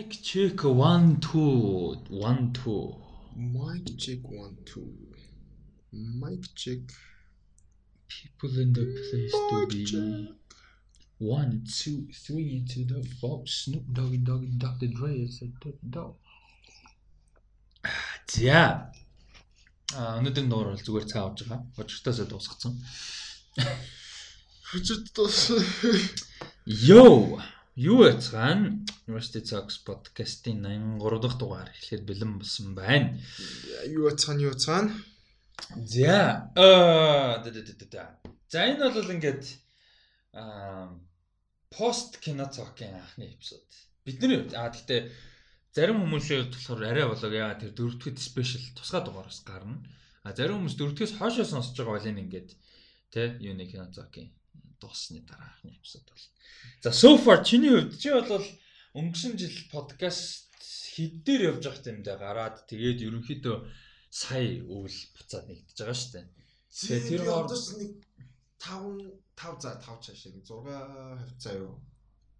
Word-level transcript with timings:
Mic 0.00 0.22
check 0.22 0.64
1 0.64 1.20
2 1.20 1.94
1 2.08 2.52
2. 2.54 2.96
Mic 3.36 3.98
check 3.98 4.18
1 4.22 4.56
2. 4.64 4.96
Mic 5.92 6.40
check. 6.54 6.78
People 8.08 8.60
in 8.60 8.72
the 8.72 8.86
place 8.96 9.32
to 9.50 9.66
be. 9.66 10.34
One, 11.18 11.64
two, 11.68 12.08
three 12.14 12.56
into 12.56 12.86
the 12.86 13.06
vault. 13.20 13.46
Snoop 13.46 13.84
Doggy 13.92 14.16
Doggy 14.16 14.52
Dr. 14.56 14.86
Dre 14.86 15.26
said 15.26 15.52
dog. 15.90 16.16
За. 18.32 18.88
А 19.92 20.16
өнөөдөр 20.16 20.44
нуур 20.48 20.66
бол 20.72 20.80
зүгээр 20.80 21.06
цаа 21.12 21.28
авч 21.28 21.44
байгаа. 21.44 21.60
Хожигтоосоо 21.76 22.26
дуусгацсан. 22.30 22.72
Хүчит 24.70 25.12
тус. 25.12 25.50
Йоо. 26.64 27.42
Юу 27.80 28.04
яцгаан? 28.04 28.84
University 29.08 29.40
Talks 29.40 29.80
podcast-ийн 29.88 30.60
83 31.00 31.22
дахь 31.24 31.38
дугаар 31.40 31.68
эхлэхэд 31.72 32.04
бэлэн 32.04 32.36
болсон 32.36 32.74
байна. 32.76 33.16
Юу 33.88 34.12
цаан 34.20 34.36
юу 34.36 34.52
цаан? 34.52 34.92
За. 35.80 36.52
Аа. 36.60 37.40
За 38.52 38.58
энэ 38.68 38.84
бол 38.84 39.14
ингээд 39.16 39.44
аа 40.36 40.92
пост 41.72 42.20
кино 42.20 42.52
цоокийн 42.52 43.00
анхны 43.00 43.32
эпизод. 43.32 43.64
Бидний 44.04 44.44
аа 44.52 44.68
гэхдээ 44.68 45.00
зарим 45.72 46.04
хүмүүсийн 46.04 46.52
болохоор 46.52 46.84
арай 46.84 47.08
болоо 47.08 47.32
яа 47.32 47.56
тэр 47.56 47.72
дөрөвдөгт 47.72 48.20
спешиал 48.20 48.76
тусгай 48.76 49.00
дугаараас 49.08 49.40
гарна. 49.40 49.80
А 50.20 50.36
зарим 50.36 50.60
хүмүүс 50.60 50.76
дөрөвдөгөөс 50.76 51.16
хоошоо 51.16 51.48
сонсож 51.48 51.80
байгаа 51.80 51.96
бол 51.96 52.10
энэ 52.12 52.22
ингээд 52.28 52.50
тэ 53.08 53.40
юуны 53.40 53.64
кино 53.64 53.88
цоокийн 53.88 54.36
дуусны 54.80 55.20
дараахны 55.28 55.76
эпизод 55.78 56.04
бол. 56.08 56.24
За 56.82 56.90
so 56.90 57.16
far 57.20 57.44
чиний 57.44 57.70
хувьд 57.70 58.00
чи 58.00 58.10
бол 58.10 58.44
өнгөрсөн 58.98 59.36
жил 59.38 59.54
подкаст 59.70 60.48
хэд 60.96 61.22
дээр 61.24 61.42
явж 61.54 61.62
байхад 61.68 61.86
юм 61.92 62.00
даа 62.02 62.18
гараад 62.18 62.56
тэгээд 62.66 63.04
ерөнхийдөө 63.06 63.56
сая 64.10 64.64
өвөл 64.66 64.98
буцаад 65.14 65.46
нэгдэж 65.46 65.76
байгаа 65.78 65.94
шүү 65.94 66.12
дээ. 66.18 66.26
Тэгээ 66.70 67.00
тэр 67.06 67.20
тэр 67.20 67.22
хооронд- 67.30 67.52
хооронд 67.54 67.78
нэг 67.78 67.92
5 68.58 69.20
5 69.38 69.62
за 69.62 69.70
5 69.78 70.02
цааш 70.04 70.20
нэг 70.34 70.44
6 70.44 70.66
хавцаа 71.22 71.54
юу? 71.62 71.74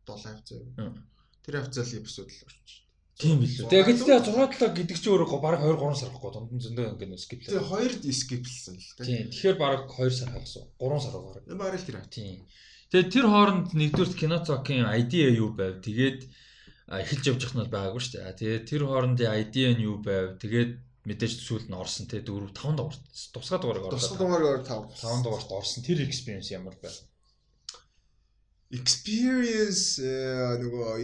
7 0.07 0.27
хавцаа 0.27 0.59
юу? 0.59 0.69
Тэр 1.47 1.55
хавцаал 1.63 1.93
эпизод 2.01 2.29
л 2.29 2.43
орчих. 2.45 2.83
Тийм 3.21 3.37
билүү. 3.41 3.69
Тэгээ 3.69 3.87
гэхдээ 3.87 4.19
6 4.25 4.59
7 4.65 4.77
гэдэг 4.81 4.97
чи 4.97 5.09
өөрөө 5.13 5.41
баг 5.45 5.61
2 5.61 5.77
3 5.77 6.01
сар 6.01 6.11
гоо 6.17 6.31
дунд 6.33 6.51
нь 6.57 6.63
зөндөө 6.65 6.87
ингээд 6.97 7.21
скип 7.21 7.41
Тэгээ 7.45 7.69
хоёрд 7.69 8.03
скиплсэн 8.09 8.75
л 8.81 8.91
тэ. 8.97 9.05
Тийм. 9.05 9.27
Тэгэхээр 9.29 9.57
баг 9.61 9.81
2 9.93 10.09
сар 10.09 10.29
хагас 10.33 10.57
уу? 10.57 10.67
3 10.81 11.05
сар 11.05 11.15
баг. 11.21 11.45
Бараг 11.53 11.81
л 11.81 11.87
тэр. 11.87 12.01
Тийм. 12.09 12.49
Тэгээ 12.89 13.13
тэр 13.13 13.27
хооронд 13.29 13.69
нэгдүгээр 13.77 14.13
кино 14.17 14.39
цокийн 14.41 14.89
idea 14.89 15.29
юу 15.31 15.53
байв? 15.53 15.85
Тэгээд 15.85 16.21
эхэлж 16.91 17.25
явж 17.29 17.41
явах 17.45 17.55
нь 17.61 17.71
байгаагүй 17.71 18.01
шүү 18.03 18.13
дээ. 18.17 18.39
Тэгээд 18.41 18.65
тэр 18.67 18.83
хоорондын 18.89 19.31
idea 19.37 19.69
нь 19.77 19.85
юу 19.85 20.01
байв? 20.01 20.41
Тэгээд 20.41 20.73
мэдээж 21.05 21.33
сүүлд 21.45 21.69
нь 21.69 21.77
орсон 21.77 22.09
те 22.09 22.25
4 22.25 22.51
5 22.57 22.77
дугаар 22.81 22.97
тусгай 23.37 23.59
дугаарыг 23.61 23.85
Тусгай 23.95 24.17
орлоо. 24.17 24.21
дугаараар 24.21 24.61
5. 24.65 24.97
5 24.97 25.25
дугаарт 25.25 25.51
орсон. 25.53 25.85
Тэр 25.85 26.03
experience 26.09 26.51
ямар 26.51 26.75
байв? 26.81 26.97
experience 28.71 29.99
э, 29.99 30.59
нөгөө 30.63 31.03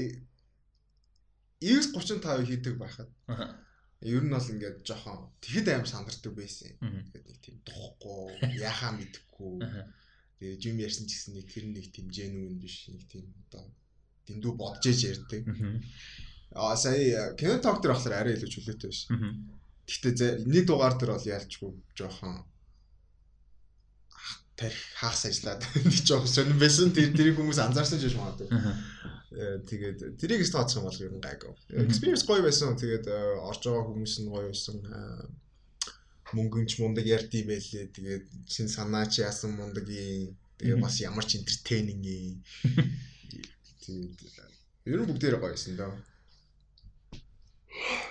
935 1.61 2.49
хийдэг 2.49 2.75
байхад 2.77 3.11
ер 4.05 4.23
нь 4.23 4.33
бол 4.33 4.53
ингээд 4.53 4.85
жоохон 4.85 5.33
тэгэхэд 5.41 5.69
аим 5.73 5.87
сандардаг 5.89 6.33
байсан 6.37 6.77
юм. 6.77 7.01
Тэгээд 7.09 7.27
нэг 7.27 7.39
тийм 7.41 7.57
духгүй, 7.65 8.29
яхаа 8.61 8.93
мэдэхгүй. 8.93 9.55
Аха. 9.65 9.83
Тэгээд 10.37 10.67
юм 10.69 10.77
ярьсан 10.84 11.09
ч 11.09 11.17
гэсэн 11.17 11.33
нэг 11.33 11.47
тэр 11.49 11.65
нэг 11.73 11.87
тийм 11.89 12.07
genuine 12.12 12.61
биш, 12.61 12.93
нэг 12.93 13.09
тийм 13.09 13.33
одоо 13.49 13.65
дэндүү 14.29 14.53
бодож 14.53 14.84
ээж 14.84 15.01
ярьдаг. 15.17 15.43
Аа 16.53 16.77
сая 16.77 17.33
кино 17.41 17.57
ток 17.57 17.81
дээр 17.81 17.97
болохоор 17.97 18.15
арай 18.21 18.37
илүү 18.37 18.53
чөлөөтэй 18.53 18.91
биш. 18.93 19.09
Гэхдээ 19.89 20.45
нэг 20.45 20.69
дугаар 20.69 21.01
дээр 21.01 21.17
бол 21.17 21.31
яалчгүй 21.33 21.73
жоохон 21.97 22.45
тарих 24.56 24.77
хагас 25.00 25.25
ажиллаад 25.28 25.61
нэг 25.89 26.05
жоохон 26.05 26.28
сонирн 26.28 26.61
байсан. 26.61 26.93
Тэр 26.93 27.16
тэрийг 27.16 27.37
хүмүүс 27.41 27.61
анзаарсан 27.61 28.00
ч 28.00 28.09
гэж 28.09 28.16
магадгүй. 28.21 28.49
Аха. 28.53 28.72
Э, 29.36 29.60
тэгээд 29.69 30.16
тэрийг 30.16 30.48
ч 30.48 30.50
тооцсон 30.50 30.88
бол 30.88 30.97
ер 30.97 31.12
нь 31.12 31.20
гайгүй. 31.20 31.52
Experience 31.84 32.24
гоё 32.24 32.41
байсан. 32.41 32.72
Тэгээд 32.80 33.04
э, 33.04 33.36
орж 33.44 33.69
байгаа 33.69 33.84
хүмүүс 33.84 34.14
нь 34.24 34.32
гоё 34.32 34.48
байсан. 34.48 34.80
Э, 34.80 35.28
Мөнгөнч 36.32 36.80
мундаг 36.80 37.04
ярдий 37.04 37.44
байлээ. 37.44 37.92
Тэгээд 37.92 38.24
чин 38.48 38.66
санаа 38.72 39.04
чи 39.12 39.20
яасан 39.20 39.52
мундаг 39.60 39.84
юм. 39.92 40.32
Тэгээд 40.56 40.80
бас 40.80 40.97
ямар 41.04 41.28
ч 41.28 41.36
entertaining 41.36 42.00
юм. 42.00 42.41
Тэгээд 43.84 44.24
ер 44.88 44.98
нь 45.04 45.08
бүгдээрээ 45.12 45.41
гоё 45.44 45.53
байсан 45.53 45.76
даа. 45.76 45.92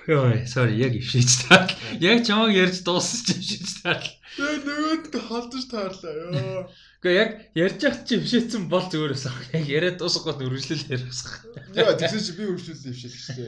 Йой, 0.06 0.46
sorry, 0.46 0.78
яг 0.78 0.94
ившиж 0.94 1.50
таа. 1.50 1.66
Яг 1.98 2.22
чамаг 2.22 2.54
ярьж 2.54 2.86
дууссан 2.86 3.26
ч 3.26 3.58
ившиж 3.58 3.82
таа. 3.82 3.98
Тэгээд 4.38 4.62
нөгөөд 4.62 5.14
халдаж 5.26 5.64
таарлаа 5.74 6.14
ёо. 6.14 6.70
Гэхдээ 7.06 7.22
яг 7.22 7.32
ярьж 7.54 7.80
яхад 7.86 8.04
чи 8.10 8.18
ившээсэн 8.18 8.66
бол 8.66 8.82
зүгээрээс 8.90 9.26
ах. 9.30 9.38
Яг 9.54 9.66
яриад 9.70 10.02
дуусгахад 10.02 10.42
үргэлжлэл 10.42 10.90
яриасах. 10.90 11.46
Яа 11.78 11.94
тэгсэн 11.94 12.18
чи 12.26 12.34
би 12.34 12.50
өвчлөл 12.50 12.82
дэвшил 12.82 13.14
шүү. 13.14 13.46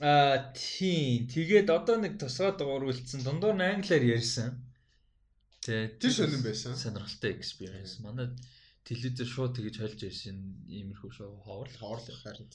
Аа, 0.00 0.48
тийм. 0.56 1.28
Тэгээд 1.28 1.68
одоо 1.68 2.00
нэг 2.00 2.16
тусгай 2.16 2.56
дугаар 2.56 2.88
үлдсэн. 2.88 3.28
Дундуур 3.28 3.60
нь 3.60 3.68
англиар 3.76 4.00
ярьсан. 4.08 4.56
Тэ 5.60 6.00
Тэр 6.00 6.08
сонирн 6.08 6.48
байсан. 6.48 6.80
Сонирхолтой 6.80 7.36
experience. 7.36 8.00
Манай 8.00 8.32
телевизээр 8.88 9.28
шууд 9.28 9.52
тэгэж 9.60 9.76
хольж 9.76 10.00
ирсэн 10.08 10.64
иймэрхүү 10.64 11.12
шоу 11.12 11.36
ховор. 11.44 11.68
Хоорлох 11.76 12.24
харин. 12.24 12.48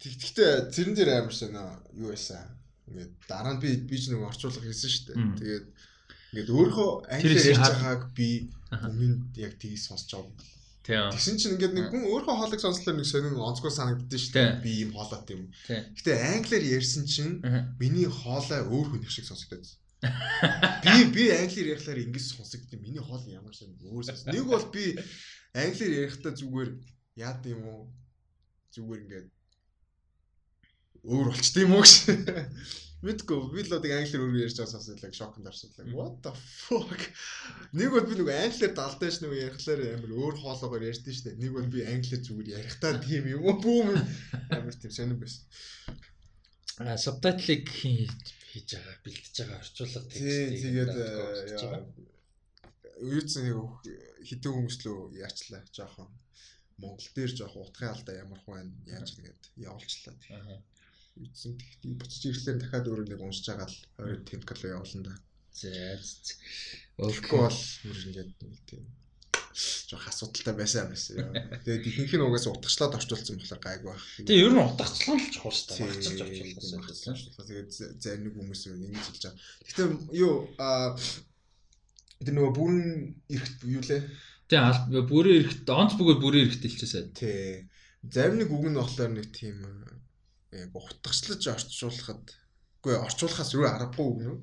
Тэгтээ 0.00 0.72
тэрэн 0.72 0.96
дээр 0.96 1.10
амар 1.20 1.36
сонио 1.36 1.76
юу 1.92 2.08
байсан. 2.08 2.56
Ингээд 2.88 3.12
дараа 3.28 3.52
нь 3.52 3.60
би 3.60 3.76
би 3.84 4.00
ч 4.00 4.08
нэг 4.08 4.24
орчуулга 4.24 4.64
хийсэн 4.64 4.88
шүү 4.88 5.04
дээ. 5.12 5.28
Тэгээд 5.44 5.66
ингээд 6.34 6.50
өөрөө 6.50 6.90
англиар 7.14 7.46
ярьж 7.54 7.62
байгааг 7.62 8.02
би 8.18 8.50
Аха. 8.74 8.90
өмнө 8.90 9.22
яг 9.38 9.54
тгий 9.54 9.78
сонсож 9.78 10.18
байгаа. 10.18 10.52
Тийм. 10.82 11.08
Тэгсэн 11.14 11.38
чинь 11.38 11.54
ингээд 11.54 11.74
нэг 11.78 11.86
хүн 11.94 12.04
өөрөө 12.10 12.34
хоолыг 12.34 12.60
сонслоо 12.60 12.92
нэг 12.98 13.06
сонин 13.06 13.38
онцгой 13.38 13.70
санагддсан 13.70 14.18
шүү 14.18 14.34
дээ. 14.34 14.50
Би 14.60 14.70
ийм 14.82 14.90
хоолойт 14.92 15.30
юм. 15.30 15.48
Гэтэ 15.70 16.12
англиар 16.34 16.64
ярьсан 16.76 17.06
чинь 17.06 17.38
миний 17.78 18.10
хоолой 18.10 18.60
өөр 18.66 18.86
хүн 18.98 19.06
шиг 19.06 19.30
сонсогдоод. 19.30 19.64
Би 20.84 21.08
би 21.08 21.24
англиар 21.32 21.72
ярихлаар 21.72 22.04
ингэж 22.04 22.24
сонсогдсон. 22.36 22.82
Миний 22.84 23.00
хоол 23.00 23.24
ямар 23.30 23.54
сайн 23.56 23.72
өөр 23.80 24.04
сонс. 24.04 24.28
Нэг 24.28 24.44
бол 24.44 24.66
би 24.68 24.98
англиар 25.56 25.92
ярихдаа 26.04 26.36
зүгээр 26.36 26.70
яад 27.16 27.40
юм 27.48 27.62
уу? 27.64 27.82
Зүгээр 28.76 29.00
ингээд 29.08 29.28
өөр 31.08 31.26
болчт 31.32 31.56
юм 31.56 31.72
уу 31.78 31.80
гэж. 31.80 31.94
Мэдгүй 33.04 33.38
би 33.52 33.60
л 33.68 33.76
одоо 33.76 33.90
англиар 33.92 34.24
өөр 34.24 34.42
ярьж 34.48 34.56
байгаа 34.56 34.72
сонсоод 34.72 35.04
л 35.04 35.12
шокнд 35.12 35.48
орсон 35.50 35.70
л. 35.76 35.92
What 35.92 36.24
the 36.24 36.32
fuck? 36.32 37.02
Нэг 37.76 37.92
бол 37.92 38.08
би 38.08 38.16
нөгөө 38.16 38.36
англиар 38.48 38.72
далдаж 38.72 39.20
нөгөө 39.20 39.42
ярихлаар 39.44 39.80
амар 39.92 40.12
өөр 40.16 40.34
хоолоогоор 40.40 40.88
ярьдэн 40.88 41.12
штэ. 41.12 41.36
Нэг 41.36 41.52
бол 41.52 41.68
би 41.68 41.84
англиар 41.84 42.22
зүгээр 42.24 42.52
ярихдаа 42.56 42.96
тийм 43.04 43.28
юм 43.28 43.44
уу? 43.44 43.60
Бүүм 43.60 43.92
амар 44.56 44.74
тийм 44.80 44.92
сонирн 44.96 45.20
байсан. 45.20 45.44
А 46.80 46.96
субтитлыг 46.96 47.68
хийж 47.68 48.68
байгаа, 48.72 48.96
бэлтэж 49.04 49.34
байгаа, 49.36 49.60
орчуулга 49.60 50.00
Тий, 50.08 50.56
тэгээд 50.64 50.94
э, 50.96 51.84
юуцсан 53.04 53.44
нэг 53.44 53.58
хитэн 54.24 54.52
хүмүүс 54.54 54.76
лөө 54.86 55.00
яачлаа 55.20 55.62
жоохон 55.76 56.08
Монгол 56.80 57.08
дээр 57.14 57.32
жоохон 57.38 57.66
утгын 57.66 57.92
алдаа 57.92 58.14
ямар 58.16 58.40
хүн 58.42 58.72
яаж 58.90 59.14
нэгэд 59.18 59.42
явуулчлаа. 59.68 60.14
Аха. 60.38 60.56
Юуцсан 61.14 61.54
тэгтээ 61.54 61.94
буцаж 61.94 62.22
ирэхлээр 62.26 62.58
дахиад 62.58 62.86
өөрөө 62.90 63.06
нэг 63.06 63.20
уншиж 63.22 63.46
байгаа 63.46 63.68
л 63.70 63.78
хоёр 63.94 64.18
техникал 64.26 64.62
явуулна 64.66 65.02
да. 65.06 65.14
За. 65.54 65.70
Тэгэхгүй 66.98 67.38
бол 67.38 67.60
бүр 67.86 67.98
ингээд 68.10 68.30
нэг 68.42 68.58
тийм 68.66 68.84
жоохон 69.86 70.10
асуудалтай 70.10 70.54
байсан 70.58 70.90
байсан. 70.90 71.30
Тэгээд 71.62 71.86
ихэнх 71.86 72.12
нь 72.18 72.26
угаас 72.26 72.50
утгачлаад 72.50 72.98
орчуулсан 72.98 73.38
болохоор 73.38 73.62
гайгүй 73.62 73.90
байх. 73.94 74.06
Тэгээ 74.26 74.42
ер 74.42 74.50
нь 74.50 74.58
утгачлал 74.66 75.14
л 75.22 75.30
чухал 75.30 75.54
шүү 75.54 75.66
дээ. 75.70 75.78
Тийм, 75.78 76.58
орчуулсан. 76.58 77.14
багчилж 77.14 77.22
Тэгээд 77.46 77.70
за- 77.70 77.94
зарим 78.02 78.22
нэг 78.26 78.34
хүмүүс 78.34 78.62
ингэж 78.66 79.06
хэлж 79.06 79.22
байгаа. 79.22 79.38
Гэхдээ 79.62 79.86
юу 80.18 80.34
аа 80.58 80.98
тэр 82.18 82.34
нөгөө 82.34 82.52
бүрэн 82.58 82.82
эрэхт 83.30 83.58
юу 83.62 83.82
лээ? 83.86 84.02
Тэгээ 84.50 84.66
аль 84.66 85.06
бүрийн 85.06 85.38
эрэхт 85.46 85.66
онц 85.70 85.92
бүгээр 85.94 86.18
бүрийн 86.18 86.44
эрэхт 86.50 86.62
хэлчихсэн. 86.66 87.14
Тий. 87.14 87.70
Зарим 88.02 88.42
нэг 88.42 88.50
үг 88.50 88.66
нь 88.66 88.74
болохоор 88.74 89.12
нэг 89.14 89.30
тийм 89.30 89.62
яг 90.54 90.72
утгачлаж 90.74 91.42
орчуулахад 91.54 92.22
үгүй 92.80 92.94
орчуулахаас 93.06 93.50
юу 93.56 93.66
аргагүй 93.66 94.08
нь. 94.22 94.40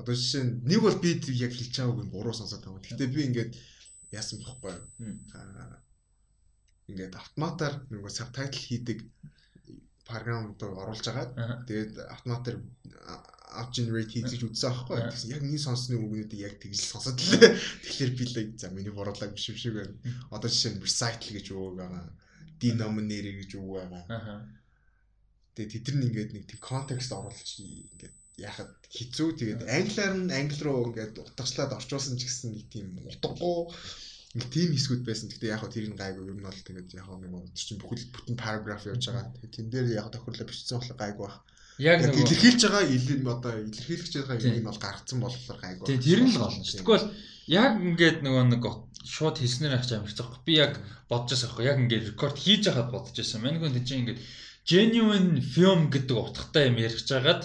Одоо 0.00 0.14
жишээ 0.16 0.44
нь 0.44 0.52
нэг 0.68 0.80
бол 0.84 0.98
би 1.00 1.16
яг 1.16 1.52
хэлж 1.52 1.74
байгааг 1.78 2.00
нь 2.04 2.12
буруу 2.14 2.34
сонсоод 2.36 2.64
байгаа. 2.64 2.82
Гэхдээ 2.84 3.14
би 3.14 3.20
ингээд 3.28 3.52
яасан 4.12 4.38
бохгүй 4.44 4.74
ингээд 6.90 7.14
автоматар 7.16 7.72
нөгөө 7.92 8.12
сабтайтл 8.12 8.58
хийдэг 8.58 8.98
програм 10.08 10.52
одоо 10.52 10.70
оруулж 10.82 11.06
агаад 11.08 11.32
тэгээд 11.68 11.92
автоматар 12.10 12.56
out 13.52 13.70
generate 13.76 14.08
хийж 14.08 14.42
үзсэн 14.48 14.72
аахгүй. 14.72 14.96
Аа. 14.96 15.12
Тэгсэн 15.12 15.32
яг 15.36 15.42
нэг 15.44 15.60
сонсны 15.60 16.00
үгнүүдийг 16.00 16.40
яг 16.40 16.54
тэгж 16.56 16.80
сонсоод 16.88 17.20
лээ. 17.20 17.52
Тэгэхээр 17.84 18.12
би 18.16 18.24
л 18.24 18.36
за 18.56 18.72
миний 18.72 18.92
буруулаг 18.92 19.36
биш 19.36 19.52
юм 19.52 19.58
шиг 19.60 19.76
байна. 19.76 19.94
Одоо 20.32 20.48
жишээ 20.48 20.72
нь 20.72 20.80
recital 20.80 21.32
гэж 21.36 21.46
үг 21.52 21.76
байгаа. 21.76 22.04
Denominator 22.56 23.34
гэж 23.44 23.50
үг 23.60 23.68
байгаа. 23.76 24.02
Тэгээ 25.56 25.72
тэд 25.84 25.86
нар 25.96 26.08
ингээд 26.08 26.30
нэг 26.32 26.44
тийм 26.48 26.60
контекст 26.60 27.12
оруулж 27.12 27.48
ингээд 27.60 28.14
яхад 28.40 28.72
хэцүү 28.88 29.28
тэгээд 29.36 29.62
англиар 29.68 30.14
нь 30.16 30.32
англи 30.32 30.62
руу 30.64 30.88
ингээд 30.88 31.20
утгачлаад 31.20 31.76
орчуулсан 31.76 32.16
ч 32.16 32.24
гэсэн 32.24 32.48
нэг 32.56 32.66
тийм 32.72 32.88
утгагүй 33.04 33.70
нэг 34.32 34.48
тийм 34.48 34.72
хэсгүүд 34.72 35.04
байсан. 35.04 35.28
Гэхдээ 35.28 35.52
яг 35.52 35.60
хөө 35.60 35.72
тэрийг 35.76 35.94
гайгүй 36.00 36.24
ер 36.24 36.36
нь 36.40 36.46
бол 36.48 36.56
тэгээд 36.56 36.88
яг 36.96 37.08
нэг 37.20 37.52
тэр 37.52 37.64
чинь 37.68 37.80
бүхэл 37.80 38.12
бүтэн 38.16 38.36
параграф 38.40 38.88
явж 38.88 39.04
байгаа. 39.12 39.28
Тэгээд 39.36 39.56
тэн 39.60 39.68
дээр 39.68 39.88
яг 40.00 40.08
тохирлоо 40.08 40.46
бичсэн 40.48 40.80
болохоор 40.80 41.00
гайгүй 41.04 41.24
байх. 41.28 41.38
Яг 41.76 41.98
илэрхийлж 42.00 42.60
байгаа 42.64 42.84
илэн 42.88 43.28
одоо 43.28 43.52
илэрхийлж 43.60 44.12
байгаа 44.16 44.36
юм 44.40 44.68
бол 44.68 44.80
гарцсан 44.80 45.18
болохоор 45.20 45.60
гайгүй. 45.60 45.86
Тийм 45.88 46.00
тэр 46.00 46.20
нь 46.24 46.32
л 46.32 46.40
болно 46.40 46.64
шүү. 46.64 46.80
Тэгвэл 46.80 47.06
яг 47.52 47.72
ингээд 47.76 48.18
нөгөө 48.24 48.44
нэг 48.56 48.64
шууд 49.04 49.36
хэлснээр 49.36 49.76
авч 49.76 49.90
амарч 49.92 50.16
байгаа. 50.16 50.40
Би 50.48 50.52
яг 50.56 50.72
бодож 51.12 51.30
байсан 51.36 51.48
байхгүй. 51.52 51.68
Яг 51.68 51.78
ингээд 51.84 52.08
рекорд 52.16 52.36
хийж 52.40 52.62
байхад 52.72 52.88
бодож 52.88 53.16
байсан. 53.16 53.40
Манайг 53.44 53.68
энэ 53.68 53.84
чинь 53.84 54.00
ингээд 54.08 54.20
genuine 54.66 55.40
film 55.40 55.90
гэдэг 55.90 56.16
утгатай 56.16 56.70
юм 56.70 56.76
ярих 56.78 57.02
жагаад 57.02 57.42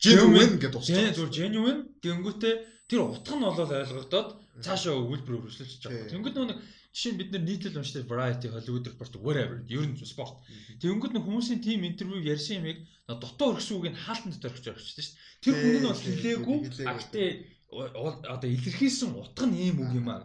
genuine 0.00 0.56
гэдэг 0.60 0.80
утгатай. 0.80 1.12
зүгээр 1.12 1.32
genuine 1.32 1.80
гэнгүүтээ 2.00 2.54
тэр 2.88 3.00
утга 3.04 3.34
нь 3.36 3.44
болол 3.44 3.72
ойлгогдоод 3.72 4.28
цаашаа 4.64 4.94
өгүүлбэр 5.02 5.36
өргөжлөж 5.38 5.70
байгаа. 5.82 6.08
Тийм. 6.08 6.24
Тэнгүүд 6.24 6.36
нэг 6.48 6.58
жишээ 6.94 7.12
нь 7.12 7.18
бид 7.20 7.30
нар 7.32 7.44
нийтлэл 7.44 7.78
уншдаг 7.80 8.06
variety 8.06 8.46
Hollywood 8.54 8.86
report 8.86 9.14
whatever 9.18 9.58
ер 9.66 9.84
нь 9.84 9.98
спорт. 10.06 10.38
Тэнгүүд 10.78 11.12
нэг 11.16 11.24
хүмүүсийн 11.26 11.60
team 11.64 11.82
интервью 11.82 12.22
ярьсан 12.22 12.62
юмыг 12.62 12.78
нөө 13.08 13.18
дутуу 13.18 13.56
өргсөн 13.56 13.76
үгийг 13.82 13.96
хаалтан 13.98 14.30
дотор 14.32 14.54
өгч 14.54 14.64
байгаа 14.64 14.84
шүү 14.84 14.96
дээ. 15.00 15.10
Тэр 15.42 15.54
хүн 15.58 15.74
нь 15.74 15.88
бол 15.88 15.98
Тийм, 15.98 16.14
хэлээгүй. 16.14 16.58
А 16.86 16.92
гэтээ 16.94 17.28
одоо 18.30 18.48
илэрхийлсэн 18.48 19.10
утга 19.18 19.44
нь 19.50 19.58
ийм 19.58 19.76
үг 19.82 19.92
юм 19.98 20.08
аа. 20.14 20.22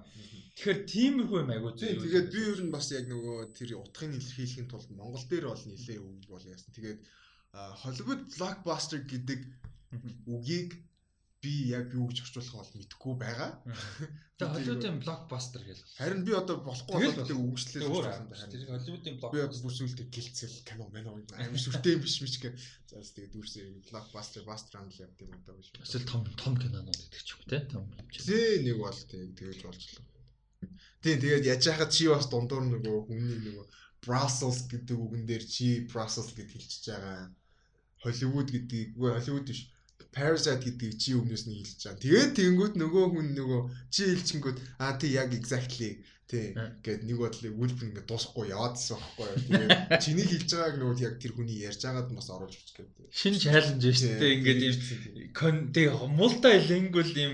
Тэгэхээр 0.60 0.92
тиймэрхүү 0.92 1.40
юм 1.40 1.52
айгуу 1.56 1.72
Тийм 1.72 2.04
тэгээд 2.04 2.28
би 2.36 2.42
ер 2.52 2.60
нь 2.68 2.74
бас 2.76 2.92
яг 2.92 3.08
нөгөө 3.08 3.56
тэр 3.56 3.80
утгыг 3.80 4.12
илэрхийлэхийн 4.12 4.68
тулд 4.68 4.92
Монгол 4.92 5.24
дээр 5.24 5.48
бол 5.48 5.64
нэлээ 5.72 6.00
үг 6.04 6.28
бол 6.28 6.44
яасан. 6.44 6.76
Тэгээд 6.76 7.00
Hollywood 7.56 8.22
blockbuster 8.36 9.00
гэдэг 9.08 9.40
үгийг 10.28 10.76
би 11.40 11.72
яг 11.72 11.96
юу 11.96 12.12
гэж 12.12 12.28
орчуулах 12.28 12.60
бол 12.60 12.76
мэдэхгүй 12.76 13.16
байгаа. 13.24 13.52
Тэгээ 14.36 14.52
Hollywood-ын 14.60 15.00
blockbuster 15.00 15.64
гэл. 15.64 15.84
Харин 15.96 16.28
би 16.28 16.36
одоо 16.36 16.60
болохгүй 16.68 17.08
болоод 17.08 17.32
тэг 17.32 17.40
үгшлээ 17.40 17.88
Өөр 17.88 18.06
харин. 18.12 18.28
Тэр 18.52 18.68
одоо 18.76 19.00
blockbuster. 19.16 19.64
бүр 19.64 19.76
сүултээ 19.80 20.08
гэлцэл 20.12 20.58
кино 20.68 20.92
мэнэ 20.92 21.08
амар 21.40 21.56
сүртэй 21.64 21.96
юм 21.96 22.04
биш 22.04 22.20
мич 22.20 22.36
гэ. 22.44 22.52
За 22.92 23.00
тэгээд 23.00 23.32
дүүрсэн 23.32 23.88
blockbuster 23.88 24.44
buster 24.44 24.76
андл 24.84 25.00
явд 25.00 25.24
юм 25.24 25.32
одоо 25.40 25.56
биш. 25.56 25.72
Эсвэл 25.80 26.12
том 26.12 26.28
том 26.36 26.60
кинонууд 26.60 27.00
гэдэг 27.00 27.24
ч 27.24 27.32
юм 27.32 27.42
те 27.48 27.64
том. 27.72 27.88
Зээ 28.12 28.68
нэг 28.68 28.76
бол 28.84 29.00
тэг 29.08 29.32
тэгэж 29.40 29.64
болж 29.64 29.84
л. 29.96 30.19
Тийм 31.04 31.18
тэгээд 31.24 31.50
яж 31.54 31.64
хахад 31.68 31.92
чи 31.96 32.12
бас 32.12 32.28
дундуур 32.32 32.66
нөгөө 32.68 32.98
хүмүүний 33.08 33.40
нөгөө 33.48 33.66
Brussels 34.04 34.60
гэдэг 34.72 34.98
үгэн 35.06 35.24
дээр 35.30 35.44
чи 35.54 35.68
Brussels 35.92 36.32
гэд 36.36 36.50
хэлчихэж 36.52 36.86
байгаа. 36.92 37.32
Hollywood 38.04 38.48
гэдэг 38.52 38.96
үгүй 38.96 39.12
Hollywood 39.16 39.48
биш. 39.52 39.62
Parasite 40.16 40.64
гэдэг 40.66 40.92
чи 41.02 41.10
өмнөөс 41.20 41.44
нь 41.48 41.58
хэлж 41.60 41.80
байгаа. 41.84 42.04
Тэгээд 42.04 42.32
тэгэнгүүт 42.38 42.74
нөгөө 42.82 43.06
хүн 43.12 43.28
нөгөө 43.40 43.62
чи 43.94 44.02
хэлчихэнгүүт 44.12 44.58
аа 44.84 44.94
тий 45.00 45.12
яг 45.22 45.30
exactly 45.40 45.92
тий 46.30 46.54
гэд 46.86 47.02
нэг 47.10 47.18
бодлыг 47.18 47.58
үлбэр 47.58 47.88
ингээд 47.90 48.06
дуусахгүй 48.06 48.54
яваадсан 48.54 49.02
байхгүй 49.02 49.26
юу. 49.26 49.42
Тэгээд 49.50 49.72
чиний 50.06 50.28
хэлж 50.30 50.50
байгааг 50.54 50.76
нөгөө 50.78 51.02
яг 51.02 51.16
тэр 51.18 51.34
хүний 51.34 51.58
ярьж 51.66 51.82
байгаад 51.82 52.14
бас 52.14 52.30
оруулж 52.30 52.54
өгч 52.54 52.70
гэдэг. 52.78 53.10
Шинэ 53.10 53.42
challenge 53.42 53.90
шүү 53.98 54.14
дээ. 54.22 54.36
Ингээд 54.38 55.74
тэг 55.74 55.90
multilingual 56.06 57.12
юм 57.18 57.34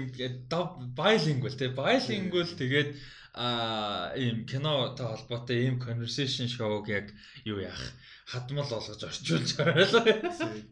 bilingual 0.95 1.55
те 1.59 1.67
bilingual 1.75 2.47
тэгээд 2.55 2.89
а 3.35 4.15
ийм 4.15 4.47
кинотой 4.47 5.07
холбоотой 5.11 5.67
ийм 5.67 5.75
conversation 5.75 6.47
show-г 6.47 6.87
яг 6.87 7.11
юу 7.43 7.59
яах 7.59 7.83
хадмал 8.25 8.69
болгож 8.69 9.01
орчуулж 9.05 9.49
байгаа. 9.53 9.85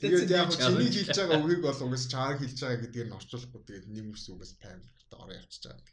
Тэгээд 0.01 0.29
яг 0.33 0.49
a 0.49 0.57
чиний 0.57 0.89
хэлж 0.89 1.13
байгаа 1.13 1.37
үгийг 1.37 1.61
бол 1.61 1.81
угс 1.85 2.09
чаар 2.09 2.41
хэлж 2.41 2.57
байгаа 2.57 2.81
гэдгийг 2.81 3.07
нь 3.13 3.17
орчуулахгүй 3.17 3.61
тэгээд 3.61 3.85
нэмэрс 3.93 4.25
үгээс 4.33 4.53
памперт 4.57 5.11
ороо 5.13 5.37
явчихж 5.37 5.63
байгаа. 5.69 5.85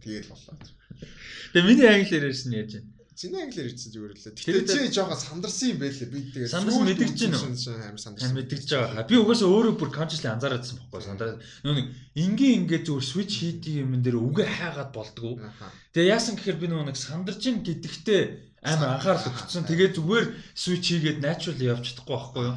Тэгээд 0.00 0.26
болоо. 0.32 0.56
Тэгээ 1.52 1.68
миний 1.68 1.88
англиар 1.92 2.28
ярьсан 2.32 2.52
яаж 2.56 2.72
байна? 2.80 2.96
Чиний 3.16 3.40
англиар 3.40 3.72
хэлсэн 3.72 3.92
зүгээр 3.96 4.12
лээ. 4.12 4.36
Тэгтээ 4.36 4.88
чи 4.88 4.92
жоохон 4.92 5.16
сандарсан 5.16 5.68
юм 5.72 5.78
байлээ. 5.80 6.12
Би 6.12 6.20
тэгээд 6.36 6.52
Сандарсан 6.52 6.84
сүүлд 6.84 6.88
мэдэгдэж 7.00 7.20
байна 7.24 7.40
уу? 7.40 7.48
үзсэн 7.48 7.80
амар 7.80 8.02
сандарсан. 8.04 8.28
Хан 8.28 8.36
мэдгэж 8.36 8.68
байгаа. 8.76 9.04
Би 9.08 9.16
угаасаа 9.16 9.48
өөрөө 9.56 9.74
бүр 9.80 9.90
consciously 9.96 10.28
анзаараадсан 10.28 10.76
байхгүй 10.76 11.00
сандраад 11.00 11.40
нөө 11.64 11.74
нэг 11.80 11.86
энгийн 12.12 12.56
ингээд 12.68 12.84
зүгээр 12.84 13.08
switch 13.08 13.34
хийдэг 13.40 13.74
юм 13.80 13.92
дээр 14.04 14.20
үгээ 14.20 14.48
хайгаад 14.52 14.90
болдгоо. 14.92 15.32
Аха. 15.40 15.72
Тэгээ 15.96 16.12
яасан 16.12 16.36
гэхээр 16.36 16.60
би 16.60 16.66
нөгөө 16.68 16.86
нэг 16.92 16.98
сандарч 17.00 17.40
ин 17.48 17.64
гэдэгтээ 17.64 18.22
амар 18.66 18.90
анхаарал 18.98 19.30
өгсөн. 19.30 19.64
Тэгээ 19.70 19.90
зүгээр 19.94 20.26
switch 20.58 20.88
хийгээд 20.90 21.22
natural 21.22 21.60
явж 21.62 21.84
чадахгүй 21.94 22.14
байхгүй 22.18 22.44
юу? 22.50 22.56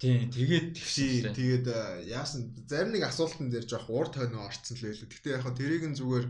Тийм 0.00 0.32
тэгээд 0.32 0.66
тэгсэн. 0.80 1.36
тэгээд 1.36 1.66
э, 1.68 2.08
яасан 2.08 2.56
зарим 2.64 2.96
нэг 2.96 3.04
асуултан 3.04 3.52
дээр 3.52 3.68
жоох 3.68 3.84
уур 3.92 4.08
тойноо 4.08 4.48
орцсон 4.48 4.80
л 4.80 4.88
байлээ. 4.88 5.12
Гэтэ 5.12 5.28
яг 5.36 5.44
хаа 5.44 5.52
тэрийг 5.52 5.84
нь 5.84 5.98
зүгээр 6.00 6.26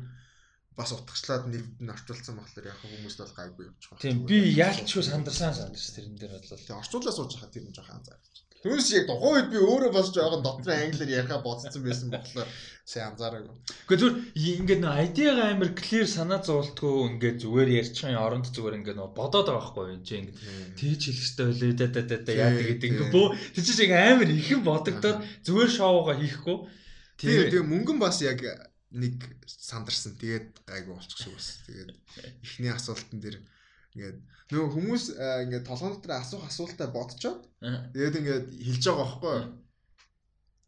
бас 0.74 0.90
утгачлаад 0.90 1.46
нэвд 1.46 1.78
нь 1.78 1.92
орчуулсан 1.94 2.34
болохоор 2.34 2.66
яг 2.66 2.78
хаа 2.82 2.90
хүмүүст 2.90 3.20
бол 3.22 3.38
гайгүй 3.38 3.66
байгаа. 3.70 4.02
Тийм 4.02 4.26
би 4.26 4.38
яалчгүй 4.58 5.04
сандарсан 5.06 5.54
сандарч 5.54 5.86
тэрэн 5.94 6.18
дээр 6.18 6.34
бодлоо. 6.34 6.58
Тэгээ 6.58 6.80
орчуулаа 6.82 7.14
сууж 7.14 7.30
хахад 7.38 7.54
тэр 7.54 7.64
нь 7.70 7.76
жоох 7.78 7.90
анзаарч. 7.94 8.34
Түүнээс 8.60 8.88
яг 8.92 9.06
тухайн 9.08 9.34
үед 9.40 9.48
би 9.52 9.58
өөрөө 9.64 9.92
бас 9.96 10.08
жоохон 10.12 10.42
дотрын 10.44 10.92
англиар 10.92 11.08
яриахаа 11.16 11.40
бодсон 11.40 11.80
байсан 11.80 12.08
болохоор 12.12 12.48
сайн 12.84 13.06
анзаараагүй. 13.16 13.56
Гэхдээ 13.88 14.10
и- 14.36 14.56
ингээд 14.60 14.80
нөө 14.84 14.94
айдиага 15.00 15.44
амар 15.48 15.70
clear 15.80 16.04
санаа 16.04 16.44
зовлтгүй 16.44 16.94
ингээд 17.08 17.40
зүгээр 17.40 17.68
ярьчихын 17.80 18.20
оронд 18.20 18.52
зүгээр 18.52 18.76
ингээд 18.84 18.98
нөө 19.00 19.10
бодоод 19.16 19.48
байгаа 19.48 19.64
байхгүй 19.64 19.84
юу? 19.96 20.04
Чи 20.04 20.12
ингээд 20.20 20.38
тэгж 20.76 21.02
хэлэх 21.08 21.24
хэрэгтэй 21.24 21.46
байлээ 21.48 21.72
да 21.80 21.86
да 21.88 22.02
да 22.04 22.16
да 22.20 22.32
яа 22.36 22.50
Тий, 22.52 22.58
тэгээд 22.60 22.80
тий. 22.84 22.88
ингээд 22.92 23.12
бөө 23.16 23.26
чинь 23.64 23.82
яг 23.88 23.92
амар 23.96 24.28
ихэн 24.28 24.60
бодогдоод 24.60 25.18
зүгээр 25.46 25.70
шоугаа 25.80 26.16
хийхгүй. 26.20 26.56
Тэгээ 27.16 27.44
тэгээ 27.48 27.64
мөнгөн 27.64 27.96
бас 27.96 28.20
яг 28.20 28.40
нэг 28.92 29.16
сандарсан. 29.48 30.20
Тэгээд 30.20 30.68
гайгүй 30.68 30.92
болчих 31.00 31.16
шиг 31.16 31.32
бас. 31.32 31.64
Тэгээд 31.64 31.90
эхний 32.44 32.72
асуултан 32.76 33.18
дээр 33.24 33.38
ингээд 33.96 34.18
нөгөө 34.50 34.70
хүмүүс 34.74 35.04
ингээд 35.46 35.68
толгойн 35.68 35.94
дотор 35.94 36.12
асуух 36.18 36.44
асуултаа 36.50 36.88
бодцоод 36.90 37.40
тэгээд 37.94 38.18
ингээд 38.20 38.46
хэлж 38.66 38.82
байгаа 38.86 39.06
байхгүй 39.06 39.34
юу? 39.38 39.48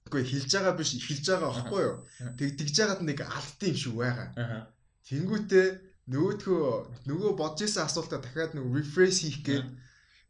Үгүй 0.06 0.22
хэлж 0.32 0.50
байгаа 0.54 0.74
биш 0.78 0.90
эхэлж 0.98 1.24
байгаа 1.28 1.50
байхгүй 1.50 1.82
юу? 1.82 1.96
Тэг 2.38 2.48
тэгж 2.58 2.74
яагаад 2.82 3.02
нэг 3.02 3.18
алдсан 3.26 3.68
юм 3.72 3.78
шиг 3.82 3.94
байгаа. 3.98 4.28
Аа. 4.38 4.62
Тэнгүүтээ 5.08 5.66
нөгөөдхөө 6.12 6.64
нөгөө 7.10 7.32
бодож 7.38 7.66
исэн 7.66 7.86
асуултаа 7.86 8.20
дахиад 8.22 8.54
нөгөө 8.54 8.72
rephrase 8.78 9.18
хийх 9.22 9.40
гээд 9.46 9.66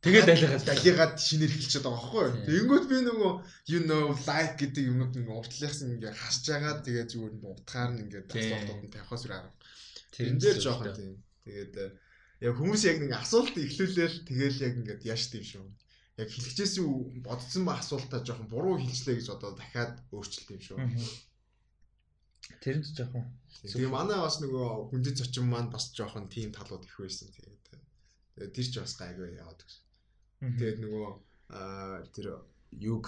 Тэгээд 0.03 0.27
далигаад 0.27 0.65
далигаад 0.67 1.15
шинээр 1.15 1.53
хэлчихээд 1.55 1.87
байгаа 1.87 2.03
байхгүй 2.03 2.23
юу? 2.27 2.35
Тийм. 2.35 2.47
Тэнгүүт 2.51 2.85
би 2.91 2.97
нөгөө 3.07 3.33
you 3.71 3.81
know 3.87 4.05
like 4.27 4.59
гэдэг 4.59 4.85
юмнууд 4.91 5.15
ингээ 5.15 5.39
уртлахсан 5.39 5.95
ингээ 5.95 6.11
хасж 6.11 6.43
байгаа 6.51 6.75
тэгээ 6.83 7.07
зүгээр 7.07 7.35
нь 7.39 7.47
утгаар 7.47 7.91
нь 7.95 8.03
ингээ 8.03 8.23
асуултууд 8.27 8.83
нь 8.83 8.91
тавихаас 8.91 9.23
үр 9.31 9.35
арга. 9.39 9.55
тэрэн 10.11 10.39
дээр 10.43 10.59
жоохон 10.59 10.91
тийм. 10.99 11.13
Тэгээд 11.47 11.75
яг 12.43 12.55
хүмүүс 12.59 12.83
яг 12.91 12.99
нэг 13.03 13.13
асуулт 13.15 13.55
эхлүүлээл 13.55 14.27
тэгэл 14.27 14.65
яг 14.67 14.75
ингээд 14.83 15.03
яаш 15.07 15.31
тийм 15.31 15.45
шүү. 15.47 15.67
Яг 16.21 16.29
хэлчихсэн 16.29 17.23
бодсон 17.25 17.63
ба 17.65 17.79
асуултаа 17.79 18.21
жоохон 18.27 18.51
буруу 18.51 18.77
хэлчлээ 18.83 19.23
гэж 19.23 19.29
одоо 19.31 19.55
дахиад 19.55 20.03
өөрчлөлт 20.11 20.51
юм 20.51 20.63
шүү. 20.63 20.79
Тэрэн 22.61 22.83
ч 22.83 22.99
жоохон 22.99 23.25
Тэгээ 23.63 23.95
манай 23.95 24.19
бас 24.19 24.43
нөгөө 24.43 24.91
хүндэт 24.91 25.23
зочин 25.23 25.47
маань 25.47 25.71
бас 25.71 25.95
жоохон 25.95 26.27
тийм 26.27 26.51
талууд 26.51 26.83
их 26.83 26.97
байсан. 26.99 27.31
Тэгээд 27.31 28.51
тэр 28.51 28.67
ч 28.67 28.75
бас 28.83 28.99
гайгүй 28.99 29.39
яваад 29.39 29.63
гэсэн. 29.63 29.83
Тэгээд 30.59 30.79
нөгөө 30.83 31.09
тэр 32.11 32.27
юг 32.83 33.05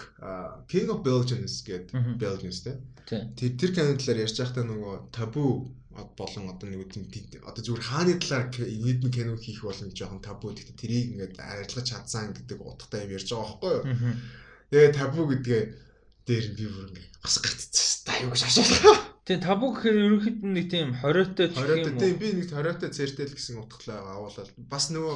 King 0.70 0.88
of 0.94 1.02
Belgians 1.02 1.58
гэдэг. 1.66 1.90
Belgians 2.22 2.62
тийм. 2.62 2.78
Тэр 3.34 3.50
тэр 3.58 3.70
кино 3.74 3.98
талаар 3.98 4.22
ярьж 4.22 4.36
байхдаа 4.38 4.62
нөгөө 4.62 4.94
табу 5.10 5.66
болон 5.94 6.50
одоо 6.50 6.66
нэг 6.68 6.90
тийм- 6.90 7.46
одоо 7.46 7.62
зүгээр 7.62 7.86
хааны 7.88 8.14
талаар 8.18 8.50
нийтмэн 8.58 9.12
кино 9.14 9.36
хийх 9.38 9.62
болно 9.62 9.88
гэж 9.88 9.98
жоохон 9.98 10.20
табу 10.20 10.50
гэхдээ 10.50 10.76
тэрийг 10.76 11.06
ингээд 11.14 11.34
арилгаж 11.38 11.86
чадсан 11.86 12.34
гэдэг 12.34 12.58
утгатай 12.58 13.06
юм 13.06 13.14
ярьж 13.14 13.28
байгаа 13.30 13.46
байхгүй 13.62 13.72
юу. 13.78 13.84
Тэгээ 14.70 14.92
табу 14.98 15.20
гэдгээ 15.30 15.62
дээр 16.26 16.46
нь 16.50 16.56
би 16.58 16.64
бүр 16.66 16.88
ингээд 16.90 17.14
бас 17.22 17.36
гацчихсан. 17.38 18.02
Та 18.04 18.12
юу 18.24 18.34
шашаалаа. 18.34 18.96
Тэгээ 19.24 19.40
табу 19.40 19.66
гэхээр 19.72 19.96
ерөнхийд 20.04 20.40
нь 20.44 20.52
нэг 20.52 20.66
тийм 20.68 20.88
хориотой 21.00 21.48
ч 21.48 21.56
Хориотой 21.56 21.92
юм 21.92 22.00
тийм 22.02 22.16
би 22.20 22.28
нэг 22.36 22.48
хориотой 22.52 22.90
цэртэл 22.92 23.32
гэсэн 23.32 23.56
утгатай 23.56 23.96
агуулаад 23.96 24.50
бас 24.58 24.84
нөгөө 24.92 25.14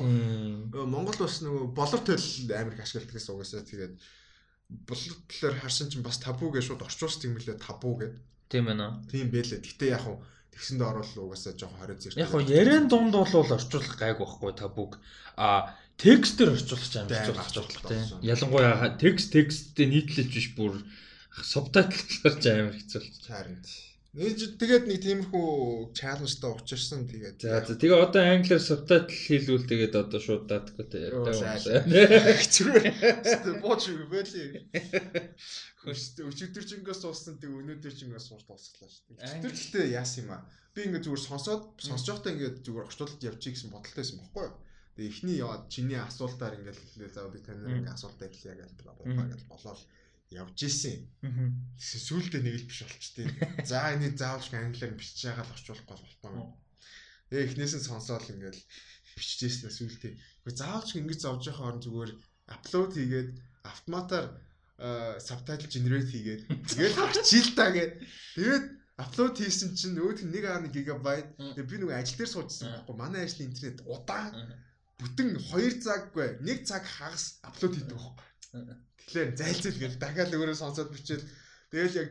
уу. 0.73 0.87
Монгол 0.89 1.19
бас 1.21 1.45
нөгөө 1.45 1.65
болор 1.77 2.01
тойл 2.01 2.25
амар 2.57 2.73
их 2.73 2.85
ашигладаг 2.87 3.13
гэсэн 3.13 3.35
угаасаа 3.37 3.69
тэгээд 3.69 3.95
болор 4.89 5.13
талаар 5.29 5.57
харсан 5.61 5.93
чинь 5.93 6.05
бас 6.05 6.17
табу 6.21 6.49
гэж 6.49 6.65
шууд 6.73 6.85
орчуулсан 6.89 7.29
юм 7.29 7.37
лээ 7.37 7.61
табу 7.61 8.01
гэд. 8.01 8.17
Тийм 8.49 8.73
ээ. 8.73 9.13
Тийм 9.13 9.29
байлээ. 9.29 9.61
Гэтэ 9.61 9.93
яг 9.93 10.01
хуу 10.05 10.25
тэгсэндээ 10.59 10.91
оруулал 10.91 11.25
угаасаа 11.31 11.55
жоохон 11.55 11.79
хорио 11.79 11.97
зэрэг. 12.03 12.19
Яг 12.19 12.31
гоо 12.35 12.43
ярен 12.43 12.91
дунд 12.91 13.15
бол 13.15 13.31
орчуулах 13.31 13.95
гайг 13.95 14.19
байхгүй 14.19 14.53
табуг. 14.59 14.99
А 15.39 15.79
текстээр 16.03 16.59
орчуулах 16.59 16.91
юм 16.99 17.07
орчуулах 17.07 17.51
жоох 17.55 17.71
тийм. 17.87 18.03
Ялангуяа 18.27 18.99
текст 18.99 19.31
тексттэй 19.31 19.87
нийтлэлж 19.87 20.35
биш 20.35 20.49
бүр 20.59 20.83
субтайтлаар 21.31 22.35
ч 22.43 22.45
амар 22.51 22.75
хэцүү. 22.75 23.03
харин. 23.31 23.63
Нэг 23.63 23.88
тэгээд 24.19 24.85
нэг 24.91 24.99
тиймэрхүү 24.99 25.95
чаленжтай 25.95 26.51
учирсан 26.51 27.07
тэгээд. 27.07 27.39
За 27.39 27.63
за 27.63 27.79
тэгээ 27.79 28.03
одоо 28.03 28.23
англиар 28.27 28.59
субтайтл 28.59 29.15
хийлгүүл 29.15 29.71
тэгээд 29.71 29.95
одоо 29.95 30.19
шууд 30.19 30.51
даадаггүй 30.51 30.87
Зүгээр. 32.51 33.63
Бооч 33.63 33.85
байли. 34.11 34.59
Хөштэй 35.87 36.27
өчигдөржингөөс 36.27 37.01
суусан 37.07 37.39
тэг 37.39 37.55
өнөөдөржингөөс 37.55 38.27
сууж 38.27 38.43
дуусглаа 38.51 38.91
шүү 38.91 39.23
дээ. 39.23 39.47
Гэхдээ 39.47 39.87
яасан 39.95 40.27
юм 40.27 40.35
аа. 40.35 40.43
Би 40.75 40.91
ингээд 40.91 41.07
зүгээр 41.07 41.23
сонсоод 41.23 41.63
сонсож 41.79 42.19
байхдаа 42.19 42.35
ингээд 42.35 42.57
зүгээр 42.67 42.87
орчлуулалт 42.91 43.23
явчих 43.23 43.55
гэсэн 43.55 43.71
бодолтой 43.71 44.03
байсан 44.03 44.19
байхгүй 44.19 44.45
юу? 44.51 44.57
Тэгээ 44.99 45.13
эхний 45.15 45.37
яваад 45.39 45.63
чиний 45.71 46.01
асуултаар 46.03 46.59
ингээд 46.59 46.75
хэлээ 46.75 47.11
заа 47.15 47.31
би 47.31 47.39
тань 47.39 47.63
ингээд 47.63 47.95
асуултаа 47.95 48.27
хэлье 48.27 48.55
гэж 48.59 48.71
бла 48.83 48.99
гэж 48.99 49.43
болоод 49.47 49.81
явж 50.31 50.59
исэн. 50.61 51.09
Тэгсэн 51.81 52.03
сүүлдээ 52.05 52.43
нэг 52.45 52.55
л 52.61 52.69
биш 52.69 52.85
болчтой. 52.85 53.27
За 53.65 53.97
энийг 53.97 54.21
заавалж 54.21 54.53
англиар 54.53 54.93
бичиж 54.93 55.25
байгаа 55.25 55.45
л 55.49 55.55
орчуулахгүй 55.57 55.89
болохгүй. 55.89 56.47
Тэгээ 57.33 57.47
эхнээс 57.49 57.75
нь 57.81 57.89
сонсоод 57.89 58.29
ингээл 58.29 58.63
бичижсэн 59.17 59.73
сүүлдээ. 59.73 60.13
Гэхдээ 60.45 60.61
заавалж 60.61 60.91
ингэж 61.01 61.21
зовж 61.25 61.43
байгаа 61.49 61.69
орн 61.73 61.81
зүгээр 61.81 62.13
апплод 62.53 62.93
хийгээд 62.93 63.31
автоматар 63.65 64.25
сабтайтл 64.79 65.73
генерейт 65.73 66.09
хийгээд 66.13 66.43
тэгээд 66.77 66.95
хачил 66.95 67.49
та 67.57 67.67
гээд 67.73 67.93
тэгээд 68.37 68.67
апплод 69.01 69.35
хийсэн 69.41 69.75
чинь 69.75 69.99
өөд 69.99 70.23
1.1 70.29 70.71
гигабайт 70.71 71.29
тэгээд 71.35 71.71
би 71.73 71.77
нөгөө 71.83 71.99
ажил 71.99 72.19
дээр 72.21 72.31
суужсан 72.31 72.69
байхгүй. 72.85 72.95
Манай 72.95 73.25
ажлын 73.25 73.49
интернет 73.49 73.81
удаан 73.89 74.33
бүтэн 75.01 75.29
2 75.41 75.83
цаггүй 75.83 76.43
1 76.47 76.69
цаг 76.69 76.85
хагас 76.85 77.43
апплод 77.43 77.75
хийдэг 77.75 77.97
байхгүй 77.97 78.87
тэгэхээр 79.09 79.31
зайлцэл 79.41 79.81
гээд 79.81 79.97
дахиад 79.97 80.37
өөрөө 80.37 80.57
сонсоод 80.61 80.93
бичээд 80.93 81.25
тэгэл 81.73 81.99
яг 82.05 82.11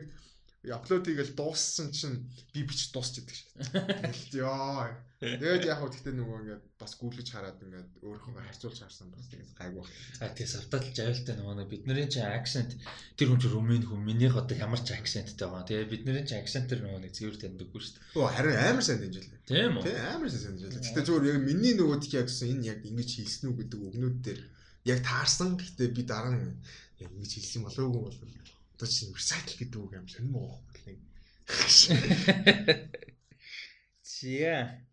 апплод 0.66 1.06
хийгээл 1.06 1.38
дууссан 1.38 1.94
чинь 1.94 2.26
би 2.52 2.66
бичиж 2.66 2.90
дуусчихдаг 2.90 3.34
шиг. 3.34 3.48
Тэгэл 3.62 4.42
ёо. 4.42 4.90
Тэгээд 5.18 5.66
яг 5.70 5.78
хөө 5.82 5.90
гэхдээ 5.94 6.14
нөгөө 6.18 6.38
ингээд 6.42 6.64
бас 6.78 6.92
гүйлгэж 6.98 7.28
хараад 7.30 7.58
ингээд 7.62 7.90
өөрийнхөө 8.06 8.42
харьцуулж 8.42 8.78
харсан 8.82 9.10
бас 9.14 9.26
тэгээд 9.30 9.54
гайгүй 9.54 9.82
байна. 9.82 9.98
А 10.22 10.34
тэгээ 10.34 10.54
сабтайтл 10.54 10.94
жавилтай 10.94 11.34
нөгөө 11.38 11.66
бид 11.70 11.84
нарын 11.86 12.10
чинь 12.10 12.26
акцент 12.26 12.70
тэр 13.18 13.26
хүн 13.30 13.42
чинь 13.42 13.54
румын 13.54 13.82
хүн 13.86 14.02
минийх 14.02 14.34
одоо 14.38 14.54
ямар 14.58 14.82
ч 14.82 14.94
акценттэй 14.94 15.46
байгаа. 15.46 15.66
Тэгээ 15.66 15.90
бид 15.90 16.02
нарын 16.06 16.26
чинь 16.26 16.42
акцентэр 16.42 16.78
нөгөө 16.86 17.00
нэг 17.02 17.12
цэвэр 17.18 17.34
таньдаггүй 17.38 17.80
шүү 17.82 17.94
дээ. 17.98 18.18
Оо 18.18 18.30
харин 18.30 18.58
амар 18.58 18.84
сайн 18.86 18.98
дэмжлээ. 19.02 19.42
Тийм 19.46 19.74
үү? 19.78 19.82
Тий 19.86 19.96
амар 19.98 20.30
сайн 20.30 20.54
дэмжлээ. 20.54 20.82
Гэхдээ 20.86 21.06
зүгээр 21.06 21.30
яг 21.34 21.38
миний 21.42 21.74
нөгөө 21.74 21.98
тийг 21.98 22.14
ягсан 22.22 22.46
энэ 22.54 22.68
яг 22.78 22.80
ингэж 22.86 23.10
хийсэн 23.18 23.46
үү 23.50 23.58
гэдэг 23.58 23.78
үгнүүд 23.90 24.18
дээр 24.22 24.40
яг 24.86 24.98
таарсан. 25.02 25.58
Гэхдээ 25.58 25.88
би 25.98 26.02
дараа 26.06 26.34
нь 26.34 26.62
яг 27.00 27.10
ингэж 27.12 27.32
хэлсэн 27.34 27.62
болов 27.62 27.84
уу 27.86 28.02
бол 28.06 28.18
одоо 28.74 28.88
чинь 28.88 29.14
recycle 29.14 29.56
гэдэг 29.58 29.80
үг 29.82 29.92
юм 29.94 30.08
сонирм 30.08 30.36
уу 30.36 30.62
гэх 30.70 30.84
юм. 30.94 31.02
Зя. 34.02 34.84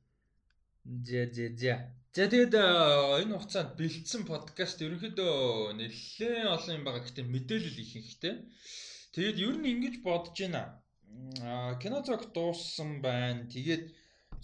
Зя 0.86 1.24
зя 1.36 1.48
зя. 1.62 1.76
За 2.16 2.30
тэгээд 2.32 2.54
э, 2.56 2.64
энэ 3.26 3.36
хугацаанд 3.36 3.76
бэлдсэн 3.78 4.24
подкаст 4.30 4.80
ерөнхийдөө 4.86 5.76
нэлээд 5.78 6.48
олон 6.56 6.74
юм 6.78 6.84
байгаа 6.86 7.04
гэхдээ 7.04 7.26
мэдээлэл 7.28 7.82
их 7.84 7.94
ихтэй. 8.00 8.36
Тэгээд 9.14 9.38
ер 9.46 9.56
нь 9.60 9.70
ингэж 9.74 9.96
бодож 10.06 10.38
байна. 10.40 10.80
Аа 11.42 11.76
кино 11.82 12.06
зог 12.08 12.32
дууссан 12.32 13.02
байна. 13.02 13.50
Тэгээд 13.52 13.84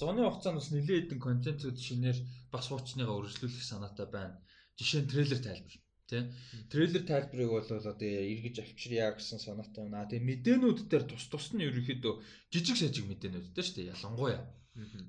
зуны 0.02 0.22
хугацаанд 0.26 0.58
бас 0.60 0.70
нэлээд 0.74 1.16
хэдэн 1.16 1.22
контентууд 1.24 1.78
шинээр 1.80 2.18
бас 2.54 2.66
хуучныгаа 2.68 3.16
өргөжлүүлэх 3.22 3.64
санаатай 3.64 4.08
байна. 4.12 4.36
Жишээ 4.78 5.02
нь 5.02 5.12
трейлер 5.12 5.40
тайлбар 5.40 5.78
тий. 6.12 6.24
Трейлер 6.72 7.04
тайлбарыг 7.08 7.50
бол 7.56 7.70
одоо 7.80 7.96
эргэж 8.00 8.56
авчирья 8.62 9.12
гэсэн 9.16 9.40
санаатай 9.40 9.88
байна. 9.88 10.10
Тэгээ 10.12 10.28
мэдээнүүд 10.30 10.80
дээр 10.92 11.04
тус 11.08 11.26
тус 11.32 11.56
нь 11.56 11.64
ерөнхийдөө 11.66 12.14
жижиг 12.52 12.78
сажиг 12.78 13.06
мэдээнүүд 13.08 13.56
дээ 13.56 13.66
шүү 13.66 13.76
дээ. 13.80 13.92
Ялангуяа 13.96 14.44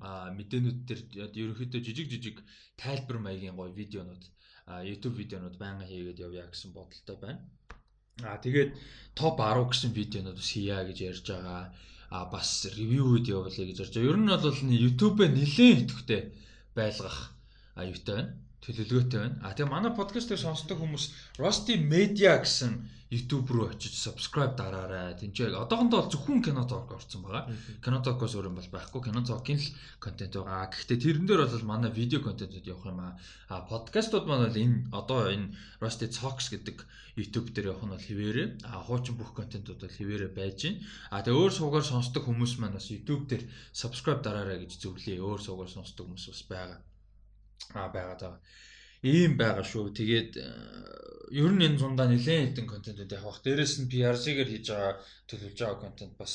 а 0.00 0.30
мэдээнүүд 0.38 0.78
дээр 0.88 1.00
ерөнхийдөө 1.42 1.80
жижиг 1.86 2.08
жижиг 2.12 2.36
тайлбар 2.82 3.18
маягийн 3.22 3.54
гоё 3.58 3.70
видеонууд 3.80 4.24
YouTube 4.90 5.16
видеонууд 5.22 5.56
байнга 5.58 5.86
хийгээд 5.86 6.22
явъя 6.26 6.46
гэсэн 6.50 6.70
бодолтой 6.74 7.16
байна. 7.22 7.40
А 8.22 8.38
тэгээд 8.44 8.70
топ 9.14 9.38
10 9.38 9.70
гэсэн 9.70 9.90
видеонууд 9.94 10.38
бас 10.38 10.50
хийя 10.54 10.78
гэж 10.88 10.98
ярьж 11.10 11.26
байгаа. 11.30 11.62
А 12.10 12.26
бас 12.34 12.66
ревюуд 12.78 13.26
явуулъя 13.36 13.66
гэж 13.66 13.78
ярьж 13.82 13.94
байгаа. 13.94 14.10
Ер 14.10 14.18
нь 14.18 14.30
бол 14.30 14.58
YouTube-ээ 14.86 15.30
нэлээд 15.30 15.78
идэвхтэй 15.82 16.20
байлгах 16.74 17.18
аюутай 17.74 18.14
байна. 18.16 18.41
Төлөвлөгөөтэй 18.62 19.18
байна. 19.18 19.36
А 19.42 19.54
тэгээ 19.58 19.74
манай 19.74 19.90
подкастыг 19.90 20.38
сонсдог 20.38 20.78
хүмүүс 20.78 21.04
Rusty 21.42 21.74
Media 21.82 22.38
гэсэн 22.38 22.72
YouTube 23.12 23.50
руу 23.52 23.66
очиж 23.68 23.92
subscribe 23.92 24.54
дараарай. 24.56 25.18
Тинчээ 25.18 25.52
одоохондоо 25.52 25.98
бол 26.00 26.12
зөвхөн 26.14 26.40
кино 26.46 26.62
talk 26.70 26.94
орсон 26.94 27.26
байгаа. 27.26 27.50
Кино 27.84 27.98
talk-оос 28.06 28.38
өөр 28.38 28.48
юм 28.48 28.56
бол 28.56 28.70
байхгүй. 28.72 29.02
Кино 29.02 29.20
talk-ийн 29.26 29.58
л 29.58 29.68
контент 29.98 30.38
байгаа. 30.38 30.70
Гэхдээ 30.70 30.98
тэрэн 31.02 31.26
дээр 31.26 31.42
бол 31.44 31.66
манай 31.66 31.90
видео 31.90 32.22
контентууд 32.22 32.70
явах 32.70 32.86
юм 32.86 33.00
аа. 33.02 33.18
А 33.50 33.66
подкастууд 33.68 34.30
маань 34.30 34.46
бол 34.46 34.62
энэ 34.64 34.78
одоо 34.96 35.20
энэ 35.28 35.52
Rusty 35.82 36.06
Talks 36.06 36.48
гэдэг 36.54 36.86
YouTube 37.20 37.50
дээр 37.50 37.74
явах 37.74 37.84
нь 37.84 37.92
бол 37.92 38.06
хിവэрэ. 38.08 38.62
А 38.64 38.80
хуучин 38.86 39.18
бүх 39.18 39.34
контентууд 39.34 39.82
бол 39.82 39.96
хിവэрэ 39.98 40.32
байж 40.32 40.56
гин. 40.64 40.80
А 41.10 41.20
тэгээ 41.20 41.34
өөр 41.36 41.52
суугаар 41.52 41.84
сонсдог 41.84 42.24
хүмүүс 42.30 42.62
маань 42.62 42.78
бас 42.78 42.88
YouTube 42.88 43.26
дээр 43.26 43.44
subscribe 43.74 44.22
дараарай 44.22 44.62
гэж 44.62 44.80
зөвлөе. 44.80 45.18
Өөр 45.20 45.40
суугаар 45.42 45.68
сонсдог 45.68 46.06
хүмүүс 46.08 46.30
бас 46.30 46.42
байгаа. 46.46 46.80
А 47.74 47.88
байгаа 47.88 48.16
даа 48.20 48.36
ийм 49.02 49.34
байгаа 49.36 49.66
шүү. 49.66 49.90
Тэгээд 49.98 50.32
ер 51.34 51.50
нь 51.50 51.64
энэ 51.66 51.78
зундаа 51.80 52.06
нэлээд 52.06 52.54
хэдэн 52.54 52.66
контентууд 52.70 53.10
явах. 53.18 53.42
Дээрээс 53.42 53.74
нь 53.82 53.90
PRC-гээр 53.90 54.50
хийж 54.50 54.66
байгаа 54.70 54.94
төлөвлөж 55.26 55.58
байгаа 55.58 55.82
контент 55.82 56.14
бас 56.14 56.34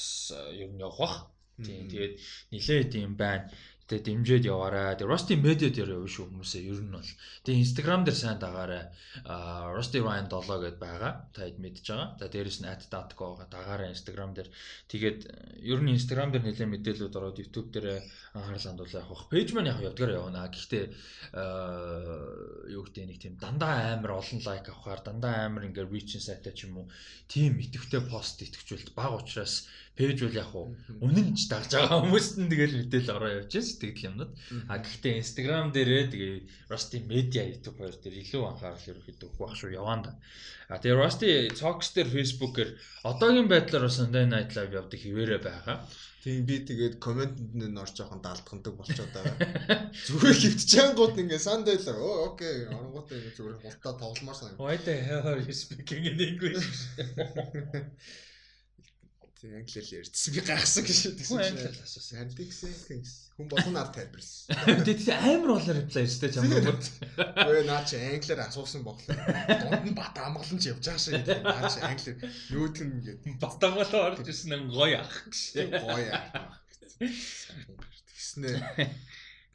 ер 0.51 0.69
нь 0.71 0.83
явах. 0.83 1.31
Тийм. 1.63 1.87
Тэгээд 1.87 2.13
нэлээд 2.51 2.91
юм 2.99 3.15
байна. 3.15 3.47
Тэгээ 3.87 4.03
дэмжиж 4.03 4.43
яваарай. 4.51 4.99
Тэгээ 4.99 5.07
Rusty 5.07 5.35
Media 5.39 5.71
дээр 5.71 5.95
явна 5.95 6.11
шүү 6.11 6.27
хүмүүсээ 6.27 6.63
ер 6.67 6.83
нь 6.83 6.91
бол. 6.91 7.11
Тэгээ 7.47 7.63
Instagram 7.63 8.03
дээр 8.03 8.17
сайн 8.19 8.35
дагаарай. 8.35 8.83
Аа 9.23 9.71
Rusty 9.71 10.03
Ryan 10.03 10.27
7 10.27 10.43
гэдээ 10.43 10.83
байгаа. 10.83 11.13
Та 11.31 11.47
хэд 11.47 11.57
мэдж 11.63 11.87
байгаа. 11.87 12.19
За 12.19 12.27
дээрэс 12.27 12.59
нь 12.59 12.67
@datco 12.67 13.39
дагаарай 13.47 13.95
Instagram 13.95 14.35
дээр. 14.35 14.51
Тэгээд 14.91 15.19
ер 15.63 15.79
нь 15.79 15.95
Instagram 15.95 16.35
дээр 16.35 16.43
нэлээд 16.43 16.67
мэдээлэлүүд 16.67 17.15
ороод 17.15 17.39
YouTube 17.39 17.71
дээр 17.71 18.03
анхаарал 18.35 18.67
хандуулах 18.67 19.07
явах. 19.07 19.31
Пэйж 19.31 19.55
маань 19.55 19.71
яг 19.71 19.79
явдгаар 19.79 20.19
явна. 20.19 20.51
Гэхдээ 20.51 20.83
юу 22.75 22.83
гэдэг 22.83 23.05
нэг 23.07 23.19
тийм 23.23 23.39
дандаа 23.39 23.95
амар 23.95 24.19
олон 24.19 24.43
лайк 24.43 24.67
авахаар 24.67 24.99
дандаа 24.99 25.47
амар 25.47 25.63
ингээ 25.71 25.87
reach 25.87 26.19
сайтай 26.19 26.51
ч 26.51 26.67
юм 26.67 26.83
уу 26.83 26.91
тийм 27.31 27.55
итгэвтэй 27.63 28.03
пост 28.03 28.43
итгэжүүлэлт 28.43 28.91
баг 28.91 29.15
учраас 29.15 29.71
пэйж 29.97 30.17
бол 30.21 30.37
яг 30.37 30.51
үнэнч 31.01 31.39
дагж 31.49 31.71
байгаа 31.73 32.05
хүмүүст 32.05 32.33
нь 32.37 32.51
тэгэл 32.53 32.77
мэдээлэл 32.85 33.15
ороо 33.17 33.31
явж 33.41 33.49
байна 33.49 33.65
сэтгэл 33.65 34.07
юмнууд. 34.09 34.31
А 34.69 34.77
гэхдээ 34.77 35.19
Instagram 35.21 35.73
дээрээ 35.73 36.05
тэгээ 36.13 36.35
Rusty 36.69 36.99
Media 37.09 37.43
YouTube 37.49 37.81
хоёр 37.81 37.95
дээр 37.97 38.21
илүү 38.21 38.43
анхаарал 38.45 38.89
ерөөхдөө 38.93 39.27
өгөх 39.27 39.41
байх 39.41 39.57
шүү 39.57 39.73
яваанда. 39.73 40.11
А 40.69 40.77
тэгээ 40.77 41.01
Rusty 41.01 41.29
Talks 41.57 41.89
дээр 41.97 42.13
Facebook-ээр 42.13 42.69
одоогийн 43.09 43.49
байдлаар 43.49 43.89
Sunday 43.89 44.25
Night 44.29 44.53
Live 44.53 44.77
явдаг 44.77 44.99
хിവэрэ 45.01 45.41
байгаа. 45.41 45.81
Тийм 46.21 46.45
би 46.45 46.59
тэгээд 46.59 46.99
комментэнд 46.99 47.55
нь 47.55 47.79
орж 47.79 47.95
жоохон 47.97 48.19
даалдхандаг 48.21 48.75
болчиход 48.75 49.15
байгаа. 49.15 49.37
Зүгээр 50.11 50.37
хөвтчэнгууд 50.43 51.15
ингээ 51.23 51.41
Sunday 51.41 51.79
л 51.79 51.89
оо 51.95 52.35
окей 52.35 52.67
оронгууд 52.67 53.07
ингээ 53.15 53.33
зүгээр 53.33 53.57
хултаа 53.63 53.93
тогломоор 53.95 54.35
сан. 54.35 54.59
Why 54.59 54.75
the 54.75 54.93
hell 55.07 55.23
are 55.23 55.39
you 55.39 55.55
speaking 55.55 56.03
in 56.03 56.19
English? 56.19 56.67
Тийм 59.37 59.53
англиар 59.53 59.85
ярьдсан 60.01 60.33
би 60.33 60.41
гайхсан 60.41 60.81
гэж 60.81 60.99
Хүн 61.29 61.41
англиар 61.45 61.77
асуусан. 61.85 62.17
Харин 62.17 62.33
тэгсэн 62.33 63.01
хүн 63.37 63.47
болгон 63.53 63.77
ард 63.77 63.93
тайлбарласан. 63.93 64.81
Тэгээд 64.81 65.13
амар 65.13 65.51
болоо 65.53 65.73
реплай 65.77 66.05
өстэй 66.09 66.29
ч 66.33 66.41
юм 66.41 66.49
уу. 66.57 66.73
Өө 67.45 67.61
наа 67.69 67.85
чи 67.85 68.01
англиар 68.01 68.41
асуусан 68.49 68.81
боглоо. 68.81 69.13
Дунд 69.13 69.85
нь 69.85 69.93
бат 69.93 70.17
амгалан 70.17 70.57
ч 70.57 70.73
явж 70.73 70.81
байгаа 70.89 70.97
шиг 70.97 71.21
гэдэг. 71.21 71.45
Наа 71.45 71.69
чи 71.69 71.79
англиар 71.85 72.17
нь 72.17 72.97
ингээд 72.97 73.19
Батагалаа 73.37 74.17
орж 74.17 74.25
ирсэн 74.25 74.57
нь 74.57 74.73
гоё 74.73 75.05
ах 75.05 75.13
гэж. 75.29 75.37
гоё 75.85 76.09
аа. 76.17 76.57
Тэгснэ. 76.97 78.57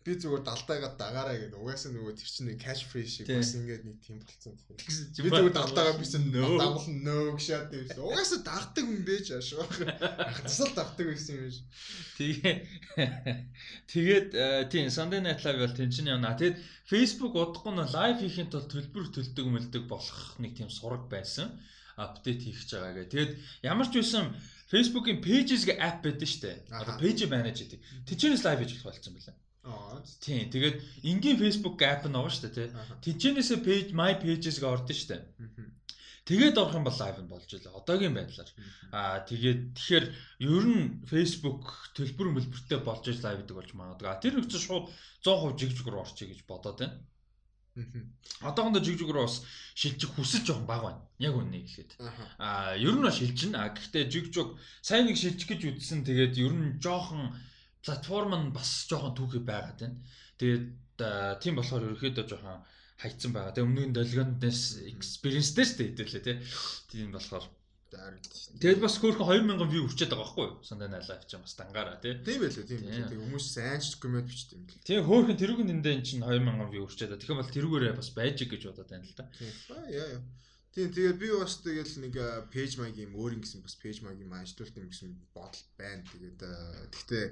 Би 0.03 0.19
зүгээр 0.19 0.43
далдаагаа 0.43 0.93
дагаараа 0.99 1.37
гэдэг. 1.39 1.63
Угаасаа 1.63 1.95
нөгөө 1.95 2.15
тэр 2.19 2.27
чинь 2.27 2.59
cash 2.59 2.83
free 2.91 3.07
шиг 3.07 3.31
бас 3.31 3.55
ингээд 3.55 3.87
нэг 3.87 4.03
тийм 4.03 4.19
болцсон. 4.19 4.59
Би 4.75 5.31
зүгээр 5.31 5.55
далдаагаа 5.55 5.95
бисэн 6.03 6.27
нөө 6.35 6.59
дагвал 6.59 6.89
нөө 6.91 7.39
гшаад 7.39 7.71
байсан. 7.71 8.03
Угаасаа 8.03 8.41
дагдаг 8.43 8.83
юм 8.83 9.03
бэж 9.07 9.27
аашгаа. 9.39 9.67
Ахтсал 10.27 10.75
дагдаг 10.75 11.07
байсан 11.07 11.33
юм 11.39 11.45
биш. 11.47 11.59
Тэгээ 12.19 12.55
тэгээд 13.95 14.29
тийм 14.75 14.91
Sunday 14.91 15.23
Night 15.23 15.47
Live 15.47 15.63
бол 15.63 15.79
тэнцэн 15.79 16.11
явна. 16.11 16.35
Тэгэд 16.35 16.59
Facebook 16.91 17.39
удахгүй 17.39 17.73
нь 17.79 17.87
лайв 17.95 18.19
хийхин 18.19 18.51
тулд 18.51 18.75
төлбөр 18.75 19.07
төлдөг 19.15 19.47
мөлдөг 19.47 19.85
болох 19.87 20.35
нэг 20.43 20.59
тийм 20.59 20.67
сураг 20.67 21.07
байсан. 21.07 21.55
Апдейт 21.95 22.43
хийх 22.43 22.59
гэж 22.59 22.71
байгаа 22.75 23.07
гэх. 23.07 23.13
Тэгээд 23.15 23.33
ямар 23.71 23.87
ч 23.87 24.03
байсан 24.03 24.35
Facebook-ийн 24.73 25.21
Pages 25.21 25.63
гэ 25.69 25.77
app 25.77 26.01
байдаг 26.03 26.27
шүү 26.27 26.43
дээ. 26.43 26.57
Одоо 26.73 26.97
page 26.97 27.25
manage 27.29 27.61
гэдэг. 27.69 27.81
Тэжээс 28.09 28.43
лайв 28.49 28.65
хийж 28.65 28.81
болох 28.81 28.97
болсон 28.97 29.15
байлаа. 29.15 29.37
Аа. 29.63 30.03
Тийм. 30.21 30.51
Тэгээд 30.51 30.77
энгийн 31.07 31.39
Facebook 31.39 31.79
app 31.83 32.07
нь 32.07 32.15
байгаа 32.15 32.33
шүү 32.35 32.51
дээ, 32.51 32.71
тий. 32.71 33.15
Тэжнээсээ 33.15 33.59
page 33.63 33.91
my 33.95 34.19
pages 34.19 34.59
гэ 34.59 34.67
ордон 34.67 34.97
шүү 34.97 35.11
дээ. 35.15 35.23
Тэгээд 36.23 36.55
орох 36.55 36.79
юм 36.79 36.87
бол 36.87 36.95
лайв 36.95 37.19
нь 37.19 37.31
болж 37.31 37.51
илээ. 37.51 37.75
Одоогийн 37.75 38.15
байдлаар. 38.15 38.51
Аа 38.95 39.27
тэгээд 39.27 39.61
тэгэхээр 39.75 40.07
ер 40.47 40.65
нь 40.71 41.03
Facebook 41.07 41.67
төлбөр 41.99 42.29
мөлбөртэй 42.39 42.79
болж 42.79 43.05
иж 43.11 43.19
лайв 43.27 43.43
гэдэг 43.43 43.59
болж 43.59 43.71
магадгүй. 43.75 44.07
А 44.07 44.23
тэр 44.23 44.39
нөхцөл 44.39 44.63
шууд 44.63 44.87
100% 45.27 45.59
жигжиг 45.59 45.87
рүү 45.91 46.03
орчих 46.03 46.31
гэж 46.31 46.41
бодоод 46.47 46.79
байна. 46.79 47.03
Одоохондоо 48.39 48.83
жигжиг 48.87 49.11
рүү 49.11 49.27
бас 49.27 49.43
шилжих 49.75 50.15
хүсэл 50.15 50.47
жоохон 50.47 50.67
бага 50.71 50.95
байна. 50.95 51.03
Яг 51.19 51.35
үннийг 51.35 51.67
хэлэхэд. 51.67 51.99
Аа 52.39 52.79
ер 52.79 52.95
нь 52.95 53.11
шилжин. 53.11 53.59
А 53.59 53.75
гэхдээ 53.75 54.07
жигжиг 54.07 54.55
сайн 54.79 55.11
нэг 55.11 55.19
шилжих 55.19 55.51
гэж 55.51 55.75
үзсэн. 55.75 56.07
Тэгээд 56.07 56.39
ер 56.39 56.55
нь 56.55 56.79
жоохон 56.79 57.35
платформ 57.85 58.33
нь 58.39 58.55
бас 58.57 58.87
жоохон 58.91 59.15
түүхий 59.19 59.43
байгаад 59.43 59.79
байна. 59.83 59.99
Тэгээд 60.39 60.67
тийм 61.43 61.55
болохоор 61.59 61.87
ерөөхдөө 61.93 62.27
жоохон 62.31 62.63
хайцсан 63.03 63.33
байгаа. 63.35 63.55
Тэгээ 63.55 63.69
өмнөгийн 63.69 63.97
долгиондээс 63.99 64.63
experience-тэй 64.95 65.67
шүү 65.67 65.79
дээ 65.79 65.89
хэдүүлээ 65.91 66.23
тий. 66.27 66.37
Тийм 66.91 67.11
болохоор 67.15 67.47
Тэгэл 67.93 68.81
бас 68.81 68.97
хөөрхөн 68.97 69.45
2000 69.53 69.69
view 69.69 69.85
хүрчээд 69.85 70.17
байгаа 70.17 70.25
байхгүй 70.25 70.45
юу? 70.49 70.65
Sunday 70.65 70.89
Night 70.89 71.09
Live 71.13 71.29
ч 71.29 71.37
бас 71.37 71.53
дангаараа 71.61 72.01
тий. 72.01 72.17
Тийм 72.25 72.41
байлээ 72.41 72.65
тийм. 72.65 72.81
Тэг 72.89 73.21
хүмүүс 73.21 73.47
сайн 73.53 73.81
ч 73.85 74.01
коммент 74.01 74.33
бичдэг 74.33 74.57
юм 74.57 74.65
л. 74.65 74.81
Тийм 74.81 75.05
хөөрхөн 75.05 75.37
тэрүүг 75.37 75.61
нэндээ 75.61 75.95
эн 76.01 76.05
чинь 76.07 76.25
2000 76.25 76.73
view 76.73 76.89
хүрчээд. 76.89 77.21
Тэгэхээр 77.21 77.41
бол 77.45 77.53
тэрүүгээрээ 77.53 77.93
бас 78.01 78.11
байж 78.17 78.39
гэж 78.49 78.63
бодоод 78.65 78.89
байна 78.89 79.05
л 79.05 79.13
да. 79.13 79.29
Тийм. 79.37 79.53
Яа 79.93 80.09
яа. 80.09 80.21
Тийм 80.73 80.89
тэгээд 80.89 81.21
би 81.21 81.29
бас 81.37 81.61
тэгэл 81.61 82.01
нэг 82.01 82.15
пэйж 82.49 82.81
маягийн 82.81 83.13
өөр 83.13 83.37
юм 83.37 83.45
гэсэн 83.45 83.61
бас 83.61 83.77
пэйж 83.77 84.01
маягийн 84.01 84.33
ажилтуулт 84.33 84.81
юм 84.81 84.89
гэсэн 84.89 85.13
бодол 85.37 85.65
байна. 85.77 86.01
Тэгээд 86.09 86.41
тэгтээ 86.97 87.25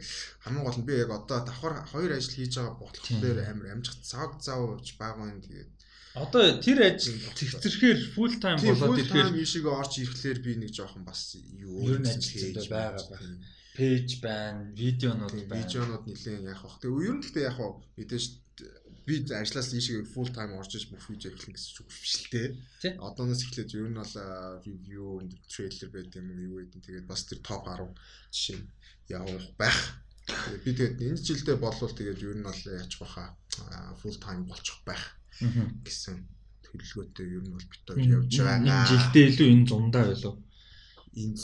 хамгийн 0.45 0.67
гол 0.69 0.77
нь 0.77 0.85
би 0.85 1.01
яг 1.01 1.09
одоо 1.09 1.41
давхар 1.49 1.89
хоёр 1.89 2.13
ажил 2.13 2.37
хийж 2.37 2.61
байгаа 2.61 2.77
бодлохоор 2.77 3.39
амар 3.49 3.73
амжих 3.73 3.97
цаг 4.05 4.37
зав 4.45 4.61
авч 4.77 4.93
байгаа 5.01 5.33
юм. 5.33 5.41
Тэгээд 5.41 5.73
одоо 6.21 6.61
тэр 6.61 6.79
ажил 6.85 7.17
цэгцэрхээр 7.33 7.99
full 8.13 8.37
time 8.45 8.61
болоод 8.61 9.01
ирэхээр 9.09 9.33
ийшээгээ 9.33 9.73
орж 9.73 9.93
ирэхлээр 10.05 10.39
би 10.45 10.53
нэг 10.61 10.77
жоохон 10.77 11.09
бас 11.09 11.33
юу 11.41 11.81
өөр 11.81 12.05
ажил 12.05 12.61
байгаа 12.69 13.09
байна. 13.09 13.41
Пэйж 13.73 14.21
байна, 14.21 14.69
видеонууд 14.77 15.49
байна. 15.49 15.65
Видеонууд 15.65 16.05
нэлээд 16.05 16.45
яах 16.45 16.61
вэ? 16.67 16.83
Тэгээ 16.83 17.09
ер 17.09 17.17
нь 17.17 17.25
яах 17.41 17.57
вэ? 17.57 17.69
Мэдээж 17.97 18.25
би 19.11 19.17
ажиллаас 19.35 19.75
ийшээ 19.75 20.07
full 20.15 20.31
time 20.31 20.55
орж 20.55 20.79
иж 20.79 20.87
бүх 20.87 21.03
видео 21.11 21.35
эхлэх 21.35 21.59
гэсэн 21.59 21.73
ч 21.75 21.79
биш 21.83 22.15
л 22.23 22.31
те. 22.31 22.43
Одооноос 23.03 23.43
эхлээд 23.43 23.75
ер 23.75 23.91
нь 23.91 23.99
бол 23.99 24.15
review, 24.63 25.27
трейлер 25.51 25.91
байт 25.91 26.15
юм 26.15 26.31
юу 26.39 26.63
гэдэг. 26.63 26.87
Тэгээд 26.87 27.11
бас 27.11 27.27
тэр 27.27 27.43
топ 27.43 27.67
10 27.67 27.91
жишээ 28.31 28.59
явах 29.19 29.49
байх. 29.59 29.79
Би 30.63 30.71
тэгээд 30.71 31.03
энэ 31.03 31.19
жилдээ 31.27 31.57
болвол 31.59 31.91
тэгээд 31.91 32.23
ер 32.23 32.37
нь 32.39 32.47
бол 32.47 32.63
яач 32.79 32.93
баха 33.03 33.35
full 33.99 34.19
time 34.23 34.47
болчих 34.47 34.79
байх 34.87 35.03
гэсэн 35.83 36.15
төлөвлөгөөтэй 36.63 37.27
ер 37.35 37.43
нь 37.43 37.55
бол 37.55 37.67
бит 37.67 37.83
хоёр 37.91 38.15
явж 38.23 38.33
байгаа. 38.39 38.63
Энэ 38.63 38.89
жилдээ 38.95 39.25
илүү 39.35 39.49
энэ 39.51 39.67
зундаа 39.67 40.05
байлуу. 40.07 40.35
Энэ 41.19 41.37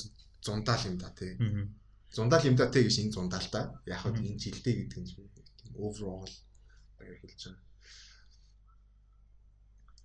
зундаа 0.46 0.76
л 0.78 0.86
юм 0.86 0.96
да 1.02 1.10
тий. 1.18 1.32
Зундаа 2.14 2.38
л 2.38 2.48
юм 2.48 2.56
да 2.56 2.70
тий 2.70 2.82
гэж 2.86 2.96
энэ 3.02 3.14
зундаа 3.16 3.42
л 3.42 3.50
да. 3.50 3.60
Яг 3.90 3.98
хөө 4.06 4.22
энэ 4.22 4.38
жилдээ 4.38 4.74
гэдэг 4.86 5.00
нь 5.02 5.10
overall 5.76 6.30
хэлж 7.20 7.40
байгаа. 7.46 7.64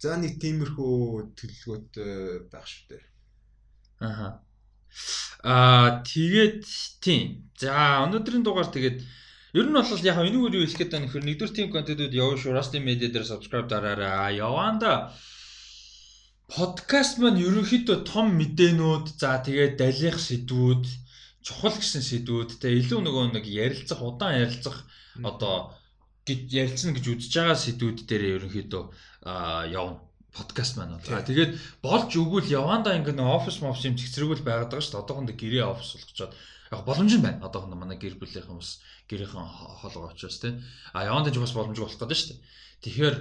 За 0.02 0.18
нэг 0.18 0.34
тиймэрхүү 0.42 0.98
төлөвлөгөөтэй 1.38 2.14
байх 2.50 2.66
шүү 2.66 2.86
дээ. 2.90 3.04
Аха. 4.02 4.28
Аа 5.46 6.02
тэгээд 6.06 6.66
тийм. 7.06 7.46
За 7.62 8.06
өнөөдрийн 8.06 8.42
дугаар 8.46 8.70
тэгээд 8.74 8.98
ер 9.58 9.66
нь 9.70 9.78
бол 9.78 10.08
яг 10.10 10.18
энэгээр 10.18 10.58
юу 10.58 10.66
хэлэхэд 10.66 10.92
байна 10.92 11.06
гэхээр 11.06 11.28
нэгдүгээр 11.28 11.54
team 11.54 11.70
content-ууд 11.70 12.18
явна 12.18 12.38
шүү. 12.42 12.56
Rusty 12.58 12.80
Media 12.82 13.10
дээр 13.14 13.30
subscribe 13.30 13.70
дараарай. 13.70 14.42
Яванда 14.42 15.14
подкаст 16.50 17.22
маань 17.22 17.40
ерөнхийдөө 17.40 17.98
том 18.12 18.34
мэдээнүүд 18.42 19.06
за 19.22 19.40
тэгээд 19.46 19.74
далих 19.80 20.18
сэдвүүд 20.20 20.84
чухал 21.46 21.78
гэсэн 21.78 22.04
сэдвүүд 22.10 22.60
те 22.62 22.74
илүү 22.76 23.00
нөгөө 23.06 23.26
нэг 23.38 23.46
ярилцах 23.48 24.02
удаан 24.04 24.36
ярилцах 24.44 24.84
одоо 25.30 25.72
гэж 26.28 26.40
ярилцсан 26.54 26.94
гэж 26.94 27.06
үзэж 27.08 27.34
байгаа 27.34 27.58
сэдвүүд 27.58 28.00
дээр 28.06 28.24
ерөнхийдөө 28.38 28.84
явна 29.74 30.00
подкаст 30.32 30.78
маань 30.78 30.96
байна. 30.96 31.28
Тэгээд 31.28 31.52
болж 31.84 32.10
өгвөл 32.16 32.48
явандаа 32.48 32.96
ингэ 32.96 33.12
нэг 33.12 33.28
офис 33.28 33.60
мофс 33.60 33.84
юм 33.84 34.00
цэцрэгүүл 34.00 34.48
байгаад 34.48 34.72
байгаа 34.72 34.86
шүү 34.86 34.94
дээ. 34.96 35.04
Одоохондоо 35.04 35.36
гэрээ 35.36 35.66
офис 35.68 35.90
болгочоод 36.00 36.34
яг 36.72 36.82
боломж 36.88 37.12
нь 37.20 37.26
байна. 37.26 37.44
Одоохондоо 37.44 37.80
манай 37.80 38.00
гэр 38.00 38.16
бүлийнхэн 38.16 38.56
бас 38.56 38.80
гэрийнхэн 39.12 39.44
хоолгоо 39.84 40.16
очоос 40.16 40.40
тийм. 40.40 40.64
А 40.96 41.04
явандаа 41.04 41.36
ч 41.36 41.38
бас 41.44 41.52
боломжгүй 41.52 41.84
болох 41.84 42.00
гэдэг 42.00 42.16
шүү 42.16 42.30
дээ. 42.32 42.40
Тэгэхээр 42.86 43.16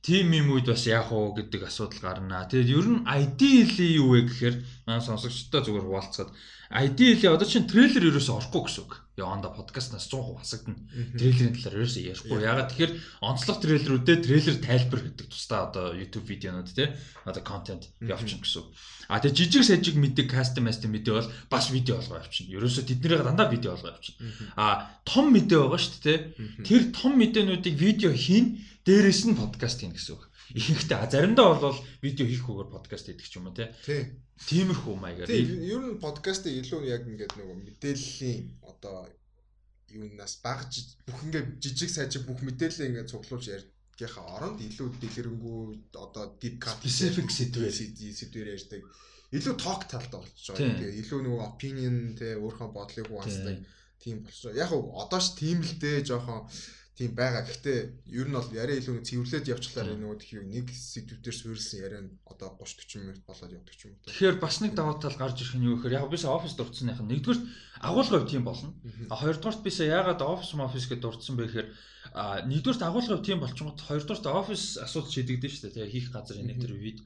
тим 0.00 0.26
юм 0.32 0.48
үед 0.56 0.66
бас 0.72 0.88
яах 0.88 1.12
вэ 1.12 1.44
гэдэг 1.44 1.68
асуудал 1.68 2.00
гарна. 2.00 2.48
Тэгээд 2.48 2.72
ер 2.72 2.86
нь 2.88 3.04
ideally 3.04 3.88
юу 4.00 4.16
вэ 4.16 4.32
гэхээр 4.32 4.56
маань 4.88 5.04
сонсогчдод 5.04 5.68
зүгээр 5.68 5.84
хуваалцаад 5.84 6.30
ideally 6.72 7.28
одоо 7.28 7.44
чинь 7.44 7.68
трейлер 7.68 8.16
ерөөсөө 8.16 8.38
орохгүй 8.40 8.62
гэсэн 8.64 8.82
үг 8.86 9.05
яванда 9.16 9.48
подкастнаас 9.48 10.08
100% 10.12 10.38
хасагдана. 10.38 10.76
Трейлерийн 11.16 11.56
талаар 11.56 11.80
ерөөсөө 11.80 12.02
ярихгүй. 12.04 12.38
Ягаад 12.44 12.68
тэгэхээр 12.72 12.92
онцлог 13.24 13.56
трейлерүүдэд 13.64 14.20
трейлер 14.28 14.56
тайлбар 14.60 15.00
гэдэг 15.08 15.26
тусдаа 15.32 15.60
одоо 15.72 15.96
YouTube 15.96 16.28
видеонууд 16.28 16.68
те 16.68 16.92
одоо 17.24 17.42
контент 17.42 17.88
явуулчих 18.04 18.44
гэсэн. 18.44 18.68
А 19.08 19.20
тэгээ 19.24 19.36
жижиг 19.40 19.64
сажиг 19.64 19.96
мэддэг 19.96 20.28
кастом 20.28 20.68
мастер 20.68 20.92
мэдээ 20.92 21.14
бол 21.16 21.32
бас 21.48 21.72
видео 21.72 21.96
болгоо 21.96 22.20
явуулчих. 22.20 22.52
Ерөөсөө 22.52 22.84
тэднэрийг 22.92 23.24
дандаа 23.24 23.48
видео 23.48 23.72
болгоо 23.72 23.96
явуулчих. 23.96 24.16
А 24.60 24.92
том 25.08 25.32
мэдээ 25.32 25.58
байгаа 25.64 25.80
шүү 25.80 25.92
дээ 25.96 26.04
те. 26.04 26.14
Тэр 26.60 26.82
том 26.92 27.16
мэдээнүүдийг 27.16 27.76
видео 27.80 28.12
хийн 28.12 28.60
дээрэс 28.84 29.32
нь 29.32 29.38
подкаст 29.40 29.80
хийн 29.80 29.96
гэсэн 29.96 30.20
үг. 30.20 30.28
Ихэнхдээ 30.54 31.10
заримдаа 31.10 31.58
бол 31.58 31.78
видео 32.02 32.26
хийхгүйгээр 32.26 32.70
подкаст 32.70 33.10
хийдэг 33.10 33.26
ч 33.26 33.34
юм 33.42 33.50
уу 33.50 33.56
те. 33.58 33.74
Тиймэрхүү 34.46 34.94
маягаар. 34.94 35.30
Ер 35.32 35.82
нь 35.82 35.98
подкастыг 35.98 36.54
илүү 36.62 36.86
яг 36.86 37.02
ингээд 37.08 37.34
нөгөө 37.34 37.56
мэдээллийн 37.66 38.62
одоо 38.62 39.10
юунаас 39.90 40.38
баг 40.44 40.70
бүх 41.06 41.18
ингээд 41.26 41.48
жижиг 41.58 41.90
сажиг 41.90 42.22
бүх 42.28 42.44
мэдээлэл 42.46 42.88
ингээд 42.94 43.10
цуглуулж 43.10 43.46
ярьгийнхаа 43.56 44.26
оронд 44.36 44.58
илүү 44.62 44.88
дэлгэрэнгүй 45.02 45.62
одоо 45.98 46.24
deep 46.38 46.62
cut 46.62 46.78
specific 46.78 47.26
сэдвээр 47.32 47.74
сэдвээр 47.74 48.54
ярьдаг. 48.54 48.82
Илүү 49.34 49.54
talk 49.58 49.82
талтай 49.90 50.20
болчихж 50.22 50.46
байгаа. 50.54 50.78
Тэгээ 50.78 50.98
илүү 51.02 51.20
нөгөө 51.26 51.42
opinion 51.50 51.96
те 52.14 52.38
өөрийнхөө 52.38 52.70
бодлыг 52.70 53.06
хуваалцдаг 53.10 53.56
тийм 53.98 54.22
болчихоо. 54.22 54.54
Яг 54.54 54.70
одоо 54.70 55.20
ш 55.20 55.34
тийм 55.34 55.58
л 55.66 55.74
дээ 55.82 56.06
жоохон 56.06 56.46
тийм 56.96 57.12
байгаа. 57.12 57.44
Гэхдээ 57.44 58.08
ер 58.08 58.26
нь 58.26 58.36
бол 58.36 58.48
яриа 58.56 58.80
илүү 58.80 59.04
цэвэрлээд 59.04 59.52
явчлаар 59.52 59.92
нөгөө 60.00 60.16
тхий 60.16 60.40
нэг 60.40 60.72
сэдвүүдээр 60.72 61.36
суурилсан 61.36 61.78
яриа 61.84 62.02
нь 62.08 62.16
одоо 62.24 62.56
30 62.56 62.88
40 62.88 63.04
минут 63.04 63.20
болоод 63.28 63.52
явдаг 63.52 63.76
юм 63.84 63.92
уу. 63.92 64.08
Тэгэхээр 64.08 64.36
бас 64.40 64.56
нэг 64.64 64.72
даваа 64.72 64.96
тал 64.96 65.12
гарч 65.20 65.36
ирэх 65.44 65.60
нь 65.60 65.68
юу 65.68 65.76
гэхээр 65.76 66.00
яг 66.00 66.08
бис 66.08 66.24
оффис 66.24 66.56
дурдсаных 66.56 67.04
нь 67.04 67.10
нэгдүгээр 67.12 67.40
агуулга 67.84 68.16
хувь 68.16 68.30
тийм 68.32 68.44
болно. 68.48 68.72
А 69.12 69.20
хоёрдугаарт 69.20 69.60
бис 69.60 69.76
яагаад 69.84 70.24
оффис 70.24 70.56
офис 70.56 70.88
гэдээ 70.88 71.04
дурдсан 71.04 71.36
бэ 71.36 71.44
гэхээр 71.44 71.68
нэгдүгээрт 72.48 72.82
агуулга 72.88 73.12
хувь 73.20 73.26
тийм 73.28 73.38
болчихгоо 73.44 73.76
хоёрдугаарт 73.76 74.26
офис 74.32 74.62
асуудал 74.80 75.12
шийдэгдэн 75.12 75.52
шүү 75.52 75.62
дээ. 75.68 75.74
Тэгээ 75.76 75.92
хийх 75.92 76.08
газар 76.16 76.40
энэ 76.40 76.56
төр 76.64 76.72
вид 76.80 77.04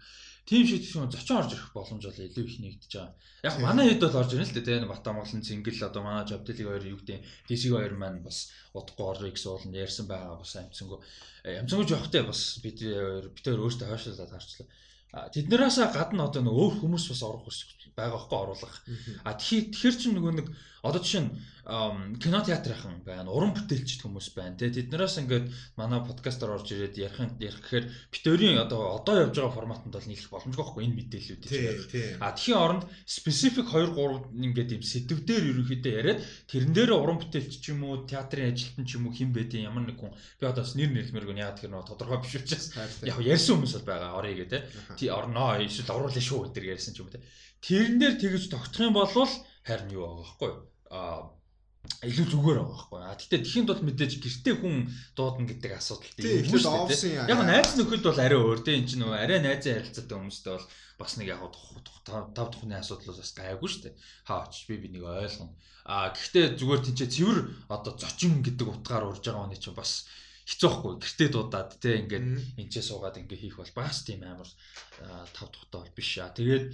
тийм 0.50 0.66
шийдэх 0.66 1.14
зочин 1.14 1.38
орж 1.38 1.54
ирэх 1.54 1.70
боломж 1.70 2.02
бол 2.02 2.26
илүү 2.26 2.42
их 2.42 2.58
нэгдэж 2.58 2.92
байгаа. 2.98 3.14
Яг 3.46 3.54
манай 3.62 3.86
хэд 3.94 4.02
бол 4.02 4.18
орж 4.18 4.34
ирнэ 4.34 4.50
л 4.50 4.54
дээ 4.58 4.66
тийм 4.66 4.90
Батамгалан 4.90 5.46
Цэнгэл 5.46 5.86
одоо 5.86 6.02
манай 6.02 6.26
Жавдэлиг 6.26 6.66
хоёр 6.66 6.84
юу 6.90 6.98
гэдэг 6.98 7.22
DC 7.46 7.70
хоёр 7.70 7.94
маань 7.94 8.26
бас 8.26 8.50
удахгүй 8.74 9.06
орё 9.06 9.30
гэсэн 9.30 9.46
ууланд 9.46 9.78
ярьсан 9.78 10.10
байгаа 10.10 10.42
бас 10.42 10.58
амцсангүй. 10.58 10.98
Амцсангүй 11.46 11.86
жоохтой 11.86 12.22
бас 12.26 12.58
бид 12.66 12.82
бид 12.82 13.46
хоёр 13.46 13.62
өөртөө 13.62 13.86
хойшлуулад 13.94 14.34
харчлаа. 14.34 14.66
Тэднээс 15.10 15.78
гадна 15.94 16.26
одоо 16.26 16.42
нэг 16.42 16.54
өөр 16.54 16.74
хүмүүс 16.82 17.04
бас 17.14 17.22
орох 17.22 17.46
хүсэж 17.46 17.94
байгаа 17.94 18.18
хөөхгүй 18.18 18.38
оруулах. 18.42 18.74
А 19.26 19.34
тэгэхээр 19.38 19.96
чинь 19.98 20.14
нөгөө 20.18 20.34
нэг 20.34 20.46
одоо 20.86 21.02
жишээ 21.02 21.22
нь 21.26 21.30
кино 21.70 22.42
театрынхан 22.42 23.06
байна, 23.06 23.30
уран 23.30 23.54
бүтээлчд 23.54 24.02
хүмүүс 24.02 24.34
байна. 24.34 24.58
Тэгээ 24.58 24.90
тэднээс 24.90 25.22
ингээд 25.22 25.46
манай 25.78 26.02
подкастаар 26.02 26.58
орж 26.58 26.74
ирээд 26.74 26.98
ярих 26.98 27.22
ярих 27.38 27.62
гэхээр 27.62 27.86
битэрийн 28.10 28.58
одоо 28.58 28.98
одоо 28.98 29.30
явж 29.30 29.38
байгаа 29.38 29.54
форматанд 29.54 29.94
бол 29.94 30.08
нийлэх 30.10 30.34
боломжгүй 30.34 30.58
байхгүй 30.66 30.82
энэ 30.90 30.98
мэдээллүүдийг. 30.98 32.18
А 32.18 32.34
тхийн 32.34 32.58
оронд 32.58 32.84
specific 33.06 33.70
2 33.70 33.94
3 33.94 34.34
ингээд 34.50 34.74
юм 34.74 34.82
сэтвдээр 34.82 35.44
ерөнхийдөө 35.54 35.92
яриад 35.94 36.20
тэрэн 36.50 36.72
дээр 36.74 36.90
уран 36.90 37.22
бүтээлч 37.22 37.52
ч 37.62 37.70
юм 37.70 37.86
уу, 37.86 38.02
театрын 38.02 38.50
ажилтан 38.50 38.84
ч 38.84 38.98
юм 38.98 39.06
уу 39.06 39.14
хэн 39.14 39.30
байдیں۔ 39.30 39.62
ямар 39.62 39.86
нэг 39.86 40.02
хүн 40.02 40.10
би 40.10 40.44
одоо 40.50 40.66
бас 40.66 40.74
нэр 40.74 40.90
нэлмэргүй 40.90 41.38
яагаад 41.38 41.60
тэр 41.62 41.70
нөө 41.70 41.86
тодорхой 41.86 42.18
биш 42.18 42.34
учраас 42.34 42.74
яг 43.06 43.18
ярьсан 43.22 43.62
хүмүүс 43.62 43.74
бол 43.78 43.88
байгаа 43.94 44.18
орё 44.18 44.34
гэдэг 44.42 44.62
тий 44.98 45.06
орноо 45.06 45.54
эсвэл 45.62 45.94
оруулаа 45.94 46.18
шүү 46.18 46.50
гэдэг 46.50 46.64
ярьсан 46.74 46.98
ч 46.98 46.98
юм 46.98 47.06
уу 47.06 47.14
тий. 47.14 47.22
Тэрэн 47.62 47.96
дээр 48.02 48.14
тэгж 48.18 48.50
тогтох 48.50 48.82
юм 48.82 48.98
бол 48.98 49.06
харин 49.62 49.90
юу 49.94 50.02
байгаа 50.02 50.18
байхгүй 50.18 50.48
юу? 50.50 50.58
Аа 50.90 51.39
илүү 52.00 52.26
зүгээр 52.32 52.58
байгаа 52.60 52.76
байхгүй. 52.76 53.00
А 53.04 53.18
тэгтээ 53.18 53.40
тэхийн 53.44 53.66
тул 53.68 53.82
мэдээж 53.84 54.12
гэртээ 54.24 54.54
хүн 54.56 54.76
дуудана 55.12 55.48
гэдэг 55.50 55.72
асуудал 55.76 56.14
тийм 56.16 56.48
шүү 56.48 56.88
дээ. 56.88 57.28
Яг 57.28 57.40
найз 57.44 57.76
нөхөд 57.76 58.02
бол 58.06 58.20
арай 58.20 58.40
өөр 58.40 58.60
тийм 58.64 58.88
чинь 58.88 59.02
нөгөө 59.04 59.18
арай 59.20 59.40
найзын 59.44 59.76
харилцаатай 59.84 60.16
хүмүүстэй 60.16 60.52
бол 60.56 60.66
бас 60.96 61.12
нэг 61.20 61.28
яг 61.28 61.42
тав 62.08 62.48
тухны 62.52 62.74
асуудлаас 62.80 63.20
бас 63.20 63.32
гайгүй 63.36 63.68
шүү 63.68 63.82
дээ. 63.84 63.94
Хаач 64.28 64.54
би 64.68 64.74
би 64.80 64.88
нэг 64.92 65.04
ойлгоно. 65.04 65.52
А 65.84 66.12
гэхдээ 66.12 66.56
зүгээр 66.56 66.80
тийч 66.88 67.00
цэвэр 67.20 67.38
одоо 67.68 67.92
зочин 67.96 68.40
гэдэг 68.44 68.66
утгаар 68.68 69.08
урж 69.08 69.24
байгаа 69.24 69.48
хүний 69.48 69.60
чинь 69.60 69.76
бас 69.76 70.08
хэцүүхгүй 70.48 70.92
гэртээ 71.00 71.28
дуудаад 71.32 71.70
те 71.80 72.00
ингээд 72.04 72.56
энэчээ 72.60 72.84
суугаад 72.84 73.20
ингээ 73.20 73.38
хийх 73.48 73.56
бол 73.60 73.72
бас 73.76 74.04
тийм 74.04 74.24
амар 74.24 74.48
а, 75.04 75.24
тав 75.32 75.48
тухтай 75.52 75.80
бол 75.84 75.96
биш 75.96 76.16
аа. 76.20 76.34
Тэгээд 76.34 76.64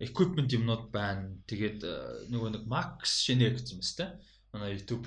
equipment 0.00 0.50
юмнууд 0.52 0.90
байна. 0.92 1.36
Тэгээд 1.46 1.80
а, 1.84 1.94
нөгөө 2.32 2.50
нэг 2.58 2.64
Max 2.68 3.22
шинэ 3.24 3.54
гэсэн 3.54 3.76
юм 3.76 3.82
тест. 3.84 4.00
Манай 4.56 4.80
YouTube 4.80 5.04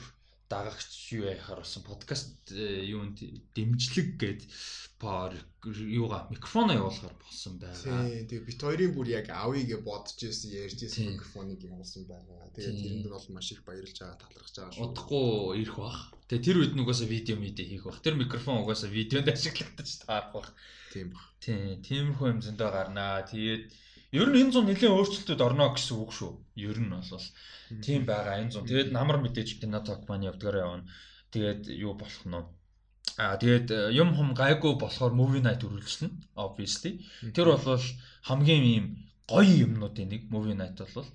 дагагч 0.50 1.14
юу 1.14 1.26
яхаар 1.26 1.62
болсон 1.62 1.84
подкаст 1.84 2.54
э, 2.54 2.86
юунд 2.86 3.18
дэмжлэг 3.54 4.18
гээд 4.22 4.42
пар 5.02 5.34
юугаа 5.66 6.26
микрофоно 6.34 6.74
явуулахаар 6.74 7.14
болсон 7.22 7.58
байгаа. 7.62 8.10
Тэгээ 8.30 8.46
бит 8.46 8.62
хоёрын 8.62 8.94
бүр 8.94 9.08
яг 9.10 9.30
авъя 9.30 9.62
гэж 9.66 9.82
бодож 9.86 10.18
ирсэн 10.22 10.54
ярьж 10.54 10.80
ирсэн 10.86 11.14
микрофоныг 11.14 11.62
явуулсан 11.62 12.06
байгаа. 12.10 12.50
Тэгээд 12.58 12.78
Тийм. 12.78 12.82
тэрэнд 12.82 13.14
бол 13.14 13.28
маш 13.30 13.48
их 13.54 13.62
баярлж 13.66 13.98
байгаа, 13.98 14.22
талархаж 14.22 14.56
байгаа 14.58 14.74
шүү. 14.74 14.86
удахгүй 14.90 15.62
ирэх 15.62 15.78
бах. 15.78 16.00
Тэгээ 16.30 16.46
тэр 16.46 16.58
үед 16.62 16.74
нь 16.74 16.82
угаасаа 16.82 17.10
видео 17.10 17.36
мэдээ 17.38 17.66
хийх 17.70 17.86
бах. 17.86 18.02
Тэр 18.02 18.16
микрофон 18.18 18.62
угаасаа 18.66 18.90
видеонд 18.90 19.30
ашиглагдаж 19.30 19.90
таарах 20.02 20.34
бах. 20.34 20.50
Тийм 20.94 21.14
баг. 21.14 21.26
Тийм, 21.42 21.82
тиймэрхүү 21.86 22.26
юм 22.26 22.42
зөндөө 22.42 22.70
гарнаа. 22.74 23.22
Тэгээд 23.30 23.66
ер 24.18 24.28
нь 24.34 24.40
энэ 24.42 24.54
зун 24.54 24.66
нэлийн 24.66 24.98
өөрчлөлтүүд 24.98 25.46
орно 25.46 25.70
гэсэн 25.78 25.96
үг 26.02 26.10
шүү. 26.10 26.34
Ер 26.68 26.78
нь 26.84 26.92
бол 26.92 27.26
тийм 27.86 28.02
байгаа 28.10 28.42
энэ 28.42 28.52
зун. 28.52 28.68
Тэгээд 28.68 28.92
намар 28.98 29.18
мэдээж 29.24 29.50
киноток 29.62 30.08
маань 30.08 30.28
явдгаар 30.32 30.58
явна. 30.66 30.90
Тэгээд 31.34 31.62
юу 31.86 31.94
болох 31.96 32.24
нь? 32.26 32.36
Аа 33.24 33.36
тэгээд 33.42 33.68
э, 33.72 33.80
юм 34.02 34.10
хум 34.16 34.32
гайгүй 34.42 34.74
болохоор 34.80 35.14
movie 35.20 35.44
night 35.44 35.64
үргэлжлэнэ. 35.68 36.36
Obviously. 36.46 36.92
Тэр 37.36 37.48
бол 37.56 37.84
хамгийн 38.30 38.64
ийм 38.74 38.86
гоё 39.28 39.54
юмнуудын 39.66 40.10
нэг 40.10 40.22
movie 40.34 40.58
night 40.58 40.78
бол 40.80 41.10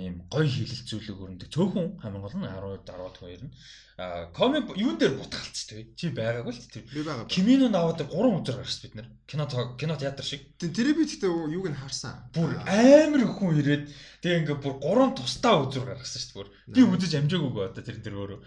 ийм 0.00 0.26
гоё 0.30 0.48
хилэлцүүлэг 0.48 1.18
өрнөдөг. 1.18 1.48
Цөөхөн 1.54 1.86
хамгийн 2.02 2.24
гол 2.24 2.36
нь 2.38 2.46
10 2.46 2.84
10 2.84 3.20
хоёр 3.20 3.42
нь 3.46 3.52
аа 3.96 4.26
комик 4.34 4.66
юун 4.74 4.98
дээр 4.98 5.14
бутгалцдаг. 5.14 5.94
Чи 5.94 6.10
байгаагүй 6.10 6.52
л 6.52 6.66
тэр 6.66 6.84
би 6.90 7.02
байгаа. 7.06 7.30
Кимино 7.30 7.70
наваад 7.70 8.02
3 8.02 8.10
үзэр 8.10 8.58
гарсан 8.58 8.82
бид 8.82 8.94
нэр. 8.98 9.08
Кино 9.30 9.44
кино 9.78 9.94
театр 9.94 10.24
шиг. 10.26 10.42
Тэр 10.58 10.90
би 10.98 11.06
гэхдээ 11.06 11.30
юуг 11.30 11.70
нь 11.70 11.78
харсан. 11.78 12.26
Бүр 12.34 12.58
амар 12.66 13.22
хүн 13.30 13.58
ирээд 13.62 13.84
тэгээ 14.18 14.40
ингээ 14.42 14.58
бүр 14.58 14.74
3 14.82 15.14
тусдаа 15.14 15.62
үзүр 15.62 15.86
гаргасан 15.86 16.18
шүү 16.18 16.30
дээ 16.34 16.38
бүр. 16.42 16.48
Би 16.74 16.80
үзэж 16.82 17.12
амжаагүй 17.22 17.62
одоо 17.70 17.82
тэр 17.86 17.98
тэр 18.02 18.14
өөрөө. 18.18 18.40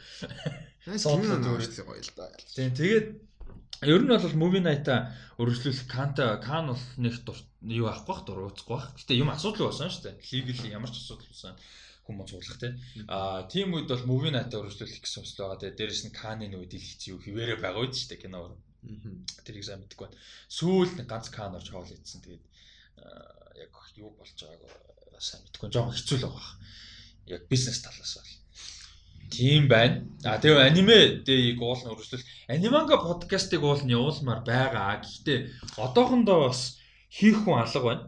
Зүгээр. 0.88 1.40
нөөцлөг 1.44 1.88
гоё 1.88 2.04
л 2.04 2.12
да. 2.16 2.32
Тийм 2.56 2.72
тэгээд 2.76 3.08
ер 3.86 4.02
нь 4.02 4.10
бол 4.10 4.42
movie 4.42 4.64
night-а 4.64 5.14
өргөжлүүлэх 5.38 5.86
канта 5.86 6.42
кан 6.42 6.74
бол 6.74 6.84
нэг 6.98 7.22
юу 7.62 7.88
авахгүй 7.92 8.10
бах 8.10 8.22
дур 8.26 8.50
ууцахгүй 8.50 8.74
бах. 8.74 8.90
Гэтэ 8.98 9.20
юм 9.20 9.30
асуудал 9.30 9.70
байсан 9.70 9.94
шүү 9.94 10.04
дээ. 10.10 10.16
Legally 10.34 10.74
ямар 10.74 10.90
ч 10.90 10.98
асуудал 10.98 11.30
байсан 11.30 11.54
хүмүүс 12.08 12.30
суулгах 12.32 12.58
тийм. 12.58 12.74
Аа 13.12 13.46
тийм 13.46 13.76
үед 13.78 13.92
бол 13.92 14.10
movie 14.10 14.34
night-а 14.34 14.64
өргөжлүүлэх 14.64 15.04
гэсэн 15.04 15.22
хүсэл 15.22 15.42
байгаа. 15.46 15.62
Тэгээд 15.62 15.78
дээрэс 15.78 16.04
нь 16.10 16.16
каны 16.16 16.46
нөгөө 16.50 16.70
дэлгэц 16.72 17.02
юу 17.12 17.20
хിവэрэ 17.22 17.62
байгаа 17.62 17.84
үед 17.84 17.94
шүү 17.94 18.10
дээ 18.16 18.24
кино. 18.26 18.58
Тэрийг 19.46 19.66
сайн 19.68 19.84
мэдгүй 19.84 20.08
байна. 20.08 20.18
Сүүл 20.48 20.92
нэг 20.98 21.08
ганц 21.12 21.28
кан 21.30 21.58
орж 21.60 21.68
хоол 21.70 21.92
идсэн. 21.92 22.24
Тэгээд 22.24 22.46
яг 23.62 23.74
юу 24.00 24.10
болж 24.16 24.34
байгааг 24.34 25.22
сайн 25.22 25.44
мэдгүй. 25.44 25.70
Жохон 25.70 25.94
хэцүү 25.94 26.18
л 26.18 26.26
байгаа. 26.32 26.56
Яг 27.28 27.42
бизнес 27.52 27.84
талаас 27.84 28.14
бол. 28.18 28.37
Тийм 29.30 29.68
байна. 29.68 30.06
А 30.24 30.38
тэгээ 30.42 30.68
аниме 30.70 31.00
дэйг 31.28 31.62
уул 31.62 31.82
нь 31.84 31.92
өргөжлөл 31.92 32.26
аниманга 32.48 32.98
подкастыг 32.98 33.62
уул 33.64 33.82
нь 33.84 33.96
явуулмаар 33.98 34.42
байгаа. 34.44 35.04
Гэхдээ 35.04 35.40
одоохондоо 35.86 36.48
бас 36.48 36.80
хийх 37.12 37.44
хүн 37.44 37.60
алга 37.60 37.82
байна. 37.88 38.04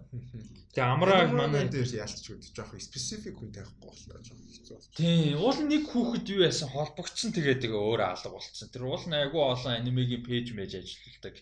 Тэгээ 0.69 0.86
амраа 0.86 1.25
манай 1.34 1.65
дээр 1.65 1.89
үед 1.89 2.45
жоох 2.53 2.77
специфик 2.77 3.41
хүн 3.41 3.49
тавихгүй 3.49 3.89
боллоо 3.89 4.21
жоох 4.21 4.38
хэцүү 4.38 4.75
болж. 4.77 4.88
Тийм, 4.93 5.41
уул 5.41 5.60
нэг 5.65 5.84
хүүхэд 5.89 6.25
юу 6.29 6.45
яасан 6.45 6.69
холбогдсон 6.69 7.34
тэгээд 7.34 7.65
тэгээ 7.65 7.82
өөрөө 7.89 8.05
алга 8.05 8.29
болцсон. 8.29 8.69
Тэр 8.69 8.86
уул 8.86 9.01
айгүй 9.01 9.41
олон 9.41 9.73
анимегийн 9.73 10.21
пэйж 10.21 10.53
мэж 10.53 10.71
ажилладаг 10.77 11.41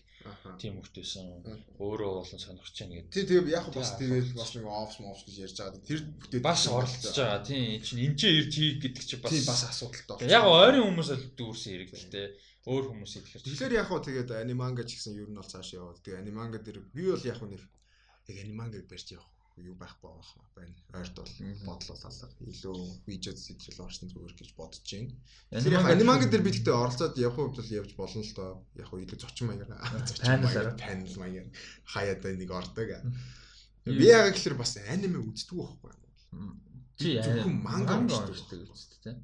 тийм 0.56 0.80
хүүхдээсэн. 0.80 1.26
Өөрөө 1.76 2.10
болон 2.24 2.40
сонирхож 2.40 2.72
байна 2.72 2.94
гэдэг. 3.04 3.12
Тий 3.12 3.24
тэгээ 3.28 3.52
яг 3.52 3.66
бас 3.68 3.90
тэгээд 4.00 4.28
бас 4.32 4.50
нэг 4.56 4.64
офс 4.64 4.96
мофс 5.04 5.22
гэж 5.28 5.36
ярьж 5.44 5.56
байгаа. 5.60 5.84
Тэр 5.84 6.00
бүтээд 6.08 6.44
Бас 6.48 6.62
оролцож 6.72 7.16
байгаа. 7.20 7.44
Тийм, 7.44 7.84
чинь 7.84 8.02
энэ 8.08 8.16
чинь 8.16 8.36
ирж 8.40 8.52
хийх 8.56 8.76
гэдэг 8.80 9.04
чинь 9.04 9.20
бас 9.20 9.32
Тийм 9.36 9.44
бас 9.44 9.62
асуудалтай. 9.68 10.32
Яг 10.32 10.44
ойрын 10.48 10.84
хүмүүс 10.88 11.08
л 11.12 11.28
дүүрсэн 11.36 11.70
хэрэгэлтэй. 11.76 12.26
Өөр 12.68 12.84
хүмүүс 12.96 13.12
идэхээр. 13.16 13.44
Тэгэхээр 13.44 13.76
яг 13.76 13.86
хуу 13.92 14.00
тэгээд 14.00 14.30
аниманга 14.40 14.84
ч 14.88 14.96
гэсэн 14.96 15.20
ер 15.20 15.28
нь 15.28 15.36
бол 15.36 15.46
цааш 15.46 15.76
яваад. 15.76 16.00
Тэгээ 16.04 16.20
аниманга 16.20 16.60
дээр 16.60 16.80
би 16.92 17.08
бол 17.08 17.24
яг 17.24 17.40
хуу 17.40 17.48
нэр 17.48 17.64
яг 18.28 18.36
анимангаг 18.44 18.84
барьж 18.88 19.12
явах 19.16 19.28
юу 19.58 19.74
байхгүй 19.74 20.10
байх 20.14 20.30
байна. 20.54 20.74
Ойрт 20.94 21.14
бол 21.18 21.32
Мгм. 21.40 21.64
бодлуулалаа. 21.66 22.30
Илүү 22.46 22.78
видео 23.10 23.32
сэтэл 23.34 23.82
орсон 23.82 24.06
зүгээр 24.12 24.34
гэж 24.38 24.50
бодож 24.54 24.86
байна. 24.86 25.10
Аниманга 25.90 26.26
дээр 26.30 26.42
би 26.46 26.52
тэгтээ 26.54 26.74
оролцоод 26.78 27.18
явах 27.18 27.36
хувьд 27.42 27.56
бол 27.58 27.74
явж 27.80 27.90
болно 27.98 28.22
л 28.22 28.34
доо. 28.38 28.52
Яг 28.78 28.86
хуу 28.86 29.00
илүү 29.02 29.18
зочин 29.18 29.46
маягаар 29.50 29.82
Panel-аар. 30.22 30.78
панел 30.78 31.16
маягаар 31.18 31.50
хаяад 31.90 32.22
нэг 32.38 32.50
ордог. 32.54 32.88
Би 33.84 34.04
яг 34.06 34.30
ихлээр 34.36 34.54
бас 34.54 34.76
аниме 34.78 35.18
үздэг 35.26 35.58
байхгүй. 35.58 35.92
чи 36.98 37.14
зөвхөн 37.22 37.56
манга 37.62 37.94
уншдаг 37.98 39.02
тийм. 39.02 39.18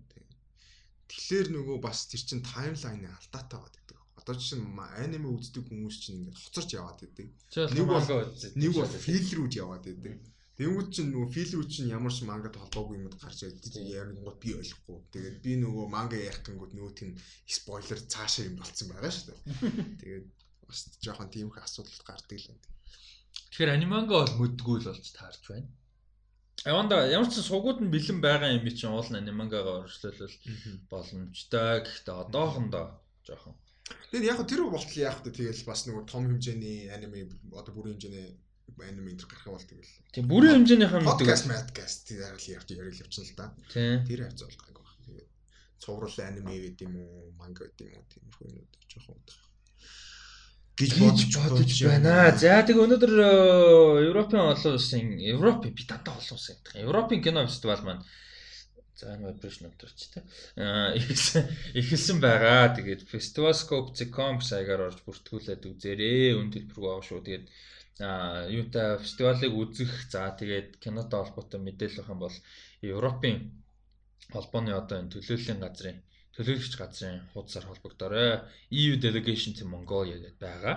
Тэгэхээр 1.10 1.48
нөгөө 1.54 1.76
бас 1.82 2.06
тэр 2.10 2.22
чин 2.26 2.40
таймлайн 2.42 3.06
алдаатай 3.06 3.58
байдаг. 3.60 3.83
Одоо 4.24 4.40
жишээ 4.40 4.58
нь 4.58 4.72
ма- 4.72 4.88
аниме 4.96 5.28
үздэг 5.36 5.68
хүмүүс 5.68 5.96
чинь 6.00 6.16
ингээд 6.24 6.40
хоцорч 6.40 6.70
яваад 6.80 6.98
байдаг. 7.04 7.28
Нэг 7.76 7.84
бол-. 7.84 8.08
Нэг 8.56 8.72
бол 8.72 8.88
фил 8.88 9.28
рүү 9.36 9.48
яваад 9.52 9.84
байдаг. 9.84 10.16
Тэнгүүд 10.54 10.88
чинь 10.94 11.10
нөгөө 11.10 11.30
фил 11.34 11.50
рүү 11.58 11.66
чинь 11.66 11.90
ямар 11.90 12.14
ч 12.14 12.22
мангад 12.22 12.54
холбоогүй 12.54 13.02
юмуд 13.02 13.18
гарч 13.18 13.42
ирдэг. 13.42 13.74
Ярангууд 13.74 14.38
би 14.38 14.54
ойлгохгүй. 14.54 14.98
Тэгээд 15.10 15.36
би 15.42 15.52
нөгөө 15.58 15.86
манга 15.90 16.14
ярих 16.14 16.46
гингүүд 16.46 16.72
нөгөөт 16.78 17.00
нь 17.10 17.18
спойлер 17.42 17.98
цаашаа 17.98 18.46
юм 18.46 18.56
болцсон 18.62 18.94
байгаа 18.94 19.10
шүү 19.10 19.26
дээ. 19.34 19.40
Тэгээд 20.00 20.26
бас 20.70 20.78
жоохон 21.02 21.28
тийм 21.34 21.50
их 21.50 21.58
асуудал 21.58 22.06
гардаг 22.06 22.38
л 22.38 22.48
байна. 22.54 22.62
Тэгэхээр 23.50 23.74
аниманга 23.74 24.14
бол 24.22 24.34
мэдгүй 24.46 24.76
л 24.78 24.88
болж 24.94 25.06
таарч 25.10 25.42
байна. 25.50 25.68
Яванда 26.62 27.02
ямар 27.10 27.26
ч 27.26 27.42
сугууд 27.42 27.82
нь 27.82 27.90
бэлэн 27.90 28.22
байгаа 28.22 28.54
юм 28.54 28.62
чинь 28.70 28.94
уул 28.94 29.10
нь 29.10 29.18
анимангагаа 29.18 29.90
өргөжлөл 29.90 30.38
боломжтой. 30.86 31.82
Гэхдээ 31.82 32.14
одоохондоо 32.14 33.02
жоохон 33.26 33.58
Тэгээд 33.84 34.28
яг 34.30 34.40
тэр 34.48 34.64
болтол 34.70 34.96
яг 35.02 35.20
хөө 35.20 35.32
тэгэл 35.34 35.68
бас 35.68 35.84
нөгөө 35.84 36.04
том 36.08 36.24
хэмжээний 36.24 36.88
аниме 36.88 37.28
одоо 37.52 37.72
бүрийн 37.76 38.00
хэмжээний 38.00 38.32
аниме 38.80 39.12
энэ 39.12 39.28
гарах 39.28 39.52
бол 39.52 39.68
тэгэл 39.68 39.92
тийм 40.14 40.24
бүрийн 40.30 40.54
хэмжээнийхээ 40.64 41.00
мэддэг. 41.04 41.12
подкаст 41.12 41.46
madcast 41.52 41.98
тэр 42.08 42.32
л 42.32 42.48
явж 42.56 42.68
ярил 42.72 43.02
явчихна 43.04 43.28
л 43.28 43.36
да. 43.36 43.46
Тийм. 43.68 44.06
Тэр 44.08 44.20
хавцаа 44.24 44.48
бол 44.48 44.60
гайг 44.64 44.78
баг. 44.80 44.96
Тэгээд 45.04 45.30
цуврал 45.84 46.18
аниме 46.24 46.54
гэдэг 46.64 46.86
юм 46.88 46.94
уу, 46.96 47.32
манга 47.36 47.68
гэдэг 47.68 47.86
юм 47.92 48.00
уу 48.00 48.08
тиймэрхүү 48.08 48.46
юмуд 48.50 48.72
жоохон 48.88 49.16
удах. 49.20 49.42
гэж 50.74 50.90
бодож 51.38 51.80
байна. 51.86 52.12
За 52.34 52.64
тэгээ 52.66 52.84
өнөөдөр 52.88 53.12
э, 53.14 54.10
Европын 54.10 54.40
олон 54.42 54.74
улсын 54.74 55.06
Европ 55.22 55.62
би 55.70 55.82
дандаа 55.86 56.18
олон 56.18 56.34
улсын 56.34 56.56
гэдэг. 56.58 56.82
Европын 56.82 57.20
кино 57.22 57.46
фестивал 57.46 57.84
маань 57.86 58.02
за 58.98 59.14
энэ 59.14 59.34
тэ. 59.40 60.20
Аа 60.56 60.94
ихсэн 60.94 61.44
ихэлсэн 61.80 62.18
байгаа. 62.22 62.74
Тэгээд 62.76 63.02
festivalscope.com 63.12 64.34
саягаар 64.40 64.86
орж 64.88 64.98
бүртгүүлээд 65.06 65.62
үзээрэй. 65.70 66.38
Үн 66.38 66.48
төлбөргүй 66.54 66.88
байгаа 66.88 67.06
шүү. 67.08 67.20
Тэгээд 67.26 67.46
аа 68.06 68.46
юутай 68.50 68.98
фестивалыг 69.04 69.52
үзэх 69.62 69.92
за 70.10 70.30
тэгээд 70.40 70.78
кинотой 70.82 71.20
холбоотой 71.22 71.60
мэдээлэл 71.62 72.00
авах 72.02 72.12
юм 72.14 72.20
бол 72.22 72.36
Европын 72.82 73.36
холбооны 74.34 74.72
одоо 74.74 74.96
энэ 74.98 75.12
төлөөллийн 75.14 75.60
газрын 75.62 75.98
төлөөлөгч 76.34 76.74
газрын 76.78 77.18
хуудасаар 77.32 77.66
холбогдорой. 77.70 78.42
EU 78.70 78.94
Delegation 78.98 79.54
to 79.54 79.64
Mongolia 79.70 80.18
гэдээ 80.18 80.38
байгаа. 80.42 80.76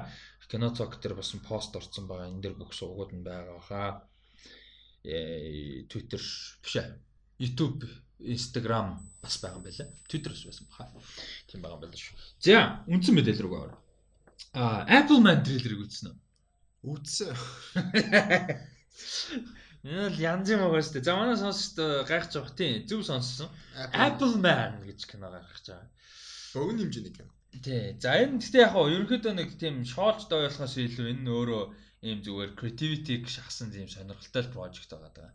Киноцок 0.51 1.01
дээр 1.01 1.15
бас 1.17 1.33
пост 1.47 1.73
орсон 1.75 2.05
байгаа. 2.07 2.29
Энэ 2.29 2.43
дэр 2.43 2.55
бүх 2.57 2.71
сувгууд 2.77 3.11
нь 3.17 3.25
байгаа 3.25 3.59
хаа. 3.69 3.89
Э 5.03 5.85
Twitter 5.89 6.21
биш 6.63 6.75
ээ. 6.77 6.87
YouTube, 7.41 7.85
Instagram 8.19 8.97
бас 9.21 9.37
байгаа 9.41 9.59
юм 9.59 9.65
байна. 9.67 9.91
Twitter-с 10.09 10.45
байсан 10.45 10.65
баха. 10.71 10.89
Тийм 11.47 11.61
байгаа 11.61 11.77
юм 11.77 11.83
байна 11.85 11.97
шүү. 11.97 12.15
За, 12.41 12.61
үндсэн 12.87 13.13
мэдээлэл 13.17 13.45
рүү 13.45 13.57
ороо. 13.61 13.79
А 14.53 14.85
Apple 14.89 15.21
Man 15.21 15.43
трейлерыг 15.45 15.85
үзсэн 15.85 16.13
үү? 16.13 16.17
Үтсэн. 16.97 17.33
Энэ 19.87 20.09
л 20.13 20.19
янз 20.21 20.49
юм 20.49 20.61
байгаа 20.65 20.81
шүү 20.81 20.95
дээ. 20.97 21.07
За 21.07 21.13
манай 21.17 21.37
сонсогчд 21.37 21.77
гайхаж 22.09 22.33
байгаа 22.33 22.57
тийм 22.57 22.73
зөв 22.89 23.01
сонссон. 23.05 23.49
Apple 23.93 24.35
Man 24.41 24.81
гэж 24.85 24.99
кино 25.05 25.29
гаргаж 25.29 25.65
байгаа. 25.67 25.89
богино 26.57 26.81
хэмжээний 26.83 27.13
кино. 27.13 27.31
Тий. 27.63 27.95
За 28.01 28.17
энэ 28.17 28.41
гэхдээ 28.41 28.61
яг 28.65 28.71
хаа 28.73 28.89
ерөнхийдөө 28.89 29.33
нэг 29.37 29.49
тийм 29.61 29.85
шоолж 29.85 30.25
дойлохоос 30.29 30.73
илүү 30.77 31.07
энэ 31.13 31.29
өөрөө 31.29 31.63
ийм 32.05 32.21
зүгээр 32.21 32.53
creativity-г 32.53 33.25
шахсан 33.25 33.73
тийм 33.73 33.89
сонирхолтой 33.89 34.45
project 34.53 34.89
байгаа 34.93 35.11
даа. 35.17 35.31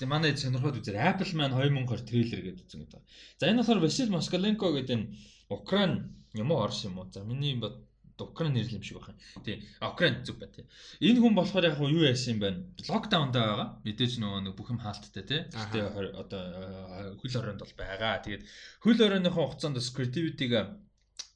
Тэгээ 0.00 0.08
манай 0.08 0.32
сонирхоод 0.32 0.80
үзээр 0.80 0.96
Apple 0.96 1.32
Man 1.36 1.52
2020 1.52 2.08
трейлер 2.08 2.40
гэдэг 2.40 2.64
үзэн 2.64 2.80
гэдэг. 2.88 3.02
За 3.36 3.44
энэ 3.52 3.60
болохоор 3.60 3.84
Василь 3.84 4.14
Москаленко 4.14 4.72
гэдэг 4.72 4.96
энэ 4.96 5.12
Украин 5.52 5.92
юм 6.32 6.50
уу 6.50 6.64
Орос 6.64 6.88
юм 6.88 6.98
уу? 6.98 7.12
За 7.12 7.20
миний 7.20 7.54
бод 7.54 7.84
Украин 8.16 8.56
нэрлэл 8.56 8.80
юм 8.80 8.82
шиг 8.82 8.96
байна. 9.04 9.20
Тий. 9.44 9.60
Украин 9.80 10.24
зүг 10.24 10.40
байна 10.40 10.56
тий. 10.56 10.64
Энэ 11.04 11.20
хүн 11.20 11.36
болохоор 11.36 11.68
яг 11.68 11.76
юу 11.84 12.00
яасан 12.08 12.32
юм 12.32 12.40
бэ? 12.40 12.48
Локдаунда 12.88 13.40
байгаа. 13.44 13.68
Мэдээж 13.84 14.16
нөгөө 14.16 14.40
нэг 14.40 14.54
бүх 14.56 14.72
юм 14.72 14.80
хаалттай 14.80 15.20
тий. 15.20 15.40
Гэтэ 15.52 15.80
одоо 16.16 16.40
э, 16.40 17.20
хөл 17.20 17.36
хорионд 17.36 17.60
бол 17.60 17.76
байгаа. 17.76 18.24
Тэгээд 18.24 18.42
хөл 18.80 18.96
хорионыхон 18.96 19.44
хугацаанд 19.52 19.76
creativity-г 19.76 20.52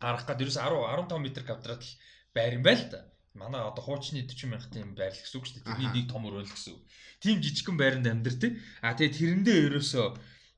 гарах 0.00 0.24
гээд 0.24 0.40
ерөөс 0.40 0.56
10 0.56 0.72
15 1.04 1.20
м 1.20 1.26
квадрат 1.44 1.82
л 1.84 1.92
байр 2.32 2.52
юм 2.56 2.64
байл 2.64 2.82
та. 2.88 3.04
Манай 3.34 3.62
одоо 3.62 3.82
хуучны 3.84 4.26
40 4.26 4.50
мянга 4.50 4.68
тийм 4.74 4.94
байр 4.98 5.14
л 5.14 5.22
гэсэн 5.22 5.38
үг 5.38 5.46
шүү 5.46 5.56
дээ. 5.62 5.68
Тэрний 5.70 5.90
нэг 5.94 6.06
том 6.10 6.26
өрөөл 6.26 6.50
гэсэн 6.50 6.74
үг. 6.74 6.82
Тийм 7.22 7.38
жижигхэн 7.38 7.76
байранд 7.78 8.06
амьдэрдэг. 8.10 8.52
А 8.82 8.98
тэгээд 8.98 9.16
тэрэндээ 9.16 9.58
ерөөсөө 9.70 10.06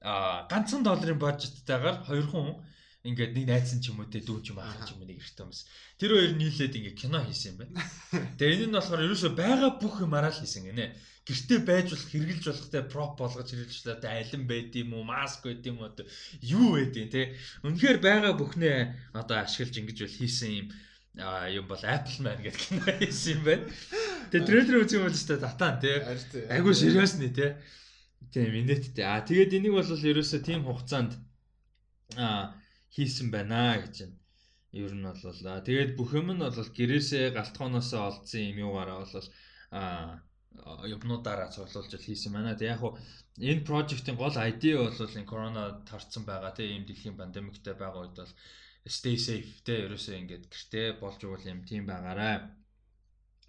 а 0.03 0.49
ганцхан 0.49 0.83
долларын 0.83 1.21
бажеттайгаар 1.21 2.03
хоёр 2.09 2.27
хүн 2.33 2.49
ингээд 3.03 3.35
нэг 3.35 3.47
найзан 3.51 3.83
ч 3.83 3.91
юм 3.91 4.01
уу 4.01 4.09
те 4.09 4.23
дүү 4.23 4.39
ч 4.47 4.55
юм 4.55 4.63
аа 4.63 4.73
ч 4.87 4.95
юм 4.95 5.03
уу 5.03 5.11
нэг 5.11 5.19
эртөө 5.19 5.47
юмс. 5.47 5.67
Тэр 5.99 6.11
хоёр 6.15 6.33
нийлээд 6.39 6.79
ингээд 6.79 7.01
кино 7.03 7.19
хийсэн 7.23 7.51
юм 7.55 7.59
байна. 7.61 7.83
Тэгээ 8.39 8.57
энэ 8.57 8.67
нь 8.71 8.77
болохоор 8.79 9.07
ерөөсөө 9.07 9.33
байгаа 9.35 9.71
бүх 9.83 9.95
юмараа 10.01 10.31
л 10.31 10.41
хийсэн 10.41 10.71
гинэ. 10.71 10.95
Гэртээ 11.27 11.61
байж 11.67 11.87
болох 11.91 12.09
хэрглэж 12.09 12.45
болох 12.47 12.69
те 12.71 12.81
проп 12.87 13.13
болгож 13.19 13.49
хэрэглэжлээ 13.51 13.99
те 14.03 14.09
алин 14.11 14.43
байд 14.47 14.71
юм 14.79 14.91
уу 14.95 15.05
маск 15.07 15.43
байд 15.47 15.63
юм 15.67 15.83
уу 15.83 15.91
юу 16.41 16.67
байд 16.79 16.95
юм 16.95 17.11
те. 17.11 17.35
Үнэхээр 17.67 17.99
байгаа 17.99 18.33
бүхнээ 18.39 18.79
одоо 19.19 19.37
ашиглаж 19.43 19.75
ингэж 19.77 19.99
бол 20.03 20.19
хийсэн 20.23 20.51
юм 20.63 20.67
а 21.19 21.49
юм 21.49 21.69
бол 21.69 21.83
Apple 21.83 22.25
Man 22.25 22.41
гэдэг 22.41 22.61
кино 22.61 22.89
хийсэн 22.99 23.33
юм 23.37 23.43
байна. 23.45 23.65
Тэгээ 24.33 24.47
трейлер 24.49 24.81
үзэх 24.81 24.97
юм 24.97 25.05
бол 25.09 25.17
ч 25.17 25.23
татаан 25.29 25.77
тий. 25.81 25.97
Айгуу 26.49 26.73
сериус 26.73 27.21
нэ 27.21 27.29
те. 27.37 27.61
Тийм 28.33 28.57
инээдтэй. 28.65 29.05
А 29.05 29.21
тэгээд 29.21 29.53
энийг 29.61 29.77
бол 29.77 29.85
ерөөсөө 29.85 30.41
тийм 30.41 30.65
хугацаанд 30.65 31.13
а 32.17 32.57
хийсэн 32.97 33.29
байна 33.29 33.77
гэж 33.85 34.09
байна. 34.09 34.17
Ер 34.73 34.93
нь 34.97 35.05
бол 35.05 35.41
а 35.53 35.61
тэгээд 35.61 36.01
бүх 36.01 36.17
юм 36.17 36.33
нь 36.33 36.41
бол 36.41 36.57
гэрээсээ 36.57 37.37
галтгооноосоо 37.37 38.01
олдсон 38.09 38.41
юм 38.41 38.73
юугаараа 38.73 39.05
бол 39.05 39.29
а 39.69 39.83
юмнуудаараа 40.89 41.53
цуглуулж 41.53 41.93
хийсэн 42.01 42.33
байна. 42.33 42.57
Тэг 42.57 42.73
яг 42.73 42.81
хуу 42.81 42.97
энэ 43.37 43.69
project-ийн 43.69 44.17
гол 44.17 44.37
idea 44.37 44.81
бол 44.81 44.97
энэ 44.97 45.29
корона 45.29 45.85
тарцсан 45.89 46.25
байгаа 46.25 46.53
тийм 46.57 46.73
ийм 46.73 46.85
дэлхийн 46.89 47.21
пандемиктэй 47.21 47.77
байгаа 47.77 48.01
үед 48.09 48.17
бол 48.17 48.33
stay 48.87 49.17
safe 49.19 49.63
те 49.67 49.87
ерөөсөө 49.87 50.15
ингээд 50.21 50.45
гэртээ 50.51 50.87
болж 51.03 51.21
уул 51.23 51.45
юм 51.47 51.63
тийм 51.63 51.87
байгаарай 51.87 52.63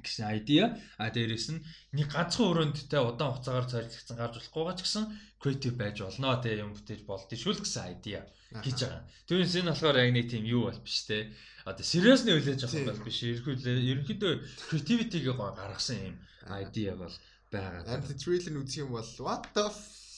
гэсэн 0.03 0.27
idea. 0.35 0.65
А 0.99 1.09
дээрэс 1.09 1.47
нь 1.55 1.63
нэг 1.95 2.11
ганцхан 2.11 2.49
өрөөнд 2.51 2.77
те 2.91 2.99
удаан 2.99 3.39
хугацаагаар 3.39 3.67
зориулсан 3.71 4.17
гарч 4.19 4.33
болохгүйгаа 4.37 4.75
ч 4.77 4.81
гэсэн 4.83 5.05
creative 5.41 5.75
байж 5.79 5.97
болно 6.03 6.37
те 6.43 6.59
юм 6.59 6.75
бүтээж 6.75 7.01
болдгийг 7.07 7.39
шүүл 7.39 7.63
гэсэн 7.63 7.83
idea 7.95 8.21
гэж 8.51 8.77
байгаа. 8.83 9.03
Түүнээс 9.27 9.55
энэ 9.63 9.71
болохоор 9.71 9.97
яг 10.03 10.11
нэг 10.13 10.27
тийм 10.29 10.43
юу 10.45 10.67
бол 10.67 10.79
биш 10.83 10.99
те. 11.07 11.31
Одоо 11.63 11.85
сериусны 11.87 12.31
хүлээж 12.35 12.61
авах 12.67 12.85
бол 12.91 13.05
биш. 13.07 13.17
Ерөнхийдөө 13.23 13.73
ерөнхийдөө 13.91 14.33
creativity-г 14.69 15.27
гаргасан 15.33 15.99
юм 16.03 16.15
idea 16.51 16.93
бол 16.99 17.15
байгаа. 17.53 17.87
Харин 17.87 18.19
трейлер 18.19 18.59
үзэх 18.59 18.83
юм 18.83 18.91
бол 18.97 19.09
what 19.23 19.47
the 19.55 19.65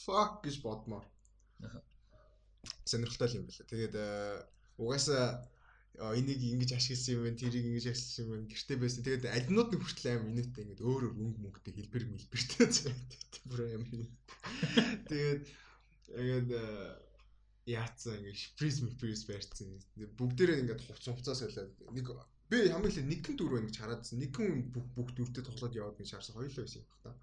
fuck 0.04 0.42
гэж 0.42 0.56
бодмоор. 0.66 1.06
Сонирхолтой 2.84 3.28
л 3.30 3.38
юм 3.38 3.44
байна. 3.46 3.70
Тэгээд 3.70 3.94
э, 3.94 4.04
угаасаа 4.80 5.44
энийг 5.96 6.40
ингэж 6.44 6.70
ашигласан 6.76 7.14
юм 7.16 7.22
байна, 7.24 7.40
тэрийг 7.40 7.64
ингэж 7.66 7.86
ашигласан 7.88 8.24
юм 8.24 8.30
байна. 8.32 8.50
Гэртээ 8.52 8.78
байсан. 8.80 9.02
Тэгээд 9.04 9.24
алинууд 9.32 9.70
нь 9.72 9.80
хүртэл 9.80 10.10
аим 10.12 10.24
инээдтэй 10.30 10.62
ингэж 10.64 10.80
өөрөөр 10.84 11.14
өнгө 11.16 11.38
мөнгөтэй 11.40 11.72
хэлбэр 11.72 12.04
мэлбэртэй 12.12 12.66
зайтай 12.76 13.40
бүр 13.48 13.60
аим. 13.64 13.82
Тэгээд 15.08 15.42
э, 16.52 16.62
яатсан 17.66 18.20
ингэж 18.20 18.38
шприз 18.52 18.76
мэлбэрс 18.84 19.24
барьцсан. 19.24 19.68
Бүгдээрээ 20.20 20.60
ингэж 20.62 20.80
хувц 20.84 21.04
хувцаас 21.08 21.40
солиод 21.40 21.72
нэг 21.96 22.06
би 22.52 22.68
хамгийн 22.68 22.92
их 22.92 23.08
нэгэн 23.10 23.34
дөрөв 23.40 23.60
ингэж 23.64 23.76
хараадсан. 23.80 24.20
Нэгэн 24.20 24.70
бүх 24.70 24.86
бүх 24.92 25.08
дөрөвтэй 25.16 25.42
тоглоод 25.48 25.74
яваад 25.80 25.96
гэж 25.98 26.12
харсан. 26.12 26.36
Хоёулаа 26.36 26.62
байсан 26.62 26.84
юм 26.84 26.88
байна. 27.02 27.18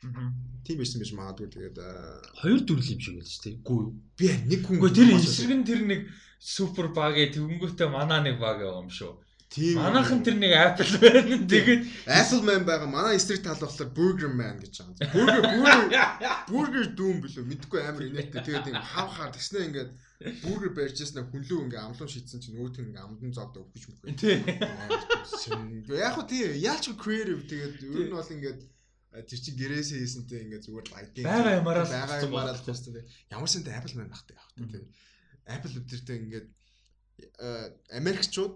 Тийм 0.00 0.76
байсан 0.80 1.02
биш 1.02 1.12
магадгүй 1.12 1.48
тэгээд 1.52 1.76
Хоёр 2.40 2.60
дүрл 2.64 2.88
юм 2.88 3.00
шиг 3.04 3.20
ч 3.20 3.36
тийм. 3.44 3.60
Үгүй 3.60 3.76
юу? 3.84 3.92
би 4.16 4.26
нэг 4.48 4.60
хүн 4.64 4.80
Үгүй 4.80 4.92
тэр 4.96 5.12
эсрэг 5.12 5.52
нь 5.60 5.66
тэр 5.68 5.82
нэг 5.84 6.00
супер 6.40 6.88
баг 6.96 7.20
ээ 7.20 7.36
тэгэнгүүтээ 7.36 7.88
манаа 7.92 8.24
нэг 8.24 8.40
баг 8.40 8.64
байгаа 8.64 8.80
юм 8.80 8.88
шүү. 8.88 9.12
тийм 9.52 9.76
Манайхан 9.76 10.24
тэр 10.24 10.40
нэг 10.40 10.52
Apple 10.56 10.96
байна. 11.04 11.36
Тэгээд 11.52 11.82
Apple 12.08 12.42
Man 12.48 12.62
байгаа 12.64 12.88
манай 12.88 13.20
эсрэг 13.20 13.44
тал 13.44 13.60
болохоор 13.60 13.92
Burger 13.92 14.32
Man 14.32 14.56
гэж 14.62 14.74
байгаа. 14.80 15.12
Burger 15.12 15.42
Burger 15.52 16.04
Burger 16.48 16.86
дүүм 16.96 17.18
билүү 17.20 17.44
мэдгүй 17.50 17.80
амар 17.84 18.04
инээдтэй 18.08 18.40
тэгээд 18.40 18.70
юм 18.72 18.80
хав 18.80 19.08
хаар 19.10 19.34
тэгснэ 19.36 19.68
ингээд 19.68 19.90
бургер 20.44 20.72
барьжсэн 20.76 21.28
хүнлүү 21.28 21.58
ингээ 21.66 21.80
амлуун 21.82 22.08
шийдсэн 22.08 22.40
чинь 22.40 22.56
өөтгөн 22.56 22.88
ингээ 22.88 23.04
амдан 23.04 23.32
зоодоо 23.36 23.68
өгч 23.68 23.84
мөхгүй. 23.88 24.16
тий. 24.16 24.36
Яг 25.96 26.12
хөө 26.16 26.24
тий 26.30 26.44
яалч 26.60 26.84
creative 26.96 27.44
тэгээд 27.44 27.76
ер 27.84 28.06
нь 28.08 28.16
бол 28.16 28.32
ингээд 28.36 28.60
тэр 29.10 29.40
чинь 29.42 29.58
гэрээсээ 29.58 29.98
хийсэнтэй 29.98 30.40
ингээ 30.46 30.62
зүгээр 30.62 30.86
лайкинг 30.94 31.26
л 31.26 31.66
бага 31.66 31.82
туссан 31.82 32.30
ямаараа 32.30 32.54
л 32.54 32.62
байна. 32.62 32.70
туссан. 32.70 32.92
Ямар 33.34 33.50
сэнтэй 33.50 33.74
Apple 33.74 33.94
Man 33.98 34.10
багтай 34.14 34.34
явах 34.38 34.70
тий. 34.70 34.84
Apple 35.50 35.74
өдөртэй 35.82 36.16
ингээд 36.22 36.48
э, 37.42 37.66
Америкчууд 37.98 38.54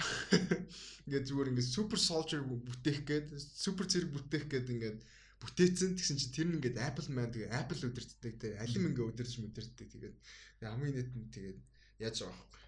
ингээд 1.04 1.28
зүгээр 1.28 1.50
ингээд 1.52 1.68
супер 1.76 1.98
солжер 2.00 2.40
бүтээх 2.48 3.04
гээд 3.04 3.26
супер 3.36 3.84
зэрэг 3.92 4.10
бүтээх 4.16 4.44
гээд 4.48 4.72
ингээд 4.72 4.98
бүтээцэн 5.44 5.96
тэгсэн 6.00 6.16
чинь 6.16 6.32
тэр 6.32 6.46
нь 6.48 6.56
ингээд 6.56 6.80
Apple 6.80 7.12
Man 7.12 7.28
тэгээ 7.28 7.52
Apple 7.52 7.84
өдөртдөг 7.92 8.34
тэгээ 8.40 8.60
алим 8.64 8.88
ингээ 8.88 9.04
өдөрч 9.04 9.34
өдөртдөг 9.36 9.88
тэгээд 9.92 10.16
хамгийн 10.64 10.96
нийт 10.96 11.12
нь 11.12 11.28
тэгээд 11.28 11.58
яаж 12.00 12.16
байгаа 12.24 12.44
вэ? 12.48 12.60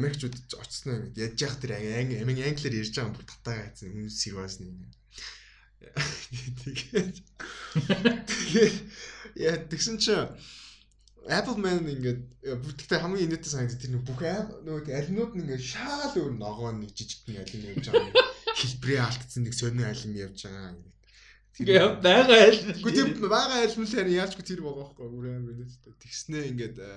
Америкчууд 0.00 0.36
очсноо 0.56 0.94
ингээд 1.04 1.20
яаж 1.20 1.36
яах 1.36 1.56
тэр 1.60 1.72
анги 1.76 2.16
амин 2.16 2.40
англиар 2.40 2.80
ярьж 2.80 2.96
байгаа 2.96 3.12
юм 3.12 3.16
бүр 3.16 3.28
татаагаа 3.28 3.64
хайцсан 3.68 3.88
хүмүүс 3.92 4.16
сервас 4.16 4.56
нэг 4.56 4.72
ингээд 4.72 4.94
тэгээд 8.28 8.76
яа 9.36 9.56
тэгсэн 9.70 9.96
чинь 9.98 10.28
Apple 11.28 11.58
Man 11.62 11.86
ингээд 11.86 12.20
бүгдээ 12.42 12.98
хамгийн 12.98 13.30
инээдтэй 13.30 13.52
санагдав 13.52 13.78
тэр 13.78 13.92
нэг 13.94 14.02
бүх 14.02 14.22
нөгөө 14.66 14.90
алинууд 14.90 15.32
нь 15.38 15.42
ингээд 15.46 15.62
шаал 15.62 16.14
өөр 16.18 16.34
ногоо 16.34 16.74
нэг 16.74 16.90
жижигхэн 16.98 17.42
алим 17.46 17.62
явж 17.70 17.86
байгаа. 17.94 18.26
Хэлбэрээ 18.58 19.00
алдсан 19.06 19.42
нэг 19.46 19.54
сонио 19.54 19.86
алим 19.86 20.12
явж 20.18 20.38
байгаа. 20.42 20.74
Тэгээ 21.52 22.02
байгаа 22.02 22.38
айл. 22.42 22.60
Гэхдээ 22.74 23.06
бага 23.30 23.62
айлмал 23.62 23.92
харин 23.94 24.18
яалчгүй 24.18 24.44
тэр 24.50 24.60
байгаа 24.66 24.82
байхгүй 24.82 25.06
бүр 25.14 25.26
амар 25.30 25.54
инээдтэй. 25.54 25.94
Тэгснээ 26.02 26.42
ингээд 26.50 26.76
э, 26.80 26.90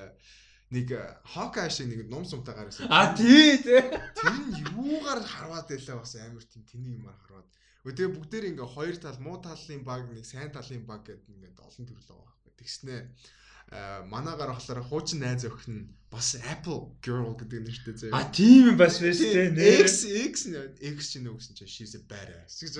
нэг 0.73 0.87
Hawkeye 1.35 1.69
шиг 1.69 1.87
нэг 1.91 2.09
ном 2.09 2.25
сумтай 2.25 2.55
гарсан. 2.55 2.89
А 2.89 3.13
тий 3.13 3.61
тий. 3.61 3.83
Тэр 4.17 4.35
нь 4.41 4.57
юугаар 4.73 5.21
харваад 5.21 5.69
байлаа 5.69 6.01
бас 6.01 6.15
амар 6.17 6.43
тийм 6.49 6.63
тэний 6.65 6.97
юмар 6.97 7.13
харваад. 7.19 7.45
Тэгээ 7.85 8.17
бүгдээр 8.17 8.45
ингээ 8.49 8.69
хоёр 8.73 8.97
тал 8.97 9.19
муу 9.21 9.37
талын 9.37 9.85
баг 9.85 10.09
нэг 10.09 10.25
сайн 10.25 10.49
талын 10.49 10.81
баг 10.89 11.05
гэдэг 11.05 11.29
ингээд 11.29 11.61
олон 11.61 11.85
төрөл 11.85 12.09
байгаа 12.09 12.25
байхгүй. 12.25 12.53
Тэгснээ 12.57 13.01
э, 13.05 14.01
манаагаар 14.09 14.51
болохоор 14.57 14.81
хуучин 14.89 15.21
найз 15.21 15.45
охин 15.45 15.93
бас 16.09 16.33
Apple 16.49 16.97
girl 17.05 17.37
гэдэг 17.37 17.61
нэртэй 17.61 17.93
заяа. 17.93 18.17
А 18.17 18.31
тийм 18.31 18.77
бас 18.77 18.97
тий. 18.97 19.51
нэр. 19.53 19.83
X 19.83 20.07
X 20.07 20.35
X 20.81 20.97
чинь 21.11 21.27
нөгөөсөн 21.27 21.53
чинь 21.59 21.69
she's 21.69 21.93
a 21.93 22.01
badass. 22.07 22.57
гэж. 22.63 22.73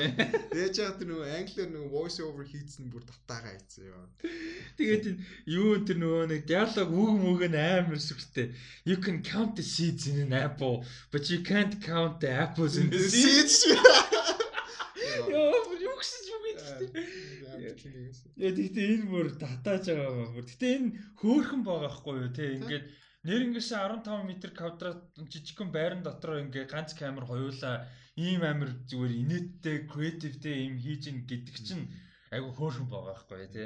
Тэгэж 0.56 0.76
яа 0.80 0.96
тэр 0.96 1.08
нөгөө 1.12 1.28
англиар 1.38 1.70
нөгөө 1.70 1.89
voice 1.91 2.20
over 2.24 2.48
хийцэн 2.48 2.89
бүр 2.89 3.04
татаагаа 3.04 3.54
хийцэн 3.60 3.91
ёо. 3.91 4.08
Тэгээд 4.80 5.04
энэ 5.06 5.22
юу 5.52 5.84
тэр 5.84 5.98
нөгөө 6.00 6.24
нэг 6.32 6.41
диалог 6.48 6.89
үг 6.89 7.13
мүг 7.20 7.41
нь 7.52 7.60
амар 7.60 8.00
сүртэй. 8.00 8.56
You 8.88 8.98
can 9.04 9.20
count 9.20 9.60
the 9.60 9.65
seeds 9.65 10.08
in 10.08 10.18
an 10.22 10.34
apple, 10.34 10.86
but 11.12 11.28
you 11.28 11.44
can't 11.44 11.76
count 11.84 12.24
the 12.24 12.32
apples 12.32 12.80
in 12.80 12.89
the 12.89 12.98
seed. 13.04 13.52
Seeds. 13.52 13.68
Яа, 15.32 15.60
бүр 15.67 15.80
юу 15.82 15.95
гэсэн 15.99 16.21
юм 16.30 16.41
бэ 16.45 16.51
гэдэг. 16.56 16.89
Яа 18.36 18.54
тэгтээ 18.56 18.88
энэ 18.95 19.08
бүр 19.10 19.28
татааж 19.39 19.84
байгаа 19.89 20.23
юм 20.25 20.34
бүр. 20.36 20.45
Гэтэ 20.49 20.67
энэ 20.75 20.89
хөөхөн 21.19 21.62
байгаа 21.63 21.91
хгүй 21.95 22.15
юу 22.25 22.32
те 22.36 22.45
ингээд 22.60 22.86
нэр 23.25 23.41
ингэсэн 23.49 24.04
15 24.06 24.25
м 24.25 24.30
квадрат 24.54 24.99
жижигхэн 25.15 25.69
байран 25.71 26.01
дотор 26.04 26.43
ингээ 26.43 26.65
ганц 26.69 26.93
камер 26.93 27.25
хоёулаа 27.25 27.88
ийм 28.15 28.41
амир 28.43 28.71
зүгээр 28.89 29.13
инээдтэй 29.21 29.78
креативтэй 29.91 30.69
юм 30.69 30.75
хийж 30.80 31.04
ин 31.12 31.17
гэдэг 31.28 31.58
чинь 31.60 31.86
айгу 32.32 32.54
хөөхөн 32.56 32.88
байгаа 32.91 33.15
хгүй 33.19 33.39
юу 33.43 33.51
те. 33.51 33.65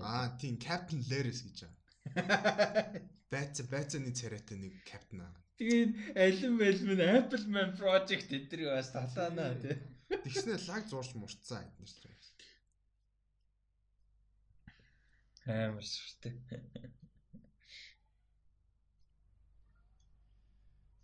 Аа 0.00 0.32
тийм 0.40 0.56
Captain 0.56 1.02
Laris 1.10 1.44
гэж 1.44 1.56
байгаа. 1.64 3.06
Байц 3.32 3.60
байцны 3.68 4.10
царайтай 4.16 4.56
нэг 4.56 4.80
captain 4.88 5.20
аа. 5.20 5.36
Тэгээд 5.60 6.16
алим 6.16 6.54
алим 6.64 6.90
нь 6.96 7.04
Apple 7.18 7.46
Man 7.52 7.70
project 7.76 8.32
эдрийг 8.32 8.72
бас 8.72 8.88
татаана 8.94 9.52
тий. 9.60 9.76
Тэгснэ 10.08 10.56
лаг 10.68 10.88
зурж 10.88 11.12
мурцсан 11.14 11.68
эднэр 11.68 11.88
чинь. 11.92 12.16
Амар 15.48 15.84
сүртэй. 15.84 16.36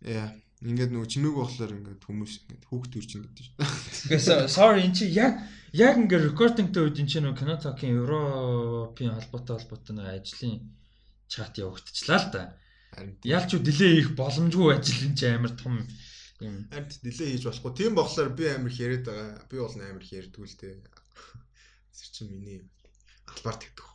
Яа, 0.05 0.29
ингээд 0.61 0.93
нөгөө 0.93 1.09
чимээг 1.09 1.35
болохоор 1.37 1.73
ингээд 1.81 2.01
хүмүүс 2.05 2.33
ингээд 2.45 2.65
хүүхд 2.69 2.91
төрчин 2.93 3.21
гэдэг 3.25 3.45
шүү. 3.45 3.55
Гэхдээ 4.13 4.45
sorry 4.49 4.85
эн 4.85 4.93
чи 4.93 5.09
яг 5.09 5.41
яг 5.73 5.97
ингээ 5.97 6.29
recordingтэй 6.29 6.81
үед 6.85 7.01
эн 7.01 7.09
чи 7.09 7.17
нөгөө 7.25 7.41
кино 7.41 7.57
токийн 7.57 7.97
Европын 8.05 9.17
холбоотой 9.17 9.57
холбоотой 9.57 9.93
нэг 9.97 10.07
ажлын 10.13 10.61
чат 11.25 11.57
явагдчихлаа 11.57 12.21
л 12.21 12.29
да. 12.29 12.43
Харин 12.93 13.17
Ялч 13.25 13.49
уу 13.57 13.65
delay 13.65 13.97
их 13.97 14.13
боломжгүй 14.13 14.77
ажил 14.77 15.09
эн 15.09 15.17
чи 15.17 15.25
амар 15.25 15.53
том 15.57 15.81
юм. 15.81 15.89
Харин 16.39 16.67
нэлээ 16.67 17.31
хийж 17.31 17.43
болохгүй. 17.47 17.71
Тийм 17.79 17.95
болохоор 17.95 18.29
би 18.35 18.45
амар 18.51 18.71
их 18.71 18.79
яриад 18.83 19.07
байгаа. 19.07 19.47
Би 19.47 19.55
бол 19.55 19.71
амар 19.71 20.03
их 20.03 20.11
ярьдгүй 20.11 20.43
л 20.43 20.59
дээ. 20.59 20.75
Тэр 21.95 22.09
чинь 22.11 22.31
миний 22.31 22.59
албаар 23.23 23.55
тэгдэг. 23.55 23.87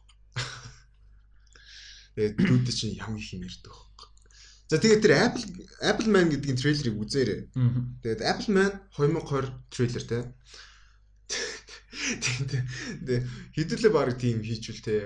Тэгээд 2.17 2.35
дүүдэ 2.41 2.73
чинь 2.73 2.97
ямар 2.97 3.21
их 3.21 3.33
юм 3.37 3.45
ярьдаг. 3.45 3.77
За 4.73 4.81
тэгээд 4.81 5.05
тэр 5.05 5.15
Apple 5.21 5.45
Apple 5.85 6.09
Man 6.09 6.33
гэдгийн 6.33 6.57
трейлерыг 6.57 6.97
үзээрэй. 6.97 7.41
Тэгээд 8.01 8.25
Apple 8.25 8.51
Man 8.57 8.73
2020 8.97 9.53
трейлер 9.69 10.05
те. 10.09 10.19
Тэгээд 12.25 13.25
хэдүүлээ 13.53 13.93
баг 13.93 14.17
тийм 14.17 14.41
хийчихвэл 14.41 14.87
те. 14.87 14.97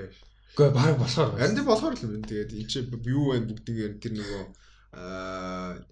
Гэхдээ 0.55 0.71
баг 0.71 0.95
болохоор 1.03 1.35
Харин 1.35 1.57
тийм 1.59 1.67
болохоор 1.67 1.99
л 1.99 2.05
юм. 2.07 2.23
Тэгээд 2.23 2.55
энэ 2.55 2.71
чи 2.71 2.79
юу 2.87 3.35
вэ 3.35 3.43
бүгднгээр 3.43 3.93
тэр 3.99 4.13
нөгөө 4.23 4.45
аа 4.95 5.83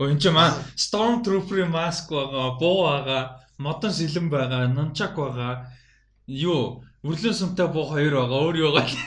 Өө 0.00 0.12
энэ 0.12 0.20
ч 0.20 0.24
маа 0.28 0.52
Stormtrooper-ийн 0.76 1.72
маск 1.72 2.12
байгаа, 2.12 2.58
буу 2.60 2.84
байгаа, 2.84 3.22
модон 3.58 3.92
сэлэн 3.92 4.28
байгаа, 4.28 4.68
нунчак 4.68 5.16
байгаа. 5.16 5.72
Юу, 6.26 6.84
үрлэн 7.06 7.34
сумтай 7.34 7.68
буу 7.70 7.88
хоёр 7.88 8.14
байгаа, 8.20 8.40
өөр 8.44 8.56
юу 8.60 8.70
байгаа. 8.76 9.00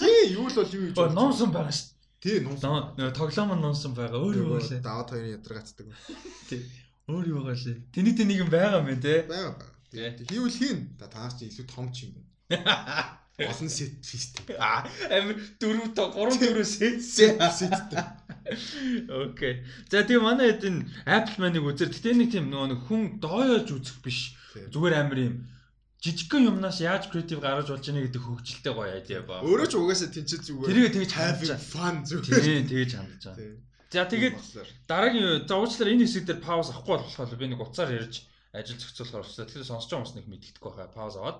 тий 0.00 0.34
юу 0.34 0.48
л 0.50 0.56
бол 0.58 0.70
юу 0.74 0.82
гэж 0.90 0.96
Өө 0.98 1.14
нуунсан 1.14 1.50
байгаа 1.54 1.74
шүү 1.74 1.90
тий. 2.20 2.38
Нөө 2.44 3.12
тоглоом 3.16 3.54
нь 3.56 3.62
нуунсан 3.64 3.92
байгаа. 3.94 4.18
Өөр 4.20 4.36
юу 4.40 4.48
байгаа 4.56 4.70
лээ. 4.70 4.82
даваад 4.84 5.08
хоёрын 5.10 5.34
ядаргаацдаг 5.38 5.86
Өөр 7.08 7.26
юу 7.32 7.40
байгаа 7.42 7.64
лээ. 7.64 7.78
Тэний 7.94 8.14
тэнийг 8.14 8.38
юм 8.44 8.50
байгаа 8.52 8.82
мэн 8.84 9.00
те. 9.00 9.24
байгаа. 9.24 9.70
Тий. 9.90 10.26
Хийвэл 10.28 10.58
хийн. 10.58 10.78
Та 10.98 11.08
таас 11.10 11.34
чи 11.38 11.48
илүү 11.48 11.66
том 11.66 11.88
ч 11.90 12.06
юм 12.06 12.18
байна. 12.18 13.16
Олон 13.48 13.70
сет 13.70 14.04
систем. 14.04 14.44
Аа, 14.58 14.84
амир 15.08 15.36
дөрөв 15.60 15.94
та 15.96 16.10
3 16.12 16.36
4 16.36 16.64
сет. 16.64 17.00
Сет 17.00 17.40
сеттэй. 17.40 18.04
Окей. 19.08 19.64
За 19.88 20.02
тэгээ 20.04 20.20
манай 20.20 20.52
хэд 20.52 20.64
энэ 20.68 20.84
Apple 21.06 21.38
Man-ыг 21.40 21.64
үзэр. 21.64 21.94
Гэтэ 21.94 22.18
нэг 22.18 22.28
тийм 22.34 22.50
нөгөө 22.50 22.68
нэг 22.74 22.80
хүн 22.84 23.02
дооёож 23.22 23.68
үзэх 23.70 24.02
биш. 24.02 24.34
Зүгээр 24.74 24.94
амир 24.98 25.18
юм 25.24 25.34
жижигхэн 26.00 26.48
юмнаас 26.48 26.80
яаж 26.80 27.12
креатив 27.12 27.44
гаргаж 27.44 27.68
болж 27.68 27.84
яана 27.84 28.00
гэдэг 28.08 28.22
хөгжилтэй 28.24 28.72
гоё 28.72 28.90
айдиа 28.96 29.22
ба. 29.28 29.44
Өөрөө 29.44 29.68
ч 29.68 29.74
угаасаа 29.76 30.08
тэнцээ 30.08 30.40
зүгээр. 30.48 30.68
Тэрийг 30.72 30.92
тэгж 30.96 31.12
хандж 31.12 31.50
fun 31.60 31.96
зүгээр. 32.08 32.40
Тийм 32.40 32.64
тэгж 32.72 32.92
хандж 32.96 33.22
байгаа. 33.28 33.60
За 33.92 34.06
тэгээд 34.08 34.36
дараагийн 34.88 35.44
за 35.44 35.54
уучлаарай 35.60 35.94
энэ 36.00 36.08
хэсэг 36.08 36.24
дээр 36.24 36.40
пауз 36.40 36.72
авахгүй 36.72 36.96
болохоор 37.04 37.36
би 37.36 37.46
нэг 37.52 37.60
уцаар 37.60 37.92
ярьж 37.92 38.24
ажил 38.56 38.80
зохицуулахаар 38.80 39.22
болчихлоо. 39.28 39.46
Тэгэхээр 39.50 39.68
сонсож 39.68 39.90
байгаа 39.92 40.00
хүмүүс 40.00 40.16
нэг 40.16 40.26
мэддэхгүй 40.30 40.72
хаа 40.72 40.88
пауз 40.88 41.14
аваад. 41.20 41.38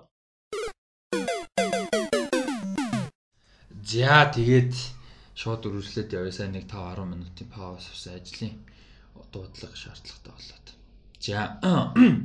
За 3.91 4.31
тэгээд 4.31 4.71
шууд 5.35 5.61
үргэлжлээд 5.67 6.15
явъя. 6.15 6.31
Сайн 6.31 6.55
нэг 6.55 6.65
5 6.71 6.95
10 6.95 7.11
минутын 7.11 7.47
пауз 7.51 7.91
авсан 7.91 8.15
ажлын 8.15 8.55
дуудлага 9.33 9.75
шаардлагатай 9.75 10.31
болоод. 10.31 10.67
За. 11.19 11.39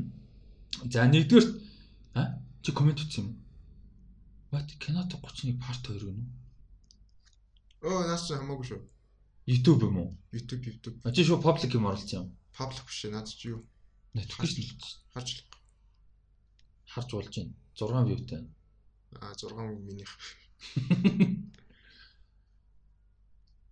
За 0.92 1.00
нэгдүгээр 1.10 1.46
а 2.14 2.38
чи 2.62 2.70
комент 2.70 3.02
ütсэн 3.02 3.22
юм. 3.24 3.30
What 4.52 4.70
киното 4.78 5.18
31 5.18 5.58
part 5.58 5.82
2 5.90 6.06
гэнэ 6.06 6.22
үү? 6.22 7.90
Оо 7.90 8.06
наас 8.06 8.26
ч 8.30 8.38
хамаагүй 8.38 8.66
шүү. 8.70 8.80
YouTube 9.50 9.82
юм 9.90 9.96
уу? 9.98 10.10
YouTube 10.30 10.62
YouTube 10.70 10.96
А 11.02 11.10
чи 11.10 11.26
шууд 11.26 11.42
public 11.42 11.74
юм 11.74 11.90
оролцсон 11.90 12.18
юм. 12.20 12.26
public 12.54 12.86
биш. 12.86 13.10
Наад 13.10 13.26
чи 13.26 13.50
юу? 13.50 13.66
Нь 14.14 14.22
Харж 14.22 15.28
харж 16.94 17.10
болж 17.10 17.34
байна. 17.34 17.54
6 17.74 18.06
viewтэй. 18.06 18.42
а 19.20 19.34
6 19.34 19.50
минийх. 19.82 20.14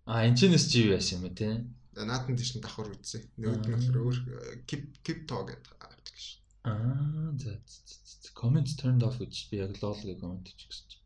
А 0.05 0.21
энэ 0.25 0.37
ч 0.37 0.45
нэс 0.45 0.69
юу 0.77 0.93
яасан 0.93 1.17
юм 1.17 1.23
бэ 1.25 1.31
те? 1.33 1.49
Тийш 1.95 2.51
нь 2.53 2.61
давхар 2.61 2.93
үзсэн. 2.93 3.25
Нөгөөд 3.41 3.63
нь 3.65 3.73
болохоор 3.73 3.97
өөр 4.05 4.17
э, 4.21 4.61
keep 4.69 4.83
keep 5.01 5.25
talk 5.25 5.49
гэдэг 5.49 6.15
ш. 6.19 6.43
Аа 6.61 7.33
за 7.41 7.57
comment 8.37 8.67
turned 8.77 9.01
off 9.01 9.17
гэж 9.17 9.33
би 9.49 9.63
яг 9.63 9.73
гэх 9.73 10.19
comment 10.21 10.45
ч 10.45 10.61
гэсэн. 10.67 10.85
чи. 10.91 10.97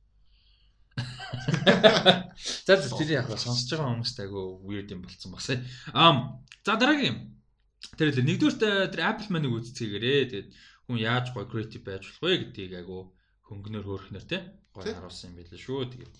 За 2.67 2.75
за 2.75 2.89
тэр 2.97 3.23
яг 3.23 3.27
сонсож 3.39 3.69
байгаа 3.71 3.93
хүмүүст 3.95 4.19
айгу 4.19 4.59
weird 4.67 4.91
юм 4.91 5.05
болцсон 5.05 5.31
басаа. 5.31 5.63
Ам 5.93 6.43
за 6.65 6.75
дараагийн 6.75 7.39
тэр 7.95 8.11
л 8.11 8.19
нэгдүгürt 8.25 8.91
тэр 8.91 8.99
Apple 8.99 9.29
Man-ыг 9.31 9.53
үзцгээгээрээ 9.55 10.27
тэгээд 10.27 10.49
хүн 10.89 10.97
яаж 10.99 11.31
гой 11.31 11.45
creative 11.47 11.85
байж 11.85 12.03
болох 12.03 12.19
вэ 12.19 12.33
гэдгийг 12.49 12.73
айгу 12.81 13.13
хөнгөнөр 13.49 13.85
хөөрхнөр 13.85 14.25
те 14.29 14.37
Тий. 14.77 14.93
харуулсан 14.93 15.33
юм 15.33 15.35
байлээ 15.41 15.59
шүү. 15.59 15.89
Тэгээд 15.91 16.13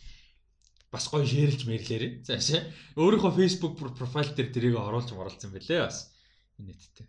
бас 0.92 1.06
гоё 1.08 1.26
шеэрлж 1.26 1.62
мэрлээрээ. 1.70 2.12
Заашаа 2.26 2.66
өөрийнхөө 2.98 3.34
Facebook 3.38 3.74
профайл 3.78 4.34
дээр 4.34 4.50
тэрийг 4.50 4.76
оруулж 4.76 5.14
оруулсан 5.14 5.54
байлээ 5.54 5.86
бас. 5.86 6.10
Нийтдээ. 6.58 7.08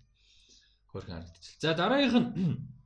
Хөрхөн 0.92 1.16
харагдчих. 1.24 1.56
За 1.58 1.74
дараагийнх 1.74 2.16
нь 2.20 2.28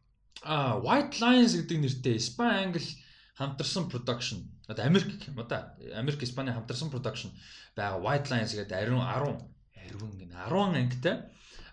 а 0.46 0.78
White 0.78 1.18
Lions 1.18 1.52
гэдэг 1.58 1.78
нэртэй 1.82 2.16
Испани 2.16 2.70
англи 2.70 2.86
хамтарсан 3.34 3.90
production. 3.90 4.46
Одоо 4.68 4.86
Америк 4.86 5.10
юм 5.26 5.42
да. 5.48 5.74
Америк 5.92 6.22
Испани 6.22 6.54
хамтарсан 6.54 6.88
production 6.94 7.34
байгаа 7.74 7.98
White 7.98 8.30
Lions 8.30 8.54
гэдэг 8.54 8.78
ариун 8.78 9.02
10 9.02 9.42
ариун 9.74 10.12
гэнэ 10.14 10.34
10 10.46 10.78
ангитай 10.78 11.16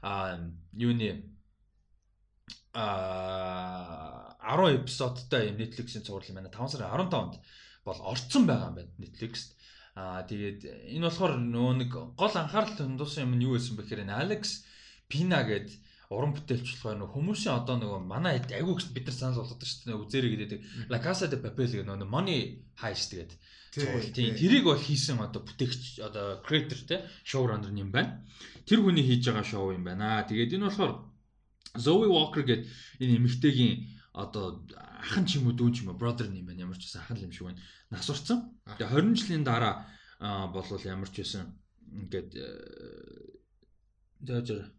а 0.02 0.40
юуны 0.74 1.30
а 2.74 4.21
10 4.42 4.82
эпизодтай 4.82 5.50
юм 5.50 5.58
Netflix-ийн 5.62 6.04
цуврал 6.06 6.30
юм 6.30 6.38
байна. 6.42 6.50
5 6.50 6.74
сарын 6.74 6.90
15-нд 6.90 7.34
бол 7.86 8.00
орцсон 8.12 8.44
байгаа 8.50 8.70
юм 8.70 8.76
байна 8.76 8.92
Netflix-т. 8.98 9.56
Аа 9.96 10.24
тэгээд 10.26 10.60
энэ 10.98 11.06
болохоор 11.06 11.34
нөгөө 11.38 11.74
нэг 11.82 11.92
гол 12.18 12.36
анхаарал 12.36 12.76
хандуулсан 12.76 13.26
юм 13.26 13.36
нь 13.38 13.46
юу 13.46 13.56
байсан 13.56 13.76
бэ 13.76 13.84
гэхээр 13.84 14.04
энэ 14.08 14.20
Alex 14.24 14.64
Pina 15.12 15.44
гэдэг 15.44 15.76
уран 16.12 16.32
бүтээлч 16.36 16.68
болохоор 16.68 16.98
нөгөө 17.00 17.16
хүмүүсийн 17.16 17.56
одоо 17.60 17.76
нөгөө 17.80 18.02
манай 18.04 18.40
хэд 18.40 18.56
айгүй 18.56 18.76
гэж 18.80 18.88
бид 18.96 19.06
нар 19.08 19.16
санал 19.16 19.40
болгодог 19.44 19.68
шүү 19.68 19.88
дээ 19.88 20.02
үзээрэй 20.04 20.32
гэдэг 20.44 20.60
La 20.92 21.00
Casa 21.00 21.28
de 21.28 21.40
Papel 21.40 21.68
гэдэг 21.72 21.88
нөгөө 21.88 22.08
Money 22.08 22.64
Heist 22.84 23.12
гэдэг 23.16 23.40
цуврал 23.72 24.12
тийм 24.12 24.36
тэрийг 24.36 24.68
бол 24.68 24.76
хийсэн 24.76 25.24
одоо 25.24 25.40
бүтээгч 25.48 26.04
одоо 26.04 26.44
creator 26.44 26.80
те 26.84 26.96
showrunner 27.24 27.72
юм 27.72 27.92
байна. 27.96 28.28
Тэр 28.68 28.84
хүний 28.84 29.08
хийж 29.08 29.24
байгаа 29.32 29.48
шоу 29.48 29.72
юм 29.72 29.88
байна. 29.88 30.28
Тэгээд 30.28 30.60
энэ 30.60 30.68
болохоор 30.68 31.08
Zoe 31.80 32.08
Walker 32.12 32.44
гэдэг 32.44 32.68
энэ 33.00 33.16
эмэгтэйгийн 33.16 33.76
одоо 34.14 34.64
ахын 35.02 35.26
ч 35.26 35.40
юм 35.40 35.48
уу 35.48 35.56
дүүн 35.56 35.74
ч 35.74 35.82
юм 35.84 35.90
уу 35.92 36.00
brother 36.00 36.28
юм 36.28 36.46
байна. 36.46 36.62
Ямар 36.68 36.78
ч 36.78 36.86
байсан 36.88 37.02
ахын 37.04 37.18
л 37.18 37.26
юм 37.28 37.32
шиг 37.32 37.46
байна. 37.48 37.62
Нас 37.90 38.10
урцсан. 38.12 38.40
Тэгээ 38.78 38.92
20 38.92 39.16
жилийн 39.20 39.44
дараа 39.48 39.88
аа, 40.20 40.48
болвол 40.52 40.84
ямар 40.84 41.10
ч 41.10 41.24
байсан 41.24 41.56
ингээд 41.92 42.30
за 44.28 44.42
за 44.46 44.72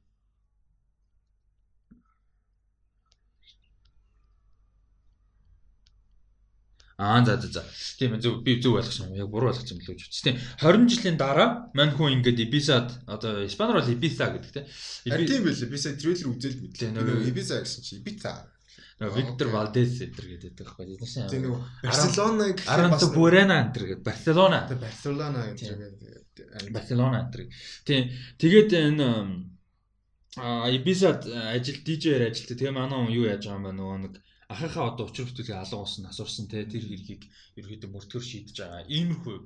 Аа 6.98 7.24
за 7.24 7.36
за 7.40 7.48
за. 7.48 7.62
Тийм 7.98 8.20
зөв 8.20 8.42
би 8.44 8.60
зөв 8.62 8.74
ойлгосон. 8.78 9.14
Яг 9.16 9.28
буруу 9.32 9.48
ойлгосон 9.50 9.78
гэж 9.80 10.06
үзсэн. 10.06 10.22
Тийм 10.22 10.36
20 10.60 10.92
жилийн 10.92 11.16
дараа 11.16 11.48
мань 11.74 11.90
хүн 11.96 12.20
ингээд 12.20 12.38
Ibiza 12.46 12.76
одоо 13.08 13.42
Испаноор 13.48 13.80
бол 13.80 13.90
Ibiza 13.96 14.28
гэдэг 14.30 14.52
тийм. 14.52 14.66
Харин 15.10 15.26
тийм 15.26 15.42
байлээ. 15.48 15.70
Би 15.72 15.78
сая 15.80 15.96
трейлер 15.96 16.36
Тий, 16.38 16.52
мэдлээ. 16.62 16.90
нөгөө- 16.92 17.26
Ibiza 17.32 17.56
гэсэн 17.64 17.82
чи 17.82 17.92
Ibiza. 17.98 18.32
Виктор 19.00 19.48
Валдес 19.48 20.00
энэ 20.02 20.12
гэдэг 20.12 20.52
байхгүй? 20.60 20.84
Тийм 21.00 21.28
Тийм 21.30 21.42
нөгөө 21.46 21.60
Барселона 21.82 22.44
гэх 22.52 22.68
Аранто 22.68 23.06
Бурена 23.14 23.56
энэ 23.62 23.72
гэдэг 23.72 24.04
Барселона. 24.04 24.58
Барселона 24.68 25.40
Тийм. 25.56 25.78
байгаа. 25.78 26.72
Барселона 26.72 27.18
энэ. 27.30 27.48
Тийм. 27.86 28.02
Тэгээд 28.38 28.70
энэ 28.72 29.08
а 30.36 30.68
Ibiza 30.72 31.20
ажил 31.52 31.84
DJ-ээр 31.84 32.32
ажилтдаг. 32.32 32.56
Тэгээ 32.56 32.72
манай 32.72 32.96
хүн 32.96 33.12
юу 33.12 33.28
яаж 33.28 33.44
байгаа 33.44 33.60
юм 33.60 33.66
бэ? 33.68 33.72
Нөгөө 33.76 33.98
нэг 34.00 34.14
ахыхаа 34.48 34.96
одоо 34.96 35.04
учир 35.08 35.28
бүтээлээ 35.28 35.60
алга 35.60 35.76
болсон, 35.76 36.08
асуурсан 36.08 36.48
те 36.48 36.64
тэр 36.64 36.84
хэргийг 36.88 37.28
ерөөдөө 37.60 37.90
мөртгөр 37.92 38.24
шийдэж 38.24 38.56
байгаа. 38.56 38.88
Иймэрхүү 38.88 39.36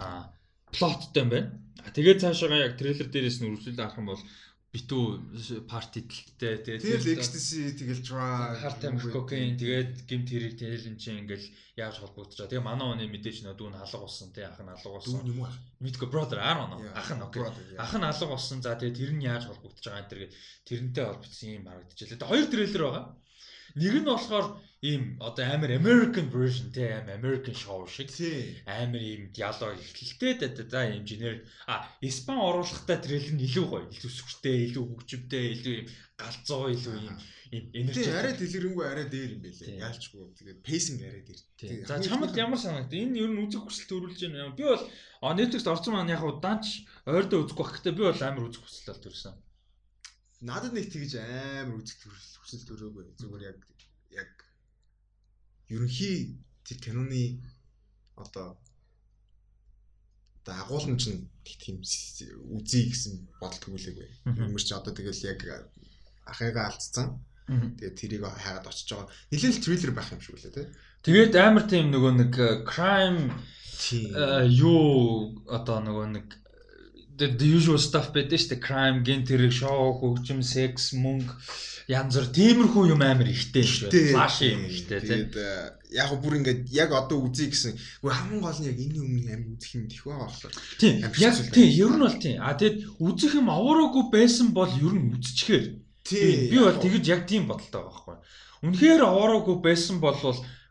а 0.00 0.32
плоттой 0.72 1.22
юм 1.24 1.28
байна. 1.28 1.50
Тэгээд 1.92 2.22
цаашаа 2.24 2.56
яг 2.56 2.80
трейлер 2.80 3.08
дээрээс 3.12 3.40
нь 3.40 3.48
үргэлжлүүлээ 3.52 3.84
авах 3.84 4.00
юм 4.00 4.08
бол 4.12 4.22
битүү 4.70 5.66
парти 5.66 6.06
тэлттэй 6.06 6.62
те 6.62 6.78
Тэр 6.78 7.02
л 7.02 7.10
ecstasy 7.18 7.74
тэгэл 7.74 8.06
drug 8.06 8.54
харт 8.62 8.86
амх 8.86 9.02
кокаин 9.10 9.58
тэгээд 9.58 10.06
гимт 10.06 10.30
хэрэг 10.30 10.54
тэгэл 10.62 10.94
энэ 10.94 11.00
чинь 11.02 11.26
ингээл 11.26 11.46
яаж 11.74 11.98
холбогдож 11.98 12.38
байгаа. 12.38 12.50
Тэгээ 12.54 12.68
манай 12.70 12.86
оны 12.86 13.04
мэдээж 13.10 13.42
нөө 13.42 13.58
дүүн 13.58 13.82
алга 13.82 13.98
болсон 13.98 14.30
те 14.30 14.46
ах 14.46 14.62
нь 14.62 14.70
алга 14.70 14.86
дүүн 14.86 14.94
болсон. 14.94 15.26
юм 15.26 15.42
аа. 15.42 15.54
Мэдгүй 15.82 16.08
brother 16.14 16.38
I 16.38 16.54
don't 16.54 16.70
know. 16.70 16.86
Ах 16.94 17.10
нь 17.10 17.18
окей. 17.18 17.42
Ах 17.82 17.94
нь 17.98 18.06
алга 18.06 18.26
болсон. 18.30 18.62
За 18.62 18.78
тэгээ 18.78 18.94
тэр 18.94 19.10
нь 19.10 19.26
яаж 19.26 19.50
холбогдож 19.50 19.82
байгаа 19.82 20.02
энэ 20.06 20.10
тэргээ 20.14 20.30
тэрнтэй 20.70 21.04
холбогдсон 21.10 21.50
юм 21.50 21.66
харагдчихлаа. 21.66 22.18
Тэгээ 22.22 22.30
хоёр 22.30 22.46
трейлер 22.46 22.82
байгаа. 22.86 23.04
Нэг 23.76 23.94
нь 24.02 24.08
болохоор 24.08 24.46
ийм 24.82 25.20
одоо 25.20 25.44
амар 25.44 25.70
American 25.76 26.26
version 26.32 26.72
те 26.72 26.84
амар 26.98 27.20
American 27.20 27.54
show 27.54 27.84
шиг 27.86 28.08
Тий. 28.08 28.56
амар 28.66 29.00
ийм 29.00 29.22
диалог 29.36 29.76
ихтэлтэй 29.76 30.32
да 30.40 30.64
за 30.72 30.80
ийм 30.88 31.04
generic 31.04 31.44
а 31.68 31.84
испан 32.00 32.38
оруулахтай 32.40 32.96
трейлер 32.96 33.34
нь 33.36 33.44
илүү 33.44 33.66
гоё 33.68 33.84
илүү 33.92 34.12
сүртэй 34.18 34.56
илүү 34.72 34.84
хөгжимтэй 34.88 35.44
илүү 35.54 35.74
ийм 35.78 35.86
галзуу 36.16 36.64
илүү 36.72 36.96
ийм 36.96 37.16
ийм 37.52 37.64
Тий, 37.70 37.82
энерги 37.82 38.10
арай 38.14 38.34
дэлгэрэнгүй 38.40 38.86
арай 38.88 39.06
дээр 39.10 39.30
юм 39.36 39.42
Тий. 39.42 39.52
байлээ. 39.52 39.82
Яалчгүй. 39.84 40.22
Тэгээд 40.38 40.60
pacing 40.64 40.98
арай 41.02 41.22
дээр. 41.28 41.40
Тий, 41.58 41.68
За 41.84 41.98
чамд 41.98 42.32
ямар 42.38 42.60
санагд? 42.62 42.94
Энэ 42.94 43.18
ер 43.20 43.30
нь 43.34 43.42
үзэх 43.42 43.66
хүсэл 43.66 43.90
төрүүлж 43.90 44.20
байна. 44.22 44.54
Би 44.54 44.64
бол 44.70 44.84
Netflix 45.36 45.66
орсон 45.66 45.92
маань 45.98 46.14
яг 46.14 46.22
удаанч 46.22 46.86
ойрдоо 47.04 47.42
үзэх 47.42 47.58
байх 47.58 47.70
гэхдээ 47.74 47.94
би 47.98 48.02
бол 48.06 48.22
амар 48.22 48.46
үзэх 48.48 48.62
хүсэл 48.62 49.02
төрсэн. 49.02 49.34
Надад 50.40 50.72
нэг 50.72 50.88
тэгж 50.88 51.20
амар 51.20 51.80
үзэх 51.80 52.00
хүсэл 52.40 52.64
төрөөгүй. 52.64 53.04
Зүгээр 53.20 53.42
яг 53.52 53.58
яг 54.16 54.32
ерөнхий 55.68 56.40
тэр 56.64 56.78
киноны 56.80 57.44
одоо 58.16 58.56
одоо 60.40 60.54
агуулмч 60.64 61.12
нь 61.12 61.28
тийм 61.44 61.84
үзье 62.56 62.88
гэсэн 62.88 63.14
бодол 63.36 63.60
тгүүлээгүй. 63.60 64.08
Юмэр 64.48 64.64
чи 64.64 64.72
одоо 64.72 64.96
тэгэл 64.96 65.28
яг 65.28 65.40
ахыгаа 66.24 66.72
алдсан. 66.72 67.20
Тэгээд 67.50 67.98
тэрийг 68.00 68.22
хайгаад 68.24 68.70
очиж 68.70 68.88
байгаа. 68.96 69.12
Нилээл 69.28 69.60
триллер 69.60 69.92
байх 69.92 70.08
юм 70.14 70.20
шиг 70.24 70.34
үлээ 70.38 70.54
тий. 70.56 70.66
Тэгээд 71.04 71.34
амар 71.36 71.64
тийм 71.68 71.90
нөгөө 71.92 72.12
нэг 72.16 72.32
crime 72.64 73.28
юу 74.48 75.36
одоо 75.50 75.78
нөгөө 75.84 76.06
нэг 76.16 76.26
the 77.28 77.46
usual 77.56 77.78
stuff 77.78 78.12
байдаг 78.14 78.40
шүү 78.40 78.56
дээ. 78.56 78.64
Crime, 78.64 79.02
ген 79.04 79.26
тэрэг, 79.28 79.52
шоу, 79.52 79.98
хөгжим, 80.00 80.40
секс, 80.40 80.92
мөнгө 80.96 81.36
янз 81.90 82.16
бүр 82.18 82.28
тиймэрхүү 82.34 82.84
юм 82.92 83.02
амар 83.02 83.28
ихтэй 83.30 83.66
шүү 83.66 83.90
дээ. 83.90 84.12
Флаш 84.14 84.36
юм 84.46 84.62
ихтэй 84.70 85.00
тий. 85.02 85.08
Тэгээд 85.10 85.34
яг 85.98 86.10
бүр 86.22 86.36
ингээд 86.38 86.70
яг 86.70 86.94
одоо 86.94 87.18
үзье 87.26 87.50
гэсэн. 87.50 87.74
Гэхдээ 87.74 88.14
хамгийн 88.14 88.42
гол 88.44 88.58
нь 88.62 88.68
яг 88.70 88.78
энэ 88.78 88.98
өмнө 89.02 89.30
амар 89.34 89.50
үзэх 89.58 89.72
юм 89.74 89.84
их 89.90 90.02
байгаа 90.06 90.26
болохоор. 90.30 90.54
Тийм. 90.78 90.94
Яг 91.02 91.34
тийм. 91.50 91.70
Ер 91.74 91.90
нь 91.90 92.04
бол 92.06 92.18
тийм. 92.22 92.36
А 92.38 92.54
тэгэд 92.54 92.76
үзэх 93.02 93.32
юм 93.34 93.48
аваараагүй 93.50 94.04
байсан 94.14 94.46
бол 94.54 94.70
ер 94.70 94.94
нь 94.94 95.10
үзчихээр. 95.18 95.66
Тийм. 96.06 96.38
Би 96.50 96.58
бол 96.62 96.78
тэгэж 96.78 97.04
яг 97.10 97.22
тийм 97.26 97.50
бодолтой 97.50 97.82
байгаа 97.82 97.90
байхгүй. 97.90 98.16
Үнэхээр 98.70 99.02
аваараагүй 99.02 99.56
байсан 99.58 99.96
бол 99.98 100.16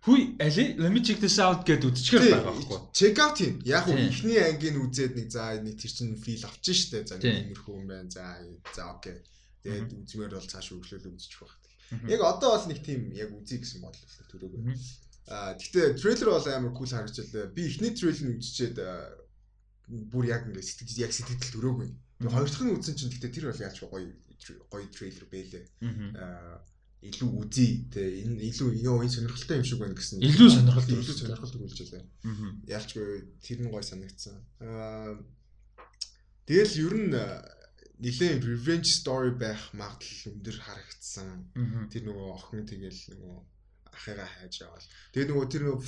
Хүй 0.05 0.35
али 0.39 0.75
let 0.79 0.91
me 0.91 1.01
check 1.03 1.19
this 1.19 1.39
out 1.43 1.65
гэд 1.67 1.83
үдчихээр 1.83 2.31
байгаа 2.31 2.55
байхгүй. 2.55 2.79
Check 2.95 3.19
out 3.19 3.37
юм. 3.43 3.59
Яг 3.67 3.89
уу 3.91 3.99
ихний 3.99 4.39
ангийн 4.39 4.79
үзээд 4.79 5.13
нэг 5.19 5.27
за 5.27 5.59
нэг 5.59 5.75
тэр 5.75 5.91
чин 5.91 6.15
фил 6.15 6.45
авчин 6.47 6.75
штэ. 6.75 7.03
За 7.03 7.19
иймэрхүү 7.19 7.73
юм 7.75 7.87
байна. 7.91 8.07
За 8.07 8.39
за 8.71 8.95
окей. 8.95 9.19
Тэгээд 9.59 9.91
үзмээр 10.07 10.39
бол 10.39 10.47
цааш 10.47 10.71
өглөөл 10.71 11.11
үзчих 11.11 11.43
байх. 11.43 11.55
Яг 12.07 12.23
одоо 12.23 12.55
бол 12.55 12.67
нэг 12.71 12.79
тийм 12.79 13.11
яг 13.11 13.35
үзье 13.35 13.59
гэсэн 13.59 13.83
бодол 13.83 13.99
төрөөгүй. 14.31 14.61
Аа 15.27 15.59
гэхдээ 15.59 15.99
трейлер 15.99 16.31
бол 16.31 16.47
амар 16.47 16.71
кул 16.71 16.87
харагдчихлаа. 16.87 17.51
Би 17.51 17.67
ихний 17.67 17.91
трейлер 17.91 18.39
үзчихэд 18.39 18.79
бүр 19.89 20.25
яг 20.31 20.47
ингээд 20.47 20.63
сэтгэл 20.63 21.03
яг 21.03 21.11
сэтгэл 21.11 21.43
төрөөгүй. 21.59 21.89
Би 22.23 22.27
хоёр 22.31 22.47
дахь 22.47 22.63
нь 22.63 22.71
үзсэн 22.71 22.95
чинь 22.95 23.11
гэхдээ 23.11 23.35
тэр 23.35 23.51
бол 23.51 23.63
яаж 23.67 23.77
гоё 23.83 24.07
гоё 24.71 24.87
трейлер 24.95 25.25
бэлээ. 25.27 25.65
Аа 26.15 26.63
илүү 26.99 27.29
үзье 27.39 27.87
те 27.93 28.03
энэ 28.27 28.43
илүү 28.51 28.83
ёо 28.83 28.99
энэ 28.99 29.15
сонирхолтой 29.15 29.63
юм 29.63 29.67
шиг 29.67 29.79
байна 29.79 29.95
гэсэн. 29.95 30.19
Илүү 30.19 30.49
сонирхолтой 30.51 30.99
илүү 30.99 31.15
сонирхолтой 31.15 31.61
үлжээлээ. 31.63 32.03
Яалчгүй 32.67 33.07
тэр 33.39 33.59
нь 33.63 33.71
гоё 33.71 33.83
санагдсан. 33.87 34.35
Аа 34.59 35.15
тэгэл 36.43 36.75
ер 36.83 36.95
нь 36.99 37.15
нилээн 38.03 38.43
revenge 38.43 38.91
story 38.91 39.31
байх 39.31 39.71
магадлал 39.71 40.27
өндөр 40.27 40.57
харагдсан. 40.59 41.47
Тэр 41.87 42.03
нөгөө 42.03 42.27
охин 42.35 42.67
тэгэл 42.67 43.01
нөгөө 43.15 43.39
ахыгаа 43.95 44.27
хайж 44.27 44.63
явал. 44.63 44.87
Тэгээ 45.11 45.27
нөгөө 45.31 45.47
тэр 45.51 45.61
нөгөө 45.67 45.81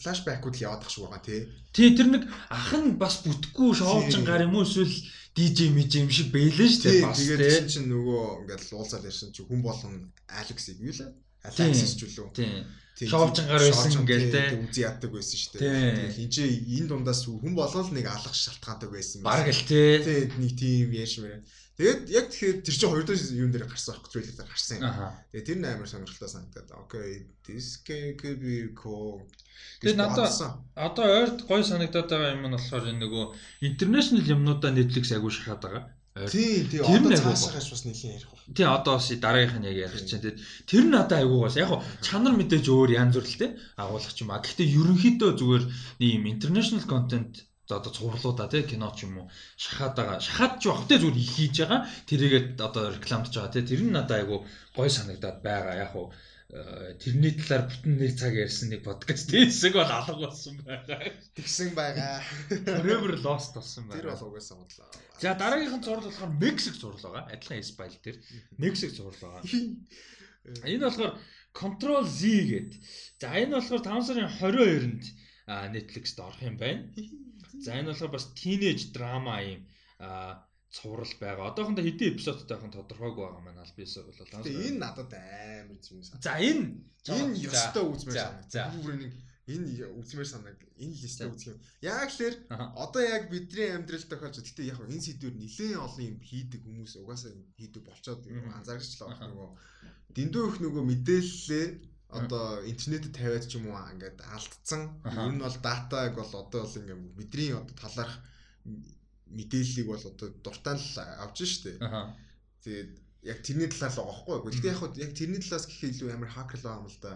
флашбэкүүд 0.00 0.56
л 0.56 0.64
яваад 0.64 0.84
ах 0.84 0.92
шиг 0.92 1.04
байгаа 1.04 1.24
тий. 1.24 1.40
Тий 1.72 1.88
тэр 1.96 2.08
нэг 2.08 2.22
ах 2.48 2.72
нь 2.76 2.96
бас 2.96 3.20
бүтггүй 3.24 3.70
шоолжин 3.76 4.24
гар 4.24 4.44
юм 4.48 4.56
уу 4.56 4.64
эсвэл 4.64 4.92
DJ 5.36 5.70
мэж 5.70 5.90
юм 6.02 6.10
шиг 6.10 6.34
бэлэн 6.34 6.70
шүү 6.70 6.82
дээ. 6.90 7.14
Тэгээд 7.14 7.66
чинь 7.70 7.86
нөгөө 7.86 8.44
ингээд 8.44 8.62
луулзаад 8.74 9.06
ярьсан 9.06 9.30
чи 9.30 9.46
хүн 9.46 9.62
болгон 9.62 10.10
Алекс-ийг 10.26 10.82
юу 10.82 10.90
лээ? 10.90 11.10
Алекс 11.46 11.94
ч 11.94 12.02
үлээ. 12.04 12.34
Тий. 12.34 13.08
Шоолжингаар 13.08 13.62
байсан 13.64 13.94
ингээл 14.04 14.28
те 14.28 14.42
үзий 14.60 14.84
яддаг 14.84 15.10
байсан 15.14 15.38
шүү 15.40 15.50
дээ. 15.56 16.18
Энэ 16.20 16.32
чи 16.34 16.42
энэ 16.76 16.90
дундаас 16.90 17.24
хүн 17.24 17.54
болгол 17.56 17.88
нэг 17.96 18.06
алах 18.10 18.34
шалтгаантай 18.34 18.90
байсан. 18.90 19.24
Бараг 19.24 19.48
л 19.48 19.64
те. 19.64 20.04
Тий 20.04 20.28
нэг 20.36 20.52
тийм 20.58 20.92
яаш 20.92 21.22
мэрэ. 21.22 21.40
Тэгээд 21.80 22.12
яг 22.12 22.26
тэгэхээр 22.28 22.60
тэр 22.60 22.76
чинь 22.76 22.92
хоёр 22.92 23.04
дахь 23.08 23.24
юм 23.32 23.48
дээр 23.56 23.64
гарсан 23.64 23.96
аахгүй 23.96 24.12
трейлер 24.12 24.36
дээр 24.36 24.52
гарсан 24.52 24.76
юм. 24.84 24.92
Тэгээд 25.32 25.48
тэр 25.48 25.58
нь 25.64 25.64
амар 25.64 25.88
сонирхолтой 25.88 26.28
санагдаад. 26.28 26.68
Okay, 26.84 27.24
this 27.40 27.80
could 27.80 28.20
be 28.20 28.68
cool. 28.76 29.24
Тэгээд 29.80 29.96
надад 29.96 30.60
одоо 30.76 31.06
ойрт 31.08 31.40
гоё 31.48 31.64
санагдаад 31.64 32.12
байгаа 32.12 32.36
юм 32.36 32.44
нь 32.44 32.52
болохоор 32.52 32.84
энэ 32.84 33.00
нөгөө 33.00 33.24
international 33.64 34.28
юмнуудаа 34.28 34.76
Netflix 34.76 35.08
агуу 35.16 35.32
шахаад 35.32 35.64
байгаа. 35.64 35.84
Тийм 36.28 36.68
тийм 36.68 36.84
одоо 36.84 37.16
цаашаагаас 37.16 37.72
бас 37.72 37.82
нэлийн 37.88 38.12
ярих 38.12 38.28
байна. 38.28 38.52
Тийм 38.52 38.68
одоо 38.76 38.94
бас 39.00 39.08
дараагийнх 39.08 39.56
нь 39.64 39.68
яг 39.72 39.78
ярих 39.88 40.04
чинь 40.04 40.20
тийм 40.20 40.36
тэр 40.68 40.84
нь 40.84 41.00
одоо 41.00 41.16
айгүй 41.16 41.40
бас 41.48 41.56
яг 41.56 41.70
чанар 42.04 42.36
мэдээж 42.36 42.66
өөр 42.68 42.90
янз 42.92 43.16
бүр 43.16 43.24
л 43.24 43.40
те 43.40 43.48
агуулгах 43.80 44.20
юм 44.20 44.30
а. 44.36 44.44
Гэхдээ 44.44 44.68
ерөнхийдөө 44.68 45.30
зүгээр 45.40 45.64
ийм 46.04 46.22
international 46.28 46.84
content 46.84 47.48
одоо 47.78 47.92
цувралуудаа 47.92 48.48
тий 48.50 48.62
кино 48.66 48.90
ч 48.96 49.06
юм 49.06 49.14
уу 49.22 49.26
шахаад 49.56 49.94
байгаа 49.96 50.18
шахаад 50.26 50.54
ч 50.60 50.64
бах 50.70 50.88
тий 50.88 50.98
зүгээр 50.98 51.22
их 51.22 51.32
хийж 51.36 51.56
байгаа 51.62 51.80
тэрийгээ 52.08 52.42
одоо 52.58 52.84
рекламдж 52.96 53.32
байгаа 53.34 53.54
тий 53.54 53.64
тэр 53.68 53.82
нь 53.86 53.94
надад 53.94 54.18
айгүй 54.18 54.40
гой 54.76 54.88
санагдаад 54.90 55.38
байгаа 55.46 55.74
яг 55.84 55.92
уу 55.94 56.08
э, 56.50 56.98
тэрний 57.02 57.32
талаар 57.38 57.64
бүтэн 57.70 57.94
нэг 58.00 58.12
цаг 58.18 58.34
ярьсан 58.34 58.68
нэг 58.74 58.82
подкаст 58.82 59.30
хийсэг 59.34 59.72
бол 59.78 59.86
алга 59.86 60.16
болсон 60.26 60.56
байгаа. 60.66 60.98
Тэгсэн 61.38 61.70
байгаа. 61.78 62.18
Forever 62.50 63.14
lost 63.22 63.54
болсон 63.54 63.86
байна. 63.86 64.02
Тэр 64.02 64.10
бол 64.10 64.34
угаасаа 64.34 64.58
бодлоо. 64.58 64.90
За 65.22 65.38
дараагийнхан 65.38 65.82
зураг 65.86 66.04
болохоор 66.10 66.32
Мексик 66.42 66.74
зураг 66.74 66.98
байгаа. 66.98 67.30
Адилхан 67.30 67.62
Спайл 67.62 67.96
дээр 68.02 68.18
Мексик 68.58 68.90
зураг 68.90 69.14
байгаа. 69.22 69.46
Энэ 70.72 70.84
болохоор 70.90 71.14
Control 71.52 72.04
Z 72.06 72.20
гэдэг. 72.50 72.80
За 73.20 73.34
энэ 73.34 73.54
болохоор 73.58 73.82
5 73.82 74.06
сарын 74.06 74.30
22-нд 74.38 75.02
Netflix-д 75.74 76.18
орох 76.22 76.42
юм 76.42 76.56
байна. 76.56 76.86
За 77.64 77.76
энэ 77.76 77.90
болохоор 77.92 78.12
бас 78.16 78.26
teenage 78.34 78.92
drama 78.94 79.36
юм 79.44 79.60
цуврал 80.70 81.14
байгаа. 81.20 81.50
Одоохондоо 81.50 81.84
хэдэн 81.84 82.14
эпизодтай 82.14 82.56
байх 82.56 82.66
нь 82.66 82.76
тодорхойгүй 82.78 83.24
байгаа 83.26 83.42
маань 83.42 83.64
албисаа 83.64 84.06
бол. 84.06 84.16
Тэгээ 84.16 84.68
энэ 84.70 84.78
надад 84.78 85.12
амар 85.12 85.78
зүм 85.82 86.00
санагдав. 86.06 86.24
За 86.24 86.32
энэ 86.38 86.64
энэ 87.10 87.34
ёстой 87.50 87.84
үзмээр 87.90 88.18
санагдав. 88.22 88.74
Бүр 88.78 88.96
нэг 89.02 89.12
энэ 89.50 89.90
үзмээр 89.98 90.28
санагд 90.30 90.62
энэ 90.78 90.94
листэ 90.94 91.26
үзэх 91.26 91.58
юм. 91.58 91.60
Яг 91.82 92.10
л 92.14 92.38
одоо 92.78 93.02
яг 93.02 93.26
бидний 93.34 93.74
амьдрал 93.74 94.06
тохиолж 94.06 94.36
гэхдээ 94.38 94.70
яг 94.70 94.78
энэ 94.86 95.02
сэдвэр 95.02 95.34
нэлээд 95.34 95.82
олон 95.86 96.04
юм 96.06 96.18
хийдэг 96.22 96.60
хүмүүс 96.62 96.94
угаасаа 97.02 97.34
хийдэг 97.58 97.82
болчоод 97.82 98.22
анзаарчихлаа 98.30 99.26
нөгөө 99.26 99.48
дэндүү 100.14 100.44
их 100.50 100.56
нөгөө 100.62 100.82
мэдээлэлээ 100.86 101.66
одоо 102.10 102.62
интернетэд 102.66 103.14
тавиад 103.14 103.46
ч 103.46 103.58
юм 103.58 103.70
уу 103.70 103.78
ингээд 103.94 104.18
алдцсан. 104.34 104.82
Ер 105.06 105.32
нь 105.34 105.42
бол 105.42 105.58
датаг 105.62 106.14
бол 106.18 106.32
одоо 106.42 106.60
бол 106.66 106.78
ингээд 106.80 107.02
бидний 107.18 107.50
одоо 107.54 107.74
талаарх 107.78 108.14
мэдээллийг 109.30 109.86
бол 109.86 110.04
одоо 110.04 110.28
дуртай 110.44 110.76
л 110.76 110.98
авч 111.22 111.38
штэ. 111.46 111.78
Тэгээд 112.66 112.90
яг 113.30 113.38
тэрний 113.44 113.68
талаар 113.68 113.92
л 113.94 113.98
байгаа 114.00 114.42
байхгүй. 114.42 114.52
Гэхдээ 114.52 114.74
яг 114.74 114.82
яг 114.96 115.12
тэрний 115.14 115.40
талаас 115.40 115.66
гэхээ 115.68 115.90
илүү 115.92 116.08
амар 116.12 116.30
хакер 116.32 116.58
л 116.58 116.66
байгаа 116.66 116.80
юм 116.82 116.88
л 116.88 117.00
да. 117.04 117.12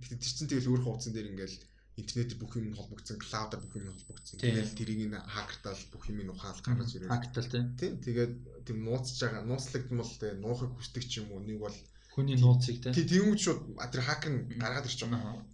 Гэхдээ 0.00 0.18
тэр 0.22 0.32
чинь 0.32 0.50
тэгэл 0.50 0.70
өөр 0.70 0.82
хуудсан 0.86 1.12
дээр 1.12 1.30
ингээл 1.34 1.58
интернет 1.98 2.32
бүх 2.38 2.54
юм 2.54 2.78
холбогдсон, 2.78 3.18
клаудаар 3.18 3.62
бүх 3.62 3.74
юм 3.74 3.90
холбогдсон. 3.90 4.38
Тэгээд 4.38 4.70
тэрийг 4.78 5.00
н 5.10 5.18
хакертал 5.18 5.82
бүх 5.90 6.04
юм 6.06 6.30
ухаал 6.30 6.62
гаргаж 6.62 6.94
ирээ. 6.94 7.10
Хактал 7.10 7.50
тийм. 7.50 7.98
Тэгээд 7.98 8.32
тийм 8.70 8.78
нууцж 8.86 9.18
байгаа, 9.18 9.42
нууцлагдмал 9.42 10.12
те 10.14 10.38
нуухыг 10.38 10.72
хүсдэг 10.78 11.04
ч 11.10 11.26
юм 11.26 11.34
уу 11.34 11.42
нэг 11.42 11.58
бол 11.58 11.74
хүний 12.18 12.34
нууцыг 12.34 12.82
те. 12.82 12.90
Тийм 12.90 13.38
шууд 13.38 13.78
тэр 13.78 14.02
хакер 14.02 14.34
нь 14.34 14.58
гаргаад 14.58 14.90
ирж 14.90 15.06
байгаа. 15.06 15.46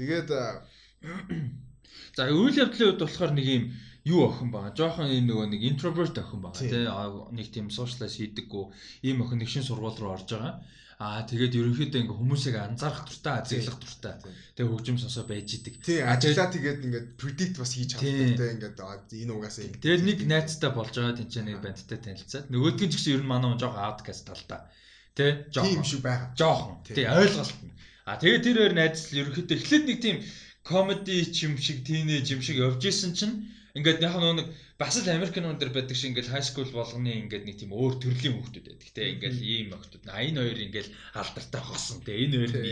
Тэгээд 0.00 0.28
за 2.16 2.22
үйл 2.32 2.56
явдлын 2.56 2.88
үед 2.96 3.00
болохоор 3.04 3.32
нэг 3.36 3.46
юм 3.46 3.64
юу 4.08 4.20
охин 4.30 4.50
байгаа. 4.54 4.72
Жохон 4.72 5.12
ийм 5.12 5.28
нөгөө 5.28 5.46
нэг 5.52 5.62
introvert 5.68 6.16
охин 6.16 6.40
байгаа 6.40 6.64
тий. 6.64 6.88
Нэг 7.36 7.46
тийм 7.52 7.68
socialize 7.68 8.16
хийдэггүй 8.16 8.64
ийм 9.10 9.20
охин 9.22 9.42
нэг 9.42 9.50
шин 9.52 9.66
сургууль 9.66 9.98
руу 10.00 10.16
орж 10.16 10.30
байгаа. 10.32 10.64
Аа 10.96 11.28
тэгээд 11.28 11.60
ерөнхийдөө 11.60 12.00
ингээ 12.08 12.20
хүмүүсийг 12.24 12.56
анзаарах 12.56 13.04
дуртай, 13.04 13.34
азиглах 13.36 13.76
дуртай. 13.76 14.16
Тэгээд 14.56 14.72
хөгжим 14.72 14.96
сонсоо 14.96 15.28
байж 15.28 15.52
идэг. 15.52 15.74
Тий, 15.84 16.00
ажиллаа 16.00 16.48
тэгээд 16.48 16.84
ингээд 16.88 17.06
predict 17.20 17.60
бас 17.60 17.76
хийж 17.76 18.00
чаддаг 18.00 18.40
те 18.40 18.48
ингээд 18.56 18.80
энэ 18.80 19.32
угаасаа. 19.36 19.76
Тэгээд 19.76 20.02
нэг 20.08 20.18
найзтай 20.24 20.72
болж 20.72 20.96
байгаа 20.96 21.20
тэнцээ 21.20 21.44
нэг 21.44 21.60
бандтай 21.60 22.00
танилцаад 22.00 22.48
нөгөөдгөө 22.48 22.88
ч 22.88 22.92
гэсэн 22.96 23.12
ер 23.12 23.22
нь 23.24 23.28
манай 23.28 23.52
жоохон 23.60 23.84
outcast 23.84 24.24
талтай. 24.24 24.64
Тэ 25.16 25.48
жоохон. 25.50 25.72
Тийм 25.72 25.84
шүү 25.90 26.00
байгаа. 26.04 26.28
Жоохон. 26.36 26.76
Тий, 26.84 27.06
ойлголт 27.08 27.60
нь. 27.64 27.74
Аа 28.04 28.20
тэгээд 28.20 28.44
тэр 28.44 28.56
хоёр 28.60 28.74
найз 28.76 29.00
л 29.10 29.18
ерөнхийдөө 29.24 29.56
эхлээд 29.56 29.84
нэг 29.88 29.98
тийм 30.04 30.16
comedy 30.62 31.16
юм 31.46 31.54
шиг, 31.56 31.80
teenage 31.82 32.30
юм 32.36 32.42
шиг 32.44 32.60
явж 32.60 32.82
исэн 32.84 33.12
чинь 33.16 33.34
Ингээд 33.76 34.00
яг 34.00 34.16
нэг 34.16 34.48
бас 34.80 34.96
л 34.96 35.12
Америк 35.12 35.36
нуун 35.36 35.60
дээр 35.60 35.68
байдаг 35.68 35.92
шиг 35.92 36.16
ингээд 36.16 36.32
high 36.32 36.40
school 36.40 36.64
болгоны 36.72 37.12
ингээд 37.12 37.44
нэг 37.44 37.56
тийм 37.60 37.76
өөр 37.76 38.00
төрлийн 38.00 38.40
хүүхдүүд 38.40 38.66
байдаг. 38.72 38.88
Тэ 38.88 39.12
ингээд 39.20 39.36
ийм 39.36 39.76
охтууд. 39.76 40.08
А 40.08 40.24
энэ 40.24 40.40
хоёр 40.40 40.58
ингээд 40.64 40.88
алдартай 41.12 41.60
хосон. 41.60 42.00
Тэ 42.00 42.16
энэ 42.24 42.36
хоёр 42.40 42.52
нь 42.56 42.64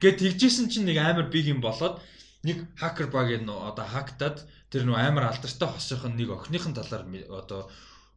гээд 0.00 0.16
тэгжсэн 0.24 0.72
чинь 0.72 0.88
нэг 0.88 0.96
амар 1.04 1.28
биг 1.28 1.52
юм 1.52 1.60
болоод 1.60 2.00
нэг 2.48 2.64
хакер 2.80 3.12
баг 3.12 3.28
нь 3.28 3.44
одоо 3.44 3.84
хактад 3.84 4.48
тэр 4.72 4.88
нөө 4.88 4.96
амар 4.96 5.36
алдартай 5.36 5.68
хосынх 5.68 6.08
нь 6.08 6.16
нэг 6.16 6.32
охиныхын 6.32 6.72
талаар 6.72 7.04
одоо 7.28 7.68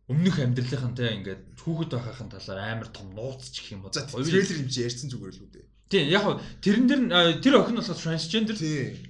өмнөх 0.10 0.38
амьдралынхан 0.42 0.96
те 0.98 1.14
ингээд 1.14 1.42
хүүхэд 1.62 1.92
байхын 1.94 2.30
талаар 2.34 2.60
амар 2.74 2.90
том 2.90 3.14
нууц 3.14 3.54
ч 3.54 3.62
гэх 3.62 3.78
юм 3.78 3.86
уу. 3.86 3.94
За 3.94 4.08
трейлер 4.08 4.64
юм 4.64 4.70
чи 4.72 4.82
ярьсан 4.82 5.12
зүгээр 5.12 5.36
л 5.38 5.44
үү 5.46 5.52
дээ. 5.54 5.68
Тийм 5.92 6.08
яг 6.08 6.24
хөө 6.24 6.40
тэрэн 6.64 6.88
дэр 6.88 7.02
тэр 7.44 7.60
охин 7.60 7.76
болохоор 7.76 8.00
трансгендер. 8.00 8.56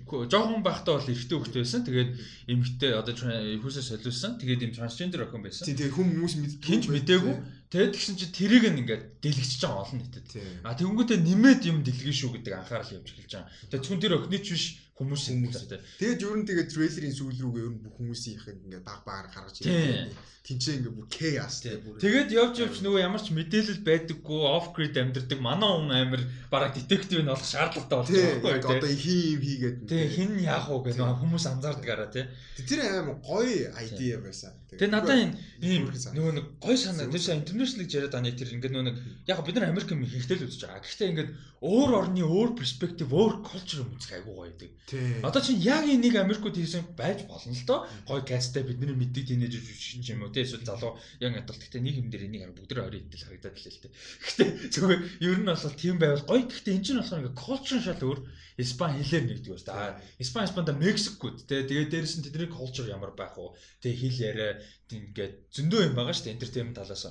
Жохон 0.09 0.65
байхдаа 0.65 0.97
бол 0.97 1.11
эрэгтэй 1.13 1.37
хөлт 1.37 1.55
байсан. 1.61 1.85
Тэгээд 1.85 2.09
эмэгтэй 2.49 2.91
одоо 2.97 3.13
хүүсээ 3.13 3.85
солиулсан. 3.85 4.41
Тэгээд 4.41 4.65
юм 4.65 4.73
трансгендер 4.73 5.29
охин 5.29 5.45
байсан. 5.45 5.69
Тийм 5.69 5.77
тэгээд 5.77 5.93
хүмүүс 5.93 6.33
мэддэггүй. 6.41 6.65
Хинч 6.65 6.85
мэдээгүй. 6.89 7.35
Тэгээд 7.69 7.93
тэгсэн 7.93 8.15
чи 8.17 8.25
тэрийг 8.33 8.65
ингээд 8.65 9.03
дэлгэчихэж 9.21 9.61
байгаа 9.61 9.81
олон 9.85 9.99
нийтэд. 10.01 10.27
А 10.65 10.73
тэгэнгүүтээ 10.73 11.19
нэмээд 11.21 11.61
юм 11.69 11.77
дэлгэн 11.85 12.17
шүү 12.17 12.31
гэдэг 12.41 12.53
анхаарал 12.57 12.95
явж 12.97 13.07
эхэлж 13.13 13.29
байгаа. 13.29 13.49
Тэгээд 13.69 13.83
зөвхөн 13.85 14.01
тэр 14.01 14.13
охины 14.17 14.39
ч 14.41 14.47
биш 14.57 14.65
хүмүүс 14.97 15.23
дээ. 15.71 15.81
Тэгээд 15.99 16.23
ер 16.25 16.35
нь 16.37 16.47
тэгээд 16.47 16.69
трейлерын 16.71 17.15
сүүл 17.15 17.39
рүүгээ 17.41 17.63
ер 17.65 17.71
нь 17.73 17.81
бүх 17.81 17.95
хүмүүсийн 17.97 18.35
их 18.37 18.45
ингээд 18.51 18.85
баг 18.85 19.01
багаар 19.07 19.27
гаргаж 19.33 19.55
ирээд 19.63 20.13
тэнцээ 20.41 20.75
ингээд 20.81 20.97
бүр 20.97 21.07
chaos 21.07 21.55
бүр. 21.61 21.95
Тэгээд 22.01 22.29
явж 22.33 22.55
явж 22.65 22.75
нөгөө 22.81 23.01
ямар 23.01 23.21
ч 23.21 23.29
мэдээлэл 23.29 23.85
байдаггүй 23.85 24.41
off 24.41 24.73
grid 24.73 24.97
амьдэрдэг 24.97 25.39
манай 25.41 25.69
хүн 25.69 25.93
амир 25.93 26.21
бараг 26.49 26.73
детектив 26.73 27.21
нь 27.21 27.29
болох 27.29 27.45
шаардлагатай 27.45 28.17
Яг 28.17 28.41
байхгүй 28.41 28.77
одоо 28.77 28.89
хин 28.89 29.21
юм 29.37 29.41
хийгээд. 29.45 29.77
тий 29.85 30.03
хин 30.09 30.31
яах 30.41 30.65
вэ 30.65 30.97
нөгөө 30.97 31.21
хүмүүс 31.21 31.45
анзаардаг 31.45 31.85
гараа 31.85 32.09
тий 32.09 32.25
Тэр 32.57 32.79
аим 32.81 33.21
гоё 33.21 33.69
idea 33.85 34.17
байсан. 34.17 34.53
Тэгээ 34.69 34.89
надаа 34.89 35.17
энэ 35.17 35.37
ийм 35.61 35.89
нөгөө 35.89 36.33
нэг 36.35 36.45
гой 36.57 36.77
санаа 36.77 37.05
тэр 37.05 37.37
интернэшнл 37.37 37.85
гэж 37.85 37.91
яриад 37.95 38.13
байгаа 38.13 38.25
нэг 38.25 38.35
тэр 38.37 38.53
ингээд 38.55 38.73
нөгөө 38.73 38.87
нэг 38.89 38.97
яг 39.29 39.39
бид 39.45 39.55
нар 39.55 39.69
Америк 39.69 39.89
юм 39.93 40.05
хийхтэл 40.05 40.45
үзэж 40.45 40.61
байгаа. 40.65 40.81
Гэхдээ 40.81 41.11
ингээд 41.11 41.29
өөр 41.61 41.91
орны 41.93 42.25
өөр 42.25 42.57
перспектив, 42.57 43.05
өөр 43.13 43.45
culture 43.45 43.85
юм 43.85 43.93
үзэх 43.93 44.17
айгуу 44.17 44.41
гоё. 44.41 44.49
Тийм. 44.57 45.21
Одоо 45.21 45.45
чинь 45.45 45.61
яг 45.61 45.85
энийг 45.85 46.17
Америкууд 46.17 46.57
хийсэн 46.57 46.97
байж 46.97 47.21
болно 47.29 47.53
л 47.53 47.65
доо. 47.69 47.85
Гой 48.09 48.25
касттай 48.25 48.65
бидний 48.65 48.97
мэддэг 48.97 49.29
тийнейж 49.29 49.61
жүжигч 49.61 50.09
юм 50.09 50.25
уу 50.25 50.33
тий 50.33 50.41
эсвэл 50.41 50.65
залуу 50.65 50.97
яг 51.21 51.37
адалт 51.37 51.61
гэхдээ 51.61 51.85
нэг 51.85 51.95
юм 52.01 52.09
дээр 52.09 52.25
энийг 52.25 52.57
бүгд 52.57 52.73
орой 52.81 53.05
идэл 53.05 53.29
харагдаад 53.29 53.61
л 53.61 53.69
л 53.69 53.77
тий. 53.77 53.91
Гэхдээ 53.93 54.49
зүгээр 54.73 55.01
ер 55.21 55.37
нь 55.37 55.49
бол 55.53 55.77
тийм 55.77 55.95
байвал 56.01 56.25
гоё. 56.25 56.49
Гэхдээ 56.49 56.73
энэ 56.81 56.85
чинь 56.89 56.97
болохоор 56.97 57.21
ингээд 57.21 57.37
culture 57.37 57.81
шал 57.85 58.01
өөр. 58.09 58.19
Испани 58.57 58.97
хэлээр 59.05 59.25
нэгдэг 59.29 59.53
байна. 59.61 59.77
Аа 59.77 60.01
Испани 60.17 60.49
Испанда 60.49 60.73
Мексикууд 60.73 61.45
тий 61.45 61.61
тэгээд 61.61 61.93
дээрэс 61.93 62.15
нь 62.17 62.25
тэдний 62.25 62.49
culture 62.49 62.89
ямар 62.89 63.13
байх 63.13 63.37
вэ? 63.37 63.53
Тэгээ 63.85 64.01
хэл 64.01 64.25
яриа 64.33 64.51
ингээд 64.89 65.33
зөндөө 65.53 65.81
юм 65.87 65.93
байгаа 65.93 66.13
шүү 66.17 66.25
дээ 66.25 66.35
entertainment 66.41 66.77
талаас 66.81 67.05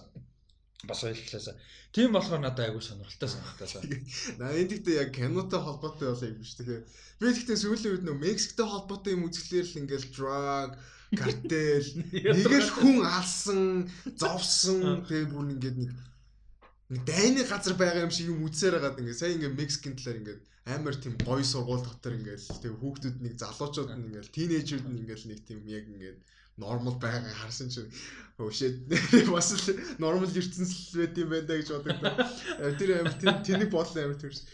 бас 0.88 1.04
ойлголоос. 1.04 1.48
Тийм 1.92 2.12
болохоор 2.14 2.40
надад 2.40 2.70
айгүй 2.70 2.80
сонирхолтой 2.80 3.28
санагдаад. 3.28 3.88
Наа 4.40 4.56
энэ 4.56 4.70
гэхдээ 4.80 5.00
яг 5.02 5.10
кинотой 5.12 5.60
холбоотой 5.60 6.08
бол 6.08 6.24
юм 6.24 6.40
биш 6.40 6.56
тэгэхээр 6.56 6.82
би 7.20 7.26
гэхдээ 7.36 7.58
сүүлийн 7.60 7.92
үед 8.00 8.04
нөө 8.08 8.16
Мексиктэй 8.16 8.66
холбоотой 8.66 9.12
юм 9.12 9.26
үзэхлээр 9.28 9.66
л 9.68 9.80
ингээл 9.84 10.08
drug 10.14 10.70
картел 11.18 11.86
нэг 12.14 12.52
л 12.54 12.70
хүн 12.78 13.02
алсан 13.02 13.90
зовсон 14.14 15.04
тэгээ 15.04 15.28
бүр 15.28 15.52
ингээд 15.58 15.76
нэг 15.82 15.90
нэг 16.94 17.02
дайны 17.04 17.42
газар 17.42 17.74
байгаа 17.74 18.06
юм 18.06 18.14
шиг 18.14 18.30
юм 18.30 18.46
үзсээр 18.46 18.78
хагаад 18.78 19.02
ингээд 19.02 19.20
сая 19.20 19.34
ингээд 19.34 19.58
Мексикийн 19.58 19.96
талаар 19.98 20.20
ингээд 20.22 20.40
амар 20.70 20.94
тийм 20.94 21.14
гоё 21.18 21.42
сургууль 21.42 21.82
дотор 21.82 22.14
ингээд 22.14 22.42
тэгээ 22.62 22.78
хүүхдүүд 22.78 23.16
нэг 23.26 23.34
залуучууд 23.42 23.90
нь 23.90 24.06
ингээд 24.06 24.32
тинейжүүд 24.34 24.86
нь 24.86 24.98
ингээд 25.02 25.22
нэг 25.26 25.40
тийм 25.44 25.60
яг 25.66 25.84
ингээд 25.90 26.18
нормал 26.60 26.96
байгаа 27.00 27.34
харсан 27.40 27.72
чинь 27.72 27.88
өшөөд 28.40 28.76
бас 29.28 29.52
л 29.52 29.76
нормал 30.00 30.32
ертөнцийн 30.32 30.96
байт 30.96 31.16
юм 31.20 31.28
байна 31.28 31.46
да 31.48 31.54
гэж 31.60 31.68
боддог. 31.76 31.98
Э, 32.56 32.72
Тэр 32.80 32.90
тийм 33.20 33.36
тэнэг 33.44 33.68
бодлоо 33.68 34.00
амар 34.04 34.16
төрс. 34.16 34.48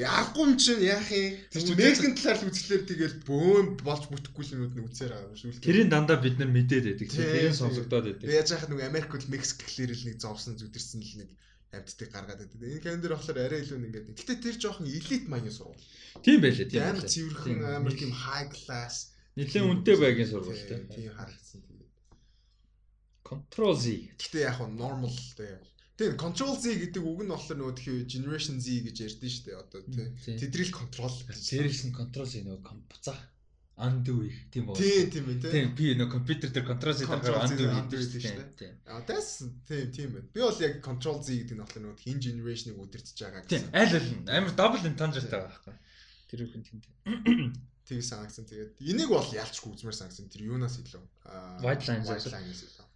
Яахгүй 0.00 0.44
юм 0.46 0.56
чинь 0.56 0.80
яах 0.80 1.10
юм? 1.12 1.36
Тэр 1.52 1.62
чинь 1.68 1.76
Мексикийн 1.76 2.16
талаар 2.16 2.38
л 2.40 2.48
үзэхлээр 2.48 2.84
тэгэл 2.88 3.16
бөөн 3.28 3.66
болж 3.84 4.04
бүтэхгүй 4.08 4.44
юмуд 4.56 4.74
нь 4.76 4.86
үзээр 4.88 5.12
байгаа 5.12 5.36
шүү. 5.36 5.60
Тэрийн 5.60 5.92
дандаа 5.92 6.16
бид 6.20 6.40
нар 6.40 6.48
мэдээд 6.48 6.84
байдаг. 6.96 7.08
Тэрийн 7.12 7.52
сонсогдоод 7.56 8.04
байдаг. 8.08 8.24
Яаж 8.24 8.48
яхад 8.56 8.72
нэг 8.72 8.88
Америк 8.88 9.12
бол 9.12 9.32
Мексик 9.32 9.60
гэхлээр 9.60 9.92
л 9.92 10.06
нэг 10.08 10.16
зовсон 10.16 10.56
зүдэрсэн 10.56 11.00
л 11.04 11.14
нэг 11.20 11.30
амьдтыг 11.76 12.08
гаргаад 12.08 12.40
байдаг. 12.40 12.60
Энэ 12.64 13.04
дээр 13.04 13.14
болохоор 13.20 13.38
арай 13.42 13.60
илүү 13.60 13.78
нэг 13.84 13.92
ингэдэг. 14.00 14.16
Гэтэ 14.16 14.34
тэр 14.40 14.56
жоохон 14.56 14.88
элит 14.88 15.28
маягийн 15.28 15.52
сургууль. 15.52 15.84
Тийм 16.24 16.40
байлээ, 16.40 16.70
тийм. 16.72 16.88
Амар 16.88 17.04
цэвэрхэн 17.04 17.58
амар 17.68 17.92
тийм 17.92 18.12
high 18.16 18.48
class 18.48 19.15
Нилээн 19.36 19.68
үнэтэй 19.70 19.96
байгийн 20.00 20.30
сургуультай. 20.32 20.78
Тийм 20.90 21.12
харагдсан 21.12 21.60
тэгээд. 21.64 21.92
Control 23.24 23.74
Z. 23.76 23.84
Гэтэ 24.16 24.38
яг 24.48 24.58
нь 24.64 24.76
normal 24.80 25.12
тэгээ. 25.12 25.60
Тэгээ 25.96 26.16
control 26.20 26.54
Z 26.56 26.64
гэдэг 26.76 27.02
үг 27.04 27.20
нь 27.24 27.32
болохоор 27.32 27.58
нөгөө 27.60 27.76
тхий 27.76 28.04
generation 28.04 28.56
Z 28.60 28.66
гэж 28.84 28.96
ярьдэн 28.96 29.32
шүү 29.32 29.44
дээ 29.48 29.56
одоо 29.60 29.80
тий. 29.84 30.08
Тийм. 30.24 30.36
Тэдрийг 30.40 30.70
контрол. 30.72 31.16
Serious 31.32 31.84
нь 31.88 31.96
Control 31.96 32.28
Z 32.28 32.44
нөгөө 32.44 32.64
компуцаа 32.64 33.16
undo 33.76 34.24
их 34.24 34.48
тийм 34.50 34.72
үү? 34.72 34.76
Тийм 34.76 35.10
тийм 35.12 35.24
ээ 35.28 35.40
тий. 35.40 35.52
Тийм 35.52 35.68
би 35.76 35.92
нөгөө 36.00 36.12
компьютер 36.16 36.48
дээр 36.48 36.64
Control 36.64 36.96
Z 36.96 37.00
Control 37.12 37.44
Z 37.44 37.60
undo 37.60 37.96
хийдэг 38.00 38.22
шүү 38.24 38.44
дээ. 38.56 38.72
А 38.88 39.04
that's 39.04 39.44
тийм 39.68 39.92
тийм 39.92 40.08
байна. 40.16 40.28
Би 40.32 40.40
бол 40.40 40.60
яг 40.64 40.80
control 40.80 41.20
Z 41.20 41.28
гэдэг 41.36 41.56
нь 41.56 41.60
болохоор 41.60 41.84
нөгөө 41.84 42.00
хин 42.00 42.18
generation-ыг 42.24 42.76
үдирдэж 42.80 43.16
байгаа 43.20 43.44
Тийм. 43.44 43.68
гэсэн. 43.68 43.76
Аль 43.76 43.96
аль 44.00 44.10
нь 44.16 44.28
амар 44.32 44.52
double 44.56 44.80
entendre 44.88 45.20
байгаа 45.20 45.44
байхгүй. 45.52 45.76
Тэр 46.32 46.40
үхэн 46.48 46.62
тийм. 46.64 46.80
Тийг 47.86 48.02
санагдсан. 48.02 48.50
Тэгээд 48.50 48.82
энийг 48.82 49.10
бол 49.14 49.30
ялчгүй 49.30 49.70
үзмээр 49.78 49.94
санагдсан. 49.94 50.26
Тэр 50.26 50.50
юунаас 50.50 50.76
илүү? 50.82 51.02
Аа, 51.30 51.62
White 51.62 51.86
Lines 51.86 52.10
White 52.10 52.26
гэсэн. 52.26 52.34
Lines 52.34 52.60
илүү. 52.66 52.86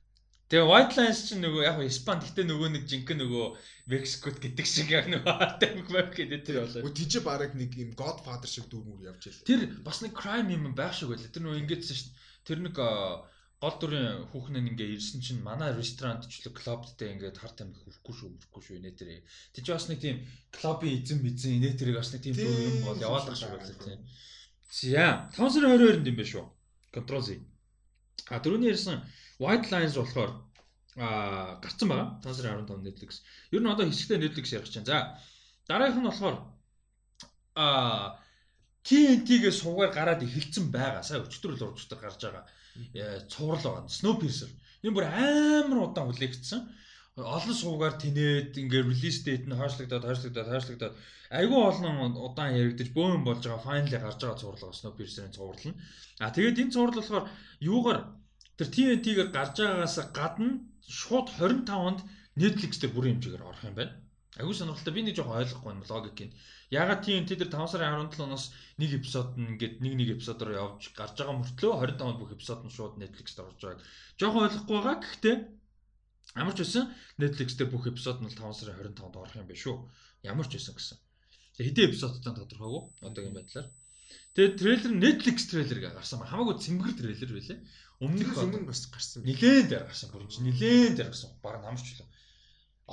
Тэгээ 0.51 0.67
White 0.67 0.95
Lines 0.99 1.21
чинь 1.31 1.43
нөгөө 1.47 1.63
яг 1.63 1.79
Испан 1.87 2.19
гэхдээ 2.19 2.47
нөгөө 2.51 2.69
нэг 2.75 2.85
жинхэнэ 2.91 3.23
нөгөө 3.23 3.47
Мексикот 3.87 4.39
гэдэг 4.43 4.67
шиг 4.67 4.91
яг 4.91 5.07
нөгөө 5.07 5.63
Tamik 5.63 5.89
Map 5.95 6.11
гэдэг 6.11 6.41
тэр 6.43 6.67
болоо. 6.67 6.91
Өө 6.91 6.97
тийч 6.99 7.23
бараг 7.23 7.55
нэг 7.55 7.71
юм 7.79 7.95
Godfather 7.95 8.51
шиг 8.51 8.67
дүр 8.67 8.83
мөр 8.83 9.15
явж 9.15 9.31
ялээ. 9.31 9.47
Тэр 9.47 9.61
бас 9.87 10.03
нэг 10.03 10.11
crime 10.11 10.51
юм 10.51 10.75
байх 10.75 10.99
шиг 10.99 11.15
байлаа. 11.15 11.31
Тэр 11.31 11.47
нөгөө 11.47 11.61
ингэдсэн 11.63 11.95
шүү 11.95 12.11
дээ. 12.11 12.19
Тэр 12.51 12.59
нэг 12.67 12.75
гол 13.61 13.77
дүрийн 13.77 14.27
хүүхэн 14.33 14.57
нь 14.57 14.71
ингээ 14.73 14.97
ирсэн 14.97 15.21
чинь 15.21 15.45
манай 15.45 15.77
ресторантчлог 15.77 16.57
клубтэй 16.57 17.13
ингээд 17.13 17.37
хар 17.37 17.53
тамхи 17.53 17.77
хүрхгүй 17.85 18.15
шүү, 18.17 18.29
хүрхгүй 18.49 18.63
шүү 18.65 18.77
инээ 18.81 18.95
тэр. 18.97 19.21
Тэг 19.53 19.63
чи 19.63 19.71
бас 19.71 19.85
нэг 19.93 20.01
тийм 20.01 20.25
клубын 20.49 20.97
эзэн 20.97 21.21
мэдсэн 21.21 21.61
инээ 21.61 21.77
тэрийг 21.77 22.01
бас 22.01 22.09
нэг 22.09 22.25
тийм 22.25 22.41
юм 22.41 22.89
бол 22.89 22.97
яваад 22.97 23.29
байгаа 23.29 23.37
шиг 23.37 23.53
байлаа 23.53 23.77
тийм. 23.85 24.01
За 24.71 25.29
5 25.35 25.51
сарын 25.51 25.75
22-нд 25.75 26.07
юм 26.07 26.17
байна 26.21 26.31
шүү. 26.31 26.45
Control 26.95 27.23
Z. 27.27 27.39
А 28.31 28.39
дөрөвний 28.39 28.71
ярьсан 28.71 29.03
White 29.43 29.71
Lines 29.75 29.99
болохоор 29.99 30.31
а 30.97 31.59
гарцсан 31.63 31.91
байгаа. 31.91 32.09
5 32.23 32.39
сарын 32.39 32.63
15 32.67 32.87
Netflix. 32.87 33.23
Ер 33.51 33.63
нь 33.63 33.71
одоо 33.71 33.87
хэсэгтэй 33.91 34.23
Netflix 34.23 34.55
ярих 34.55 34.71
чинь. 34.71 34.87
За 34.87 35.19
дараагийнх 35.67 36.03
нь 36.03 36.11
болохоор 36.11 36.37
а 37.59 38.21
TNT-гээ 38.87 39.53
сувгаар 39.53 39.91
гараад 39.93 40.23
эхэлсэн 40.23 40.71
байгаа. 40.71 41.03
Сая 41.03 41.27
өчтөр 41.27 41.59
л 41.59 41.65
урагчтай 41.67 41.99
гарч 41.99 42.23
байгаа. 42.23 42.45
Э, 42.95 43.27
Цуврал 43.27 43.61
байгаа. 43.61 43.91
Snowpiercer. 43.91 44.51
Энэ 44.87 44.95
бүр 44.95 45.07
амар 45.11 45.91
удаан 45.91 46.09
хүлээгдсэн. 46.15 46.61
Олон 47.19 47.57
сувгаар 47.59 47.95
тэнээд 47.99 48.55
ингээ 48.55 48.83
релиз 48.87 49.27
дейт 49.27 49.45
нь 49.51 49.59
хойшлогдоод 49.59 50.05
хойшлогдоод 50.07 50.49
хойшлогдоод 50.51 50.95
айгүй 51.39 51.61
олон 51.71 52.15
удаан 52.27 52.55
яригдаж 52.55 52.89
бөөн 52.95 53.27
болж 53.27 53.43
байгаа 53.43 53.67
файнли 53.67 53.99
гарч 53.99 54.19
байгаа 54.23 54.39
цуврал 54.39 54.63
байгаа 54.63 54.79
Snowpiercer-ийн 54.81 55.35
цуврал 55.35 55.67
нь. 55.71 55.81
А 56.23 56.31
тэгээд 56.31 56.61
энэ 56.63 56.75
цуврал 56.75 56.99
болохоор 56.99 57.27
юугаар 57.59 58.01
тэр 58.57 58.69
TNT-гээр 58.75 59.31
гарч 59.35 59.55
байгаагаас 59.59 59.97
гадна 60.19 60.51
шууд 60.87 61.29
25-нд 61.35 62.01
Netflix 62.41 62.73
дээр 62.79 62.95
бүрийн 62.95 63.19
хэмжээгээр 63.19 63.49
орох 63.49 63.65
юм 63.67 63.75
байна. 63.75 63.95
Айгүй 64.39 64.55
сонирхолтой 64.55 64.95
би 64.95 65.03
нэг 65.03 65.15
жоохон 65.19 65.39
ойлгохгүй 65.43 65.71
байна 65.71 65.91
логикийг. 65.91 66.31
Ягаад 66.71 67.03
TNT 67.03 67.31
дээр 67.35 67.51
5 67.51 67.75
сарын 67.75 68.07
17-ноос 68.07 68.45
нэг 68.79 68.91
эпизод 68.99 69.35
нь 69.35 69.59
ингээд 69.59 69.75
нэг 69.83 69.95
нэг 69.99 70.09
эпизодоор 70.15 70.51
явж 70.55 70.95
гарч 70.95 71.15
байгаа 71.19 71.37
мөртлөө 71.43 71.73
25-нд 71.75 72.19
бүх 72.23 72.31
эпизод 72.39 72.61
нь 72.63 72.75
шууд 72.75 72.95
Netflix 73.03 73.35
дээр 73.35 73.51
орж 73.51 73.61
байгааг 73.61 73.83
жоохон 74.19 74.47
ойлгохгүй 74.47 74.77
байгаа. 74.79 74.99
Гэхдээ 75.03 75.37
ямар 76.37 76.55
ч 76.55 76.63
байсан 76.63 76.85
Netflix 77.19 77.59
дээр 77.59 77.71
бүх 77.71 77.91
эпизод 77.91 78.23
нь 78.23 78.27
бол 78.27 78.55
5 78.55 78.59
сарын 78.59 78.79
25-нд 78.79 79.17
орох 79.19 79.35
юм 79.35 79.49
байна 79.51 79.63
шүү. 79.65 79.77
Ямар 80.23 80.47
ч 80.47 80.53
байсан 80.59 80.75
гэсэн. 80.79 80.99
Тэгээ 81.57 81.69
хэдэн 81.71 81.89
эпизодтой 81.91 82.33
тодорхойгүй 82.39 82.83
одоогийн 83.03 83.37
байдлаар. 83.37 83.69
Тэгээ 84.35 84.59
трейлер 84.59 84.93
Netflix 84.95 85.39
трейлер 85.51 85.79
гарсан 85.91 86.23
ба 86.23 86.31
хамаагүй 86.31 86.57
цэмгэр 86.63 86.93
трейлер 86.95 87.31
байлээ. 87.35 87.59
Өмнөх 88.01 88.31
өмнө 88.39 88.71
бас 88.71 88.87
гарсан. 88.87 89.27
нилээн 89.27 89.67
дээр 89.71 89.85
гарсан 89.91 90.09
бүр 90.11 90.27
чинь 90.31 90.47
нилээн 90.49 90.95
дээр 90.97 91.11
гарсан 91.11 91.31
баг 91.43 91.63
намарч 91.63 91.99
лөө. 91.99 92.09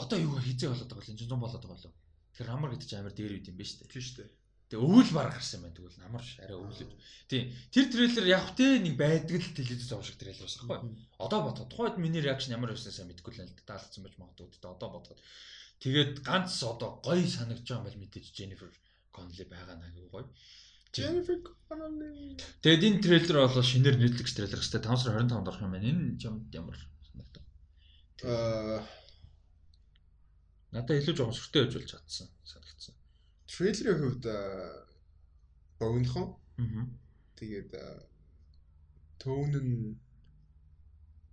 Одоо 0.01 0.17
юу 0.17 0.37
хизээ 0.41 0.69
болоод 0.73 0.89
байгаа 0.89 1.05
л 1.05 1.11
энэ 1.13 1.21
100 1.25 1.37
болоод 1.37 1.63
байгаа 1.63 1.83
лөө. 1.85 1.95
Тэр 2.35 2.47
намар 2.49 2.69
гэдэг 2.73 2.89
чинь 2.89 3.01
амар 3.01 3.13
дээр 3.15 3.37
үт 3.37 3.49
юм 3.49 3.57
ба 3.57 3.65
штэ. 3.65 3.89
Тийм 3.89 4.03
шүү 4.03 4.25
Тэгээ 4.67 4.83
өвөл 4.83 5.11
баг 5.15 5.31
гарсан 5.31 5.63
байна 5.63 5.75
тэгвэл 5.79 6.01
намарч 6.03 6.29
арай 6.43 6.59
өвлөж. 6.59 6.91
Тийм. 7.31 7.55
Тэр 7.71 7.85
трейлер 7.87 8.25
яг 8.27 8.51
тэ 8.51 8.83
нэг 8.83 8.99
байдаг 8.99 9.39
л 9.39 9.55
телевиз 9.55 9.87
зов 9.87 10.03
шиг 10.03 10.19
трейлер 10.19 10.43
байсан 10.43 10.67
байхгүй. 10.67 10.91
Одоо 11.23 11.39
бодоход 11.47 11.71
тухайд 11.71 11.95
миний 12.03 12.19
реакшн 12.19 12.51
ямар 12.51 12.75
байсан 12.75 12.91
сайн 12.91 13.07
мэдэхгүй 13.07 13.31
л 13.31 13.47
таалагдсан 13.63 14.03
байж 14.03 14.15
магадгүй 14.19 14.51
дээ. 14.51 14.75
Одоо 14.75 14.89
бодоход. 14.91 15.23
Тэгээд 15.79 16.13
ганц 16.19 16.51
одоо 16.67 16.99
гоё 16.99 17.23
санагдж 17.23 17.63
байгаа 17.63 17.79
юм 17.79 17.87
бол 17.87 18.01
мэдээж 18.03 18.27
Jennifer 18.35 18.67
Connelly 19.15 19.45
байгаа 19.47 19.79
наа 19.79 19.91
гэх 19.95 20.11
гоё. 20.11 20.27
Jennifer 20.91 21.37
Connelly. 21.71 22.35
Тэгээд 22.59 22.83
энэ 22.91 23.03
трейлер 23.07 23.47
бол 23.47 23.63
шинээр 23.63 23.95
Netflix 24.03 24.35
трейлер 24.35 24.59
гэжтэй 24.59 24.83
5 24.83 24.99
сарын 24.99 25.31
25-нд 25.31 25.47
орох 25.47 25.63
юм 25.63 25.71
байна. 25.71 25.87
Энэ 25.87 26.19
чамд 26.19 26.51
ямар 26.51 26.75
санагдав? 27.07 27.43
Аа, 28.27 28.83
Надад 30.75 30.99
илүү 30.99 31.15
жоохон 31.15 31.37
сүртэй 31.37 31.63
байж 31.63 31.73
болж 31.79 31.91
чадсан 31.93 32.27
санагдсан. 32.43 32.96
Трейлерийн 33.51 33.99
хувьд 34.01 34.25
богинохон 35.79 36.27
Аа. 36.57 36.83
тэгээд 37.39 37.71
аа, 37.77 38.01
төөн 39.21 39.53
нь 39.67 39.99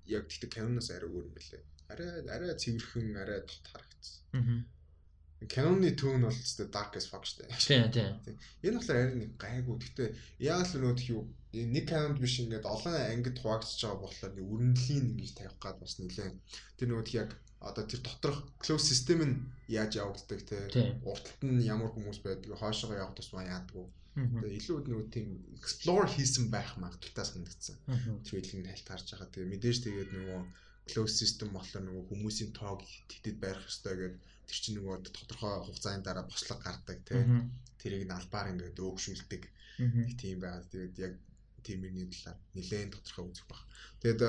яг 0.06 0.24
тэгтээ 0.28 0.50
киноноос 0.54 0.90
арай 0.92 1.08
өөр 1.10 1.26
юм 1.28 1.34
билээ. 1.36 1.62
Арай 1.92 2.10
арай 2.34 2.52
цэвэрхэн, 2.62 3.16
арай 3.22 3.40
тот 3.48 3.64
харагдсан. 3.72 4.20
Аа. 4.36 4.60
Canon-ы 5.48 5.90
tone 5.98 6.24
бол 6.24 6.34
зөвхөн 6.34 6.70
dark 6.70 6.96
as 6.96 7.06
fuck 7.10 7.24
штэ. 7.26 7.48
Тийм 7.58 7.90
тийм. 7.90 8.38
Энэ 8.64 8.76
болохоор 8.78 8.98
арай 9.00 9.16
нэг 9.18 9.32
гайгүй. 9.40 9.76
Гэхдээ 9.80 10.08
яг 10.46 10.64
л 10.68 10.82
нөт 10.84 11.00
юу 11.10 11.22
нэг 11.54 11.84
Canon 11.90 12.18
биш 12.18 12.40
ингээд 12.42 12.66
олон 12.66 12.94
ангид 12.94 13.38
хуваагдчихж 13.38 13.82
байгаа 13.84 14.02
болохоор 14.02 14.32
нэг 14.34 14.46
өрнөлийн 14.54 15.06
ингэж 15.14 15.32
тавих 15.34 15.56
гад 15.62 15.76
бас 15.78 15.98
нэлээд 15.98 16.36
тэр 16.78 16.88
нөгөө 16.90 17.14
яг 17.14 17.30
одоо 17.64 17.84
тэр 17.88 18.00
доторх 18.04 18.38
close 18.60 18.86
system 18.90 19.18
нь 19.24 19.36
яаж 19.68 19.96
явагддаг 19.96 20.40
те 20.44 20.58
урталт 21.06 21.40
нь 21.46 21.64
ямар 21.64 21.90
хүмүүс 21.92 22.20
байдаг 22.20 22.52
хоошоогоо 22.60 23.00
явах 23.00 23.16
тусмаа 23.16 23.44
яадаг. 23.48 23.88
Тэгээ 24.14 24.58
илүү 24.60 24.78
нөгөө 24.86 25.06
тийм 25.10 25.28
explore 25.58 26.06
хийсэн 26.06 26.52
байх 26.54 26.76
магадaltaй 26.78 27.26
санагдсан. 27.26 27.76
Трейлинг 28.26 28.68
тайлтарж 28.68 29.06
байгаа. 29.10 29.32
Тэгээ 29.32 29.50
мэдээж 29.50 29.78
тэгээд 29.82 30.10
нөгөө 30.14 30.40
close 30.90 31.14
system 31.18 31.48
болохоор 31.56 31.84
нөгөө 31.88 32.04
хүмүүсийн 32.12 32.52
тоог 32.52 32.84
тэтэд 33.10 33.36
барих 33.40 33.64
ёстой 33.66 33.94
гэдэг 33.96 34.20
тэр 34.48 34.58
чинь 34.60 34.76
нөгөө 34.78 34.96
тодорхой 35.10 35.64
хугацааны 35.64 36.04
дараа 36.04 36.24
бослог 36.28 36.60
гардаг 36.62 36.98
тий. 37.04 37.22
Тэрийг 37.80 38.04
нь 38.08 38.16
албаар 38.16 38.52
ингээд 38.52 38.80
өөгшүүлдэг. 38.80 39.42
Тийм 40.20 40.36
байгаа. 40.40 40.64
Тэгээд 40.70 40.94
яг 41.00 41.14
тиймэрний 41.64 42.06
талаар 42.12 42.38
нэлээд 42.54 42.92
тодорхой 42.94 43.24
үзэх 43.28 43.46
баг. 43.48 43.60
Тэгээд 44.00 44.20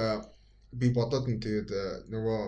би 0.76 0.88
бодоод 0.92 1.28
нь 1.28 1.44
тэгээд 1.44 1.70
нөгөө 2.12 2.42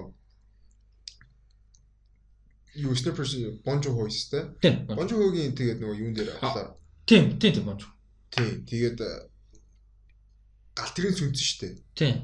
юу 2.77 2.95
снайпер 2.95 3.27
бонжо 3.65 3.91
хойс 3.93 4.29
те. 4.29 4.51
Бонжо 4.87 5.15
хогийн 5.17 5.55
тэгээд 5.55 5.79
нөгөө 5.81 5.97
юун 5.97 6.13
дээр 6.13 6.29
авахлаа. 6.37 6.77
Тийм, 7.05 7.39
тийм 7.39 7.53
тийм 7.53 7.65
бонжо. 7.65 7.87
Тийм. 8.31 8.65
Тэгээд 8.65 8.99
гал 10.75 10.91
тэрийн 10.93 11.15
сүнс 11.17 11.57
дээ. 11.59 11.73
Тийм. 11.95 12.15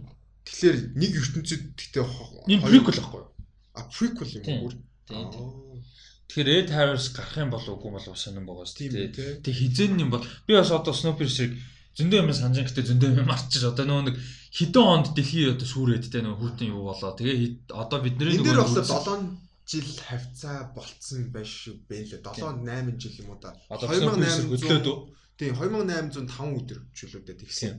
Тэгэхээр 0.45 0.77
нэг 0.99 1.11
ертөнцид 1.17 1.61
гэхдээ 1.73 2.03
энэ 2.03 2.61
prequel 2.67 2.99
байхгүй 2.99 3.21
юу? 3.23 3.31
А 3.73 3.81
prequel 3.87 4.29
юм 4.37 4.45
уу? 4.67 4.71
Тийм. 5.07 5.83
Тэгэхээр 6.27 6.49
Red 6.49 6.69
Harris 6.73 7.11
гарах 7.13 7.37
юм 7.37 7.51
болов 7.51 7.77
уу 7.77 7.91
бол 7.93 8.01
сонирн 8.01 8.47
байгаа 8.47 8.65
шүү 8.65 8.89
дээ. 8.89 9.43
Тэг 9.43 9.53
хизэн 9.53 9.99
юм 9.99 10.09
бол 10.09 10.25
би 10.47 10.55
бас 10.55 10.71
одоо 10.71 10.95
Snowpiercer-ийг 10.95 11.59
зөндөө 11.93 12.19
юм 12.25 12.29
санаж 12.33 12.57
гэхдээ 12.65 12.89
зөндөө 12.89 13.09
юм 13.21 13.29
марчиж 13.29 13.63
одоо 13.69 13.85
нөгөө 13.85 14.05
нэг 14.09 14.17
хэдэн 14.49 14.81
онд 14.81 15.07
дэлхий 15.13 15.45
одоо 15.53 15.67
сүрээд 15.67 16.09
те 16.09 16.25
нөгөө 16.25 16.39
хүүтэн 16.41 16.71
юу 16.73 16.89
болоо. 16.89 17.13
Тэгээ 17.13 17.69
одоо 17.69 17.99
бидний 18.01 18.33
нөгөө 18.33 18.41
энэ 18.41 18.47
дээр 18.49 18.61
болохоор 18.65 19.21
7 19.21 19.69
жил 19.69 19.89
хавцаа 20.09 20.57
болцсон 20.73 21.21
байш 21.29 21.51
шүү 21.69 21.75
бэ 21.85 21.97
лээ. 22.09 22.21
7 22.25 22.65
8 22.65 22.97
жил 22.97 23.15
юм 23.21 23.29
уу 23.29 23.39
да. 23.43 23.53
2800 23.69 24.49
хөдлөөд 24.49 24.87
үү? 24.89 24.97
Тийм 25.37 25.53
2805 25.53 26.57
өдөр 26.57 26.79
чөлөөдөө 26.97 27.35
тэгсэн. 27.45 27.77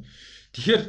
Тэгэхээр 0.55 0.83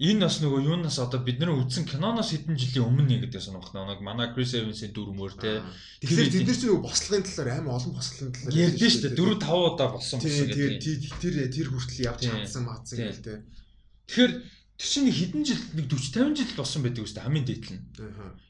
энэ 0.00 0.24
бас 0.24 0.40
нөгөө 0.40 0.64
юунаас 0.64 0.96
одоо 0.96 1.20
бид 1.20 1.36
нэр 1.36 1.52
үзсэн 1.60 1.84
киноноос 1.84 2.32
хэдэн 2.32 2.56
жилийн 2.56 2.88
өмнө 2.88 3.20
гэдэг 3.20 3.36
сонирх 3.36 3.68
нэг 3.76 4.00
манай 4.00 4.32
Chris 4.32 4.56
Evans-ийн 4.56 4.96
дүр 4.96 5.12
мөр 5.12 5.36
те. 5.36 5.60
Тэгэхээр 6.00 6.40
тэд 6.40 6.48
нар 6.48 6.56
чинь 6.56 6.68
нөгөө 6.72 6.88
бослогын 6.88 7.24
талаар 7.28 7.60
амар 7.60 7.76
олон 7.76 7.92
бослогын 8.00 8.32
талаар 8.32 8.56
ярьдэн 8.64 8.80
шүү 8.80 9.02
дээ 9.04 9.20
4 9.20 9.36
5 9.44 9.68
удаа 9.76 9.88
болсон 9.92 10.18
гэсэн 10.24 10.46
гэдэг. 10.48 11.04
тэр 11.20 11.34
тэр 11.52 11.68
хүртэл 11.68 12.04
явж 12.08 12.20
чадсан 12.24 12.62
магадсан 12.64 12.96
гэл 12.96 13.20
те. 13.28 13.34
Тэгэхээр 14.08 14.32
тэр 14.80 14.88
чинь 14.88 15.12
хэдэн 15.12 15.42
жил 15.44 15.62
нэг 15.76 15.86
40 15.92 16.32
50 16.32 16.40
жил 16.40 16.52
болсон 16.56 16.80
байдаг 16.80 17.04
үстэй. 17.04 17.20
Хамгийн 17.20 17.44
дээдл 17.44 17.72
нь 17.76 17.84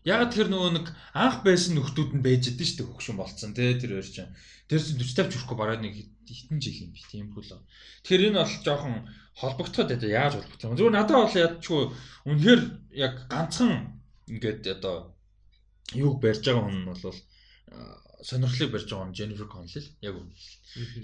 ягаад 0.07 0.31
тэр 0.31 0.49
нөгөө 0.55 0.71
нэг 0.79 0.87
анх 1.19 1.43
байсан 1.43 1.75
нөхдүүд 1.75 2.11
нь 2.15 2.23
байж 2.23 2.47
дэн 2.47 2.63
шүү 2.63 2.79
дээ 2.79 2.91
хөгшин 2.95 3.19
болцсон 3.19 3.51
те 3.59 3.75
тэр 3.75 3.99
хоёр 3.99 4.07
чинь. 4.07 4.31
Тэр 4.71 4.79
чинь 4.79 5.03
40 5.03 5.27
50 5.27 5.35
хүрхгүй 5.35 5.59
бараад 5.59 5.83
нэг 5.83 5.99
хитэн 6.31 6.63
жил 6.63 6.87
юм 6.87 6.95
би 6.95 7.03
тийм 7.11 7.35
хөл. 7.35 7.59
Тэгэхээр 8.07 8.31
энэ 8.31 8.39
бол 8.39 8.55
жоохон 8.63 8.95
холбогдоход 9.37 9.93
одоо 9.93 10.11
яаж 10.11 10.33
холбогдох 10.35 10.65
юм. 10.71 10.77
Зүгээр 10.77 10.95
надад 10.97 11.17
бол 11.17 11.43
ядчгүй 11.47 11.83
үнэхээр 12.27 12.61
яг 12.95 13.15
ганцхан 13.31 14.01
ингээд 14.27 14.63
одоо 14.79 15.15
юуг 15.95 16.21
барьж 16.23 16.43
байгаа 16.47 16.65
хүн 16.67 16.79
нь 16.83 16.89
бол 16.89 17.19
сонирхлыг 18.23 18.71
барьж 18.73 18.89
байгаа 18.91 19.09
нь 19.09 19.17
Jennifer 19.17 19.49
Connelly 19.49 19.83
яг 20.05 20.15
үнэ. 20.21 20.35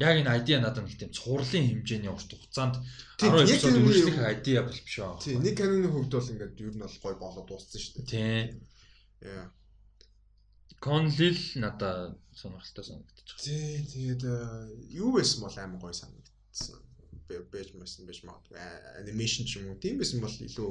Яг 0.01 0.15
энэ 0.21 0.33
айдиа 0.35 0.61
надад 0.61 0.85
нэг 0.85 0.99
тийм 0.99 1.13
цуурлын 1.17 1.65
хэмжээний 1.67 2.13
урт 2.13 2.31
хугацаанд 2.31 2.77
10 3.19 3.45
эпизод 3.45 3.79
үргэлжлэх 3.81 4.19
айдиа 4.21 4.63
бол 4.69 4.81
биш 4.85 4.97
аа. 5.01 5.17
Тийм 5.23 5.41
нэг 5.43 5.55
каноны 5.57 5.89
хөвд 5.89 6.13
бол 6.13 6.33
ингээд 6.33 6.61
ер 6.61 6.75
нь 6.77 6.85
бол 6.85 6.99
гой 7.03 7.15
болоод 7.17 7.49
дууссан 7.49 7.81
шүү 7.81 7.95
дээ. 7.97 8.11
Тийм. 8.13 8.47
Яа. 9.25 9.49
Connelly 10.85 11.31
л 11.33 11.45
надад 11.65 12.21
сонирхолтой 12.37 12.85
санагдчих. 12.85 13.41
Тий, 13.41 13.81
тэгээд 13.81 14.23
юу 14.93 15.17
байсан 15.17 15.41
бол 15.41 15.57
амар 15.57 15.81
гоё 15.81 15.97
санагдсан. 15.97 16.86
Бэж 17.29 17.69
мэсэн 17.75 18.07
бэж 18.07 18.19
магадгүй 18.25 18.59
анимашн 19.01 19.45
ч 19.49 19.59
юм 19.59 19.75
уу. 19.75 19.83
Тийм 19.83 19.99
байсан 19.99 20.21
бол 20.23 20.31
илүү 20.31 20.71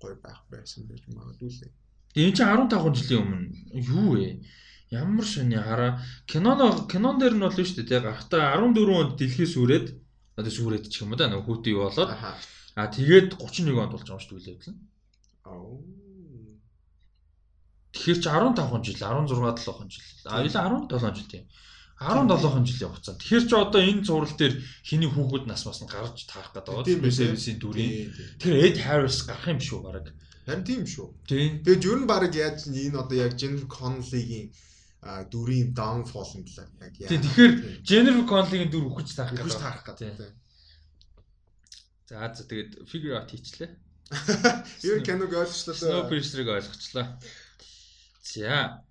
гоё 0.00 0.16
байх 0.20 0.40
байсан 0.52 0.84
байж 0.88 1.02
магадгүй 1.08 1.48
л. 1.48 1.72
Энэ 2.16 2.36
чинь 2.36 2.48
15 2.48 2.98
жилийн 2.98 3.22
өмнө 3.24 3.48
юу 3.96 4.08
вэ? 4.16 4.44
Ямар 4.90 5.26
шоны 5.26 5.58
хараа 5.60 6.00
киноно 6.30 6.88
кинон 6.88 7.16
дээр 7.18 7.34
нь 7.36 7.44
бол 7.44 7.56
шүү 7.56 7.84
дээ. 7.84 8.04
Гарахтаа 8.04 8.56
14 8.56 9.00
онд 9.00 9.12
дэлхийс 9.20 9.54
үрээд 9.60 9.86
одоо 10.38 10.52
сүрээд 10.52 10.88
ч 10.92 11.04
юм 11.04 11.12
уу 11.12 11.18
да 11.20 11.28
нөгөө 11.28 11.46
хүүтэн 11.46 11.72
юу 11.72 11.88
болоод 11.88 12.10
аа 12.76 12.86
тэгээд 12.96 13.36
31 13.40 13.82
онд 13.82 13.92
болж 13.92 14.06
байгаа 14.08 14.24
шүү 14.24 14.36
дээ 14.36 14.40
үлээвлэн. 14.44 14.76
Аа 15.48 15.98
Тэгэхээр 17.98 18.20
чи 18.22 18.28
15 18.28 18.84
жил, 18.84 18.96
16 19.00 19.58
7 19.64 19.90
жил. 19.90 20.04
А 20.30 20.42
юу 20.44 20.50
17 20.52 21.14
жил 21.16 21.26
тийм. 21.26 21.44
17 21.98 22.66
жилийн 22.66 22.90
хугацаа. 22.94 23.18
Тэгэхээр 23.18 23.44
чи 23.50 23.54
одоо 23.58 23.82
энэ 23.82 24.06
зураг 24.06 24.32
дээр 24.38 24.54
хиний 24.86 25.10
хүүхэд 25.10 25.50
нас 25.50 25.66
бас 25.66 25.82
нь 25.82 25.90
гарч 25.90 26.30
таарах 26.30 26.54
гэдэг 26.54 26.86
байна. 26.86 27.10
Evans-ийн 27.10 27.58
дүрийн. 27.58 28.14
Тэгэхээр 28.38 28.66
Ed 28.70 28.78
Harris 28.86 29.26
гарах 29.26 29.50
юм 29.50 29.58
шүү 29.58 29.80
бараг. 29.82 30.06
Харин 30.46 30.62
тийм 30.62 30.86
шүү. 30.86 31.10
Тийм. 31.26 31.66
Тэгээд 31.66 31.86
ер 31.90 31.98
нь 31.98 32.06
бараг 32.06 32.32
яаж 32.38 32.70
энэ 32.70 32.94
одоо 32.94 33.16
яг 33.18 33.34
Jennifer 33.34 33.66
Connelly-гийн 33.66 34.48
дүрийн 35.26 35.74
downfall-ын 35.74 36.46
талаар 36.46 36.70
яг 36.86 36.94
яа. 37.02 37.10
Тийм. 37.10 37.22
Тэгэхээр 37.26 37.52
Jennifer 37.82 38.26
Connelly-гийн 38.30 38.70
дүр 38.70 38.86
үхэж 38.94 39.08
таарах 39.18 39.34
гэдэг. 39.34 39.44
Үхэж 39.44 39.58
таарах 39.58 39.84
гэдэг. 39.90 40.32
За 42.08 42.30
за 42.30 42.42
тэгээд 42.46 42.70
figure 42.86 43.18
out 43.18 43.28
хийчлээ. 43.28 43.70
Ер 44.88 45.02
киног 45.04 45.34
ойлгочлоо. 45.34 45.76
Snowpiercer-ыг 45.76 46.48
ойлгочлоо. 46.48 47.06
За. 48.24 48.86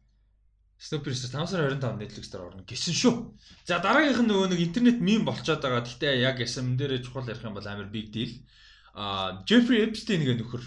Snowpiercer 0.77 1.33
5 1.33 1.49
сарын 1.49 1.79
25-нд 1.81 2.01
Netflix 2.01 2.29
дээр 2.29 2.43
орно 2.45 2.61
гэсэн 2.61 2.93
шүү. 2.93 3.13
За 3.65 3.81
дараагийнх 3.81 4.21
нь 4.21 4.29
нөгөө 4.29 4.53
нэг 4.53 4.61
интернет 4.61 5.01
мим 5.01 5.25
болцоод 5.25 5.57
байгаа. 5.57 5.81
Гэхдээ 5.81 6.21
яг 6.21 6.37
SM 6.37 6.77
дээр 6.77 7.01
чухал 7.01 7.25
ярих 7.25 7.41
юм 7.41 7.57
бол 7.57 7.65
амар 7.65 7.89
big 7.89 8.13
deal. 8.13 8.37
А 8.93 9.41
Jeffrey 9.49 9.81
Epstein 9.81 10.21
гэх 10.21 10.37
нөхөр 10.37 10.63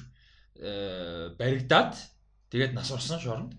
э, 0.59 1.31
баригдаад 1.39 1.95
тэгээд 2.51 2.75
нас 2.75 2.91
орсон 2.91 3.23
шоронд 3.23 3.55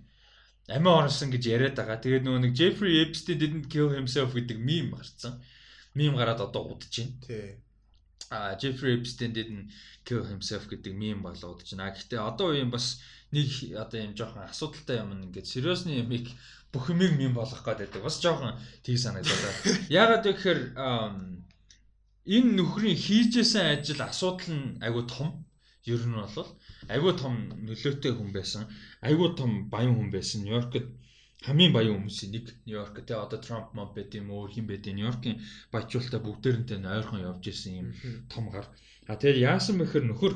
амиа 0.68 1.08
орсон 1.08 1.32
гэж 1.32 1.44
яриад 1.48 1.76
байгаа. 1.76 2.04
Тэгээд 2.04 2.28
нөгөө 2.28 2.42
нэг 2.44 2.54
Jeffrey 2.56 3.00
Epstein 3.00 3.40
didn't 3.40 3.68
kill 3.72 3.92
himself 3.92 4.36
гэдэг 4.36 4.60
мим 4.60 4.92
гарцсан. 4.96 5.40
Мим 5.96 6.16
гараад 6.16 6.44
одоо 6.44 6.76
удаж 6.76 6.92
байна. 6.92 7.16
Тий. 7.24 7.60
А 8.32 8.56
Jeffrey 8.56 9.00
Epstein 9.00 9.32
didn't 9.36 9.72
kill 10.04 10.24
himself 10.24 10.68
гэдэг 10.72 10.94
мим 10.96 11.24
болоо 11.24 11.56
удаж 11.56 11.72
байна. 11.76 11.92
Гэхдээ 11.92 12.20
одоо 12.20 12.56
үеийн 12.56 12.72
бас 12.72 13.00
нэг 13.32 13.50
одоо 13.80 14.00
юм 14.04 14.14
жоохон 14.16 14.44
асуудалтай 14.48 14.98
юм 15.00 15.16
ингээд 15.16 15.48
сериусны 15.48 16.04
юмыг 16.04 16.28
бүх 16.72 16.90
юмыг 16.92 17.20
юм 17.20 17.34
болгох 17.36 17.64
гэдэг 17.64 18.04
бас 18.04 18.20
жоохон 18.24 18.60
тийг 18.84 19.00
санагдаад. 19.00 19.56
Яагаад 20.00 20.26
вэ 20.26 20.34
гэхээр 20.36 20.60
энэ 22.36 22.52
нөхрийн 22.56 22.96
хийжсэн 22.96 23.80
ажил 23.80 24.02
асуудал 24.04 24.52
нь 24.56 24.78
айгүй 24.84 25.04
том. 25.08 25.48
Ер 25.84 26.04
нь 26.06 26.16
бол 26.16 26.48
айгүй 26.88 27.14
том 27.18 27.34
нөлөөтэй 27.68 28.14
хүн 28.16 28.32
байсан. 28.32 28.64
Айгүй 29.02 29.36
том 29.36 29.70
баян 29.74 29.96
хүн 29.96 30.12
байсан. 30.16 30.44
Нью-Йоркд 30.44 30.88
хамгийн 31.44 31.74
баян 31.74 31.98
хүмүүсийн 31.98 32.32
нэг 32.32 32.46
Нью-Йорк 32.66 33.02
те 33.04 33.18
одоо 33.18 33.40
Трамп 33.42 33.74
мод 33.74 33.92
байт 33.98 34.14
юм 34.14 34.30
уу 34.30 34.48
хин 34.48 34.68
байт 34.70 34.86
Нью-Йоркийн 34.86 35.42
баяжуулалтаа 35.74 36.22
бүгдээрнтэй 36.22 36.78
ойрхон 36.78 37.26
явж 37.26 37.44
исэн 37.50 37.74
юм 37.82 37.88
том 38.30 38.54
гар. 38.54 38.70
А 39.10 39.18
тэгээд 39.18 39.42
яасан 39.42 39.82
бэхэр 39.82 40.06
нөхөр 40.06 40.34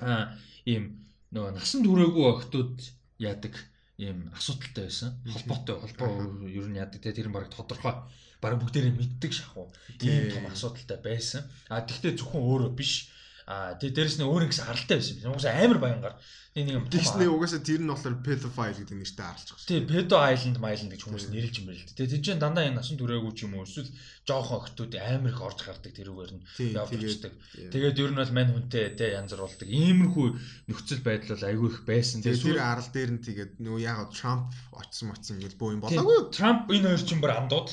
а 0.00 0.38
ийм 0.64 1.03
нөгөө 1.34 1.52
насан 1.58 1.82
туршаагүй 1.82 2.24
охтууд 2.30 2.78
яадаг 3.18 3.54
ийм 3.98 4.30
асуудалтай 4.34 4.86
байсан. 4.86 5.10
Холбоотой 5.26 5.76
холбоо 5.82 6.46
ер 6.46 6.66
нь 6.70 6.78
яадаг 6.78 7.02
те 7.02 7.10
тэр 7.10 7.28
нь 7.28 7.34
баг 7.34 7.50
тодорхой 7.50 7.94
баг 8.38 8.54
бүгдээрээ 8.62 8.94
мэддэг 8.94 9.32
шахуу. 9.34 9.66
Ийм 9.98 10.30
том 10.30 10.46
асуудалтай 10.46 10.98
байсан. 11.02 11.42
А 11.66 11.82
тэгвэл 11.82 12.18
зөвхөн 12.18 12.42
өөрөө 12.42 12.72
биш. 12.78 13.10
А 13.50 13.74
тэг 13.74 13.98
дээрэс 13.98 14.22
нь 14.22 14.26
өөр 14.26 14.46
нэгс 14.46 14.62
аралтай 14.62 14.98
байсан. 15.02 15.26
Угсаа 15.26 15.58
амар 15.58 15.78
баянгаар 15.82 16.16
нэг 16.54 16.70
юм 16.70 16.86
Тэгснээ 16.86 17.26
угаасаа 17.34 17.66
тэр 17.66 17.82
нь 17.82 17.90
болохоор 17.90 18.22
pedophile 18.22 18.78
гэдэг 18.78 18.94
нэртэй 18.94 19.26
байгаа 19.26 19.42
шүү. 19.42 19.66
Тий, 19.66 19.82
pedo 19.82 20.22
island, 20.22 20.62
island 20.62 20.94
гэж 20.94 21.02
хүмүүс 21.02 21.26
нэрлж 21.34 21.54
юм 21.58 21.66
байл 21.66 21.82
л 21.82 21.90
дээ. 21.98 22.06
Тэр 22.14 22.22
чинь 22.22 22.38
дандаа 22.38 22.70
энэ 22.70 22.78
насан 22.78 22.94
туршаагүй 22.94 23.34
ч 23.34 23.42
юм 23.42 23.58
уу 23.58 23.66
эсвэл 23.66 23.90
жоохон 24.22 24.62
охтууд 24.62 24.94
амар 24.94 25.34
их 25.34 25.42
орж 25.42 25.58
гардаг 25.66 25.90
тэрүүгээр 25.98 26.30
нь 26.30 26.42
явчихдаг. 26.78 27.34
Тэгээд 27.74 27.98
ер 27.98 28.10
нь 28.14 28.20
бол 28.22 28.34
мань 28.38 28.52
хүнтэй 28.54 28.94
те 28.94 29.18
янз 29.18 29.34
бүр 29.34 29.50
болдог. 29.50 29.66
Иймэрхүү 29.66 30.26
нөхцөл 30.70 31.02
байдал 31.02 31.34
бол 31.34 31.48
айгүй 31.50 31.68
их 31.74 31.80
байсан. 31.90 32.22
Тэгээд 32.22 32.46
тэр 32.46 32.60
арал 32.62 32.86
дээр 32.94 33.10
нь 33.18 33.24
тэгээд 33.26 33.52
нөгөө 33.58 33.82
яг 33.82 34.14
Трамп 34.14 34.54
очсон 34.78 35.10
моцсон 35.10 35.42
гэж 35.42 35.58
боо 35.58 35.74
юм 35.74 35.82
болоогүй. 35.82 36.30
Трамп 36.30 36.70
энэ 36.70 36.86
хоёр 36.94 37.02
чинь 37.02 37.18
бүр 37.18 37.34
амдууд. 37.34 37.68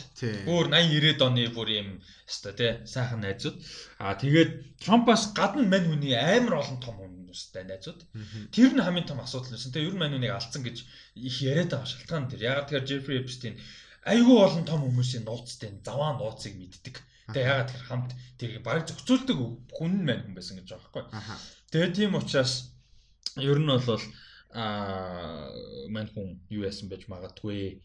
Бүр 0.50 0.66
80 0.74 1.22
90 1.22 1.30
оны 1.30 1.46
бүр 1.54 1.70
юм 1.70 1.90
хэвээр 2.26 2.58
те 2.58 2.68
сайхан 2.90 3.22
найзууд. 3.22 3.62
Аа 4.02 4.18
тэгээд 4.18 4.82
Трампаас 4.82 5.38
гадна 5.38 5.70
мань 5.70 5.86
хүний 5.86 6.18
амар 6.18 6.66
олон 6.66 6.82
том 6.82 6.98
хүмүүстэй 7.32 7.64
найзууд. 7.64 8.02
Тэр 8.52 8.72
нь 8.76 8.84
хамгийн 8.84 9.08
том 9.08 9.24
асуудал 9.24 9.56
байсан. 9.56 9.72
Тэгээ 9.72 9.88
ер 9.88 9.96
нь 9.96 10.02
мань 10.04 10.16
үнийг 10.20 10.36
алдсан 10.36 10.62
гэж 10.68 10.78
их 11.16 11.36
яриад 11.40 11.72
байгаа 11.72 11.88
шалтгаан 11.88 12.28
тэр. 12.28 12.44
Ягаад 12.44 12.68
тэгэхээр 12.68 12.90
Jeffrey 12.92 13.18
Epstein 13.24 13.56
айгүй 14.04 14.38
олон 14.44 14.66
том 14.68 14.84
хүмүүсийн 14.84 15.24
нууцтай 15.24 15.72
заваа 15.80 16.20
нууцыг 16.20 16.54
мэддэг. 16.60 16.96
Тэгээ 17.32 17.48
ягаад 17.48 17.70
тэр 17.72 17.84
хамт 17.88 18.12
тэрийг 18.36 18.64
бараг 18.66 18.84
зохицуулдаг 18.90 19.38
хүн 19.72 19.94
маань 20.04 20.24
хүн 20.28 20.36
байсан 20.36 20.60
гэж 20.60 20.68
байгаа 20.76 20.84
байхгүй. 20.92 21.04
Тэгээ 21.72 21.92
тийм 21.96 22.12
учраас 22.20 22.54
ер 23.40 23.60
нь 23.62 23.72
бол 23.72 24.04
аа 24.52 25.48
мань 25.94 26.12
хүн 26.12 26.44
юу 26.52 26.68
яасан 26.68 26.92
байж 26.92 27.08
магадгүй 27.08 27.80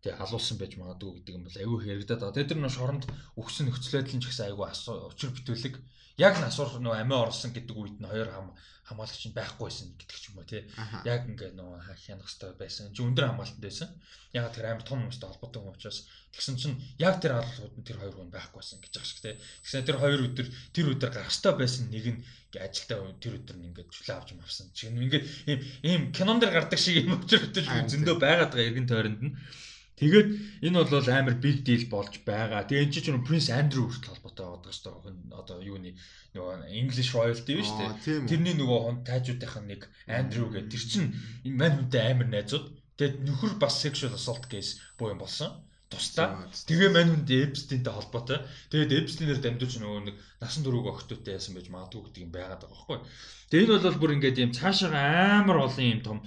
тэгээ 0.00 0.18
халуусан 0.18 0.56
байж 0.58 0.72
магадгүй 0.80 1.10
гэдэг 1.20 1.34
юм 1.36 1.44
бол 1.44 1.60
айгүй 1.60 1.78
хэрэгдэт 1.84 2.20
байгаа. 2.20 2.34
Тэгээ 2.36 2.50
тэр 2.50 2.60
нөө 2.60 2.72
шоронд 2.72 3.04
өгсөн 3.36 3.64
нөхцөл 3.68 3.94
байдал 4.00 4.16
нь 4.16 4.22
ч 4.22 4.26
гэсэн 4.28 4.46
айгүй 4.48 4.66
учир 5.12 5.30
битүүлэг 5.36 5.74
яг 6.20 6.34
насуур 6.40 6.80
нөө 6.80 6.94
амиа 7.00 7.24
орсон 7.28 7.52
гэдэг 7.52 7.76
үед 7.76 7.96
нь 8.00 8.08
хоёр 8.08 8.28
хам 8.32 8.48
хамгаалагч 8.90 9.22
нь 9.30 9.36
байхгүйсэн 9.38 9.94
гэдэг 9.96 10.18
ч 10.18 10.24
юм 10.34 10.42
уу 10.42 10.48
тий. 10.50 10.66
Яг 11.06 11.22
ингээ 11.30 11.54
нөө 11.54 11.78
хянах 11.84 12.26
хэрэгтэй 12.26 12.52
байсан. 12.58 12.90
Чи 12.90 13.06
өндөр 13.06 13.30
хамгаалтанд 13.30 13.62
байсан. 13.62 13.88
Яг 14.34 14.50
тэр 14.50 14.66
амар 14.66 14.82
том 14.82 14.98
хүмүүстэй 15.06 15.30
холбоотой 15.30 15.60
хүн 15.62 15.76
учраас 15.78 16.10
тэгсэн 16.34 16.56
чинь 16.58 16.76
яг 16.98 17.22
тэр 17.22 17.38
хаалгууд 17.38 17.74
нь 17.78 17.86
тэр 17.86 17.98
хоёр 18.02 18.14
хүн 18.18 18.34
байхгүйсэн 18.34 18.82
гэж 18.82 18.92
байгаа 18.98 19.08
шиг 19.08 19.20
тий. 19.22 19.34
Тэгсэн 19.62 19.86
тэр 19.86 19.98
хоёр 20.02 20.20
өдөр 20.26 20.48
тэр 20.74 20.86
өдөр 20.90 21.10
гарах 21.14 21.30
хэрэгтэй 21.30 21.54
байсан 21.54 21.84
нэг 21.94 22.06
нь 22.10 22.20
ажилдаа 22.58 22.98
тэр 23.22 23.34
өдөр 23.38 23.56
нь 23.62 23.66
ингээ 23.70 23.86
чөлөө 23.94 24.16
авч 24.18 24.28
авсан. 24.42 24.66
Чи 24.74 24.90
ингээ 24.90 25.22
ийм 25.46 25.60
ийм 25.86 26.02
кинон 26.10 26.42
дэр 26.42 26.50
гардаг 26.50 26.78
шиг 26.82 26.98
юм 26.98 27.14
өчр 27.22 27.46
өдөр 27.46 27.64
зөндөө 27.86 28.16
байгаад 28.18 28.50
байгаа 28.50 28.68
эргэн 28.74 28.90
тойронд 28.90 29.22
нь. 29.22 29.34
Тэгээд 30.00 30.28
энэ 30.64 30.80
бол 30.80 31.08
амар 31.12 31.36
big 31.36 31.60
deal 31.60 31.84
болж 31.92 32.24
байгаа. 32.24 32.64
Тэгээ 32.64 32.84
энэ 32.88 32.94
чинь 32.96 33.20
Prince 33.20 33.52
Andrew 33.52 33.84
хүртэл 33.84 34.16
холбоотой 34.16 34.46
байгаа 34.48 34.72
шүү 34.72 34.96
дээ. 34.96 35.36
Одоо 35.36 35.56
юуны 35.60 35.92
нөгөө 36.32 36.72
English 36.72 37.12
royalty 37.12 37.60
биш 37.60 37.68
үү? 37.68 38.24
Тэрний 38.24 38.56
нөгөө 38.56 38.80
хүн 38.80 38.98
тайжуудынх 39.04 39.56
нь 39.60 39.68
нэг 39.76 39.82
Andrew 40.08 40.48
гэдэг. 40.48 40.72
Тэр 40.72 40.84
чинь 40.88 41.12
энэ 41.44 41.58
мань 41.60 41.76
хүнтэй 41.76 42.02
амар 42.16 42.28
найзууд. 42.32 42.66
Тэгээд 42.96 43.16
нөхөр 43.28 43.52
бас 43.60 43.76
sexual 43.76 44.16
assault 44.16 44.48
case 44.48 44.80
буу 44.96 45.12
юм 45.12 45.20
болсон. 45.20 45.52
Тусдаа. 45.92 46.48
Тэгээ 46.48 46.90
мань 46.96 47.12
хүнд 47.12 47.28
Epstein-тэй 47.28 47.92
холбоотой. 47.92 48.40
Тэгээд 48.72 48.96
Epstein-ээр 49.04 49.40
дамжуулж 49.44 49.76
нөгөө 49.84 50.00
нэг 50.08 50.16
насан 50.40 50.64
туршиг 50.64 50.88
охтуудтай 50.96 51.36
яасан 51.36 51.58
байж 51.58 51.68
магадгүй 51.68 52.08
гэдэг 52.08 52.24
юм 52.24 52.32
байгаад 52.32 52.62
байгаа 52.64 52.72
байхгүй. 52.72 52.98
Тэгээ 53.52 53.64
энэ 53.68 53.84
бол 53.84 54.00
бүр 54.00 54.14
ингээд 54.16 54.38
юм 54.48 54.52
цаашаа 54.56 55.44
амар 55.44 55.66
олон 55.66 55.92
юм 55.92 56.00
том 56.00 56.18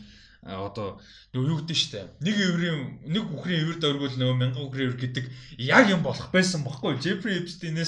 одоо 0.44 1.00
нөгөө 1.32 1.48
юу 1.50 1.58
гэдэг 1.64 1.78
штэ 1.78 2.02
нэг 2.20 2.36
еврийн 2.36 2.80
нэг 3.08 3.26
үхрийн 3.32 3.64
евр 3.64 3.78
дөрвөл 3.80 4.18
нөгөө 4.20 4.38
мянган 4.39 4.66
үхрийн 4.68 4.91
евр 4.91 5.00
гэдэг 5.00 5.26
яг 5.64 5.88
юм 5.88 6.04
болох 6.04 6.30
байсан 6.36 6.68
бохгүй 6.68 7.00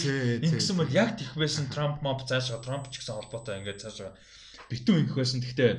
Тий, 0.07 0.39
тий. 0.39 0.49
ингэсэн 0.55 0.75
бол 0.79 0.91
яг 0.95 1.19
тийх 1.19 1.35
байсан 1.35 1.67
Trump 1.67 1.99
моп 1.99 2.23
цаашаа 2.23 2.63
Trump 2.63 2.87
ч 2.91 3.03
гэсэн 3.03 3.19
холбоотой 3.19 3.59
ингээд 3.59 3.83
цаашаа 3.83 4.15
битүү 4.71 5.03
ингэх 5.03 5.19
байсан 5.19 5.43
гэхдээ 5.43 5.71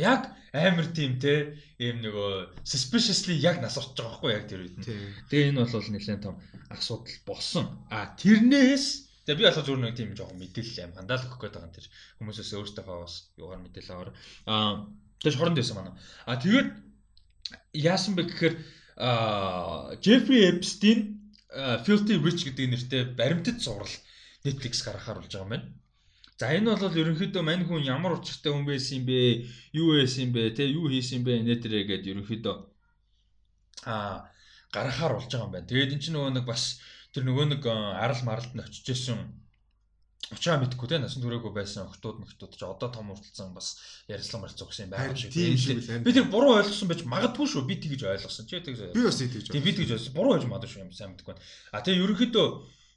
яг 0.00 0.32
амар 0.56 0.88
тийм 0.96 1.20
те 1.20 1.60
ийм 1.78 2.00
нөгөө 2.00 2.64
suspiciously 2.64 3.36
яг 3.38 3.60
нас 3.60 3.76
орж 3.76 3.92
байгаа 3.94 4.18
байхгүй 4.18 4.30
яг 4.32 4.44
тэр 4.48 4.64
үед 4.64 4.76
Тийм. 4.82 5.12
Тэгээ 5.28 5.48
энэ 5.52 5.68
бол 5.68 5.88
нэлээд 5.94 6.22
том 6.24 6.36
асуудал 6.72 7.18
болсон. 7.28 7.66
А 7.92 8.16
тэрнээс 8.18 8.86
тэгээ 9.28 9.38
би 9.38 9.44
болохоор 9.46 9.66
зүгээр 9.68 9.84
нэг 9.84 9.94
тийм 9.94 10.10
жоохон 10.16 10.38
мэдээлэл 10.42 10.82
юм 10.90 10.92
хандаал 10.96 11.22
өгөх 11.28 11.38
гээд 11.38 11.54
байгаа 11.54 11.68
юм 11.70 11.76
тэр 11.76 11.86
хүмүүсээс 12.18 12.50
өөртөөхөө 12.56 12.98
бас 13.04 13.14
юугаар 13.38 13.62
мэдээлэл 13.62 13.94
аваар. 13.94 14.10
А 14.50 14.56
тэгээ 15.20 15.36
шоронд 15.36 15.56
байсан 15.56 15.76
манай. 15.76 15.94
А 16.26 16.36
тэгээд 16.36 16.68
яасан 17.76 18.14
бэ 18.16 18.22
гэхээр 18.28 18.54
Epstein 20.50 20.98
а, 21.48 21.82
Filthy 21.84 22.16
Rich 22.20 22.44
гэдэг 22.44 22.66
нэртэй 22.68 23.02
баримтат 23.16 23.60
зураг 23.60 23.88
Netflix 24.44 24.84
гаргахаар 24.84 25.20
болж 25.20 25.32
байгаа 25.32 25.44
юм 25.44 25.52
байна. 25.52 25.68
За 26.40 26.52
энэ 26.56 26.76
бол 26.76 27.00
ерөнхийдөө 27.00 27.42
мань 27.44 27.64
хүн 27.68 27.84
ямар 27.84 28.16
учиртай 28.16 28.52
хүн 28.52 28.64
байсан 28.64 29.00
юм 29.00 29.04
бэ? 29.08 29.18
Юу 29.76 29.96
байсан 29.96 30.24
юм 30.28 30.32
бэ? 30.32 30.56
Тэ 30.56 30.72
юу 30.72 30.88
хийсэн 30.88 31.20
юм 31.20 31.24
бэ? 31.28 31.44
Нэтэрэ 31.44 31.84
гэдэг 31.84 32.12
ерөнхийдөө 32.12 32.56
а 33.84 34.28
гаргахаар 34.72 35.16
болж 35.16 35.28
байгаа 35.28 35.48
юм 35.48 35.52
байна. 35.52 35.68
Тэгээд 35.68 35.92
эн 35.96 36.00
чинь 36.00 36.14
нөгөө 36.16 36.32
нэг 36.36 36.46
бас 36.48 36.80
тэр 37.12 37.24
нөгөө 37.28 37.46
нэг 37.56 37.62
арал 37.66 38.22
маралд 38.24 38.52
нь 38.56 38.64
очиж 38.64 38.88
исэн 38.88 39.20
очоо 40.30 40.56
мэдхгүй 40.62 40.88
те 40.88 40.98
насан 41.02 41.22
туршаагүй 41.22 41.50
байсан 41.50 41.90
охтууд 41.90 42.22
мөхтүүд 42.22 42.54
ч 42.54 42.62
одоо 42.62 42.88
том 42.90 43.10
урталсан 43.10 43.50
бас 43.50 43.82
ярилцлага 44.06 44.46
гэсэн 44.46 44.86
юм 44.86 44.94
Харин 44.94 45.18
шиг. 45.18 45.34
тийм 45.34 45.58
шиг 45.58 45.82
л 45.82 46.06
Би 46.06 46.14
тэр 46.14 46.30
буруу 46.30 46.54
ойлгосон 46.62 46.86
байж 46.86 47.02
магадгүй 47.02 47.46
шүү. 47.50 47.66
Би 47.66 47.74
тэгж 47.82 48.06
ойлгосон. 48.06 48.46
Чи 48.46 48.62
тэгж 48.62 48.94
Би 48.94 49.02
бас 49.02 49.18
тэгж 49.18 49.50
Тийм 49.50 49.64
би 49.66 49.74
тэгж 49.74 49.90
ойлгосон. 49.90 50.14
Буруу 50.14 50.32
байж 50.38 50.46
магадгүй 50.46 50.70
шүү 50.70 50.84
юм 50.86 50.94
сайн 50.94 51.10
мэдгүй. 51.18 51.34
А 51.74 51.82
тэгээ 51.82 52.02
ерөнхийдөө 52.06 52.46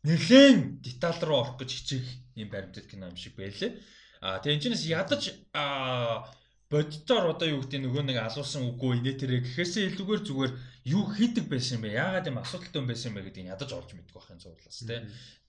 нэлээд 0.05 0.57
деталь 0.85 1.21
руу 1.25 1.41
орох 1.41 1.57
гэж 1.57 1.69
хичээх 1.73 2.07
юм 2.37 2.49
баримтат 2.53 2.85
кино 2.85 3.09
юм 3.09 3.17
шиг 3.17 3.33
байлээ. 3.33 3.81
А 4.21 4.37
тэгээ 4.37 4.69
энэ 4.69 4.77
ч 4.77 4.93
ядаж 4.93 5.21
а 5.57 6.29
боддоор 6.69 7.33
одоо 7.33 7.47
юу 7.49 7.61
гэдэг 7.65 7.81
нөгөө 7.85 8.03
нэг 8.13 8.17
алуусан 8.21 8.65
үгүй 8.73 9.01
инээ 9.01 9.15
тэрэ 9.21 9.45
гэхээсээ 9.45 9.93
илүүгээр 9.93 10.21
зүгээр 10.25 10.53
юу 10.89 11.03
хийдэг 11.13 11.45
байсан 11.49 11.77
юм 11.77 11.83
бэ? 11.85 11.97
Яагаад 11.97 12.29
юм 12.33 12.41
асуудалтай 12.41 12.79
юм 12.81 12.89
байсан 12.89 13.07
юм 13.13 13.15
бэ 13.17 13.25
гэдгийг 13.29 13.51
ядаж 13.53 13.69
олж 13.77 13.89
мэдгүй 13.93 14.17
байхын 14.17 14.41
зурлаас 14.41 14.79
тий. 14.81 15.01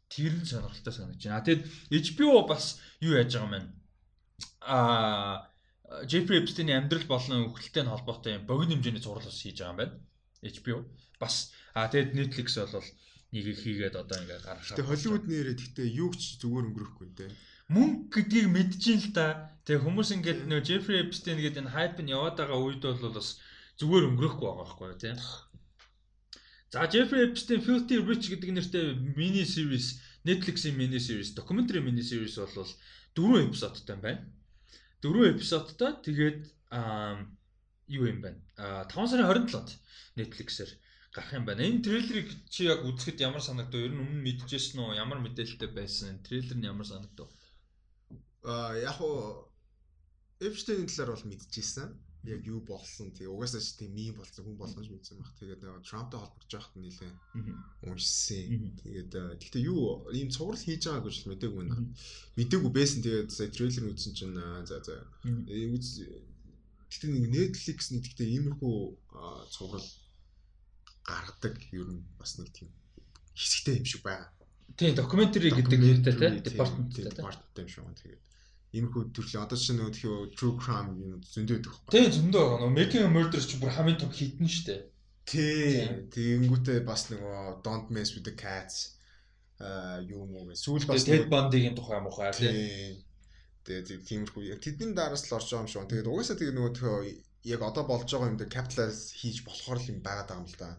Тэр 0.08 0.32
нь 0.38 0.46
сонирхолтой 0.46 0.92
санагдаж 0.92 1.24
байна. 1.24 1.46
Тэгэд 1.46 1.62
HBO 1.90 2.46
бас 2.46 2.80
юу 3.00 3.16
яаж 3.16 3.32
байгаа 3.34 3.48
юм 3.48 3.54
бэ? 3.54 3.60
А 4.60 5.48
Jeffrey 6.10 6.40
Epstein-ийн 6.42 6.84
амьдрал 6.84 7.06
болон 7.06 7.52
нь 7.52 7.90
холбоотой 7.92 8.36
юм 8.38 8.46
богино 8.46 8.74
хэмжээний 8.74 9.02
зурлал 9.02 9.30
хийж 9.30 9.58
байгаа 9.60 9.72
юм 9.72 9.80
байна. 9.80 9.94
HBO 10.42 10.78
бас 11.20 11.52
а 11.74 11.88
тэгэд 11.88 12.14
Netflix 12.18 12.58
бол 12.58 12.88
нэгийг 13.34 13.58
хийгээд 13.58 13.96
одоо 13.98 14.16
ингээ 14.22 14.40
гаргахаар. 14.46 14.78
Гэтэ 14.78 14.88
Холливуд 14.88 15.24
нэрээ 15.26 15.56
гэхдээ 15.58 15.88
юу 16.02 16.10
ч 16.14 16.38
зүгээр 16.38 16.66
өнгөрөхгүй 16.70 17.08
нэ. 17.18 17.34
мөнгө 17.74 18.12
гэдгийг 18.12 18.48
мэдчихээн 18.52 19.00
л 19.02 19.10
да. 19.16 19.26
Тэгээ 19.66 19.84
хүмүүс 19.84 20.08
ингээд 20.14 20.40
нөө 20.46 20.60
Jeffrey 20.68 20.98
Epstein 21.02 21.40
гэдэг 21.40 21.64
энэ 21.64 21.74
хайп 21.74 21.96
нь 21.98 22.12
яваад 22.14 22.36
байгаа 22.38 22.60
үед 22.60 22.84
бол 22.84 23.16
бас 23.16 23.40
зүгээр 23.80 24.08
өнгөрөхгүй 24.12 24.46
байгаа 24.46 24.60
байхгүй 24.62 24.86
юу 24.92 24.98
тийм. 25.00 25.16
За 26.74 26.90
Jeffrey 26.90 27.22
Epstein 27.30 27.60
Filthy 27.62 28.02
Rich 28.02 28.26
гэдэг 28.34 28.50
нэртэй 28.50 28.86
мини 29.14 29.46
series 29.46 30.02
Netflix-ийн 30.26 30.74
mini 30.74 30.98
series, 30.98 31.30
documentary 31.30 31.78
mini 31.78 32.02
series 32.02 32.34
бол 32.34 32.66
дөрвөн 33.14 33.46
эпизодтай 33.46 33.94
байна. 33.94 34.26
Дөрвөн 34.98 35.38
эпизодтой 35.38 35.94
тэгээд 36.02 36.40
аа 36.74 37.22
юу 37.86 38.10
юм 38.10 38.18
байна? 38.26 38.42
Аа 38.58 38.90
5 38.90 39.06
сарын 39.06 39.30
27-нд 39.30 39.70
Netflix-ээр 40.18 40.70
гарах 41.14 41.30
юм 41.38 41.46
байна. 41.46 41.62
Энэ 41.62 41.86
трейлерыг 41.86 42.34
чи 42.50 42.66
яг 42.66 42.82
үзэхэд 42.82 43.22
ямар 43.22 43.38
санагдав? 43.38 43.78
Ер 43.78 43.94
нь 43.94 44.02
өмнө 44.02 44.26
мэдчихсэн 44.26 44.82
үү? 44.82 44.98
Ямар 44.98 45.22
мэдээлэлтэй 45.22 45.70
байсан? 45.70 46.26
Трейлер 46.26 46.58
нь 46.58 46.66
ямар 46.66 46.90
санагдав? 46.90 47.30
Аа 48.42 48.74
яг 48.82 48.98
уу 48.98 49.46
Эпштейн 50.42 50.90
талаар 50.90 51.14
бол 51.14 51.30
мэдчихсэн. 51.30 51.94
Яг 52.24 52.40
юу 52.48 52.60
болсон. 52.64 53.12
Тэгээ 53.12 53.28
угаасаа 53.28 53.60
ч 53.60 53.76
тийм 53.76 53.92
мим 53.92 54.16
болсон 54.16 54.48
хүн 54.48 54.56
болгож 54.56 54.88
мэдсэн 54.88 55.20
баг. 55.20 55.32
Тэгээд 55.36 55.60
нөгөө 55.60 55.84
Трамптай 55.84 56.18
холбогдож 56.24 56.52
байхад 56.56 56.76
нэлээ 56.80 57.12
уншсан. 57.84 58.64
Тэгээд 58.80 59.12
гэхдээ 59.40 59.62
юу 59.68 60.08
ийм 60.08 60.32
цуврал 60.32 60.56
хийж 60.56 60.88
байгааг 60.88 61.04
гэж 61.04 61.28
мэдээгүй 61.28 61.60
байна. 61.68 61.84
Мэдээгүй 62.40 62.72
байсан. 62.72 63.00
Тэгээд 63.04 63.28
сая 63.28 63.48
трейлер 63.52 63.92
үзсэн 63.92 64.12
чинь 64.16 64.36
за 64.64 64.80
за 64.80 65.04
Э, 65.24 65.68
үз 65.68 66.00
гэхдээ 66.88 67.10
нэг 67.12 67.24
Netflix 67.28 67.92
нэг 67.92 68.08
гэхдээ 68.08 68.28
иймэрхүү 68.40 68.76
цуврал 69.52 69.88
гаргадаг 71.04 71.60
ер 71.76 71.88
нь 71.90 72.02
бас 72.16 72.38
нэг 72.40 72.48
тийм 72.56 72.72
хэсэгтэй 73.36 73.82
юм 73.82 73.84
шиг 73.84 74.02
байна. 74.06 74.30
Тийм, 74.78 74.94
documentary 74.96 75.50
гэдэг 75.52 75.68
тийм, 75.68 76.00
те. 76.00 77.04
department 77.12 77.56
юм 77.60 77.68
шиг 77.68 77.84
байна. 77.84 77.98
Тэгээд 78.00 78.22
иймэрхүү 78.74 79.02
төрлийн 79.14 79.44
одоо 79.46 79.58
чинь 79.58 79.78
нөгөө 79.78 79.94
тхио 79.94 80.14
true 80.34 80.54
crime 80.58 80.90
юм 80.98 81.20
зөндөө 81.22 81.56
идэх 81.62 81.74
байхгүй. 81.78 81.94
Тийм, 81.94 82.10
зөндөө. 82.18 82.46
Нөгөө 82.58 82.74
Making 82.74 83.04
a 83.06 83.10
Murderer 83.14 83.44
ч 83.46 83.52
бүр 83.62 83.70
хамгийн 83.70 84.00
том 84.02 84.10
хитэн 84.10 84.50
штэ. 84.50 84.76
Тий. 85.24 85.86
Тэгэнгүүтээ 86.10 86.82
бас 86.82 87.06
нөгөө 87.08 87.62
don't 87.62 87.88
mess 87.94 88.12
with 88.18 88.26
the 88.26 88.34
cats 88.34 88.94
аа 89.62 90.02
юу 90.02 90.26
муу 90.26 90.50
вэ? 90.50 90.58
Сүүл 90.58 90.86
бас 90.90 91.06
Ted 91.06 91.30
Bundy-гийн 91.30 91.78
тухай 91.78 92.00
мухай 92.02 92.34
тий. 92.34 92.98
Тэгээд 93.64 94.04
тиймэрхүү 94.04 94.58
тэдний 94.60 94.92
дараас 94.92 95.24
л 95.30 95.38
орж 95.38 95.48
байгаа 95.48 95.64
юм 95.64 95.70
шиг. 95.70 95.86
Тэгээд 95.88 96.10
угаасаа 96.10 96.36
тэгээд 96.36 96.58
нөгөө 96.58 96.72
тхио 96.74 96.96
яг 97.54 97.60
одоо 97.62 97.84
болж 97.86 98.08
байгаа 98.10 98.30
юм 98.34 98.38
дээр 98.38 98.50
capitalize 98.50 99.14
хийж 99.14 99.46
болохоор 99.46 99.78
л 99.78 99.90
юм 99.94 100.00
байгаад 100.02 100.28
байгаа 100.28 100.42
юм 100.42 100.50
л 100.50 100.58
да. 100.58 100.70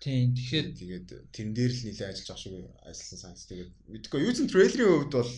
Тийм, 0.00 0.32
тэгэхээр 0.32 0.66
Тэгээд 0.80 1.06
тэрэн 1.34 1.52
дээр 1.52 1.72
л 1.76 1.84
нэлээд 1.84 2.10
ажиллаж 2.14 2.28
байгаа 2.30 2.40
шиг 2.40 2.54
ажилласан 2.88 3.20
санс. 3.20 3.44
Тэгээд 3.50 3.70
мэдгүй 3.92 4.20
юу 4.24 4.32
ч 4.32 4.38
трейлерийн 4.48 4.88
хувьд 4.88 5.12
бол 5.12 5.34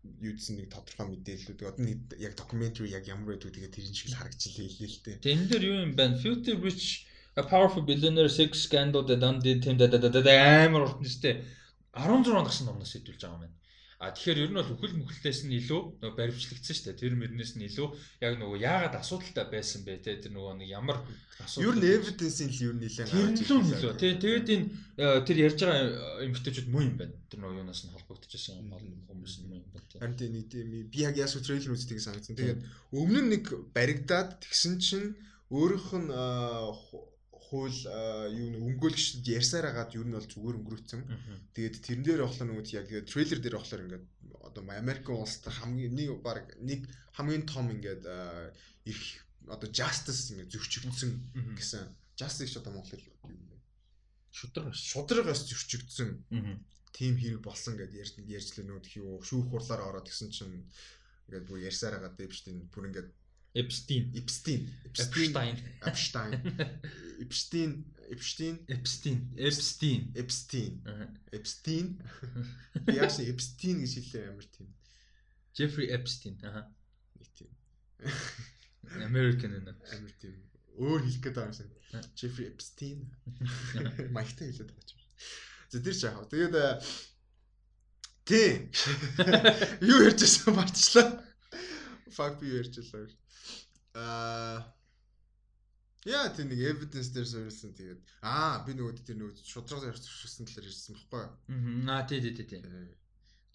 аа, 0.00 0.16
юу 0.24 0.34
ч 0.36 0.56
нэг 0.56 0.72
тодорхой 0.72 1.06
мэдээллүүд 1.12 1.60
одоо 1.60 1.84
нэг 1.84 1.98
яг 2.16 2.32
documentary 2.36 2.88
яг 2.88 3.04
ямар 3.04 3.36
байдгүй 3.36 3.52
тэгээд 3.52 3.74
тэрэн 3.76 3.96
шиг 3.96 4.08
л 4.10 4.18
харагдчихлээ 4.18 4.68
хэлээ 4.68 4.90
л 4.90 5.00
дээ. 5.04 5.32
энэ 5.36 5.48
дээр 5.50 5.64
юу 5.68 5.76
юм 5.84 5.92
бэ? 5.96 6.20
Filthy 6.22 6.54
Rich 6.56 7.06
a 7.36 7.42
powerful 7.44 7.84
billionaire 7.84 8.32
sex 8.32 8.64
scandal 8.64 9.04
that 9.06 9.22
undid 9.22 9.64
him 9.64 9.76
да 9.76 9.86
да 9.86 10.32
амар 10.66 10.88
урт 10.88 11.00
нэстэй 11.04 11.44
16 11.92 12.32
насны 12.32 12.64
номноос 12.66 12.92
хэдүүлж 12.96 13.20
байгаа 13.20 13.36
юм 13.36 13.42
байна. 13.44 13.59
А 14.00 14.16
тэгэхээр 14.16 14.48
ер 14.48 14.50
нь 14.50 14.56
бол 14.56 14.72
үхэл 14.80 14.96
мүхлээс 14.96 15.44
нь 15.44 15.60
илүү 15.60 15.80
нөгөө 16.00 16.16
баримтлагдсан 16.16 16.72
шүү 16.72 16.84
дээ. 16.88 17.00
Тэр 17.04 17.14
мөрнөөс 17.20 17.52
нь 17.60 17.68
илүү 17.68 17.88
яг 18.24 18.34
нөгөө 18.40 18.58
яагаад 18.64 18.96
асуудалтай 18.96 19.44
байсан 19.52 19.84
бэ 19.84 20.00
те 20.00 20.16
тэр 20.24 20.32
нөгөө 20.32 20.56
нэг 20.56 20.68
ямар 20.72 21.04
Ер 21.60 21.76
нь 21.76 21.84
evidence-ийн 21.84 22.48
л 22.48 22.64
ер 22.64 22.74
нь 22.76 22.80
нэлээд 22.80 23.12
Тэр 23.44 23.60
нь 23.60 23.68
нөлөө. 23.68 23.92
Тэ 24.00 24.16
тэгээд 24.24 24.48
энэ 24.56 24.66
э, 24.96 25.20
тэр 25.20 25.36
ярьж 25.44 25.60
байгаа 25.60 26.24
эмгтээчүүд 26.24 26.68
муу 26.72 26.80
юм 26.80 26.96
байна. 26.96 27.12
Тэр 27.28 27.38
нөгөө 27.44 27.60
юунаас 27.60 27.84
нь 27.84 27.92
холбогдож 27.92 28.32
байсан 28.32 28.72
олон 28.72 29.04
хүмүүс 29.04 29.34
нь 29.36 29.48
муу 29.52 29.60
юм 29.60 29.68
байна. 29.68 30.00
Харин 30.00 30.16
тийм 30.16 30.32
нэг 30.72 30.88
би 30.88 30.98
яг 31.04 31.20
яасуу 31.20 31.44
трейлер 31.44 31.76
үзтгийг 31.76 32.00
санагдсан. 32.00 32.40
Тэгээд 32.40 32.60
өмнө 32.96 33.20
нь 33.20 33.30
нэг 33.36 33.44
баригдаад 33.76 34.40
тэгсэн 34.40 34.80
чинь 34.80 35.12
өөрийнх 35.52 35.92
нь 36.00 36.08
ху- 36.08 37.09
хууль 37.50 37.82
юу 38.30 38.48
нэг 38.54 38.62
өнгөөлөгчд 38.62 39.26
ярьсаар 39.26 39.66
агаад 39.74 39.98
юу 39.98 40.06
нь 40.06 40.14
бол 40.14 40.22
зүгээр 40.22 40.58
өнгөрөөцсөн. 40.62 41.02
Тэгээд 41.50 41.76
тэрэн 41.82 42.04
дээр 42.06 42.22
болохоор 42.22 42.46
нөгөө 42.46 42.66
яг 42.78 42.86
трейлер 43.10 43.38
дээр 43.42 43.56
болохоор 43.58 43.84
ингээд 43.90 44.06
одоо 44.46 44.62
Америкийн 44.70 45.18
улсад 45.18 45.50
хамгийн 45.50 45.94
нэг 45.98 46.22
баг 46.22 46.46
нэг 46.62 46.86
хамгийн 47.18 47.44
том 47.50 47.66
ингээд 47.74 48.06
их 48.86 49.02
одоо 49.50 49.68
justice 49.68 50.30
ингээд 50.30 50.54
зөрчигдсөн 50.54 51.10
гэсэн 51.58 51.82
justice 52.14 52.54
одоо 52.54 52.72
монголоор 52.78 53.02
юу 53.02 53.34
юм 53.34 53.44
бэ? 53.50 53.58
Шудраг. 54.30 54.70
Шудрагаас 54.70 55.42
зөрчигдсөн 55.50 56.22
тим 56.94 57.14
хэрэг 57.18 57.42
болсон 57.42 57.74
гэдээ 57.78 58.02
ярьж 58.02 58.14
ярьжлаа 58.22 58.64
нөгөө 58.66 58.94
юу 58.98 59.22
шүүх 59.26 59.50
хурлаар 59.50 59.82
ороод 59.90 60.06
гисэн 60.06 60.30
чинь 60.30 60.66
ингээд 61.26 61.46
бүр 61.46 61.66
ярьсаар 61.66 61.98
агаад 61.98 62.18
Эпштейн 62.18 62.66
бүр 62.70 62.90
ингээд 62.90 63.10
Эпстин. 63.54 64.14
Эпстейн 64.14 64.70
Эпштайн. 64.84 65.58
Эпштейн 65.82 66.40
Эпштейн 67.20 67.84
Эпштейн 68.08 68.56
Эпстин. 68.68 69.34
Эпстин. 69.36 70.12
Эпстейн 70.14 70.74
Эпстейн 71.32 71.86
би 72.86 72.94
яаж 72.94 73.18
Эпстейн 73.20 73.82
гэж 73.82 73.92
хэлээ 73.98 74.30
амар 74.30 74.46
тийм 74.46 74.70
Джеффри 75.54 75.90
Эпстин. 75.90 76.38
Аха. 76.46 76.70
нэг 77.18 77.28
тийм 77.34 77.50
American 79.02 79.50
нэ. 79.58 79.74
амар 79.98 80.14
тийм 80.22 80.38
өөр 80.78 81.02
хэлэх 81.02 81.22
гээд 81.22 81.34
байгаа 81.34 81.50
юм 81.50 81.58
шиг. 81.58 81.70
Джеффри 82.14 82.54
Эпстейн 82.54 83.10
маягтай 84.14 84.50
хэлээд 84.54 84.70
байгаа 84.70 84.94
юм. 84.94 85.00
За 85.70 85.78
тэр 85.82 85.94
ч 85.94 86.02
яах 86.06 86.22
вэ? 86.22 86.30
Тэгээд 86.30 86.54
э, 86.54 86.82
тий. 88.26 88.50
Юу 89.90 90.02
ярьж 90.06 90.22
байсан 90.22 90.54
мартчихлаа. 90.54 91.29
Fuck 92.16 92.40
би 92.40 92.46
ярьж 92.60 92.74
байлаа. 92.90 93.16
Аа 93.94 94.58
Яа 96.08 96.32
тийм 96.32 96.48
нэг 96.48 96.60
evidence 96.64 97.12
дээр 97.12 97.28
суурилсан 97.28 97.76
тэгээд 97.76 98.00
аа 98.24 98.64
би 98.64 98.72
нөгөө 98.72 99.04
тэр 99.04 99.20
нөгөө 99.20 99.44
шудраг 99.44 99.84
ярьсан 99.84 100.48
талаар 100.48 100.70
ярьсан 100.72 100.96
баггүй. 100.96 101.28
Аа 101.92 102.08
тий 102.08 102.24
тий 102.24 102.32
тий. 102.40 102.60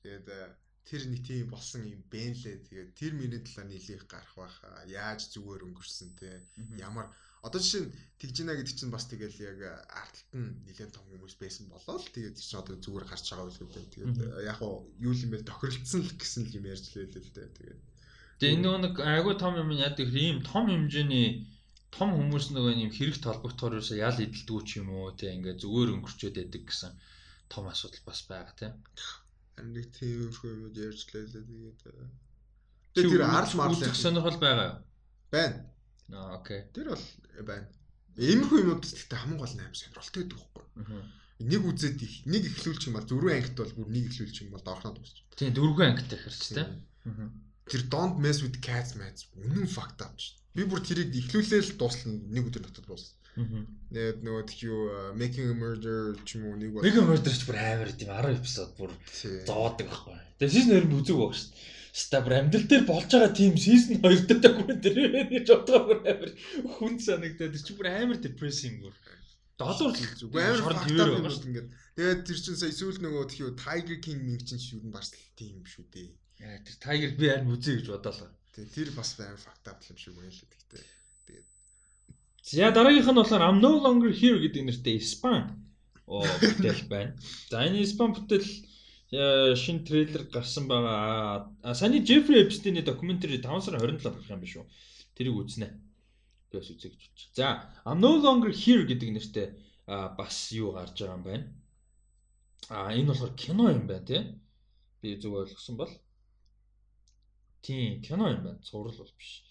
Тэгээд 0.05 0.27
э, 0.29 0.53
тэр 0.85 1.01
нэг 1.09 1.25
тийм 1.25 1.49
болсон 1.49 1.81
юм 1.89 2.05
бэ 2.05 2.37
лээ. 2.37 2.61
Тэгээд 2.69 2.89
тэр 2.93 3.11
миний 3.17 3.41
талаар 3.41 3.65
нэлийг 3.65 4.05
гарах 4.05 4.33
байхаа. 4.37 4.85
Яаж 4.85 5.33
зүгээр 5.33 5.65
өнгөрсөн 5.65 6.09
те. 6.21 6.45
Ямар 6.77 7.09
одоо 7.41 7.57
жишээ 7.57 7.89
нь 7.89 7.93
тэгж 8.21 8.35
гинэ 8.45 8.53
гэдэг 8.61 8.77
чинь 8.77 8.93
бас 8.93 9.09
тэгэл 9.09 9.41
яг 9.41 9.81
артталт 9.89 10.29
нь 10.37 10.53
нэлээд 10.69 10.93
том 10.93 11.05
хүмүүс 11.09 11.41
байсан 11.41 11.65
болоо 11.65 11.97
л 11.97 12.13
тэгээд 12.13 12.37
чинь 12.37 12.61
одоо 12.61 12.77
зүгээр 12.77 13.09
гарч 13.09 13.25
байгаа 13.25 13.49
үл 13.49 13.57
гэдэг. 13.57 13.89
Тэгээд 13.89 14.17
яг 14.45 14.61
юу 15.01 15.13
юм 15.17 15.29
бэ 15.33 15.49
тохиролцсон 15.49 16.05
л 16.05 16.13
гэсэн 16.13 16.45
юм 16.53 16.69
ярьж 16.69 16.93
лээ 16.93 17.09
л 17.09 17.33
дээ. 17.33 17.49
Тэгээд 17.57 17.81
Тэгээ 18.39 18.55
энэ 18.55 18.69
нэг 18.85 18.93
айгүй 18.99 19.35
том 19.39 19.53
юм 19.61 19.69
яадаг 19.71 20.09
ийм 20.11 20.43
том 20.43 20.65
хэмжээний 20.67 21.27
том 21.95 22.09
хүмүүс 22.15 22.45
нөгөө 22.51 22.73
ийм 22.75 22.91
хэрэг 22.91 23.17
толбогдохоор 23.23 23.79
юусаа 23.79 23.97
ял 24.07 24.17
идэлдэггүй 24.19 24.63
ч 24.67 24.69
юм 24.83 24.89
уу 24.91 25.15
те 25.15 25.31
ингээ 25.31 25.55
зүгээр 25.61 25.93
өнгөрчөөд 25.95 26.35
байдаг 26.35 26.63
гэсэн 26.67 26.91
том 27.47 27.63
асуудал 27.71 28.03
бас 28.03 28.19
байгаа 28.27 28.51
харин 28.55 28.75
нэг 29.63 29.87
тийм 29.95 30.31
хүмүүс 30.31 30.75
ярьж 30.75 31.01
лээ. 31.15 31.25
Тэгээд 31.31 31.79
тэгээд 32.95 33.11
тэр 33.11 33.23
арл 33.23 33.53
марл 33.55 33.75
үзэх 33.75 33.95
сонирхол 33.95 34.39
байгаа 34.39 34.67
юу? 34.67 34.77
байна. 35.31 35.57
Аа 36.11 36.39
окей. 36.39 36.67
Тэр 36.75 36.91
бол 36.91 37.05
байна. 37.47 37.67
Иймэрхүү 38.19 38.59
юмуд 38.63 38.83
гэхдээ 38.83 39.19
хамгийн 39.19 39.39
гол 39.39 39.55
нь 39.55 39.63
аим 39.63 39.75
сонирхолтой 39.75 40.23
байдаг 40.23 40.39
байхгүй. 40.43 40.65
Аа. 40.83 41.03
Нэг 41.39 41.61
үзээд 41.67 41.99
их 42.03 42.15
нэг 42.27 42.43
ихлүүлчих 42.47 42.87
юм 42.91 42.95
бол 42.95 43.07
дөрвөн 43.07 43.35
ангит 43.35 43.55
бол 43.59 43.75
бүр 43.75 43.89
нэг 43.91 44.05
ихлүүлчих 44.11 44.45
юм 44.47 44.55
бол 44.55 44.63
доорхнод 44.63 44.95
дуусчих. 44.95 45.23
Тийм 45.35 45.51
дөрвөн 45.55 45.89
ангитай 45.91 46.19
хэрч 46.19 46.43
те. 46.55 46.63
Аа. 47.07 47.27
Тэр 47.65 47.81
don't 47.89 48.19
mess 48.21 48.41
with 48.45 48.61
cats 48.61 48.93
mats 48.99 49.25
үнэн 49.33 49.65
факт 49.65 50.01
авч. 50.05 50.37
Би 50.53 50.63
бүр 50.69 50.81
тэрийг 50.85 51.11
ихлүүлээл 51.17 51.75
дуусна 51.81 52.13
нэг 52.13 52.51
өдөр 52.51 52.63
дотор 52.69 52.85
дуусна. 52.85 53.17
Тэгээд 53.35 54.23
нөгөө 54.23 54.43
тх 54.47 54.59
юу 54.63 54.81
making 55.19 55.51
a 55.51 55.55
murder 55.59 56.15
ч 56.23 56.39
юм 56.39 56.47
уу 56.47 56.55
нэг 56.55 56.71
бол 56.71 56.85
Нэг 56.87 56.95
мөрдөрч 57.03 57.41
бүр 57.43 57.57
амар 57.59 57.91
тийм 57.91 58.11
10 58.15 58.39
эпизод 58.39 58.71
бүр 58.79 58.91
Тий. 59.11 59.43
зовоодаг 59.43 59.91
байхгүй. 59.91 60.15
Тэгээ 60.39 60.55
сизон 60.55 60.71
2 60.79 60.87
нь 60.87 60.95
үзег 60.95 61.17
баг 61.19 61.35
шүү 61.35 61.49
дээ. 61.51 61.63
Ста 61.95 62.17
бүр 62.23 62.33
амьдрал 62.39 62.67
дээр 62.71 62.85
болж 62.87 63.09
байгаа 63.11 63.31
тийм 63.35 63.53
сизон 63.59 63.99
2 63.99 64.23
дээр 64.23 64.39
докюментари 64.39 65.03
гэж 65.35 65.47
боддог 65.51 65.83
бүр 65.83 65.99
амар 66.07 66.31
хүн 66.79 66.95
санагдаад 67.03 67.51
тэр 67.51 67.63
чинь 67.67 67.79
бүр 67.79 67.89
амар 67.91 68.17
депрессинг 68.23 68.77
бүр. 68.87 68.95
Доллар 69.59 69.91
зүгээр 69.99 70.59
амар 70.63 70.87
юм 70.87 70.95
байгаа 70.95 71.33
шүү 71.35 71.47
ингээд. 71.51 71.69
Тэгээд 71.99 72.21
тэр 72.23 72.39
чинь 72.39 72.59
сая 72.59 72.71
сүүл 72.71 73.03
нөгөө 73.03 73.23
тх 73.35 73.43
юу 73.43 73.51
Tiger 73.59 73.99
King 73.99 74.23
минь 74.23 74.39
чинь 74.47 74.63
бас 74.95 75.11
тийм 75.35 75.59
юм 75.59 75.67
шүү 75.67 75.91
дээ. 75.91 76.07
Яа, 76.39 76.59
Тэр 76.65 76.75
Tiger 76.83 77.11
би 77.19 77.29
харин 77.31 77.53
үзье 77.55 77.79
гэж 77.79 77.87
бодлоо. 77.91 78.29
Тэгээд 78.55 78.73
тэр 78.75 78.89
бас 78.95 79.15
амар 79.19 79.39
факт 79.39 79.67
авах 79.67 79.89
юм 79.89 79.97
шиг 79.97 80.13
байна 80.15 80.31
л 80.31 80.43
гэхдээ. 80.43 80.83
За 82.45 82.69
дараагийнх 82.71 83.09
нь 83.09 83.17
болохоор 83.17 83.41
I'm 83.41 83.59
no 83.59 83.73
longer 83.81 84.11
here 84.13 84.37
гэдэг 84.37 84.63
нэртэй 84.69 85.01
Испан 85.01 85.65
оо 86.05 86.21
бүтээл 86.21 86.85
байна. 86.93 87.17
За 87.49 87.65
энэ 87.65 87.81
Испан 87.81 88.13
бүтээл 88.13 88.45
э, 88.45 89.55
шинэ 89.57 89.81
трейлер 89.87 90.23
гарсан 90.29 90.69
байгаа. 90.69 91.49
А 91.65 91.73
саний 91.73 92.05
Jeffrey 92.05 92.45
Epstein-ийн 92.45 92.85
докюментари 92.85 93.41
5 93.41 93.65
сарын 93.65 93.81
27-нд 93.81 94.05
гарах 94.05 94.29
юм 94.29 94.41
биш 94.45 94.55
үү? 94.61 94.65
Тэрийг 95.17 95.35
үзнэ. 95.41 95.67
Би 96.53 96.61
бас 96.61 96.69
үзье 96.69 96.93
гэж 96.93 97.01
бодчих. 97.01 97.33
За 97.33 97.65
I'm 97.81 97.97
no 97.97 98.13
longer 98.21 98.53
here 98.53 98.85
гэдэг 98.85 99.09
нэртэй 99.09 99.47
а, 99.89 100.13
бас 100.13 100.53
юу 100.53 100.77
гарч 100.77 101.01
байгаа 101.01 101.17
юм 101.17 101.23
байна. 101.25 101.45
А 102.69 102.93
энэ 102.93 103.09
болохоор 103.09 103.33
кино 103.33 103.73
юм 103.73 103.89
байна 103.89 104.05
тий. 104.05 104.21
Би 105.01 105.17
зөв 105.17 105.33
ойлгосон 105.33 105.81
бол. 105.81 105.89
Тийм, 107.65 108.01
кино 108.05 108.29
юм 108.29 108.41
байна. 108.45 108.61
Цуврал 108.61 108.93
бол 108.93 109.13
биш. 109.17 109.41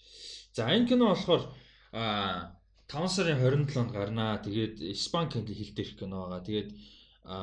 За 0.55 0.71
энэ 0.71 0.87
кино 0.87 1.11
болохоор 1.11 1.43
а 1.91 2.55
5 2.87 3.07
сарын 3.11 3.39
27-нд 3.43 3.91
гарнаа. 3.91 4.39
Тэгээд 4.39 4.79
Испани 4.95 5.29
хэл 5.31 5.43
дээрх 5.75 5.99
кино 5.99 6.17
байгаа. 6.23 6.47
Тэгээд 6.47 6.69
а 7.27 7.37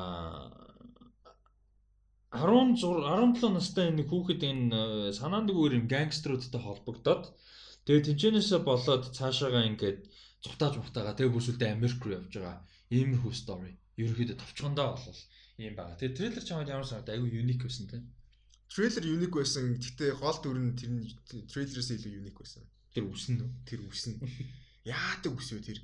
16 2.33 2.81
17 2.81 3.53
настай 3.53 3.93
нэг 3.93 4.09
хүүхэд 4.09 4.41
энэ 4.41 5.13
санаандгүй 5.13 5.77
юм 5.77 5.85
гангстеруудтай 5.85 6.61
холбогдоод 6.65 7.23
тэгээд 7.85 8.07
тэнцэнээсээ 8.09 8.61
болоод 8.65 9.13
цаашаага 9.13 9.61
ингээд 9.69 9.99
цутааж 10.41 10.81
мухтаага 10.81 11.13
тэгээд 11.13 11.35
бүсүүлдэ 11.37 11.65
Америк 11.69 12.01
руу 12.01 12.17
явж 12.17 12.33
байгаа. 12.33 12.65
Иймэрхүү 12.89 13.33
стори. 13.37 13.77
Ерөнхийдөө 14.01 14.37
товчгондоо 14.41 14.87
болол 14.97 15.19
ийм 15.61 15.73
байгаа. 15.77 15.99
Тэгээд 16.01 16.17
трейлер 16.17 16.43
ч 16.43 16.49
хамаагүй 16.49 16.73
ямар 16.73 16.89
санагдаа 16.89 17.13
айгүй 17.13 17.29
юник 17.37 17.61
байсан 17.61 17.85
тийм. 17.85 18.03
Трейлер 18.73 19.05
юник 19.05 19.37
байсан. 19.37 19.77
Гэхдээ 19.77 20.17
гол 20.17 20.37
дүр 20.41 20.57
нь 20.57 20.73
тэр 20.73 20.89
трейлерээс 21.45 21.93
илүү 21.93 22.25
юник 22.25 22.41
байсан. 22.41 22.65
Тэр 22.89 23.05
үсэн 23.05 23.37
үү? 23.45 23.51
Тэр 23.69 23.85
үсэн. 23.85 24.17
Яадаг 24.89 25.37
үсвэ 25.37 25.61
тэр. 25.61 25.79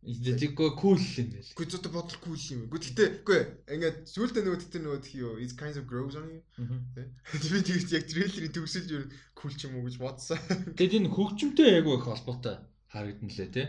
Тэггүй 0.00 0.70
кул 0.80 0.96
юм 0.96 1.28
байл. 1.28 1.44
Гэхдээ 1.44 1.72
зөвхөн 1.76 1.92
бодол 1.92 2.18
кул 2.24 2.40
юм. 2.40 2.72
Гэхдээ 2.72 3.08
үгүй 3.20 3.40
ингээд 3.68 3.96
зүйлдээ 4.16 4.42
нөгөө 4.48 4.60
тэр 4.72 4.82
нөгөө 4.88 5.00
тхий 5.04 5.20
юу 5.20 5.36
is 5.36 5.52
kinds 5.52 5.76
of 5.76 5.84
grows 5.84 6.16
on 6.16 6.24
you. 6.24 6.40
Би 7.36 7.60
тэгэж 7.60 7.92
яг 7.92 8.08
трейлерийн 8.08 8.56
төгсөл 8.56 8.88
юу 8.88 9.04
кул 9.36 9.52
ч 9.52 9.68
юм 9.68 9.76
уу 9.76 9.84
гэж 9.84 10.00
бодсон. 10.00 10.40
Тэгэд 10.80 11.04
энэ 11.04 11.12
хөгжимтэй 11.12 11.84
айгүй 11.84 12.00
их 12.00 12.08
холбоотой 12.08 12.64
харагдан 12.88 13.28
лээ 13.28 13.50
те. 13.52 13.64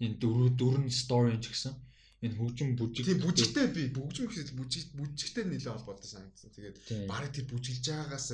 Энэ 0.00 0.16
дөрөв 0.16 0.56
дөрөн 0.56 0.88
стори 0.88 1.36
ч 1.36 1.52
гэсэн 1.52 1.76
энэ 2.24 2.34
хөгжим 2.34 2.70
бүжиг 2.74 3.06
Тийм 3.06 3.22
бүжигтэй 3.22 3.66
би 3.70 3.82
бүгжим 3.94 4.26
гэхэд 4.26 4.50
бүжиг 4.58 4.90
бүжигтэй 4.98 5.44
нэлээд 5.46 5.70
холбоотой 5.70 6.08
санагдсан. 6.10 6.50
Тэгээд 6.50 6.76
Тийм. 6.82 7.06
барыг 7.06 7.30
тэр 7.30 7.46
бүжиглж 7.46 7.84
байгаагаас 7.86 8.28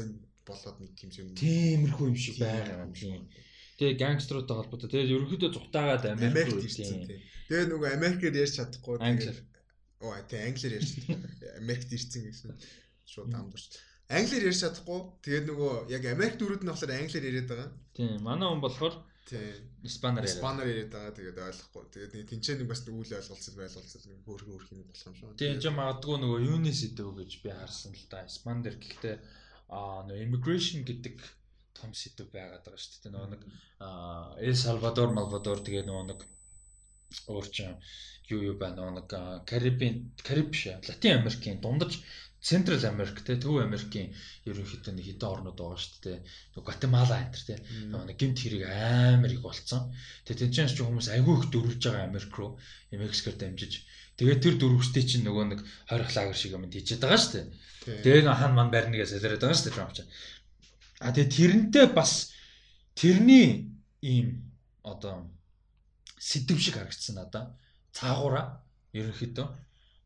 болоод 0.48 0.76
нэг 0.80 0.92
тийм 0.96 1.10
юм. 1.20 1.28
тиймэрхүү 1.36 2.06
юм 2.08 2.16
шиг 2.16 2.36
байгаа 2.40 2.88
юм 2.88 2.92
тийм. 2.96 3.22
Тэгээ 3.76 4.00
гангстеруудтай 4.00 4.56
холбоотой. 4.56 4.88
Тэгээд 4.88 5.12
ерөнхийдөө 5.12 5.50
Америк 6.16 6.32
Америкт 6.32 6.64
ирсэн 6.64 6.84
тийм. 6.88 7.02
тийм. 7.08 7.20
Тэгээд 7.48 7.68
нөгөө 7.72 7.88
Америкээр 7.96 8.34
ярьж 8.40 8.54
чадахгүй. 8.56 8.96
Оо 10.00 10.16
тий 10.28 10.40
англиар 10.48 10.76
ярьж 10.80 10.88
чадахгүй. 10.96 11.18
Америкт 11.60 11.90
ирсэн 11.92 12.22
гэсэн 12.24 12.50
шууд 13.04 13.32
амдурч. 13.36 13.64
Англиар 14.08 14.48
ярьж 14.48 14.60
чадахгүй. 14.64 15.00
Тэгээд 15.24 15.44
нөгөө 15.48 15.72
яг 15.92 16.02
Америк 16.08 16.36
дөрүүд 16.40 16.62
нь 16.64 16.70
болохоор 16.72 16.92
англиар 16.92 17.28
яриад 17.28 17.48
байгаа. 17.52 17.70
Тийм. 17.96 18.16
Манай 18.24 18.48
хүн 18.48 18.64
болохоор 18.64 18.94
Тий. 19.24 19.56
испанаар 19.82 20.24
яриа. 20.24 20.36
Испанаар 20.36 20.68
яриад 20.68 20.92
байгаа. 20.92 21.16
Тэгээд 21.16 21.38
ойлгохгүй. 21.48 21.84
Тэгээд 21.96 22.28
тэнцээ 22.28 22.56
нэг 22.60 22.68
бас 22.68 22.80
үйл 22.84 23.16
ойлголцол 23.16 23.56
байлголцол 23.56 24.04
нэг 24.04 24.20
хөөрхөн 24.28 24.52
хөөрхөн 24.52 24.80
юм 24.84 24.88
болох 24.88 25.06
юм 25.08 25.14
шиг. 25.16 25.38
Тийм 25.40 25.56
ч 25.62 25.64
магадгүй 25.72 26.16
нөгөө 26.20 26.40
юуны 26.44 26.72
сэдв 26.76 27.08
гэж 27.16 27.30
би 27.40 27.50
харсан 27.56 27.92
л 27.96 28.04
да. 28.12 28.28
Испан 28.28 28.60
дээр 28.60 28.76
гэхдээ 28.76 29.16
аа 29.72 30.04
нөгөө 30.04 30.24
immigration 30.28 30.84
гэдэг 30.84 31.16
том 31.72 31.90
сэдв 31.96 32.28
байгаад 32.36 32.68
байгаа 32.68 32.80
шүү 32.84 33.00
дээ. 33.00 33.14
Нөгөө 33.16 33.30
нэг 33.32 33.42
аа 33.80 34.36
Эл 34.44 34.58
Салвадор, 34.60 35.10
Малвадор 35.16 35.58
тэгээ 35.64 35.88
нөгөө 35.88 36.04
нэг 36.12 36.20
уурчин 37.32 37.80
юу 38.28 38.40
юу 38.52 38.56
байна 38.60 38.76
нөгөө 38.80 38.94
нэг 38.98 39.08
Карибын 39.48 39.96
Кариб 40.26 40.48
биш 40.52 40.68
ээ, 40.68 40.84
Латин 40.88 41.18
Америкийн 41.20 41.60
дундаж 41.64 42.00
Централ 42.44 42.84
Америк 42.84 43.24
те 43.24 43.40
Төв 43.40 43.56
Америкийн 43.64 44.12
ерөнхийдөө 44.44 44.92
нэг 44.92 45.06
хэдэн 45.08 45.32
орнууд 45.32 45.56
байгаа 45.56 45.80
шүү 45.80 46.00
дээ. 46.04 46.18
Нөгөө 46.52 46.66
Гватемала 46.68 47.16
энэ 47.24 47.40
те. 47.40 47.56
Нэг 47.88 48.16
гимт 48.20 48.36
хэрэг 48.36 48.68
амар 48.68 49.32
их 49.32 49.40
болцсон. 49.40 49.88
Тэгээ 50.28 50.52
тэнцэнс 50.52 50.76
ч 50.76 50.84
хүмүүс 50.84 51.08
айгүй 51.08 51.34
их 51.40 51.48
дөрвж 51.48 51.80
байгаа 51.88 52.04
Америк 52.04 52.36
руу 52.36 52.60
Мексикоор 52.92 53.40
дамжиж. 53.40 53.88
Тэгээ 54.20 54.38
тэр 54.44 54.54
дөрвөстэй 54.60 55.04
чинь 55.08 55.24
нөгөө 55.24 55.44
нэг 55.56 55.60
хорих 55.88 56.12
лагер 56.12 56.36
шиг 56.36 56.52
юм 56.52 56.68
тийчээд 56.68 57.00
байгаа 57.00 57.16
шүү 57.16 57.32
дээ. 57.32 57.48
Тэгээ 58.04 58.22
нэг 58.28 58.36
хан 58.36 58.52
ман 58.52 58.68
барьнагаас 58.68 59.16
солиороод 59.16 59.40
байгаа 59.40 59.56
шүү 59.56 59.66
дээ 59.72 59.76
Трамп 59.80 59.92
чинь. 59.96 60.10
А 61.00 61.16
тэгээ 61.16 61.32
тэрнтэй 61.32 61.86
бас 61.96 62.36
тэрний 62.92 63.72
ийм 64.04 64.52
одоо 64.84 65.32
сэдв 66.20 66.60
шиг 66.60 66.76
харагдсан 66.76 67.16
надаа. 67.16 67.56
Цаагаараа 67.96 68.60
ерөнхийдөө 68.92 69.48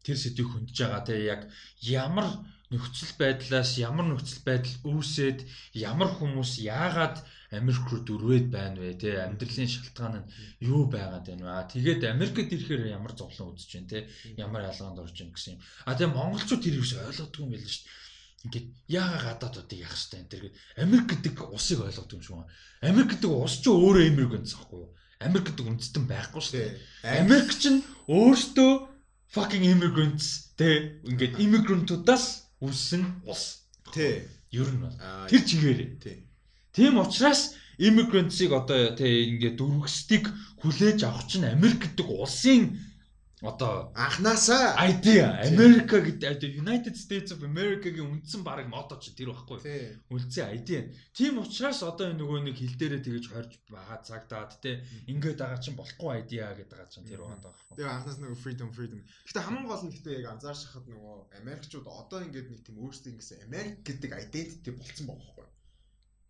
тэр 0.09 0.16
сэдвийг 0.16 0.48
хөндөж 0.48 0.76
байгаа 0.80 1.02
те 1.04 1.14
яг 1.28 1.40
ямар 1.84 2.28
нөхцөл 2.72 3.12
байдлаас 3.20 3.76
ямар 3.76 4.06
нөхцөл 4.09 4.40
байдал 4.48 4.76
үүсээд 4.88 5.38
ямар 5.76 6.09
хүмүүс 6.16 6.64
яагаад 6.64 7.16
Америк 7.52 7.84
руу 7.88 8.00
дөрвөөд 8.04 8.46
байна 8.52 8.76
вэ 8.80 8.96
те 9.00 9.20
амьдралын 9.24 9.72
шалтгаан 9.72 10.14
нь 10.20 10.28
юу 10.72 10.88
байгаад 10.88 11.24
байна 11.28 11.44
вэ 11.44 11.72
тэгээд 11.72 12.02
Америкт 12.12 12.52
ирэхээр 12.52 12.92
ямар 12.92 13.12
зовлон 13.16 13.56
үзэж 13.56 13.70
байна 13.72 13.92
те 13.92 13.98
ямар 14.36 14.68
ялгаанд 14.68 15.00
орж 15.00 15.16
байна 15.16 15.32
гэсэн 15.36 15.56
юм 15.56 15.61
а 15.88 15.96
тэгээ 15.96 16.16
монголчууд 16.16 16.64
тэр 16.64 16.76
юус 16.80 16.92
ойлгодгүй 16.96 17.42
юм 17.44 17.52
байл 17.52 17.68
шүү 17.68 17.88
ингээд 18.46 18.66
яага 18.86 19.18
гадаадуудыг 19.26 19.80
яах 19.82 19.94
хэрэгтэй 19.98 20.20
энэ 20.22 20.30
төр 20.30 20.42
гээд 20.46 20.56
Америк 20.78 21.06
гэдэг 21.11 21.34
усыг 21.50 21.78
ойлгох 21.82 22.12
юм 22.14 22.22
шиг 22.22 22.34
байна. 22.38 22.52
Америк 22.86 23.11
гэдэг 23.11 23.30
ус 23.34 23.54
ч 23.59 23.66
өөрөө 23.66 24.04
Америк 24.06 24.30
гэсэн 24.38 24.54
байхгүй 24.62 24.78
юу? 24.78 24.90
Америк 25.18 25.46
гэдэг 25.50 25.66
үндэстэн 25.66 26.04
байхгүй 26.06 26.42
шүү 26.42 26.54
дээ. 26.54 26.70
Америк 27.18 27.50
ч 27.59 27.62
өөртөө 28.06 28.72
fucking 29.33 29.64
immigrants 29.64 30.55
тэ 30.57 31.01
ингээд 31.05 31.39
иммигрантуудаас 31.45 32.49
үссэн 32.64 33.05
ус. 33.29 33.64
Тий. 33.93 34.24
Ер 34.51 34.68
нь 34.72 34.81
бол 34.81 34.97
тэр 35.29 35.43
чигээр. 35.45 35.81
Тий. 36.01 36.24
Тийм 36.72 36.99
учраас 36.99 37.55
immigrants-ыг 37.79 38.51
одоо 38.53 38.97
тэ 38.97 39.07
ингээд 39.07 39.61
дөрвөсдгийг 39.61 40.26
хүлээж 40.64 41.05
авах 41.05 41.29
чинь 41.31 41.47
Америк 41.47 41.85
гэдэг 41.85 42.09
улсын 42.09 42.81
одоо 43.43 43.93
анханасаа 43.95 44.74
idea 44.91 45.39
America 45.47 46.03
гэдэг 46.03 46.59
United 46.59 46.95
States 46.99 47.30
of 47.30 47.47
America-гийн 47.47 48.11
үндсэн 48.18 48.43
баг 48.43 48.66
мото 48.66 48.99
ч 48.99 49.14
тэр 49.14 49.30
байхгүй. 49.30 49.62
Үлдсэн 50.11 50.59
idea. 50.59 50.91
Тийм 51.14 51.39
учраас 51.39 51.86
одоо 51.86 52.11
энэ 52.11 52.18
нөгөө 52.18 52.39
нэг 52.51 52.57
хил 52.59 52.74
дээрээ 52.74 53.03
тэгэж 53.07 53.24
хорж 53.30 53.53
байгаа 53.70 53.99
цагдаад 54.03 54.59
те 54.59 54.82
ингээд 55.07 55.39
байгаа 55.39 55.62
чинь 55.62 55.78
болохгүй 55.78 56.11
idea 56.18 56.51
гэдэг 56.51 56.74
байгаа 56.74 56.91
чинь 56.91 57.07
тэр 57.07 57.22
байгаа 57.22 57.47
байхгүй. 57.47 57.74
Тэгээ 57.78 57.95
анханаас 57.95 58.18
нөгөө 58.18 58.43
freedom 58.43 58.68
freedom. 58.74 59.01
Гэтэ 59.30 59.47
хамгийн 59.47 59.68
гол 59.70 59.84
нь 59.86 59.95
гэтээ 59.95 60.18
яг 60.18 60.26
анзаарч 60.34 60.61
хахад 60.66 60.86
нөгөө 60.91 61.16
Америкчууд 61.39 61.86
одоо 61.86 62.18
ингээд 62.26 62.51
нэг 62.51 62.61
тийм 62.66 62.76
өөрсдөө 62.82 63.11
ингэсэн 63.14 63.47
Америк 63.47 63.86
гэдэг 63.86 64.11
identity 64.18 64.70
болцсон 64.74 65.07
байгаа 65.07 65.30
байхгүй. 65.30 65.47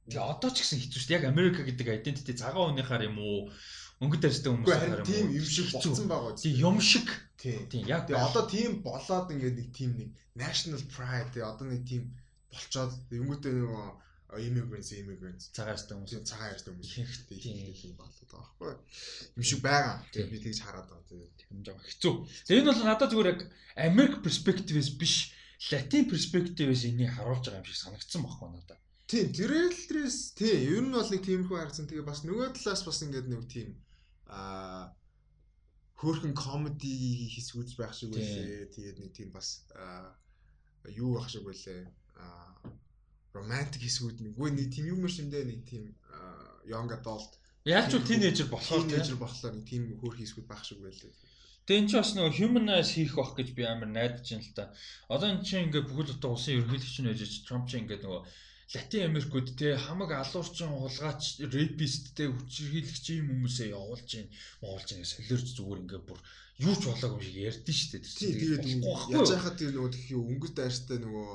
Тэгээ 0.08 0.24
одоо 0.24 0.50
ч 0.52 0.56
гэсэн 0.64 0.80
хэцүү 0.80 1.00
шүү 1.00 1.08
дээ. 1.08 1.18
Яг 1.20 1.26
Америка 1.28 1.60
гэдэг 1.64 1.86
identity 1.88 2.32
цагаан 2.32 2.72
хүнийхаар 2.72 3.08
юм 3.08 3.20
уу? 3.20 3.52
Өнгөт 3.98 4.22
тарьстай 4.22 4.50
хүмүүс 4.54 4.70
харин 4.70 5.06
тийм 5.06 5.26
юм 5.34 5.46
шиг 5.46 5.66
болцсон 5.74 6.06
байгаа. 6.06 6.34
Тийм 6.38 6.54
юм 6.58 6.78
шиг. 6.80 7.08
Тийм. 7.38 7.82
Яг 7.86 8.06
тэгээ 8.06 8.26
одоо 8.30 8.44
тийм 8.46 8.70
болоод 8.86 9.32
ингээд 9.34 9.56
нэг 9.58 9.68
тийм 9.74 9.90
нэг 9.98 10.10
national 10.38 10.82
pride 10.94 11.30
тэгээ 11.34 11.50
одоо 11.50 11.66
нэг 11.66 11.82
тийм 11.82 12.02
болцоод 12.50 12.94
өнгөтэй 13.10 13.52
нөгөө 13.58 13.86
immigrants 14.36 14.92
immigrants 14.92 15.50
цагаан 15.56 15.74
ярстай 15.74 15.94
хүмүүс 15.96 16.12
ярстай 16.14 16.70
хүмүүс 16.70 16.92
ихтэй 17.00 17.38
тийм 17.42 17.96
болоод 17.98 18.28
байгаа 18.30 18.46
байхгүй 18.60 18.74
юм 19.34 19.44
шиг 19.50 19.60
байгаа. 19.66 19.96
Тэгээ 20.14 20.30
би 20.30 20.38
тэгж 20.46 20.58
хараад 20.62 20.86
байгаа. 20.86 21.06
Тийм 21.10 21.50
юм 21.58 21.62
жаа 21.66 21.78
хэцүү. 21.82 22.14
Тэгээ 22.46 22.60
энэ 22.62 22.70
бол 22.70 22.86
надад 22.86 23.10
зүгээр 23.10 23.32
яг 23.34 23.40
Америк 23.88 24.14
perspective-с 24.22 24.90
биш 24.94 25.14
Латин 25.72 26.06
perspective-с 26.06 26.86
энийг 26.86 27.18
харуулж 27.18 27.50
байгаа 27.50 27.62
юм 27.62 27.66
шиг 27.66 27.82
санагдсан 27.82 28.22
байхгүй 28.22 28.48
надад. 28.52 28.78
Тийм, 29.08 29.32
трейлерээс 29.32 30.36
тийм, 30.36 30.58
ер 30.76 30.84
нь 30.84 30.92
бол 30.92 31.08
нэг 31.08 31.22
тиймэрхүү 31.24 31.56
харагдсан. 31.56 31.88
Тэгээ 31.88 32.04
бас 32.04 32.20
нөгөө 32.28 32.52
талаас 32.52 32.82
бас 32.84 33.00
ингээд 33.00 33.32
нэг 33.32 33.42
тийм 33.48 33.72
аа 34.28 34.94
хөөрхөн 35.98 36.34
комеди 36.34 37.28
хэсгүүд 37.34 37.74
байх 37.74 37.92
шиг 37.96 38.14
байлээ. 38.14 38.70
Тэгээд 38.70 38.98
нэг 39.02 39.12
тийм 39.16 39.30
бас 39.34 39.66
юу 40.86 41.18
байх 41.18 41.28
шиг 41.28 41.42
байлээ. 41.42 41.90
Романтик 43.34 43.82
хэсгүүд 43.82 44.22
нэггүй 44.22 44.48
нэг 44.54 44.68
тийм 44.70 44.94
юм 44.94 45.08
шимдээ 45.08 45.44
нэг 45.48 45.60
тийм 45.66 45.84
young 46.68 46.90
adult 46.92 47.34
Яаж 47.68 47.92
ч 47.92 48.00
тинейжер 48.00 48.48
болохоор 48.48 48.86
тинейжер 48.88 49.18
болохоор 49.20 49.54
нэг 49.58 49.66
тийм 49.68 49.82
хөөрхөн 50.00 50.22
хэсгүүд 50.24 50.48
байх 50.48 50.64
шиг 50.64 50.80
байлээ. 50.80 51.12
Тэгээ 51.68 51.80
эн 51.84 51.88
чинь 51.90 52.00
бас 52.00 52.12
нөгөө 52.16 52.38
humanize 52.40 52.90
хийх 52.96 53.12
бах 53.12 53.36
гэж 53.36 53.48
би 53.52 53.62
амар 53.68 53.90
найдаж 53.92 54.24
байна 54.24 54.40
л 54.40 54.56
та. 54.56 54.64
Одоо 55.12 55.28
эн 55.28 55.44
чинь 55.44 55.68
ингээ 55.68 55.84
бүхэл 55.84 56.16
утга 56.16 56.32
улсын 56.32 56.64
ерөнхийлөгч 56.64 56.96
нь 57.04 57.08
байж 57.12 57.20
Трамп 57.44 57.68
чинь 57.68 57.84
ингээ 57.84 58.00
нөгөө 58.08 58.22
Латин 58.74 59.08
Америкууд 59.08 59.56
те 59.56 59.76
хамаг 59.76 60.12
алуурчин 60.12 60.68
хулгаач 60.68 61.40
репист 61.40 62.12
те 62.12 62.28
хүчирхийлэгч 62.28 63.06
юм 63.16 63.28
хүмүүсээ 63.32 63.72
явуулж 63.72 64.04
гин 64.04 64.28
моолж 64.60 64.88
гин 64.92 65.08
солиорч 65.08 65.56
зүгээр 65.56 65.82
ингээ 65.88 66.02
бүр 66.04 66.20
юу 66.68 66.74
ч 66.76 66.82
болоогүй 66.84 67.22
шиг 67.24 67.38
ярьдэн 67.48 67.76
штэ 67.80 67.98
тэр 68.04 68.36
тэгээд 68.36 68.66
яаж 69.08 69.30
яхад 69.32 69.56
тэр 69.56 69.72
нөгөө 69.72 69.92
тхий 69.96 70.20
өнгөт 70.20 70.54
дайртай 70.58 70.98
нөгөө 71.00 71.32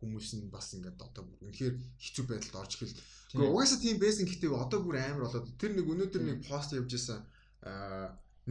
хүмүүс 0.00 0.28
нь 0.40 0.48
бас 0.48 0.72
ингээд 0.72 0.98
одоо 0.98 1.22
үнэхээр 1.44 1.74
хэцүү 2.00 2.24
байдалд 2.26 2.60
орж 2.64 2.72
ирэл. 2.80 2.96
Гэхдээ 2.96 3.52
угаасаа 3.52 3.78
тийм 3.78 3.96
байсан 4.02 4.24
гэхдээ 4.26 4.50
одоо 4.50 4.80
бүр 4.82 4.96
амар 4.98 5.28
болоод 5.28 5.46
тэр 5.60 5.72
нэг 5.76 5.86
өнөөдөр 5.86 6.22
нэг 6.26 6.38
пост 6.48 6.72
явж 6.74 6.90
исэн 6.96 7.20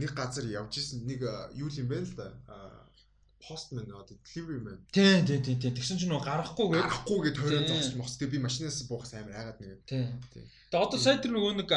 нэг 0.00 0.10
газар 0.16 0.46
явж 0.48 0.72
исэн 0.80 1.04
нэг 1.04 1.20
юу 1.58 1.68
юм 1.68 1.88
бэ 1.90 1.98
л 2.08 2.14
да 2.16 2.32
постмен 3.42 3.90
одоо 3.90 4.16
delivery 4.22 4.60
man. 4.62 4.78
Тийм 4.94 5.26
тийм 5.26 5.42
тийм 5.42 5.58
тийм. 5.58 5.74
Тэгсэн 5.74 5.98
чинь 5.98 6.10
нөгөө 6.14 6.26
гарахгүй 6.30 6.66
гээд 6.70 6.86
гарахгүй 6.86 7.18
гээд 7.26 7.36
тойроо 7.36 7.66
зогсож 7.66 7.94
мохс. 7.98 8.16
Тэгээ 8.16 8.34
би 8.34 8.44
машинаас 8.46 8.78
буухаас 8.86 9.12
амар 9.18 9.34
айгаад 9.34 9.58
нэгэ. 9.58 9.76
Тийм. 9.90 10.06
Тэгээ 10.70 10.78
одоо 10.78 10.98
сая 11.02 11.18
тэр 11.18 11.34
нөгөө 11.34 11.52
нэг 11.58 11.70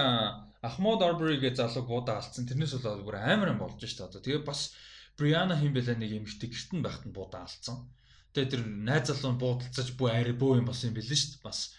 Ахмад 0.66 1.02
Arbery 1.06 1.38
гэж 1.42 1.62
залуу 1.62 1.86
буудаа 1.86 2.22
алдсан. 2.22 2.46
Тэрнээс 2.46 2.78
болоод 2.78 3.06
бүр 3.06 3.18
амар 3.18 3.54
юм 3.54 3.62
болж 3.62 3.78
шít 3.82 4.02
одоо. 4.02 4.22
Тэгээ 4.22 4.46
бас 4.46 4.74
Brianna 5.18 5.58
хин 5.58 5.74
бэлээ 5.74 5.98
нэг 5.98 6.12
эмэгтэй 6.26 6.50
гэрт 6.50 6.72
нь 6.74 6.86
байхад 6.86 7.06
нь 7.06 7.14
буудаа 7.14 7.46
алдсан. 7.46 7.86
Тэгээ 8.34 8.50
тэр 8.50 8.62
найз 8.66 9.10
залуу 9.14 9.38
буудалцаж 9.38 9.94
бүү 9.94 10.10
арай 10.10 10.36
бөө 10.38 10.62
юм 10.62 10.70
болсон 10.70 10.90
юм 10.90 10.98
бэлээ 10.98 11.18
шít. 11.22 11.42
Бас 11.46 11.78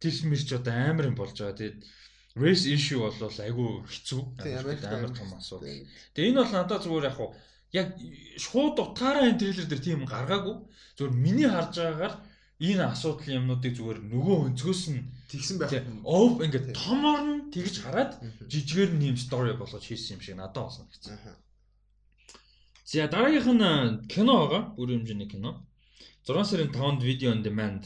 тэр 0.00 0.12
мэрч 0.28 0.52
одоо 0.52 0.74
амар 0.76 1.08
юм 1.08 1.16
болж 1.16 1.36
байгаа. 1.36 1.56
Тэгээд 1.56 1.80
race 2.36 2.68
issue 2.68 3.00
бол 3.00 3.16
айгүй 3.16 3.68
хэцүү. 3.88 4.20
Амар 4.84 5.12
том 5.16 5.32
асуудал. 5.32 5.72
Тэгээ 6.12 6.30
энэ 6.30 6.40
бол 6.44 6.52
надад 6.52 6.84
зүгээр 6.84 7.08
яг 7.08 7.16
хуу 7.16 7.32
яг 7.72 7.96
шууд 8.38 8.76
утгаараа 8.78 9.30
энэ 9.30 9.40
трейлер 9.40 9.66
дээр 9.66 9.82
тийм 9.82 10.04
гаргаагүй. 10.06 10.56
Зүгээр 10.96 11.14
миний 11.14 11.48
харж 11.50 11.74
байгаагаар 11.78 12.14
энэ 12.60 12.84
асуудлын 12.92 13.38
юмнуудыг 13.40 13.72
зүгээр 13.76 14.00
нөгөө 14.12 14.36
өнцгөөс 14.46 14.82
нь 14.92 15.00
тэгсэн 15.28 15.56
байх. 15.60 15.72
Ов 16.04 16.40
ингээд 16.40 16.72
томор 16.72 17.20
нь 17.26 17.50
тэгж 17.52 17.74
хараад 17.84 18.12
жижигээр 18.48 18.90
нь 18.96 19.08
юм 19.12 19.18
стори 19.20 19.52
болгож 19.52 19.84
хийсэн 19.84 20.16
юм 20.16 20.22
шиг 20.24 20.36
надад 20.40 20.64
болсон 20.64 20.88
гэсэн. 20.88 21.18
За 22.86 23.08
дараагийнх 23.12 23.50
нь 23.50 24.08
кино 24.08 24.34
байгаа. 24.40 24.62
Бүр 24.76 24.88
хэмжээний 24.94 25.28
кино. 25.28 25.66
6 26.24 26.48
сарын 26.48 26.72
5-нд 26.72 27.02
видео 27.02 27.30
on 27.34 27.42
demand 27.42 27.84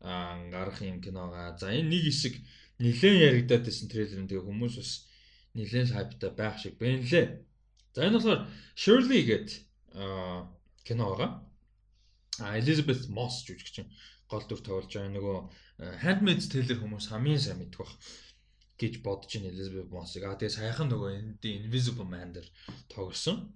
гарах 0.00 0.82
юм 0.82 1.00
кино 1.00 1.30
байгаа. 1.30 1.58
За 1.60 1.70
энэ 1.70 1.88
нэг 1.88 2.02
хэсэг 2.08 2.34
нэлээд 2.82 3.22
яригадаад 3.28 3.64
байсан 3.70 3.86
трейлер 3.88 4.20
нь 4.22 4.30
тэгээ 4.30 4.46
хүмүүс 4.46 4.74
бас 4.80 4.90
нэлээд 5.54 5.94
хайптай 5.94 6.30
байх 6.34 6.56
шиг 6.58 6.74
байна 6.78 7.06
лээ. 7.06 7.26
За 7.94 8.06
энэ 8.06 8.18
болохоор 8.18 8.40
Shirley 8.76 9.22
гэдэг 9.24 9.56
кино 10.84 11.04
байгаа. 11.12 11.30
А 12.40 12.58
Elizabeth 12.58 13.08
Moss 13.08 13.42
жүжигчин 13.46 13.90
гол 14.30 14.44
дүр 14.46 14.60
тоглож 14.62 14.92
байгаа 14.92 15.12
нөгөө 15.12 15.38
Handmaid's 16.04 16.48
Tale 16.52 16.74
хүмүүс 16.78 17.10
хамгийн 17.10 17.40
сайн 17.40 17.58
мэддэг 17.62 17.80
баг 17.82 17.92
гэж 18.78 18.94
бодож 19.02 19.30
байна 19.34 19.50
Elizabeth 19.50 19.90
Moss-ыг. 19.90 20.22
А 20.22 20.38
тэгээ 20.38 20.54
саяхан 20.54 20.88
нөгөө 20.92 21.42
Invisible 21.42 22.06
Man 22.06 22.32
дээр 22.36 22.46
тоглосон. 22.92 23.50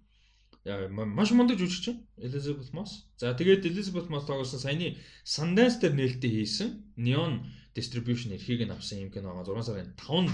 Маш 0.66 1.30
мундаг 1.34 1.58
жүжигчин 1.62 2.02
Elizabeth 2.18 2.74
Moss. 2.74 3.06
За 3.18 3.34
тэгээд 3.34 3.66
Elizabeth 3.70 4.10
Moss 4.10 4.26
тоглосон 4.26 4.58
саяны 4.58 4.98
Sundance 5.22 5.78
дээр 5.78 5.94
нээлттэй 5.94 6.30
хийсэн 6.42 6.70
Neon 6.98 7.46
Distribution 7.74 8.34
эрхийг 8.34 8.66
нь 8.66 8.74
авсан 8.74 9.06
юм 9.06 9.10
кино 9.14 9.30
байгаа 9.30 9.62
6 9.62 9.70
сарын 9.70 9.94
5-нд 9.94 10.30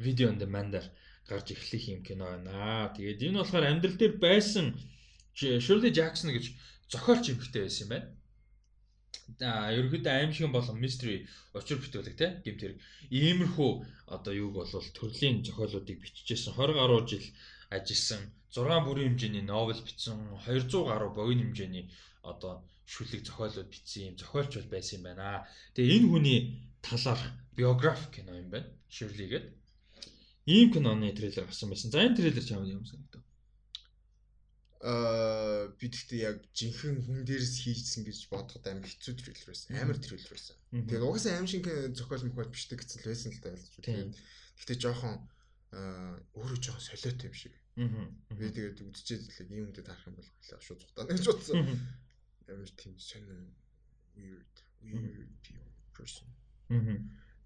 видео 0.00 0.32
on 0.32 0.40
demand 0.40 0.72
дээр 0.72 0.86
гарч 1.28 1.52
эхлэх 1.52 1.84
юм 1.92 2.00
кино 2.02 2.24
байна. 2.24 2.88
Тэгээд 2.96 3.24
энэ 3.28 3.38
болохоор 3.44 3.64
амьдрал 3.68 3.96
дээр 4.00 4.14
байсан 4.16 4.66
Shirley 5.36 5.92
Jackson 5.92 6.32
гэж 6.32 6.44
зохиолч 6.88 7.24
эмэгтэй 7.28 7.62
байсан 7.68 7.84
юм 7.84 7.92
байна. 7.92 8.08
За 9.36 9.68
ерөөдөө 9.76 10.14
аимшиг 10.16 10.48
болон 10.48 10.80
mystery 10.80 11.28
учир 11.52 11.76
бүтээлэг 11.78 12.16
те 12.16 12.26
гэмт 12.44 12.60
хэрэг. 12.64 12.78
Иймэрхүү 13.12 13.70
одоо 14.16 14.32
юуг 14.32 14.54
бол 14.56 14.72
төрлийн 14.96 15.44
зохиолуудыг 15.44 16.00
бичижсэн 16.00 16.56
20 16.56 16.80
гаруй 16.80 17.00
жил 17.04 17.26
ажилласан 17.68 18.22
6 18.56 18.86
бүрийн 18.88 19.12
хэмжээний 19.12 19.44
новел 19.44 19.80
бичсэн 19.84 20.16
200 20.48 20.88
гаруй 20.88 21.10
богино 21.12 21.44
хэмжээний 21.44 21.92
одоо 22.24 22.64
шүлэг 22.88 23.20
зохиолууд 23.28 23.68
бичсэн 23.68 24.08
юм 24.08 24.16
зохиолч 24.16 24.52
бол 24.56 24.72
байсан 24.72 24.96
юм 24.98 25.04
байна. 25.12 25.44
Тэгээ 25.76 25.96
энэ 25.96 26.08
хүний 26.08 26.40
талаар 26.80 27.20
биографик 27.56 28.10
кино 28.16 28.32
юм 28.32 28.48
байна. 28.48 28.72
Shirley 28.88 29.28
гэдэг 29.28 29.57
ийм 30.48 30.72
киноны 30.72 31.12
трейлер 31.12 31.44
гарсан 31.44 31.68
байсан. 31.68 31.92
За 31.92 32.00
энэ 32.00 32.16
трейлер 32.16 32.44
чамд 32.44 32.68
юм 32.72 32.84
санагдав. 32.88 33.22
Аа 34.80 35.68
би 35.76 35.86
тэгтээ 35.92 36.20
яг 36.24 36.36
жинхэнэ 36.56 37.04
хүн 37.04 37.20
дээрс 37.28 37.60
хийжсэн 37.66 38.08
гэж 38.08 38.32
бодоход 38.32 38.64
амар 38.64 38.88
хэцүү 38.88 39.14
трейлер 39.20 39.46
байсан. 39.52 39.68
Амар 39.76 39.98
трейлер 40.00 40.32
байсан. 40.32 40.56
Тэгээд 40.72 41.04
угаасаа 41.04 41.36
аим 41.36 41.48
шиг 41.50 41.66
зохиол 41.92 42.24
мөхөл 42.24 42.54
бичдэг 42.54 42.80
гэсэн 42.80 43.02
л 43.04 43.10
байсан 43.12 43.30
л 43.34 43.42
да 43.44 43.52
ялж. 43.52 43.68
Тэгээд 43.84 44.12
тэгтээ 44.56 44.78
жоохон 44.80 45.14
аа 45.76 46.16
өөрөө 46.32 46.58
жоохон 46.64 46.84
солиотой 46.86 47.28
юм 47.28 47.36
шиг. 47.36 47.54
Би 47.76 48.46
тэгээд 48.48 48.78
үдчихэд 48.88 49.50
л 49.50 49.52
ийм 49.52 49.66
хүндэд 49.68 49.84
харах 49.90 50.08
юм 50.08 50.16
бол 50.16 50.30
шууд 50.64 50.80
цухтаа 50.80 51.04
гэж 51.10 51.26
бодсон. 51.28 51.58
Амар 52.48 52.70
тийм 52.78 52.94
сонир 52.96 53.52
weird 54.16 54.56
weird 54.80 55.44
person. 55.92 56.26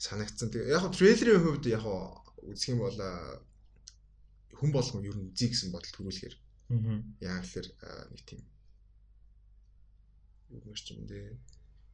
санагдсан. 0.03 0.50
Тэгээ 0.50 0.74
яг 0.74 0.90
трейлерийн 0.90 1.42
хувьд 1.42 1.66
яг 1.70 1.84
үзэх 2.51 2.74
юм 2.74 2.80
бол 2.82 2.99
хүн 4.59 4.70
болгон 4.72 5.05
ер 5.07 5.16
нь 5.16 5.30
үзье 5.30 5.49
гэсэн 5.51 5.70
бодол 5.72 5.95
төрүүлэхээр 5.95 6.36
Аа. 6.72 7.03
яг 7.20 7.45
л 7.45 7.68
нэг 8.12 8.22
тийм 8.24 8.40
юу 10.51 10.62
мэрч 10.64 10.86
юм 10.97 11.05
дээ 11.05 11.36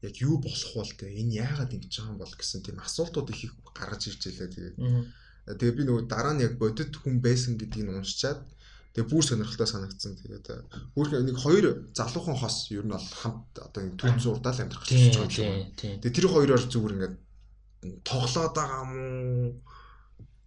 яг 0.06 0.14
юу 0.22 0.38
болох 0.38 0.72
бол 0.74 0.92
те 0.94 1.06
энэ 1.10 1.34
яагаад 1.42 1.74
ингэж 1.74 1.92
байгаа 1.98 2.12
юм 2.14 2.20
бол 2.22 2.34
гэсэн 2.38 2.62
тийм 2.62 2.78
асуултууд 2.78 3.30
их 3.34 3.44
их 3.50 3.54
гаргаж 3.74 4.02
ирж 4.06 4.22
байлаа 4.30 4.48
тэгээд 4.54 4.76
тэгээ 5.58 5.76
би 5.78 5.82
нөгөө 5.82 6.04
дараа 6.06 6.34
нь 6.38 6.44
яг 6.46 6.54
бодит 6.62 6.94
хүн 6.94 7.18
байсан 7.18 7.58
гэдгийг 7.58 7.90
нь 7.90 7.94
уншичаад 7.98 8.40
тэгээ 8.94 9.10
бүр 9.10 9.24
сонирхолтой 9.26 9.66
санагдсан 9.66 10.14
тэгээд 10.22 10.46
бүр 10.94 11.06
нэг 11.26 11.36
хоёр 11.42 11.66
залуухан 11.98 12.38
хос 12.38 12.70
ер 12.70 12.86
нь 12.86 12.94
бол 12.94 13.08
хамт 13.20 13.50
одоо 13.58 13.82
энэ 13.82 13.98
түн 13.98 14.18
зурдаал 14.22 14.62
амьдрах 14.62 14.86
гэж 14.86 15.16
байна. 15.18 15.26
тийм 15.26 15.74
тийм. 15.74 15.96
Тэгээ 16.02 16.14
тэр 16.14 16.26
хоёроор 16.30 16.62
зүгээр 16.70 16.94
ингээд 16.94 17.16
тоглоод 18.06 18.54
байгаа 18.54 18.80
юм 18.86 18.92
уу? 18.94 19.50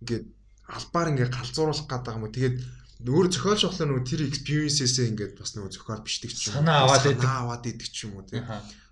Ингээд 0.02 0.26
албаар 0.68 1.08
ингээд 1.14 1.36
галзууруулах 1.36 1.88
гээд 1.88 2.04
байгаа 2.06 2.20
юм 2.20 2.26
уу? 2.26 2.36
Тэгээд 2.36 2.58
өөр 3.02 3.28
зохиолч 3.34 3.62
болохоор 3.66 3.90
нөгөө 3.90 4.06
тэр 4.06 4.22
experience-ээсээ 4.30 5.10
ингээд 5.12 5.34
бас 5.42 5.52
нөгөө 5.58 5.72
зохиол 5.74 6.06
бичдэг 6.06 6.32
ч 6.34 6.42
юм. 6.50 6.62
Санаа 6.62 6.86
аваад 6.86 7.06
идэг. 7.10 7.22
Санаа 7.22 7.40
аваад 7.42 7.66
идэг 7.66 7.90
ч 7.90 7.98
юм 8.06 8.14
уу 8.18 8.26
тийм. 8.30 8.46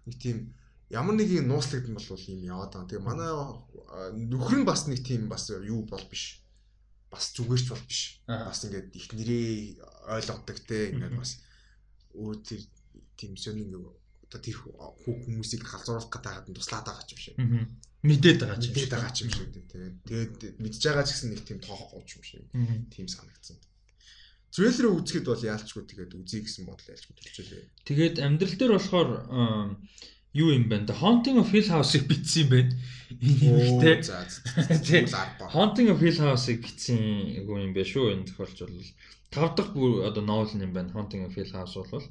Нэг 0.09 0.15
тийм 0.17 0.37
ямар 0.89 1.15
нэг 1.15 1.29
юм 1.29 1.45
нууцлагдсан 1.49 1.93
бол 1.93 2.25
юм 2.33 2.41
яваад 2.41 2.71
байгаа. 2.73 2.89
Тэгээ 2.89 3.05
манай 3.05 3.31
нөхөр 4.17 4.57
нь 4.61 4.69
бас 4.69 4.81
нэг 4.89 5.05
тийм 5.05 5.29
бас 5.29 5.49
юу 5.53 5.85
бол 5.85 6.05
биш. 6.09 6.41
Бас 7.13 7.29
зүгээрч 7.37 7.67
бол 7.69 7.85
биш. 7.85 8.21
Бас 8.25 8.65
ингээд 8.65 8.89
их 8.97 9.07
нэрээ 9.13 9.77
ойлгодог 10.09 10.57
те 10.65 10.89
ингээд 10.89 11.13
бас 11.13 11.37
өө 12.17 12.33
тэр 12.41 12.61
тийм 13.13 13.37
сонин 13.37 13.69
ингээ 13.69 13.98
одоо 14.29 14.41
тэр 14.45 14.57
хүү 14.61 15.13
хүмүүсийг 15.25 15.65
галзууруулах 15.65 16.13
гэдэг 16.13 16.53
нь 16.53 16.57
туслаад 16.61 16.85
байгаа 16.85 17.05
ч 17.09 17.11
юм 17.17 17.21
шиг. 17.25 17.35
Мэдээд 18.05 18.39
байгаа 18.45 18.57
ч 18.61 18.63
юм 18.69 18.73
Мэдээд 18.77 18.93
байгаа 18.93 19.11
ч 19.11 19.17
юм 19.25 19.31
шиг 19.33 19.49
тийм. 19.49 19.65
Тэгээд 20.05 20.61
мэдж 20.61 20.81
байгаа 20.85 21.03
ч 21.03 21.09
гэсэн 21.09 21.29
нэг 21.33 21.41
тийм 21.49 21.59
тоохгүй 21.65 22.03
ч 22.05 22.11
юм 22.13 22.23
шиг. 22.23 22.45
Тийм 22.93 23.07
санагдсан. 23.09 23.57
Трейлерыг 24.53 24.93
үзэхэд 25.01 25.25
бол 25.25 25.47
яалчгүй 25.49 25.83
тэгээд 25.89 26.13
үзье 26.13 26.41
гэсэн 26.45 26.63
бодол 26.69 26.89
яалчгүй 26.89 27.15
төрчихлээ. 27.17 27.65
Тэгээд 27.89 28.15
амьдрал 28.21 28.55
дээр 28.57 28.73
болохоор 28.77 29.09
юу 30.33 30.49
юм 30.53 30.69
бэ? 30.69 30.85
Haunting 30.89 31.37
of 31.41 31.49
Hill 31.53 31.69
House-ыг 31.69 32.07
бичсэн 32.09 32.41
юм 32.45 32.49
байна. 32.49 32.73
Арба. 35.13 35.45
Haunting 35.53 35.89
of 35.93 36.01
Hill 36.01 36.19
House-ыг 36.21 36.61
бичсэн 36.65 37.45
гоо 37.45 37.61
юм 37.61 37.73
бэ 37.77 37.85
шүү 37.85 38.09
энэ 38.13 38.25
тохиолч 38.29 38.57
бол 38.61 38.77
тав 39.29 39.53
дахь 39.53 39.69
бүр 39.73 40.09
одоо 40.09 40.25
новел 40.25 40.49
юм 40.49 40.73
байна. 40.73 40.89
Haunting 40.97 41.29
of 41.29 41.37
Hill 41.37 41.53
House 41.53 41.77
бол 41.77 42.01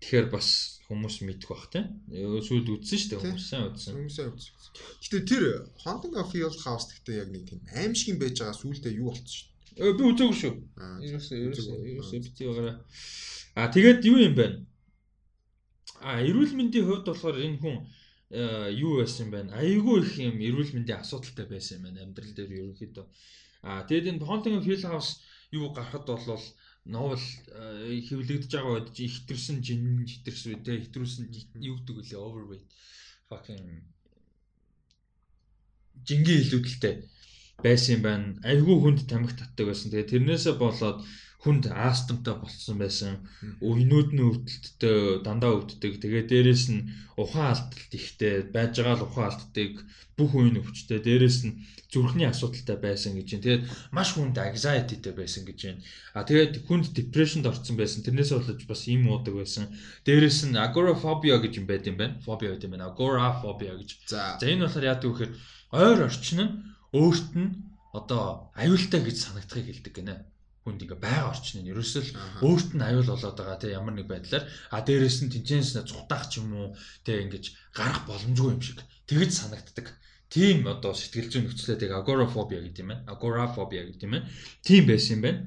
тэгэхээр 0.00 0.28
бас 0.28 0.75
хүмүүс 0.86 1.16
мэдэх 1.26 1.50
бах 1.50 1.66
тийм. 1.74 1.86
Сүүлд 2.10 2.68
үзсэн 2.78 2.98
шүү 2.98 3.10
дээ 3.10 3.22
хүмүүс 3.26 3.46
сайн 3.50 3.66
үзсэн. 3.74 3.94
Хүмүүсээ 3.98 4.26
үз. 4.30 4.46
Гэтэ 5.02 5.18
тэр 5.26 5.44
Haunting 5.82 6.14
of 6.14 6.30
Hill 6.30 6.54
House 6.62 6.86
гэхдээ 6.94 7.16
яг 7.26 7.30
нэг 7.34 7.42
тийм 7.50 7.60
аимшиг 7.74 8.14
юм 8.14 8.18
байж 8.22 8.38
байгаа 8.38 8.54
сүулдэ 8.54 8.94
юу 8.94 9.10
болчихсон 9.10 9.34
шүү. 9.34 9.54
Э, 9.76 9.92
Би 9.92 10.02
үзээгүй 10.08 10.36
шүү. 10.40 10.54
Ерөөсөө 11.04 11.36
ерөөсөө 11.42 11.76
ерөөсөө 11.90 12.20
бити 12.22 12.46
байгаараа. 12.48 12.76
А 13.58 13.68
тэгээд 13.74 14.00
юу 14.08 14.18
юм 14.22 14.34
бэ? 14.38 14.46
А 16.00 16.22
эрүүл 16.22 16.54
мэндийн 16.56 16.86
хувьд 16.86 17.04
болохоор 17.10 17.36
энэ 17.36 17.60
хүн 17.60 17.76
э, 18.30 18.70
юу 18.78 19.02
байсан 19.02 19.26
юм 19.26 19.32
бэ? 19.34 19.40
Айгүй 19.58 19.96
их 20.00 20.14
юм 20.22 20.38
эрүүл 20.38 20.70
мэндийн 20.70 21.02
асуудалтай 21.02 21.46
байсан 21.50 21.76
юм 21.76 21.82
байна 21.90 22.06
амьдрал 22.06 22.32
дээр 22.32 22.56
ерөнхийдөө. 22.62 23.06
А 23.68 23.84
тэгээд 23.84 24.10
энэ 24.16 24.24
Haunting 24.24 24.56
of 24.56 24.64
Hill 24.64 24.86
House 24.88 25.20
юу 25.52 25.74
гарахад 25.76 26.08
болвол 26.08 26.44
новел 26.86 27.18
э, 27.18 28.00
хэвлэгдэж 28.06 28.50
байгаа 28.54 28.74
үед 28.78 28.88
чи 28.94 29.10
ихтэрсэн 29.10 29.58
жин 29.66 30.06
хитэрсэн 30.06 30.54
үедээ 30.54 30.86
хитрүүлсэн 30.86 31.24
юу 31.66 31.76
гэдэг 31.82 31.96
үлээ 31.98 32.20
overweight 32.22 32.68
fucking 33.28 33.66
жингийн 36.06 36.42
илүүдэлтэй 36.46 36.94
байсан 37.64 37.94
юм 37.96 38.02
байна. 38.06 38.26
Айгүй 38.46 38.76
хүнд 38.78 39.00
тамхи 39.10 39.34
татдаг 39.34 39.66
байсан. 39.66 39.90
Тэгээ 39.90 40.12
тэрнээсээ 40.12 40.54
болоод 40.60 41.02
хүнд 41.42 41.68
астмтай 41.70 42.34
болцсон 42.40 42.76
байсан. 42.80 43.12
Өөнүүд 43.62 44.10
нь 44.16 44.24
өвдөлттэй 44.24 45.22
дандаа 45.22 45.52
өвддөг. 45.60 46.00
Тэгээ 46.02 46.24
дээрэс 46.26 46.64
нь 46.74 46.88
ухаан 47.14 47.54
алдалт 47.54 47.92
ихтэй 47.92 48.34
байж 48.54 48.72
байгаа 48.80 48.96
л 48.98 49.06
ухаан 49.06 49.30
алддаг. 49.30 49.72
Бүх 50.16 50.32
үеийн 50.32 50.58
өвчтэй. 50.58 50.98
Дээрэс 51.04 51.38
нь 51.46 51.60
зүрхний 51.92 52.26
асуудалтай 52.26 52.76
байсан 52.80 53.14
гэж 53.14 53.28
байна. 53.30 53.44
Тэгээд 53.44 53.62
маш 53.92 54.08
хүнд 54.16 54.36
anxietyтэй 54.42 55.14
байсан 55.14 55.42
гэж 55.46 55.58
байна. 55.60 55.80
А 56.16 56.24
тэгээд 56.26 56.54
хүнд 56.66 56.86
depressionд 56.96 57.46
орсон 57.46 57.76
байсан. 57.78 58.00
Тэрнээсээ 58.02 58.38
болоод 58.40 58.62
бас 58.66 58.82
им 58.88 59.06
уудаг 59.06 59.34
байсан. 59.36 59.64
Дээрэс 60.08 60.50
нь 60.50 60.56
agoraphobia 60.56 61.36
гэж 61.38 61.52
юм 61.60 61.66
байт 61.68 61.84
юм 61.86 62.00
байна. 62.00 62.18
Phobia 62.26 62.56
гэдэг 62.56 62.66
юм 62.66 62.74
байна. 62.74 62.90
Agoraphobia 62.90 63.76
гэж. 63.76 63.90
За. 64.08 64.40
За 64.40 64.48
энэ 64.48 64.66
болохоор 64.66 64.88
яадаг 64.88 65.06
вэ 65.06 65.14
гэхээр 65.14 65.32
ойр 65.78 65.98
орчин 66.08 66.38
нь 66.42 66.52
өөрт 66.96 67.30
нь 67.36 67.50
одоо 67.92 68.50
аюултай 68.56 69.00
гэж 69.04 69.16
санагдахыг 69.20 69.66
хэлдэг 69.68 69.94
гинэ. 69.94 70.16
Хүнд 70.66 70.82
ингээ 70.82 70.98
байга 70.98 71.30
орчин 71.30 71.62
нь 71.62 71.70
ерөөсөө 71.70 72.02
л 72.02 72.12
өөрт 72.42 72.70
нь 72.74 72.82
аюул 72.82 73.06
болоод 73.06 73.38
байгаа 73.38 73.58
тийм 73.62 73.78
ямар 73.78 73.94
нэг 73.94 74.10
байдлаар 74.10 74.44
а 74.74 74.82
дээрэс 74.82 75.22
нь 75.22 75.30
тэнцэнс 75.30 75.78
цухтаах 75.86 76.26
ч 76.26 76.42
юм 76.42 76.50
уу 76.58 76.68
тийм 77.06 77.30
ингэж 77.30 77.54
гарах 77.70 78.02
боломжгүй 78.10 78.50
юм 78.50 78.58
шиг 78.58 78.82
тэгэж 79.06 79.30
санагддаг. 79.30 79.94
Тийм 80.26 80.66
одоо 80.66 80.90
сэтгэл 80.90 81.30
зүйн 81.30 81.44
нөхцөлөө 81.46 81.78
тэг 81.78 81.90
agoraphobia 81.94 82.58
гэдэг 82.66 82.82
юм 82.82 82.90
байна. 82.90 83.06
Agoraphobia 83.06 83.86
гэдэг 83.86 84.02
юм 84.10 84.12
байна. 84.18 84.26
Тийм 84.66 84.82
байсан 84.90 85.14
юм 85.14 85.22
байна. 85.22 85.40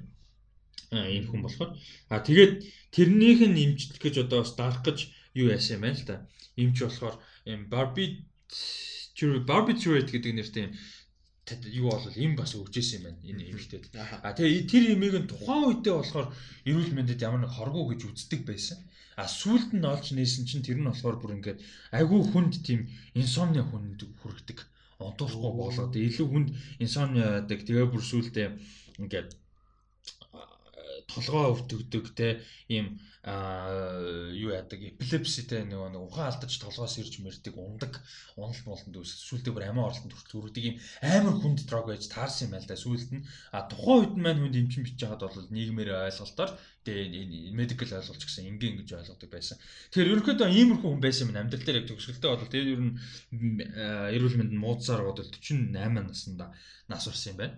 Энэ 0.95 1.27
хүн 1.27 1.41
болохоор 1.43 1.71
а 2.07 2.23
тэгээд 2.23 2.53
тэрнийх 2.95 3.43
нь 3.43 3.59
имжлэх 3.59 3.99
гэж 3.99 4.15
одоо 4.23 4.39
бас 4.47 4.55
дарах 4.55 4.87
гэж 4.87 5.11
юу 5.35 5.51
яасан 5.51 5.75
юм 5.77 5.83
байна 5.83 5.99
л 5.99 6.07
да. 6.07 6.15
Имж 6.55 6.77
болохоор 6.87 7.15
barbiturate 9.19 10.15
гэдэг 10.15 10.31
нэртэй 10.31 10.63
юм 10.63 10.73
юу 11.69 11.89
бол 11.91 12.05
им 12.15 12.35
бас 12.35 12.51
өгчээсэн 12.55 12.97
юм 12.99 13.03
байна 13.05 13.19
энэ 13.25 13.43
эмэгтэйд. 13.51 13.85
Ааха. 13.95 14.17
А 14.23 14.33
тэгээ 14.37 14.69
тэр 14.69 14.83
имийг 14.93 15.15
нь 15.19 15.29
тухайн 15.31 15.63
үедээ 15.69 15.95
болохоор 15.97 16.27
эрүүл 16.69 16.91
мэндэд 16.95 17.25
ямар 17.25 17.41
нэг 17.43 17.53
хоргоо 17.53 17.83
гэж 17.89 18.01
үздэг 18.09 18.41
байсан. 18.45 18.77
А 19.19 19.27
сүулт 19.27 19.75
нь 19.75 19.83
олж 19.83 20.05
нээсэн 20.15 20.43
чинь 20.47 20.65
тэр 20.65 20.79
нь 20.79 20.89
болохоор 20.89 21.17
бүр 21.19 21.35
ингээд 21.37 21.59
айгүй 21.91 22.21
хүнд 22.31 22.53
тийм 22.63 22.87
инсомниа 23.13 23.65
хүнд 23.67 23.99
хүргэдэг. 24.21 24.59
Онтуулахгүй 24.99 25.53
болоод 25.59 25.93
илүү 25.95 26.27
хүнд 26.29 26.49
инсомниа 26.83 27.43
яадаг. 27.43 27.59
Тэгээ 27.67 27.87
бүр 27.91 28.03
сүултээ 28.03 28.47
ингээд 29.03 29.29
толгоо 31.13 31.53
өвдөгдөг 31.53 32.05
те 32.15 32.27
ийм 32.69 32.99
юу 33.19 34.49
яадаг 34.55 34.79
эпилепситэй 34.79 35.67
нөгөө 35.67 35.91
нэг 35.91 36.03
ухаан 36.07 36.31
алдаж 36.31 36.55
толгоос 36.55 37.03
ирж 37.03 37.19
мэрдэг 37.19 37.51
ундаг 37.59 37.99
уналт 38.39 38.63
молтонд 38.63 38.95
үс 38.95 39.11
сүултээ 39.27 39.51
бүр 39.51 39.67
амиа 39.67 39.91
орлонд 39.91 40.15
хүрдэг 40.15 40.63
ийм 40.63 40.77
амар 41.03 41.35
хүнд 41.35 41.67
дрог 41.67 41.91
байж 41.91 42.07
таарсан 42.07 42.47
юм 42.47 42.53
байл 42.55 42.69
да 42.71 42.79
сүулт 42.79 43.11
нь. 43.11 43.27
А 43.51 43.67
тухайн 43.67 43.99
үед 43.99 44.13
нь 44.15 44.23
маань 44.23 44.39
хүнд 44.39 44.55
эмчин 44.55 44.87
бичиж 44.87 45.03
байгаад 45.03 45.35
бол 45.35 45.51
нийгмээр 45.51 45.91
ойлголтоор 46.07 46.51
тэгээ 46.87 47.51
медикал 47.59 47.91
ойлголч 47.99 48.23
гэсэн 48.23 48.47
ингийн 48.47 48.79
гэж 48.79 48.89
ойлгодог 48.95 49.29
байсан. 49.35 49.59
Тэгэхээр 49.91 50.11
ерөнхийдөө 50.15 50.47
иймэрхүү 50.55 50.89
хүн 50.89 51.03
байсан 51.03 51.27
юм 51.27 51.43
амьдрал 51.43 51.65
дээр 51.67 51.79
яг 51.83 51.87
төгсгөлтэй 51.91 52.29
бол 52.31 52.47
тэгээ 52.47 52.71
ер 52.71 52.81
нь 52.87 52.93
эрүүл 54.15 54.39
мэнд 54.39 54.53
муудсаар 54.55 55.03
бодвол 55.03 55.27
48 55.27 55.75
наснда 55.75 56.55
нас 56.87 57.03
урсан 57.03 57.35
юм 57.35 57.39
байна 57.43 57.55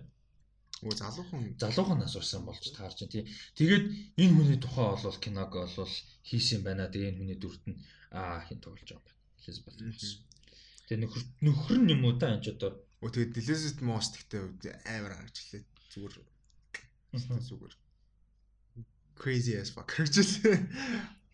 Өө 0.82 0.94
залуухан 0.98 1.42
залуухан 1.62 1.98
нас 2.02 2.14
урсан 2.18 2.42
болж 2.42 2.64
таарч 2.74 2.98
байна 3.06 3.14
тий. 3.14 3.24
Тэгээд 3.58 3.84
энэ 4.18 4.34
хүний 4.34 4.58
тухай 4.58 4.86
болвол 4.90 5.18
киног 5.22 5.50
болвол 5.54 5.94
хийсэн 6.26 6.58
юм 6.58 6.62
байна. 6.66 6.90
Тэгээ 6.90 7.10
энэ 7.14 7.18
хүний 7.22 7.38
дүрт 7.38 7.62
нь 7.70 7.78
аа 8.10 8.42
хин 8.46 8.58
тоглож 8.58 8.90
байгаа 8.90 8.98
юм 8.98 9.06
байна. 9.06 9.20
Elizabeth 9.42 9.78
Moss. 9.78 10.10
Тэгээ 10.90 11.00
нөхөр 11.06 11.22
нөхөр 11.46 11.78
нь 11.82 11.92
юм 11.94 12.02
уу 12.02 12.18
та 12.18 12.34
энэ 12.34 12.42
ч 12.42 12.46
одоо 12.50 12.70
Өө 13.02 13.10
тэгээд 13.14 13.38
Elizabeth 13.42 13.80
Moss 13.86 14.06
гэхдээ 14.10 14.74
амар 14.90 15.14
харагчлаа. 15.18 15.62
Зүгээр 15.90 16.14
зүгээр 17.46 17.74
crazy 19.18 19.54
as 19.58 19.70
fuck 19.74 19.90
харагчлаа. 19.90 20.58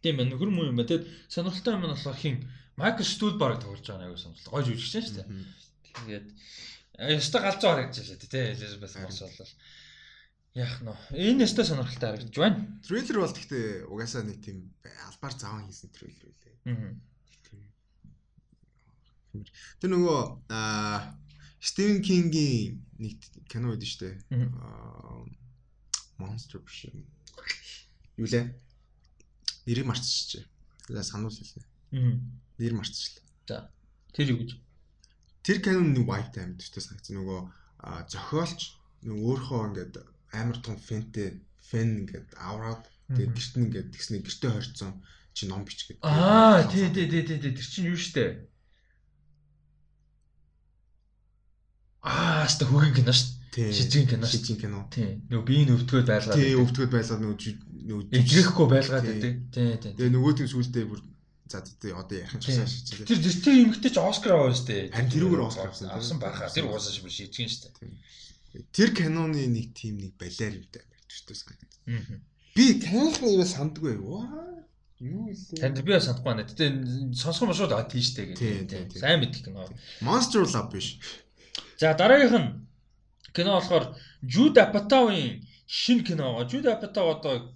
тийм 0.03 0.17
байна. 0.17 0.33
Нөхөр 0.33 0.51
муу 0.53 0.69
юм 0.69 0.77
байна. 0.77 0.89
Тэгээд 0.89 1.09
сонирхолтой 1.29 1.73
юм 1.77 1.85
нь 1.85 1.93
болохоор 1.93 2.17
хин 2.21 2.37
Майкл 2.77 3.05
Стулбарыг 3.05 3.61
тоглож 3.61 3.85
байгаа 3.85 4.01
нэг 4.01 4.09
аюу 4.12 4.23
сонирхолтой. 4.23 4.53
Гой 4.53 4.65
жүжигч 4.65 4.93
шүү 4.93 5.16
дээ. 5.19 5.29
Тэгээд 5.89 6.27
яста 6.99 7.39
галзуу 7.41 7.70
харагдаж 7.70 8.03
байна 8.03 8.27
тий. 8.27 8.53
Elizabeth 8.55 8.97
Moss 8.99 9.23
бол 9.23 9.53
яах 10.55 10.83
нь 10.83 10.91
энэ 11.15 11.47
яста 11.47 11.62
сонирхолтой 11.62 12.11
харагдаж 12.11 12.35
байна. 12.35 12.59
Трейлер 12.83 13.23
бол 13.23 13.31
гэхдээ 13.31 13.87
угаасаа 13.87 14.23
нэг 14.27 14.43
тийм 14.43 14.75
албаар 14.83 15.35
заван 15.39 15.66
хийсэн 15.70 15.95
трейлер 15.95 16.27
үлээ. 16.27 16.57
Аа. 16.66 16.99
Тэр 19.79 19.91
нөгөө 19.95 20.19
аа 20.51 21.15
Стивен 21.62 22.03
Кингийн 22.03 22.83
нэг 22.99 23.23
кино 23.47 23.70
байдаг 23.70 23.87
шүү 23.87 24.03
дээ. 24.03 24.16
Аа 24.59 25.23
Monster 26.19 26.59
биш 26.59 26.91
юм. 26.91 27.07
Юу 28.19 28.27
лээ? 28.27 28.51
Нэрийг 29.70 29.87
марцчихжээ. 29.87 30.43
За 30.91 31.07
сануул 31.07 31.31
хэлээ. 31.31 31.62
Аа. 31.95 32.19
Нэр 32.59 32.75
марцчихлаа. 32.75 33.70
Тэр 34.11 34.35
юу 34.35 34.43
гэж? 34.43 34.59
Тэр 35.47 35.59
кино 35.62 35.81
нэг 35.81 36.05
white 36.09 36.36
төстэй 36.59 36.82
санагдсан 36.82 37.16
нөгөө 37.19 37.40
зохиолч 38.12 38.60
нөгөө 39.06 39.24
өөрхөө 39.28 39.60
ингээд 39.69 39.94
амар 40.35 40.59
том 40.60 40.77
фэнтэй 40.77 41.40
фэн 41.70 42.05
ингээд 42.05 42.28
авраад 42.36 42.82
тэгээд 43.15 43.32
гэрт 43.36 43.55
нь 43.56 43.65
ингээд 43.70 43.89
тэгснэ 43.94 44.16
гэртээ 44.24 44.51
хорцсон 44.52 44.93
чи 45.32 45.47
ном 45.47 45.62
бичгээд. 45.65 46.02
Аа 46.02 46.66
тий 46.69 46.90
тий 46.90 47.06
тий 47.09 47.23
тий 47.23 47.39
тий, 47.39 47.52
тэр 47.55 47.66
чинь 47.66 47.89
юу 47.94 47.97
штэ. 47.97 48.44
Аа 52.02 52.44
хаста 52.44 52.66
хөгийн 52.66 52.94
кино 52.94 53.12
штэ. 53.15 53.70
Шижиг 53.73 54.10
кино 54.10 54.27
шүү. 54.27 54.43
Шижиг 54.43 54.59
кино. 54.62 54.86
Тийм. 54.90 55.23
Нөгөө 55.31 55.47
биеийн 55.47 55.74
өвдгөөд 55.74 56.06
байлгаад. 56.10 56.36
Тийм 56.39 56.62
өвдгöd 56.62 56.90
байлгаад 56.93 57.20
нөгөө 57.23 57.39
нөгөө 57.89 58.05
жи- 58.06 58.19
Ижрэхгүй 58.23 58.66
байлгаад 58.69 59.05
байдаг. 59.09 59.35
Тийм 59.55 59.77
тийм. 59.82 59.94
Тэгээ 59.98 60.12
нөгөө 60.15 60.32
тийм 60.39 60.48
сүулдэ 60.52 60.81
бүр 60.90 61.01
за 61.49 61.65
тий 61.65 61.93
одоо 61.93 62.16
ярих 62.19 62.35
юм 62.35 62.41
Тийм. 62.41 62.55
часаа 62.55 62.66
шиж. 62.69 62.87
Тэр 63.09 63.19
тэр 63.19 63.57
эмгтэй 63.65 63.91
ч 63.91 63.97
Оскар 63.99 64.33
авсан 64.37 64.55
шүү 64.55 64.69
дээ. 64.69 64.83
Харин 64.93 65.12
тэрүүгээр 65.12 65.43
Оскар 65.49 65.69
авсан. 65.69 65.89
Авсан 65.91 66.19
байхаа. 66.20 66.53
Тэр 66.53 66.69
угаасаа 66.69 66.93
шиг 66.93 67.09
шийдгэн 67.09 67.49
шүү 67.49 67.73
дээ. 67.73 68.69
Тэр 68.73 68.89
киноны 68.95 69.45
нэг 69.49 69.73
тим 69.73 69.99
нэг 69.99 70.12
балиар 70.20 70.55
юм 70.61 70.66
даа 70.69 70.85
барьж 70.85 71.11
шүү 71.12 71.33
дээ. 71.33 72.20
Би 72.57 72.65
киноны 72.85 73.29
юм 73.33 73.45
сандгүй. 73.49 73.97
Ваа. 73.99 74.59
Юу 75.01 75.31
вэ? 75.31 75.35
Танд 75.62 75.79
би 75.87 75.93
бас 75.95 76.11
санахгүй 76.11 76.35
байна. 76.35 76.43
Шууд 77.15 77.73
аа 77.73 77.87
тийм 77.87 78.03
шүү 78.03 78.16
дээ 78.19 78.27
гэдэг. 78.35 78.66
тийм, 78.66 78.85
тийм. 78.91 78.99
Сайн 78.99 79.20
мэдих 79.23 79.45
кино. 79.47 79.69
Monster 80.03 80.43
Love 80.43 80.73
биш. 80.75 80.99
За 81.79 81.95
дараагийнх 81.95 82.35
нь 82.35 82.51
кино 83.31 83.62
болохоор 83.62 83.95
Jude 84.27 84.59
Apatow-ын 84.59 85.47
шинэ 85.70 86.03
кино. 86.03 86.43
Jude 86.51 86.66
Apatow 86.75 87.15
одоо 87.15 87.55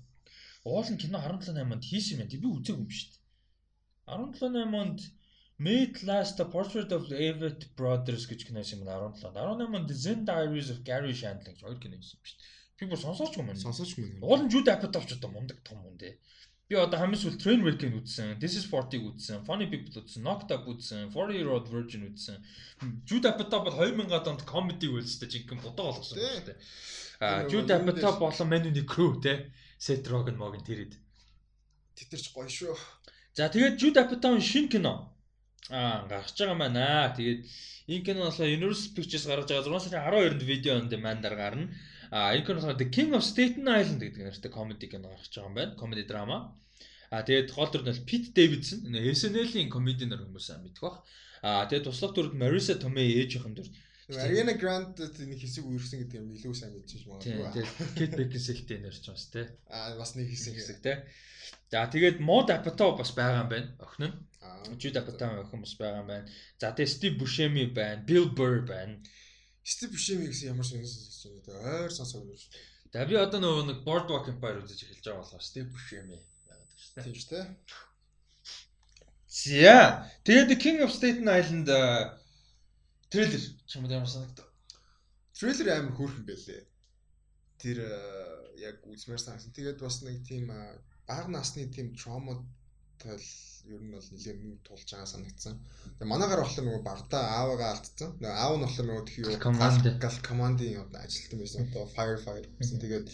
уулын 0.63 0.99
кино 1.03 1.19
17 1.19 1.51
8-нд 1.59 1.83
хийсэн 1.83 2.15
юм 2.15 2.19
байна. 2.23 2.31
Би 2.31 2.47
үзээгүй 2.47 2.87
юм 2.87 2.91
шүү 2.95 3.11
дээ. 3.11 3.22
17 4.07 4.57
8-нд 4.57 5.01
Made 5.59 6.03
Last 6.03 6.41
a 6.41 6.45
Portrait 6.45 6.91
of 6.93 7.09
the 7.09 7.17
Avett 7.29 7.69
Brothers 7.77 8.27
гэж 8.27 8.47
кино 8.49 8.65
юм 8.67 8.83
байна 8.87 9.13
17-нд. 9.15 9.63
18-нд 9.63 9.93
Zen 9.95 10.25
Diaries 10.27 10.71
of 10.75 10.83
Gary 10.83 11.15
Shandling 11.15 11.55
гэж 11.55 11.63
хоёр 11.63 11.79
кино 11.79 12.01
юм 12.01 12.03
шүү 12.03 12.19
дээ. 12.19 12.51
Би 12.83 12.89
бүр 12.91 12.99
сонсоочгүй 12.99 13.45
юм. 13.45 13.55
Сонсооч 13.63 13.95
мөн. 13.99 14.17
Уулын 14.27 14.51
Jude 14.51 14.73
Apatow 14.75 15.05
ч 15.07 15.15
одоо 15.15 15.31
мундаг 15.31 15.63
том 15.63 15.79
хүн 15.85 15.95
дээ. 16.01 16.17
Би 16.67 16.75
одоо 16.81 16.99
хамгийн 16.99 17.21
сүүл 17.21 17.39
Trainwreck-ийг 17.39 17.95
үзсэн, 18.01 18.41
This 18.43 18.59
is 18.59 18.67
40-ыг 18.67 19.07
үзсэн, 19.13 19.45
Funny 19.47 19.69
People 19.71 20.03
үзсэн, 20.03 20.25
Knocked 20.27 20.51
Up 20.51 20.67
үзсэн, 20.67 21.13
40 21.15 21.37
Year 21.39 21.53
Old 21.53 21.71
Virgin 21.71 22.09
үзсэн. 22.11 22.43
Jude 23.07 23.31
Apatow 23.31 23.63
бол 23.69 23.77
2000-ад 23.77 24.31
онд 24.33 24.43
comedy 24.49 24.91
үйлстэй 24.91 25.31
жинхэнэ 25.31 25.63
бодоо 25.63 25.93
болгосон 25.93 26.19
юм 26.19 26.27
шүү 26.27 26.47
дээ. 26.49 26.59
Тэр 27.23 27.47
Jude 27.53 27.77
Apatow 27.77 28.19
болон 28.19 28.49
Man 28.51 28.67
in 28.67 28.75
the 28.75 28.83
Crew 28.83 29.21
те. 29.23 29.53
Seth 29.79 30.11
Rogen 30.11 30.41
могийн 30.41 30.67
тэрэд. 30.67 30.99
Тэтэрч 31.95 32.35
гоё 32.35 32.51
шүү. 32.51 32.75
За 33.33 33.49
тэгээд 33.49 33.81
Jude 33.81 34.01
Apatow-ын 34.05 34.45
шинэ 34.45 34.69
кино 34.69 34.95
аа 35.73 36.05
гарч 36.13 36.37
байгаа 36.37 36.59
байна. 36.61 37.15
Тэгээд 37.17 37.41
энэ 37.89 38.05
кино 38.05 38.21
болохоор 38.29 38.57
Universal 38.59 38.91
Pictures 38.97 39.25
гаргаж 39.25 39.49
байгаа 39.49 39.81
6 39.81 39.89
сарын 39.89 40.05
12-нд 40.05 40.43
видео 40.45 40.73
on 40.77 40.87
demand-аар 40.93 41.37
гарна. 41.41 41.73
А 42.13 42.37
энэ 42.37 42.45
кино 42.45 42.61
болохоор 42.61 42.77
The 42.77 42.89
King 42.93 43.11
of 43.17 43.25
Staten 43.25 43.65
Island 43.81 44.01
гэдэг 44.05 44.23
нэртэй 44.29 44.53
comedy 44.53 44.87
кино 44.93 45.09
гарч 45.17 45.33
байгаа 45.33 45.49
юм 45.49 45.57
байна. 45.57 45.73
Comedy 45.81 46.05
drama. 46.05 46.39
А 47.13 47.25
тэгээд 47.25 47.53
гол 47.57 47.69
дүр 47.73 47.83
нь 47.85 47.89
бол 47.93 48.09
Pete 48.09 48.31
Davidson 48.37 48.81
SNL-ийн 48.89 49.69
комединер 49.73 50.21
хүмүүс 50.25 50.49
аа 50.53 50.61
мэдэх 50.65 50.81
бах. 50.85 50.97
А 51.41 51.65
тэгээд 51.69 51.89
туслах 51.89 52.13
дүрд 52.13 52.37
Marissa 52.37 52.77
Tomei 52.77 53.17
ээжийнхэн 53.21 53.53
дүр. 53.57 53.69
Ariana 54.19 54.55
Grande 54.59 55.09
нэг 55.25 55.41
хэсэг 55.41 55.65
үерсэн 55.65 56.05
гэдэг 56.05 56.19
юм 56.21 56.33
илүү 56.37 56.55
сайн 56.55 56.73
мэдчихэж 56.77 57.05
магадгүй. 57.09 57.49
Тэгээд 57.53 57.71
Kate 57.97 58.17
Beckinsale-тэй 58.19 58.79
нэрч 58.83 59.05
бас 59.09 59.25
тий. 59.33 59.47
Аа 59.73 59.97
бас 59.97 60.13
нэг 60.19 60.29
хэсэг 60.29 60.55
Хэсэг 60.59 60.79
тий. 60.85 60.97
За 61.73 61.89
тэгээд 61.89 62.21
Maud 62.21 62.53
Apatow 62.53 62.99
бас 62.99 63.17
байгаа 63.17 63.45
юм 63.45 63.51
байна. 63.53 63.69
Охин 63.81 64.11
нь. 64.11 64.17
Jude 64.77 65.01
Apatow 65.01 65.47
охин 65.47 65.65
бас 65.65 65.75
байгаа 65.81 66.03
юм 66.05 66.09
байна. 66.13 66.27
За 66.61 66.75
тэгээд 66.77 66.93
Steve 66.93 67.17
Buscemi 67.17 67.65
байна. 67.73 68.05
Bill 68.05 68.29
Burr 68.35 68.67
байна. 68.69 69.01
Стив 69.65 69.91
Бушеми 69.95 70.27
гэсэн 70.27 70.51
ямар 70.51 70.67
сонирхол 70.67 70.91
сонсож 70.91 71.31
байна 71.31 71.43
те. 71.47 71.53
Ойр 71.55 71.93
сонсоод 71.95 72.27
байна. 72.27 72.43
За 72.93 73.07
би 73.07 73.15
одоо 73.15 73.39
нөгөө 73.39 73.65
нэг 73.71 73.79
Boardwalk 73.87 74.27
Empire 74.33 74.59
үзэж 74.59 74.81
эхэлж 74.83 75.07
байгаа 75.07 75.23
болохоор 75.23 75.45
Steve 75.47 75.71
Buscemi 75.71 76.19
байна 76.19 76.65
шүү 76.75 76.91
дээ. 76.99 77.05
Тийм 77.07 77.15
шүү 77.15 77.31
те. 77.31 77.41
За 79.31 79.79
тэгээд 80.27 80.59
King 80.59 80.83
of 80.83 80.91
Staten 80.91 81.31
Island 81.31 81.71
э, 81.71 81.79
трейлер 83.13 83.43
чамд 83.69 83.93
ямар 83.93 84.09
санагдав? 84.09 84.49
Трейлер 85.37 85.69
амар 85.77 85.95
хөөрхөн 85.97 86.25
байлээ. 86.25 86.65
Тэр 87.61 87.79
э, 87.85 87.93
яг 88.65 88.81
үзмээр 88.89 89.21
санагдсан. 89.21 89.53
Тэгээд 89.53 89.85
бас 89.85 90.01
нэг 90.01 90.25
тийм 90.25 90.49
э, 90.49 90.81
бага 91.05 91.29
насны 91.29 91.69
тийм 91.69 91.93
trauma 91.93 92.41
тал 92.97 93.21
ер 93.69 93.83
нь 93.85 93.93
бол 93.93 94.09
нэлээд 94.15 94.39
нүд 94.41 94.61
тулж 94.65 94.89
байгаа 94.89 95.11
санагдсан. 95.13 95.61
Тэгээ 96.01 96.09
манайгаар 96.09 96.43
болохоор 96.43 96.67
нөгөө 96.67 96.85
багтаа 96.89 97.23
аавыгаа 97.39 97.71
алдсан. 97.77 98.11
Нөгөө 98.17 98.41
аав 98.43 98.55
нь 98.57 98.65
болохоор 98.65 98.89
нөгөө 98.89 99.07
тхий 99.07 99.23
юу 99.29 99.39
Command. 99.45 99.85
гал 100.05 100.19
командын 100.25 100.83
одоо 100.83 101.01
ажилтан 101.05 101.39
байсан. 101.39 101.61
Одоо 101.69 101.85
firefighter 101.95 102.53
гэсэн. 102.59 102.83
Тэгээд 102.83 103.07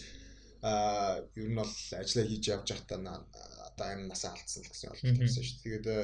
аа 0.63 1.21
ер 1.35 1.49
нь 1.51 1.59
бол 1.59 1.73
ажиллаа 2.01 2.25
хийж 2.29 2.43
явж 2.55 2.67
байхдаа 2.71 2.99
одоо 3.69 3.85
амь 3.93 4.07
насаа 4.09 4.31
алдсан 4.33 4.63
л 4.63 4.71
гэсэн 4.71 4.89
ойлголт 4.91 5.19
байсан 5.21 5.43
шүү. 5.43 5.57
дээ. 5.59 5.65
Тэгээд 5.65 5.85
э, 5.91 5.99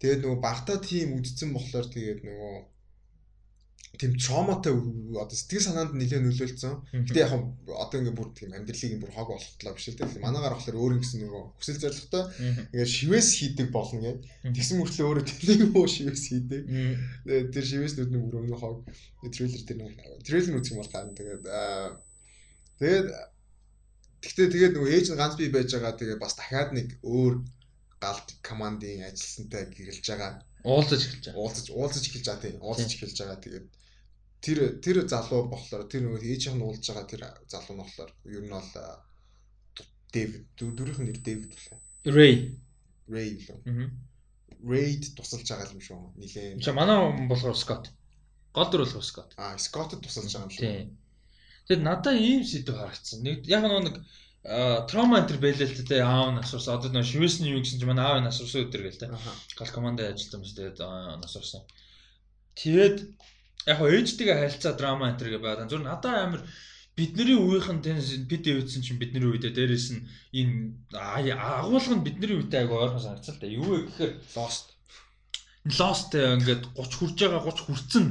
тэгээд 0.00 0.20
нөгөө 0.24 0.40
багтаа 0.48 0.78
тийм 0.80 1.08
үдцэн 1.18 1.50
болохоор 1.54 1.86
тэгээд 1.92 2.20
нөгөө 2.26 2.54
тийм 3.96 4.12
трауматай 4.20 4.72
одоо 4.74 5.32
сэтгэл 5.32 5.64
санаанд 5.64 5.96
нэлээд 5.96 6.26
нөлөөлсөн. 6.28 6.74
Гэтэ 7.08 7.24
яг 7.24 7.32
одоо 7.72 7.96
ингээ 7.98 8.18
бүр 8.18 8.28
тийм 8.36 8.52
амьдралыг 8.52 9.00
бүр 9.00 9.12
хог 9.16 9.28
болохлоо 9.32 9.72
биш 9.72 9.88
л 9.88 9.96
дээ. 9.96 10.20
Манайгаар 10.20 10.54
болохоор 10.58 10.76
өөр 10.76 10.92
юм 10.98 11.02
гэсэн 11.02 11.24
нөгөө 11.24 11.42
хүсэл 11.56 11.82
зоригтой 11.82 12.24
ингээ 12.76 12.84
шивээс 12.84 13.28
хийдэг 13.40 13.68
болно 13.72 13.98
гэд. 14.04 14.20
Тэгсэн 14.52 14.76
мөртлөө 14.78 15.06
өөрөө 15.08 15.24
тэлэг 15.24 15.60
өө 15.72 15.86
шивээс 15.88 16.24
хийдэг. 16.28 16.62
Тэр 17.54 17.64
шивээснүүд 17.64 18.10
нэг 18.12 18.22
бүр 18.28 18.38
өмнө 18.44 18.60
хог 18.60 18.84
трейлер 19.32 19.62
тэр 19.64 19.78
нэг 19.80 19.96
трейлер 20.22 20.60
үзэх 20.60 20.72
юм 20.76 20.80
бол 20.84 20.92
гарна. 20.92 21.16
Тэгээд 21.16 21.42
тэгээд 22.82 23.08
Гэхдээ 24.18 24.48
тэгээд 24.50 24.74
нөгөө 24.74 24.90
ээж 24.98 25.06
нь 25.14 25.20
ганц 25.20 25.34
бий 25.38 25.46
байж 25.46 25.70
байгаа 25.70 25.94
тэгээд 25.94 26.18
бас 26.18 26.34
дахиад 26.34 26.74
нэг 26.74 26.98
өөр 27.06 27.38
галт 28.02 28.28
командын 28.42 29.06
ажилтнтай 29.06 29.70
гэрэлж 29.70 30.06
байгаа. 30.10 30.42
Уулзаж 30.66 31.02
эхэлж 31.06 31.24
байгаа. 31.30 31.38
Уулзаж 31.38 31.66
уулзаж 31.70 32.04
эхэлж 32.06 32.26
байгаа 32.26 32.42
тийм. 32.42 32.56
Уулзаж 32.58 32.90
эхэлж 32.94 33.16
байгаа. 33.18 33.38
Тэгээд 33.38 33.66
тэр 34.44 34.58
тэр 34.84 34.96
залуу 35.08 35.50
болохоор 35.50 35.84
тэр 35.90 36.02
нөгөө 36.06 36.22
ээжийнх 36.22 36.56
нь 36.58 36.64
уулзж 36.64 36.86
байгаа 36.88 37.06
тэр 37.10 37.22
залуу 37.52 37.74
нь 37.74 37.82
болохоор 37.82 38.10
ер 38.36 38.44
нь 38.46 38.54
бол 38.54 38.70
Дэвид 40.12 40.44
дөрөвх 40.56 41.00
нэр 41.04 41.18
Дэвид. 41.20 41.52
Ray. 42.08 42.56
Рэй 43.08 43.28
үлээ. 43.36 43.60
Мгм. 43.68 43.88
Рейд 44.64 45.04
тусалж 45.16 45.48
байгаа 45.48 45.72
юм 45.72 45.82
шүү. 45.84 46.00
Нилээн. 46.16 46.62
За 46.64 46.72
манай 46.72 46.96
хүн 46.96 47.28
болохоор 47.28 47.56
Scott. 47.56 47.92
Гол 48.56 48.68
дүр 48.70 48.84
болохоор 48.84 49.04
Scott. 49.04 49.30
Аа, 49.36 49.58
Скоттод 49.60 50.00
тусалж 50.02 50.32
байгаа 50.32 50.48
юм 50.48 50.54
шүү. 50.54 50.64
Тийм. 50.64 50.88
Тэгэд 51.68 51.82
надаа 51.84 52.14
ийм 52.16 52.42
сэдв 52.44 52.72
харагдсан. 52.72 53.20
Нэг 53.20 53.44
яг 53.44 53.68
нэг 53.68 54.00
траума 54.88 55.20
энтер 55.20 55.36
л 55.36 55.88
тэ 55.88 56.00
аав 56.00 56.32
нь 56.32 56.40
асуусан. 56.40 56.80
Одоо 56.80 56.90
нэг 56.92 57.04
шивэсний 57.04 57.52
юу 57.52 57.60
гэсэн 57.60 57.80
чинь 57.80 57.90
манай 57.92 58.06
аав 58.08 58.20
нь 58.24 58.30
асуусан 58.32 58.64
өдр 58.64 58.88
гээл. 58.88 59.12
Аха. 59.12 59.32
Гал 59.58 59.72
командад 59.76 60.16
ажилласан 60.16 60.40
юм 60.40 60.48
тэгээд 60.48 60.78
аа, 60.80 61.20
асуусан. 61.20 61.62
Тэгээд 62.56 62.96
яг 63.66 63.78
ээжтэйгээ 63.82 64.38
харилцаа 64.38 64.72
драма 64.78 65.10
энтер 65.10 65.32
гэ 65.32 65.38
байгаад 65.42 65.70
зүр 65.70 65.82
надаа 65.82 66.28
амар 66.28 66.42
бидний 66.98 67.38
үеийнхэн 67.38 67.78
тэнс 67.82 68.26
бид 68.26 68.42
дэвдсэн 68.42 68.82
чинь 68.82 68.98
бидний 68.98 69.22
үедээ 69.22 69.54
дээрэс 69.54 69.86
нь 69.94 70.02
энэ 70.34 70.74
агуулга 70.98 71.94
нь 71.94 72.06
бидний 72.06 72.34
үедээ 72.42 72.66
айгу 72.66 72.74
ойрхон 72.74 73.02
санагцсан 73.02 73.38
л 73.38 73.42
да. 73.42 73.46
Юу 73.46 73.66
вэ 73.70 73.78
гэхээр 73.86 74.12
Lost. 74.34 74.74
Lost 75.78 76.10
ингээд 76.14 76.74
30 76.74 76.98
хүрж 76.98 77.16
байгаа 77.22 77.42
30 77.46 77.66
хүрцэн. 77.70 78.04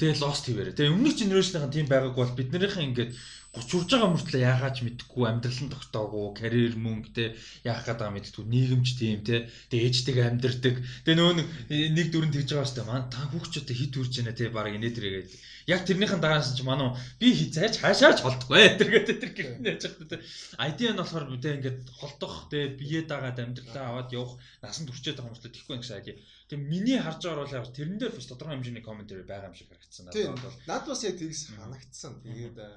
Тэгээ 0.00 0.20
lost 0.24 0.44
хийвэрэ. 0.48 0.72
Тэгээ 0.72 0.94
өмнөх 0.94 1.14
генерашныхан 1.20 1.72
тийм 1.74 1.86
байгаагүй 1.90 2.16
бол 2.16 2.38
биднэрийнхэн 2.40 2.88
ингээд 2.88 3.12
30 3.50 3.66
хүрж 3.66 3.90
байгаа 3.90 4.10
мөртлөө 4.14 4.42
яахаач 4.46 4.76
мэдхгүй 4.86 5.24
амьдрал 5.26 5.60
нь 5.66 5.74
тогтоогүй, 5.74 6.26
карьер 6.38 6.74
мөнгө 6.78 7.10
те 7.10 7.24
яах 7.66 7.82
гээд 7.82 7.98
байгаа 7.98 8.14
мэддэггүй, 8.14 8.46
нийгэмч 8.46 8.88
тийм 8.94 9.26
те. 9.26 9.50
Тэгээ 9.74 9.86
ээжтэйгээ 9.90 10.26
амьдрдаг. 10.30 10.76
Тэгээ 11.02 11.34
нэг 11.34 11.48
э, 11.66 11.90
нэг 11.90 12.06
дүрэн 12.14 12.30
тэгж 12.30 12.46
байгаа 12.54 12.70
штэ. 12.70 12.86
Ман 12.86 13.10
та 13.10 13.26
хүүхчүүдээ 13.34 13.74
хит 13.74 13.98
үрж 13.98 14.12
байна 14.22 14.38
те 14.38 14.54
баг 14.54 14.70
инээ 14.70 14.94
тэргээд. 14.94 15.30
Яг 15.66 15.82
тэрнийхэн 15.82 16.22
дараасан 16.22 16.54
чи 16.54 16.62
мануу 16.62 16.94
би 17.18 17.34
хизээч 17.34 17.82
хаашаач 17.82 18.22
холдохгүй 18.22 18.78
тэргээд 18.78 19.18
тэр 19.18 19.32
гэртээ 19.34 19.72
яж 19.74 19.82
байгаа 19.82 20.08
те. 20.14 20.22
Айдиа 20.54 20.94
нь 20.94 21.00
болохоор 21.02 21.26
тэ 21.42 21.58
ингээд 21.58 21.78
холдох 21.90 22.46
те 22.54 22.70
бие 22.70 23.02
дагаад 23.02 23.34
амьдралаа 23.34 23.86
аваад 23.90 24.14
явах 24.14 24.38
насанд 24.62 24.94
хүрчээд 24.94 25.18
байгаа 25.18 25.30
мөртлөө 25.34 25.50
тэхгүй 25.50 25.74
байх 25.74 25.86
шээ. 25.90 26.22
Тэгээ 26.50 26.70
миний 26.70 26.98
харж 27.02 27.22
байгаа 27.26 27.44
бол 27.44 27.58
яг 27.58 27.66
тэрэн 27.70 27.98
дээр 27.98 28.14
бас 28.14 28.26
тодорхой 28.26 28.54
хэмжээний 28.58 28.82
комментари 28.82 29.22
байгаа 29.26 29.50
юм 29.50 29.58
шиг 29.58 29.68
харагдсан 29.70 30.06
надад 30.06 30.38
бол. 30.38 30.58
Над 30.66 30.82
бас 30.86 31.00
яг 31.06 31.14
тэгс 31.18 31.40
санагдсан. 31.54 32.12
Тэгээд 32.24 32.58
э, 32.58 32.70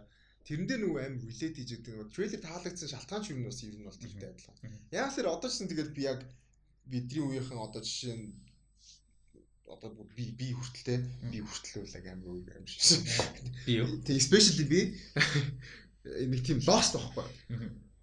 тэрэн 0.44 0.68
дээр 0.68 0.82
нөгөө 0.84 1.02
аим 1.04 1.16
relate 1.24 1.56
хийж 1.56 1.72
байгаа 1.80 2.04
нөгөө 2.04 2.12
трейлер 2.12 2.42
таалагдсан 2.44 2.90
шалтгаан 2.92 3.24
нь 3.32 3.48
бас 3.48 3.60
ер 3.64 3.76
нь 3.80 3.88
бол 3.88 4.02
тэртэй 4.04 4.28
адилхан. 4.28 4.56
Яг 4.92 5.10
л 5.16 5.32
одоо 5.32 5.48
ч 5.48 5.54
гэсэн 5.56 5.70
тэгээд 5.72 5.92
би 5.96 6.04
яг 6.04 6.20
бидний 6.84 7.24
үеийнхэн 7.24 7.64
одоо 7.64 7.80
жишээ 7.80 8.16
нь 8.20 8.28
одоо 9.64 9.90
би 10.16 10.26
би 10.36 10.52
хүртэлтэй 10.52 11.00
би 11.32 11.40
хүртэл 11.40 11.88
үл 11.88 11.96
яг 11.96 12.06
аим 12.12 12.22
үг 12.28 12.52
аим 12.52 12.68
шиг. 12.68 13.08
Би 13.64 13.80
юу? 13.80 13.88
Тэг 14.04 14.20
especially 14.20 14.68
би 14.68 14.82
нэг 16.32 16.44
тийм 16.44 16.60
lost 16.68 17.00
байхгүй. 17.00 17.28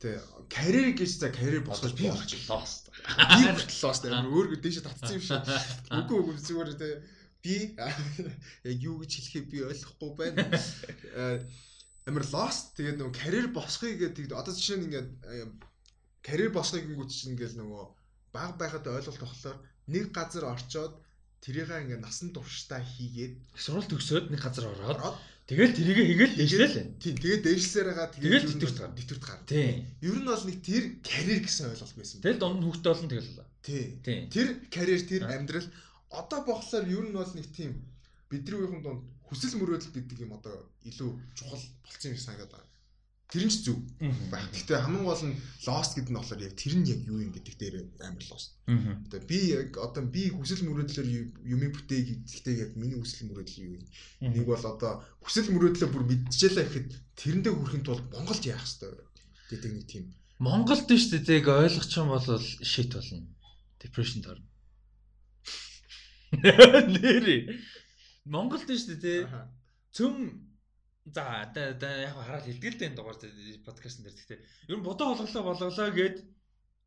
Тэг 0.01 0.17
карьер 0.49 0.97
гэж 0.97 1.11
за 1.21 1.29
карьер 1.29 1.61
босгож 1.69 1.93
би 1.93 2.09
болчих 2.09 2.49
lost. 2.49 2.89
би 2.89 3.45
хүртэл 3.53 3.85
lost 3.85 4.03
аим 4.09 4.33
өөр 4.33 4.57
дээшээ 4.57 4.85
татсан 4.89 5.21
юм 5.21 5.25
шиг. 5.29 5.45
Үгүй 5.93 6.17
үгүй 6.25 6.41
зүгээр 6.41 6.73
тэ 6.81 6.89
би 7.45 7.77
яг 8.69 8.77
юу 8.81 8.97
гэж 9.05 9.13
хэлэхээ 9.13 9.45
би 9.53 9.59
ойлгохгүй 9.69 10.11
байна. 10.17 10.49
Э, 12.07 12.11
Амар 12.11 12.25
lost 12.25 12.77
тэгээд 12.77 12.97
нөгөө 12.99 13.15
карьер 13.15 13.49
босхыг 13.53 13.99
гэдэг 14.01 14.33
одоо 14.33 14.55
жишээ 14.55 14.79
нь 14.81 14.87
ингээд 14.89 15.09
э, 15.27 15.47
карьер 16.25 16.51
босхыг 16.55 16.85
гингүүт 16.89 17.11
чинь 17.13 17.33
ингээд 17.37 17.61
нөгөө 17.61 17.85
баг 18.33 18.57
байхад 18.57 18.87
ойлголт 18.87 19.21
болохоор 19.21 19.59
нэг 19.91 20.05
газар 20.15 20.45
орчоод 20.49 20.95
тэрийг 21.45 21.69
ингээд 21.69 22.05
насан 22.05 22.33
туршдаа 22.33 22.81
хийгээд 22.81 23.35
Сурал 23.57 23.87
төгсөөд 23.89 24.33
нэг 24.33 24.41
газар 24.41 24.71
ороод 24.73 25.19
Тэгэл 25.51 25.75
тэрийгэ 25.75 26.05
хийгээл 26.07 26.35
дэжлээ 26.39 26.71
л. 26.71 26.79
Тийм 27.03 27.15
тэгээд 27.19 27.43
байгаа 27.43 28.07
Тэгээд 28.15 28.55
тэтгэврт 28.55 28.79
гарна. 28.79 28.95
тэтгэврт 29.03 29.25
гарна. 29.27 29.51
Тийм. 29.51 29.83
Ер 29.99 30.17
нь 30.23 30.29
бол 30.31 30.45
нэг 30.47 30.59
тэр 30.63 30.85
карьер 31.03 31.41
гэсэн 31.43 31.75
ойлголт 31.75 31.97
байсан. 31.99 32.19
Тэгэл 32.23 32.39
дунд 32.39 32.59
нь 32.63 32.67
хүүхдээ 32.71 32.93
олон 32.95 33.11
тэгэл. 33.11 33.31
Тий. 33.67 33.85
Тийм. 33.99 34.21
Тэр 34.31 34.49
карьер 34.71 35.03
тэр 35.11 35.23
амьдрал 35.27 35.67
одоо 36.15 36.41
болохоор 36.47 36.87
ер 36.87 37.03
нь 37.03 37.19
бол 37.19 37.33
нэг 37.35 37.47
тийм 37.51 37.83
бидний 38.31 38.55
үеийн 38.63 38.79
дунд 38.79 39.03
хүсэл 39.31 39.57
мөрөөдөл 39.63 39.95
гэдэг 39.95 40.19
юм 40.27 40.35
одоо 40.35 40.67
илүү 40.85 41.11
чухал 41.39 41.63
болцсон 41.87 42.11
юм 42.11 42.17
шиг 42.19 42.27
санагдаад 42.27 42.53
байна. 42.53 42.69
Тэр 43.31 43.47
нь 43.47 43.53
ч 43.55 43.63
зөв 43.63 43.79
байх. 44.27 44.51
Гэхдээ 44.51 44.83
хамгийн 44.83 45.07
гол 45.07 45.23
нь 45.31 45.39
lost 45.63 45.95
гэдэг 45.95 46.11
нь 46.11 46.19
болохоор 46.19 46.43
яг 46.43 46.55
тэр 46.59 46.75
нь 46.75 46.91
яг 46.91 47.01
юу 47.07 47.23
юм 47.23 47.31
гэдэг 47.31 47.55
дээр 47.63 47.75
амар 48.03 48.27
lost. 48.27 48.59
Одоо 48.67 49.21
би 49.23 49.39
яг 49.55 49.71
одоо 49.79 50.03
би 50.03 50.35
хүсэл 50.35 50.67
мөрөөдлөөр 50.67 51.09
юмыг 51.47 51.71
бүтээх 51.79 52.27
гэхдээ 52.27 52.55
яг 52.59 52.71
миний 52.75 52.99
хүсэл 52.99 53.31
мөрөөдөл 53.31 53.63
юу 53.63 53.79
юм? 53.79 53.85
Нэг 54.35 54.45
бол 54.51 54.65
одоо 54.67 55.07
хүсэл 55.23 55.55
мөрөөдлөө 55.55 55.89
бүр 55.95 56.05
мэдчихлээ 56.11 56.67
гэхэд 56.67 56.89
тэрэндээ 57.23 57.55
хүрэхин 57.55 57.87
тулд 57.87 58.07
Монголд 58.11 58.43
яах 58.51 58.67
вэ 58.67 58.99
гэдэг 59.55 59.73
нэг 59.79 59.87
тийм 59.87 60.05
Монголд 60.43 60.91
нь 60.91 60.99
шүү 60.99 61.23
дээ 61.23 61.39
яг 61.45 61.49
ойлгох 61.55 61.87
юм 62.01 62.09
бол 62.11 62.27
shit 62.67 62.91
болно. 62.91 63.29
Depression 63.79 64.25
орно. 64.25 64.49
Нэрээ. 66.33 67.41
Монголд 68.25 68.69
нь 68.69 68.81
шүү 68.81 68.97
дээ 69.01 69.21
Аха. 69.27 69.49
цөм 69.97 70.15
за 71.15 71.25
да 71.55 71.73
да 71.83 71.89
яг 72.09 72.15
хараад 72.15 72.45
хэлдэг 72.47 72.71
л 72.73 72.79
дээ 72.79 72.89
энэ 72.91 72.99
дугаар 72.99 73.19
подкастн 73.67 74.03
дээр 74.05 74.17
гэхдээ 74.17 74.41
ер 74.71 74.77
нь 74.79 74.87
бодоо 74.87 75.07
болголоо 75.17 75.43
болголоо 75.49 75.91
гэд 75.95 76.17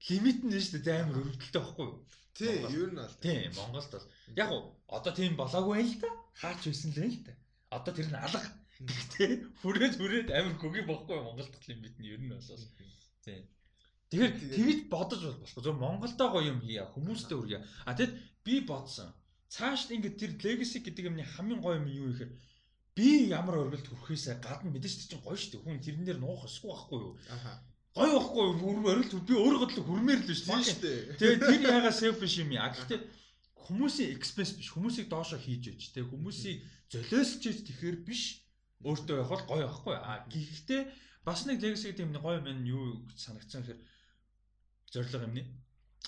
лимит 0.09 0.39
нь 0.45 0.59
шүү 0.59 0.81
дээ 0.85 1.01
амар 1.01 1.19
өрөвдөлтэй 1.21 1.61
байхгүй 1.61 1.85
юу? 1.89 2.05
тий 2.37 2.55
ер 2.81 2.89
нь 2.93 3.01
бол 3.01 3.15
Тийм 3.25 3.51
Монголд 3.57 3.91
бол 3.93 4.07
яг 4.41 4.49
одоо 4.87 5.13
тийм 5.13 5.33
болоогүй 5.37 5.75
байл 5.77 5.95
та. 6.01 6.09
Хаач 6.41 6.61
байсан 6.65 6.91
л 6.93 7.01
байл 7.01 7.19
та. 7.25 7.33
Одоо 7.75 7.93
тэр 7.93 8.09
нь 8.09 8.17
алга. 8.25 8.49
Гэхдээ 8.83 9.31
хүрээд 9.61 9.93
хүрээд 9.97 10.29
амар 10.33 10.55
хөгийн 10.57 10.89
бохгүй 10.89 11.17
Монголд 11.21 11.53
лимит 11.69 11.95
нь 12.01 12.09
ер 12.13 12.21
нь 12.21 12.33
бол 12.33 12.41
Тийм. 13.23 13.43
Тэгэхээр 14.09 14.33
тэгж 14.37 14.79
бодож 14.93 15.21
бол 15.25 15.41
болохгүй. 15.41 15.63
Зөв 15.63 15.75
Монголдоо 15.79 16.27
гоё 16.29 16.51
юм 16.53 16.59
хийя, 16.61 16.85
хүмүүстэй 16.93 17.37
үргье. 17.39 17.59
А 17.87 17.97
тэгэд 17.97 18.13
би 18.45 18.61
бодсон. 18.61 19.09
Цааш 19.53 19.93
ингээд 19.93 20.17
тэр 20.17 20.31
legacy 20.41 20.81
гэдэг 20.81 21.13
юмны 21.13 21.23
хамгийн 21.23 21.61
гоё 21.61 21.77
юм 21.77 21.87
юу 21.87 22.09
гэхээр 22.09 22.31
би 22.97 23.09
ямар 23.29 23.61
өргөлд 23.61 23.85
хүрэхээсээ 23.85 24.41
гадна 24.41 24.73
мэдээж 24.73 25.13
чинь 25.13 25.21
гоё 25.21 25.37
шүү 25.37 25.61
дээ. 25.61 25.63
Хүн 25.65 25.85
тэрэн 25.85 26.05
дээр 26.09 26.19
нуух 26.21 26.49
өсгүй 26.49 26.69
байхгүй 26.73 26.99
юу? 27.05 27.13
аха 27.29 27.61
Гоё 27.93 28.17
байхгүй 28.17 28.41
юу? 28.49 28.81
Өргөлд 28.89 29.13
би 29.29 29.33
өөрөө 29.37 29.61
бодлоо 29.61 29.85
хүрмээр 29.85 30.21
л 30.25 30.33
шүү 30.33 30.81
дээ. 30.81 30.99
Тэгээд 31.21 31.41
тэр 31.45 31.61
ягаа 31.69 31.93
selfish 31.93 32.41
юм 32.41 32.49
яа. 32.57 32.73
Гэхдээ 32.73 33.01
хүмүүсийн 33.69 34.09
expense 34.17 34.57
биш. 34.57 34.73
Хүмүүсийг 34.73 35.07
доошоо 35.13 35.37
хийж 35.37 35.69
өгч. 35.69 35.93
Тэгээд 35.93 36.09
хүмүүсийг 36.09 36.57
золиосч 36.89 37.41
ийж 37.45 37.59
тэгэхээр 37.69 37.97
биш. 38.01 38.41
Өөртөө 38.81 39.21
явах 39.21 39.45
бол 39.45 39.61
гоё 39.61 39.69
байхгүй. 39.69 39.95
А 40.01 40.25
гэхдээ 40.25 40.81
бас 41.21 41.45
нэг 41.45 41.61
legacy 41.61 41.93
гэдэг 41.93 42.05
юм 42.09 42.17
гоё 42.17 42.41
юм 42.41 42.65
юу 42.65 43.05
гэж 43.05 43.17
санагдсан 43.21 43.61
гэхээр 43.61 43.81
зорилго 44.89 45.25
юм 45.29 45.33
нэ. 45.37 45.43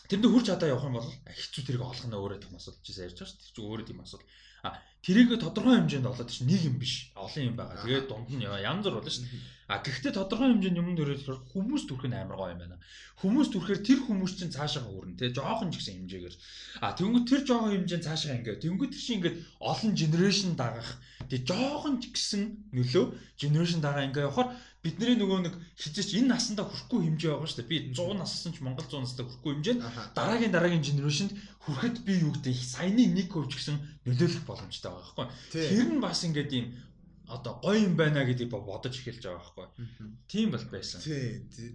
Тэрэнд 0.10 0.26
хүрч 0.30 0.46
чадаа 0.50 0.70
явах 0.70 0.86
юм 0.86 0.98
бол 0.98 1.10
хэцүү 1.10 1.64
тэрийг 1.66 1.84
олох 1.84 2.06
нь 2.06 2.14
өөрөө 2.14 2.40
том 2.42 2.56
асуудал 2.56 2.82
гэж 2.86 2.98
ярьж 3.02 3.18
байгаа 3.18 3.30
шүү. 3.30 3.42
Тэр 3.42 3.52
чинь 3.56 3.66
өөрөө 3.66 3.86
тийм 3.90 4.02
асуудал. 4.06 4.30
А 4.66 4.82
тэрийг 5.06 5.30
тодорхой 5.38 5.78
хэмжээнд 5.78 6.10
олоод 6.10 6.30
чинь 6.30 6.50
нэг 6.50 6.62
юм 6.66 6.78
биш. 6.82 7.14
Олон 7.14 7.44
юм 7.54 7.56
байгаа. 7.58 7.86
Тэгээд 7.86 8.10
дунд 8.10 8.30
нь 8.34 8.46
янз 8.46 8.86
бүр 8.86 8.98
болно 8.98 9.14
шүү. 9.14 9.26
А 9.70 9.82
гэхдээ 9.82 10.14
тодорхой 10.14 10.50
хэмжээнд 10.54 10.78
юм 10.82 10.94
дөрөөр 10.98 11.42
хүмүүс 11.54 11.84
төрөх 11.86 12.06
нь 12.10 12.18
амар 12.18 12.38
гоё 12.38 12.54
юм 12.54 12.62
байна. 12.62 12.78
Хүмүүс 13.22 13.50
төрөхөр 13.54 13.80
тэр 13.82 14.00
хүмүүс 14.06 14.34
чинь 14.38 14.54
цаашаа 14.54 14.86
хүрнэ 14.86 15.18
те 15.18 15.34
жоохон 15.34 15.70
ч 15.74 15.82
гэсэн 15.82 16.06
хэмжээгээр. 16.06 16.36
А 16.86 16.94
тэнгуү 16.98 17.22
тэр 17.26 17.42
жоохон 17.46 17.74
хэмжээнд 17.74 18.06
цаашаа 18.06 18.38
ингээд 18.42 18.62
тэнгуү 18.62 18.90
тэр 18.94 19.02
чинь 19.02 19.18
ингээд 19.22 19.38
олон 19.62 19.92
генерашн 19.98 20.54
дагах 20.54 20.90
тэг 21.30 21.42
жоохон 21.50 21.98
ч 22.02 22.14
гэсэн 22.14 22.42
нөлөө 22.78 23.06
генерашн 23.42 23.82
дагаа 23.82 24.06
ингээд 24.06 24.26
явахаар 24.30 24.50
бидний 24.86 25.18
нөгөө 25.18 25.40
нэг 25.50 25.56
хизээч 25.82 26.22
энэ 26.22 26.30
насандаа 26.30 26.70
хүрэхгүй 26.70 27.00
хэмжээ 27.10 27.32
байгаа 27.34 27.50
шүү 27.50 27.60
дээ. 27.66 27.72
Би 27.74 27.78
100 27.98 28.22
нассан 28.22 28.54
ч 28.54 28.62
Монгол 28.62 28.86
100 28.86 29.02
настай 29.02 29.26
хүрэхгүй 29.26 29.52
хэмжээнд 29.58 29.82
дараагийн 30.14 30.54
дараагийн 30.54 30.86
генерашнд 30.86 31.32
хүрэхэд 31.66 31.98
би 32.06 32.14
юу 32.22 32.32
гэдэг 32.38 32.54
саяны 32.54 33.04
1% 33.10 33.50
ч 33.50 33.54
гэсэн 33.58 33.78
нөлөөлөх 34.06 34.46
боломжтой 34.46 34.90
байгаа 34.94 35.06
байхгүй. 35.10 35.28
Тэр 35.74 35.88
нь 35.90 36.04
бас 36.06 36.22
ингээд 36.22 36.52
ийм 36.54 36.68
одоо 37.26 37.58
гоё 37.66 37.82
юм 37.82 37.98
байна 37.98 38.22
гэдгийг 38.22 38.54
бо- 38.54 38.62
бодож 38.62 38.94
эхэлж 38.94 39.26
байгаа 39.26 39.42
байхгүй. 39.42 39.68
Тийм 40.30 40.54
бол 40.54 40.66
байсан. 40.70 41.02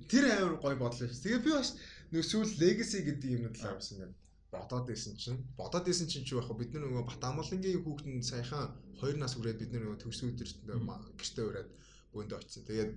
тэр 0.06 0.24
амар 0.30 0.56
гой 0.62 0.74
бодлоо 0.78 1.10
шүү 1.10 1.22
тэгээ 1.26 1.42
би 1.42 1.50
бас 1.50 1.74
нэг 2.14 2.22
сүүл 2.22 2.54
legacy 2.62 3.02
гэдэг 3.02 3.28
юм 3.34 3.50
талаар 3.50 3.82
бас 3.82 3.90
ингээд 3.90 4.14
бодоод 4.54 4.86
байсан 4.86 5.14
чинь 5.18 5.42
бодоод 5.58 5.86
байсан 5.86 6.06
чинь 6.06 6.26
ч 6.26 6.34
яг 6.38 6.50
бид 6.54 6.70
нар 6.74 6.86
нөгөө 6.86 7.06
Батамолынгийн 7.10 7.82
хүүхдэн 7.82 8.22
саяхан 8.22 8.70
2 9.02 9.18
нас 9.18 9.34
хүрээд 9.34 9.58
бид 9.62 9.70
нар 9.74 9.82
нөгөө 9.86 10.02
төгсгөө 10.02 10.30
өдөрт 10.34 10.58
гэртээ 11.18 11.46
ураад 11.50 11.70
бөөндөө 12.14 12.38
очсон. 12.40 12.62
Тэгээд 12.66 12.92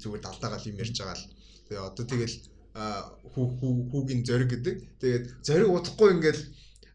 зүгээр 0.00 0.22
далдаагаал 0.24 0.68
юм 0.68 0.78
ярьж 0.80 0.96
байгаа 1.00 1.16
л. 1.16 1.26
Тэгээ 1.68 1.82
одоо 1.88 2.04
тэгэл 2.04 2.36
хүү 2.74 3.46
хүү- 3.58 3.86
хүүгийн 3.90 4.22
зориг 4.26 4.50
гэдэг. 4.52 4.76
Тэгээд 5.00 5.24
зориг 5.46 5.68
удахгүй 5.70 6.10
ингээл 6.18 6.42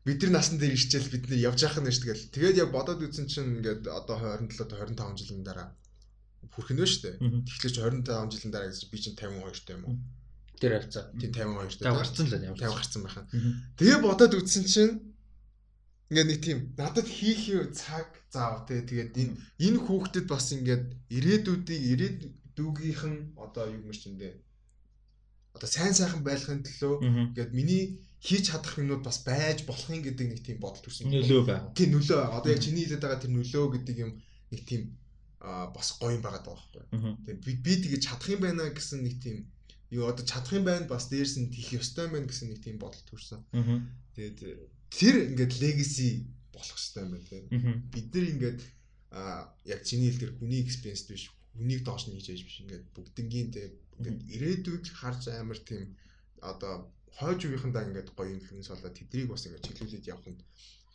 бидний 0.05 0.31
насн 0.34 0.57
дээр 0.59 0.76
ирчээл 0.76 1.09
бид 1.13 1.23
нэр 1.30 1.45
явж 1.49 1.59
яах 1.65 1.77
нь 1.80 1.88
шүү 1.89 2.05
тэгэл. 2.05 2.30
Тэгээд 2.35 2.59
яг 2.63 2.69
бодоод 2.76 2.99
үзсэн 3.03 3.26
чинь 3.31 3.63
ингээд 3.63 3.88
одоо 3.88 4.15
27 4.19 4.69
25 4.69 5.17
жилийн 5.19 5.43
дараа 5.47 5.71
хүрэх 6.53 6.71
нь 6.76 6.84
шүү 6.84 7.01
дээ. 7.03 7.15
Тэгэхээр 7.47 7.73
чи 7.73 7.81
25 7.81 8.31
жилийн 8.34 8.51
дараа 8.53 8.67
гэж 8.69 8.81
би 8.91 8.97
чинь 8.99 9.15
52 9.17 9.65
та 9.65 9.73
юм 9.73 9.84
уу? 9.88 9.97
Тэр 10.59 10.71
хавцаа. 10.76 11.03
Тийм 11.15 11.31
52 11.31 11.80
та. 11.80 11.95
Гарцсан 11.95 12.26
л 12.27 12.34
ямар. 12.35 12.59
50 12.59 12.76
гарсан 12.76 13.01
байхаа. 13.07 13.26
Тэгээ 13.80 13.99
бодоод 14.03 14.34
үзсэн 14.39 14.63
чинь 14.67 14.93
ингээд 16.10 16.30
нэг 16.30 16.40
тийм 16.45 16.60
надад 16.77 17.07
хийх 17.07 17.41
юм 17.53 17.69
цаг 17.73 18.07
заав 18.34 18.65
те 18.68 18.81
тэгээд 18.90 19.14
энэ 19.22 19.34
энэ 19.65 19.80
хүүхдэд 19.86 20.26
бас 20.34 20.45
ингээд 20.57 20.86
ирээдүйдийг 21.18 21.81
ирээдүгийнхэн 21.94 23.15
одоо 23.45 23.65
юу 23.69 23.90
юм 23.90 23.94
чинь 23.94 24.18
дээ 24.22 24.34
одоо 25.56 25.69
сайн 25.69 25.94
сайхан 25.94 26.23
байлгахын 26.26 26.65
төлөө 26.65 26.94
ингээд 27.34 27.52
миний 27.57 27.84
хийж 28.19 28.52
чадах 28.52 28.77
юмнууд 28.81 29.03
бас 29.03 29.23
байж 29.23 29.64
болохын 29.69 30.03
гэдэг 30.03 30.27
нэг 30.27 30.41
тийм 30.44 30.57
бодол 30.60 30.84
төрсэн. 30.84 31.07
Нөлөө 31.07 31.41
байна. 31.48 31.72
Тийм 31.77 31.95
нөлөө 31.95 32.19
одоо 32.38 32.49
яг 32.52 32.60
чиний 32.60 32.84
хэлээд 32.84 33.03
байгаа 33.03 33.23
тэр 33.23 33.34
нөлөө 33.36 33.65
гэдэг 33.76 33.95
юм 34.03 34.11
нэг 34.52 34.61
тийм 34.68 34.81
аа 35.40 35.72
бас 35.72 35.95
гоё 35.99 36.19
юм 36.19 36.23
байгаа 36.23 36.44
даа 36.44 36.56
байхгүй. 36.60 36.84
Тэгээд 37.23 37.40
би 37.48 37.52
би 37.64 37.73
тэгэж 37.80 38.02
чадах 38.03 38.30
юм 38.36 38.41
байна 38.44 38.68
гэсэн 38.76 38.99
нэг 39.07 39.15
тийм 39.23 39.38
юу 39.95 40.03
одоо 40.11 40.23
чадах 40.27 40.52
юм 40.52 40.65
байна 40.68 40.86
бас 40.91 41.07
дээрс 41.07 41.36
нь 41.40 41.52
тийх 41.53 41.80
ёстой 41.80 42.11
юм 42.11 42.14
байна 42.19 42.27
гэсэн 42.27 42.48
нэг 42.52 42.60
тийм 42.60 42.76
бодол 42.76 43.03
төрсэн. 43.07 43.40
Тэгээд 44.19 44.38
тэр 44.90 45.16
ингээд 45.30 45.53
legacy 45.64 46.10
болох 46.53 46.78
хэрэгтэй 46.78 47.03
юм 47.03 47.11
байна 47.14 47.30
тийм. 47.30 47.44
Бид 47.94 48.07
нар 48.14 48.26
ингээд 48.34 48.60
аа 49.11 49.41
яг 49.66 49.82
чиний 49.86 50.10
хэлдэр 50.10 50.38
хүний 50.38 50.61
experience 50.66 51.06
биш 51.10 51.30
хүнийг 51.57 51.82
доош 51.84 52.07
нь 52.07 52.16
хийж 52.16 52.28
ээж 52.30 52.41
биш. 52.45 52.57
Ингээд 52.64 52.86
бүгднгийн 52.95 53.49
тийм 53.56 53.72
ингээд 53.99 54.20
ирээдүйг 54.36 54.84
харж 54.99 55.24
амар 55.34 55.60
тийм 55.70 55.98
одоо 56.41 56.74
хойж 57.20 57.40
үеийнхэндээ 57.45 57.88
ингээд 57.90 58.10
гоё 58.16 58.32
инфлюенс 58.38 58.70
болоод 58.72 58.95
тэднийг 58.95 59.28
бас 59.30 59.45
ингээд 59.45 59.66
чиглүүлээд 59.68 60.10
явах 60.14 60.28
нь 60.32 60.40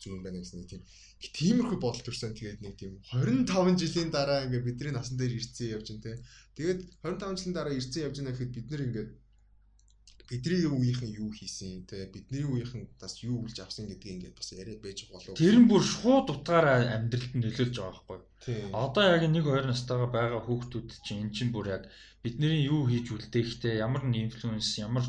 юм 0.04 0.20
байна 0.24 0.40
гэсэн 0.40 0.68
тийм 0.68 0.82
тиймэрхүү 1.20 1.78
бодол 1.80 2.04
төрсэн 2.04 2.36
тэгээд 2.36 2.60
нэг 2.60 2.74
тийм 2.76 2.92
25 3.12 3.80
жилийн 3.80 4.10
дараа 4.12 4.44
ингээд 4.46 4.66
бидний 4.68 4.92
насан 4.92 5.16
дээр 5.16 5.36
ирцэн 5.40 5.72
явж 5.76 5.86
байна 5.90 6.04
те. 6.04 6.12
Тэгээд 6.56 6.80
25 7.00 7.40
жилийн 7.40 7.56
дараа 7.56 7.74
ирцэн 7.76 8.04
явж 8.04 8.16
байна 8.20 8.32
гэхэд 8.32 8.52
бид 8.56 8.66
нар 8.68 8.82
ингээд 8.88 9.10
бидний 10.28 10.64
үеийнхэн 10.64 11.12
юу 11.20 11.30
хийсэн 11.32 11.84
те 11.84 12.08
бидний 12.08 12.44
үеийнхэн 12.48 12.88
бас 13.00 13.20
юу 13.20 13.44
үлж 13.44 13.60
авсан 13.60 13.84
гэдгийг 13.88 14.24
ингээд 14.24 14.38
бас 14.40 14.48
яриад 14.56 14.80
байж 14.80 14.98
болов 15.12 15.36
Тэр 15.36 15.56
нь 15.60 15.68
бүр 15.68 15.82
шууд 15.84 16.32
утгаараа 16.32 16.96
амьдралд 16.96 17.32
нь 17.36 17.44
нөлөөлж 17.44 17.76
байгаа 17.76 17.92
байхгүй. 18.08 18.18
Одоо 18.72 19.04
яг 19.04 19.22
нэг 19.28 19.44
2 19.44 19.68
настайгаа 19.68 20.08
байгаа 20.08 20.40
хүүхдүүд 20.44 20.88
чинь 21.04 21.28
эн 21.28 21.30
чинь 21.36 21.52
бүр 21.52 21.66
яг 21.76 21.82
бидний 22.24 22.64
юу 22.64 22.88
хийж 22.88 23.12
үлдээхтэй 23.12 23.84
ямар 23.84 24.02
нэг 24.08 24.32
инфлюенс 24.32 24.80
ямар 24.80 25.04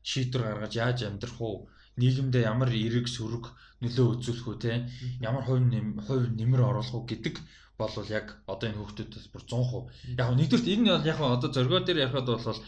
шийдвэр 0.00 0.42
гаргаж 0.48 0.72
яаж 0.80 0.98
амьдрах 1.04 1.38
уу 1.40 1.56
нийгэмдээ 2.00 2.48
ямар 2.48 2.70
эрэг 2.72 3.06
сөрөг 3.08 3.44
нөлөө 3.84 4.06
үзүүлэх 4.16 4.46
үү 4.48 4.56
те 4.64 4.72
ямар 5.20 5.44
хувь 5.44 5.60
нэм 5.60 6.00
хувь 6.06 6.26
нэмэр 6.38 6.62
оруулах 6.64 6.94
уу 6.96 7.04
гэдэг 7.04 7.36
бол 7.74 7.90
яг 8.06 8.38
одоо 8.46 8.66
энэ 8.70 8.78
хүүхдүүдээс 8.78 9.26
бүр 9.34 9.42
100% 9.50 10.14
яг 10.14 10.28
нь 10.30 10.38
нэгдүгээр 10.38 10.72
энэ 10.78 10.90
бол 10.94 11.10
яг 11.10 11.18
одоо 11.18 11.50
зоргоо 11.50 11.80
дээр 11.82 12.06
ярихад 12.06 12.30
бол 12.30 12.60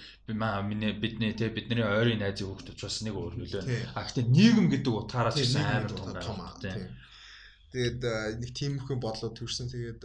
миний 0.67 0.93
бидний 0.99 1.33
те 1.39 1.47
бидний 1.49 1.87
ойрын 1.87 2.19
найзын 2.19 2.51
хүүхдүүд 2.51 2.79
бас 2.83 2.97
нэг 3.07 3.15
өөр 3.15 3.35
нөлөө. 3.39 3.63
А 3.95 4.03
гэхдээ 4.03 4.27
нийгэм 4.27 4.67
гэдэг 4.67 4.93
утгаараа 4.99 5.31
ч 5.31 5.55
амар 5.63 5.95
том 5.95 6.43
тийм. 6.59 6.91
Тэгээд 7.71 8.03
нэг 8.43 8.51
тиймэрхүү 8.51 8.97
бодлоо 8.99 9.31
төрсэн. 9.31 9.71
Тэгээд 9.71 10.03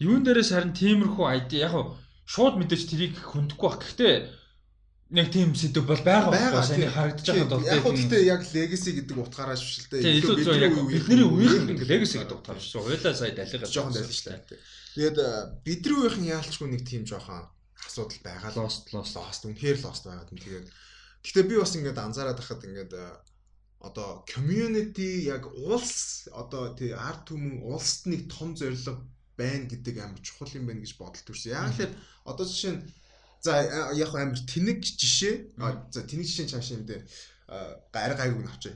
Юун 0.00 0.24
дээрээс 0.24 0.52
харин 0.52 0.76
тиймэрхүү 0.76 1.24
ID 1.40 1.52
яг 1.64 1.76
шууд 2.24 2.56
мэдээж 2.56 2.82
тэрийг 2.88 3.14
хүндэхгүй 3.20 3.68
баг. 3.68 3.80
Гэхдээ 3.84 4.14
нэг 5.10 5.26
тийм 5.34 5.54
сэдв 5.58 5.82
бол 5.90 5.98
байгаа 6.06 6.30
Байгаа, 6.30 6.62
байхгүй 6.62 6.70
сайн 6.70 6.94
харагдаж 6.94 7.26
байхад 7.26 7.50
бол 7.50 7.66
яг 7.66 7.82
гэхдээ 7.82 8.22
яг 8.30 8.42
legacy 8.46 8.90
гэдэг 8.94 9.16
утгаараа 9.18 9.58
шүү 9.58 9.90
дээ. 9.90 10.22
илүү 10.22 10.84
бидний 10.86 11.26
үеийнх 11.26 11.66
нь 11.66 11.82
legacy 11.82 12.22
гэдэг 12.22 12.38
утгаар 12.38 12.62
шүү. 12.62 12.86
Хойлоо 12.86 13.14
сая 13.18 13.34
далигаа 13.34 13.66
жоохон 13.66 13.94
дээ. 13.98 14.62
Тэгээд 14.94 15.18
э, 15.18 15.30
бидний 15.66 15.98
үеийнхэн 15.98 16.30
яалчгүй 16.30 16.68
нэг 16.70 16.82
тийм 16.86 17.02
жоохон 17.10 17.42
асуудал 17.82 18.22
байгаа 18.22 18.54
Lost 18.54 18.94
lost. 18.94 19.18
lost 19.18 19.42
үнэхээр 19.50 19.78
lost 19.82 20.06
байгаад 20.06 20.30
нь 20.30 20.42
тэгээд 20.46 20.66
гэхдээ 21.26 21.44
би 21.50 21.54
бас 21.58 21.74
ингээд 21.74 21.98
анзаараад 21.98 22.38
байхад 22.38 22.62
ингээд 22.70 22.92
э, 22.94 23.06
одоо 23.82 24.22
community 24.30 25.26
яг 25.26 25.48
улс 25.56 26.28
одоо 26.30 26.70
тий 26.78 26.94
арт 26.94 27.32
түмэн 27.32 27.66
улсд 27.66 28.06
нэг 28.06 28.30
том 28.30 28.54
зорилго 28.54 29.02
байна 29.34 29.66
гэдэг 29.66 29.94
амар 29.98 30.20
чухал 30.20 30.52
юм 30.54 30.68
байна 30.68 30.84
гэж 30.84 30.94
бодолт 31.00 31.24
төрсөн. 31.24 31.56
Яг 31.56 31.74
л 31.80 31.98
одоо 32.28 32.44
жишээ 32.44 32.72
нь 32.76 32.82
за 33.40 33.52
яг 33.96 34.14
амар 34.14 34.40
тэнэг 34.44 34.84
жишээ. 34.84 35.56
За 35.90 36.00
тэнэг 36.04 36.26
жишээ 36.28 36.52
цааш 36.52 36.68
юм 36.76 36.84
дээр 36.86 37.02
гар 37.92 38.12
гайгүй 38.16 38.44
авчаа. 38.46 38.74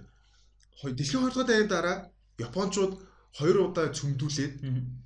Дэлхийн 0.82 1.22
2 1.24 1.32
дугаар 1.32 1.48
дайны 1.48 1.68
дараа 1.68 1.96
Япончууд 2.38 2.92
хоёр 3.34 3.66
удаа 3.66 3.90
цөмдүүлээд 3.90 4.54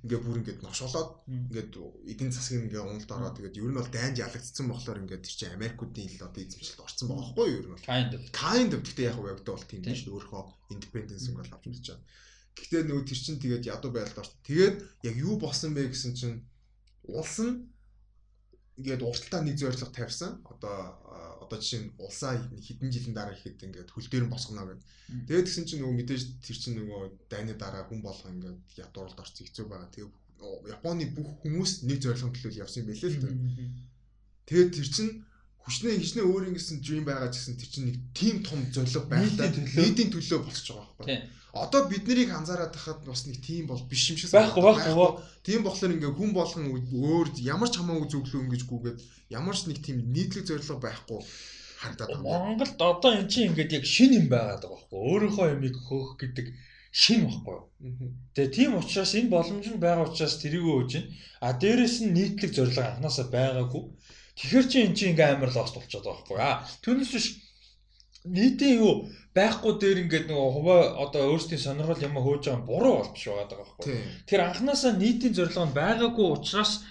ингээ 0.05 0.21
бүр 0.21 0.37
ингээд 0.41 0.61
новшолоод 0.61 1.25
ингээд 1.25 1.73
эдийн 2.13 2.29
засгийн 2.29 2.69
ингээ 2.69 2.85
уналд 2.85 3.09
ороод 3.09 3.37
тэгээд 3.41 3.57
ер 3.57 3.69
нь 3.73 3.77
бол 3.79 3.89
дайнд 3.89 4.21
ялагдсан 4.21 4.69
болохоор 4.69 5.01
ингээд 5.01 5.25
тэр 5.25 5.33
чинь 5.33 5.55
Америкуудын 5.57 6.05
ил 6.05 6.29
одоо 6.29 6.41
эзэмшилд 6.45 6.85
орсон 6.85 7.09
байгаа 7.09 7.25
байхгүй 7.25 7.47
юу 7.49 7.57
ер 7.57 7.67
нь 7.69 7.73
бол. 7.73 7.89
Kind 7.89 8.11
of. 8.13 8.21
Kind 8.29 8.71
of. 8.77 8.81
Гэхдээ 8.85 9.09
яг 9.09 9.17
яг 9.17 9.41
бол 9.41 9.65
тийм 9.65 9.81
биш. 9.81 10.05
Өөрийнхөө 10.05 10.43
independence 10.77 11.25
бол 11.33 11.49
авч 11.49 11.65
үзэж 11.73 11.85
байгаа. 11.89 12.05
Гэхдээ 12.53 12.81
нөгөө 12.85 13.05
тэр 13.09 13.19
чинь 13.25 13.41
тэгээд 13.41 13.63
ядуу 13.65 13.91
байдалд 13.97 14.21
орсон. 14.21 14.37
Тэгээд 14.45 14.75
яг 15.09 15.15
юу 15.17 15.35
болсон 15.41 15.71
бэ 15.73 15.89
гэсэн 15.89 16.13
чинь 16.13 16.37
улс 17.09 17.37
нь 17.41 17.65
ингээд 18.79 19.03
урталтаа 19.03 19.41
нэг 19.43 19.59
зорилго 19.59 19.91
тавьсан. 19.91 20.39
Одоо 20.47 20.95
одоо 21.43 21.57
жишээ 21.59 21.81
нь 21.83 21.93
улсаа 21.99 22.39
хэдэн 22.39 22.89
жилийн 22.93 23.15
дараа 23.17 23.35
ихэд 23.35 23.59
ингээд 23.67 23.91
хөл 23.91 24.07
дээр 24.07 24.25
нь 24.25 24.33
босгоно 24.33 24.63
гэдэг. 24.69 24.85
Тэгээд 25.27 25.45
тэгсэн 25.45 25.65
чинь 25.67 25.81
нөгөө 25.83 25.97
мэдээж 25.99 26.23
тэр 26.45 26.57
чинь 26.57 26.77
нөгөө 26.79 27.01
дайны 27.27 27.53
дараа 27.59 27.83
хүн 27.89 27.99
болго 27.99 28.27
ингээд 28.29 28.59
ядууралд 28.79 29.19
орсон 29.19 29.43
хэцүү 29.43 29.65
байгаа. 29.67 29.91
Тэгээд 29.91 30.13
Японы 30.39 31.03
бүх 31.11 31.43
хүмүүс 31.43 31.83
нэг 31.83 31.99
зорилгын 31.99 32.31
төлөө 32.31 32.63
явсан 32.63 32.87
юм 32.87 32.95
билээ 32.95 33.11
л 33.11 33.19
дээ. 33.19 33.35
Тэгээд 34.47 34.71
тэр 34.71 34.87
чинь 34.87 35.11
хүчнээ 35.67 35.99
хичнээн 35.99 36.29
өөр 36.31 36.47
ингэсэн 36.55 36.79
dream 36.79 37.03
байгаа 37.03 37.27
гэсэн 37.27 37.59
тэр 37.59 37.69
чинь 37.69 37.87
нэг 37.91 37.97
team 38.15 38.39
том 38.47 38.63
зорилго 38.71 39.03
байхдаа 39.11 39.51
нийтийн 39.51 40.09
төлөө 40.15 40.39
болчихж 40.47 40.71
байгаа 40.71 40.95
байхгүй. 40.95 41.17
Одоо 41.53 41.89
бид 41.89 42.05
нарыг 42.05 42.29
анзаараад 42.29 42.73
тахад 42.73 43.01
бас 43.05 43.25
нэг 43.25 43.41
team 43.41 43.65
бол 43.65 43.81
биш 43.89 44.13
юм 44.13 44.17
шиг 44.21 44.29
байхгүй 44.29 44.61
байхгүй. 44.61 45.17
Тийм 45.41 45.65
болохоор 45.65 45.95
ингээ 45.97 46.13
хүн 46.13 46.31
болгон 46.37 46.65
өөр 46.69 47.27
ямар 47.41 47.69
ч 47.73 47.81
хамаагүй 47.81 48.07
зөвлөө 48.09 48.41
ингэж 48.45 48.63
гүгээд 48.69 48.99
ямар 49.33 49.57
ч 49.57 49.65
нэг 49.65 49.81
тийм 49.81 49.97
нийтлэг 50.13 50.45
зорилго 50.45 50.77
байхгүй 50.77 51.19
харагдаад 51.81 52.09
байна. 52.21 52.53
Монголд 52.53 52.77
одоо 52.77 53.11
эн 53.17 53.27
чинь 53.31 53.49
ингээд 53.49 53.81
яг 53.81 53.85
шин 53.85 54.13
юм 54.13 54.27
байгаад 54.29 54.61
байгаа 54.61 54.77
байхгүй. 54.77 54.99
Өөрийнхөө 55.09 55.47
ямиг 55.49 55.75
хөөх 55.89 56.09
гэдэг 56.21 56.47
шин 56.91 57.25
байхгүй. 57.25 57.57
Тэгээ 58.35 58.53
тийм 58.53 58.71
учраас 58.77 59.13
энэ 59.17 59.33
боломж 59.33 59.65
нь 59.73 59.81
байгаа 59.81 60.05
учраас 60.05 60.35
тэрийгөө 60.43 60.75
үүж 60.85 60.91
байна. 60.93 61.09
А 61.41 61.49
дээрэс 61.57 61.95
нь 62.03 62.13
нийтлэг 62.13 62.51
зорилго 62.53 62.83
анханасаа 62.83 63.27
байгаагүй. 63.31 63.83
Тэгэхээр 64.37 64.65
чи 64.69 64.77
эн 64.83 64.93
чинь 64.93 65.11
ингээ 65.13 65.33
амар 65.33 65.51
лост 65.55 65.75
болчиход 65.75 66.05
байгаа 66.05 66.21
байхгүй. 66.29 66.37
Түүнээс 66.83 67.11
биш 67.15 67.27
нийтийн 68.25 68.79
юу 68.83 68.93
байхгүй 69.35 69.73
дээр 69.79 69.97
ингээд 70.03 70.25
нөгөө 70.27 70.51
хуваа 70.55 70.81
одоо 71.03 71.21
өөрсдийн 71.31 71.61
сонирхол 71.63 72.03
юм 72.03 72.15
хөөж 72.19 72.43
байгаа 72.51 72.67
буруу 72.67 72.93
болж 72.99 73.15
байгаа 73.15 73.47
даа 73.47 73.59
байхгүй. 73.63 73.95
Тэр 74.27 74.39
анханасаа 74.43 74.93
нийтийн 74.99 75.33
зорилго 75.37 75.65
нь 75.69 75.77
байгаагүй 75.79 76.27
учраас 76.35 76.83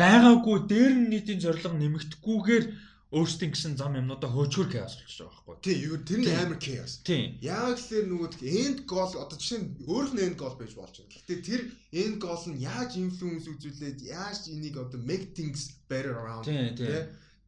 байгаагүй 0.00 0.56
дээр 0.72 0.94
нь 0.98 1.10
нийтийн 1.12 1.40
зорилго 1.44 1.70
нэмэгдэхгүйгээр 1.78 2.64
өөрсдийн 3.12 3.52
гэсэн 3.52 3.76
зам 3.76 3.92
юмнуудаа 4.00 4.30
хөөчгөр 4.32 4.68
chaos 4.72 4.96
болчихж 4.96 5.20
байгаа 5.20 5.44
байхгүй. 5.44 5.56
Тийм, 5.62 5.78
юу 5.84 5.98
тэр 6.00 6.20
нь 6.24 6.32
амар 6.32 6.58
chaos. 6.64 6.92
Тийм. 7.04 7.36
Яг 7.44 7.76
л 7.76 8.08
нөгөө 8.08 8.30
end 8.40 8.78
goal 8.88 9.12
одоо 9.20 9.36
жишээ 9.36 9.60
нь 9.60 9.68
өөрөх 9.84 10.12
нь 10.16 10.24
end 10.26 10.36
goal 10.40 10.56
байж 10.56 10.72
болж 10.72 10.96
байна. 10.96 11.12
Гэхдээ 11.12 11.40
тэр 11.44 11.62
end 11.92 12.16
goal 12.24 12.40
нь 12.48 12.64
яаж 12.64 12.90
influence 12.96 13.46
үзүүлээд 13.52 13.98
яаж 14.08 14.48
энийг 14.48 14.80
одоо 14.80 14.96
make 15.04 15.36
things 15.36 15.76
better 15.92 16.16
around 16.16 16.48
тийм 16.48 16.72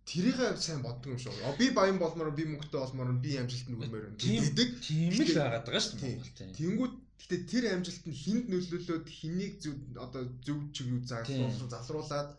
тэрийг 0.04 0.38
сайн 0.60 0.80
боддог 0.84 1.16
юм 1.16 1.18
шиг. 1.18 1.32
Би 1.58 1.70
баян 1.70 1.98
болмоор 1.98 2.30
би 2.36 2.44
мөнгөтэй 2.44 2.80
болмоор 2.80 3.16
би 3.24 3.36
амжилт 3.40 3.68
нүгмээр 3.68 4.04
байна 4.04 4.18
гэдэг. 4.20 4.68
Тийм 4.84 5.10
л 5.12 5.34
байгаад 5.36 5.64
байгаа 5.64 5.82
шүү 5.84 5.96
дээ 6.00 6.12
Монгол 6.12 6.32
тийм. 6.36 6.52
Тэнгүүд 6.58 6.94
гэтээ 7.20 7.40
тэр 7.48 7.64
амжилт 7.72 8.04
нь 8.04 8.18
хүнд 8.22 8.46
нөлөөлөөд 8.52 9.06
хэнийг 9.08 9.54
зөв 9.64 9.76
одоо 9.96 10.22
зөв 10.44 10.58
чиг 10.76 10.86
юу 10.92 11.00
залруулад 11.08 12.30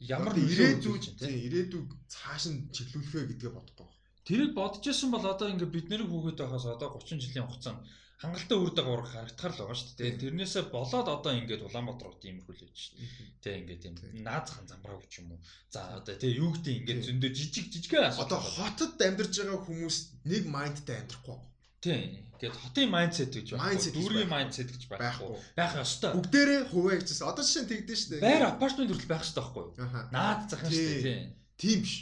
ямар 0.00 0.34
ирээдүйд 0.34 1.04
тийм 1.20 1.36
ирээдүйг 1.46 1.88
цааш 2.08 2.42
нь 2.50 2.58
чиглүүлэх 2.74 3.12
вэ 3.12 3.22
гэдгээ 3.30 3.52
бодохгүй. 3.54 3.88
Тэрийг 4.26 4.52
бодож 4.56 4.84
исэн 4.88 5.10
бол 5.12 5.26
одоо 5.26 5.48
ингээ 5.52 5.70
бид 5.74 5.86
нэр 5.90 6.02
хүүхэд 6.08 6.38
байхаас 6.40 6.66
одоо 6.66 6.88
30 6.96 7.22
жилийн 7.22 7.46
хугацаанд 7.46 7.82
хангалттай 8.22 8.58
үр 8.62 8.72
дагавар 8.72 9.04
харагдахаар 9.10 9.52
л 9.52 9.60
байгаа 9.66 9.78
шүү 9.82 9.98
дээ. 9.98 10.20
Тэрнээсээ 10.22 10.64
болоод 10.70 11.08
одоо 11.10 11.32
ингээд 11.34 11.66
Улаанбаатар 11.66 12.06
руу 12.06 12.22
тиймэрхүү 12.22 12.54
л 12.54 12.62
байж 12.62 12.78
шүү 12.78 12.94
дээ. 12.96 13.10
Тэ 13.42 13.58
ингээд 13.66 13.82
тийм 13.82 13.94
наазхан 14.22 14.66
замбраагүй 14.70 15.08
ч 15.10 15.14
юм 15.20 15.34
уу. 15.34 15.40
За 15.74 15.98
одоо 15.98 16.14
тэ 16.14 16.30
юу 16.30 16.54
гэдэг 16.54 16.74
ингээд 16.86 17.00
зөндөө 17.02 17.30
жижиг 17.34 17.66
жижигхэн 17.74 18.14
асуудал. 18.14 18.38
Одоо 18.38 18.40
хотод 18.46 18.94
амьдарч 19.02 19.34
байгаа 19.42 19.60
хүмүүс 19.66 19.96
нэг 20.30 20.42
майндтай 20.46 21.02
амьдрахгүй 21.02 21.38
Тийм. 21.82 22.22
Тэгээд 22.38 22.58
хотын 22.62 22.90
майндсет 22.94 23.34
гэж 23.34 23.58
байна. 23.58 23.74
Дүүргийн 23.74 24.30
майндсет 24.30 24.70
гэж 24.70 24.86
байхгүй. 24.86 25.34
Байх 25.58 25.74
ёстой. 25.82 26.14
Бүгдээрээ 26.14 26.62
хуваа 26.70 26.94
хийчихсэн. 26.94 27.26
Одоо 27.26 27.42
жишээ 27.42 27.62
нь 27.66 27.70
тэгдэж 27.74 27.98
штэ. 27.98 28.22
Байр 28.22 28.42
апартмент 28.46 28.90
хүртэл 28.94 29.10
байх 29.10 29.26
ёстой 29.26 29.42
байхгүй 29.42 29.62
юу? 29.82 29.90
Наад 30.14 30.46
захын 30.46 30.70
штэ 30.70 31.02
тийм. 31.02 31.22
Тийм 31.58 31.78
биш. 31.82 31.94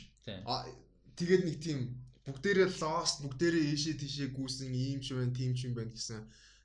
Тэгээд 1.16 1.42
нэг 1.48 1.56
тийм 1.64 1.78
бүгдээрээ 2.30 2.68
lost, 2.80 3.16
бүгдээрээ 3.26 3.64
ийшээ 3.74 3.94
тийшээ 4.00 4.28
гүйсэн 4.32 4.70
ийм 4.70 5.00
ч 5.04 5.12
байна, 5.18 5.34
тийм 5.34 5.52
ч 5.58 5.66
юм 5.66 5.74
байна 5.74 5.92
гэсэн 5.92 6.22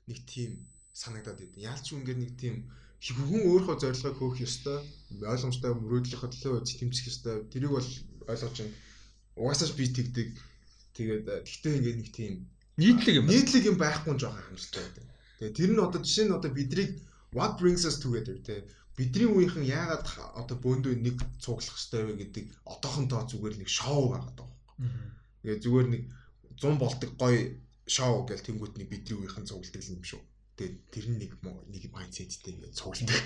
нэг 0.08 0.18
тийм 0.24 0.50
санагдаад 0.94 1.38
байд. 1.42 1.54
Яалч 1.58 1.86
үнгээр 1.92 2.18
нэг 2.22 2.32
тийм 2.40 2.70
хүн 3.02 3.42
өөрийнхөө 3.44 3.76
зорилгыг 3.82 4.16
хөөх 4.16 4.38
ёстой, 4.46 4.78
ойлгомжтой 5.20 5.72
мөрөөдлийнхөө 5.76 6.30
төлөө 6.32 6.64
тэмцэх 6.64 7.06
ёстой. 7.12 7.44
Тэрийг 7.52 7.72
бол 7.76 7.90
ойлгож 8.32 8.54
байна. 8.56 8.74
Угаасаа 9.36 9.76
би 9.76 9.84
тэгдэг. 9.92 10.28
Тэгээд 10.96 11.24
тэгтээ 11.44 11.76
ингээд 11.76 11.98
нэг 12.00 12.10
тийм 12.16 12.32
нийтлэг 12.80 13.14
юм 13.20 13.26
нийтлэг 13.28 13.64
юм 13.68 13.76
байхгүй 13.76 14.12
нь 14.16 14.20
жоохон 14.22 14.44
хамжтай 14.48 14.80
байдаг. 14.80 15.06
Тэгээ 15.38 15.56
тэр 15.60 15.70
нь 15.76 15.84
одоо 15.84 16.00
жишээ 16.00 16.26
нь 16.28 16.36
одоо 16.36 16.50
бидрийг 16.56 16.90
what 17.36 17.60
brings 17.60 17.84
us 17.84 18.00
together 18.00 18.36
те 18.40 18.64
бидний 18.96 19.28
үеийнхэн 19.28 19.64
яагаад 19.68 20.04
одоо 20.40 20.56
бөөндөө 20.56 20.94
нэг 21.04 21.16
цуглах 21.36 21.68
хэрэгтэй 21.68 22.02
вэ 22.04 22.14
гэдэг 22.16 22.44
одоохонтоо 22.64 23.28
зүгээр 23.28 23.56
нэг 23.60 23.68
шоу 23.68 24.08
байгаа 24.08 24.32
юм. 24.40 24.48
Тэгээ 25.46 25.62
зүгээр 25.62 25.88
нэг 25.94 26.02
100 26.58 26.82
болдог 26.82 27.10
гоё 27.14 27.40
шоу 27.86 28.26
гэл 28.26 28.42
тэнгуут 28.42 28.74
нэг 28.82 28.90
бидний 28.90 29.14
үеийнхэн 29.14 29.46
цугладаг 29.46 29.82
юм 29.86 30.02
шүү. 30.02 30.22
Тэгээ 30.58 30.74
тэр 30.90 31.06
нэг 31.14 31.32
нэг 31.70 31.82
майндсеттэй 31.94 32.58
ингээд 32.58 32.74
цугладаг. 32.74 33.22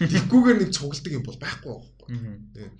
Тэгхгүйгээр 0.00 0.58
нэг 0.64 0.70
цугладаг 0.72 1.12
юм 1.12 1.24
бол 1.28 1.36
байхгүй 1.36 1.70
байхгүй. 1.76 2.08
Тэгээ 2.56 2.70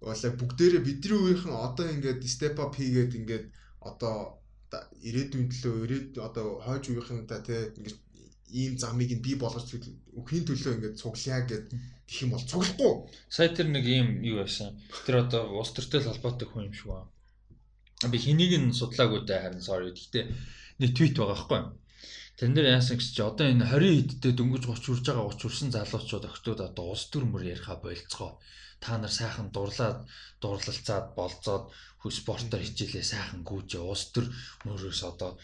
Вала 0.00 0.28
бүгдээрээ 0.38 0.82
бидний 0.84 1.16
үеийнхэн 1.16 1.54
одоо 1.54 1.86
ингээд 1.88 2.20
step 2.26 2.58
up 2.60 2.74
хийгээд 2.76 3.16
ингээд 3.16 3.46
одоо 3.80 4.42
ирээдүйн 5.00 5.48
төлөө 5.50 5.74
ирээд 5.86 6.10
одоо 6.20 6.60
хойж 6.66 6.84
үеийнхэнтэй 6.92 7.40
те 7.46 7.56
ингээд 7.78 8.00
ийм 8.60 8.74
замыг 8.78 9.10
нь 9.16 9.24
бий 9.24 9.36
болгож 9.40 9.66
өхийн 10.20 10.44
төлөө 10.46 10.72
ингээд 10.76 11.00
цуглая 11.00 11.40
гэд 11.48 11.66
гэх 12.06 12.22
юм 12.22 12.30
бол 12.34 12.44
цуглахгүй. 12.50 12.92
Сая 13.32 13.50
тэр 13.56 13.68
нэг 13.72 13.84
ийм 13.88 14.22
юу 14.22 14.44
байсан. 14.44 14.78
Тэр 15.06 15.26
одоо 15.26 15.42
улс 15.58 15.72
төртэй 15.74 16.04
холбоотой 16.04 16.46
хүн 16.46 16.68
юм 16.68 16.74
шиг 16.76 16.92
байна. 16.92 17.10
Би 18.04 18.18
хэнийг 18.20 18.52
нь 18.60 18.76
судлаагүй 18.76 19.24
дээ 19.24 19.40
харин 19.40 19.64
sorry. 19.64 19.90
Гэхдээ 19.96 20.24
нэг 20.80 20.90
твит 20.92 21.16
байгаа 21.16 21.32
байхгүй 21.32 21.58
юу? 21.64 21.72
Тэн 22.36 22.52
дээр 22.52 22.76
яасан 22.76 23.00
гэж 23.00 23.08
чи 23.16 23.22
одоо 23.24 23.46
энэ 23.48 23.64
20 23.64 24.20
эдтэй 24.20 24.32
дөнгөж 24.36 24.64
30 24.68 24.84
хүрж 24.84 25.04
байгаа 25.08 25.24
30 25.32 25.40
хүрсэн 25.40 25.70
залуучууд 25.72 26.24
октод 26.28 26.60
одоо 26.60 26.84
улс 26.92 27.04
төр 27.08 27.24
мөр 27.24 27.42
яриха 27.48 27.80
болцгоо. 27.80 28.36
Та 28.76 29.00
нар 29.00 29.08
сайхан 29.08 29.48
дурлаад 29.56 30.04
дурлалцаад 30.44 31.16
болцоод 31.16 31.72
спортоор 32.12 32.62
хичээлээ 32.62 33.02
сайхан 33.02 33.42
гүйжээ 33.42 33.82
улс 33.82 34.12
төр 34.14 34.30
мөрөөс 34.66 35.00
одоо 35.10 35.38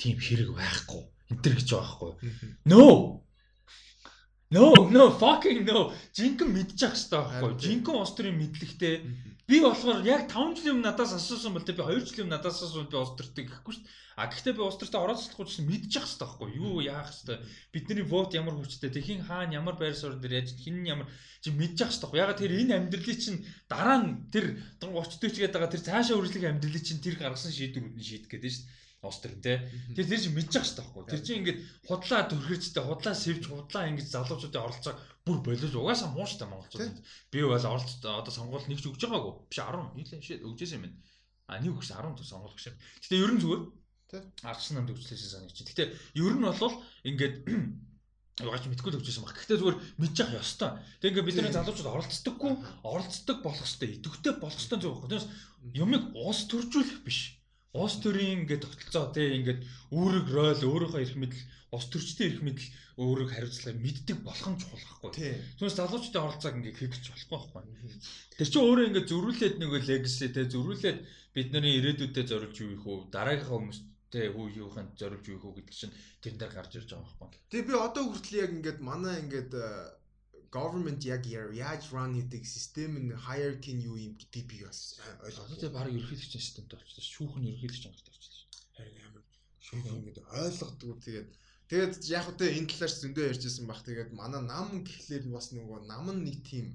тийм 0.00 0.18
хэрэг 0.20 0.50
байхгүй 0.52 1.02
энэ 1.30 1.42
төр 1.42 1.54
гэж 1.56 1.68
байгаа 1.72 1.96
байхгүй 1.96 2.12
no 2.70 2.82
no 4.50 4.88
no 4.90 5.10
fucking 5.18 5.64
no. 5.66 5.92
Жинхэнэ 6.14 6.52
мэдчих 6.54 6.94
хэвээр 6.94 7.26
байхгүй. 7.26 7.52
Жинхэнэ 7.58 7.98
улс 7.98 8.14
төрийн 8.14 8.38
мэдлэгтэй. 8.38 8.94
Би 9.46 9.62
болохоор 9.62 10.02
яг 10.06 10.26
5 10.26 10.58
жилийн 10.58 10.82
өмнө 10.82 10.90
надаас 10.90 11.14
асуусан 11.14 11.54
бол 11.54 11.62
тэ 11.62 11.74
би 11.74 11.82
2 11.82 12.02
жилийн 12.02 12.26
өмнө 12.26 12.38
надаас 12.38 12.62
асуусан 12.62 12.90
би 12.90 12.98
улс 12.98 13.14
төртэй 13.14 13.46
гэхгүй 13.46 13.74
шүү 13.74 13.82
дээ. 13.86 13.94
А 14.18 14.26
гэхдээ 14.26 14.54
би 14.58 14.62
улс 14.66 14.78
төртөө 14.82 15.02
ороод 15.06 15.22
цоцлохгүй 15.22 15.46
чинь 15.46 15.70
мэдчих 15.70 16.02
хэвээр 16.02 16.18
байхгүй. 16.18 16.48
Юу 16.58 16.82
яах 16.82 17.10
хэвээр 17.14 17.42
бидний 17.70 18.06
вот 18.10 18.34
ямар 18.34 18.58
хүчтэй? 18.58 18.90
Тэхийн 18.90 19.22
хаана 19.22 19.54
ямар 19.54 19.78
байр 19.78 19.94
суурь 19.94 20.18
дээр 20.18 20.42
яаж 20.42 20.50
хин 20.58 20.82
ямар? 20.82 21.06
Чи 21.42 21.54
мэдчих 21.54 21.94
хэвээр 21.94 22.02
байхгүй. 22.02 22.18
Ягаад 22.26 22.40
тэр 22.42 22.52
энэ 22.58 22.74
амьдралыг 22.74 23.18
чинь 23.22 23.46
дараа 23.70 23.98
нь 24.02 24.26
тэр 24.34 24.58
30 24.82 25.14
40 25.14 25.30
гээд 25.30 25.54
байгаа 25.54 25.70
тэр 25.70 25.86
цаашаа 25.86 26.18
үржлэх 26.18 26.42
амьдралыг 26.42 26.82
чинь 26.82 26.98
тэр 26.98 27.14
гаргасан 27.14 27.54
шийдвэрүүд 27.54 27.98
нь 27.98 28.02
шийдэх 28.02 28.30
гэдэг 28.34 28.50
шүү 28.50 28.66
дээ 28.66 28.85
улс 29.04 29.20
төр 29.20 29.34
те. 29.40 29.60
Тэр 29.92 30.06
тэр 30.08 30.20
чинь 30.20 30.36
мэдчих 30.36 30.64
хэвээр 30.64 30.80
байхгүй 30.80 31.04
тэр 31.04 31.20
чинь 31.20 31.38
ингээд 31.44 31.60
худлаа 31.84 32.20
төрхөжтэй 32.32 32.82
худлаа 32.84 33.14
сэвж 33.14 33.42
худлаа 33.48 33.84
ингэж 33.92 34.08
залуучуудын 34.08 34.64
оролцоог. 34.64 34.96
Бүр 35.26 35.38
болиж 35.44 35.74
угаасаа 35.74 36.10
мууштай 36.14 36.48
монголчууд. 36.48 36.96
Би 37.30 37.38
бол 37.44 37.60
оролцоо 37.60 38.12
одоо 38.20 38.32
сонгуул 38.32 38.66
нэг 38.66 38.80
ч 38.80 38.88
өгж 38.88 39.02
байгаагүй. 39.04 39.32
Биш 39.52 39.58
10 39.60 39.94
нийлээ 39.94 40.20
шээ 40.22 40.38
өгчээсэн 40.46 40.78
юм 40.80 40.84
байна. 40.88 40.96
А 41.46 41.60
нэг 41.60 41.76
өгс 41.76 41.90
10 41.92 42.16
төгс 42.16 42.30
сонгуул 42.30 42.56
гэж. 42.56 42.74
Гэтэ 43.04 43.20
ерөн 43.20 43.38
зүгээр. 43.42 43.62
Ардсан 44.46 44.74
намд 44.78 44.90
өгчлээсэн 44.94 45.30
санагч. 45.34 45.58
Гэтэ 45.66 45.84
ер 46.18 46.34
нь 46.38 46.46
бол 46.46 46.74
ингээд 47.04 47.34
Угаач 48.36 48.68
мэдгүй 48.68 48.92
л 48.92 48.98
өгчээсэн 49.00 49.24
баг. 49.24 49.32
Гэхдээ 49.32 49.56
зүгээр 49.64 49.78
мэдчих 49.96 50.28
ёстой. 50.36 50.76
Тэг 51.00 51.16
ингээд 51.16 51.24
бидний 51.24 51.56
залуучууд 51.56 51.88
оролцдоггүй, 51.88 52.52
оролцдог 52.84 53.40
болох 53.40 53.64
хэвээр, 53.64 53.96
идэвхтэй 53.96 54.36
болох 54.36 54.60
хэвээр 54.60 54.80
зөв 54.84 54.92
байхгүй. 54.92 55.10
Тэрс 55.16 55.26
юмыг 55.72 56.04
уус 56.12 56.44
төржүүлэх 56.44 57.00
биш. 57.00 57.40
Ус 57.76 57.94
төрийн 58.00 58.42
ингээд 58.42 58.64
тогтолцоо 58.64 59.12
тий 59.12 59.28
ингээд 59.36 59.60
үүрэг 59.92 60.26
рол 60.32 60.60
өөрийнхөө 60.64 61.02
эрх 61.04 61.16
мэдэл 61.20 61.44
ус 61.76 61.86
төрчдийн 61.92 62.30
эрх 62.32 62.42
мэдэл 62.46 62.68
өөрөг 62.96 63.28
хариуцлагыг 63.28 63.80
мэддэг 63.84 64.18
болох 64.24 64.48
нь 64.48 64.56
чухал 64.56 64.80
байхгүй. 64.80 65.10
Тий. 65.12 65.32
Түүнээс 65.60 65.76
залуучуудын 65.76 66.24
оролцоог 66.24 66.54
ингээд 66.56 66.78
гэж 66.80 67.04
болохгүй 67.12 67.38
байхгүй. 67.52 67.92
Тэр 68.40 68.48
чинь 68.48 68.64
өөрөө 68.64 68.86
ингээд 68.88 69.10
зөрүүлээд 69.12 69.54
нэг 69.60 69.70
legacy 69.84 70.26
те 70.32 70.42
зөрүүлээд 70.48 70.98
бидний 71.36 71.76
ирээдүйдээ 71.76 72.24
зориулж 72.24 72.56
юу 72.64 72.72
их 72.72 72.84
үү 72.88 72.98
дараагийнхаа 73.12 73.60
хүмүүстэй 73.60 74.26
хүү 74.32 74.46
юуханд 74.56 74.96
зориулж 74.96 75.26
юу 75.28 75.40
үү 75.44 75.54
гэдэг 75.60 75.76
чинь 75.76 75.96
тэрэн 76.24 76.40
дээр 76.40 76.52
гарч 76.56 76.72
ирж 76.80 76.88
байгаа 76.96 77.12
байхгүй. 77.20 77.40
Тэгээ 77.52 77.68
би 77.68 77.74
одоо 77.76 78.04
хүртэл 78.08 78.40
яг 78.40 78.50
ингээд 78.56 78.80
манай 78.80 79.14
ингээд 79.20 79.52
government 80.56 81.00
яг 81.04 81.22
яаж 81.28 81.82
run 81.94 82.12
хийдэг 82.16 82.44
систем 82.54 82.92
нь 83.02 83.12
hierarchy 83.26 83.72
нь 83.76 83.84
юу 83.88 83.96
юм 84.06 84.14
гэдэг 84.20 84.44
би 84.50 84.58
бас 84.64 84.80
Одоо 85.20 85.56
тэгээ 85.60 85.76
баг 85.76 85.86
ерөнхийлөгчийн 85.92 86.44
системтэй 86.46 86.76
болчихсон. 86.80 87.12
Шүүхэн 87.14 87.48
ерөнхийлөгч 87.50 87.84
ангарт 87.86 88.08
болчихсон. 88.08 88.46
харин 88.76 88.96
амар 89.08 89.24
шүүх 89.66 89.86
ингээд 89.96 90.18
ойлгодог 90.40 90.98
тэгээд 91.06 91.28
тэгээд 91.70 91.92
яг 92.18 92.26
үгүй 92.32 92.48
энэ 92.56 92.70
талаар 92.70 92.92
зөндөө 93.00 93.24
ярьжсэн 93.30 93.66
баг 93.68 93.80
тэгээд 93.84 94.10
манай 94.20 94.42
нам 94.52 94.68
гэхлээр 94.86 95.24
бас 95.36 95.48
нөгөө 95.52 95.78
нам 95.90 96.06
нь 96.14 96.24
нэг 96.28 96.38
тийм 96.50 96.66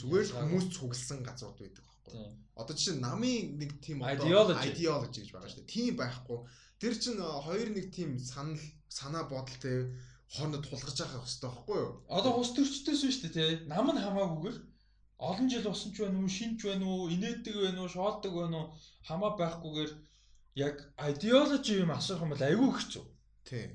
зүгээр 0.00 0.26
л 0.26 0.36
хүмүүс 0.38 0.66
цугласан 0.74 1.20
газрууд 1.22 1.58
байдаг 1.60 1.84
байхгүй. 1.86 2.26
Одоо 2.60 2.74
жишээ 2.74 2.96
нь 2.98 3.04
намын 3.06 3.44
нэг 3.60 3.70
тийм 3.84 3.98
Ideology. 4.02 5.22
гэж 5.22 5.28
байгаа 5.30 5.50
шүү 5.50 5.60
дээ. 5.62 5.74
Тийм 5.74 5.92
байхгүй. 5.98 6.38
Тэр 6.82 6.94
чинь 6.98 7.18
э, 7.22 7.28
хоёр 7.46 7.68
нэг 7.70 7.86
тийм 7.94 8.10
санал 8.18 8.58
санаа 8.90 9.24
бодолтой 9.30 9.94
хоорондоо 10.34 10.60
тулгарч 10.62 10.98
байгаа 10.98 11.22
хэрэгтэй 11.22 11.50
байхгүй 11.50 11.78
юу? 11.78 11.90
Одоо 12.10 12.32
ус 12.42 12.50
төрчдөөс 12.58 13.02
шүү 13.06 13.22
дээ 13.22 13.34
тий. 13.34 13.52
Нам 13.70 13.86
нь 13.94 14.02
хамаагүйгээр 14.02 14.58
олон 15.18 15.48
жил 15.48 15.70
усан 15.70 15.94
ч 15.94 16.02
байна 16.02 16.18
уу, 16.18 16.28
шинж 16.28 16.58
байна 16.66 16.86
уу, 16.90 17.08
инээдэг 17.14 17.54
байна 17.54 17.80
уу, 17.82 17.94
шоолдог 17.94 18.32
байна 18.34 18.56
уу 18.58 18.66
хамаа 19.06 19.32
байхгүйгээр 19.38 19.92
яг 20.54 20.76
ideology 20.98 21.80
юм 21.82 21.90
асуух 21.94 22.22
юм 22.22 22.34
бол 22.34 22.42
айгүй 22.50 22.70
хэцүү. 22.74 23.04
Тийм. 23.48 23.70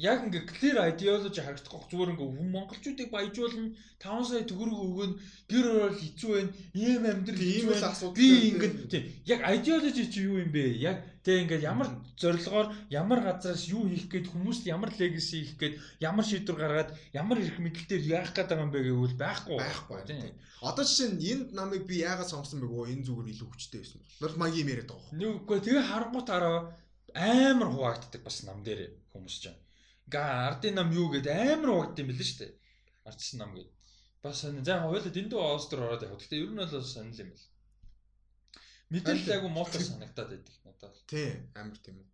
Яг 0.00 0.24
ингээ 0.24 0.48
clear 0.48 0.76
ideology 0.88 1.40
харагдахгүй 1.44 1.84
зүгээр 1.92 2.12
ингээ 2.16 2.28
хүн 2.32 2.50
монголчуудыг 2.56 3.08
баяжуулна 3.12 3.76
5 4.00 4.28
сая 4.28 4.44
төгрөг 4.48 4.80
өгөн 4.88 5.12
гэр 5.52 5.66
орол 5.68 6.00
хэцүү 6.00 6.30
байна. 6.32 6.50
Ийм 6.72 7.04
амьдрал 7.04 7.44
байна. 7.44 7.92
асуудал 7.92 8.16
Би 8.16 8.28
тийм. 8.56 8.88
тийм 8.88 9.04
яг 9.28 9.40
ideology 9.44 10.04
чи 10.08 10.24
юу 10.24 10.40
юм 10.40 10.48
бэ? 10.48 10.64
Яг 10.80 10.96
тэг 11.24 11.36
ингээд 11.44 11.68
ямар 11.68 11.88
зорилгоор 12.16 12.68
ямар 12.88 13.20
газраас 13.20 13.68
юу 13.68 13.84
хийх 13.88 14.08
гээд 14.08 14.32
хүмүүст 14.32 14.64
ямар 14.72 14.90
legacy 14.96 15.44
хийх 15.44 15.56
гээд 15.60 15.74
ямар 16.00 16.24
шийдвэр 16.24 16.56
гаргаад 16.56 16.90
ямар 17.12 17.38
эрх 17.44 17.60
мэдэлээр 17.60 18.04
яах 18.08 18.32
гээд 18.32 18.48
байгаа 18.48 18.64
юм 18.64 18.72
бэ 18.72 18.80
гэвэл 18.88 19.20
байхгүй 19.20 19.56
байхгүй. 19.60 20.00
Тийм. 20.08 20.32
Одоо 20.64 20.84
жишээ 20.88 21.08
нь 21.12 21.24
энд 21.32 21.48
намайг 21.52 21.84
би 21.84 22.00
яагаад 22.00 22.32
сонгосон 22.32 22.64
бэ 22.64 22.68
гоо 22.72 22.88
энэ 22.88 23.04
зүгээр 23.04 23.32
илүү 23.36 23.48
хүчтэй 23.52 23.80
байсан 23.84 24.00
болохоор 24.00 24.40
магийн 24.40 24.64
юм 24.64 24.72
яриад 24.72 24.90
байгаа. 24.92 25.12
Нэг 25.20 25.30
үгүй 25.44 25.58
тэгээ 25.60 25.84
харангуут 25.92 26.28
араа 26.32 26.58
амар 27.12 27.68
хуваагддаг 27.68 28.22
бас 28.24 28.36
нам 28.48 28.64
дээр 28.64 28.80
хүмүүс 29.12 29.36
ч. 29.42 29.44
Ингээ 30.08 30.24
ардын 30.48 30.74
нам 30.80 30.88
юу 30.88 31.08
гэд 31.12 31.28
амар 31.28 31.68
хуваагдсан 31.68 32.00
юм 32.00 32.10
билээ 32.10 32.28
шүү 32.28 32.40
дээ. 32.40 32.52
Ардчсан 33.08 33.38
нам 33.40 33.52
гэд. 33.56 33.68
Бас. 34.22 34.40
За 34.44 34.74
хоёулаа 34.84 35.12
дэндүү 35.16 35.40
оостер 35.40 35.80
ороод 35.84 36.04
явах. 36.04 36.20
Гэтэ 36.20 36.36
ер 36.44 36.52
нь 36.52 36.60
бол 36.60 36.84
сонир 36.84 37.20
юм 37.24 37.30
бэл. 37.32 37.49
Мэдээлэл 38.90 39.34
айгу 39.34 39.48
муутай 39.48 39.82
санагтаад 39.82 40.28
байдаг 40.34 40.56
надад. 40.66 40.94
Тийм 41.06 41.46
амар 41.54 41.78
тийм 41.78 41.96
үү. 42.02 42.08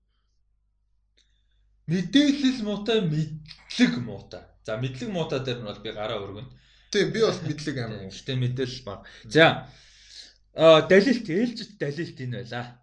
Мэдээлэл 1.88 2.60
муутай, 2.68 2.98
мэдлэг 3.00 3.92
муутай. 4.04 4.44
За 4.66 4.76
мэдлэг 4.76 5.08
муутай 5.08 5.40
дээр 5.40 5.60
нь 5.62 5.68
бол 5.70 5.80
би 5.80 5.90
гараа 5.96 6.20
өргөнө. 6.20 6.52
Тийм 6.92 7.12
би 7.14 7.20
бол 7.24 7.40
мэдлэг 7.48 7.76
амар. 7.80 8.10
Гэтэ 8.12 8.34
мэдээлэл 8.36 8.84
баг. 8.84 9.08
За 9.24 9.70
а 10.56 10.82
далилт 10.88 11.28
ээлжит 11.28 11.78
далилт 11.78 12.18
энэ 12.20 12.44
байла. 12.44 12.80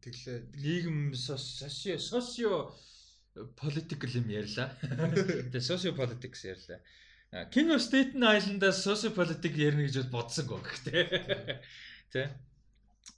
Тэглээ. 0.00 0.38
нийгэм 0.56 1.14
социо 1.14 1.98
социо 2.00 2.72
political 3.56 4.10
юм 4.20 4.28
ярьлаа. 4.28 4.74
Тэгээ 4.80 5.60
socio 5.62 5.92
politics 5.94 6.44
ярьлаа. 6.44 6.80
А, 7.30 7.44
King 7.52 7.70
of 7.70 7.80
Staten 7.80 8.24
Island-аас 8.24 8.82
socio 8.82 9.14
politics 9.14 9.54
ярина 9.56 9.86
гэж 9.86 10.10
бодсонгүй 10.10 10.60
гэхдээ. 10.66 11.04
Тэ. 12.10 12.34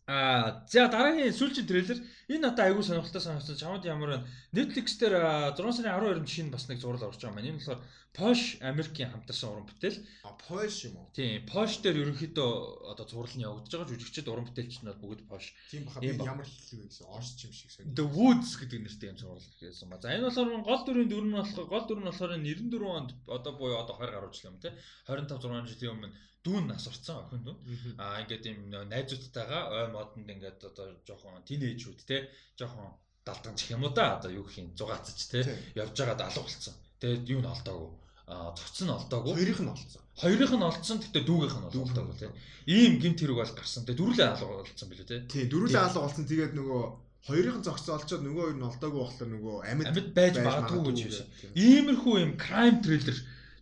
А 0.06 0.66
за 0.66 0.88
дараагийн 0.90 1.30
сүүлчийн 1.30 1.68
трейлер 1.70 1.98
энэ 2.26 2.42
надад 2.42 2.66
аягүй 2.66 2.82
сонирхолтой 2.82 3.22
санагдсан. 3.22 3.54
Чамд 3.54 3.86
ямар 3.86 4.18
байна? 4.18 4.26
Netflix 4.50 4.98
дээр 4.98 5.14
а, 5.14 5.54
6 5.54 5.78
сарын 5.78 5.94
12-нд 5.94 6.26
шинэ 6.26 6.50
бас 6.50 6.66
нэг 6.66 6.82
зураг 6.82 7.06
орж 7.06 7.22
байгаа 7.22 7.38
маань. 7.38 7.54
Энэ 7.54 7.62
болохоор 7.62 7.80
Posh 8.12 8.58
Америкийн 8.60 9.08
хамтарсан 9.14 9.48
уран 9.54 9.66
бүтээл. 9.70 10.02
А 10.26 10.34
Польш 10.36 10.84
юм 10.90 10.98
уу? 10.98 11.06
Тийм, 11.14 11.46
Posh 11.46 11.80
дээр 11.80 12.02
ерөнхийдөө 12.02 12.50
одоо 12.92 13.06
зурлал 13.06 13.36
нь 13.38 13.46
явагдаж 13.46 13.72
байгаа. 13.72 13.90
Жүжигчд 13.94 14.26
уран 14.28 14.46
бүтээлч 14.50 14.74
нь 14.82 14.90
бол 14.90 15.00
бүгд 15.00 15.22
Posh 15.30 15.48
Тийм 15.70 15.86
баха 15.86 16.02
би 16.02 16.12
ямар 16.12 16.44
хэллэг 16.44 16.82
вэ 16.82 16.88
гэсэн 16.90 17.06
орч 17.06 17.38
юм 17.46 17.52
шиг 17.54 17.70
сонь. 17.70 17.94
The 17.94 18.04
Woods 18.04 18.52
гэдэг 18.58 18.80
нэртэй 18.82 19.08
юм 19.14 19.18
зурлал 19.22 19.54
хийсэн 19.62 19.88
ба. 19.88 20.02
За 20.02 20.12
энэ 20.12 20.28
болохоор 20.28 20.66
гол 20.66 20.82
дүрийн 20.82 21.08
дүр 21.08 21.24
нь 21.30 21.38
болохоор 21.40 21.68
гол 21.72 21.84
дүр 21.88 22.00
нь 22.02 22.08
болохоор 22.10 22.36
94 22.36 22.84
онд 22.98 23.10
одоо 23.30 23.52
буюу 23.56 23.80
одоо 23.80 23.96
20 23.96 24.12
гаруй 24.12 24.30
жил 24.34 24.50
юм 24.50 24.60
те 24.60 24.76
25 25.08 25.40
6 25.40 25.72
жилийн 25.72 25.94
өмнө 25.96 26.12
дүүн 26.44 26.66
нас 26.70 26.86
орцсон 26.90 27.22
охин 27.22 27.42
дүү. 27.46 27.56
Аа 28.02 28.22
ингээд 28.22 28.44
юм 28.50 28.60
найзуудтайгаа 28.90 29.62
ой 29.70 29.86
модонд 29.94 30.28
ингээд 30.34 30.60
одоо 30.68 30.86
жоохон 31.06 31.42
тинейжүүд 31.46 32.00
те 32.02 32.26
жоохон 32.58 32.90
далдан 33.26 33.54
гэх 33.54 33.70
юм 33.74 33.86
уу 33.86 33.94
да 33.94 34.18
одоо 34.18 34.30
юу 34.30 34.44
гэх 34.46 34.58
юм 34.58 34.74
зугаацж 34.74 35.30
те 35.30 35.46
явж 35.78 35.94
байгаа 35.94 36.26
алга 36.26 36.42
болсон. 36.42 36.74
Тэгээд 36.98 37.30
юу 37.30 37.40
н 37.42 37.52
олдоогүй. 37.54 37.90
Аа 38.26 38.50
цоц 38.58 38.82
нь 38.82 38.90
олдоогүй. 38.90 39.32
Хоёрыг 39.38 39.60
нь 39.62 39.70
олцсон. 39.70 40.02
Хоёрыг 40.18 40.50
нь 40.50 40.66
олдсон 40.66 40.98
гэхдээ 40.98 41.24
дүүгийнх 41.30 41.58
нь 41.62 41.68
олдоогүй 41.70 42.16
те. 42.18 42.28
Ийм 42.66 42.98
гинт 42.98 43.22
хэрэг 43.22 43.38
бол 43.38 43.54
гарсан. 43.54 43.86
Тэгээд 43.86 44.00
дөрүлээ 44.02 44.28
алга 44.34 44.66
олдсон 44.66 44.88
билүү 44.90 45.06
те. 45.06 45.16
Тийм 45.30 45.46
дөрүлээ 45.46 45.82
алга 45.86 46.00
болсон 46.02 46.26
тэгээд 46.26 46.52
нөгөө 46.58 46.82
хоёрыг 47.22 47.56
нь 47.62 47.66
зогсоо 47.66 47.94
олцоод 48.02 48.22
нөгөө 48.26 48.42
хоёр 48.42 48.58
нь 48.58 48.66
олдоогүй 48.66 49.00
болохоор 49.02 49.30
нөгөө 49.30 49.56
амьд 49.70 49.86
Амьд 49.94 50.10
байж 50.10 50.34
магадгүй 50.42 50.80
гэж 50.90 50.98
байсан. 51.06 51.26
Иймэрхүү 51.54 52.14
юм 52.18 52.32
crime 52.34 52.78
thriller 52.82 53.18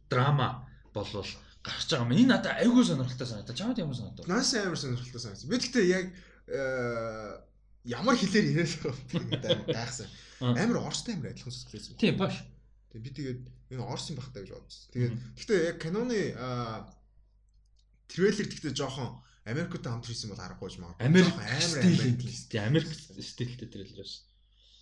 драма 0.08 0.48
болвол 0.96 1.28
гарч 1.62 1.88
байгаа 1.92 2.06
юм. 2.08 2.16
Энэ 2.16 2.32
надад 2.34 2.56
айгүй 2.60 2.84
сонирхолтой 2.84 3.28
санагдаа. 3.28 3.56
Чамд 3.56 3.78
ямар 3.78 3.96
санагдав? 3.96 4.28
Наас 4.28 4.54
амар 4.54 4.78
сонирхолтой 4.80 5.20
санагдсан. 5.20 5.50
Би 5.50 5.56
гэхдээ 5.60 5.86
яг 5.92 6.06
э, 6.48 7.32
ямар 7.84 8.16
хэлээр 8.16 8.46
яриад 8.64 8.80
байгаа 8.80 9.52
юм 9.54 9.64
гайхсан. 9.68 10.08
Аа. 10.40 10.56
Амар 10.56 10.78
орстой 10.88 11.14
амар 11.14 11.32
адилхан 11.36 11.52
сонсогдсон. 11.52 12.00
Тийм 12.00 12.16
баш. 12.16 12.40
Тэгээ 12.90 13.04
би 13.04 13.10
тэгээд 13.12 13.40
энэ 13.76 13.84
орс 13.84 14.08
юм 14.08 14.16
бахтаа 14.16 14.40
гэж 14.40 14.50
бодсон. 14.56 14.88
Тэгээд 14.96 15.14
гэхдээ 15.36 15.60
яг 15.68 15.76
киноны 15.78 16.20
аа, 16.40 16.88
трейлер 18.08 18.48
гэхдээ 18.48 18.72
жоохон 18.74 19.20
Америктэй 19.44 19.90
хамт 19.90 20.06
хийсэн 20.08 20.32
бол 20.32 20.40
аргагүй 20.40 20.80
юм 20.80 20.88
аа. 20.88 20.96
Америк 21.00 21.36
амар 21.36 21.80
Америк 21.80 22.20
тийм 22.48 22.64
Америк 22.64 22.88
стилтэй 22.88 23.68
трейлерээс. 23.68 24.29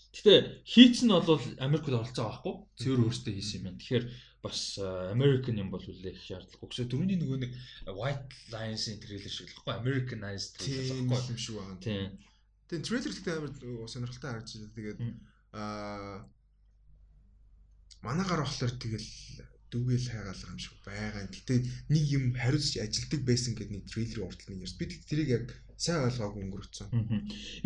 Гэтэ 0.09 0.65
хийц 0.65 1.05
нь 1.05 1.13
бол 1.13 1.43
Америкт 1.61 1.93
оролцоо 1.93 2.27
байхгүй. 2.33 2.55
Цэвэр 2.81 3.05
өөртөө 3.07 3.33
хийсэн 3.35 3.57
юм 3.61 3.65
байна. 3.69 3.81
Тэгэхээр 3.81 4.05
бас 4.43 4.79
э, 4.79 5.13
American 5.13 5.57
юм 5.61 5.71
бол 5.71 5.85
үлээх 5.85 6.19
шаардлагагүй. 6.23 6.69
Гэхдээ 6.69 6.91
түрүүний 6.91 7.19
нөгөө 7.21 7.39
нэг 7.45 7.53
White 7.93 8.33
Lions-ийн 8.55 9.03
трейлер 9.05 9.33
шиг 9.33 9.53
л 9.53 9.63
байхгүй. 9.67 9.75
Americanized 9.83 10.57
трейлер 10.57 11.05
байхгүй. 11.13 11.33
юм 11.35 11.39
шиг 11.39 11.55
байна. 11.61 11.77
Тийм. 11.85 12.09
Тэгээд 12.73 12.87
трейлер 12.89 13.13
гэхдээ 13.13 13.37
амар 13.37 13.53
сонирхолтой 13.91 14.29
харагдаж 14.31 14.55
байна. 14.57 14.77
Тэгээд 14.79 14.99
аа 15.53 16.25
манагаар 18.03 18.43
болохоор 18.47 18.75
тэгэл 18.79 19.11
дүгэл 19.69 20.09
хайгаалга 20.09 20.53
юм 20.55 20.61
шиг 20.63 20.75
байгаа. 20.87 21.25
Гэтэ 21.29 21.55
нэг 21.93 22.05
юм 22.09 22.25
хариуцж 22.33 22.81
ажилдаг 22.81 23.21
байсан 23.29 23.53
гэдэг 23.59 23.75
нэг 23.75 23.85
трейлерийн 23.91 24.27
уртл 24.29 24.49
нэг 24.49 24.65
ярьсан. 24.65 24.79
Би 24.81 24.87
тэрийг 25.05 25.29
яг 25.29 25.47
сайн 25.79 26.11
ойлгоогүй 26.11 26.43
өнгөрөөцсөн. 26.43 26.89
Мгм. 26.91 27.19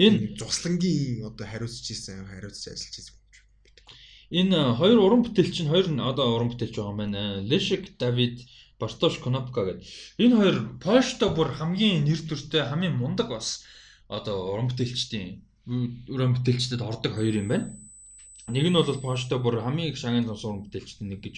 Энэ 0.05 0.18
зуслангийн 0.36 1.24
одоо 1.24 1.47
хариуцж 1.48 1.86
исэн, 1.89 2.28
хариуцж 2.28 2.68
ажиллаж 2.68 2.97
исэн 3.01 3.16
юм 3.16 3.32
шиг 3.32 3.47
битггүй. 3.64 3.97
Энэ 4.40 4.56
э, 4.60 4.76
хоёр 4.76 4.98
уран 5.01 5.22
бүтээлч 5.24 5.56
нь 5.64 5.72
хоёр 5.72 5.89
нь 5.89 6.05
одоо 6.10 6.26
уран 6.36 6.52
бүтээлч 6.52 6.76
байгаа 6.76 6.93
юм 6.93 7.01
байна. 7.01 7.22
Лешик 7.40 7.97
Давид 7.97 8.44
Бартош 8.76 9.16
Конопка 9.24 9.64
гэдэг. 9.64 9.89
Энэ 10.20 10.36
хоёр 10.36 10.56
Польшто 10.84 11.32
бүр 11.32 11.48
хамгийн 11.56 12.05
нэр 12.05 12.20
төртэй 12.28 12.68
хамгийн 12.68 13.01
мундаг 13.01 13.28
бас 13.32 13.64
одоо 14.12 14.52
уран 14.52 14.68
бүтээлчдийн 14.68 15.40
уран 16.12 16.36
бүтээлчдэд 16.36 16.84
ордог 16.84 17.12
хоёр 17.16 17.34
юм 17.40 17.48
байна. 17.48 17.66
Нэг 18.52 18.66
нь 18.68 18.76
бол 18.76 19.05
Польшто 19.06 19.40
бүр 19.40 19.64
хамгийн 19.64 19.89
их 19.89 19.97
шагнал 19.97 20.36
сонс 20.36 20.44
уран 20.44 20.64
бүтээлчдийн 20.68 21.09
нэг 21.16 21.20
гэж 21.24 21.36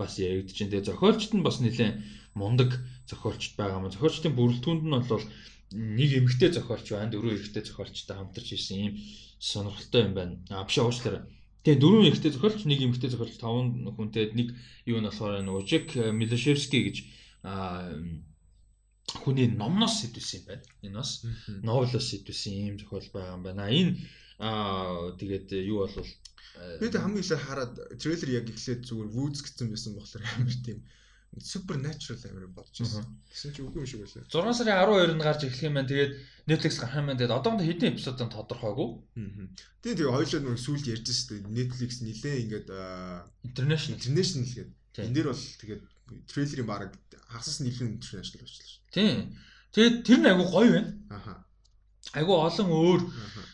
бас 0.00 0.18
байна. 0.18 0.42
Тэгээ 0.42 0.88
зохиолчд 0.88 1.32
нь 1.38 1.46
бас 1.46 1.62
нэлээд 1.62 2.02
мундаг 2.34 2.70
зохиолчд 3.06 3.54
байгаа 3.60 3.78
юм. 3.78 3.92
Зохиолчдын 3.92 4.34
бүрэлдэхүүнд 4.34 4.84
нь 4.88 4.96
бол 5.06 5.24
нэг 5.72 6.10
эмэгтэй 6.22 6.50
зохиолч 6.52 6.86
байна, 6.90 7.10
дөрвөн 7.10 7.36
эрэгтэй 7.36 7.62
зохиолчтой 7.66 8.16
хамтарч 8.16 8.48
ирсэн 8.54 8.76
ийм 8.76 8.94
сонирхолтой 9.38 10.02
юм 10.06 10.14
байна. 10.14 10.34
А 10.50 10.64
биш 10.64 10.78
уучлаарай. 10.78 11.26
Тэгээ 11.64 11.80
дөрвөн 11.82 12.08
эрэгтэй 12.10 12.32
зохиолч, 12.34 12.60
нэг 12.66 12.80
эмэгтэй 12.86 13.10
зохиолч, 13.10 13.34
таван 13.42 13.82
хүнтэй 13.96 14.30
нэг 14.34 14.54
юу 14.86 15.02
нь 15.02 15.08
болохоор 15.10 15.42
энэ 15.42 15.50
Ужик 15.50 15.94
Милошевский 15.94 16.82
гэж 16.86 16.96
хүний 19.22 19.48
номноос 19.50 20.06
сэтвсэн 20.06 20.38
юм 20.38 20.46
байна. 20.46 20.64
Энэ 20.86 20.98
бас 21.02 21.10
новелоос 21.66 22.06
сэтвсэн 22.10 22.54
ийм 22.54 22.76
зохиол 22.78 23.10
байгаа 23.10 23.34
юм 23.34 23.42
байна. 23.42 23.66
Энэ 23.70 23.92
тэгээд 25.18 25.48
юу 25.66 25.82
болвол 25.82 26.10
Би 26.80 26.88
тэг 26.88 27.00
хамгийн 27.04 27.24
их 27.24 27.44
хараад 27.44 27.74
трейлер 28.00 28.30
яг 28.40 28.46
эхлээд 28.48 28.88
зүгээр 28.88 29.12
Woods 29.12 29.40
гэсэн 29.44 29.68
байсан 29.72 29.92
болохоор 29.96 30.24
амар 30.24 30.56
тийм 30.64 30.78
supernatural 31.40 32.20
амир 32.30 32.46
бодож 32.48 32.76
байсан. 32.80 33.04
Гэсэн 33.28 33.52
чи 33.52 33.60
үгүй 33.62 33.84
юм 33.84 33.88
шиг 33.88 34.00
байлаа. 34.00 34.24
6 34.30 34.56
сарын 34.56 34.76
12-нд 34.80 35.22
гарч 35.22 35.40
эхлэх 35.44 35.68
юм 35.68 35.76
байна. 35.76 35.90
Тэгээд 35.90 36.12
Netflix 36.48 36.72
гарах 36.80 36.96
юм 36.96 37.06
байна. 37.10 37.18
Тэгээд 37.20 37.36
одоохондоо 37.36 37.66
хэдэн 37.66 37.90
эпизодын 37.92 38.30
тодорхойгүй. 38.32 38.88
Тэгээ 39.84 39.96
тэгээ 40.00 40.14
хоёулаа 40.16 40.40
нэг 40.40 40.60
сүлд 40.62 40.84
ярьж 40.88 41.06
шүү 41.12 41.28
дээ. 41.44 41.52
Netflix 41.52 41.90
нилээ 42.00 42.36
ингээд 42.46 42.68
International 43.44 43.96
international 44.00 44.48
гэдэг. 44.48 45.04
Энд 45.04 45.14
дээр 45.16 45.28
бол 45.28 45.44
тэгээд 45.60 45.82
трейлерийн 46.30 46.68
баг 46.70 46.80
нь 46.88 47.68
илүү 47.68 47.86
international 48.00 48.40
болчихлоо 48.40 48.70
шүү 48.70 48.86
Тийм. 48.96 49.16
Тэгээд 49.74 49.96
тэр 50.06 50.18
нь 50.22 50.28
айгу 50.30 50.44
гоё 50.48 50.70
байна. 50.72 50.88
дээ. 50.88 51.16
Аха. 51.16 51.34
Айгу 52.16 52.32
олон 52.38 52.68
өөр 52.70 53.00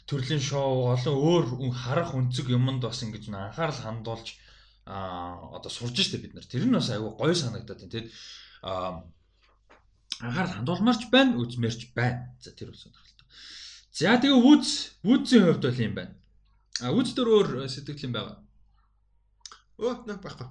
төрлийн 0.07 0.43
шоу, 0.45 0.93
олон 0.95 1.17
өөр 1.19 1.45
харах 1.73 2.13
өнцөг 2.15 2.47
юмд 2.53 2.85
бас 2.85 3.03
ингэж 3.03 3.33
анхаарал 3.33 3.81
хандуулж 3.81 4.29
аа 4.87 5.57
одоо 5.57 5.71
сурж 5.71 5.97
штэ 5.99 6.19
бид 6.19 6.35
нар. 6.35 6.47
Тэр 6.47 6.67
нь 6.67 6.75
бас 6.75 6.91
айгу 6.91 7.15
гоё 7.15 7.35
санагдаад 7.35 7.79
байна. 7.79 7.93
Тэгэд 7.93 8.09
аа 8.63 9.07
анхаарал 10.21 10.57
хандуулмарч 10.59 11.11
байна, 11.11 11.39
үзмэрч 11.39 11.95
байна. 11.95 12.35
За 12.41 12.51
тэр 12.51 12.71
бол 12.71 12.79
сонирхолтой. 12.79 13.27
За 13.93 14.19
тэгээ 14.19 14.39
үз, 14.39 14.99
үзийн 15.03 15.47
хувьд 15.47 15.63
бол 15.67 15.83
юм 15.83 15.95
байна. 15.95 16.15
А 16.81 16.91
үз 16.91 17.15
дөр 17.15 17.29
өөр 17.29 17.69
сэтгэл 17.69 18.07
юм 18.11 18.13
байгаа. 18.17 18.39
Оо, 19.79 20.03
наа 20.07 20.19
байхгүй. 20.19 20.49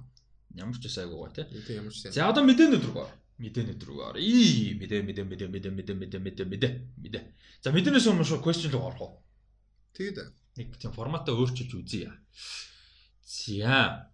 Ямар 0.56 0.76
ч 0.76 0.84
байсан 0.84 1.08
айгу 1.08 1.20
гоё 1.20 1.32
тий. 1.32 1.44
Тэг 1.48 1.76
ямар 1.80 1.92
ч 1.92 2.04
сайн. 2.04 2.12
За 2.12 2.28
одоо 2.28 2.44
мэдээний 2.44 2.76
өдрөг 2.76 2.96
ор. 2.96 3.10
Мэдээний 3.40 3.74
өдрөг 3.76 3.98
ор. 4.00 4.16
Ий, 4.20 4.76
мэдээ 4.76 5.00
мэдээ 5.04 5.24
мэдээ 5.24 5.48
мэдээ 5.48 5.72
мэдээ 5.72 5.96
мэдээ 5.96 6.20
мэдээ 6.20 6.46
мэдээ 6.48 6.72
мэдээ. 7.00 7.24
За 7.64 7.72
мэдээнээс 7.72 8.08
өмнө 8.12 8.28
шүү 8.28 8.44
question 8.44 8.72
руу 8.72 8.92
орох 8.92 9.00
уу? 9.00 9.12
Тэгээд 9.96 10.28
нэг 10.56 10.76
тийм 10.76 10.92
форматаа 10.92 11.32
өөрчилж 11.32 11.72
үзье. 11.72 12.12
За. 13.24 14.11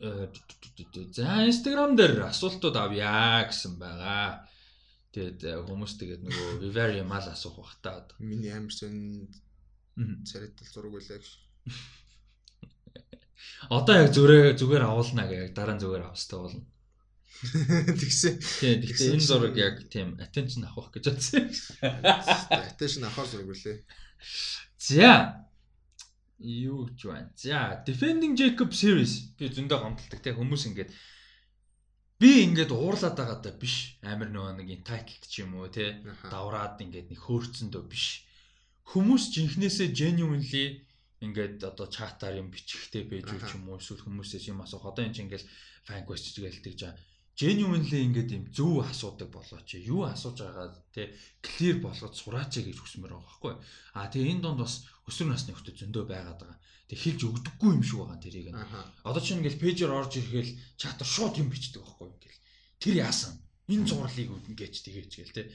Э, 0.00 0.32
За 1.12 1.44
Instagram 1.44 1.96
дээр 1.96 2.24
асуултууд 2.32 2.76
авъя 2.76 3.44
гэсэн 3.44 3.76
байгаа. 3.76 4.48
Тэгээд 5.12 5.40
э, 5.44 5.60
хүмүүс 5.68 5.92
тэгээд 6.00 6.24
нөгөө 6.24 6.64
Vivaria 6.64 7.04
мал 7.04 7.26
асуух 7.28 7.60
бах 7.60 7.76
та 7.84 8.08
миний 8.18 8.52
амар 8.54 8.72
сонь 8.72 9.28
Мгм. 10.00 10.24
царайтал 10.24 10.68
зураг 10.72 11.04
гэж. 11.04 11.26
Одоо 13.68 13.94
яг 14.00 14.08
зүрээ 14.16 14.56
зүгээр 14.56 14.88
авуулна 14.88 15.28
гэх 15.28 15.50
яг 15.50 15.52
дараа 15.52 15.76
нь 15.76 15.82
зүгээр 15.84 16.08
австай 16.08 16.38
болно. 16.40 16.64
Тэгсэн. 18.00 18.34
Тийм 18.60 18.80
гэхдээ 18.80 19.12
энэ 19.20 19.28
зураг 19.28 19.56
яг 19.60 19.76
тийм 19.92 20.16
attention 20.16 20.64
авах 20.64 20.88
гэж 20.96 21.12
бодсон. 21.12 21.44
Attention 21.82 23.04
авахар 23.04 23.28
зураг 23.28 23.52
байлээ. 23.52 23.84
За. 24.80 25.44
Юу 26.40 26.88
ч 26.96 27.06
байна. 27.08 27.28
За, 27.36 27.84
Defending 27.84 28.32
Jacob 28.32 28.72
series 28.72 29.36
би 29.36 29.52
зөндөө 29.52 29.78
гомдолдог 29.80 30.20
те 30.24 30.32
хүмүүс 30.32 30.64
ингээд 30.72 30.90
би 32.16 32.30
ингээд 32.48 32.72
уурлаад 32.72 33.16
байгаа 33.16 33.38
даа 33.44 33.54
биш. 33.60 34.00
Амар 34.00 34.32
нөгөө 34.32 34.56
нэг 34.64 34.68
entitled 34.80 35.24
ч 35.28 35.44
юм 35.44 35.60
уу 35.60 35.68
те 35.68 36.00
давраад 36.32 36.80
ингээд 36.80 37.12
нэг 37.12 37.20
хөөрцөндөө 37.20 37.84
биш. 37.92 38.24
Хүмүүс 38.88 39.28
жинхнээсээ 39.36 39.92
genuinely 39.92 40.88
ингээд 41.20 41.60
одоо 41.60 41.86
чатаар 41.92 42.40
юм 42.40 42.48
бичихтэй 42.48 43.04
байж 43.04 43.28
үү 43.28 43.40
ч 43.44 43.60
юм 43.60 43.68
уу 43.68 43.76
эсвэл 43.76 44.00
хүмүүсээс 44.00 44.48
юм 44.48 44.64
асуух. 44.64 44.88
Одоо 44.88 45.04
энэ 45.04 45.12
чинь 45.12 45.28
ингээд 45.28 45.44
fan 45.84 46.08
question 46.08 46.48
гэлдэг 46.48 46.74
жаа. 46.80 46.96
Genuinely 47.40 48.04
ингээд 48.04 48.30
юм 48.36 48.44
зөв 48.52 48.84
асуудаг 48.84 49.32
болооч. 49.32 49.72
Юу 49.80 50.04
асууж 50.04 50.44
байгаа 50.44 50.76
те 50.92 51.16
clear 51.40 51.80
болгоод 51.80 52.12
сураач 52.12 52.60
гэж 52.60 52.76
хүсмээр 52.76 53.16
байгаа 53.16 53.32
байхгүй. 53.32 53.54
А 53.96 54.12
тэгээ 54.12 54.32
энэ 54.36 54.44
донд 54.44 54.60
бас 54.60 54.84
өсвөр 55.08 55.32
насны 55.32 55.56
хүмүүс 55.56 55.80
зөндөө 55.80 56.04
байгаад 56.04 56.36
байгаа. 56.36 56.58
Тэг 56.92 56.98
хэлж 57.00 57.20
өгдөггүй 57.24 57.70
юм 57.80 57.80
шиг 57.80 58.04
байгаа 58.04 58.20
тэрийг. 58.20 58.52
Одоо 59.08 59.22
чинь 59.24 59.40
ингээл 59.40 59.56
пэйжээр 59.56 59.88
орж 59.88 60.12
ирэхэл 60.20 60.52
чатар 60.76 61.08
шууд 61.08 61.40
юм 61.40 61.48
бичдэг 61.48 61.80
байхгүй 61.80 62.12
ингээл. 62.12 62.44
Тэр 62.76 62.94
яасан? 63.08 63.32
Энэ 63.72 63.88
зурлыг 63.88 64.28
ингэж 64.52 64.74
тэгээч 64.84 65.12
гээл 65.16 65.32
те. 65.32 65.48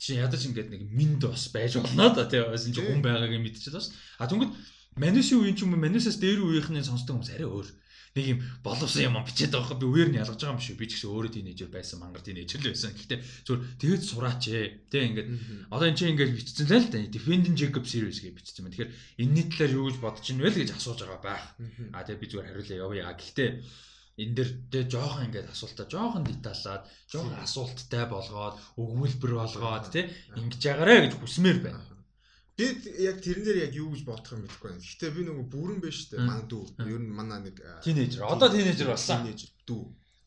Чи 0.00 0.16
ядаж 0.16 0.48
ингээд 0.48 0.72
нэг 0.72 0.82
минд 0.88 1.28
бас 1.28 1.52
байж 1.52 1.76
болно 1.76 2.08
да. 2.08 2.24
Бас 2.24 2.64
энэ 2.64 2.72
чинь 2.72 2.88
хүн 2.88 3.04
байгааг 3.04 3.36
мэдчихэж 3.36 3.74
бас. 3.76 3.92
А 4.16 4.24
түнгэд 4.30 4.54
манисийн 4.96 5.44
үеийн 5.44 5.56
ч 5.60 5.68
юм 5.68 5.76
уу 5.76 5.82
манисаас 5.82 6.16
дээр 6.16 6.40
үеийнхний 6.40 6.86
сонсдог 6.86 7.20
хүмүүс 7.20 7.36
арай 7.36 7.50
өөр. 7.50 7.68
Нэг 8.16 8.24
юм 8.24 8.38
боловсон 8.64 9.02
юм 9.04 9.16
бичээд 9.20 9.52
байгаа 9.52 9.76
байхгүй 9.76 9.82
би 9.82 9.88
үеэр 9.88 10.10
нь 10.12 10.20
ялгаж 10.22 10.40
байгаа 10.40 10.56
юм 10.56 10.62
шиг 10.64 10.76
би 10.80 10.86
ч 10.88 10.96
гэсэн 10.96 11.12
өөрөө 11.12 11.32
тийнейжер 11.34 11.68
байсан 11.68 11.98
мангар 12.00 12.22
тийнейжер 12.24 12.60
л 12.64 12.70
байсан. 12.72 12.92
Гэхдээ 12.96 13.20
зүгээр 13.44 13.62
тэгээд 13.80 14.02
сураач 14.08 14.42
ээ. 14.48 14.66
Тэ 14.88 14.98
ингээд. 15.08 15.28
Одоо 15.68 15.86
энэ 15.88 15.98
чинь 15.98 16.12
ингээд 16.16 16.34
бичсэн 16.36 16.66
л 16.68 16.88
да. 16.88 16.98
Defending 17.04 17.56
Jacob 17.58 17.84
series 17.84 18.20
гэж 18.24 18.32
бичсэн 18.32 18.64
байна. 18.64 18.74
Тэгэхээр 18.76 18.94
энэний 19.20 19.46
талаар 19.52 19.72
юу 19.76 19.86
гэж 19.92 19.96
бодож 20.00 20.26
ин 20.32 20.40
вэ 20.40 20.50
гэж 20.56 20.70
асууж 20.72 20.98
байгаа 21.04 21.20
байх. 21.20 21.44
А 21.92 22.04
тэгээ 22.06 22.22
би 22.22 22.26
зүгээр 22.32 22.48
хариулъя 22.48 22.78
явъя. 22.84 23.12
Гэхдээ 23.12 23.50
энэ 24.18 24.34
дэр 24.34 24.48
тэгээ 24.72 24.90
жоохон 24.90 25.26
ингээд 25.30 25.52
асуултаа 25.54 25.86
жоохон 25.86 26.24
деталлаад, 26.26 26.82
жоохон 27.06 27.38
асуулттай 27.38 28.04
болгоод, 28.10 28.56
өгүүлбэр 28.74 29.32
болгоод 29.38 29.84
тий 29.94 30.10
ингэж 30.34 30.58
ягаарэ 30.58 31.06
гэж 31.06 31.14
хүсмээр 31.22 31.58
байна. 31.62 31.97
Би 32.58 32.66
яг 33.06 33.22
тэрэн 33.22 33.44
дээр 33.46 33.58
яг 33.70 33.72
юу 33.78 33.94
гэж 33.94 34.02
бодох 34.02 34.34
юм 34.34 34.42
байна. 34.50 34.82
Гэхдээ 34.82 35.10
би 35.14 35.22
нөгөө 35.30 35.46
бүрэн 35.46 35.78
биш 35.78 36.10
үү? 36.10 36.26
Ман 36.26 36.42
дүү. 36.50 36.64
Ер 36.90 36.98
нь 36.98 37.14
манай 37.14 37.38
нэг 37.46 37.62
Тинейжер. 37.86 38.26
Одоо 38.26 38.50
тинейжер 38.50 38.90
болсон. 38.90 39.22
Тинейжер 39.22 39.54
дүү. 39.62 39.82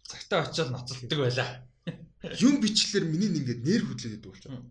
Цагтаа 0.07 0.47
очиод 0.47 0.71
ноцолдог 0.71 1.19
байла. 1.19 1.67
Юм 2.39 2.63
бичлэр 2.63 3.03
миний 3.03 3.27
ингээд 3.35 3.67
нэр 3.67 3.83
хөдлөөд 3.83 4.15
идэв 4.15 4.31
болчих. 4.31 4.47
Мм. 4.47 4.63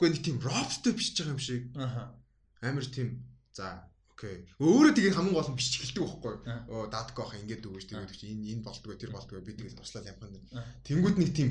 Гэхдээ 0.00 0.08
нэг 0.08 0.22
тийм 0.24 0.36
робтой 0.40 0.92
бичиж 0.96 1.20
байгаа 1.20 1.34
юм 1.36 1.42
шиг 1.42 1.62
Аха. 1.76 2.16
амар 2.64 2.86
тийм 2.88 3.08
за 3.52 3.84
окей. 4.08 4.46
Өөрөө 4.56 4.92
тэгээ 4.96 5.12
хамгийн 5.12 5.36
гол 5.36 5.50
нь 5.50 5.58
бичиж 5.58 5.74
эхэлдэг 5.82 6.02
байхгүй 6.06 6.32
юу? 6.32 6.40
Оо 6.72 6.86
датко 6.88 7.26
ах 7.26 7.36
ингэж 7.36 7.60
өгөөч 7.66 7.86
тэгээд 7.90 8.24
энэ 8.24 8.50
энэ 8.56 8.64
болдгоо 8.64 8.96
тэр 8.96 9.10
болдгоо 9.12 9.42
би 9.42 9.52
тэгээд 9.52 9.78
туслаад 9.78 10.10
ямхан. 10.10 10.32
Аа. 10.54 10.64
Тэнгүүд 10.86 11.16
нэг 11.18 11.30
тийм 11.34 11.50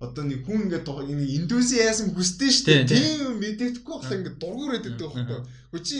одоо 0.00 0.24
нэг 0.24 0.40
хүн 0.48 0.64
ингээд 0.66 0.88
нэг 0.88 1.30
индусиазм 1.38 2.08
хүсдэг 2.16 2.50
шүү 2.50 2.64
Тийм, 2.66 2.86
дээ. 2.88 2.96
тийм. 2.96 3.20
Мэддэхгүй 3.40 3.94
болохоор 4.00 4.18
ингээд 4.20 4.40
дургуурээд 4.40 4.84
байдаг 4.88 5.10
Аа. 5.12 5.12
байхгүй? 5.12 5.40
Хөө 5.70 5.82
чи 5.84 5.98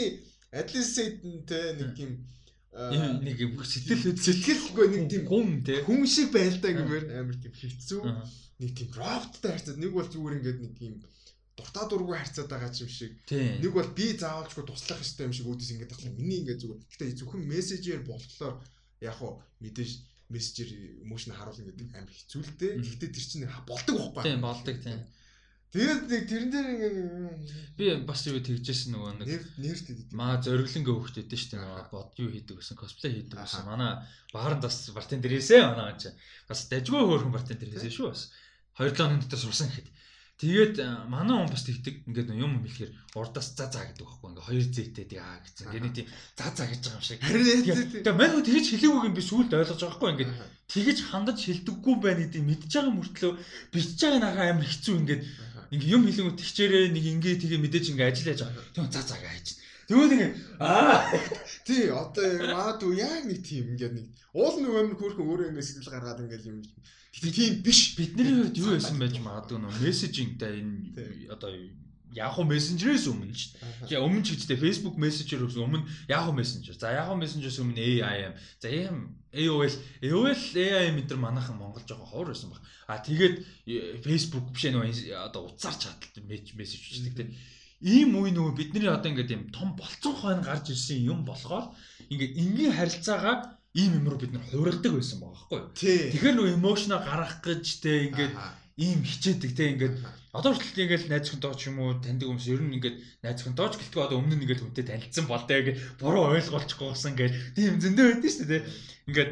атлисэйтэнтэй 0.51 1.67
нэг 1.79 1.91
тийм 1.97 2.11
аа, 2.73 2.91
Энэ 2.95 3.21
нэг 3.27 3.37
юм 3.45 3.53
сэтгэл 3.61 4.17
сэтгэлгүй 4.17 4.87
нэг 4.95 5.05
тийм 5.11 5.25
гүн 5.29 5.49
тий. 5.67 5.79
хүн 5.85 6.07
шиг 6.07 6.33
байлдаа 6.33 6.73
гэмээр 6.73 7.05
амар 7.19 7.37
тийм 7.43 7.55
хэцүү 7.55 8.01
нэг 8.63 8.71
тийм 8.79 8.89
роботтой 8.95 9.51
харьцаад 9.53 9.79
нэг 9.83 9.93
бол 9.93 10.09
зүгээр 10.09 10.37
ингээд 10.39 10.59
нэг 10.65 10.73
тийм 10.79 10.95
дуртай 11.59 11.85
дургүй 11.91 12.17
харьцаад 12.17 12.49
байгаа 12.49 12.71
юм 12.73 12.89
шиг 12.89 13.13
нэг 13.61 13.73
бол 13.75 13.91
би 13.93 14.07
заавалчгүй 14.17 14.65
туслах 14.65 14.99
хэрэгтэй 15.03 15.27
юм 15.29 15.35
шиг 15.37 15.47
үүдээс 15.51 15.73
ингээд 15.77 15.93
тахлаа 15.93 16.15
миний 16.17 16.39
ингээд 16.47 16.61
зүгээр 16.63 16.81
гэхдээ 16.89 17.19
зөвхөн 17.21 17.43
мессежээр 17.51 18.03
болохоор 18.07 18.55
яг 19.05 19.15
хуу 19.19 19.33
мэдээж 19.61 19.91
мессежээр 20.31 20.71
эмошн 21.05 21.35
харуулна 21.35 21.67
гэдэг 21.69 21.89
амар 21.95 22.15
хэцүү 22.15 22.41
л 22.43 22.55
дээ 22.59 22.73
гэхдээ 22.79 23.11
тэр 23.11 23.27
чинь 23.27 23.47
болдог 23.67 23.95
байхгүй 23.99 24.23
Тийм 24.25 24.41
болдог 24.41 24.77
тийм. 24.79 25.01
тэгээд 25.75 26.03
нэг 26.11 26.23
тэрэн 26.31 26.51
дээр 26.51 26.67
ингээд 26.71 26.97
Би 27.79 27.87
бас 28.07 28.21
юу 28.27 28.39
тэгжсэн 28.39 28.91
нөгөө 28.95 29.13
нэг 29.23 29.27
нэр 29.27 29.45
нэрт 29.59 29.87
идэв 29.91 30.09
Маа 30.15 30.39
зориглонгийн 30.43 30.97
хөвгт 30.99 31.21
өгдөө 31.23 31.39
шүү 31.39 31.51
дээ. 31.55 31.63
Нөгөө 31.63 31.87
бод 31.95 32.11
юу 32.19 32.31
хийдэг 32.35 32.57
гэсэн 32.59 32.77
косплей 32.79 33.13
хийдэг 33.15 33.39
гэсэн. 33.39 33.67
Манай 33.67 33.93
бааранд 34.35 34.63
бас 34.67 34.77
бартендер 34.91 35.33
ирээсэ 35.35 35.63
манай 35.63 35.95
ч 35.99 36.11
бас 36.51 36.67
дажгүй 36.67 37.03
хөөрхөн 37.07 37.35
бартендер 37.35 37.71
ирээсэ 37.71 37.91
шүү 37.91 38.11
бас. 38.11 38.35
2 38.79 38.91
7 38.91 39.01
өдрийн 39.01 39.23
дотор 39.23 39.41
сурсан 39.41 39.69
гэхэд. 39.71 39.89
Тэгээд 40.41 40.81
э, 40.81 40.89
манай 41.05 41.37
хүн 41.37 41.53
бас 41.53 41.69
тэгдэг 41.69 42.09
ингээд 42.09 42.33
юм 42.33 42.65
хэлэхээр 42.65 42.93
урдаас 43.13 43.53
за 43.53 43.69
за 43.69 43.85
гэдэг 43.85 44.09
байхгүй 44.09 44.29
ингээд 44.33 44.49
хоёр 44.49 44.65
зээтэй 44.73 45.05
тий 45.05 45.21
аа 45.21 45.37
гэсэн. 45.45 45.69
Ингээд 45.69 45.85
нэг 45.85 45.95
тийм 46.01 46.09
за 46.09 46.49
за 46.57 46.65
гэж 46.65 46.81
байгаа 46.81 46.97
юм 46.97 47.05
шиг. 47.05 47.21
харин 47.21 47.45
Тэгээд 48.01 48.17
мань 48.17 48.33
хөө 48.33 48.49
тэгэж 48.49 48.67
хэлээгүй 48.73 49.05
юм 49.05 49.17
би 49.21 49.21
сүүлд 49.21 49.53
ойлгож 49.53 49.81
байгаа 49.85 49.93
байхгүй 50.01 50.11
ингээд 50.17 50.33
тэгэж 50.73 50.99
хандаж 51.13 51.39
хэлдэггүй 51.45 51.95
байна 52.01 52.21
гэдэг 52.25 52.41
мэдж 52.49 52.73
байгаа 52.73 52.95
мөртлөө 52.97 53.33
бичиж 53.69 54.01
байгаа 54.01 54.21
нахаа 54.25 54.47
амар 54.49 54.65
хэцүү 54.65 54.95
ингээд 54.97 55.23
ингээ 55.77 55.93
юм 55.93 56.03
хэлэнгүү 56.09 56.35
тэгчээрээ 56.41 56.85
нэг 56.89 57.05
ингээ 57.21 57.35
тэгээ 57.37 57.61
мэдээж 57.61 57.87
ингээ 57.93 58.09
ажиллаж 58.09 58.39
байгаа. 58.41 58.65
Тэгвэл 58.73 58.95
за 58.97 59.03
за 59.05 59.17
гэж. 59.21 59.47
Тэгвэл 59.91 60.15
ингээ 60.15 60.33
аа 60.63 61.03
тий 61.67 61.91
одоо 61.91 62.27
магадгүй 62.55 63.03
яг 63.03 63.27
нэг 63.27 63.43
тийм 63.43 63.75
ингээд 63.75 63.95
нэг 63.99 64.07
уул 64.39 64.57
нэг 64.63 64.71
амар 64.71 64.95
хөөрхөн 64.95 65.27
өөрөө 65.27 65.49
ингээд 65.51 65.67
сэтгэл 65.67 65.95
гаргаад 65.99 66.23
ингээд 66.23 66.47
юм 66.47 66.63
Тэгтээ 67.11 67.35
тийм 67.35 67.53
биш 67.67 67.99
бидний 67.99 68.31
хувьд 68.39 68.55
юу 68.55 68.79
байсан 68.79 69.03
байж 69.03 69.19
магадгүй 69.19 69.59
нөө 69.59 69.83
мессежингтэй 69.83 70.63
энэ 70.63 71.27
одоо 71.35 71.51
Yahoo 72.15 72.43
Messenger-ээс 72.43 73.07
өмнө 73.07 73.35
шүү 73.35 73.51
дээ. 73.55 73.87
Тэгээ 73.87 74.03
өмнө 74.03 74.23
ч 74.27 74.29
гэжтэй 74.35 74.59
Facebook 74.59 74.97
Messenger-өөс 74.99 75.59
өмнө 75.63 75.87
Yahoo 76.11 76.35
Messenger. 76.35 76.75
За 76.75 76.91
Yahoo 76.91 77.15
Messenger-өөс 77.15 77.59
өмнө 77.63 77.79
AIM. 78.03 78.35
За 78.59 78.67
AM 78.67 78.99
AOL 79.31 79.75
AOL 80.03 80.43
AIM 80.59 80.99
энэ 80.99 81.07
төр 81.07 81.19
манайхан 81.23 81.55
Монгол 81.55 81.87
жоохон 81.87 82.11
ховор 82.11 82.35
байсан 82.35 82.51
баг. 82.51 82.63
А 82.91 82.99
тэгээд 82.99 83.35
э, 83.71 84.03
Facebook 84.03 84.51
биш 84.51 84.67
нөө 84.75 84.91
одоо 85.23 85.55
утсаар 85.55 85.79
чаталт 85.79 86.19
мессеж 86.27 86.83
бичдэг 86.83 87.15
тийм. 87.15 87.31
Ийм 87.81 88.13
үе 88.21 88.31
нөгөө 88.33 88.55
бидний 88.61 88.89
одоо 88.89 89.09
ингээд 89.09 89.33
юм 89.33 89.45
том 89.57 89.73
болцсон 89.73 90.13
хойно 90.13 90.45
гарч 90.45 90.69
ирсэн 90.69 91.01
юм 91.01 91.25
болохоор 91.25 91.73
ингээд 92.13 92.37
энгийн 92.37 92.77
харилцаагаа 92.77 93.57
ийм 93.73 93.97
юм 93.99 94.09
руу 94.09 94.21
бид 94.21 94.33
нар 94.37 94.45
хувиргадаг 94.53 94.93
байсан 95.01 95.19
байгаа 95.21 95.49
байхгүй 95.49 95.61
Тэгэхээр 96.13 96.37
нөгөө 96.37 96.55
эмошноо 96.61 97.01
гаргах 97.01 97.41
гэж 97.41 97.65
те 97.81 97.93
ингээд 98.13 98.35
ийм 98.81 99.01
хичээдэг 99.05 99.53
те 99.57 99.65
ингээд. 99.77 99.97
Одоо 100.33 100.57
хүртэл 100.57 100.85
ингээл 100.89 101.11
найз 101.13 101.29
охинтойч 101.29 101.61
юм 101.69 101.77
уу 101.85 102.01
таньдаг 102.01 102.29
хүмүүс 102.29 102.47
ер 102.49 102.63
нь 102.65 102.77
ингээд 102.81 102.97
найз 103.25 103.39
охинтойч 103.45 103.75
гэлтгүй 103.77 104.03
одоо 104.05 104.17
өмнө 104.21 104.37
нь 104.37 104.45
ингээд 104.45 104.63
хүнтэй 104.65 104.85
танилцсан 104.89 105.27
болтой 105.29 105.61
гэж 105.69 105.77
буруу 106.01 106.33
ойлголцохгүйсэн 106.33 107.15
гэж 107.19 107.33
тийм 107.57 107.77
зөндөө 107.83 108.07
байдсан 108.09 108.31
шүү 108.31 108.49
дээ. 108.49 108.63
Ингээд 109.11 109.31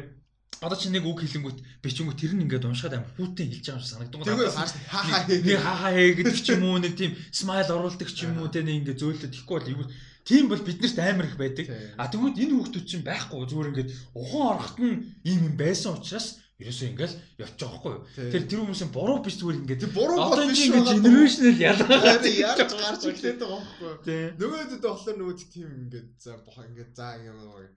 одоо 0.59 0.75
чи 0.75 0.89
нэг 0.91 1.07
үг 1.07 1.23
хэлэнгүүт 1.23 1.59
бичингүүт 1.79 2.19
тэр 2.19 2.33
нь 2.35 2.43
ингээд 2.43 2.67
уншихад 2.67 2.99
амар 2.99 3.11
хүүтэн 3.15 3.47
хэлж 3.47 3.65
байгаа 3.65 3.79
юм 3.79 3.83
шиг 3.85 3.93
санагдсан. 3.95 4.23
Тэгвэл 4.27 4.51
хаа 4.91 5.03
хаа 5.07 5.21
нэг 5.29 5.59
ха 5.63 5.73
ха 5.79 5.89
хээ 5.95 6.11
гэдэг 6.19 6.35
ч 6.35 6.47
юм 6.51 6.63
уу 6.67 6.77
нэг 6.83 6.93
тийм 6.99 7.11
смайл 7.31 7.71
оруулдаг 7.71 8.09
ч 8.11 8.27
юм 8.27 8.43
уу 8.43 8.51
те 8.51 8.59
нэг 8.59 8.83
ингээд 8.83 8.99
зөөлөд 8.99 9.37
ихгүй 9.39 9.55
бол 9.55 9.71
эвгүй 9.71 9.87
тийм 10.27 10.45
бол 10.51 10.59
биднэрт 10.59 10.99
амар 10.99 11.27
их 11.31 11.37
байдаг. 11.39 11.65
А 11.95 12.11
тэгвэл 12.11 12.35
энэ 12.35 12.53
хүүхдүүд 12.59 12.85
чинь 12.85 13.07
байхгүй 13.07 13.39
зүгээр 13.47 13.71
ингээд 13.71 13.89
ухаан 14.19 14.47
орохт 14.51 14.77
нь 14.83 15.15
ийм 15.23 15.39
юм 15.47 15.55
байсан 15.55 15.95
учраас 15.95 16.43
ерөөсөө 16.59 16.87
ингээл 16.91 17.15
явчих 17.39 17.59
жоохгүй. 17.63 17.95
Тэр 18.19 18.43
тэр 18.43 18.59
хүмүүсийн 18.59 18.91
буруу 18.91 19.23
биш 19.23 19.39
зүгээр 19.39 19.59
ингээд 19.63 19.79
тэр 19.79 19.93
буруу 19.95 20.17
бол 20.27 20.43
биш 20.43 20.67
ингээд 20.67 20.91
generational 20.91 21.55
ялгаа 21.55 22.19
яаж 22.19 22.71
гарч 22.75 23.01
ирлээд 23.15 23.39
байгаа 23.39 23.63
байхгүй. 23.79 24.19
Нөгөөдөд 24.35 24.83
болохоор 24.83 25.17
нөгөө 25.23 25.35
тийм 25.39 25.69
ингээд 25.87 26.09
за 26.19 26.35
бохоо 26.43 26.67
ингээд 26.67 26.91
за 26.99 27.05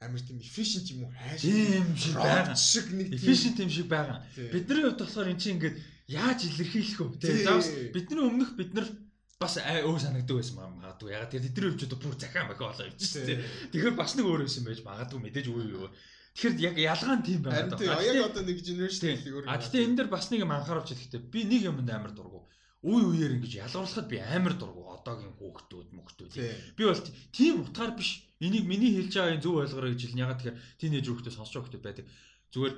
амар 0.02 0.22
тийм 0.26 0.38
efficient 0.42 0.86
юм 0.90 1.06
уу 1.06 1.14
хайш. 1.14 1.46
Тийм 1.46 1.86
шиг 1.94 2.14
байгаа. 2.18 2.58
Шиг 2.58 2.86
нэг 2.90 3.08
efficient 3.14 3.56
юм 3.62 3.70
шиг 3.70 3.86
байгаа. 3.86 4.18
Бидний 4.50 4.82
хувьд 4.82 4.98
болохоор 4.98 5.30
эн 5.30 5.38
чинь 5.38 5.54
ингээд 5.62 5.76
яаж 6.10 6.40
илэрхийлэх 6.50 6.98
вэ? 7.06 7.38
Заавал 7.46 7.70
бидний 7.94 8.18
өмнөх 8.26 8.58
бид 8.58 8.74
нар 8.74 8.90
бас 9.38 9.58
өө 9.62 9.98
санагддаг 9.98 10.36
байсан 10.38 10.58
магадгүй. 10.58 11.14
Ягаад 11.14 11.30
тэр 11.30 11.42
тэдний 11.46 11.70
хөвчөд 11.70 11.94
бүр 11.98 12.14
захиан 12.18 12.50
бахи 12.50 12.62
болоо 12.66 12.86
явчих 12.86 13.26
тийм. 13.26 13.42
Тэгэхээр 13.70 13.94
бас 13.98 14.14
нэг 14.18 14.26
өөр 14.26 14.42
байсан 14.46 14.66
байж 14.66 14.80
магадгүй 14.86 15.18
мэдээж 15.22 15.46
үе 15.50 15.66
юу. 15.70 15.86
Тэгэхээр 16.32 16.56
яг 16.64 16.76
ялгаа 16.80 17.16
нь 17.20 17.26
тийм 17.28 17.40
байна. 17.44 17.76
Яг 17.76 18.32
одоо 18.32 18.42
нэг 18.42 18.64
generation 18.64 19.20
өөр. 19.20 19.44
А 19.52 19.60
тэгтээ 19.60 19.84
энэ 19.84 19.96
дэр 20.00 20.08
бас 20.08 20.32
нэг 20.32 20.48
юм 20.48 20.52
анхааруулж 20.56 20.88
хэлэхдээ 20.88 21.28
би 21.28 21.44
нэг 21.44 21.68
юмд 21.68 21.90
амар 21.92 22.16
дургу. 22.16 22.48
Үе 22.80 23.04
үеэр 23.04 23.36
ингэж 23.36 23.60
ялгуурлахад 23.68 24.08
би 24.08 24.16
амар 24.16 24.56
дургу. 24.56 24.96
Одоогийн 24.96 25.36
хүүхдүүд 25.36 25.92
мөхтүүд. 25.92 26.32
Би 26.72 26.82
бол 26.88 27.04
тийм 27.36 27.68
утгаар 27.68 27.92
биш. 27.92 28.24
Энийг 28.40 28.64
миний 28.64 28.96
хэлж 28.96 29.12
байгаа 29.12 29.44
зөв 29.44 29.60
ойлгорой 29.60 29.92
гэж 29.92 30.02
хэлнэ. 30.08 30.24
Ягаад 30.24 30.40
тэгэхээр 30.40 30.60
тийнейж 30.80 31.06
хүүхдүүд 31.06 31.36
сонсож 31.36 31.54
хүүхдүүд 31.62 31.84
байдаг. 31.84 32.08
Зүгээр 32.50 32.74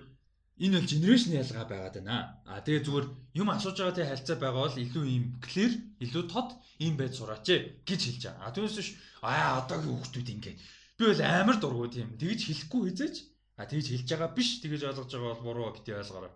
энэ 0.67 0.77
бол 0.79 0.91
generation 0.91 1.33
ялгаа 1.39 1.65
байгаад 1.71 1.97
байна. 2.03 2.17
А 2.45 2.59
тэгээ 2.59 2.85
зүгээр 2.85 3.07
юм 3.39 3.49
асууж 3.55 3.77
байгаа 3.79 3.97
тий 3.97 4.07
харилцаа 4.11 4.37
байгаа 4.43 4.63
бол 4.67 4.83
илүү 4.83 5.05
юм 5.09 5.25
clear, 5.41 5.73
илүү 6.05 6.25
тод 6.29 6.51
юм 6.83 6.95
байж 6.99 7.13
сураач 7.17 7.47
гэж 7.87 8.01
хэлж 8.03 8.23
байгаа. 8.29 8.45
А 8.45 8.53
түүнээс 8.53 8.77
биш 8.77 8.91
аа 9.23 9.63
одоогийн 9.63 9.95
хүүхдүүд 9.95 10.29
ингэ. 10.37 10.53
Би 10.99 11.03
бол 11.07 11.23
амар 11.23 11.57
дургу 11.59 11.89
тийм. 11.89 12.13
Тэгж 12.21 12.41
хэлэхгүй 12.45 12.83
хизээч 12.93 13.17
А 13.55 13.67
тэгж 13.71 13.87
хэлж 13.95 14.09
байгаа 14.11 14.31
биш 14.35 14.59
тэгж 14.63 14.83
ойлгож 14.91 15.11
байгаа 15.15 15.35
бол 15.39 15.47
буруу 15.47 15.75
бити 15.75 15.95
ойлгоорой. 15.95 16.33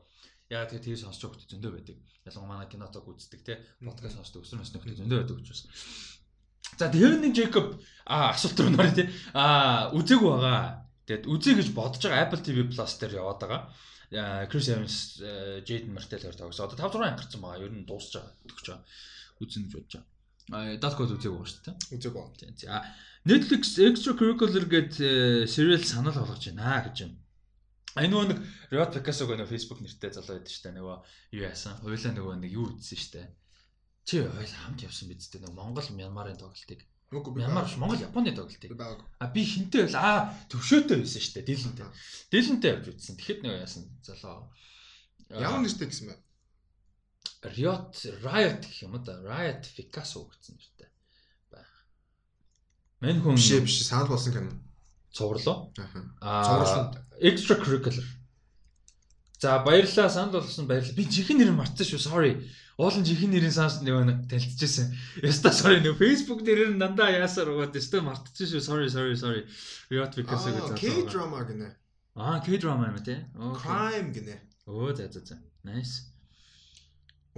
Яа 0.49 0.65
тэгээ 0.71 0.95
тэгж 0.95 1.01
сонсож 1.03 1.35
өгч 1.35 1.51
зөндөө 1.51 1.73
байдаг. 1.75 1.97
Ялангуяа 2.25 2.53
манай 2.55 2.69
кинотог 2.71 3.05
үздэг 3.11 3.43
те 3.43 3.59
подкаст 3.83 4.17
сонсдог 4.17 4.47
өсвөр 4.47 4.63
насны 4.63 4.79
хүмүүс 4.79 5.01
зөндөө 5.03 5.19
байдаг 5.19 5.37
учраас. 5.43 5.63
За 6.79 6.87
тэр 6.89 7.19
нэг 7.19 7.35
Джейкоб 7.35 7.83
а 8.07 8.31
асуулт 8.31 8.61
руу 8.63 8.71
нөрөө 8.71 8.95
те 8.95 9.05
а 9.35 9.91
үзээгүй 9.99 10.31
байгаа. 10.31 10.87
Тэгэд 11.11 11.25
үзье 11.27 11.53
гэж 11.59 11.69
бодож 11.75 12.03
байгаа 12.07 12.25
Apple 12.29 12.43
TV 12.45 12.59
Plus 12.71 12.93
дээр 13.01 13.19
яваад 13.19 13.41
байгаа. 13.43 13.63
Chris 14.49 14.69
Evans, 14.73 15.21
Jaden 15.69 15.93
Martell 15.93 16.23
хоёр 16.23 16.37
тоглосон. 16.37 16.71
Одоо 16.71 16.81
5 16.81 16.97
6 16.97 17.05
анги 17.05 17.19
гарсан 17.19 17.41
байгаа. 17.43 17.65
Ер 17.67 17.73
нь 17.75 17.89
дуусч 17.89 18.15
байгаа. 18.15 18.33
Төгч 18.47 18.67
байгаа. 18.69 18.85
Үзнэ 19.43 19.65
гэж 19.67 19.73
бодож 19.75 19.95
байгаа. 19.99 20.18
А 20.49 20.77
Dark 20.81 20.97
Knight 20.97 21.13
үзээгүй 21.19 21.39
байна 21.39 21.51
шүү 21.53 21.65
дээ. 21.67 21.77
Үзээгүй. 21.99 22.25
Тийм. 22.41 22.55
За 22.57 22.81
Netflix 23.29 23.77
extracurricular 23.85 24.65
гэдэг 24.65 25.49
serial 25.51 25.85
санал 25.85 26.17
болгож 26.17 26.49
байна 26.49 26.81
гэж 26.89 26.97
юм. 27.05 27.13
А 27.93 28.05
энэ 28.07 28.13
нөгөө 28.15 28.29
нэг 28.33 28.39
Riot 28.73 28.93
Picasso 28.97 29.29
гэх 29.29 29.37
нөгөө 29.43 29.53
Facebook 29.53 29.81
нэртэй 29.85 30.13
залуу 30.15 30.41
байдаг 30.41 30.53
шүү 30.53 30.65
дээ. 30.65 30.77
Нөгөө 30.79 30.97
юу 31.37 31.43
яасан? 31.45 31.77
Хойлоо 31.85 32.13
нөгөө 32.17 32.35
нэг 32.41 32.53
юу 32.57 32.67
үзсэн 32.73 32.97
шүү 32.97 33.13
дээ. 33.19 33.29
Чи 34.09 34.15
хойл 34.25 34.55
хамт 34.65 34.81
явсан 34.87 35.09
биз 35.13 35.29
дээ. 35.29 35.43
Нөгөө 35.45 35.57
Монгол 35.59 35.89
Мянмарын 35.93 36.41
тоглолтыг. 36.41 36.81
Мянмар 37.13 37.69
Монгол 37.77 38.01
Японы 38.01 38.33
тоглолтыг. 38.33 38.73
А 39.21 39.27
би 39.33 39.41
хинтээ 39.45 39.89
байл 39.89 40.01
аа 40.01 40.33
төвшөөтэй 40.49 40.97
байсан 41.01 41.21
шүү 41.21 41.35
дээ. 41.41 41.49
Дилэнтэй. 41.49 41.89
Дилэнтэй 42.33 42.71
явж 42.73 42.87
үзсэн. 42.93 43.17
Тэгэхэд 43.21 43.41
нөгөө 43.45 43.61
яасан 43.65 43.85
залуу. 44.05 44.49
Ямар 45.29 45.61
нэртэй 45.65 45.89
гэсэн 45.89 46.09
бэ? 46.09 46.17
Riot 47.43 47.95
Riot 48.23 48.63
гэх 48.67 48.83
юм 48.83 48.99
да. 49.05 49.19
Riot 49.23 49.63
Picasso 49.77 50.27
гэсэн 50.27 50.59
нэртэй. 50.59 50.91
Мань 53.01 53.23
хүн 53.23 53.39
биш 53.39 53.55
биш 53.63 53.87
санал 53.87 54.09
болсон 54.11 54.33
кино. 54.33 54.51
Цувралоо. 55.15 55.71
Аа. 56.21 56.43
Цувралсан. 56.43 56.99
Extracurricular. 57.23 58.05
За 59.39 59.59
баярлалаа 59.63 60.11
санал 60.11 60.43
болсон 60.43 60.67
баярлалаа. 60.67 60.97
Би 60.99 61.07
жихэн 61.07 61.39
нэр 61.39 61.55
мартсан 61.55 61.87
шүү. 61.87 62.03
Sorry. 62.03 62.33
Уулын 62.75 63.07
жихэн 63.07 63.31
нэрийн 63.31 63.55
санс 63.55 63.79
нэг 63.87 64.27
танилцчихсан. 64.27 64.91
Яста 65.23 65.55
sorry 65.55 65.79
нөө 65.79 65.95
Facebook 65.95 66.43
нэрээр 66.43 66.75
дандаа 66.75 67.15
яасаар 67.15 67.55
угаад 67.55 67.75
яста 67.79 68.03
мартчихсан 68.03 68.51
шүү. 68.51 68.63
Sorry 68.67 68.91
sorry 68.91 69.15
sorry. 69.15 69.47
Riot 69.95 70.19
Picasso 70.19 70.51
гэж 70.51 70.75
заасан. 70.75 70.79
K-drama 70.83 71.47
гинэ. 71.47 71.71
Аа, 72.19 72.43
K-drama 72.43 72.91
юм 72.91 72.99
тий. 72.99 73.23
Crime 73.63 74.11
гинэ. 74.11 74.43
Оо 74.67 74.91
за 74.91 75.07
за 75.07 75.23
за. 75.23 75.39
Nice. 75.63 76.11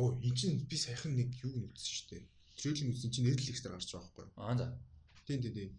Оо, 0.00 0.16
энэ 0.24 0.36
чинь 0.36 0.56
би 0.64 0.76
саяхан 0.80 1.12
нэг 1.12 1.28
юу 1.44 1.68
үзсэн 1.68 1.92
шүү 1.92 2.08
дээ. 2.08 2.22
Трейлер 2.56 2.88
үзсэн 2.88 3.12
чинь 3.12 3.26
Netflix 3.28 3.60
дээр 3.60 3.76
гарч 3.76 3.92
байгаа 3.92 4.08
байхгүй 4.08 4.24
юу? 4.24 4.40
Аа 4.40 4.56
за. 4.56 4.66
Тийм 5.28 5.40
тийм 5.44 5.54
тийм. 5.54 5.70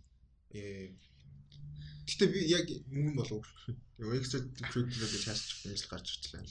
Э 0.53 0.93
Гэтэ 2.05 2.25
би 2.29 2.39
яг 2.53 2.67
мөнгө 2.93 3.17
болов. 3.17 3.45
Экстра 3.97 4.45
кредит 4.69 4.93
гэж 4.93 5.25
хаасчих 5.25 5.65
юм 5.65 5.73
л 5.73 5.89
гарч 5.89 6.05
ирчлээ. 6.05 6.45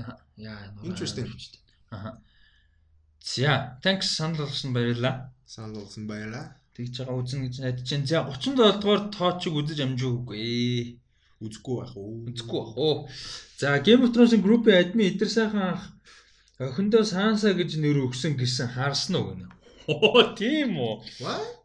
Аа 0.00 0.16
яа 0.40 0.72
interesting. 0.88 1.28
Аа. 1.92 2.16
За, 3.20 3.80
thanks 3.84 4.08
санал 4.16 4.44
болгосон 4.44 4.72
баярлаа. 4.72 5.32
Санал 5.44 5.84
болгосон 5.84 6.06
баярлаа. 6.08 6.56
Тэгж 6.76 7.04
байгаа 7.04 7.20
үзэн 7.20 7.40
гэж 7.44 7.54
найдаж 7.60 7.84
чинь. 7.88 8.08
За 8.08 8.24
37 8.24 8.80
дугаар 8.80 9.02
тоочиг 9.12 9.52
үзэж 9.52 9.78
амжуугүй. 9.84 11.00
Үзэхгүй 11.44 11.74
байх 11.80 11.92
уу? 11.96 12.24
Үзэхгүй 12.28 12.60
байх 12.60 12.76
уу. 12.76 12.96
За 13.60 13.78
Game 13.84 14.04
of 14.04 14.12
Thrones-ын 14.12 14.42
группийн 14.42 14.80
админ 14.80 15.12
эдэр 15.12 15.30
сайхан 15.30 15.78
ах 15.78 15.84
охиндоо 16.58 17.02
Санса 17.02 17.50
гэж 17.54 17.78
нэр 17.82 18.06
өгсөн 18.06 18.38
гэсэн 18.38 18.74
харсан 18.74 19.14
уу 19.18 19.26
гэнэ. 19.34 19.46
Оо 19.90 20.34
тийм 20.38 20.78
үү. 20.78 20.94
What? 21.20 21.64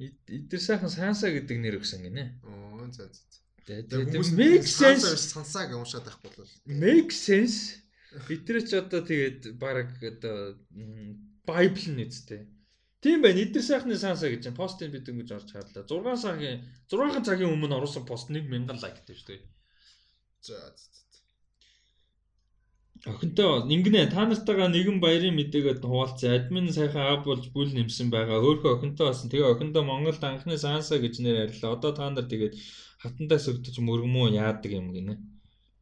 Эдгээр 0.00 0.62
сайхан 0.62 0.90
Санса 0.90 1.30
гэдэг 1.30 1.58
нэр 1.62 1.78
өгсөн 1.78 2.02
гинэ. 2.02 2.42
Оо 2.42 2.82
за 2.90 3.06
за. 3.06 3.22
Тэгээд 3.64 4.12
make 4.36 4.68
sense 4.68 5.08
сансаг 5.34 5.72
уншаад 5.72 6.04
байх 6.04 6.18
болов. 6.20 6.50
Make 6.66 7.14
sense. 7.14 7.80
Эдгээр 8.28 8.66
ч 8.68 8.70
одоо 8.76 9.00
тэгээд 9.00 9.56
баг 9.56 9.88
одоо 10.02 10.58
Bible 11.48 11.88
нь 11.94 12.04
үстэй. 12.04 12.44
Тийм 13.00 13.24
байна. 13.24 13.40
Эдгээр 13.40 13.64
сайхны 13.64 13.96
Санса 13.96 14.28
гэж 14.28 14.52
постыг 14.52 14.92
бид 14.92 15.08
ингэж 15.08 15.30
орж 15.32 15.48
харлаа. 15.54 15.86
6 15.86 16.26
цагийн 16.26 16.60
6 16.90 17.24
цагийн 17.24 17.54
өмнө 17.54 17.80
оруулсан 17.80 18.04
пост 18.04 18.28
1000 18.28 18.68
лайктай 18.82 19.16
шүү 19.16 19.28
дээ. 19.32 19.42
За. 20.44 20.58
Охинтой 23.04 23.68
ингэнэ 23.68 24.08
та 24.08 24.24
нартайгаа 24.24 24.72
нэгэн 24.72 24.96
баярын 24.96 25.36
мэдээгээд 25.36 25.84
хуваалцсан. 25.84 26.30
Админ 26.40 26.72
сайхан 26.72 27.04
аав 27.04 27.20
болж 27.28 27.52
бүл 27.52 27.68
нэмсэн 27.76 28.08
байгаа. 28.08 28.40
Хөөхөө 28.40 28.80
охинтой 28.80 29.12
болсон. 29.12 29.28
Тэгээ 29.28 29.52
охиндоо 29.52 29.84
Монголд 29.84 30.24
анхны 30.24 30.56
саанса 30.56 30.96
гэж 30.96 31.20
нэр 31.20 31.36
арилаа. 31.44 31.76
Одоо 31.76 31.92
та 31.92 32.08
нар 32.08 32.24
тэгээд 32.24 32.56
хатантай 33.04 33.36
сүгдэж 33.44 33.76
мөргмөө 33.84 34.32
яадаг 34.40 34.72
юм 34.72 34.88
гинэ. 34.96 35.20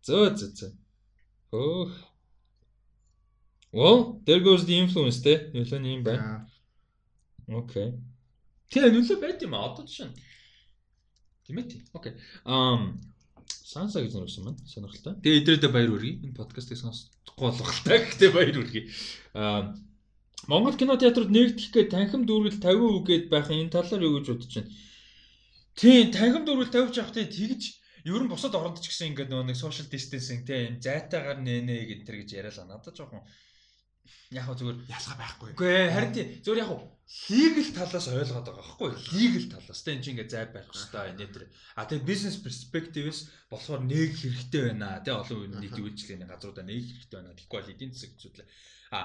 Зөө 0.03 0.35
зөө 0.35 0.51
зөө. 0.59 0.71
Хөөх. 1.55 1.93
Well, 3.71 4.19
there 4.27 4.43
goes 4.43 4.67
the 4.67 4.75
influence 4.83 5.23
те. 5.23 5.47
Нөлөө 5.55 5.79
нь 5.79 5.95
юм 5.95 6.03
байна. 6.03 6.51
Окей. 7.47 8.03
Тэгээ 8.75 8.99
нөлөө 8.99 9.19
байт 9.23 9.39
юм 9.47 9.55
аа. 9.55 9.71
Одоо. 9.71 9.87
Тийм 11.47 11.57
ээ. 11.63 11.87
Окей. 11.95 12.19
Um 12.43 12.99
Санса 13.49 14.03
гэж 14.03 14.13
нэрсэн 14.17 14.45
маань 14.45 14.61
сонирхолтой. 14.69 15.15
Тэгээ 15.23 15.41
идрээдээ 15.43 15.73
баяр 15.73 15.91
хүргэе. 15.93 16.21
Энэ 16.25 16.39
подкастыг 16.39 16.79
сонсохгүй 16.79 17.51
болох 17.51 17.79
таа 17.87 17.99
гэхдээ 17.99 18.31
баяр 18.31 18.57
хүргэе. 18.57 18.85
Аа 19.35 19.75
Монгол 20.51 20.75
кино 20.75 20.99
театрууд 20.99 21.31
нэгдэх 21.31 21.71
гээд 21.71 21.95
танхим 21.95 22.27
дүүргэл 22.27 22.59
50% 22.59 23.07
гээд 23.07 23.25
байх 23.31 23.47
энэ 23.47 23.71
талаар 23.71 24.03
юу 24.03 24.19
гэж 24.19 24.27
бодож 24.35 24.53
байна? 24.59 24.75
Тийм, 25.79 26.11
танхим 26.11 26.43
дүүргэл 26.43 26.91
50 26.91 26.99
авах 26.99 27.15
тий 27.15 27.27
тэгж 27.31 27.63
ер 28.11 28.23
нь 28.27 28.33
бусад 28.33 28.59
оронд 28.59 28.83
ч 28.83 28.91
гэсэн 28.91 29.15
ингээд 29.15 29.31
нэг 29.31 29.55
social 29.55 29.87
distancing 29.87 30.43
тийм 30.43 30.83
зайтайгаар 30.83 31.39
нэнэ 31.39 31.87
гэх 31.87 32.03
төр 32.03 32.17
гэж 32.27 32.31
яриалаа. 32.35 32.67
Надад 32.67 32.99
жоохон 32.99 33.23
яг 34.33 34.47
зүгээр 34.49 34.79
ялгаа 34.89 35.17
байхгүй. 35.21 35.51
Үгүй 35.53 35.71
ээ 35.71 35.93
харин 35.93 36.13
тий 36.17 36.27
зүгээр 36.45 36.63
яг 36.65 36.71
legal 37.29 37.69
талаас 37.77 38.07
ойлгоод 38.09 38.47
байгаа 38.49 38.65
байхгүй 38.65 38.91
legal 39.13 39.47
талаас 39.53 39.81
тэ 39.85 39.93
энэ 39.93 40.03
чинь 40.03 40.15
ингээ 40.17 40.33
зай 40.33 40.45
байх 40.49 40.67
хэрэгтэй 40.73 41.05
энэ 41.13 41.33
төр. 41.33 41.45
А 41.77 41.85
тэгээ 41.85 42.09
business 42.09 42.37
perspective-с 42.41 43.21
болохоор 43.53 43.83
нэг 43.85 44.11
хэрэгтэй 44.17 44.63
байна 44.73 45.05
тий 45.05 45.13
олон 45.13 45.61
нийт 45.61 45.77
үйлчлэгийн 45.77 46.31
газруудаа 46.31 46.65
нэг 46.65 46.81
хэрэгтэй 46.81 47.17
байна. 47.21 47.37
Тэгэхгүй 47.37 47.59
бол 47.61 47.73
эдийн 47.77 47.93
засаг 47.93 48.13
зүйлээ. 48.17 48.49
А 48.97 49.01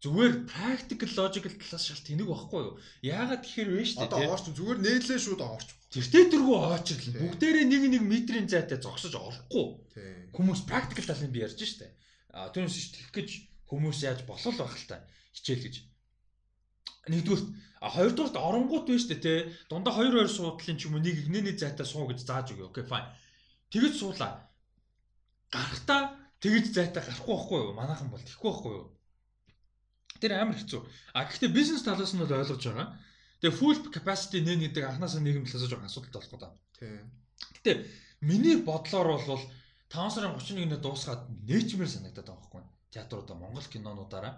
зүгээр 0.00 0.34
practical 0.48 1.10
logical 1.12 1.54
талаас 1.60 1.84
шал 1.86 2.02
тэнэг 2.02 2.26
байхгүй 2.26 2.60
юу? 2.64 2.74
Яагаад 3.04 3.44
тэгэхээр 3.44 3.70
вэ 3.70 3.84
шүү 3.84 3.98
дээ. 4.00 4.08
Одоо 4.08 4.20
оорч 4.32 4.46
зүгээр 4.50 4.78
нээлээ 4.82 5.20
шууд 5.20 5.42
оорч. 5.44 5.68
Тэртээ 5.92 6.24
тэргүй 6.32 6.56
оочрл. 6.56 7.06
Бүгдээрээ 7.20 7.66
нэг 7.68 7.82
нэг 7.92 8.02
метрийн 8.02 8.48
зайтай 8.48 8.80
зогсож 8.80 9.12
орохгүй. 9.12 9.66
Хүмүүс 10.32 10.64
practical 10.64 11.04
талын 11.04 11.30
би 11.30 11.44
ярьж 11.44 11.60
штэ. 11.60 11.92
А 12.32 12.48
түүнээс 12.48 12.72
ш 12.80 12.88
тэгэх 12.96 13.12
гэж 13.12 13.28
хүмүүс 13.72 14.04
яаж 14.04 14.20
болол 14.28 14.52
байх 14.60 14.76
л 14.76 14.88
та 14.92 15.00
хичээл 15.32 15.64
гэж. 15.64 15.76
Нэгдүгээр 17.08 17.42
а 17.80 17.88
хоёрдугаарт 17.88 18.36
оронгууд 18.36 18.86
шүү 18.86 19.10
дээ 19.16 19.24
те. 19.24 19.34
Дундаа 19.66 19.96
хоёр 19.96 20.12
хоёр 20.12 20.30
суудлын 20.30 20.76
ч 20.76 20.86
юм 20.86 21.00
уу 21.00 21.02
нэг 21.02 21.16
игнэний 21.24 21.56
зайтай 21.56 21.88
суу 21.88 22.06
гэж 22.06 22.22
зааж 22.22 22.52
өгөө. 22.52 22.70
Окей 22.70 22.84
fine. 22.86 23.08
Тэгэж 23.72 23.94
суулаа. 23.98 24.52
гарахтаа 25.52 26.16
тэгж 26.40 26.72
зайтай 26.72 27.02
гарахгүй 27.04 27.34
байхгүй 27.36 27.58
юу? 27.60 27.76
Манайхан 27.76 28.08
бол 28.08 28.24
тэхгүй 28.24 28.50
байхгүй 28.50 28.72
юу? 28.72 28.86
Тэр 30.20 30.32
амар 30.38 30.56
хэцүү. 30.56 30.80
А 31.12 31.28
гэхдээ 31.28 31.50
бизнес 31.52 31.84
талаас 31.84 32.14
нь 32.16 32.22
бол 32.22 32.32
ойлгож 32.32 32.62
байгаа. 32.62 32.96
Тэгээ 33.42 33.58
full 33.58 33.78
capacity 33.92 34.40
нэн 34.40 34.64
гэдэг 34.64 34.84
анханасаа 34.86 35.20
нийгэм 35.20 35.44
талаас 35.44 35.68
жоохон 35.68 35.90
асуудал 35.90 36.14
болох 36.14 36.30
гэдэг. 36.32 36.52
Тийм. 36.78 37.04
Гэтэ 37.58 37.72
миний 38.24 38.56
бодлоор 38.64 39.20
бол 39.20 39.42
5 39.92 40.14
сарын 40.14 40.38
31-нд 40.40 40.80
дуусгаад 40.80 41.28
нээчмээр 41.44 41.90
санагдаад 41.90 42.28
байгаа 42.30 42.40
байхгүй. 42.40 42.62
Театруудаа 42.92 43.36
Монгол 43.40 43.66
кинонуудаараа 43.72 44.34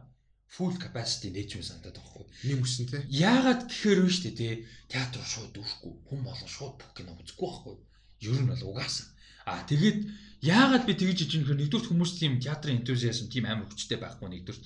full 0.54 0.76
capacity 0.78 1.28
нээчмээр 1.34 1.66
санагдаад 1.66 1.98
байгаа 1.98 2.14
байхгүй. 2.14 2.26
Нэг 2.46 2.58
үсэн 2.62 2.86
тий. 2.86 3.02
Яагаад 3.10 3.60
гэхээр 3.66 4.00
вэ 4.06 4.10
штэ 4.14 4.30
тий 4.38 4.52
театр 4.86 5.22
шууд 5.26 5.50
дүүхгүй 5.50 5.92
хүм 6.06 6.20
болон 6.22 6.50
шууд 6.50 6.74
бүх 6.78 6.92
кино 6.94 7.18
үзэхгүй 7.18 7.48
байхгүй. 7.50 7.74
Ер 8.22 8.38
нь 8.38 8.50
бол 8.50 8.62
угаасаа. 8.70 9.08
А 9.50 9.66
тэгээд 9.66 9.98
яагаад 10.46 10.84
би 10.86 10.94
тэгж 10.94 11.18
ижин 11.26 11.42
гэхээр 11.42 11.60
нэгдүгээр 11.60 11.88
хүмүүс 11.90 12.12
тийм 12.16 12.32
театрын 12.38 12.78
энтузиазм 12.80 13.26
тийм 13.28 13.44
амар 13.50 13.66
хүчтэй 13.66 13.98
байхгүй 13.98 14.28
нэгдүгээр. 14.30 14.62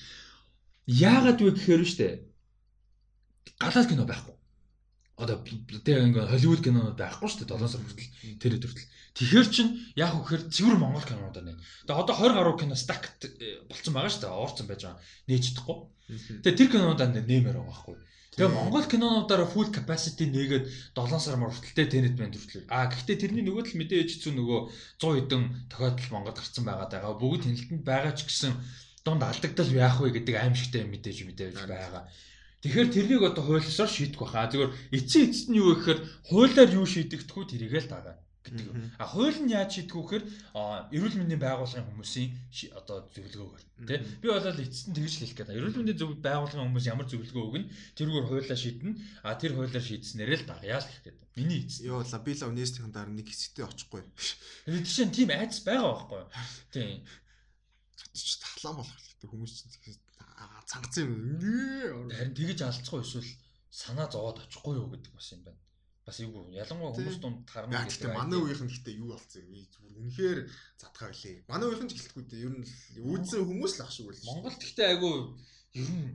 Яагаад 1.09 1.39
вэ 1.40 1.51
гэхээр 1.56 1.82
штэ 1.89 2.09
галаад 3.59 3.89
кино 3.89 4.05
байхгүй. 4.05 4.38
Одоо 5.19 5.43
тэр 5.82 6.07
ингээ 6.07 6.31
Холливуд 6.31 6.62
кинонууд 6.62 6.95
байхгүй 6.95 7.27
шүү 7.27 7.51
дээ 7.51 7.59
7 7.59 7.66
сар 7.66 7.82
хүртэл 7.82 8.11
тэр 8.39 8.53
өдөр 8.55 8.70
хүртэл. 8.70 8.93
Тэгэхээр 9.19 9.49
чин 9.51 9.69
яг 9.99 10.15
үхээр 10.15 10.47
цэвэр 10.47 10.78
Монгол 10.78 11.03
кинонууд 11.03 11.35
байна. 11.35 11.59
Тэгээ 11.90 12.03
одоо 12.07 12.15
20 12.15 12.39
гаруй 12.39 12.55
кино 12.55 12.78
стакт 12.78 13.27
болцсон 13.66 13.93
байгаа 13.99 14.12
шүү 14.15 14.23
дээ. 14.23 14.39
Уурцсан 14.39 14.66
байж 14.70 14.81
байгаа. 14.86 15.03
Нээж 15.27 15.43
чадахгүй. 15.51 15.78
Тэгээ 16.47 16.59
тэр 16.62 16.69
кинонуудаа 16.70 17.09
нэмэр 17.11 17.57
байгаа 17.59 17.66
байхгүй. 17.66 17.97
Тэгээ 18.39 18.55
Монгол 18.55 18.86
кинонуудаараа 18.86 19.51
full 19.51 19.70
capacity 19.74 20.31
нээгээд 20.31 20.95
7 20.95 21.19
сар 21.19 21.35
мөрөлтөлтэй 21.43 21.86
тэнэт 21.90 22.15
банд 22.15 22.39
хүртэл. 22.39 22.70
Аа 22.70 22.86
гэхдээ 22.86 23.19
тэрний 23.19 23.43
нөгөө 23.43 23.74
тал 23.74 23.81
мэдээж 23.82 24.09
хэцүү 24.23 24.32
нөгөө 24.39 24.61
100 25.03 25.19
хэдэн 25.19 25.43
тохиолдол 25.66 26.12
Монгол 26.15 26.36
гарцсан 26.39 26.62
байгаа. 26.62 27.19
Бүгд 27.19 27.43
хяналтанд 27.51 27.82
байгаа 27.82 28.15
ч 28.15 28.31
гэсэн 28.31 28.55
дунд 29.03 29.27
алдагдал 29.27 29.73
яах 29.74 29.99
вэ 29.99 30.15
гэдэг 30.15 30.35
аимшигтай 30.39 30.86
мэдээж 30.86 31.27
мэдээж 31.27 31.55
байгаа. 31.66 32.07
Тэгэхээр 32.59 32.89
тэрнийг 32.90 33.22
одоо 33.22 33.44
хуулиасаар 33.47 33.86
шийдэх 33.86 34.18
баха. 34.18 34.51
Зүгээр 34.51 34.74
эцсийн 34.90 35.30
эцэст 35.30 35.48
нь 35.51 35.62
юу 35.62 35.78
гэхээр 35.78 36.01
хуулиар 36.26 36.70
юу 36.74 36.86
шийдэгдэхүү 36.90 37.44
тэрийгээ 37.55 37.82
л 37.86 37.93
дагаа 37.94 38.18
гэдэг. 38.51 38.98
А 38.98 39.06
хууль 39.06 39.39
нь 39.39 39.55
яаж 39.55 39.78
шийдэх 39.78 39.94
вэ 39.94 40.02
гэхээр 40.02 40.24
эрүүл 40.90 41.16
мэндийн 41.22 41.39
байгууллагын 41.39 41.86
хүмүүсийн 41.86 42.35
одоо 42.74 43.06
зөвлөгөөгөр 43.14 43.62
тий. 43.86 43.98
Би 44.18 44.26
бол 44.26 44.43
эцэст 44.43 44.90
нь 44.90 44.97
тэгж 44.97 45.14
хэлэх 45.22 45.36
гээд. 45.39 45.55
Эрүүл 45.55 45.78
мэндийн 45.78 45.98
зөв 46.02 46.10
байгууллагын 46.18 46.66
хүмүүс 46.66 46.86
ямар 46.90 47.06
зөвлөгөө 47.06 47.44
өгнө 47.47 47.70
тэрүүгээр 47.94 48.26
хуулиар 48.26 48.59
шийднэ. 48.59 48.98
А 49.22 49.39
тэр 49.39 49.52
хуулиар 49.55 49.85
шийдснээр 49.85 50.30
л 50.35 50.48
дагаяа 50.48 50.82
л 50.82 50.90
гэх 50.90 51.02
гээд. 51.06 51.18
Миний 51.39 51.62
эцэст. 51.62 51.86
Йоо 51.86 52.02
лабила 52.02 52.51
унестийн 52.51 52.90
дараа 52.90 53.14
нэг 53.14 53.28
хэсэгтээ 53.30 53.70
очихгүй. 53.70 54.02
Тэгээд 54.66 54.82
тийш 54.82 54.98
тийм 55.14 55.30
айдас 55.30 55.62
байгаа 55.62 55.94
байхгүй. 55.94 56.22
Тийм. 56.74 57.06
Ч 58.18 58.43
талаан 58.43 58.82
болох 58.82 58.94
хэрэгтэй 58.98 59.28
хүмүүс 59.30 59.52
чинь 59.62 60.07
цангацсан 60.69 61.05
юм. 61.09 62.12
Харин 62.12 62.36
тэгэж 62.36 62.61
алдцгүй 62.69 63.01
эсвэл 63.01 63.31
санаа 63.73 64.09
зовоод 64.12 64.45
очихгүй 64.45 64.77
юу 64.77 64.93
гэдэг 64.93 65.12
бас 65.16 65.32
юм 65.32 65.43
байна. 65.49 65.61
Бас 66.05 66.20
юу 66.20 66.49
ялангуяа 66.53 66.93
хүмүүс 66.93 67.19
дунд 67.20 67.49
харна 67.49 67.73
гэдэг. 67.73 67.89
Гэхдээ 67.89 68.12
манай 68.12 68.39
үеийнхэн 68.40 68.69
гэхдээ 68.69 68.95
юу 69.01 69.09
болсон 69.12 69.43
юм. 69.49 69.65
Зүгээр 69.73 69.97
үнэхээр 70.01 70.40
задгаа 70.81 71.09
билээ. 71.12 71.36
Манай 71.49 71.66
үеийнхэн 71.69 71.89
ч 71.89 71.93
гэлтгүй 71.97 72.24
дээ. 72.28 72.45
Ер 72.45 72.53
нь 72.53 72.65
үүдсэн 73.01 73.43
хүмүүс 73.49 73.73
л 73.77 73.85
ах 73.85 73.93
шиг 73.93 74.07
байл. 74.09 74.28
Монголд 74.28 74.61
гэхдээ 74.61 74.86
айгүй 74.93 75.16
ер 75.81 75.89
нь 75.89 76.09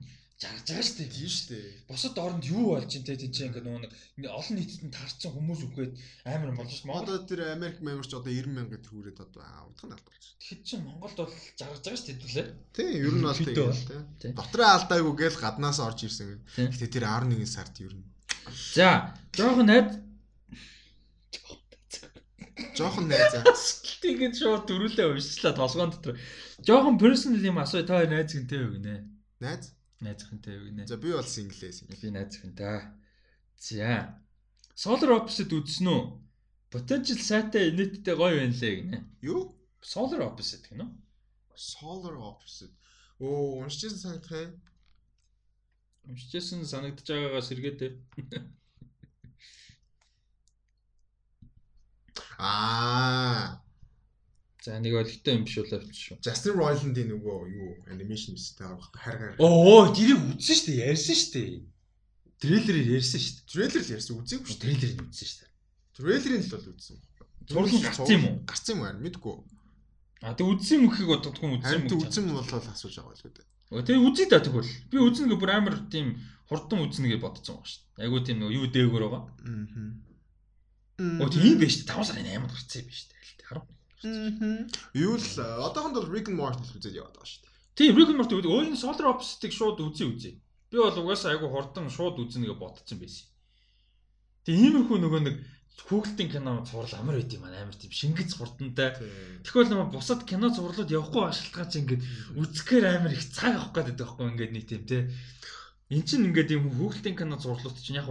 жаргаж 0.44 0.68
байгаа 0.68 0.84
шүү 0.84 0.98
дээ. 0.99 1.11
Тийм 1.15 1.30
шүү 1.32 1.48
дээ. 1.49 1.68
Босод 1.88 2.15
оронд 2.20 2.44
юу 2.44 2.65
болж 2.76 2.91
ин 2.91 3.06
тэ 3.07 3.15
тийч 3.15 3.38
ингээ 3.48 3.64
нөгөө 3.64 3.82
нэг 4.20 4.28
олон 4.28 4.56
нийтэд 4.60 4.84
нь 4.84 4.91
таарсан 4.91 5.32
хүмүүс 5.32 5.61
үгээд 5.72 5.94
амар 6.28 6.52
юм 6.52 6.57
болж 6.60 6.72
шүү 6.76 6.88
дээ. 6.91 6.99
Одоо 6.99 7.18
тэр 7.24 7.41
Америк 7.56 7.80
мэмэрч 7.80 8.11
одоо 8.11 8.28
90 8.28 8.52
мянга 8.52 8.78
төгрөг 8.84 9.15
хүрээд 9.15 9.20
одоо 9.24 9.44
удах 9.72 9.86
нь 9.88 9.95
албарч. 9.95 10.24
Тэгэхэд 10.44 10.61
чинь 10.68 10.84
Монголд 10.84 11.18
бол 11.24 11.34
жаргаж 11.56 11.82
байгаа 11.88 11.95
шүү 11.95 12.07
дээ 12.11 12.15
хэдүүлээ. 12.20 12.48
Тийм 12.76 12.90
ер 12.99 13.15
нь 13.15 13.24
бол 13.24 13.40
тийм. 14.20 14.34
Дотроо 14.36 14.70
алдаагүй 14.76 15.14
гээл 15.15 15.40
гаднаас 15.40 15.80
орж 15.80 15.99
ирсэн. 16.03 16.44
Гэтэ 16.60 16.91
тэр 16.91 17.06
11 17.07 17.48
сард 17.48 17.76
ер 17.80 17.95
нь. 17.95 18.06
За, 18.76 19.15
жоохон 19.32 19.72
найд 19.72 20.03
Жохон 22.78 23.10
найзаа. 23.10 23.44
Тэгээд 24.02 24.36
шууд 24.38 24.65
дөрүлээ 24.70 25.10
уншчлаа 25.10 25.53
толгоон 25.57 25.90
дотор. 25.94 26.18
Жохон 26.61 26.98
personal 27.02 27.41
юм 27.41 27.57
асуу 27.61 27.82
та 27.86 28.06
найз 28.06 28.34
гэнтэй 28.34 28.60
юу 28.61 28.78
гинэ? 28.78 29.06
Найз? 29.41 29.74
Найзхантай 30.04 30.60
юу 30.60 30.68
гинэ. 30.68 30.88
За 30.88 30.98
би 30.98 31.12
бол 31.16 31.24
single-ээс. 31.24 31.88
Би 31.88 32.12
найзхантай. 32.12 32.92
За. 33.58 34.20
Solar 34.76 35.16
Opposite 35.18 35.56
үзсэн 35.56 35.88
үү? 35.88 36.02
Potential 36.74 37.20
сайтай 37.22 37.72
инээдтэй 37.72 38.16
гоё 38.18 38.36
байна 38.38 38.58
лээ 38.60 38.74
гинэ. 38.84 39.00
Юу? 39.24 39.56
Solar 39.82 40.28
Opposite 40.28 40.68
гинэ. 40.70 40.86
Solar 41.56 42.18
Opposite. 42.20 42.76
Оо, 43.24 43.64
уншижсэн 43.64 43.98
санагдах 43.98 44.34
юм. 44.44 44.54
Уншижсэн 46.12 46.66
санагдаж 46.68 47.08
байгаагаас 47.08 47.54
эргээдээ. 47.56 47.92
Аа. 52.44 53.62
За 54.64 54.80
нэг 54.80 54.95
ойлгохтой 54.95 55.35
юм 55.35 55.44
биш 55.44 55.60
үү 55.60 55.76
авч 55.76 55.91
шүү. 55.91 56.18
Justin 56.23 56.56
Roiland-ийн 56.56 57.11
нөгөө 57.11 57.38
юу 57.52 57.72
анимашн 57.91 58.40
өстэй 58.40 58.64
харгаар. 58.95 59.35
Оо, 59.35 59.91
тэрийг 59.91 60.23
үзсэн 60.40 60.56
шүү 60.56 60.68
дээ. 60.72 60.88
Ярьсан 60.88 61.18
шүү 61.19 61.31
дээ. 61.35 61.52
Трейлерээр 62.40 62.95
ярьсан 62.95 63.19
шүү 63.19 63.34
дээ. 63.35 63.48
Трейлер 63.52 63.84
л 63.84 63.91
ярьсан 63.91 64.15
үзээгүй 64.23 64.48
шүү. 64.48 64.64
Трейлерыг 64.64 65.03
үзсэн 65.03 65.27
шүү 65.27 65.40
дээ. 65.44 65.52
Трейлерын 65.99 66.44
л 66.48 66.53
бол 66.56 66.68
үзсэн. 66.72 66.95
Зурлал 67.44 67.84
гарсан 67.84 68.07
юм 68.07 68.23
уу? 68.23 68.35
Гарсан 68.48 68.72
юм 68.80 68.84
аа 68.88 68.95
мэдгүй. 69.03 69.35
А 70.23 70.31
тэг 70.31 70.48
үзсэн 70.48 70.76
юм 70.80 70.88
гэхийг 70.95 71.11
боддоггүй 71.11 71.44
юм 71.44 71.56
үзсэн 71.60 71.84
юм. 71.84 71.84
Харин 71.84 72.07
үзсэн 72.07 72.23
бол 72.31 72.48
асууж 72.48 72.95
байгаа 73.03 73.19
л 73.19 73.27
үү. 73.27 73.52
Өө 73.68 73.84
тэг 73.84 73.99
үзье 73.99 74.31
да 74.31 74.40
тэгвэл. 74.40 74.72
Би 74.88 74.95
үзнэ 75.03 75.27
гэ 75.27 75.44
бүр 75.44 75.52
амар 75.60 75.76
тийм 75.91 76.23
хурдан 76.48 76.88
үзнэ 76.88 77.11
гэж 77.11 77.19
бодсон 77.19 77.60
байгаа 77.60 77.68
шүү 77.68 77.84
дээ. 77.84 78.03
Айгуу 78.07 78.22
тийм 78.23 78.38
нөгөө 78.40 78.56
юу 78.64 78.68
дээгүүр 78.72 79.03
байгаа. 79.11 79.23
Аа. 81.03 81.19
Оо 81.19 81.27
тийм 81.27 81.60
биш 81.60 81.84
5 81.84 82.07
сарын 82.07 82.31
8-нд 82.31 82.53
гарсан 82.53 82.80
юм 82.80 82.88
биш 82.88 83.11
үү? 84.04 84.38
Харав. 84.38 84.68
Юу 84.94 85.16
л 85.18 85.30
одоохонд 85.40 85.96
бол 85.98 86.12
Rick 86.12 86.28
and 86.30 86.38
Morty 86.38 86.64
үзээд 86.76 87.00
яваад 87.00 87.16
байгаа 87.16 87.28
шүү 87.28 87.42
дээ. 87.44 87.54
Тийм 87.80 87.96
Rick 87.98 88.10
and 88.12 88.20
Morty 88.20 88.34
өө 88.40 88.62
энэ 88.68 88.80
Solar 88.80 89.08
Opposite-ыг 89.16 89.52
шууд 89.56 89.80
үзье 89.82 90.06
үзье. 90.08 90.32
Би 90.70 90.78
бол 90.78 90.94
угаасаа 90.94 91.34
айгу 91.34 91.48
хурдан 91.50 91.90
шууд 91.90 92.20
үзнэ 92.20 92.50
гэж 92.50 92.58
бодсон 92.58 92.98
байсан. 93.00 93.26
Тэгээ 94.44 94.64
иймэрхүү 94.68 94.98
нөгөө 95.00 95.22
нэг 95.24 95.36
хүүхэлтийн 95.88 96.30
кино 96.30 96.62
зурлал 96.68 97.00
амар 97.00 97.18
байд 97.18 97.34
юм 97.34 97.44
аа 97.48 97.64
амар 97.64 97.78
тийм 97.78 97.92
шингэц 97.92 98.38
хурдантай. 98.38 98.94
Тэгвэл 99.42 99.72
нөгөө 99.74 99.90
бусад 99.96 100.22
кино 100.28 100.54
зурлууд 100.54 100.92
явахгүй 100.92 101.24
ашиглагаа 101.28 101.68
чи 101.72 101.82
ингээд 101.82 102.04
үзэхээр 102.38 102.86
амар 102.90 103.14
их 103.16 103.26
цаг 103.34 103.58
авах 103.58 103.74
гэдэг 103.74 103.98
байхгүй 103.98 104.26
ингээд 104.34 104.54
нэг 104.54 104.66
тийм 104.70 104.84
те. 104.86 104.98
Эн 105.90 106.04
чинь 106.06 106.28
ингээд 106.30 106.54
юм 106.56 106.70
хүүхэлтийн 106.78 107.18
кино 107.18 107.36
зурлууд 107.42 107.78
чинь 107.82 107.98
яг 107.98 108.08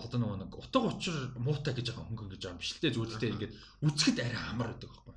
одоо 0.00 0.18
нөгөө 0.20 0.38
нэг 0.40 0.52
утга 0.56 0.80
учир 0.88 1.16
муутай 1.36 1.74
гэж 1.76 1.92
байгаа 1.92 2.08
хөнгөн 2.08 2.30
гэж 2.32 2.40
байгаа 2.40 2.54
юм 2.56 2.62
биш 2.62 2.72
л 2.72 2.82
те 2.82 2.90
зүйлтэй 2.90 3.30
ингээд 3.30 3.54
үзэхэд 3.84 4.18
арай 4.24 4.44
амар 4.50 4.72
байдаг 4.72 4.90
байхгүй. 4.90 5.14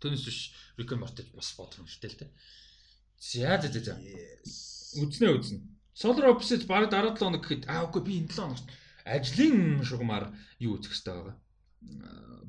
Түүнээс 0.00 0.24
биш 0.26 0.38
Rick 0.78 0.92
and 0.92 1.00
Morty 1.04 1.22
бас 1.36 1.52
бодох 1.54 1.78
юм 1.82 1.88
штэй 1.88 2.10
л 2.10 2.20
те. 2.20 2.26
За 3.20 3.60
за 3.62 3.68
за. 3.68 3.94
Үзнэ 4.98 5.28
үзнэ. 5.30 5.60
Solar 5.94 6.32
Opposite 6.32 6.66
баг 6.66 6.90
дараа 6.90 7.12
7 7.14 7.20
хоног 7.20 7.42
гэхэд 7.44 7.68
аа 7.68 7.84
үгүй 7.86 8.02
би 8.02 8.12
энэ 8.24 8.32
7 8.32 8.42
хоногт 8.42 8.68
ажлын 9.04 9.84
шугамар 9.84 10.24
юу 10.58 10.80
үзэх 10.80 10.92
хэрэгтэй 10.96 11.14
байгаа. 11.14 11.36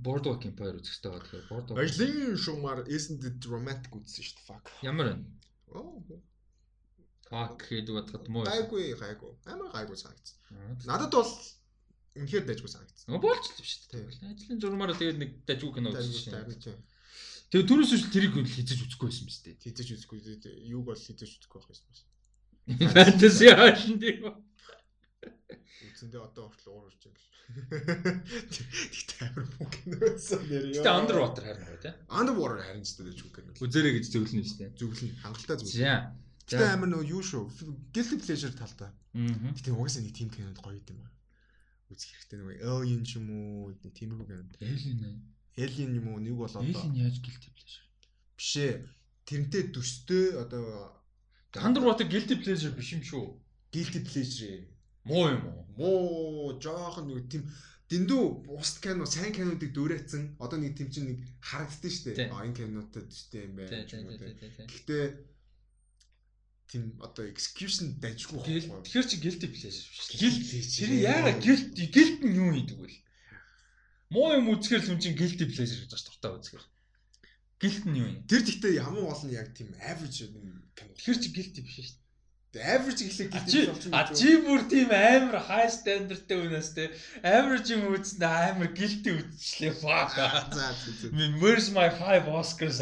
Boardwalk 0.04 0.44
Empire 0.48 0.80
үзэх 0.80 0.96
хэрэгтэй 0.96 1.12
байгаа. 1.12 1.24
Тэгэхээр 1.28 1.50
Boardwalk 1.52 1.80
ажлын 1.84 2.38
шугамар 2.40 2.80
isn't 2.88 3.24
it 3.28 3.42
romantic 3.46 3.92
үзсэн 3.92 4.24
шүү 4.24 4.36
дээ. 4.38 4.48
Fuck. 4.48 4.66
Ямар 4.82 5.08
вэ? 5.12 5.16
Оо. 5.76 6.02
Fuck 7.34 7.66
гэдэг 7.66 7.94
бодоход 7.98 8.30
муу. 8.30 8.46
Гайгүй 8.46 8.94
гайгүй. 8.94 9.32
Амар 9.50 9.74
гайгүй 9.74 9.98
санагдсан. 9.98 10.38
Надад 10.86 11.18
бол 11.18 11.34
үнэхээр 12.14 12.46
дайггүй 12.46 12.70
санагдсан. 12.70 13.18
Болж 13.18 13.46
л 13.50 13.58
биш 13.58 13.90
үү? 13.90 14.06
Ажлын 14.30 14.62
журмаараа 14.62 14.94
тэгээд 14.94 15.18
нэг 15.18 15.32
дайггүй 15.50 15.82
кино 15.82 15.90
үзсэн 15.98 16.14
шин. 16.14 16.78
Тэгээ 17.50 17.70
түрүүс 17.70 17.94
үл 17.98 18.14
тэрийг 18.14 18.38
хизэж 18.38 18.86
үзэхгүй 18.86 19.10
байсан 19.10 19.26
биз 19.26 19.42
дээ. 19.46 19.58
Хизэж 19.66 19.88
үзэхгүй. 19.98 20.18
Юуг 20.70 20.94
бол 20.94 20.98
хизэж 20.98 21.42
үзэхгүй 21.42 21.58
байх 21.58 21.70
байсан 21.74 21.90
бас. 21.90 22.02
Фэнтези 22.94 23.50
хаашин 23.50 23.98
тийм. 23.98 24.30
Үцэндээ 25.84 26.22
одоо 26.22 26.50
хүртэл 26.50 26.74
уурж 26.74 27.02
юм 27.06 27.14
биш. 27.14 27.26
Тэгтээ 28.54 29.26
амар 29.30 29.46
муу 29.58 29.68
кино 29.70 29.96
байсан 30.02 30.42
нэр 30.50 30.66
яа. 30.70 30.82
Тэгтээ 30.82 30.98
Underwater 30.98 31.44
харин 31.46 31.66
гоё 31.70 31.82
тий. 31.82 31.94
Underwater 32.10 32.62
харин 32.62 32.86
ч 32.86 32.98
дээ 32.98 33.14
чүг 33.22 33.32
кино. 33.38 33.54
Үзэрэй 33.58 33.94
гэж 34.02 34.06
зөвлөнө 34.10 34.46
шүү 34.48 34.60
дээ. 34.64 34.72
Зөвлөнө. 34.80 35.18
Хангалттай 35.22 35.58
зөвлөнө. 35.62 36.23
Тэгтээ 36.48 36.70
амар 36.76 36.90
нөгөө 36.92 37.08
юу 37.08 37.24
шүү. 37.24 37.44
Guilty 37.96 38.18
pleasure 38.20 38.54
талтай. 38.56 38.92
Аа. 38.92 39.54
Тэгтээ 39.56 39.74
угаасаа 39.74 40.04
нэг 40.04 40.14
team 40.16 40.30
кинод 40.30 40.60
гоё 40.60 40.80
юм 40.80 41.00
байна. 41.00 41.14
Үзэх 41.88 42.10
хэрэгтэй 42.12 42.38
нөгөө 42.40 42.56
Alien 42.68 43.04
ч 43.08 43.22
юм 43.22 43.28
уу 43.32 43.72
нэг 43.72 43.94
тиймэрхүү 43.96 44.28
кино. 44.28 44.44
Alien 44.60 45.00
ээ. 45.08 45.16
Alien 45.64 45.92
юм 46.00 46.08
уу 46.12 46.20
нэг 46.20 46.36
бол 46.36 46.52
одоо 46.52 46.64
Alien 46.64 46.94
яаж 47.00 47.22
guilty 47.24 47.50
pleasure? 47.56 47.88
Биш 48.36 48.52
ээ. 48.60 48.74
Тэрнтэй 49.24 49.64
төстэй 49.72 50.36
одоо 50.36 50.92
Underwater 51.54 52.10
guilty 52.10 52.36
pleasure 52.42 52.74
биш 52.76 52.92
юм 52.98 53.04
шүү. 53.06 53.26
Guilty 53.72 54.02
pleasure 54.04 54.74
Муу 55.04 55.28
юм 55.28 55.44
уу? 55.48 55.64
Муу 55.78 56.60
жоохон 56.64 57.12
нэг 57.12 57.28
тийм 57.28 57.44
дэндүү 57.92 58.24
бус 58.48 58.80
кино 58.80 59.06
сайн 59.06 59.36
кинодыг 59.36 59.76
дүүрээцэн 59.76 60.40
одоо 60.40 60.58
нэг 60.60 60.80
тийм 60.80 60.90
чинь 60.90 61.08
нэг 61.12 61.20
харагддаг 61.44 61.92
шүү 61.92 62.06
дээ. 62.16 62.32
А 62.32 62.48
энэ 62.48 62.56
кинотод 62.56 63.12
юм 63.36 63.54
байна. 63.60 63.84
ч 63.84 63.92
тий, 63.92 64.00
юм 64.00 64.16
тий. 64.16 64.32
Гэхдээ 64.64 65.06
тийм 66.74 66.98
одоо 67.06 67.30
execution 67.30 67.94
дайжгүй 68.02 68.42
Гэл 68.42 68.66
байхгүй. 68.74 68.90
тэгэхээр 68.90 69.08
чи 69.14 69.18
guilty 69.22 69.48
pleasure 69.54 69.86
биш. 69.94 70.10
Guilty 70.18 70.60
тэр 70.66 70.92
яагаад 71.06 71.40
guilty 71.46 71.86
guilt 71.94 72.20
нь 72.26 72.34
юу 72.42 72.50
хийдэг 72.58 72.78
вэ? 72.82 72.90
Муу 74.10 74.34
юм 74.34 74.50
үзэхэр 74.58 74.82
л 74.82 74.92
юм 74.98 75.00
чинь 75.00 75.14
guilty 75.18 75.46
pleasure 75.54 75.86
гэж 75.86 75.94
бас 75.94 76.04
дуртай 76.10 76.32
үзэхэр. 76.34 76.66
Guilt 77.62 77.84
нь 77.86 77.98
юу 78.02 78.08
юм? 78.10 78.26
Тэр 78.26 78.42
гэхдээ 78.42 78.82
ямар 78.82 79.06
гол 79.06 79.22
нь 79.30 79.38
яг 79.38 79.54
тийм 79.54 79.70
average 79.78 80.26
юм. 80.26 80.66
Тэгэхээр 80.74 81.22
чи 81.22 81.30
guilty 81.30 81.62
биш 81.62 81.78
шүү 81.78 81.94
дээ. 81.94 82.02
average 82.54 83.02
гэхлээр 83.02 83.30
А 83.34 83.42
чи 83.50 83.60
а 83.94 84.02
чи 84.14 84.30
бүр 84.46 84.62
тийм 84.70 84.90
амар 84.94 85.42
high 85.42 85.70
standardтэй 85.74 86.38
үнээс 86.38 86.70
те 86.78 86.90
average 87.26 87.70
юм 87.74 87.90
үзнэ 87.94 88.26
амар 88.54 88.70
guilty 88.78 89.10
үзчихлээ 89.10 89.74
fuck. 89.82 90.14
за 90.14 90.46
за. 90.54 91.10
Where's 91.42 91.70
my 91.74 91.90
five 91.90 92.30
Oscars? 92.30 92.78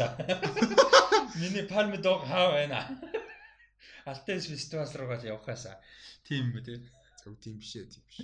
Миний 1.40 1.64
Palme 1.64 1.96
d'Or 1.96 2.20
хаа 2.28 2.52
байна? 2.52 2.80
Алтес 4.04 4.46
фестивал 4.46 4.90
руугаа 4.94 5.22
явахаасаа. 5.22 5.78
Тийм 6.26 6.52
бэ 6.52 6.60
те. 6.66 6.74
Зөв 7.22 7.38
тийм 7.38 7.58
биш 7.58 7.76
ээ 7.76 7.86
тийм 7.86 8.04
биш. 8.08 8.18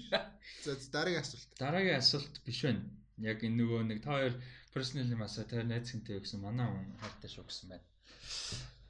За 0.65 0.75
дараагийн 0.95 1.23
асуулт. 1.23 1.51
Дараагийн 1.59 1.99
асуулт 2.03 2.35
биш 2.47 2.61
байна. 2.67 2.83
Яг 3.19 3.43
энэ 3.47 3.59
нөгөө 3.63 3.81
нэг 3.87 3.99
та 4.03 4.11
хоёр 4.19 4.35
personal 4.75 5.07
юм 5.07 5.23
асаа 5.23 5.47
тэр 5.47 5.63
найз 5.67 5.91
хинтэй 5.91 6.19
гэсэн 6.19 6.43
манай 6.43 6.67
хүн 6.67 6.99
хайртай 6.99 7.31
шүү 7.31 7.47
гэсэн 7.47 7.67
байна. 7.71 7.87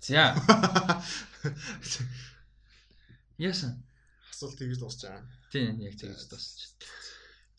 За. 0.00 0.32
Яасан? 3.48 3.72
Асуулт 4.32 4.56
тэгж 4.56 4.80
дуусчаа. 4.80 5.20
Тийм 5.52 5.76
яг 5.84 5.96
тэгж 6.00 6.24
тусч. 6.28 6.72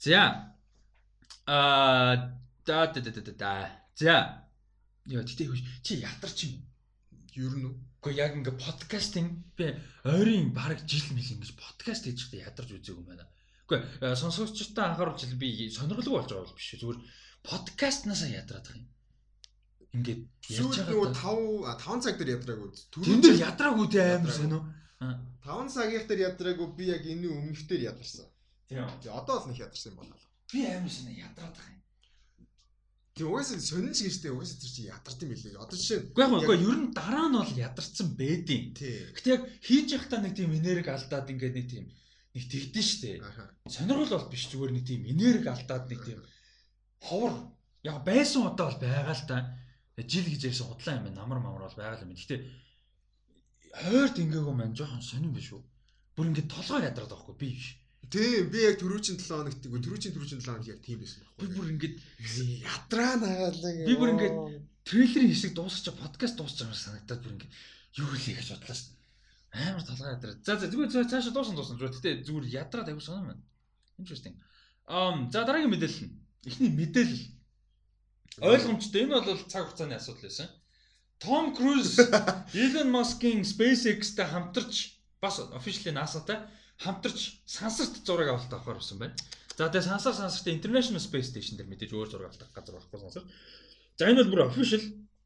За. 0.02 0.54
Аа 1.46 2.34
да 2.66 2.80
да 2.94 3.00
да 3.02 3.22
да. 3.34 3.54
За. 3.94 4.18
Яа 5.06 5.26
тэгтээ 5.26 5.50
хөөж 5.50 5.62
чи 5.86 6.02
ядарч 6.02 6.38
юм. 6.46 6.54
Ер 7.34 7.54
нь 7.58 7.66
үү? 7.70 7.89
Гэхдээ 8.00 8.16
яг 8.16 8.32
ингээ 8.40 8.56
подкастинг 8.56 9.32
би 9.60 9.76
ойрын 10.08 10.56
бараг 10.56 10.80
жил 10.88 11.04
мэл 11.12 11.36
ингэж 11.36 11.52
подкаст 11.60 12.08
хийж 12.08 12.32
байхдаа 12.32 12.48
ядарч 12.48 12.72
үзээгүй 12.80 13.04
юм 13.04 13.10
байна. 13.12 13.28
Гэхдээ 13.68 14.16
сонсогчтой 14.16 14.86
анхааруулж 14.88 15.36
би 15.36 15.68
сонирхолгүй 15.68 16.16
болж 16.16 16.32
байгаа 16.32 16.48
бол 16.48 16.56
биш. 16.56 16.80
Зүгээр 16.80 17.00
подкастнасаа 17.44 18.32
ядраад 18.40 18.66
байгаа 18.72 18.80
юм. 18.80 18.90
Ингээд 20.00 20.22
нөгөө 20.64 21.12
байгаа. 21.12 21.76
5 21.76 22.00
5 22.00 22.04
цаг 22.06 22.16
дээр 22.18 22.32
ядраагүй. 22.38 22.70
Тэн 23.04 23.20
дээр 23.20 23.38
ядраагүй 23.52 23.88
те 23.92 24.00
амар 24.16 24.32
сонио. 24.32 24.62
5 25.44 25.76
цагийнх 25.76 26.08
дээр 26.08 26.22
ядраагүй 26.30 26.68
би 26.78 26.84
яг 26.96 27.04
энэ 27.04 27.28
өмнөх 27.28 27.68
дээр 27.68 27.92
ядарсан. 27.92 28.32
Тийм. 28.70 28.88
Одоо 29.12 29.36
л 29.44 29.48
нэг 29.50 29.60
ядарсан 29.66 29.92
юм 29.92 30.00
байна. 30.00 30.16
Би 30.54 30.60
амар 30.72 30.94
сонио 30.94 31.20
ядраад 31.28 31.52
байгаа 31.58 31.74
юм. 31.74 31.79
Тэг 33.20 33.28
угаасаа 33.28 33.60
сонин 33.60 33.92
ч 33.92 34.08
гэжтэй 34.08 34.32
угаасаа 34.32 34.64
тэр 34.64 34.72
чи 34.72 34.82
ядард 34.88 35.20
юм 35.20 35.32
билээ. 35.36 35.60
Одоо 35.60 35.76
жишээ 35.76 36.00
Уу 36.16 36.40
яг 36.40 36.48
уу 36.48 36.56
ер 36.56 36.78
нь 36.80 36.96
дараа 36.96 37.28
нь 37.28 37.36
бол 37.36 37.52
ядарсан 37.52 38.16
тий. 38.16 39.12
Гэтэ 39.12 39.28
яг 39.36 39.44
хийж 39.60 39.88
явахдаа 39.92 40.24
нэг 40.24 40.40
тийм 40.40 40.56
энерги 40.56 40.88
алдаад 40.88 41.28
ингээд 41.28 41.56
нэг 41.60 41.68
тийм 41.68 41.86
нэг 42.32 42.44
тэгдэж 42.48 42.88
штэ. 42.88 43.20
Сонирхол 43.68 44.16
бол 44.16 44.32
биш 44.32 44.48
зүгээр 44.48 44.72
нэг 44.72 44.86
тийм 44.88 45.04
энерги 45.04 45.52
алдаад 45.52 45.92
нэг 45.92 46.00
тийм 46.00 46.20
ховор 47.04 47.52
яг 47.84 47.98
байсан 48.08 48.48
удаа 48.48 48.72
бол 48.72 48.80
байгаа 48.88 49.12
л 49.12 49.28
та. 49.28 49.38
Жил 50.00 50.24
гэж 50.24 50.56
ярьсан 50.56 50.68
худлаа 50.72 50.96
юм 50.96 51.04
байна. 51.12 51.20
Намар 51.20 51.40
мамар 51.44 51.68
бол 51.68 51.76
байгаа 51.76 52.00
л 52.00 52.08
юм. 52.08 52.16
Гэтэ 52.16 52.40
хойрт 53.84 54.16
ингээгүй 54.16 54.56
маань 54.56 54.80
жоохон 54.80 55.04
сонирн 55.04 55.36
биш 55.36 55.52
үү? 55.52 55.62
Бүр 56.16 56.32
ингээд 56.32 56.48
толгой 56.56 56.88
ядраад 56.88 57.12
байхгүй 57.12 57.36
би 57.36 57.50
биш. 57.52 57.84
Тий, 58.10 58.42
би 58.50 58.60
яг 58.66 58.80
түрүүчийн 58.82 59.18
7 59.22 59.30
хоногт 59.30 59.62
үгүй 59.70 59.82
түрүүчийн 59.86 60.14
түрүүчийн 60.18 60.42
7 60.42 60.50
хоног 60.50 60.68
яг 60.68 60.80
тийм 60.82 60.98
байсан 61.04 61.22
Би 61.38 61.46
байхгүй. 61.46 61.56
бүр 61.56 61.68
ингээд 61.74 61.96
ядраа 62.66 63.14
нагаалаа. 63.22 63.74
Би 63.86 63.94
бүр 64.00 64.10
ингээд 64.18 64.38
трейлерийн 64.90 65.30
хэсэг 65.34 65.54
дуусчих 65.54 65.94
подкаст 65.94 66.36
дуусчих 66.42 66.66
юм 66.66 66.74
санагдаад 66.74 67.22
бүр 67.22 67.34
ингээд 67.38 67.54
юу 68.02 68.08
хэлээ 68.10 68.36
гэж 68.42 68.50
бодлоо 68.58 68.76
шин. 68.76 68.98
Амар 69.54 69.84
толгой 69.86 70.10
ядраад. 70.18 70.40
За 70.46 70.58
за 70.58 70.66
зүгээр 70.74 70.90
за- 70.90 71.10
цаашаа 71.12 71.34
дуусна 71.38 71.54
дуусна. 71.54 71.78
Зүгээр 71.78 71.94
гэтээ 72.02 72.14
зүгээр 72.26 72.46
ядраад 72.66 72.88
аягүй 72.90 73.06
сонирм 73.06 73.28
байна. 73.30 73.44
Interesting. 74.02 74.36
Ам 74.90 75.30
за 75.30 75.46
дараагийн 75.46 75.70
мэдээлэл 75.70 76.06
нь. 76.10 76.14
Эхний 76.50 76.72
мэдээлэл. 76.74 77.26
Ойлгомжтой. 78.42 79.02
Энэ 79.06 79.22
бол 79.22 79.38
цаг 79.52 79.70
хугацааны 79.70 79.96
асуудал 80.02 80.24
байсан. 80.26 80.48
Том 81.20 81.54
Круз 81.54 82.00
Elon 82.64 82.90
Musk-ийн 82.96 83.44
SpaceX-тэй 83.44 84.26
хамтарч 84.26 84.98
бас 85.20 85.40
officially 85.54 85.92
NASA-тай 85.92 86.40
хамтарч 86.80 87.44
сансарт 87.46 88.00
зураг 88.08 88.30
авалт 88.32 88.54
авахар 88.54 88.80
болсон 88.80 89.00
байна. 89.00 89.16
За 89.58 89.68
тэгээ 89.68 89.92
сансар 89.92 90.14
сансарт 90.16 90.48
International 90.48 91.04
Space 91.04 91.30
Station 91.32 91.60
дээр 91.60 91.68
мэдээж 91.68 91.92
өөр 91.92 92.10
зураг 92.10 92.32
авах 92.32 92.56
газар 92.56 92.76
байхгүй 92.80 93.00
сансар. 93.04 93.24
За 94.00 94.08
энэ 94.08 94.24
бол 94.24 94.32
бүр 94.32 94.42
official 94.48 94.84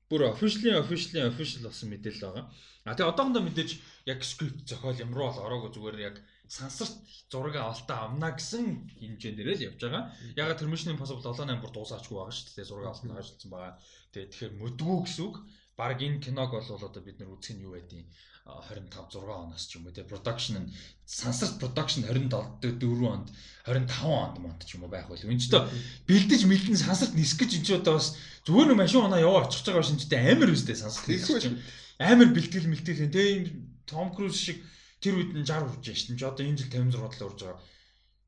бүр 0.09 0.21
officially 0.34 0.73
officially 0.73 1.21
official 1.21 1.61
болсон 1.69 1.89
мэдээлэл 1.93 2.25
байгаа. 2.25 2.45
А 2.85 2.97
тэгээ 2.97 3.11
одоохондоо 3.13 3.41
мэдээж 3.45 3.69
яг 4.09 4.19
script 4.25 4.65
зохиол 4.65 4.97
юм 5.05 5.13
руу 5.13 5.30
бол 5.30 5.45
ороогүй 5.45 5.71
зүгээр 5.77 5.97
яг 6.09 6.15
сансарт 6.49 6.97
зураг 7.31 7.55
авалтаа 7.55 8.09
авна 8.09 8.30
гэсэн 8.35 8.65
хэмжээндээ 8.99 9.45
л 9.53 9.65
явж 9.69 9.80
байгаа. 9.81 10.03
Ягаад 10.35 10.59
тэр 10.59 10.69
Mission 10.73 10.93
Impossible 10.93 11.23
7-8 11.23 11.61
бүр 11.63 11.71
дуусаачгүй 11.73 12.17
байгаа 12.17 12.35
шүү 12.35 12.57
дээ. 12.57 12.69
Зураг 12.69 12.88
авалтаа 12.89 13.21
ажилласан 13.21 13.49
байгаа. 13.53 13.73
Тэгээ 14.11 14.30
тэгэхээр 14.30 14.53
мөдгүү 14.61 14.97
гэсэн 15.05 15.23
үг. 15.25 15.35
Бараг 15.80 15.99
энэ 16.05 16.21
киног 16.21 16.51
бол 16.53 16.69
одоо 16.77 17.01
бид 17.01 17.17
нар 17.17 17.34
үзэх 17.34 17.55
нь 17.57 17.65
юу 17.65 17.73
байдیں۔ 17.73 18.05
25 18.43 18.91
6 18.91 19.23
оноос 19.23 19.63
ч 19.71 19.79
юм 19.79 19.87
уу 19.87 19.95
те 19.95 20.03
production 20.03 20.59
нь 20.59 20.71
сансарт 21.07 21.55
production 21.61 22.03
27 22.03 22.27
4 22.27 23.07
онд 23.07 23.27
25 23.63 24.03
онд 24.03 24.35
монд 24.43 24.61
ч 24.67 24.75
юм 24.75 24.83
уу 24.83 24.91
байх 24.91 25.07
байл. 25.07 25.23
Энэ 25.23 25.39
ч 25.39 25.47
одоо 25.47 25.71
бэлдэж 26.07 26.43
мэлдэн 26.43 26.75
сансарт 26.75 27.15
нисэх 27.15 27.39
гэж 27.39 27.51
энэ 27.55 27.67
ч 27.67 27.69
одоо 27.79 27.95
бас 27.95 28.19
зүгээр 28.43 28.67
нэг 28.75 28.79
машин 28.83 29.07
унаа 29.07 29.23
яваа 29.23 29.47
очих 29.47 29.63
байгаа 29.63 29.87
шинжтэй 29.87 30.19
амар 30.35 30.51
үстэй 30.51 30.75
сансарт 30.75 31.07
амар 32.03 32.29
бэлтгэл 32.35 32.67
мэлтгэл 32.67 33.07
те 33.07 33.23
энэ 33.39 33.51
Том 33.87 34.11
Круз 34.11 34.35
шиг 34.35 34.59
тэр 34.99 35.23
үед 35.23 35.31
нь 35.31 35.47
60 35.47 35.79
хүрч 35.79 35.87
шин 35.95 36.19
ч 36.19 36.21
одоо 36.27 36.43
энэ 36.43 36.59
жил 36.59 36.71
56 36.71 36.99
л 36.99 37.27
урж 37.31 37.39
байгаа. 37.47 37.63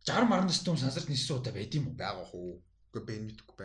60 0.08 0.32
марнаас 0.32 0.64
төм 0.64 0.80
сансарт 0.80 1.12
ниссэн 1.12 1.44
удаа 1.44 1.52
байд 1.52 1.76
юм 1.76 1.92
уу? 1.92 2.00
байгаа 2.00 2.24
хөө. 2.32 2.56
Гэхдээ 2.96 3.04
бэн 3.04 3.24
мэдгүй. 3.28 3.56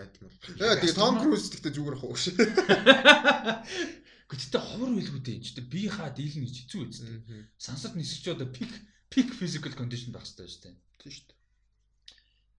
Яа 0.67 0.83
тэгээ 0.83 0.99
Том 0.99 1.15
Круз 1.23 1.47
гэхдээ 1.55 1.75
зүгээр 1.79 1.99
хөө. 2.03 2.15
Гэхдээ 4.31 4.63
ховор 4.63 4.91
байлгүй 4.95 5.21
дээ. 5.27 5.43
Чи 5.43 5.61
би 5.61 5.91
хаа 5.91 6.15
дийлнэ 6.15 6.47
гэж 6.47 6.57
хэцүү 6.71 6.81
үст. 6.87 7.03
Сансарт 7.59 7.99
нисэх 7.99 8.23
чи 8.23 8.31
одоо 8.31 8.47
пик 8.47 8.71
пик 9.11 9.35
physical 9.35 9.75
condition 9.75 10.15
байх 10.15 10.23
хэрэгтэй 10.23 10.47
шүү 10.47 10.63
дээ. 10.71 10.75
Тийм 11.03 11.13
шүү 11.13 11.27
дээ. 11.27 11.39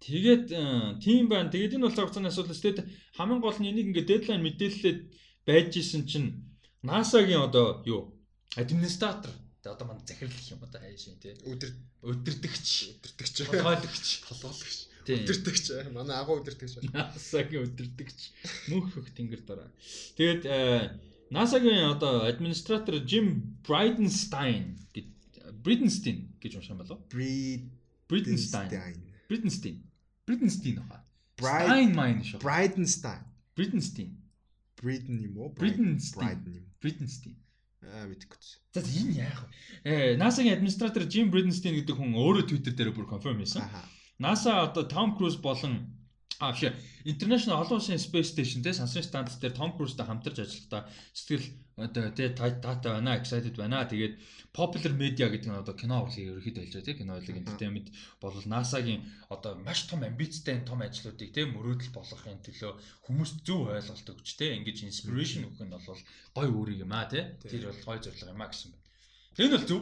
Тэгээд 0.01 0.45
э, 0.51 0.61
тийм 0.99 1.29
байна. 1.31 1.47
Тэгээд 1.53 1.79
энэ 1.79 1.85
бол 1.87 1.95
цагцааны 1.95 2.27
асуудал 2.27 2.57
шүү 2.57 2.75
дээ. 2.75 2.91
Хамгийн 3.15 3.39
гол 3.39 3.55
нь 3.61 3.69
энийг 3.71 3.87
ингээд 3.95 4.11
дедлайн 4.11 4.43
мэдээлэлээд 4.43 4.99
байж 5.47 5.71
исэн 5.79 6.03
чинь 6.09 6.29
NASA-гийн 6.83 7.45
одоо 7.47 7.85
юу 7.85 8.11
администратор 8.57 9.31
одоо 9.63 9.85
манай 9.87 10.03
захирал 10.05 10.33
гэх 10.33 10.51
юм 10.51 10.61
одоо 10.65 10.81
хайшин 10.81 11.15
тий 11.21 11.37
Өдөр 11.45 11.69
өдөрдөгч 12.01 12.67
өдөртөгч. 12.97 13.35
толгойлогч 13.45 14.07
Толгойлогч. 14.27 14.77
Өдөртөгч. 15.05 15.65
Манай 15.93 16.17
агуу 16.17 16.41
өдөртөгч. 16.41 16.81
NASA-гийн 16.89 17.69
өдөрдөгч 17.69 18.19
мөнх 18.73 18.89
хөх 18.97 19.07
тэнгэр 19.13 19.45
дараа. 19.45 19.69
Тэгээд 20.17 20.43
э, 20.49 20.97
NASA-гийн 21.31 21.95
одоо 21.95 22.27
администратор 22.27 22.95
Jim 23.07 23.55
Bridenstine 23.63 24.75
гэж 24.91 25.05
Bridenstine 25.63 26.27
гэж 26.43 26.59
уншсан 26.59 26.77
болов? 26.77 26.99
Bridenstine. 27.07 28.99
Bridenstine. 29.31 29.79
Bridenstine 30.27 30.83
хаа. 30.91 30.99
Bride 31.39 31.71
Stein 31.71 31.95
mine 31.95 32.21
шүү. 32.27 32.39
Bridenstine. 32.43 33.23
Bridenstine. 33.55 34.15
Briden 34.75 35.23
юм 35.23 35.37
уу? 35.39 35.55
Bridenstine. 35.55 36.67
Bridenstine. 36.83 37.39
Аа 37.81 38.11
мэдгүй. 38.11 38.37
За 38.75 38.83
энэ 38.83 39.15
яах 39.23 39.47
вэ? 39.47 39.49
Э 39.87 40.15
NASA-гийн 40.19 40.59
администратор 40.59 41.07
Jim 41.07 41.31
Bridenstine 41.31 41.79
гэдэг 41.79 41.95
хүн 41.95 42.11
өөрөө 42.11 42.43
Twitter 42.51 42.75
дээр 42.75 42.91
бүр 42.91 43.07
конферм 43.07 43.39
хийсэн. 43.39 43.63
NASA 44.19 44.67
одоо 44.67 44.83
Tom 44.83 45.15
Cruise 45.15 45.39
болон 45.39 45.95
а 46.41 46.51
биш 46.51 46.73
International 47.05 47.61
олон 47.63 47.77
улсын 47.77 48.01
Space 48.01 48.29
Station 48.33 48.61
дээр 48.61 48.77
сансрын 48.77 49.05
станц 49.05 49.37
дээр 49.41 49.53
Tom 49.57 49.71
Cruise-тай 49.77 50.05
хамтарч 50.05 50.37
ажиллахдаа 50.41 50.81
сэтгэл 51.13 51.45
одоо 51.77 52.09
тэ 52.13 52.33
тата 52.37 52.89
байна, 52.93 53.17
excited 53.17 53.55
байна. 53.57 53.85
Тэгээд 53.89 54.13
popular 54.53 54.93
media 54.93 55.25
гэдэг 55.29 55.49
нь 55.49 55.61
одоо 55.61 55.73
кино 55.73 56.03
урлыг 56.05 56.21
ерөөхдөө 56.29 56.61
хэлж 56.61 56.73
байгаа 56.75 56.85
тийм 56.85 56.99
кино 57.01 57.13
урлыг 57.17 57.37
entertainment 57.41 57.87
бол 58.21 58.35
NASA-гийн 58.53 59.01
одоо 59.33 59.53
маш 59.65 59.89
том 59.89 60.01
амбицтай 60.03 60.61
том 60.61 60.81
ажлуудыг 60.85 61.29
тийм 61.33 61.55
мөрөөдөл 61.55 61.95
болгохын 61.95 62.43
төлөө 62.45 62.71
хүмүүст 63.05 63.37
зөв 63.47 63.71
ойлголт 63.73 64.07
өгч 64.13 64.29
тийм 64.37 64.61
ингэж 64.61 64.77
inspiration 64.89 65.47
өгөх 65.47 65.61
нь 65.65 65.73
бол 65.73 66.01
гой 66.37 66.47
үүрэг 66.51 66.83
юм 66.85 66.93
аа 66.93 67.09
тийм 67.09 67.25
тэр 67.41 67.71
бол 67.71 67.81
гой 67.87 67.97
зорилго 68.03 68.33
юм 68.35 68.43
аа 68.43 68.51
гэсэн. 68.51 68.80
Энэ 69.39 69.55
бол 69.55 69.63
зөв. 69.63 69.81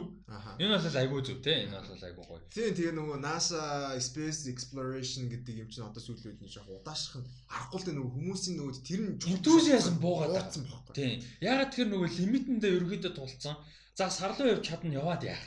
Энэ 0.62 0.78
бол 0.78 0.98
айгүй 1.02 1.20
зөв 1.26 1.38
тийм 1.42 1.74
энэ 1.74 1.82
бол 1.82 2.06
айгүй 2.06 2.22
гоё. 2.22 2.38
Тийм 2.54 2.70
тэгээ 2.70 2.94
нөгөө 2.94 3.18
NASA 3.18 3.60
Space 3.98 4.46
Exploration 4.46 5.26
гэдэг 5.26 5.66
юм 5.66 5.68
чинь 5.74 5.82
одоо 5.82 5.98
сүүлийн 5.98 6.38
үед 6.38 6.42
нэг 6.46 6.54
жоох 6.54 6.70
удаашрах 6.70 7.18
нь 7.18 7.30
аргагүй 7.50 7.80
л 7.82 7.98
нөгөө 7.98 8.14
хүмүүсийн 8.14 8.56
нөгөө 8.62 8.74
тэр 8.86 9.00
нь 9.02 9.18
Enthusiasm 9.26 9.98
буугаад 9.98 10.38
бууцсан 10.38 10.62
байхгүй. 10.70 10.94
Тийм. 10.94 11.18
Ягаад 11.42 11.74
тэр 11.74 11.86
нөгөө 11.90 12.08
лимитэндээ 12.14 12.76
ерөөдөө 12.78 13.12
тулцсан. 13.18 13.58
За 13.98 14.06
сар 14.06 14.38
руу 14.38 14.54
явж 14.54 14.62
чадна 14.70 15.02
яваад 15.02 15.26
яах. 15.26 15.42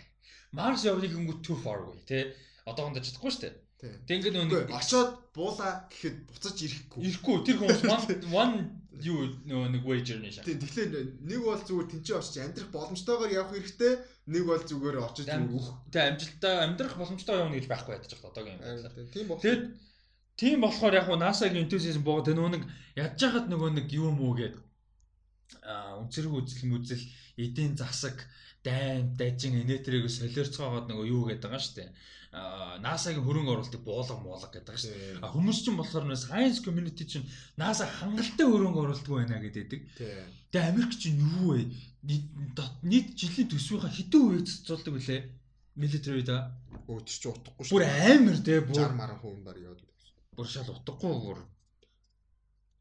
Марс 0.52 0.84
явныг 0.84 1.16
өнгө 1.16 1.40
too 1.40 1.56
far 1.64 1.80
away 1.88 2.04
тий. 2.04 2.36
Одоохондоо 2.68 3.00
чадахгүй 3.00 3.32
шүү 3.32 3.44
дээ. 3.48 3.63
Тэг 4.08 4.16
ингээд 4.24 4.38
нөгөө 4.40 4.62
очоод 4.72 5.12
буула 5.36 5.88
гэхэд 5.92 6.18
буцаж 6.32 6.56
ирэхгүй. 6.64 7.00
ирэхгүй 7.04 7.36
тэр 7.44 7.58
хүмүүс 7.60 7.84
one 8.32 8.84
юу 9.02 9.28
нөгөө 9.44 9.70
нэг 9.74 9.84
wager 9.84 10.20
нэ 10.22 10.32
шаа. 10.32 10.46
Тийм 10.48 10.62
тэгэхээр 10.64 10.92
нэг 11.26 11.40
бол 11.44 11.60
зүгээр 11.60 11.90
тэнцээ 11.92 12.16
очиж 12.16 12.36
амьдрах 12.40 12.70
боломжтойгоор 12.72 13.32
явах 13.34 13.52
хэрэгтэй. 13.52 13.94
Нэг 14.32 14.44
бол 14.48 14.64
зүгээр 14.64 14.98
очиж 15.04 15.28
үх. 15.28 15.68
Тэг 15.92 16.04
амжилттай 16.14 16.54
амьдрах 16.64 16.96
боломжтой 16.96 17.36
явна 17.42 17.58
гэж 17.58 17.68
байхгүй 17.68 17.92
байдаг 17.98 18.10
ч 18.10 18.14
одоогийн 18.22 18.60
юм. 18.62 19.12
Тийм 19.12 19.26
бол. 19.28 19.42
Тэгэд 19.42 19.64
тийм 20.38 20.58
болохоор 20.62 20.94
яг 20.94 21.08
NASA-гийн 21.10 21.66
энтузиазм 21.66 22.06
боо 22.06 22.22
тэр 22.24 22.38
нөгөө 22.38 22.54
нэг 22.54 22.64
ядж 22.96 23.20
хахад 23.20 23.48
нөгөө 23.50 23.70
нэг 23.84 23.88
юу 23.92 24.14
мүү 24.14 24.34
гээд 24.40 24.56
а 25.62 26.00
үнцэрэг 26.02 26.34
үзэл 26.34 26.70
мүзэл 26.72 27.04
эдийн 27.38 27.78
засаг 27.78 28.18
дайм 28.64 29.14
дажин 29.20 29.60
энетрийг 29.62 30.08
солиорцоогоод 30.10 30.88
нөгөө 30.90 31.06
юу 31.12 31.24
гэдэг 31.28 31.50
байгаа 31.52 31.62
шүү 31.62 31.76
дээ. 31.78 31.90
NASA-гийн 32.34 33.22
хөрөнгө 33.22 33.54
оруулалтыг 33.54 33.84
буулга 33.86 34.18
муулга 34.18 34.50
гэдэг 34.50 34.78
шүү. 34.78 35.22
А 35.22 35.30
хүмүүс 35.30 35.62
чинь 35.62 35.78
болохоор 35.78 36.10
нэ 36.10 36.18
science 36.18 36.66
community 36.66 37.06
чинь 37.06 37.30
NASA 37.62 37.86
хангалттай 37.86 38.46
хөрөнгө 38.50 38.82
оруулалтгүй 38.82 39.16
байна 39.22 39.38
гэдэг. 39.38 39.70
Тэгээ 40.50 40.70
Америк 40.74 40.98
чинь 40.98 41.22
юу 41.22 41.54
вэ? 41.54 41.70
Нийт 42.90 43.14
жилийн 43.14 43.54
төсвийнхаа 43.54 43.94
хэдэн 43.94 44.22
хувийг 44.22 44.50
цэцүүлдэг 44.50 44.94
вүлээ? 44.98 45.22
Military 45.78 46.22
да. 46.26 46.54
Өөдөр 46.86 47.06
чи 47.10 47.30
утахгүй 47.30 47.66
Бүр 47.70 47.86
амар 47.86 48.38
те 48.46 48.62
60 48.62 48.70
бүр 48.70 48.94
маран 48.94 49.18
хүн 49.22 49.42
бар 49.46 49.58
яваад 49.58 49.82
байдаг. 49.82 50.10
бүр 50.38 50.48
шал 50.50 50.70
утгагүй 50.70 51.14
бүр. 51.22 51.40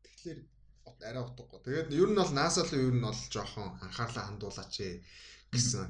Тэгэхээр 0.05 0.41
арай 1.09 1.23
утгагүй. 1.25 1.61
Тэгээд 1.65 1.89
ер 1.93 2.09
нь 2.13 2.19
бол 2.21 2.33
NASA-л 2.37 2.73
ер 2.77 2.93
нь 2.93 3.01
бол 3.01 3.21
жоохон 3.33 3.81
анхаарлаа 3.81 4.29
хандуулаач 4.29 4.75
гэсэн 5.53 5.85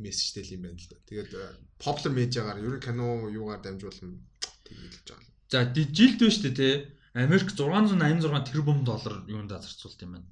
мессежтэй 0.00 0.42
л 0.44 0.54
юм 0.56 0.62
байна 0.66 0.80
л 0.80 0.88
да. 0.88 0.96
Тэгээд 1.06 1.30
э, 1.36 1.42
popular 1.78 2.12
media-гаар 2.16 2.58
ер 2.58 2.76
нь 2.76 2.84
кино 2.84 3.28
юугаар 3.28 3.60
дамжуулан 3.60 4.20
тэгээд 4.64 4.94
л 4.96 5.04
жаа. 5.06 5.20
За 5.50 5.66
жилд 5.66 6.20
шүү 6.20 6.42
дээ 6.48 6.54
те. 6.56 6.68
Америк 7.12 7.50
686 7.50 8.50
тэрбум 8.50 8.84
доллар 8.84 9.26
юунд 9.26 9.50
зарцуулт 9.50 10.00
юм 10.02 10.12
байна. 10.14 10.28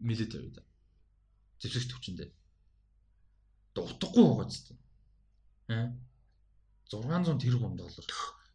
Military 0.00 0.48
да. 0.50 0.62
Зэвсэгч 1.60 1.92
төвчөндөө. 1.92 2.28
Утгагүй 3.76 4.24
байгаа 4.24 4.48
ч 4.48 4.54
тийм. 4.64 4.78
Аа. 5.68 5.92
600 6.88 7.36
тэрбум 7.44 7.76
доллар. 7.76 8.06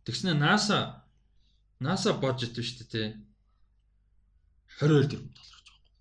Тэгснэ 0.05 0.33
NASA 0.33 1.05
NASA 1.79 2.17
budget 2.17 2.57
биш 2.57 2.81
үү 2.81 2.87
те. 2.89 3.03
22 4.81 5.11
тэрбум 5.11 5.33
доллар 5.37 5.59
гэж 5.61 5.67
байгаа. 5.69 5.93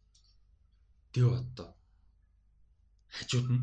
Див 1.12 1.26
одоо. 1.36 1.68
Хажууд 3.12 3.48
нь 3.52 3.62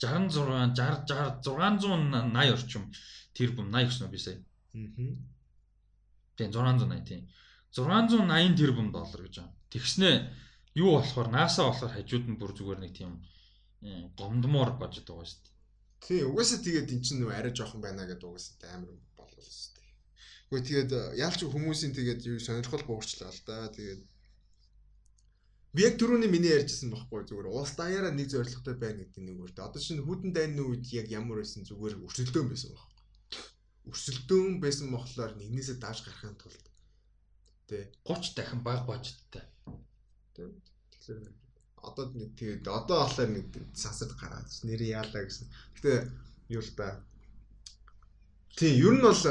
66 0.00 0.76
60 0.76 1.40
680 1.44 2.52
орчим 2.52 2.92
тэрбум 3.32 3.72
80 3.72 3.88
гэсэн 3.88 4.06
үг 4.06 4.12
би 4.12 4.18
сая. 4.18 4.38
Аа. 4.74 5.16
Тийм 6.36 6.50
680 6.52 7.04
тийм. 7.08 7.22
680 7.72 8.56
тэрбум 8.56 8.92
доллар 8.92 9.20
гэж 9.24 9.34
байгаа. 9.40 9.54
Тэгснэ 9.72 10.10
юу 10.76 11.00
болохоор 11.00 11.28
NASA 11.32 11.68
болохоор 11.68 11.92
хажууд 11.92 12.24
нь 12.28 12.38
бүр 12.40 12.52
зүгээр 12.52 12.80
нэг 12.80 12.92
тийм 12.92 13.12
э, 13.84 14.08
гомдмоор 14.16 14.76
бажд 14.76 15.08
байгаа 15.08 15.24
шүү 15.24 15.40
дээ. 15.44 15.54
Тий, 16.04 16.20
угаасаа 16.24 16.60
тэгээд 16.60 16.92
эн 16.92 17.02
чинь 17.04 17.24
арай 17.28 17.52
жоохон 17.56 17.80
байна 17.80 18.04
гэдэг 18.04 18.28
угаасаа 18.28 18.76
амар 18.76 18.92
болов 19.16 19.44
шүү 19.44 19.72
дээ. 19.76 19.88
Гэхдээ 20.52 20.64
тэгээд 20.68 20.90
э, 20.92 21.02
яалч 21.24 21.40
хүмүүсийн 21.44 21.92
тэгээд 21.96 22.20
юу 22.28 22.38
сонирхол 22.40 22.84
буурчлаа 22.84 23.32
л 23.32 23.40
да. 23.48 23.72
Тэгээд 23.72 24.00
би 25.76 25.84
яг 25.84 25.98
түрүүний 26.00 26.30
миний 26.32 26.56
ярьжсэн 26.56 26.88
байхгүй 26.88 27.28
зүгээр 27.28 27.52
уус 27.52 27.76
даяараа 27.76 28.12
нэг 28.16 28.32
зорилготой 28.32 28.76
байна 28.80 29.04
гэдэг 29.04 29.22
нэг 29.28 29.38
үрдэ. 29.44 29.60
Одоо 29.60 29.80
чинь 29.80 30.00
хүдэн 30.00 30.32
дайны 30.32 30.64
үед 30.64 30.88
яг 30.96 31.12
ямар 31.12 31.44
байсан 31.44 31.68
зүгээр 31.68 32.00
өрсөлдөөн 32.00 32.48
байсан 32.48 32.72
баг. 32.72 32.88
Өрсөлдөөн 33.92 34.56
байсан 34.64 34.88
болохоор 34.88 35.32
нэгнээсээ 35.36 35.76
daаш 35.76 36.00
гарахын 36.08 36.40
тулд 36.40 36.64
тий 37.68 37.84
30 38.08 38.36
дахин 38.40 38.60
бага 38.64 38.88
баждтай. 38.88 39.44
Тэгэхээр 40.32 41.20
одоо 41.84 42.04
нэг 42.14 42.30
тэгээд 42.40 42.64
одоо 42.66 42.96
болохоор 43.04 43.30
нэг 43.36 43.46
сансад 43.76 44.16
гараад 44.16 44.48
нэрээ 44.64 44.96
яалаа 44.96 45.22
гэсэн. 45.28 45.46
Гэтэ 45.76 45.92
юу 46.56 46.62
л 46.64 46.72
да. 46.72 47.04
Тийм, 48.56 48.74
ер 48.80 48.94
нь 48.96 49.04
бол 49.04 49.22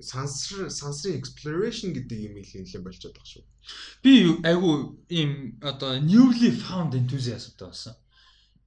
сансар 0.00 0.70
сансрын 0.70 1.16
exploration 1.16 1.96
гэдэг 1.96 2.18
юм 2.28 2.36
их 2.36 2.52
нэлээд 2.52 2.84
болчиход 2.84 3.16
байгаа 3.16 3.32
шүү. 3.32 3.44
Би 4.04 4.12
айгу 4.44 5.00
ийм 5.08 5.56
одоо 5.62 5.96
newly 6.00 6.52
found 6.52 6.92
enthusiasmтай 6.92 7.68
болсон. 7.68 7.94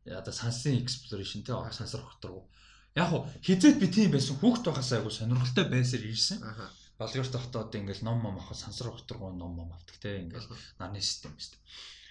Одоо 0.05 0.33
сансын 0.33 0.81
exploration 0.81 1.45
те 1.45 1.53
сансар 1.73 2.01
хотор. 2.01 2.49
Яг 2.95 3.09
хуу 3.09 3.29
хизээд 3.45 3.77
би 3.77 3.87
тийм 3.93 4.11
байсан 4.11 4.41
хүүхд 4.41 4.65
байхаас 4.65 4.91
айгу 4.97 5.13
сонирхолтой 5.13 5.65
байсаар 5.69 6.03
ирсэн. 6.09 6.41
Аха. 6.41 6.65
Болгоорт 6.97 7.31
тогтоо 7.31 7.61
одоо 7.61 7.79
ингээл 7.79 8.03
ном 8.03 8.19
мом 8.19 8.41
авах 8.41 8.57
сансар 8.57 8.89
хотор 8.89 9.31
ном 9.31 9.53
мом 9.53 9.71
авдаг 9.71 9.97
те 10.01 10.25
ингээл 10.25 10.49
нарны 10.81 10.99
систем 10.99 11.37
шүү. 11.37 11.61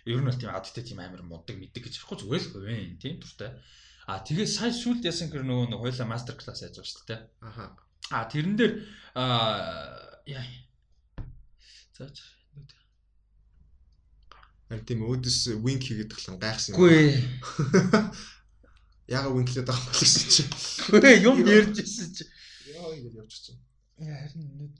Ер 0.06 0.22
нь 0.22 0.28
бол 0.30 0.38
тийм 0.38 0.54
адтай 0.54 0.86
тийм 0.86 1.02
амар 1.02 1.26
мундаг 1.26 1.58
мэддэг 1.58 1.90
гэж 1.90 1.94
ярихгүй 1.98 2.18
зүгээр 2.22 2.42
л 2.46 2.52
хувийн 2.54 2.96
тийм 3.02 3.18
туртай. 3.20 3.58
А 4.08 4.24
тэгээ 4.24 4.48
сая 4.48 4.72
сүлд 4.72 5.04
ясан 5.04 5.28
гэр 5.28 5.44
нөгөө 5.44 5.68
нэг 5.74 5.80
хоёлаа 5.84 6.08
мастер 6.08 6.32
класс 6.40 6.64
яаж 6.64 6.80
байгаа 6.80 6.88
шүү 6.88 7.04
дээ. 7.04 7.20
Аха. 7.44 7.76
А 8.10 8.24
тэрэн 8.24 8.56
дээр 8.56 8.72
аа 9.14 10.22
яа. 10.24 10.44
За 11.96 12.08
за. 12.08 12.24
Харин 14.68 14.84
тийм 14.84 15.04
өөдөөс 15.04 15.60
wink 15.64 15.82
хийгээд 15.88 16.12
тахлан 16.12 16.36
гайхсан. 16.40 16.76
Гүй. 16.76 17.20
Яга 19.16 19.32
wink 19.32 19.48
хийгээд 19.48 19.68
байгаа 19.68 19.84
юм 19.84 19.96
гэсэн 19.96 20.26
чи. 20.28 20.42
Гүй 20.92 21.20
юм 21.24 21.38
ярьж 21.44 21.76
ирсэн 21.80 22.08
чи. 22.16 22.24
Яа 22.76 22.92
ингэж 22.96 23.14
явчихсан. 23.16 23.56
Харин 23.96 24.76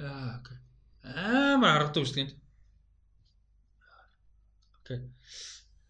Аа 0.00 0.40
окей. 0.40 0.58
Амар 1.04 1.76
аргатай 1.76 2.02
үстэнд. 2.04 2.32
Окей. 4.80 5.00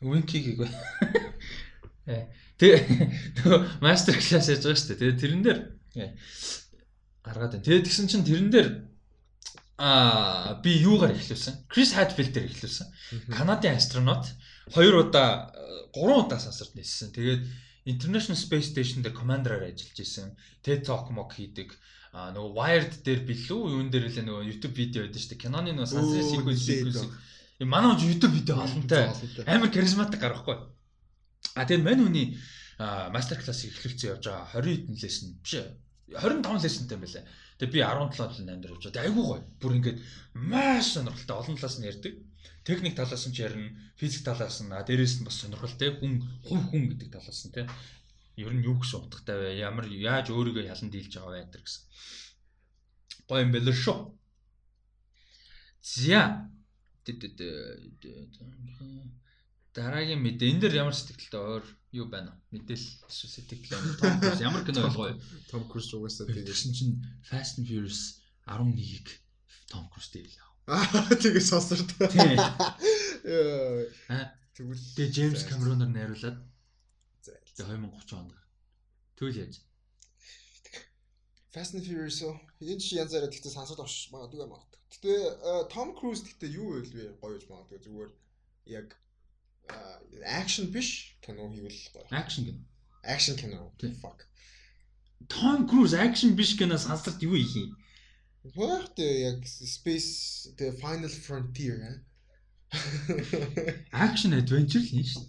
Винкиг 0.01 0.45
гээ. 0.59 0.71
Э. 2.11 2.27
Тэгээ 2.61 3.81
мастер 3.81 4.21
класс 4.21 4.53
яаж 4.53 4.61
байгаа 4.61 4.77
шүү 4.77 4.89
дээ. 4.93 5.01
Тэгээ 5.01 5.17
тэрэн 5.17 5.43
дээр 5.43 5.59
э, 5.97 6.13
гаргаад 7.25 7.57
байна. 7.57 7.65
Тэгээ 7.65 7.87
тэгсэн 7.89 8.07
чинь 8.13 8.29
тэрэн 8.29 8.51
дээр 8.53 8.69
аа 9.81 10.61
би 10.61 10.77
юугаар 10.77 11.17
эхлүүлсэн? 11.17 11.65
Крис 11.73 11.97
Хатфилд 11.97 12.37
дээр 12.37 12.53
эхлүүлсэн. 12.53 13.33
Канадын 13.33 13.81
астронот 13.81 14.29
хоёр 14.77 15.09
удаа 15.09 15.49
э, 15.57 15.89
гурван 15.97 16.29
удаа 16.29 16.37
сансарт 16.37 16.77
ниссэн. 16.77 17.17
Тэгээд 17.17 17.49
International 17.89 18.37
Space 18.37 18.77
Station 18.77 19.01
дээр 19.01 19.17
commander-аар 19.17 19.73
ажиллаж 19.73 19.97
исэн. 19.97 20.37
TED 20.61 20.85
Talk 20.85 21.09
мок 21.17 21.33
хийдэг. 21.33 21.73
А 22.13 22.29
нөгөө 22.37 22.53
Wired 22.61 22.93
дээр 23.07 23.25
билүү 23.25 23.61
юун 23.73 23.89
дээр 23.89 24.13
лээ 24.13 24.29
нөгөө 24.29 24.45
YouTube 24.53 24.77
видео 24.77 25.09
байдаг 25.09 25.23
шүү 25.23 25.33
дээ. 25.33 25.43
Canon-ы 25.49 25.73
нөгөө 25.73 25.89
сансрын 25.89 26.29
sequence 26.29 26.65
sequence. 26.69 27.09
Манай 27.65 27.97
хүн 27.97 28.05
YouTube 28.05 28.37
видео 28.37 28.61
олонтой. 28.61 29.09
Амар 29.49 29.73
харизматик 29.73 30.21
гарахгүй. 30.21 30.61
А 31.55 31.67
тэгээд 31.67 31.85
мань 31.85 32.03
хүний 32.05 32.27
мастер 32.81 33.37
класс 33.43 33.65
эхлүүлсэн 33.69 34.17
явж 34.17 34.25
байгаа 34.25 34.61
20 34.61 34.89
хэдэн 34.89 34.97
лесэн 34.97 35.29
биш 35.45 35.55
ээ. 35.61 35.69
25 36.17 36.65
лесентэй 36.65 36.97
юм 36.97 37.05
байлаа. 37.05 37.25
Тэгээд 37.61 37.75
би 37.75 37.81
17 37.85 38.17
жил 38.17 38.49
амьдар 38.49 38.73
явж 38.73 38.85
байгаа. 38.89 39.05
Айгуу 39.05 39.25
гоё. 39.29 39.43
Бүр 39.61 39.73
ингээд 39.77 39.99
маш 40.35 40.87
сонирхолтой 40.97 41.37
олон 41.37 41.57
талаас 41.61 41.77
нь 41.79 41.89
ярьдаг. 41.91 42.15
Техник 42.65 42.95
талаас 42.97 43.25
нь 43.29 43.37
ярина, 43.37 43.69
физик 44.01 44.25
талаас 44.25 44.61
нь, 44.65 44.73
дээрээс 44.73 45.21
нь 45.21 45.27
бас 45.29 45.37
сонирхолтой 45.41 45.91
хүн 46.01 46.25
хүн 46.47 46.61
хүн 46.73 46.83
гэдэг 46.89 47.09
талаас 47.13 47.41
нь 47.45 47.53
тийм. 47.53 47.69
Ер 48.41 48.53
нь 48.57 48.65
юу 48.65 48.81
гэсэн 48.81 49.05
утгатай 49.05 49.37
вэ? 49.37 49.61
Ямар 49.61 49.87
яаж 49.87 50.33
өөрийгөө 50.33 50.73
ялан 50.73 50.89
дийлж 50.89 51.13
байгаа 51.21 51.37
вэ 51.37 51.53
гэсэн. 51.53 51.83
Гоё 53.29 53.45
юм 53.45 53.53
байлаа 53.53 53.77
шүү. 53.77 53.99
За. 55.85 56.49
Дараагийн 59.71 60.19
мэдээ 60.19 60.51
энэ 60.51 60.61
дэр 60.67 60.75
ямар 60.83 60.95
сэтгэлтэй 60.95 61.39
өөр 61.39 61.65
юу 61.95 62.07
байна 62.11 62.35
вэ? 62.51 62.59
Мэдээлэл 62.59 63.07
сэтгэл 63.07 63.71
байна. 63.71 63.95
Том 64.03 64.15
Круз 64.19 64.41
ямар 64.43 64.63
кино 64.67 64.81
ойлгоо 64.91 65.09
юу? 65.15 65.21
Том 65.47 65.63
Круз 65.71 65.95
угаасаа 65.95 66.27
Тэгсэн 66.27 66.75
чинь 66.75 66.99
Fast 67.23 67.63
and 67.63 67.71
Furious 67.71 68.19
11-ийг 68.51 69.07
Том 69.71 69.87
Круз 69.95 70.11
дээр 70.11 70.27
л 70.27 70.39
яав. 70.43 70.51
Аа 70.75 71.15
тэгээ 71.23 71.43
сонсорт. 71.43 71.87
Тийм. 72.11 72.39
Аа. 74.11 74.35
Тэгвэл 74.59 74.83
Тэгээ 74.99 75.15
Джеймс 75.15 75.47
Камероноор 75.47 75.91
найруулад 75.95 76.37
За. 77.23 77.31
тэгээ 77.55 77.79
2030 77.79 78.19
онд. 78.19 78.35
Тэгвэл 79.15 79.41
яаж? 79.47 79.55
Fast 81.55 81.79
and 81.79 81.87
Furious. 81.87 82.19
Энэ 82.59 82.83
чи 82.83 82.99
янз 82.99 83.15
бүрээр 83.15 83.31
гэхдээ 83.31 83.55
сансарт 83.55 83.83
авч 83.83 84.11
магадгүй 84.11 84.47
магадгүй. 84.51 84.79
Гэтэ 84.91 85.71
Том 85.71 85.95
Круз 85.95 86.27
гэхдээ 86.27 86.59
юу 86.59 86.75
вэ 86.75 86.91
вэ 86.91 87.05
гоё 87.23 87.39
гэж 87.39 87.47
магадгүй 87.47 87.79
зүгээр 87.87 88.11
яг 88.83 88.99
акшн 90.41 90.67
биш 90.75 91.17
кино 91.25 91.49
хийвэл 91.53 91.79
гоё. 91.95 92.07
Акшн 92.11 92.43
кино. 92.47 92.61
Акшн 93.03 93.37
кино. 93.37 93.73
Fuck. 94.03 94.21
Том 95.29 95.69
Круз 95.69 95.93
акшн 95.95 96.35
биш 96.39 96.57
кино 96.59 96.79
сансарт 96.79 97.23
юу 97.23 97.35
их 97.35 97.55
юм? 97.57 97.77
What 98.57 98.99
яг 98.99 99.45
Space 99.45 100.55
the 100.57 100.73
Final 100.81 101.13
Frontier. 101.25 102.05
Акшн 103.93 104.33
адвенчер 104.41 104.81
л 104.87 104.95
юм 104.97 105.05
шүү. 105.05 105.25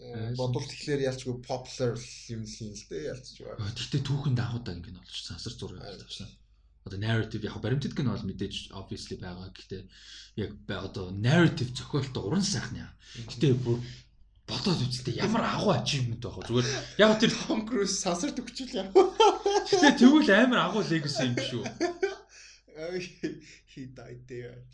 Э, 0.00 0.34
Бодвол 0.34 0.64
тэгэхээр 0.64 1.06
ялчгүй 1.12 1.34
popular 1.44 1.92
юм 2.32 2.42
л 2.42 2.50
хийн 2.56 2.72
л 2.72 2.84
дээ 2.88 3.08
ялцж 3.12 3.36
байгаа. 3.44 3.68
Гэхдээ 3.76 4.02
түүхэн 4.08 4.34
дагуудаа 4.34 4.74
ингэ 4.74 4.90
нь 4.90 4.98
болж 4.98 5.16
сансар 5.22 5.54
зураг 5.54 5.84
тавьсан. 5.84 6.28
Одоо 6.84 6.98
narrative 6.98 7.44
яг 7.44 7.60
баримтат 7.60 7.92
гэн 7.92 8.08
бол 8.08 8.28
мэдээж 8.28 8.72
obviously 8.72 9.16
байгаа. 9.20 9.52
Гэхдээ 9.52 9.82
яг 10.40 10.50
одоо 10.68 11.10
narrative 11.10 11.70
зохиолтой 11.76 12.22
уран 12.24 12.44
сайхан 12.44 12.88
яа. 12.88 12.92
Гэхдээ 13.28 13.52
бүр 13.60 13.78
бодоод 14.48 14.80
үзтээ 14.82 15.20
ямар 15.20 15.44
агуу 15.44 15.72
achievement 15.76 16.22
байх 16.24 16.36
вэ? 16.40 16.46
Зүгээр 16.48 16.68
яг 17.04 17.12
тэр 17.20 17.32
Tom 17.46 17.60
Cruise 17.68 17.96
сансар 18.00 18.32
төгчл 18.32 18.72
яа. 18.74 18.88
Гэтэ 18.90 20.00
тэгвэл 20.00 20.30
амар 20.34 20.60
агуу 20.66 20.82
legacy 20.88 21.28
юм 21.28 21.36
шүү. 21.36 21.62
He 23.70 23.86
died 23.86 24.26
there. 24.26 24.64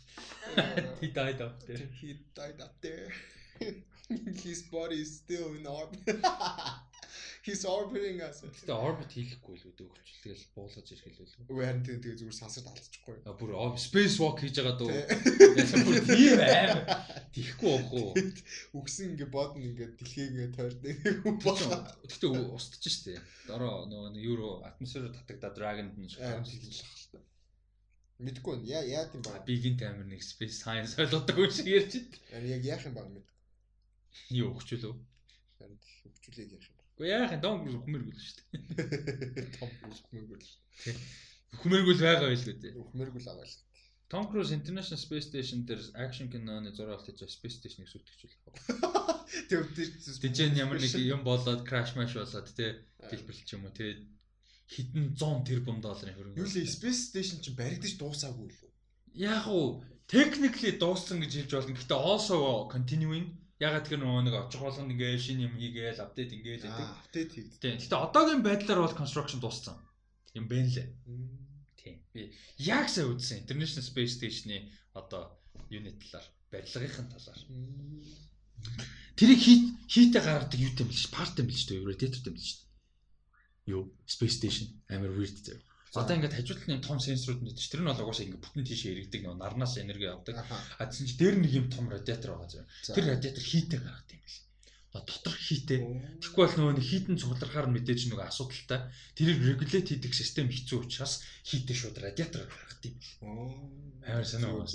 He 1.01 1.07
died 1.07 1.41
up 1.41 1.61
there. 1.67 1.85
He 2.01 2.17
died 2.33 2.59
up 2.61 2.73
there. 2.81 3.11
His 4.43 4.63
body 4.63 5.01
is 5.01 5.17
still 5.17 5.53
in 5.53 5.67
orbit. 5.67 6.23
He's 7.47 7.63
orbiting 7.63 8.19
us. 8.19 8.43
Гэтэ 8.43 8.75
orbit 8.75 9.13
хийхгүй 9.15 9.55
л 9.55 9.67
үүдээ 9.71 9.87
өгч 9.87 10.09
тэгэл 10.19 10.43
буулгаж 10.51 10.87
ирхэлвэл. 10.91 11.35
Үгүй 11.47 11.63
харин 11.63 11.83
тэгээ 11.87 12.19
зүгээр 12.19 12.35
сансарт 12.35 12.67
алдчихгүй. 12.67 13.23
А 13.23 13.31
бүр 13.39 13.55
space 13.79 14.19
walk 14.19 14.43
хийж 14.43 14.59
байгаа 14.59 14.75
дөө. 14.75 14.91
Яасан 15.55 15.87
бүр 15.87 16.03
тийм 16.03 16.43
аим. 16.43 16.83
Тихгүй 17.31 17.71
уух 17.71 17.87
уу. 17.95 18.11
Үгсэн 18.75 19.15
ингээ 19.15 19.31
бодно 19.31 19.63
ингээ 19.63 19.95
дэлхийг 19.95 20.35
ингээ 20.35 20.51
тойрдээ 20.59 20.93
хүн 21.23 21.39
болоо. 21.39 21.87
Гэтэ 22.03 22.27
устж 22.35 22.83
штэ. 22.83 23.15
Дороо 23.47 23.87
нөгөө 23.87 24.19
евро 24.27 24.67
атмосфероор 24.67 25.15
татагдаа 25.15 25.51
драгонд 25.55 25.95
нь 25.95 26.11
лах 26.19 26.43
та. 27.15 27.23
Мэдгүй 28.19 28.55
нь 28.59 28.67
яа 28.75 28.83
яа 28.83 29.07
тийм 29.07 29.23
баг. 29.23 29.47
Бигийн 29.47 29.79
таймер 29.79 30.03
нэг 30.03 30.19
space 30.19 30.67
science 30.67 30.99
ойлгодог 30.99 31.37
юм 31.39 31.47
шиг 31.47 31.71
ярьж 31.71 31.95
байна. 32.27 32.43
Яг 32.43 32.63
яах 32.67 32.83
юм 32.83 32.95
баг 32.99 33.07
мэд. 33.07 33.23
Юу 34.35 34.51
өгчлөө. 34.51 34.99
Харин 35.61 35.79
хөвчлийг 36.03 36.51
яах 36.57 36.67
юм. 36.67 36.76
Гэхдээ 36.97 37.13
яах 37.13 37.33
юм 37.37 37.41
Том 37.45 37.55
хүмэргүй 37.61 38.13
л 38.13 38.25
шүү 38.25 38.35
дээ. 38.41 39.53
Том 39.61 39.69
хүмэргүй 39.69 40.37
л 40.41 40.45
шүү. 40.49 40.59
Тэг. 40.81 40.97
Хүмэргүй 41.61 41.93
л 41.93 42.01
байгаа 42.01 42.27
байлгүй 42.33 42.55
дээ. 42.57 42.73
Хүмэргүй 42.73 43.21
л 43.21 43.29
байгаа 43.29 43.45
л. 43.45 43.57
Том 44.09 44.25
Круз 44.31 44.51
International 44.51 44.97
Space 44.97 45.27
Station 45.29 45.67
дээр 45.67 45.83
action 45.99 46.31
киноны 46.31 46.71
зураг 46.71 47.03
авч 47.03 47.21
Space 47.27 47.59
Station-ыг 47.59 47.91
сүтгэжүүлэх. 47.91 48.39
Тэг 49.51 49.67
тэр 49.75 49.91
Дижен 50.23 50.55
ямар 50.55 50.79
нэг 50.79 50.95
юм 50.95 51.27
болоод 51.27 51.67
crash 51.67 51.93
mash 51.99 52.15
болоод 52.15 52.47
тэ 52.55 52.87
дэлбэрлэж 53.03 53.47
юм 53.51 53.67
уу 53.67 53.75
тэгээд 53.75 54.01
хэдэн 54.71 55.05
100 55.19 55.43
тэрбум 55.43 55.83
долларын 55.83 56.15
хөрөнгө. 56.15 56.39
Юу 56.39 56.47
л 56.47 56.71
Space 56.71 57.11
Station 57.11 57.43
чинь 57.43 57.59
баригдаж 57.59 57.99
дуусаагүй 57.99 58.47
л 58.47 58.63
үү? 58.63 58.71
Яг 59.27 59.43
уу 59.51 59.83
technically 60.07 60.79
дууссан 60.79 61.19
гэж 61.19 61.43
хэлж 61.43 61.51
болно. 61.51 61.75
Гэхдээ 61.75 61.99
also 61.99 62.37
continuing 62.71 63.35
Ягаад 63.57 63.89
тэр 63.89 63.97
нөгөө 64.05 64.21
нэг 64.29 64.35
очих 64.37 64.61
болгонд 64.61 64.93
ингээ 64.93 65.17
шинэ 65.17 65.49
юм 65.49 65.57
хийгээл 65.57 66.03
апдейт 66.05 66.29
ингээл 66.29 66.69
гэдэг. 66.69 66.89
Апдейт 67.09 67.31
хийгдэ. 67.33 67.57
Тийм. 67.57 67.77
Гэтэ 67.81 67.97
одоогийн 67.97 68.45
байдлаар 68.45 68.85
бол 68.85 68.93
construction 68.93 69.41
дууссан. 69.41 69.81
Юм 70.37 70.45
байна 70.45 70.69
лээ. 70.69 70.93
Тийм. 71.81 71.97
Би 72.13 72.37
яг 72.61 72.85
сая 72.85 73.09
үзсэн 73.09 73.41
International 73.41 73.81
Space 73.81 74.13
Station-ы 74.21 74.69
одоо 74.93 75.41
юуны 75.73 75.97
талаар, 75.97 76.27
барилгын 76.53 77.09
талаар. 77.09 77.41
Тэрийг 79.17 79.41
хийт 79.41 79.63
хийтэй 79.89 80.21
гаргадаг 80.21 80.61
юу 80.61 80.77
юм 80.77 80.89
биш, 80.93 81.09
part 81.09 81.33
юм 81.41 81.49
биш 81.49 81.65
үү? 81.65 81.81
Radiator 81.81 82.29
юм 82.29 82.37
биш. 82.37 82.61
Юу? 83.65 83.89
Space 84.05 84.37
Station 84.37 84.69
амар 84.85 85.17
weird 85.17 85.33
заяа. 85.41 85.65
Одоо 85.97 86.15
ингээд 86.17 86.37
хажуудлын 86.37 86.75
юм 86.77 86.83
том 86.85 86.99
сенсорууд 87.01 87.41
нь 87.41 87.53
тийч 87.57 87.67
тэр 87.73 87.81
нь 87.81 87.89
бол 87.89 88.03
угаасаа 88.05 88.25
ингээд 88.25 88.43
бүтэн 88.43 88.65
тийшээ 88.67 88.91
иргэдэг 88.93 89.21
нөө 89.25 89.35
нарнаас 89.41 89.73
энерги 89.81 90.07
авдаг. 90.07 90.35
А 90.77 90.83
тийм 90.85 91.05
ч 91.09 91.11
дээр 91.17 91.35
нэг 91.41 91.51
юм 91.57 91.67
том 91.73 91.89
радиатор 91.89 92.37
байгаа 92.37 92.49
зөө. 92.53 92.65
Тэр 92.93 93.05
радиатор 93.17 93.43
хийтэй 93.43 93.79
гаргадаг 93.81 94.15
юм 94.17 94.23
бэл. 94.23 94.41
Доторх 94.97 95.37
хийтэй. 95.37 95.79
Тэгэхгүй 96.23 96.43
бол 96.47 96.57
нөгөө 96.57 96.81
хийтэн 96.81 97.15
цугларахаар 97.21 97.67
мэдээж 97.69 98.01
нөгөө 98.09 98.27
асуудалтай. 98.33 98.79
Тэрийг 99.13 99.39
регулейт 99.45 99.87
хийдэг 99.93 100.13
систем 100.15 100.49
хэцүү 100.49 100.77
учраас 100.89 101.21
хийтэй 101.45 101.75
шууд 101.77 101.97
радиатор 102.01 102.49
гаргадаг 102.49 102.93
юм 102.93 102.97
бэл. 102.97 103.13
Амар 104.09 104.25
сонио. 104.25 104.65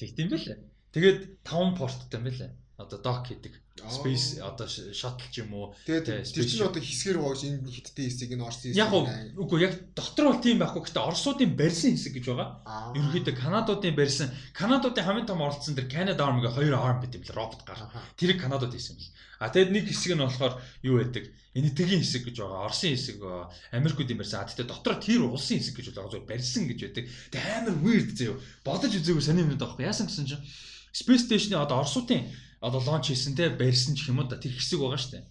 Тэгт 0.00 0.16
юм 0.24 0.28
бэл. 0.32 0.56
Тэгээд 0.96 1.20
5 1.44 1.76
порттой 1.76 2.16
юм 2.16 2.24
бэл. 2.24 2.40
Одоо 2.84 2.98
док 2.98 3.26
хийдэг 3.26 3.54
space 3.88 4.38
одоо 4.40 4.66
shuttle 4.68 5.28
ч 5.32 5.40
юм 5.40 5.54
уу. 5.54 5.74
Тэгээд 5.88 6.28
тэр 6.28 6.44
чинь 6.44 6.62
одоо 6.62 6.82
хэсгэр 6.82 7.18
гоож 7.18 7.40
энэ 7.42 7.64
хиттэй 7.66 8.06
хэсгийг 8.06 8.36
нь 8.36 8.44
орсон 8.44 8.70
хэсэг. 8.70 8.78
Яг 8.78 8.92
үгүй 8.92 9.64
яг 9.64 9.74
дотор 9.96 10.28
бол 10.28 10.44
тийм 10.44 10.60
байхгүй. 10.60 10.84
Гэтэ 10.84 11.00
Оросуудын 11.00 11.56
барьсан 11.56 11.96
хэсэг 11.96 12.20
гэж 12.20 12.24
байгаа. 12.30 12.60
Ерөнхийдөө 12.94 13.32
Канадуудын 13.32 13.96
барьсан 13.96 14.28
Канадуудын 14.52 15.02
хамгийн 15.08 15.26
том 15.26 15.40
оролцсон 15.40 15.74
тэр 15.74 15.88
Canada 15.88 16.28
Army-гийн 16.28 16.52
хоёр 16.52 16.74
arm 16.76 17.00
байт 17.00 17.16
юм 17.16 17.24
л 17.24 17.32
робот 17.32 17.64
гар. 17.64 17.80
Тэрийг 18.20 18.44
Канадууд 18.44 18.76
хийсэн 18.76 19.00
юм 19.00 19.02
л. 19.02 19.10
А 19.40 19.48
тэгэд 19.48 19.72
нэг 19.72 19.88
хэсэг 19.88 20.12
нь 20.14 20.22
болохоор 20.22 20.54
юу 20.84 21.00
байдаг? 21.00 21.24
Энэтхэгийн 21.56 22.04
хэсэг 22.04 22.28
гэж 22.28 22.36
байгаа. 22.44 22.68
Оросын 22.68 22.92
хэсэг 22.92 23.18
Америкуудын 23.72 24.20
барьсан. 24.20 24.44
А 24.44 24.48
тэгтээ 24.52 24.68
дотор 24.68 25.00
тэр 25.00 25.26
улсын 25.26 25.58
хэсэг 25.58 25.80
гэж 25.80 25.96
байгаа. 25.96 26.12
Зөв 26.12 26.28
барьсан 26.28 26.68
гэж 26.68 26.78
байдаг. 26.92 27.04
Тэг 27.32 27.40
амар 27.40 27.76
weird 27.80 28.14
заяа. 28.14 28.38
Бодож 28.62 28.92
үзээгүй 28.94 29.24
сони 29.24 29.42
юм 29.42 29.56
даа 29.56 29.72
байхгүй. 29.72 29.88
Яасан 29.88 30.06
гэсэн 30.06 30.28
чинь 30.28 30.44
Space 30.92 31.24
Station-ы 31.26 31.56
одоо 31.56 31.82
Оросуудын 31.82 32.28
одоо 32.62 32.80
лонч 32.80 33.10
хийсэн 33.10 33.34
те 33.34 33.50
барьсан 33.50 33.98
ч 33.98 34.08
юм 34.08 34.22
уу 34.22 34.30
тэр 34.30 34.54
хэсэг 34.54 34.78
байгаа 34.78 35.02
штэ. 35.02 35.26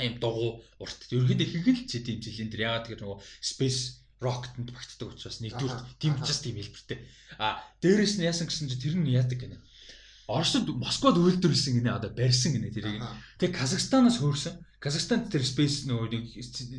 Ийм 0.00 0.16
дугу 0.18 0.64
урт. 0.80 0.98
Ерөнхийдөө 1.12 1.48
хигэл 1.52 1.80
ч 1.84 2.00
тийм 2.00 2.18
цилиндр 2.24 2.64
ягаад 2.64 2.88
гэхээр 2.88 3.04
нөгөө 3.04 3.18
space 3.44 4.02
rocket-д 4.24 4.72
багтдаг 4.72 5.08
учраас 5.12 5.38
нэгдүгээр 5.44 6.00
тийм 6.00 6.14
ч 6.24 6.28
тийм 6.40 6.56
хэлбэртэй. 6.56 6.98
А 7.36 7.60
дээрэс 7.84 8.16
нь 8.16 8.26
яасан 8.26 8.48
гэсэн 8.48 8.72
чи 8.72 8.80
тэр 8.80 8.96
нь 8.96 9.12
яадаг 9.12 9.38
гэнэ. 9.38 9.58
Оросд 10.26 10.64
Москвад 10.68 11.20
үйлдвэрлэсэн 11.20 11.84
гинэ 11.84 12.00
одоо 12.00 12.08
барьсан 12.08 12.56
гинэ 12.56 12.72
тэрийг. 12.72 13.04
Тэг 13.36 13.52
Казахстанаас 13.52 14.24
хөөрсөн. 14.24 14.56
Казахстанд 14.80 15.28
тэр 15.32 15.44
space 15.44 15.84
нөгөө 15.88 16.08
нэг 16.12 16.24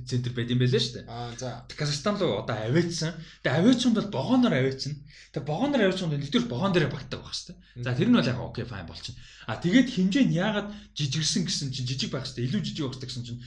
центр 0.05 0.33
байд 0.33 0.49
юм 0.53 0.61
байлаа 0.61 0.81
шүү 0.81 0.93
дээ. 1.01 1.05
Аа 1.09 1.33
за. 1.37 1.65
Казахстан 1.73 2.17
руу 2.21 2.41
одоо 2.41 2.57
авиацсан. 2.57 3.17
Тэгээ 3.45 3.57
авиацсанд 3.61 3.97
бол 3.97 4.13
вагоноор 4.13 4.53
авиацсан. 4.53 4.93
Тэгээ 5.33 5.45
вагоноор 5.49 5.81
авиацсанд 5.89 6.13
нэгдүгээр 6.17 6.49
вагон 6.49 6.73
дээр 6.73 6.89
багтдаг 6.89 7.21
байх 7.21 7.33
шүү 7.33 7.53
дээ. 7.53 7.85
За 7.85 7.97
тэр 7.97 8.09
нь 8.09 8.17
бол 8.17 8.29
яг 8.29 8.39
окей 8.41 8.65
файн 8.65 8.85
болчихно. 8.85 9.21
А 9.49 9.57
тэгээд 9.57 9.89
хинжээ 9.89 10.25
нь 10.25 10.37
яагаад 10.37 10.69
жижигэрсэн 10.97 11.43
гэсэн 11.49 11.69
чинь 11.73 11.89
жижиг 11.89 12.13
байх 12.13 12.29
шүү 12.29 12.45
дээ. 12.45 12.45
Илүү 12.49 12.61
жижиг 12.61 12.85
байх 12.93 13.01
гэсэн 13.01 13.25
чинь 13.25 13.41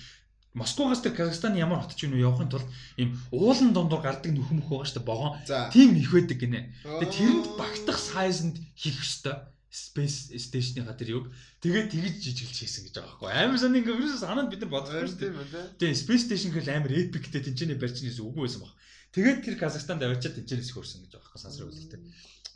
Москвагаас 0.58 1.06
тэр 1.06 1.14
Казахстан 1.14 1.54
ямар 1.54 1.86
хот 1.86 1.94
ч 1.94 2.10
юм 2.10 2.18
уу 2.18 2.26
явахын 2.26 2.50
тулд 2.50 2.66
ийм 2.98 3.14
уулан 3.30 3.70
дондор 3.70 4.02
гардаг 4.02 4.34
нөхөн 4.34 4.58
мөх 4.58 4.74
байгаа 4.74 4.90
шүү 4.90 4.98
дээ. 4.98 5.06
Вагон. 5.06 5.38
Тийм 5.70 5.94
их 5.94 6.10
байдаг 6.10 6.38
гинэ. 6.38 6.74
Тэгээ 6.82 7.14
тэрэнд 7.14 7.46
багтах 7.54 7.98
сайзанд 7.98 8.58
хийх 8.74 8.98
ёстой 8.98 9.38
Space 9.68 10.32
Station-ийн 10.32 10.88
хатар 10.88 11.12
юг 11.12 11.28
тэгээд 11.60 11.92
тэгж 11.92 12.16
жижиглж 12.24 12.56
хийсэн 12.56 12.88
гэж 12.88 12.94
байгаа 12.96 13.20
байхгүй 13.20 13.32
амар 13.36 13.60
сан 13.60 13.76
ингээ 13.76 13.96
ерөөсөө 14.00 14.24
санаанд 14.24 14.48
бид 14.48 14.64
нар 14.64 14.72
бодохгүй 14.72 15.12
шүү 15.12 15.20
дээ. 15.20 15.76
Тэгээ 15.76 16.00
Space 16.08 16.24
Station 16.24 16.50
гэхэл 16.56 16.72
амар 16.72 16.92
эпиктэй 16.96 17.42
тэнцэнэ 17.44 17.76
барьчихсан 17.76 18.08
гэсэн 18.08 18.24
үгүй 18.32 18.42
байсан 18.48 18.64
баг. 18.64 18.72
Тэгээд 19.12 19.38
тэр 19.44 19.56
Казахстанд 19.60 20.00
авчиад 20.08 20.40
тэнцэнэс 20.40 20.72
хөрсөн 20.72 21.04
гэж 21.04 21.12
байгаа 21.12 21.20
байхгүй 21.20 21.40
сансар 21.44 21.68
үлдээ. 21.68 22.00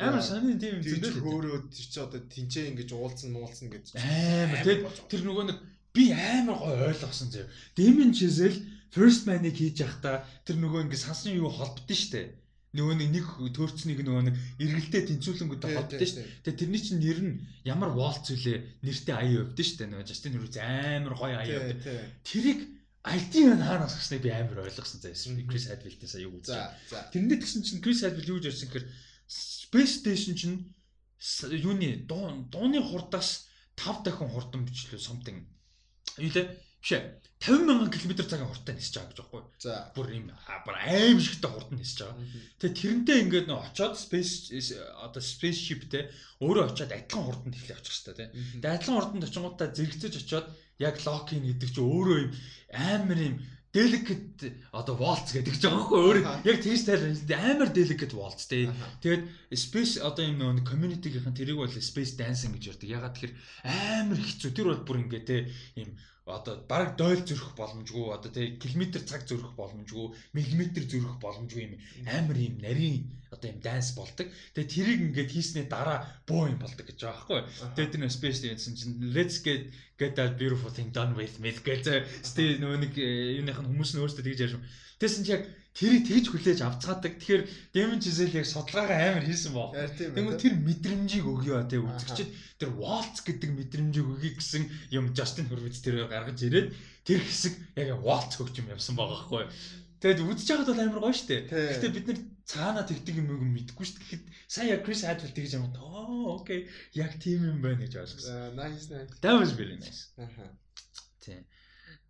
Амар 0.01 0.25
санийн 0.25 0.57
тийм 0.57 0.81
юм 0.81 0.85
зөндөл 0.89 1.21
хөөрөө 1.21 1.57
тэр 1.69 1.87
чи 1.93 1.99
одоо 2.01 2.21
тэнцээ 2.33 2.65
ингэж 2.73 2.91
уулцсан 2.97 3.31
муулцсан 3.37 3.69
гэж 3.69 3.85
амар 3.93 4.61
тэгээд 4.65 4.83
тэр 5.13 5.21
нөгөө 5.29 5.45
нэг 5.53 5.59
би 5.93 6.05
амар 6.17 6.57
гой 6.57 6.97
ойлгосон 6.97 7.29
зөө. 7.29 7.45
Дэмэн 7.77 8.17
чизэл 8.17 8.57
First 8.89 9.29
Man-ыг 9.29 9.53
хийж 9.53 9.85
явахдаа 9.85 10.25
тэр 10.49 10.57
нөгөө 10.65 10.89
ингээ 10.89 11.01
сансны 11.01 11.37
юу 11.37 11.53
холбдсон 11.53 11.93
шүү 11.93 12.13
дээ 12.13 12.29
нөгөө 12.73 12.95
нэг 12.97 13.09
нэг 13.13 13.27
төөрцнийг 13.53 14.01
нөгөө 14.01 14.25
нэг 14.33 14.37
эргэлдээ 14.65 15.03
тэнцүүлэнгүүтэй 15.13 15.71
холбдсон 15.77 16.01
шүү 16.09 16.19
дээ. 16.25 16.41
Тэгээ 16.41 16.61
тэрний 16.61 16.81
чинь 16.81 17.01
нэр 17.05 17.21
нь 17.21 17.35
ямар 17.69 17.93
Walt 17.93 18.25
зүйлээ 18.25 18.81
нэртэй 18.81 19.13
аяа 19.13 19.45
өвдөн 19.45 19.67
шүү 19.69 19.77
дээ. 19.77 19.91
Нөгөө 19.93 20.09
Justin 20.09 20.41
Rose 20.41 20.61
амар 20.61 21.13
гоё 21.13 21.37
аяа 21.37 21.69
өвдөн. 21.69 21.85
Тэрийг 22.25 22.61
ID-г 23.03 23.61
хаанаас 23.61 23.95
гисныг 23.99 24.25
би 24.25 24.31
амар 24.33 24.65
ойлгосон 24.65 25.05
заяа. 25.05 25.21
Chris 25.53 25.69
Hadfield-ийн 25.69 26.09
сая 26.09 26.25
юу 26.25 26.41
үзсэн. 26.41 26.57
Тэрнээ 27.13 27.39
тэгсэн 27.45 27.61
чинь 27.61 27.83
Chris 27.85 28.01
Hadfield 28.07 28.31
юу 28.33 28.39
гэж 28.41 28.49
ярьсан 28.57 28.69
гэхээр 28.73 28.87
Space 29.29 29.95
Station 30.01 30.33
чинь 30.33 30.57
юуны 31.53 32.09
дууны 32.09 32.81
хурдаас 32.81 33.53
5 33.77 34.07
дахин 34.07 34.33
хурдан 34.33 34.65
бичлээ 34.65 34.97
something. 34.97 35.45
Юу 36.19 36.31
лээ? 36.33 36.47
Биш 36.83 36.93
ээ. 36.99 37.23
50 37.43 37.67
мянган 37.67 37.91
км 37.91 38.23
цагийн 38.23 38.47
хурдтай 38.47 38.75
нисэж 38.75 38.95
байгаа 38.99 39.11
гэж 39.11 39.19
байхгүй. 39.19 39.43
За. 39.59 39.75
Бүр 39.95 40.09
ийм 40.15 40.27
бүр 40.67 40.77
аим 40.79 41.19
шигтэй 41.19 41.51
хурдан 41.51 41.79
нисэж 41.79 41.99
байгаа. 42.07 42.27
Тэгээ 42.59 42.79
тэрнтэй 42.79 43.19
ингээд 43.23 43.47
нөө 43.51 43.61
очоод 43.67 43.95
space 43.99 44.71
одоо 45.03 45.23
spaceshipтэй 45.23 46.07
өөрөө 46.43 46.65
очоод 46.71 46.91
адилхан 46.95 47.27
хурданд 47.27 47.55
эхлэх 47.59 47.83
очих 47.83 47.95
хэрэгтэй 47.99 48.15
тий. 48.15 48.29
Тэгээ 48.63 48.75
адилхан 48.79 48.95
хурданд 48.99 49.27
очингуудаа 49.27 49.69
зэрэгцэж 49.75 50.15
очоод 50.23 50.47
яг 50.79 50.97
локин 51.03 51.43
гэдэг 51.51 51.71
чинь 51.71 51.87
өөрөө 51.87 52.19
ийм 52.23 52.31
амар 52.71 53.19
ийм 53.19 53.37
delicate 53.73 54.53
одоо 54.71 54.95
waltz 55.01 55.33
гэдэг 55.33 55.57
ч 55.57 55.65
байгаа 55.65 55.83
хгүй 55.89 55.99
өөр 55.99 56.19
яг 56.45 56.59
тэгж 56.61 56.83
тайлбарласан 56.85 57.43
амар 57.43 57.71
delicate 57.73 58.15
waltz 58.15 58.45
тий. 58.47 58.69
Тэгээд 59.01 59.23
space 59.57 59.99
одоо 59.99 60.23
юм 60.29 60.39
нөгөө 60.39 60.69
community-ийн 60.69 61.33
тэрийг 61.33 61.57
бол 61.57 61.73
space 61.73 62.15
dancing 62.21 62.53
гэж 62.53 62.77
ярьдаг. 62.77 62.87
Ягаад 62.87 63.15
тэгэхээр 63.17 63.35
амар 63.65 64.21
хэцүү. 64.21 64.51
Тэр 64.53 64.67
бол 64.69 64.85
бүр 64.85 65.03
ингээ 65.09 65.23
тий 65.25 65.41
ийм 65.81 65.97
одоо 66.39 66.55
баг 66.73 66.97
дойл 67.01 67.23
зөрөх 67.29 67.53
боломжгүй 67.61 68.07
одоо 68.17 68.31
тий 68.33 68.57
километр 68.63 69.03
цаг 69.11 69.23
зөрөх 69.29 69.53
боломжгүй 69.61 70.07
миллиметр 70.37 70.85
зөрөх 70.93 71.17
боломжгүй 71.25 71.63
юм 71.67 71.75
амар 72.17 72.39
юм 72.49 72.57
нарийн 72.65 72.97
одоо 73.33 73.49
юм 73.51 73.61
данс 73.65 73.97
болдог. 73.97 74.29
Тэгээ 74.53 74.73
тэрийг 74.73 75.01
ингээд 75.09 75.31
хийснээ 75.33 75.67
дараа 75.73 76.05
боо 76.29 76.53
юм 76.53 76.61
болдог 76.61 76.85
гэж 76.85 76.99
байгаа 77.01 77.17
байхгүй. 77.17 77.41
Тэгээ 77.77 77.93
тэр 77.97 78.13
space 78.13 78.41
гэсэн 78.45 78.75
чинь 78.77 78.95
let's 79.17 79.41
get 79.41 79.73
get 79.97 80.13
that 80.21 80.37
beautiful 80.37 80.71
thing 80.71 80.93
done 80.93 81.17
with 81.17 81.41
me 81.41 81.51
гэж 81.53 82.05
стэ 82.21 82.61
нөө 82.61 82.77
нэг 82.85 82.93
юуных 82.97 83.57
нь 83.57 83.69
хүмүүс 83.73 83.97
нь 83.97 84.03
өөрсдөө 84.05 84.25
тэгж 84.27 84.41
ярьсан. 84.45 84.63
Тэгсэн 85.03 85.27
чи 85.27 85.35
яг 85.35 85.51
тэрийг 85.75 86.07
тэгж 86.07 86.27
хүлээж 86.31 86.61
авцгаадаг. 86.63 87.19
Тэгэхээр 87.19 87.43
Демон 87.75 87.99
Жизел 87.99 88.31
яг 88.31 88.47
судалгаагаа 88.47 89.19
амар 89.19 89.27
хийсэн 89.27 89.51
боо. 89.51 89.75
Тэгмээ 89.75 90.39
тэр 90.39 90.55
мэдрэмжийг 90.63 91.27
өгөө 91.27 91.67
те 91.67 91.83
үзэгчд 91.83 92.31
тэр 92.63 92.71
Waltz 92.79 93.27
гэдэг 93.27 93.51
мэдрэмжийг 93.51 94.07
өгье 94.07 94.39
гэсэн 94.39 94.63
юм 94.95 95.11
Justin 95.11 95.51
Hurwitz 95.51 95.83
тэр 95.83 96.07
гаргаж 96.07 96.39
ирээд 96.39 96.71
тэр 97.03 97.19
хэсэг 97.19 97.55
яг 97.83 97.99
Waltz 97.99 98.39
хөгжим 98.39 98.71
явсан 98.71 98.95
байгаа 98.95 99.27
байхгүй. 99.27 99.45
Тэгээд 100.03 100.23
үдчихэж 100.23 100.51
байгаад 100.51 100.71
бол 100.71 100.83
амар 100.87 101.03
гоё 101.03 101.15
штэ. 101.15 101.51
Гэхдээ 101.51 101.93
бид 101.95 102.07
нар 102.11 102.21
цаана 102.47 102.83
тэгдэг 102.87 103.15
юм 103.23 103.27
уу 103.35 103.43
мэдэхгүй 103.43 103.87
штэ. 103.87 103.99
Тэгэхэд 104.03 104.25
сая 104.51 104.79
Chris 104.83 105.03
Hadfield 105.07 105.35
тэгж 105.35 105.63
юм. 105.63 105.71
Оо 105.79 106.43
окей. 106.43 106.67
Яг 106.95 107.19
тийм 107.23 107.47
юм 107.47 107.59
байна 107.63 107.87
гэж 107.87 108.03
ойлгосон. 108.03 108.59
Nice 108.59 108.91
nice. 108.91 109.15
That 109.23 109.39
was 109.39 109.55
very 109.55 109.79
nice. 109.79 110.11
Аха. 110.19 110.51
Тийм. 111.23 111.47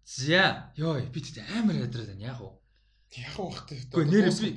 За, 0.08 0.72
ёо 0.76 1.04
бид 1.12 1.36
амар 1.52 1.84
ядраад 1.84 2.16
байна 2.16 2.32
яг 2.32 2.40
уу. 2.40 2.61
Яг 3.12 3.36
ухтай. 3.36 3.76
Гэхдээ 3.84 4.08
нэр 4.08 4.28
би 4.32 4.50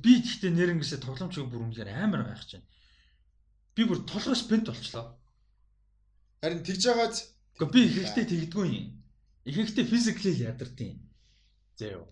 би 0.00 0.12
гэхдээ 0.24 0.52
нэр 0.52 0.72
ингэсээ 0.76 1.04
тоглоомчгүй 1.04 1.44
бүр 1.44 1.68
үнэхээр 1.68 1.90
амар 1.92 2.24
байх 2.24 2.44
чинь. 2.48 2.64
Би 3.76 3.84
бүр 3.84 4.04
толгой 4.08 4.36
спент 4.36 4.72
болчлоо. 4.72 5.20
Харин 6.40 6.64
тэгж 6.64 6.82
байгааз 6.88 7.32
Гэхдээ 7.52 7.68
би 7.68 7.80
ихэнхдээ 7.86 8.26
тэгдэггүй 8.26 8.66
юм. 8.72 8.86
Ихэнхдээ 9.44 9.86
physically 9.86 10.32
ядардیں۔ 10.40 10.96
Зөө. 11.76 12.04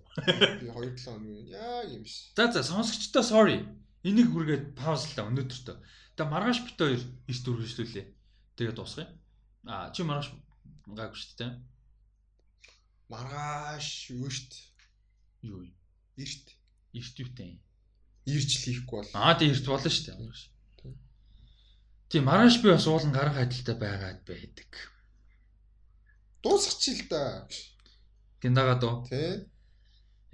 би 0.60 0.66
2 0.68 1.00
7 1.00 1.00
хоног 1.00 1.48
яа 1.48 1.82
юм 1.88 2.04
ш. 2.04 2.30
За 2.36 2.52
за 2.52 2.62
сонсогчдоо 2.62 3.24
sorry. 3.24 3.64
Энийг 4.04 4.30
хүргээд 4.30 4.76
паузлаа 4.76 5.32
өнөөдөртөө. 5.32 5.76
Тэгээ 6.16 6.32
маргааш 6.32 6.58
бит 6.64 6.76
хоёр 6.76 7.02
9 7.24 7.40
4 7.40 7.56
хэвшлүүлээ. 7.64 8.06
Тэгээ 8.56 8.74
дуусгая. 8.76 9.08
А 9.64 9.90
чи 9.90 10.04
маргааш 10.04 10.28
гайгүй 10.86 11.18
шүү 11.18 11.34
дээ. 11.40 11.52
Маргааш 13.08 13.88
юу 14.12 14.30
штт. 14.30 14.69
Юу 15.42 15.64
юм? 15.64 15.74
Ирт. 16.16 16.56
Эрт 16.92 17.16
юутай. 17.18 17.60
Ирж 18.26 18.50
л 18.56 18.64
хийхгүй 18.64 18.98
бол. 19.00 19.12
Аа 19.16 19.38
тий 19.38 19.48
эрт 19.50 19.66
болно 19.66 19.90
шүү 19.90 20.14
дээ. 20.14 20.50
Тийм 22.10 22.26
маргааш 22.26 22.56
би 22.62 22.68
бас 22.74 22.86
уулан 22.90 23.14
гарах 23.14 23.38
адилтай 23.38 23.76
байгаад 23.78 24.20
байдаг. 24.26 24.70
Дуусгачих 26.42 27.06
л 27.06 27.08
да. 27.08 27.46
Гиндагаа 28.42 28.76
дөө. 28.82 28.94
Тэ. 29.06 29.46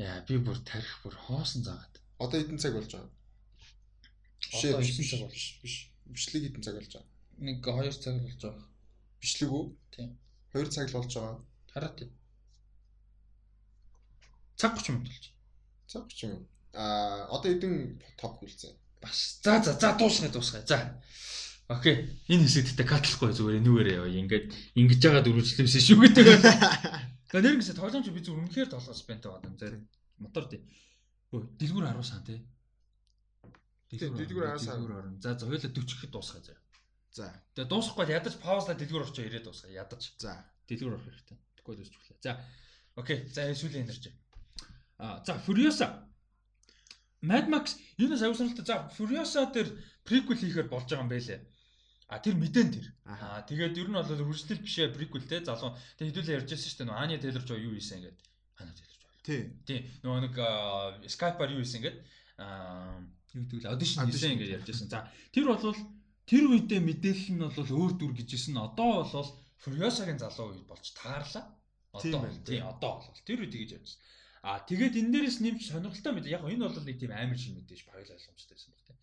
Яа 0.01 0.25
би 0.25 0.41
бүр 0.41 0.57
тарих 0.65 1.05
бүр 1.05 1.15
хоосон 1.29 1.69
заагаад. 1.69 1.95
Одоо 2.17 2.41
хэдэн 2.41 2.63
цаг 2.63 2.73
болж 2.81 2.91
байгаа? 2.97 3.13
Бишээ 4.41 4.73
Одоо 4.73 4.81
биш 4.81 4.89
хэдэн 4.89 5.05
биш 5.05 5.11
цаг 5.13 5.21
болж 5.21 5.45
биш. 5.61 5.77
Бичлэг 6.09 6.43
хэдэн 6.49 6.65
цаг 6.65 6.75
болж 6.81 6.93
байгаа? 6.97 7.13
Нэг 7.45 7.57
2 7.61 7.93
цаг 8.01 8.15
болж 8.25 8.41
байгаа. 8.41 8.67
Бичлэг 9.21 9.51
үү? 9.53 9.65
Тийм. 9.93 10.11
2 10.57 10.73
цаг 10.73 10.87
л 10.89 10.97
болж 10.97 11.13
байгаа. 11.13 11.37
Хараа 11.73 11.93
тий. 11.93 12.09
Цаг 14.57 14.77
30 14.81 14.89
минут 14.97 15.09
болж. 15.09 15.25
Цаг 15.87 16.09
ч 16.09 16.27
юм. 16.27 16.49
Аа 16.73 17.29
одоо 17.29 17.53
хэдэн 17.53 18.01
топ 18.17 18.41
хүлцэн. 18.41 18.73
Бас. 19.01 19.41
За 19.45 19.63
за 19.63 19.77
за 19.77 19.93
дуусгая 19.97 20.33
дуусгая. 20.33 20.65
За. 20.67 21.01
Окей. 21.69 22.09
Энэ 22.29 22.49
хэсэгтээ 22.49 22.87
катлахгүй 22.89 23.33
зүгээр 23.37 23.61
энүүгээрээ 23.61 23.97
яваа. 24.01 24.13
Ингээд 24.13 24.47
ингэж 24.81 25.01
байгаа 25.03 25.23
дөрвөлжлөөсөн 25.27 25.83
шүү 25.83 25.99
гэдэг. 26.09 26.27
Тэгээ 27.29 27.43
нэр 27.45 27.57
гэсэн 27.61 27.77
тоглоомч 27.77 28.09
би 28.09 28.23
зүгээр 28.25 28.43
үнэхээр 28.49 28.71
толгоос 28.73 29.03
бэнтэй 29.05 29.29
байгаа 29.29 29.51
юм 29.51 29.57
зэрэг 29.61 29.83
мотор 30.23 30.45
тий. 30.49 30.63
Өө 31.35 31.43
дэлгүүр 31.59 31.87
10 31.91 32.07
сан 32.07 32.23
тий. 32.25 32.41
Дэлгүүр 33.93 34.57
10 34.57 34.63
сан. 34.63 34.79
Дэлгүүр 34.81 35.21
10. 35.21 35.23
За 35.23 35.35
за 35.35 35.45
хоёулаа 35.45 35.69
40 35.69 35.85
гэхэд 35.85 36.13
дуусгая 36.15 36.43
заа. 36.47 36.59
За. 37.13 37.27
Тэгээ 37.53 37.69
дуусахгүй 37.69 38.09
ядаж 38.15 38.35
паузлаа 38.41 38.77
дэлгүүр 38.79 39.05
орчоо 39.05 39.25
ирээд 39.27 39.45
дуусгая. 39.45 39.75
Ядаж. 39.75 40.03
За. 40.23 40.33
Дэлгүүр 40.71 40.95
орох 40.97 41.05
хэрэгтэй. 41.05 41.37
Дуусч 41.67 41.93
өглөө. 41.99 42.19
За. 42.23 42.33
Окей. 42.95 43.27
За 43.35 43.43
сүүлийн 43.51 43.85
энерги. 43.91 44.15
А 44.99 45.23
за 45.25 45.39
Furiosa. 45.47 46.09
Mad 47.23 47.49
Max 47.49 47.77
энэ 47.99 48.17
аягүй 48.17 48.37
сонирхолтой. 48.37 48.67
За 48.67 48.89
Furiosa 48.97 49.47
дээр 49.53 49.69
prequel 50.05 50.39
хийхээр 50.41 50.69
болж 50.73 50.89
байгаа 50.89 51.05
юм 51.05 51.13
байлээ. 51.13 51.41
А 52.09 52.19
тэр 52.23 52.35
мэдэн 52.39 52.69
тэр. 52.71 52.87
Аа 53.05 53.43
тэгээд 53.45 53.77
ер 53.77 53.89
нь 53.91 53.99
бол 53.99 54.07
original 54.07 54.61
бишээ 54.63 54.95
prequel 54.95 55.27
те 55.27 55.43
залуу. 55.45 55.75
Тэгээд 55.99 56.11
хэдүүлээ 56.15 56.37
ярьж 56.39 56.49
байсан 56.55 56.69
шүү 56.71 56.79
дээ. 56.81 56.89
Нөө 56.89 57.01
Anya 57.03 57.19
Taylor-Joy 57.19 57.61
юу 57.67 57.75
хийсэн 57.75 58.01
гэдэг. 58.05 58.27
Anya 58.63 58.73
Taylor-Joy. 58.79 59.11
Тий. 59.27 59.41
Тийм. 59.67 59.81
Нөгөө 60.07 60.21
нэг 60.23 60.35
Skype-аар 61.11 61.51
юу 61.51 61.61
хийсэн 61.67 61.83
гэдэг. 61.83 62.03
Аа 62.39 63.03
юу 63.35 63.43
гэдэг 63.43 63.59
вэ? 63.59 63.71
Audition 63.75 64.07
хийсэн 64.07 64.39
гэж 64.39 64.49
ярьж 64.55 64.67
байсан. 64.71 64.89
За 64.89 65.11
тэр 65.35 65.45
бол 65.51 65.77
тэр 66.31 66.45
үедээ 66.47 66.81
мэдээлэл 66.81 67.33
нь 67.35 67.43
бол 67.43 67.75
өөр 67.75 67.93
дүр 67.99 68.13
гэжсэн. 68.15 68.55
Одоо 68.55 69.03
бол 69.03 69.31
Furiosa-гийн 69.61 70.23
залуу 70.23 70.55
үед 70.55 70.65
болж 70.71 70.87
таарлаа. 70.95 71.45
Одоо 71.91 72.23
байна, 72.23 72.39
тийм 72.47 72.65
одоо 72.71 73.03
бол 73.03 73.21
тэр 73.27 73.43
үед 73.43 73.51
тэгэж 73.51 73.71
ярьжсэн. 73.83 74.01
А 74.47 74.63
тэгээд 74.63 74.95
энэ 74.95 75.11
дээрээс 75.11 75.39
нэмж 75.43 75.61
сонирхолтой 75.67 76.13
мэд. 76.15 76.31
Яг 76.31 76.47
энэ 76.47 76.63
бол 76.63 76.79
нэг 76.87 77.03
тийм 77.03 77.11
амар 77.11 77.35
шин 77.35 77.59
мэдээж 77.59 77.83
багил 77.83 78.15
ойлгомжтой 78.15 78.55
байсан 78.55 78.71
баг 78.71 78.83
тийм. 78.87 78.99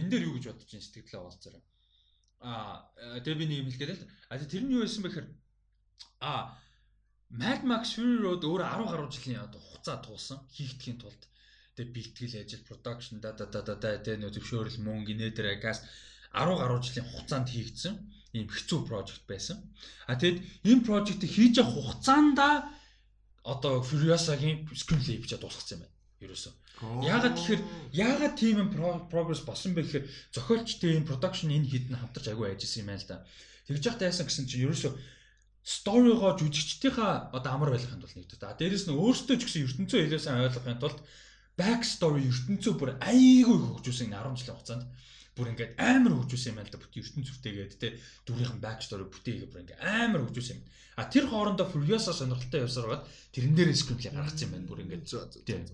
Энэ 0.00 0.08
дээр 0.08 0.24
юу 0.32 0.34
гэж 0.40 0.44
бодож 0.48 0.70
ин 0.72 0.80
сэтгэлээ 0.80 1.20
олцороо. 1.20 1.62
А 2.40 2.88
тэгээ 3.20 3.36
би 3.36 3.46
нэг 3.52 3.58
юм 3.60 3.68
хэлгээд 3.68 4.00
л. 4.00 4.08
А 4.32 4.40
тэр 4.40 4.64
нь 4.64 4.72
юу 4.72 4.80
байсан 4.80 5.04
бэхээр 5.04 5.28
а 6.24 6.56
Mad 7.32 7.60
Max 7.68 7.96
Fury 7.96 8.16
Road 8.24 8.42
өөр 8.48 8.64
10 8.64 8.92
гаруй 8.92 9.08
жилийн 9.12 9.44
одоо 9.44 9.60
хугацаа 9.60 10.00
туулсан 10.04 10.40
хийгдэхийн 10.56 11.00
тулд 11.00 11.22
тэгээ 11.76 11.92
бэлтгэл 11.92 12.40
ажил 12.40 12.64
production 12.68 13.20
да 13.24 13.32
да 13.32 13.48
да 13.48 13.60
да 13.64 13.76
тэгээ 13.76 14.20
нөө 14.20 14.32
зөвшөөрөл 14.36 14.84
мөнгө 14.84 15.12
инээдэр 15.16 15.60
каст 15.64 15.84
10 16.32 16.60
гаруй 16.60 16.80
жилийн 16.84 17.08
хугацаанд 17.08 17.48
хийгдсэн 17.52 17.94
ийм 18.36 18.48
хэцүү 18.48 18.80
project 18.88 19.24
байсан. 19.28 19.58
А 20.08 20.16
тэгэд 20.20 20.44
энэ 20.64 20.84
project-ийг 20.88 21.32
хийж 21.32 21.54
явах 21.60 21.76
хугацаанда 21.76 22.48
одоо 23.42 23.82
Furiosa-гийн 23.82 24.68
screenplay 24.74 25.18
бичиж 25.18 25.40
дуусгацсан 25.42 25.78
юм 25.78 25.82
байна. 25.82 25.94
Ерөөсөө. 26.22 26.52
Яагаад 27.02 27.34
тэгэхээр 27.38 27.62
яагаад 27.94 28.34
тийм 28.38 28.56
юм 28.62 28.68
progress 29.10 29.42
болсон 29.42 29.74
бэ 29.74 29.82
гэхээр 29.82 30.06
зохиолчтой 30.34 30.98
энэ 30.98 31.08
production 31.10 31.50
энэ 31.50 31.70
хідэн 31.70 31.98
хамтарч 31.98 32.26
агүй 32.30 32.54
ажилласан 32.54 32.82
юм 32.82 32.88
байна 32.90 33.02
л 33.02 33.10
да. 33.10 33.16
Тэгж 33.66 33.82
яах 33.86 33.98
тайсан 33.98 34.26
гэсэн 34.26 34.46
чинь 34.46 34.64
ерөөсөө 34.66 34.92
сторигоо 35.62 36.32
жүжигчдийнхаа 36.38 37.30
одоо 37.34 37.50
амар 37.54 37.70
байлгахын 37.74 38.02
тулд 38.02 38.18
нэгдэж. 38.18 38.40
А 38.42 38.58
дээрэс 38.58 38.86
нь 38.90 38.98
өөртөө 38.98 39.36
ч 39.38 39.42
гэсэн 39.46 39.62
ертөнцөө 39.66 40.00
хэлээсэн 40.02 40.42
ойлгохын 40.42 40.82
тулд 40.82 40.98
back 41.54 41.82
story 41.86 42.26
ертөнцөө 42.26 42.74
бүр 42.78 42.90
айгүй 42.98 43.58
хөгжүүлсэн 43.62 44.10
энэ 44.10 44.18
10 44.26 44.42
жилийн 44.42 44.56
хугацаанд 44.58 44.84
бүр 45.36 45.52
ингээд 45.52 45.72
амар 45.80 46.12
хөгжүүлсэн 46.12 46.52
юм 46.52 46.58
байна 46.60 46.68
л 46.68 46.74
да. 46.76 46.82
Бүт 46.82 46.98
ертөнцөвтэйгээд 47.00 47.72
те 47.80 47.88
дүрийнхэн 48.28 48.60
back 48.60 48.84
story 48.84 49.08
бүтээгээ 49.08 49.48
бүр 49.48 49.62
ингээд 49.64 49.80
амар 49.80 50.20
хөгжүүлсэн 50.28 50.56
юм. 50.60 50.64
А 51.00 51.08
тэр 51.08 51.24
хоорондоо 51.32 51.66
Furiosa 51.72 52.12
сонирхолтой 52.12 52.68
явсаар 52.68 52.86
байгаад 52.88 53.08
тэрэн 53.32 53.56
дээр 53.56 53.72
screenplay 53.72 54.12
гаргацсан 54.12 54.46
юм 54.48 54.52
байна. 54.52 54.68
Бүр 54.68 54.82
ингээд 54.84 55.08
зөө 55.08 55.24
зөө. 55.32 55.44
Тийм. 55.48 55.64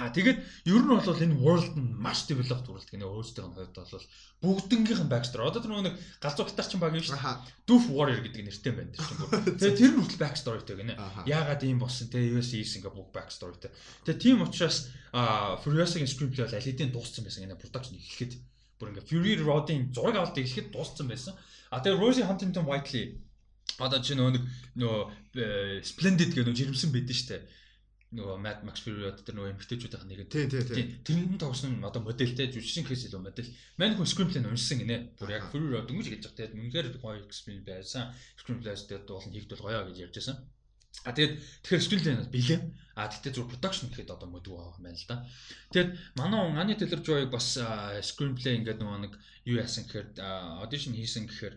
А 0.00 0.08
тэгээд 0.08 0.40
ер 0.72 0.82
нь 0.84 0.88
бол 0.88 1.04
энэ 1.04 1.36
world 1.36 1.76
нь 1.76 1.92
маш 1.92 2.24
developed 2.24 2.64
world 2.64 2.88
гэнэ 2.88 3.04
өөрсдөө 3.04 3.44
нь 3.44 3.56
хувьд 3.60 3.76
бол 3.76 4.08
бүгднгийнхэн 4.40 5.08
backstory. 5.12 5.44
Одоо 5.44 5.60
тэр 5.60 5.84
нэг 5.84 5.96
галзуу 6.16 6.48
гитарчин 6.48 6.80
баг 6.80 6.96
юм 6.96 7.04
шүү 7.04 7.20
дээ. 7.20 7.68
Doof 7.68 7.92
Warrior 7.92 8.24
гэдэг 8.24 8.40
нэртэй 8.40 8.72
байна 8.72 8.96
чинь 8.96 9.20
бүр. 9.20 9.52
Тэгээд 9.52 9.80
тэр 9.84 9.92
нь 9.92 10.00
хүртэл 10.00 10.24
backstoryтэй 10.24 10.76
гинэ. 10.80 10.96
Аха. 10.96 11.28
Яагаад 11.28 11.60
ийм 11.68 11.76
болсон 11.76 12.08
те 12.08 12.24
US 12.24 12.56
East 12.56 12.80
ингээ 12.80 12.88
бүх 12.88 13.12
backstoryтэй. 13.12 13.68
Тэгээд 14.08 14.20
тийм 14.24 14.40
учраас 14.40 14.88
Furiosa-гийн 15.12 16.08
screenplay 16.08 16.48
бол 16.48 16.56
аль 16.56 16.64
хэдийн 16.64 16.88
дууссан 16.88 17.28
байсан 17.28 17.44
гинэ 17.44 17.60
production 17.60 18.00
эхлэхэд 18.00 18.32
бүр 18.82 18.90
ингээ 18.90 19.06
Fury 19.06 19.32
Road-ийн 19.38 19.94
зураг 19.94 20.18
авалт 20.18 20.42
эхлэхэд 20.42 20.74
дууссан 20.74 21.06
байсан. 21.06 21.38
А 21.70 21.78
тэгээд 21.78 22.02
Rosie 22.02 22.26
Huntington 22.26 22.66
Whiteley 22.66 23.22
одоо 23.78 24.02
чи 24.02 24.18
нөгөө 24.18 24.32
нэг 24.34 24.44
нөгөө 24.82 25.00
э, 25.38 25.80
Splendid 25.86 26.34
гэх 26.34 26.42
нөгөө 26.42 26.58
жирэмсэн 26.58 26.90
байдэн 26.90 27.16
штэ. 27.16 27.38
Нөгөө 28.12 28.36
Mad 28.44 28.60
Max 28.66 28.84
Fury 28.84 29.00
Road 29.06 29.22
дээр 29.24 29.36
нөгөө 29.38 29.52
эмгтээчүүдийн 29.56 30.04
нэг 30.04 30.28
Тий, 30.28 30.44
тий, 30.50 30.60
тий. 30.66 30.84
Тэрэн 31.00 31.40
тогсон 31.40 31.80
одоо 31.80 32.04
модельтэй 32.04 32.52
жүжигчин 32.52 32.84
хэсэл 32.84 33.08
илүү 33.08 33.22
модель. 33.24 33.48
Мань 33.80 33.96
хүн 33.96 34.04
screenplay 34.04 34.44
нь 34.44 34.50
уншсан 34.52 34.84
гинэ. 34.84 35.16
Бүр 35.16 35.32
яг. 35.32 35.48
Fury 35.48 35.72
Road 35.72 35.88
дөнгөж 35.88 36.12
гэж 36.12 36.20
байгаа. 36.28 36.52
Тэгээд 36.52 36.56
үнэхээр 36.60 36.88
гоё 37.00 37.24
screenplay 37.32 37.80
байсан. 37.80 38.12
Screenplay-д 38.36 39.08
бол 39.08 39.24
нь 39.24 39.32
хийгдвэл 39.32 39.64
гоё 39.64 39.80
гэж 39.88 39.96
ярьж 40.04 40.16
байсан. 40.20 40.36
А 41.04 41.10
тэгээд 41.16 41.34
тэгэхээр 41.64 42.18
нь 42.22 42.30
бэлээ. 42.30 42.60
А 42.94 43.08
тэгтээ 43.08 43.32
зүр 43.32 43.48
production 43.48 43.88
гэхэд 43.88 44.12
одоо 44.12 44.28
мөдгөө 44.28 44.52
байгаа 44.52 44.76
юм 44.76 44.84
байна 44.84 45.00
л 45.00 45.08
да. 45.08 45.16
Тэгээд 45.72 45.90
манай 46.14 46.40
он 46.44 46.60
Anya 46.60 46.76
Taylor-Joy 46.76 47.32
бас 47.32 47.56
а, 47.56 47.96
screenplay 48.04 48.60
ингээд 48.60 48.78
нөгөө 48.78 49.00
нэг 49.08 49.12
юу 49.48 49.56
яасан 49.56 49.88
гэхээр 49.88 50.20
audition 50.60 50.92
хийсэн 50.92 51.24
гэхээр 51.24 51.56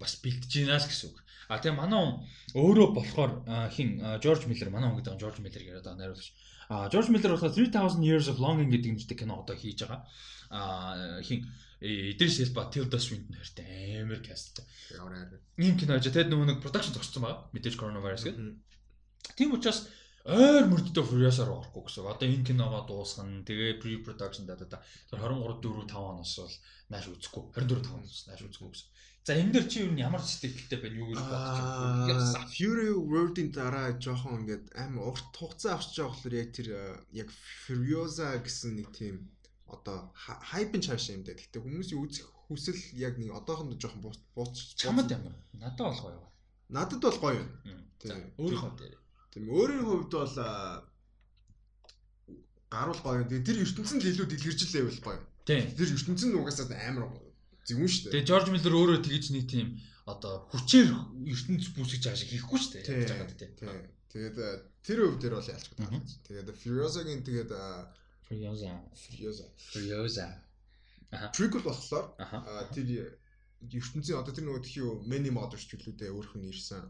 бас 0.00 0.16
бэлтэж 0.24 0.52
байна 0.64 0.80
л 0.80 0.88
гэсэн 0.88 1.12
үг. 1.12 1.20
А 1.52 1.60
тэгээ 1.60 1.76
манай 1.76 2.00
он 2.00 2.12
өөрөө 2.56 2.88
болохоор 2.96 3.30
хин 3.70 4.00
George 4.24 4.48
Miller 4.48 4.72
манай 4.72 4.88
он 4.88 4.96
гэдэг 4.96 5.14
нь 5.14 5.20
George 5.20 5.40
Miller 5.44 5.60
гэдэг 5.60 5.84
одоо 5.84 5.94
найруулагч. 6.00 6.32
А 6.72 6.88
George 6.88 7.12
Miller 7.12 7.36
болохоор 7.36 7.52
3000 7.52 8.00
Years 8.00 8.26
of 8.32 8.40
Longing 8.40 8.72
гэдэг 8.72 8.96
нэртэй 8.96 9.16
кино 9.20 9.44
одоо 9.44 9.56
хийж 9.56 9.84
байгаа. 9.84 10.08
А 10.48 11.20
хин 11.20 11.44
Идris 11.80 12.40
Elba, 12.44 12.68
Tilda 12.68 13.00
Swinton 13.00 13.36
хоёртой 13.40 14.02
амар 14.04 14.20
каст. 14.20 14.60
Ямар 14.92 15.12
аа. 15.16 15.40
Ийм 15.56 15.80
кино 15.80 15.96
ажаа 15.96 16.12
тэгэд 16.12 16.28
нөгөө 16.28 16.46
нэг 16.48 16.58
production 16.60 16.92
зогссон 16.92 17.24
байгаа. 17.24 17.48
Мэдээж 17.56 17.76
coronavirus 17.80 18.24
гэдэг. 18.28 18.69
Тийм 19.36 19.56
учраас 19.56 19.88
ойр 20.24 20.68
мөрдөө 20.68 21.04
Furious-аар 21.10 21.50
орохгүй 21.50 21.82
гэсэн. 21.88 22.04
Одоо 22.04 22.28
энэ 22.28 22.46
киногоо 22.46 22.82
дуусгана. 22.84 23.44
Тэгээ 23.48 23.80
pre-production 23.80 24.44
даа 24.44 24.60
даа. 24.60 24.82
Тэр 25.08 25.18
23 25.24 25.64
4 25.64 25.88
5 25.88 25.96
оноос 25.96 26.34
бол 26.38 26.56
нааш 26.92 27.06
үзэхгүй. 27.08 27.42
24 27.56 27.88
5 27.88 27.96
оноос 27.96 28.22
нааш 28.28 28.42
үзэхгүй 28.44 28.70
гэсэн. 28.74 28.88
За 29.24 29.36
энэ 29.36 29.52
дэр 29.52 29.66
чи 29.68 29.84
юу 29.84 29.92
ямар 30.00 30.24
сэтгэлтэй 30.24 30.80
байна 30.80 30.96
юу 30.96 31.12
гэж 31.12 31.20
бодож 31.20 31.56
Аа, 32.40 32.48
Fury 32.48 32.88
Road-ийн 32.88 33.52
дараа 33.52 33.92
жоохон 34.00 34.48
ингээд 34.48 34.72
амар 34.72 35.12
урт 35.12 35.36
хугацаа 35.36 35.76
авч 35.76 35.92
байгаа 35.92 36.08
болохоор 36.08 36.34
яг 36.40 36.48
тэр 36.56 36.68
э, 36.72 36.82
яг 37.20 37.28
Furiosa 37.68 38.40
гэсэн 38.40 38.80
нэг 38.80 38.88
тийм 38.96 39.28
одоо 39.68 40.08
хайпын 40.16 40.80
чааш 40.80 41.12
юм 41.12 41.22
даа. 41.24 41.36
Гэтэ 41.36 41.60
хүмүүсийн 41.60 42.00
үзэх 42.00 42.26
хүсэл 42.48 42.80
яг 42.96 43.20
нэг 43.20 43.36
одоохондоо 43.36 43.76
жоохон 43.76 44.02
бууч. 44.34 44.56
Чамд 44.80 45.12
ямар? 45.12 45.36
Надад 45.52 45.84
бол 45.84 46.00
гоё. 46.00 46.24
Надад 46.72 47.00
бол 47.04 47.20
гоё. 47.20 47.44
За 48.00 48.16
өөрийнхөө 48.40 48.72
дээр. 48.80 48.96
Тийм 49.30 49.44
өөрийн 49.50 49.84
хувьд 49.86 50.10
бол 50.10 50.36
гаруул 52.70 53.00
гоё. 53.02 53.24
Тэгээ 53.26 53.46
тэр 53.46 53.58
ертөнцийн 53.66 54.00
л 54.02 54.10
илүү 54.10 54.26
дэлгэржлээ 54.30 54.84
байл 54.86 55.02
гоё. 55.02 55.20
Тийм. 55.46 55.64
Тэр 55.74 55.88
ертөнцийн 55.94 56.34
угаасаа 56.38 56.66
амар 56.86 57.06
зөвүүн 57.66 57.90
шүү 57.90 58.02
дээ. 58.10 58.12
Тэгээ 58.14 58.28
Жорж 58.30 58.46
Миллер 58.50 58.74
өөрөө 58.78 58.98
тэгж 59.06 59.24
нэг 59.34 59.44
тийм 59.50 59.68
одоо 60.06 60.34
хүчээр 60.50 60.88
ертөнц 61.34 61.64
бүсгэж 61.74 62.02
байгаа 62.02 62.20
шиг 62.20 62.30
хийхгүй 62.34 62.58
шүү 62.58 62.72
дээ. 62.74 63.10
Байгаа 63.10 63.38
тийм. 63.38 63.52
Тэгээд 64.10 64.36
тэр 64.82 64.98
өв 65.06 65.14
дээр 65.22 65.34
бол 65.38 65.50
ялч 65.50 65.66
гэдэг. 65.70 65.90
Тэгээд 66.26 66.48
Furiosa-гийн 66.58 67.22
тэгээд 67.22 67.50
Furiosa 68.26 68.70
Furiosa 68.94 69.46
Furiosa 69.70 70.26
Prequel 71.10 71.62
болохоор 71.66 72.06
тэр 72.74 73.18
ертөнцийн 73.60 74.20
одоо 74.20 74.32
тэр 74.32 74.48
нөгөө 74.48 74.64
тхиу 74.64 74.88
many 75.04 75.28
models 75.28 75.68
чөлөөдөө 75.68 76.08
өөрөх 76.16 76.34
нь 76.40 76.48
ирсэн. 76.48 76.82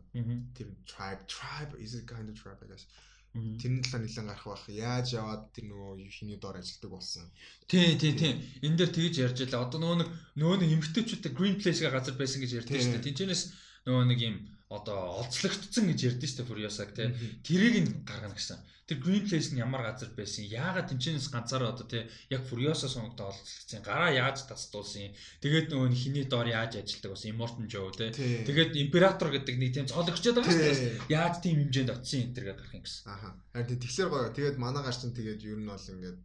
Тэр 0.55 0.69
tribe 0.87 1.23
tribe 1.27 1.75
is 1.83 1.99
it 1.99 2.07
kind 2.07 2.31
of 2.31 2.39
tribe 2.39 2.63
guess. 2.71 2.87
Тэрний 3.35 3.83
талаар 3.83 4.03
нэлээд 4.07 4.27
гарах 4.27 4.47
бах. 4.47 4.67
Яаж 4.67 5.15
яваад 5.15 5.51
тэр 5.55 5.71
нөгөө 5.71 6.03
хиний 6.11 6.39
доор 6.39 6.59
ажилладаг 6.59 6.91
болсон. 6.91 7.27
Тий, 7.71 7.95
тий, 7.95 8.15
тий. 8.15 8.35
Энд 8.63 8.79
дээр 8.79 8.91
тэгж 8.91 9.15
ярьж 9.23 9.39
байлаа. 9.47 9.67
Одоо 9.71 9.79
нөгөө 9.79 9.99
нэг 10.03 10.09
нөгөө 10.35 10.57
нэг 10.63 10.71
эмгтээчүүдтэй 10.79 11.33
green 11.39 11.57
place-га 11.63 11.95
газар 11.95 12.19
байсан 12.19 12.43
гэж 12.43 12.51
ярьдэн 12.59 12.83
шүү 12.83 12.95
дээ. 12.99 13.07
Тинчэнэс 13.07 13.43
нөгөө 13.87 14.05
нэг 14.11 14.19
юм 14.19 14.37
одоо 14.71 15.19
олзлогдсон 15.27 15.91
гэж 15.91 16.01
ярьдэн 16.15 16.29
шүү 16.31 16.39
дээ 16.39 16.51
Furious-аг 16.51 16.91
тий. 16.95 17.11
Тэрийг 17.43 17.77
нь 17.83 17.91
гаргана 18.07 18.39
гэсэн 18.39 18.59
тэр 18.91 18.99
Green 18.99 19.23
Place 19.23 19.55
нь 19.55 19.63
ямар 19.63 19.87
газар 19.87 20.11
байсан? 20.19 20.51
Яагаад 20.51 20.91
тэнчэнээс 20.91 21.31
ганцаараа 21.31 21.71
одоо 21.75 21.87
тий 21.87 22.03
яг 22.31 22.43
Furiosa 22.43 22.91
сонгогдоо 22.91 23.31
олцсон. 23.31 23.87
Гараа 23.87 24.11
яаж 24.11 24.51
тасдуулсан? 24.51 25.15
Тэгээд 25.43 25.71
нөгөө 25.71 25.95
хиний 25.95 26.27
доор 26.27 26.51
яаж 26.51 26.83
ажилдаг 26.83 27.15
бас 27.15 27.23
Immortan 27.23 27.71
Joe 27.71 27.95
тий. 27.95 28.11
Тэгээд 28.47 28.75
Imperator 28.75 29.31
гэдэг 29.31 29.57
нэг 29.63 29.71
тийм 29.75 29.87
зоолгочод 29.87 30.43
байгаа 30.43 30.59
дээ. 30.59 31.07
Яаж 31.07 31.39
тийм 31.39 31.63
хэмжээнд 31.63 31.95
очсон 31.95 32.19
энэ 32.27 32.35
төр 32.35 32.45
гарах 32.51 32.75
юм 32.75 32.83
гэсэн. 32.83 33.03
Аха. 33.07 33.29
Харин 33.55 33.79
тэгэхээр 33.79 34.11
гоё. 34.11 34.35
Тэгээд 34.35 34.57
манай 34.59 34.83
гарч 34.83 35.01
нь 35.07 35.15
тэгээд 35.15 35.47
ер 35.47 35.59
нь 35.63 35.71
бол 35.71 35.79
ингээд 35.79 36.19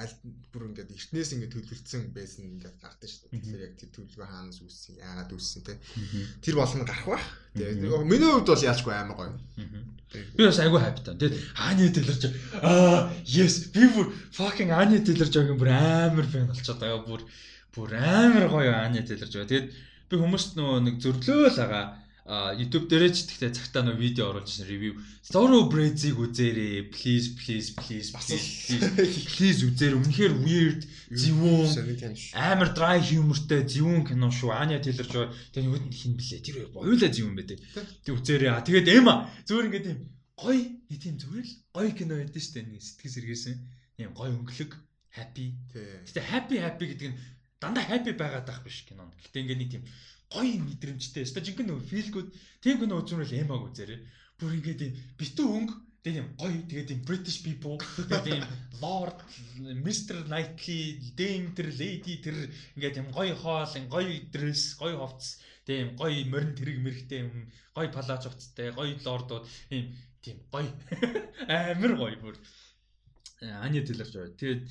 аль 0.00 0.14
бүр 0.52 0.66
ингээд 0.70 0.90
эртнээс 0.92 1.30
ингээд 1.36 1.54
төлөвлөсөн 1.54 2.10
байсан 2.16 2.42
ингээд 2.48 2.76
гардаг 2.80 3.08
шүү 3.10 3.20
дээ. 3.30 3.40
Тэгэхээр 3.40 3.64
яг 3.64 3.74
тэр 3.78 3.90
төлөвлөгөө 3.94 4.28
хаанаас 4.28 4.58
үүссэн, 4.64 4.94
яагаад 4.98 5.30
үүссэн 5.30 5.62
те. 5.66 5.74
Тэр 6.40 6.54
болно 6.58 6.84
гарах 6.88 7.06
бах. 7.06 7.26
Тэгээд 7.54 7.80
миний 8.08 8.30
хувьд 8.32 8.50
бол 8.50 8.66
яалчгүй 8.70 8.94
аймаг 8.96 9.16
гоё. 9.20 9.32
Би 10.10 10.42
бас 10.42 10.58
айгүй 10.58 10.80
хайптай. 10.80 11.14
Тэгээд 11.20 11.36
Ани 11.54 11.86
Дэлэрж 11.94 12.22
аа 12.64 13.14
yes 13.28 13.70
би 13.70 13.86
бүр 13.94 14.10
fucking 14.34 14.74
Ани 14.74 14.98
Дэлэрж 15.04 15.32
байгаа 15.36 15.56
бүр 15.60 15.70
амар 15.70 16.26
фэн 16.26 16.50
болчиход 16.50 16.80
байгаа. 16.80 17.06
Бүр 17.06 17.22
бүр 17.76 17.90
амар 17.94 18.46
гоё 18.50 18.72
Ани 18.74 19.04
Дэлэрж 19.06 19.32
байгаа. 19.38 19.50
Тэгээд 19.52 19.68
би 20.10 20.14
хүмүүст 20.18 20.58
нөгөө 20.58 20.78
нэг 20.82 20.96
зөрлөөл 20.98 21.56
байгаа 21.62 21.84
YouTube 22.30 22.86
дээрээ 22.86 23.10
ч 23.10 23.26
тэгтээ 23.26 23.50
цагтаа 23.58 23.82
нөө 23.82 23.98
видео 23.98 24.30
оруулж 24.30 24.46
ирсэн 24.46 24.70
ревю. 24.70 25.02
Zoro 25.26 25.66
Braze-ийг 25.66 26.14
үзээрэй. 26.14 26.94
Please 26.94 27.34
please 27.34 27.74
please 27.74 28.14
please 28.14 29.58
үзээр 29.66 29.98
үнэхээр 29.98 30.34
weird 30.38 30.86
зөвүүн 31.10 31.74
амар 32.38 32.70
dry 32.70 33.02
humorтэй 33.02 33.66
зөвүүн 33.66 34.06
кино 34.06 34.30
шүү. 34.30 34.54
Anya 34.54 34.78
Taylor-Joy 34.78 35.26
тэр 35.50 35.66
нүд 35.66 35.90
хин 35.90 36.14
блэ. 36.14 36.38
Тэр 36.38 36.70
хоёулаа 36.70 37.10
зөвүүн 37.10 37.34
байдаг. 37.34 37.58
Тэг 38.06 38.14
үзээрэй. 38.14 38.62
Тэгээд 38.62 38.94
Эма 38.94 39.26
зүгээр 39.50 39.66
ингээд 39.66 39.90
юм 39.90 40.00
гоё 40.38 40.62
нэг 40.86 40.98
тийм 41.02 41.18
зүгээр 41.18 41.46
л 41.50 41.54
гоё 41.74 41.90
кино 41.98 42.14
байдсан 42.14 42.42
шүү 42.46 42.54
дээ. 42.62 42.78
Сэтгэл 42.78 43.14
сэргээсэн. 43.18 43.56
Ийм 44.06 44.14
гоё 44.14 44.38
өнгөлөг 44.38 44.72
happy. 45.18 45.58
Гэтэ 46.06 46.22
happy 46.30 46.56
happy 46.62 46.84
гэдэг 46.94 47.08
нь 47.10 47.18
дандаа 47.58 47.84
happy 47.90 48.14
байгаад 48.14 48.46
байх 48.46 48.62
биш 48.62 48.86
кино. 48.86 49.10
Гэтэ 49.18 49.42
ингээд 49.42 49.60
нэг 49.60 49.70
тийм 49.74 49.84
гоё 50.30 50.56
мэдрэмжтэй. 50.62 51.26
Өстой 51.26 51.42
жинхэнэ 51.42 51.70
нөгөө 51.74 51.86
feel 51.90 52.08
good. 52.14 52.28
Тийм 52.62 52.78
кино 52.78 53.02
үзмэл 53.02 53.34
эмаг 53.34 53.66
үзээрэй. 53.66 54.00
Бүр 54.38 54.56
ингээд 54.56 54.80
юм 54.86 54.92
битүү 55.18 55.46
өнгө 55.58 55.74
тэгээд 56.06 56.20
юм 56.22 56.28
гоё. 56.38 56.58
Тэгээд 56.70 56.92
юм 56.94 57.00
British 57.02 57.38
people. 57.42 57.76
Тэгээд 57.82 58.38
юм 58.38 58.44
Lord 58.78 59.18
Mr 59.58 60.22
Knightley 60.30 61.02
Dame 61.18 61.50
тэр 61.58 61.68
lady 61.74 62.14
тэр. 62.22 62.46
Ингээд 62.78 63.02
юм 63.02 63.08
гоё 63.10 63.34
хоол 63.34 63.74
гоё 63.90 64.14
dress 64.30 64.78
гоё 64.78 65.02
хувцс 65.02 65.42
юм 65.66 65.98
гоё 65.98 66.22
морин 66.30 66.54
тэрэг 66.54 66.78
мэрэгтэй 66.78 67.20
юм. 67.26 67.50
Гоё 67.74 67.90
палач 67.90 68.26
хувцтай 68.26 68.70
гоё 68.70 68.94
лордууд. 69.02 69.44
Юм 69.70 69.90
тийм 70.22 70.38
гоё. 70.54 70.70
Амар 71.50 71.92
гоё 71.98 72.16
бүр. 72.22 72.36
Ани 73.40 73.82
Телерч 73.82 74.14
бай. 74.14 74.30
Тэгээд 74.38 74.62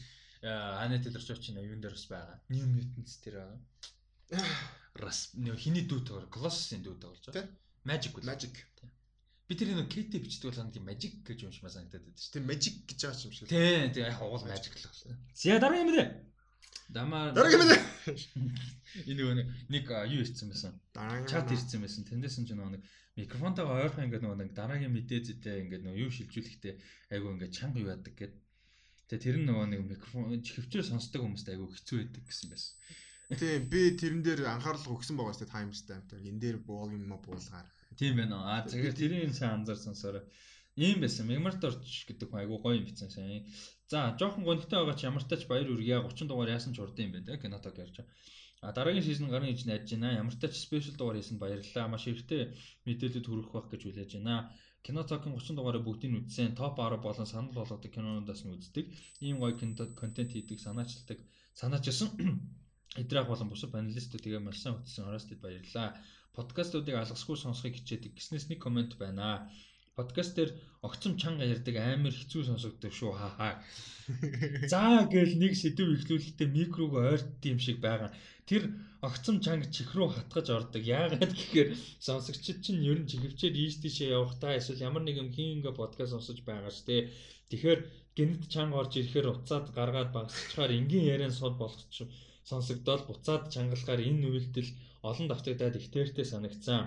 Ани 0.84 1.04
Телерч 1.04 1.28
чинь 1.40 1.60
юун 1.60 1.84
дээр 1.84 1.96
бас 2.00 2.08
байгаа. 2.08 2.38
New 2.48 2.64
Mutants 2.64 3.20
тэр 3.20 3.44
байгаа. 3.44 3.60
Рас 4.96 5.34
хиний 5.36 5.86
дүү 5.86 6.02
тоор 6.08 6.26
Colossus-ийн 6.34 6.82
дүү 6.84 6.96
тоглож 7.02 7.26
байгаа. 7.30 7.46
Magic 7.86 8.18
үл. 8.18 8.26
Magic. 8.26 8.56
Би 9.50 9.58
тэр 9.58 9.74
нэг 9.74 9.90
KT 9.90 10.22
бичдэг 10.22 10.50
болохоор 10.50 10.74
тийм 10.74 10.86
Magic 10.86 11.14
гэж 11.26 11.46
юмшмаа 11.46 11.74
санагдаад 11.74 12.06
байдаг. 12.06 12.26
Тийм 12.34 12.46
Magic 12.46 12.76
гэж 12.86 13.00
байгаа 13.06 13.26
юм 13.26 13.34
шиг. 13.34 13.48
Тийм 13.50 13.90
тийм 13.94 14.06
яг 14.06 14.22
уул 14.22 14.44
Magic 14.46 14.74
л 14.78 14.86
байна. 14.86 15.18
За 15.34 15.60
дараа 15.60 15.82
юм 15.82 15.92
дээ. 15.94 16.08
Дамаа 16.90 17.34
Дараа 17.34 17.54
юм 17.54 17.66
дээ. 17.70 17.82
Энэ 19.10 19.20
нөгөө 19.22 19.36
нэг 19.70 19.86
юу 20.10 20.22
ирсэн 20.26 20.50
байсан. 20.50 20.74
Чат 21.30 21.50
ирсэн 21.54 21.82
байсан. 21.86 22.06
Тэндээс 22.06 22.38
нь 22.42 22.48
ч 22.50 22.58
нэг 22.58 22.82
микрофонтойгоо 23.20 23.78
ойрхон 23.84 24.06
ингээд 24.08 24.24
нөгөө 24.26 24.40
нэг 24.42 24.52
дараагийн 24.58 24.94
мэдээ 24.96 25.20
зүйтэй 25.28 25.56
ингээд 25.66 25.84
нөгөө 25.86 26.02
юу 26.02 26.12
шилжүүлэхдээ 26.14 26.74
айгу 27.14 27.34
ингээд 27.36 27.56
чанга 27.58 27.82
юу 27.84 27.92
яадаг 27.94 28.16
гэд. 28.16 28.34
Тэгээ 29.10 29.26
тэр 29.26 29.38
нь 29.42 29.48
нөгөө 29.50 29.66
нэг 29.70 29.82
микрофон 29.86 30.40
хөвчөө 30.40 30.84
сонсдог 30.86 31.22
хүмүүст 31.26 31.50
айгу 31.52 31.68
хэцүү 31.74 31.98
байдаг 32.00 32.24
гэсэн 32.26 32.48
байсан. 32.54 32.74
Тийм 33.30 33.70
би 33.70 33.94
тэрэн 33.94 34.26
дээр 34.26 34.42
анхаарал 34.50 34.90
өгсөн 34.90 35.14
байгаа 35.14 35.38
шүү 35.38 35.46
дээ 35.46 35.78
stamp 35.78 36.06
дээр. 36.10 36.26
Энэ 36.30 36.42
дээр 36.42 36.58
volume 36.66 37.06
ма 37.06 37.18
буулгаар. 37.22 37.68
Тийм 37.94 38.18
байна 38.18 38.36
уу. 38.42 38.46
Аа 38.50 38.66
тэгэхээр 38.66 39.00
тэрийн 39.02 39.34
сайн 39.38 39.62
анзаар 39.62 39.78
сонсороо. 39.78 40.26
Ийм 40.74 40.98
байсан. 41.04 41.30
Мегмарторч 41.30 42.10
гэдэг 42.10 42.26
хүн 42.26 42.42
айгуу 42.42 42.58
гоё 42.58 42.82
юм 42.82 42.90
бичсэн 42.90 43.14
сайн. 43.14 43.46
За, 43.92 44.18
жоохон 44.18 44.50
гонхтой 44.50 44.82
байгаа 44.82 44.98
ч 44.98 45.06
ямар 45.06 45.22
тач 45.30 45.46
баяр 45.46 45.70
үргээ 45.70 46.02
30 46.10 46.26
дугаар 46.26 46.58
яасан 46.58 46.74
ч 46.74 46.82
урдсан 46.82 47.06
юм 47.06 47.14
байна 47.14 47.30
те 47.30 47.38
кинотог 47.38 47.78
ярьж. 47.78 47.98
А 48.66 48.74
дараагийн 48.74 49.06
сизон 49.06 49.30
гарна 49.30 49.54
гэж 49.54 49.62
найдаж 49.70 49.90
байна. 49.94 50.18
Ямар 50.22 50.34
тач 50.34 50.54
спешиал 50.58 50.98
дугаар 50.98 51.18
хийсэн 51.22 51.38
баярлалаа. 51.38 51.86
Маш 51.86 52.10
ихтэй 52.10 52.42
мэдээлэлд 52.90 53.30
хүргэх 53.30 53.54
байх 53.54 53.68
гэж 53.70 53.82
хүлээж 53.86 54.12
байна. 54.18 54.50
Кино 54.82 55.02
цогийн 55.06 55.38
30 55.38 55.54
дугаараа 55.54 55.86
бүгдийг 55.86 56.12
нь 56.12 56.20
үзсэн. 56.26 56.58
Топ 56.58 56.82
10 56.82 56.98
болон 57.06 57.28
санал 57.30 57.54
болгодог 57.54 57.92
кинонуудаас 57.94 58.42
нь 58.42 58.54
үздэг. 58.58 58.86
Ийм 59.22 59.38
гоё 59.38 59.54
контент 60.02 60.32
хийдэг, 60.34 60.58
санаачилдаг, 60.66 61.20
санаачилсан 61.62 62.10
Идрах 62.98 63.28
болон 63.30 63.50
бусад 63.54 63.70
панелистууд 63.70 64.24
тэгээ 64.24 64.42
маш 64.42 64.66
сайн 64.66 64.82
хөтсөн 64.82 65.06
ороостэд 65.06 65.40
баярлалаа. 65.42 65.94
Подкастуудыг 66.34 66.96
алгасгүй 66.98 67.38
сонсохыг 67.38 67.78
хичээдэг 67.78 68.18
гиснээс 68.18 68.50
нэг 68.50 68.60
комент 68.66 68.98
байна. 68.98 69.46
Подкаст 69.94 70.34
дээр 70.34 70.58
огцом 70.82 71.14
чанга 71.22 71.46
ярьдаг 71.46 71.76
амар 71.78 72.16
хэцүү 72.16 72.42
сонсогддог 72.50 72.94
шүү 72.96 73.12
хаа 73.14 73.32
хаа. 73.38 73.54
За 74.72 75.06
гээл 75.06 75.38
нэг 75.38 75.54
сэдв 75.54 75.86
ихлүүлэлтээ 75.86 76.50
микрог 76.50 76.94
ойрт 76.98 77.44
юм 77.46 77.60
шиг 77.62 77.78
байгаа. 77.78 78.10
Тэр 78.50 78.74
огцом 79.06 79.38
чанга 79.46 79.70
чих 79.70 79.94
рүү 79.94 80.10
хатгаж 80.10 80.48
ордог. 80.50 80.82
Яагаад 80.82 81.34
гэхээр 81.36 81.70
сонсогчид 82.02 82.64
чинь 82.66 82.82
ер 82.90 83.06
нь 83.06 83.10
чихвчээр 83.12 83.54
ийш 83.54 83.76
тийшээ 83.84 84.18
явахдаа 84.18 84.58
эсвэл 84.58 84.82
ямар 84.90 85.04
нэгэн 85.06 85.30
хингээ 85.36 85.78
подкаст 85.78 86.16
сонсож 86.16 86.42
байгаа 86.48 86.74
штэ. 86.74 87.12
Тэгэхээр 87.54 87.80
гинт 88.18 88.42
чанга 88.50 88.82
орж 88.82 88.98
ирэхээр 88.98 89.28
уцаад 89.30 89.68
гаргаад 89.78 90.10
багсчаар 90.16 90.72
энгийн 90.74 91.06
яриан 91.14 91.36
сод 91.36 91.56
болгочих 91.62 92.10
сонсогдоод 92.50 93.02
буцаад 93.06 93.44
чангалахаар 93.54 94.02
энэ 94.10 94.26
үйлдэл 94.34 94.70
олон 95.10 95.28
давтагдаад 95.30 95.76
их 95.78 95.88
тээртэй 95.94 96.26
санагцсан. 96.26 96.82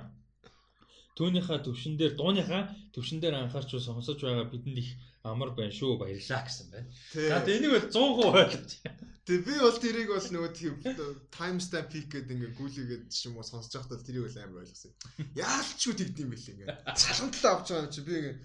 Түүнийхээ 1.16 1.60
төвшин 1.62 1.94
дээр 2.00 2.16
дууныхаа 2.16 2.62
төвшин 2.94 3.20
дээр 3.20 3.36
анхаарч 3.36 3.70
сонсож 3.76 4.18
байгаа 4.20 4.48
бидэнд 4.48 4.78
их 4.80 4.90
амар 5.22 5.50
байна 5.54 5.70
шүү 5.70 6.00
баярлаа 6.00 6.42
гэсэн 6.42 6.66
байна. 6.72 6.88
За 7.12 7.44
энийг 7.46 7.72
бол 7.76 7.86
100% 7.92 8.32
ойлгож. 8.32 8.72
Тэг 9.22 9.38
би 9.46 9.54
бол 9.60 9.78
тэрийг 9.78 10.08
бол 10.10 10.28
нөгөө 10.34 10.52
тийм 10.56 10.74
time 11.30 11.60
stamp 11.62 11.92
peak 11.92 12.10
гэдэг 12.10 12.32
ингээ 12.32 12.56
гүйлгээд 12.58 13.04
ч 13.12 13.30
юм 13.30 13.38
уу 13.38 13.46
сонсож 13.46 13.70
байхдаа 13.76 14.02
тэрийг 14.02 14.26
бол 14.26 14.40
амар 14.42 14.66
ойлгосон. 14.66 14.90
Яалчгүй 15.38 15.94
тэгдэм 15.94 16.28
бэл 16.32 16.50
ингээ. 16.50 16.68
Цалхантал 16.96 17.46
авч 17.54 17.66
байгаа 17.70 17.86
юм 17.86 17.94
чи 17.94 18.00
би 18.02 18.12
ингээ 18.18 18.36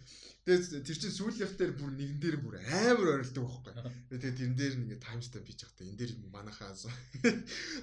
Тэгээд 0.47 0.87
тэр 0.87 0.95
чинь 0.95 1.11
сүүлийнх 1.11 1.59
дээр 1.59 1.73
бүр 1.75 1.91
нэгэн 1.91 2.19
дээр 2.23 2.37
бүр 2.39 2.55
амар 2.63 3.19
орилдог 3.19 3.43
байхгүй. 3.51 3.73
Тэгээд 4.15 4.37
тэрэн 4.39 4.55
дээр 4.55 4.75
нэг 4.79 5.03
stamp 5.19 5.43
хийж 5.43 5.67
явахдаа 5.67 5.83
энэ 5.83 5.99
дээр 5.99 6.11
манахаа 6.31 6.71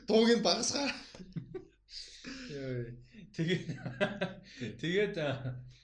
дууг 0.09 0.29
нь 0.33 0.41
багасгаа. 0.41 0.89
Тэгээд 3.37 3.65
тэгээд 4.81 5.15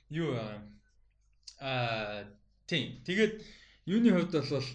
юу 0.09 0.33
аа 1.61 2.25
тийм. 2.65 3.05
Тэгээд 3.05 3.45
юуны 3.85 4.11
хувьд 4.17 4.33
бол 4.41 4.69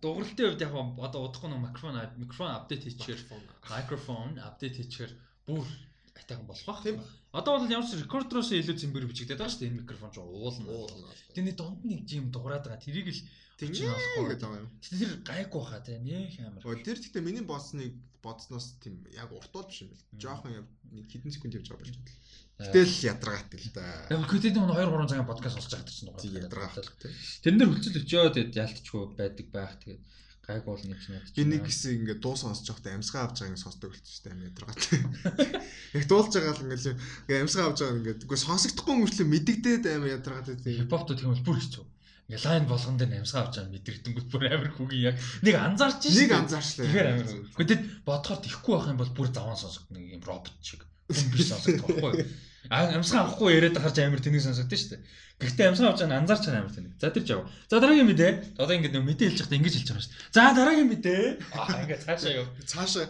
дууралтын 0.00 0.48
хувьд 0.48 0.64
яг 0.64 0.72
одоо 0.96 1.28
удахгүй 1.28 1.52
нэг 1.52 1.60
микрофон 1.60 2.00
микрофон 2.16 2.56
апдейт 2.56 2.88
хийчихээр 2.88 3.20
микрофон 3.68 4.40
апдейт 4.40 4.80
хийчихээр 4.80 5.12
бүр 5.44 5.68
айтайхан 6.16 6.46
болох 6.46 6.66
бах. 6.66 6.82
Тийм. 6.82 7.00
Одоо 7.32 7.58
бол 7.58 7.70
ямар 7.70 7.86
ч 7.88 7.96
рекордроос 7.96 8.52
илүү 8.52 8.76
зэмбэр 8.76 9.08
бичигдээд 9.08 9.40
байгаа 9.40 9.52
шүү 9.52 9.60
дээ. 9.64 9.70
Энэ 9.72 9.80
микрофон 9.82 10.10
ч 10.12 10.18
уулна. 10.20 11.12
Тэний 11.32 11.54
донд 11.56 11.80
нэг 11.84 12.04
юм 12.12 12.28
дуурайд 12.28 12.64
байгаа. 12.64 12.80
Тэрийг 12.84 13.08
л 13.08 13.22
тийм 13.56 13.72
болохгүй 13.72 14.24
гэдэг 14.36 14.48
юм. 14.52 14.68
Тэр 14.82 15.10
гайгүй 15.24 15.60
баха 15.60 15.80
тийм 15.80 16.04
нэх 16.04 16.36
амар. 16.44 16.62
Тэр 16.84 16.98
гэхдээ 17.00 17.22
миний 17.24 17.44
боссныг 17.44 17.96
бодсноос 18.22 18.78
тийм 18.82 19.02
яг 19.10 19.32
уртуул 19.32 19.66
биш 19.66 19.82
юм 19.82 19.90
бэл. 19.90 20.04
Жохон 20.20 20.68
нэг 20.92 21.06
хэдэн 21.10 21.32
секунд 21.32 21.56
явж 21.56 21.68
байгаа 21.72 21.82
болж 21.82 21.96
байна. 21.96 22.20
Гэтэл 22.62 22.94
ядаргаатай 23.10 23.58
л 23.58 23.70
да. 23.74 23.86
Яг 24.12 24.22
көтөд 24.30 24.54
нэг 24.54 24.66
2 24.70 24.86
3 24.86 25.10
цагийн 25.10 25.26
подкаст 25.26 25.56
сонсож 25.58 25.72
байгаа 25.74 25.90
чинь 25.90 26.08
дугаар. 26.12 26.46
Ядаргаатай. 26.46 27.10
Тэр 27.42 27.54
нэр 27.58 27.70
хөлцөл 27.74 27.98
өчөөд 27.98 28.36
ялтчгүй 28.54 29.02
байдаг 29.18 29.46
байх. 29.50 29.72
Тэгээд 29.82 30.02
гайг 30.42 30.64
бол 30.66 30.82
нэг 30.82 30.98
ч 30.98 31.14
надад. 31.14 31.30
Би 31.38 31.44
нэг 31.46 31.62
хэсэг 31.70 32.02
ингээ 32.02 32.18
дуу 32.18 32.34
сонсож 32.34 32.66
байхдаа 32.66 32.98
амьсгаа 32.98 33.30
авч 33.30 33.46
байгааг 33.46 33.62
сонсдог 33.62 33.94
болчих 33.94 34.10
шүү 34.10 34.24
дээ 34.26 34.34
амьд 34.34 34.56
дараатай. 34.58 35.00
Яг 35.94 36.04
дуулж 36.10 36.32
байгаа 36.34 36.54
л 36.58 36.64
ингээл 36.66 36.98
ингээ 37.30 37.42
амьсгаа 37.46 37.64
авч 37.70 37.78
байгааг 37.78 37.98
ингээ 38.02 38.16
үгүй 38.26 38.38
сонсогдохгүй 38.42 38.94
мөрчлөө 38.98 39.28
мэддэгдээд 39.30 39.84
амар 39.86 40.14
ядаргаатай 40.18 40.56
тийм. 40.58 40.78
Хипхоп 40.82 41.02
тийм 41.14 41.30
бол 41.30 41.46
бүр 41.46 41.58
хэцүү. 41.62 41.84
Ингээ 42.26 42.42
лайн 42.42 42.66
болгон 42.66 42.96
дээр 42.98 43.12
амьсгаа 43.22 43.42
авч 43.46 43.54
байгаа 43.62 43.70
мэдэрдэнгүүт 43.70 44.28
бүр 44.34 44.42
амар 44.50 44.70
хүүгийн 44.74 45.06
яг 45.10 45.16
нэг 45.46 45.54
анзаарч 45.62 46.00
шүү. 46.10 46.18
Нэг 46.26 46.32
анзаарчлаа. 46.34 46.86
Тэгэхээр 46.90 47.10
амар. 47.12 47.28
Гэхдээ 47.54 47.78
бодохоор 48.02 48.40
тэхгүй 48.42 48.72
байх 48.74 48.90
юм 48.90 48.98
бол 48.98 49.12
бүр 49.14 49.28
заван 49.30 49.58
сонсогдно 49.58 49.94
нэг 49.94 50.16
юм 50.18 50.22
робот 50.26 50.56
шиг. 50.58 50.82
Хүн 51.06 51.28
биш 51.30 51.46
сонсогдох 51.54 51.86
байхгүй. 51.86 52.26
Амьсгаа 52.70 53.26
авахгүй 53.26 53.58
яриад 53.58 53.78
харж 53.80 53.96
амар 53.98 54.22
тэнийг 54.22 54.42
сонсогдсон 54.44 54.78
шүү 54.78 54.90
дээ. 54.94 55.02
Гэхдээ 55.42 55.66
амьсгаа 55.72 55.90
авч 55.90 56.00
байгаа 56.06 56.18
анзаарч 56.22 56.44
байгаа 56.46 56.62
амар 56.62 56.74
тэнийг. 56.76 56.94
За 57.02 57.10
тэр 57.10 57.24
жав. 57.26 57.42
За 57.66 57.76
дараагийн 57.82 58.06
мэдээ. 58.06 58.32
Одоо 58.62 58.74
ингэ 58.78 58.90
нэг 58.94 59.02
мэдээ 59.02 59.28
хэлж 59.34 59.40
байхдаа 59.42 59.58
ингэж 59.58 59.74
хэлж 59.74 59.88
байгаа 59.90 60.04
шүү 60.06 60.12
дээ. 60.14 60.30
За 60.30 60.42
дараагийн 60.54 60.90
мэдээ. 60.94 61.24
Аа 61.58 61.82
ингэ 61.82 61.96
цаашаа 62.06 62.32
яв. 62.38 62.46
Цаашаа. 62.62 63.06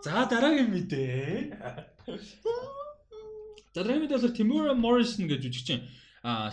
За 0.00 0.16
дараагийн 0.32 0.70
мэдээ. 0.72 1.60
За 3.74 3.78
дараагийн 3.84 4.02
мэдээ 4.08 4.20
бол 4.24 4.36
Timura 4.38 4.72
Morrison 4.72 5.28
гэж 5.28 5.40
жүжигчин 5.44 5.84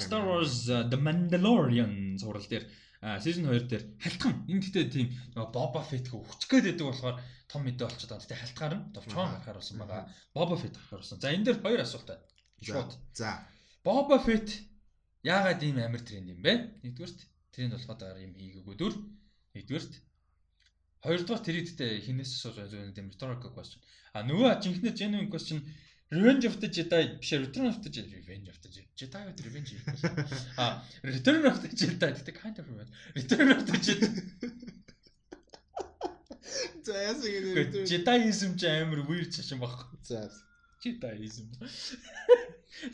Star 0.03 0.23
Wars 0.27 0.67
The 0.67 0.99
Mandalorian 0.99 2.19
зураг 2.19 2.43
дээр 2.51 2.67
season 3.01 3.49
2 3.49 3.65
дээр 3.65 3.83
халтхан 3.97 4.45
энэ 4.45 4.61
гэхдээ 4.61 4.85
тийм 4.93 5.07
Boba 5.33 5.81
Fett-г 5.81 6.13
өгчих 6.13 6.49
гээд 6.49 6.65
байдаг 6.69 6.87
болохоор 6.87 7.17
том 7.49 7.61
мэдээ 7.65 7.87
болчиход 7.89 8.11
байгаа. 8.13 8.23
Гэтэ 8.29 8.41
халтгаар 8.41 8.73
нь 8.77 8.85
товчхон 8.93 9.29
гарахаар 9.33 9.57
болсон 9.57 9.77
байгаа. 9.81 10.03
Boba 10.37 10.55
Fett 10.61 10.75
гарахаар 10.77 11.01
болсон. 11.01 11.17
За 11.17 11.33
энэ 11.33 11.45
дээр 11.49 11.59
хоёр 11.65 11.81
асуулт 11.81 12.07
байна. 12.07 12.25
Шууд. 12.61 12.91
За. 13.17 13.29
Boba 13.81 14.17
Fett 14.21 14.49
яагаад 15.25 15.61
ийм 15.65 15.77
амар 15.81 16.03
тренд 16.05 16.29
юм 16.29 16.41
бэ? 16.45 16.53
Нэгдүгürt 16.85 17.19
тренд 17.49 17.73
болоход 17.73 18.01
юм 18.21 18.33
хийгээгүй 18.37 18.75
дүр. 18.77 18.93
Нэгдүгürt 19.57 19.93
Хоёрдугаар 21.01 21.41
гэдэг 21.41 22.05
хинээс 22.05 22.31
асууж 22.37 22.61
байгаа 22.61 22.93
юм 22.93 23.09
rhetorical 23.09 23.49
question. 23.57 23.81
А 24.13 24.21
нөгөө 24.21 24.61
жинхэнэ 24.61 24.93
genuine 24.93 25.29
question 25.33 25.65
Revenge 26.11 26.45
of 26.45 26.59
the 26.59 26.67
Jedi 26.67 27.19
биш 27.19 27.31
Return 27.31 27.67
of 27.67 27.77
the 27.83 27.89
Jedi 27.89 28.15
Revenge 28.19 28.49
of 28.49 28.57
the 28.63 28.69
Jedi 28.69 28.87
Jedi 28.99 29.43
Revenge. 29.47 29.75
А 30.57 30.83
Return 31.03 31.45
of 31.47 31.61
the 31.63 31.69
Jedi 31.69 32.11
гэдэг 32.17 32.35
kind 32.35 32.57
of 32.59 32.67
revenge. 32.67 32.91
Return 33.15 33.51
of 33.55 33.61
the 33.65 33.77
Jedi. 33.79 34.09
За 36.83 36.93
яасан 36.99 37.31
ингэ 37.31 37.85
Jediism 37.87 38.51
ч 38.59 38.67
амар 38.67 39.07
weird 39.07 39.31
шашин 39.31 39.59
багхгүй. 39.63 39.99
За. 40.03 40.27
Jediism. 40.83 41.47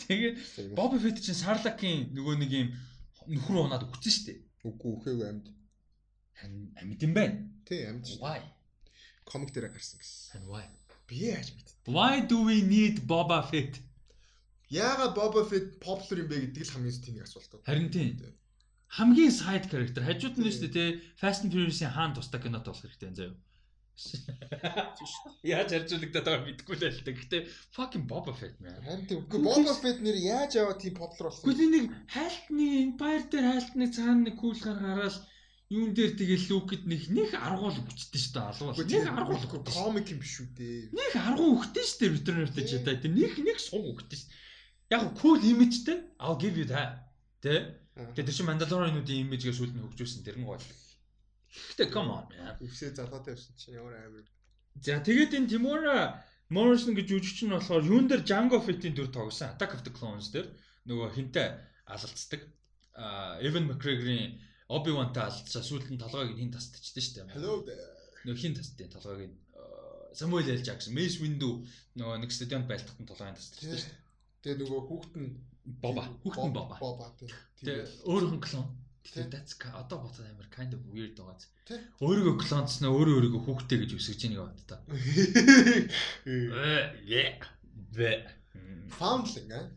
Тэгээд 0.06 0.38
Boba 0.78 1.00
Fett 1.02 1.18
чинь 1.18 1.42
Sarlacc-ийн 1.42 2.14
нөгөө 2.14 2.36
нэг 2.38 2.52
юм 2.54 2.70
нөхрөө 3.34 3.62
унаад 3.66 3.86
өгсөн 3.88 4.14
шүү 4.14 4.26
дээ. 4.30 4.40
Үгүй 4.68 4.92
үхээгүй 4.94 5.28
амьд. 5.32 5.48
Амьд 6.82 7.02
юм 7.02 7.14
байна. 7.18 7.50
Тий 7.66 7.82
амьд. 7.90 8.06
Why? 8.22 8.46
Комик 9.26 9.54
дээр 9.56 9.74
гарсан 9.74 9.98
гэсэн. 9.98 10.46
Why? 10.46 10.70
Би 11.08 11.32
яаж 11.32 11.56
мэд. 11.56 11.68
Why 11.88 12.20
do 12.32 12.44
we 12.44 12.62
need 12.62 13.08
Boba 13.08 13.40
Fett? 13.50 13.80
Яагаад 14.70 15.16
Boba 15.16 15.44
Fett 15.48 15.80
popular 15.80 16.24
юм 16.24 16.30
бэ 16.32 16.38
гэдэг 16.52 16.64
л 16.68 16.74
хамгийн 16.76 17.00
тийм 17.00 17.24
асуулт. 17.24 17.52
Харин 17.64 17.88
тийм. 17.88 18.20
Хамгийн 18.92 19.32
side 19.32 19.68
character 19.72 20.04
хажууд 20.04 20.36
нь 20.36 20.52
шүү 20.52 20.68
дээ 20.68 20.76
тий 20.76 20.90
Fast 21.16 21.48
and 21.48 21.52
Furious-ийн 21.56 21.96
хаан 21.96 22.12
тусдаг 22.12 22.44
кинот 22.44 22.68
болох 22.68 22.84
хэрэгтэй 22.84 23.16
заяа. 23.16 23.36
Яаж 25.56 25.70
харьцуулагдаад 25.74 26.26
байгааг 26.28 26.46
мэдэхгүй 26.46 26.76
л 26.76 26.86
л 26.92 27.02
дээ. 27.08 27.18
Гэтэ 27.24 27.38
fucking 27.72 28.06
Boba 28.12 28.36
Fett 28.36 28.60
man. 28.60 28.76
Харин 28.84 29.08
тийм 29.08 29.24
үгүй 29.24 29.40
Boba 29.48 29.74
Fett 29.80 30.04
нэр 30.04 30.18
яаж 30.20 30.60
яваа 30.60 30.76
тийм 30.76 30.96
popular 31.00 31.32
болсон. 31.32 31.48
Үгүй 31.48 31.68
нэг 31.72 31.86
хайлтны 32.12 32.66
Empire 32.84 33.26
дээр 33.32 33.46
хайлтны 33.48 33.86
цаана 33.96 34.28
нэг 34.28 34.36
кул 34.38 34.60
гаргаад 34.60 35.18
юун 35.68 35.92
дээр 35.92 36.16
тэгээ 36.16 36.40
лүкэд 36.48 36.84
нэг 36.88 37.02
нэг 37.12 37.36
аргуул 37.36 37.76
өгчдээ 37.76 38.22
шүү 38.24 38.34
дээ 38.40 38.48
алуул. 38.48 38.80
Нэг 38.88 39.08
аргуул 39.12 39.44
комик 39.68 40.08
юм 40.16 40.20
биш 40.24 40.40
үү 40.40 40.48
дээ. 40.56 40.96
Нэг 40.96 41.12
аргуу 41.20 41.60
өгдөө 41.60 41.84
шүү 41.84 42.00
дээ 42.00 42.14
Return 42.16 42.44
of 42.48 42.52
the 42.56 42.64
Jedi. 42.64 42.96
Тэг 43.04 43.12
нэг 43.12 43.36
нэг 43.44 43.60
сум 43.60 43.84
өгдөө 43.84 44.16
шүү. 44.16 44.32
Яг 44.96 45.04
cool 45.20 45.44
image-тэй 45.44 46.00
I'll 46.24 46.40
give 46.40 46.56
you 46.56 46.64
that. 46.72 47.04
Тэ? 47.44 47.76
Тэгээ 48.16 48.28
тэр 48.32 48.36
чинь 48.38 48.48
Mandalorian-уудын 48.48 49.28
имижгээ 49.28 49.58
сүүлд 49.60 49.76
нь 49.76 49.84
хөгжүүлсэн 49.84 50.24
тэр 50.24 50.40
нь 50.40 50.48
гоё. 50.48 50.64
Гэтэ 51.76 51.92
come 51.92 52.16
on 52.16 52.26
man. 52.32 52.56
Өвсөө 52.64 52.96
залгаатай 52.96 53.36
байсан 53.36 53.54
чинь 53.60 53.76
ямар 53.76 54.00
амар. 54.00 54.24
За 54.80 55.04
тэгээд 55.04 55.36
энэ 55.36 55.52
Timura 55.52 56.24
Morrison 56.48 56.96
гэж 56.96 57.08
жүжигч 57.12 57.44
нь 57.44 57.52
болохоор 57.52 57.84
юун 57.84 58.08
дээр 58.08 58.24
Django 58.24 58.64
Fett-ийн 58.64 58.96
дүр 58.96 59.12
тоглосон. 59.12 59.52
Attack 59.52 59.76
of 59.76 59.84
the 59.84 59.92
Clones 59.92 60.32
дээр 60.32 60.48
нөгөө 60.88 61.08
хинтээ 61.12 61.48
алалцдаг. 61.92 62.42
А 62.96 63.36
Evan 63.44 63.68
McGregor-ийн 63.68 64.40
Obi-Wan-тай 64.68 65.24
алалцсан 65.28 65.64
сүүлд 65.64 65.92
нь 65.96 66.02
толгойг 66.02 66.36
хин 66.36 66.52
тасдчихсан 66.52 67.04
шүү 67.04 67.14
дээ. 67.16 67.36
Hello. 67.40 67.64
Нөгөө 68.28 68.42
хин 68.42 68.56
тасдیں۔ 68.58 68.92
толгойг 68.92 69.32
нь 69.32 69.36
Samuel 70.18 70.50
L. 70.50 70.64
Jackson, 70.66 70.92
Mace 70.98 71.22
Windu 71.22 71.64
нөгөө 71.96 72.20
нэг 72.20 72.32
стадионд 72.36 72.68
байлдахтан 72.68 73.08
толгойн 73.08 73.38
тасдчихсан 73.38 73.80
шүү 73.80 73.92
дээ. 73.92 74.04
Тэгээ 74.44 74.60
нөгөө 74.66 74.82
хүүхэд 74.92 75.16
нь 75.24 75.30
Боба, 75.84 76.04
хүүхэд 76.24 76.48
нь 76.52 76.56
Боба. 76.58 76.76
Боба 76.84 77.06
тэгээ 77.20 78.08
өөрөөх 78.12 78.34
нь 78.36 78.44
клон. 78.44 78.68
Тэгээ 79.08 79.32
that's 79.32 79.56
одоо 79.72 80.04
бодоод 80.04 80.28
амар 80.28 80.48
kind 80.52 80.76
of 80.76 80.84
weird 80.92 81.16
байгаа. 81.16 81.48
Өөрийгөө 82.04 82.36
клонцсноо 82.44 82.92
өөрөө 82.92 83.16
өөрийгөө 83.24 83.42
хүүхдээ 83.48 83.78
гэж 83.88 83.92
үсгэж 83.96 84.20
ийнэг 84.28 84.42
бат 84.44 84.60
та. 84.68 84.76
Вэ. 87.96 88.12
Foundling 89.00 89.52
аа. 89.56 89.72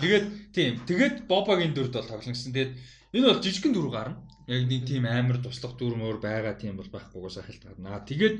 Тэгээд 0.00 0.26
тийм. 0.52 0.72
Тэгээд 0.84 1.16
Бобагийн 1.28 1.72
дүрд 1.72 1.96
бол 1.96 2.08
тоглосон. 2.08 2.52
Тэгээд 2.52 2.72
энэ 3.14 3.26
бол 3.28 3.42
жижигхэн 3.42 3.74
дүр 3.74 3.90
гарна. 3.90 4.22
Яг 4.50 4.66
нэг 4.66 4.82
тийм 4.86 5.06
амар 5.06 5.38
туслах 5.38 5.78
дүр 5.78 5.94
мөр 5.94 6.18
байгаа 6.18 6.54
тийм 6.58 6.74
бол 6.76 6.90
байхгүйгээс 6.90 7.38
халтгаана. 7.46 8.02
Тэгээд 8.08 8.36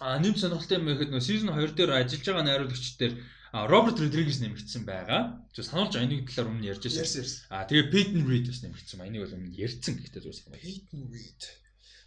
а 0.00 0.16
нэм 0.22 0.34
сонирхолтой 0.38 0.78
юм 0.78 0.88
ихэд 0.94 1.10
нөө 1.10 1.22
season 1.22 1.50
2 1.52 1.76
дээр 1.76 1.90
ажиллаж 1.98 2.24
байгаа 2.24 2.46
найруулагч 2.46 2.86
дээр 2.96 3.14
Роберт 3.52 3.98
Родригес 3.98 4.38
нэмэгдсэн 4.40 4.86
байгаа. 4.86 5.42
Зөв 5.50 5.66
сануулж 5.66 5.92
байгаа 5.98 6.06
энийг 6.06 6.30
талаар 6.30 6.54
өмнө 6.54 6.70
ярьж 6.70 6.86
байсан. 6.86 7.26
А 7.50 7.66
тэгээ 7.66 7.90
Peyton 7.90 8.22
Reed 8.30 8.46
бас 8.46 8.62
нэмэгдсэн 8.62 8.96
байна. 9.02 9.10
Энийг 9.10 9.22
бол 9.26 9.36
өмнө 9.42 9.58
ярьсан 9.58 9.94
гэхдээ 9.98 10.22
зөв 10.22 10.34
санаа. 10.38 10.62
Peyton 10.62 11.02
Reed. 11.10 11.42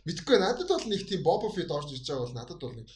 Мэдхгүй 0.08 0.38
надад 0.40 0.72
бол 0.72 0.88
нэг 0.88 1.04
тийм 1.04 1.20
Boba 1.20 1.52
Fett 1.52 1.68
орж 1.68 1.92
иж 1.92 2.08
байгаа 2.08 2.24
бол 2.24 2.38
надад 2.40 2.60
бол 2.64 2.76
нэг 2.80 2.88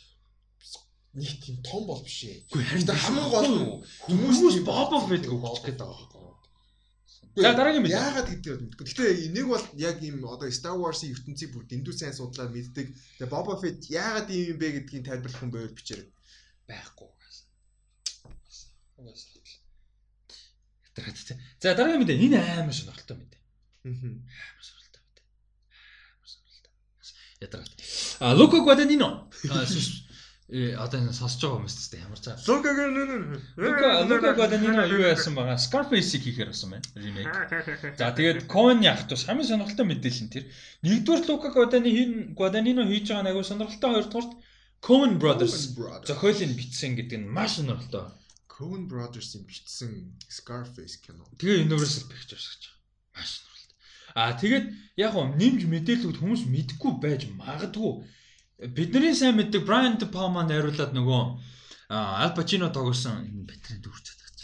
нэг 1.20 1.34
тийм 1.44 1.58
том 1.60 1.84
бол 1.92 2.00
биш 2.00 2.24
ээ. 2.24 2.48
Харин 2.48 2.88
хамгийн 2.88 3.30
гол 3.36 3.48
нь 3.52 3.60
хүмүүс 4.16 4.64
Boba 4.64 4.98
Fett 5.04 5.28
өгөх 5.28 5.68
гэдэг 5.68 5.84
байгаа. 5.84 6.17
За 7.38 7.54
дараагийн 7.54 7.84
мэдээ. 7.86 8.02
Яагаад 8.02 8.28
гэдэг 8.34 8.54
нь 8.58 8.66
мэдгүй. 8.66 8.86
Гэтэ 8.90 9.30
нэг 9.30 9.46
бол 9.46 9.66
яг 9.78 9.98
ийм 10.02 10.26
одоо 10.26 10.50
Star 10.50 10.74
Wars-ийн 10.74 11.14
ертөнцийг 11.14 11.54
бүр 11.54 11.70
дэндүү 11.70 11.94
сайн 11.94 12.18
судлаад 12.18 12.50
мэддэг. 12.50 12.88
Тэгээ 13.22 13.30
Boba 13.30 13.54
Fett 13.62 13.86
яагаад 13.94 14.28
ийм 14.34 14.54
юм 14.54 14.58
бэ 14.58 14.68
гэдгийг 14.82 15.06
тайлбарлах 15.06 15.38
хүн 15.38 15.54
байвал 15.54 15.78
бичээрэй. 15.78 16.10
Байхгүй. 16.66 17.10
За 21.62 21.78
дараагийн 21.78 22.02
мэдээ 22.02 22.18
энэ 22.26 22.38
амар 22.58 22.74
сонирхолтой 22.74 23.18
мэдээ. 23.22 23.42
Амар 23.86 24.66
сонирхолтой 24.66 25.02
мэдээ. 25.06 25.26
Амар 26.18 26.30
сонирхолтой. 26.34 26.74
Ядаргаа. 27.46 27.78
А 28.26 28.34
Лука 28.34 28.58
Гваданино. 28.66 29.30
Э 30.48 30.80
одоо 30.80 31.04
энэ 31.04 31.12
сонсож 31.12 31.44
байгаа 31.44 31.60
хүмүүс 31.60 31.76
тест 31.76 31.94
ямар 32.00 32.20
цаа. 32.24 32.40
Лука 32.48 32.72
Лука 32.72 33.90
Лука 34.08 34.32
Гваданино 34.32 34.88
юу 34.88 35.04
яасан 35.04 35.36
байгаа? 35.36 35.60
Scarface-ийг 35.60 36.24
хийхээр 36.24 36.56
болсон 36.56 36.72
байна. 36.72 36.88
Ремейк. 36.96 37.28
За 38.00 38.16
тэгээд 38.16 38.48
Cohen 38.48 38.80
ах 38.88 39.12
тус 39.12 39.28
хамгийн 39.28 39.44
сонирхолтой 39.44 39.84
мэдээлэл 39.92 40.24
нь 40.24 40.32
тэр. 40.32 40.48
Нэгдүгээр 40.88 41.28
Лука 41.28 41.52
Гвадани 41.52 42.32
Гваданино 42.32 42.88
хийж 42.88 43.12
байгаа 43.12 43.24
нь 43.28 43.30
аягүй 43.36 43.44
сонирхолтой. 43.44 43.92
Хоёрдугаар 43.92 44.28
Cohen 44.80 45.14
Brothers 45.20 45.76
зохиолыг 46.08 46.52
бичсэн 46.56 46.96
гэдэг 46.96 47.20
нь 47.20 47.28
маш 47.28 47.60
сонирхолтой. 47.60 48.08
Coen 48.48 48.88
Brothers-ийн 48.88 49.44
бичсэн 49.44 50.16
Scarface 50.32 50.96
кино. 51.04 51.28
Тэгээ 51.36 51.68
Universal 51.68 52.08
Pictures 52.08 52.48
гэж 52.56 52.62
байгаа. 52.72 53.20
Маш 53.20 53.30
сонирхолтой. 53.36 53.76
Аа 54.16 54.32
тэгээд 54.40 54.66
яг 54.96 55.12
нь 55.12 55.36
нэмж 55.44 55.62
мэдээлэлүүд 55.68 56.18
хүмүүс 56.24 56.48
мэдгүй 56.48 56.92
байж 57.04 57.28
магадгүй 57.36 58.08
бидний 58.60 59.14
сайн 59.16 59.38
мэддэг 59.38 59.66
Brian 59.66 59.98
De 60.02 60.08
Palma 60.10 60.44
найруулад 60.48 60.94
нөгөө 60.98 61.22
Al 61.94 62.32
Pacino 62.36 62.72
тоглосон 62.74 63.46
батрын 63.48 63.82
дүүрчээд 63.86 64.20
байгаа. 64.24 64.38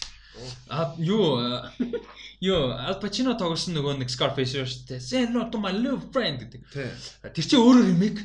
А 0.70 0.96
юу 1.02 1.40
юу 2.40 2.60
Al 2.78 3.00
Pacino 3.02 3.34
тоглосон 3.40 3.74
нөгөө 3.74 3.98
нэг 4.04 4.14
Scarface 4.14 4.62
шүү 4.62 4.86
дээ. 4.88 5.00
Say 5.02 5.26
hello 5.26 5.50
to 5.50 5.58
my 5.58 5.74
little 5.74 6.00
friend 6.14 6.46
гэдэг. 6.46 6.62
Тэр 7.34 7.46
чинь 7.48 7.60
өөрөө 7.64 7.90
ремейк. 7.90 8.22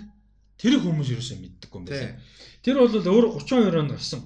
Тэр 0.59 0.77
хүмүүс 0.83 1.15
ерөөсөө 1.15 1.39
мэддэггүй 1.41 1.79
юм 1.81 1.87
байна. 1.89 2.21
Тэр 2.67 2.77
бол 2.83 2.91
өөрөө 2.99 3.31
32 3.49 3.81
онд 3.81 3.93
гарсан 3.97 4.21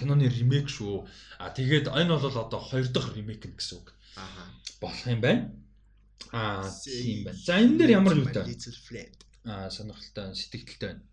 киноны 0.00 0.30
ремейк 0.32 0.70
шүү. 0.72 1.04
А 1.42 1.52
тэгээд 1.52 1.92
энэ 1.92 2.16
бол 2.16 2.40
одоо 2.40 2.60
хоёр 2.62 2.88
дахь 2.88 3.12
ремейк 3.12 3.44
гэсэн 3.44 3.84
үг. 3.84 3.92
Аха. 4.16 4.48
Болох 4.80 5.06
юм 5.06 5.20
байна. 5.20 5.52
Аа 6.32 6.64
тийм 6.70 7.26
байна. 7.28 7.36
За 7.36 7.60
энэ 7.60 7.78
дээр 7.84 7.90
ямар 8.00 8.16
юу 8.16 8.30
та? 8.32 8.46
Сонирхолтой 9.46 10.34
сэтгэлдэлтэй 10.34 10.90
байна. 10.90 11.04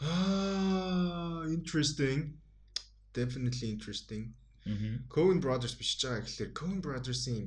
Аа, 0.00 1.44
interesting. 1.48 2.40
Definitely 3.12 3.68
interesting. 3.76 4.34
Coen 5.08 5.38
Brothers 5.40 5.76
бичиж 5.78 6.02
байгаа 6.04 6.24
гэхэлэр 6.24 6.52
Coen 6.58 6.80
Brothers-ийн 6.82 7.46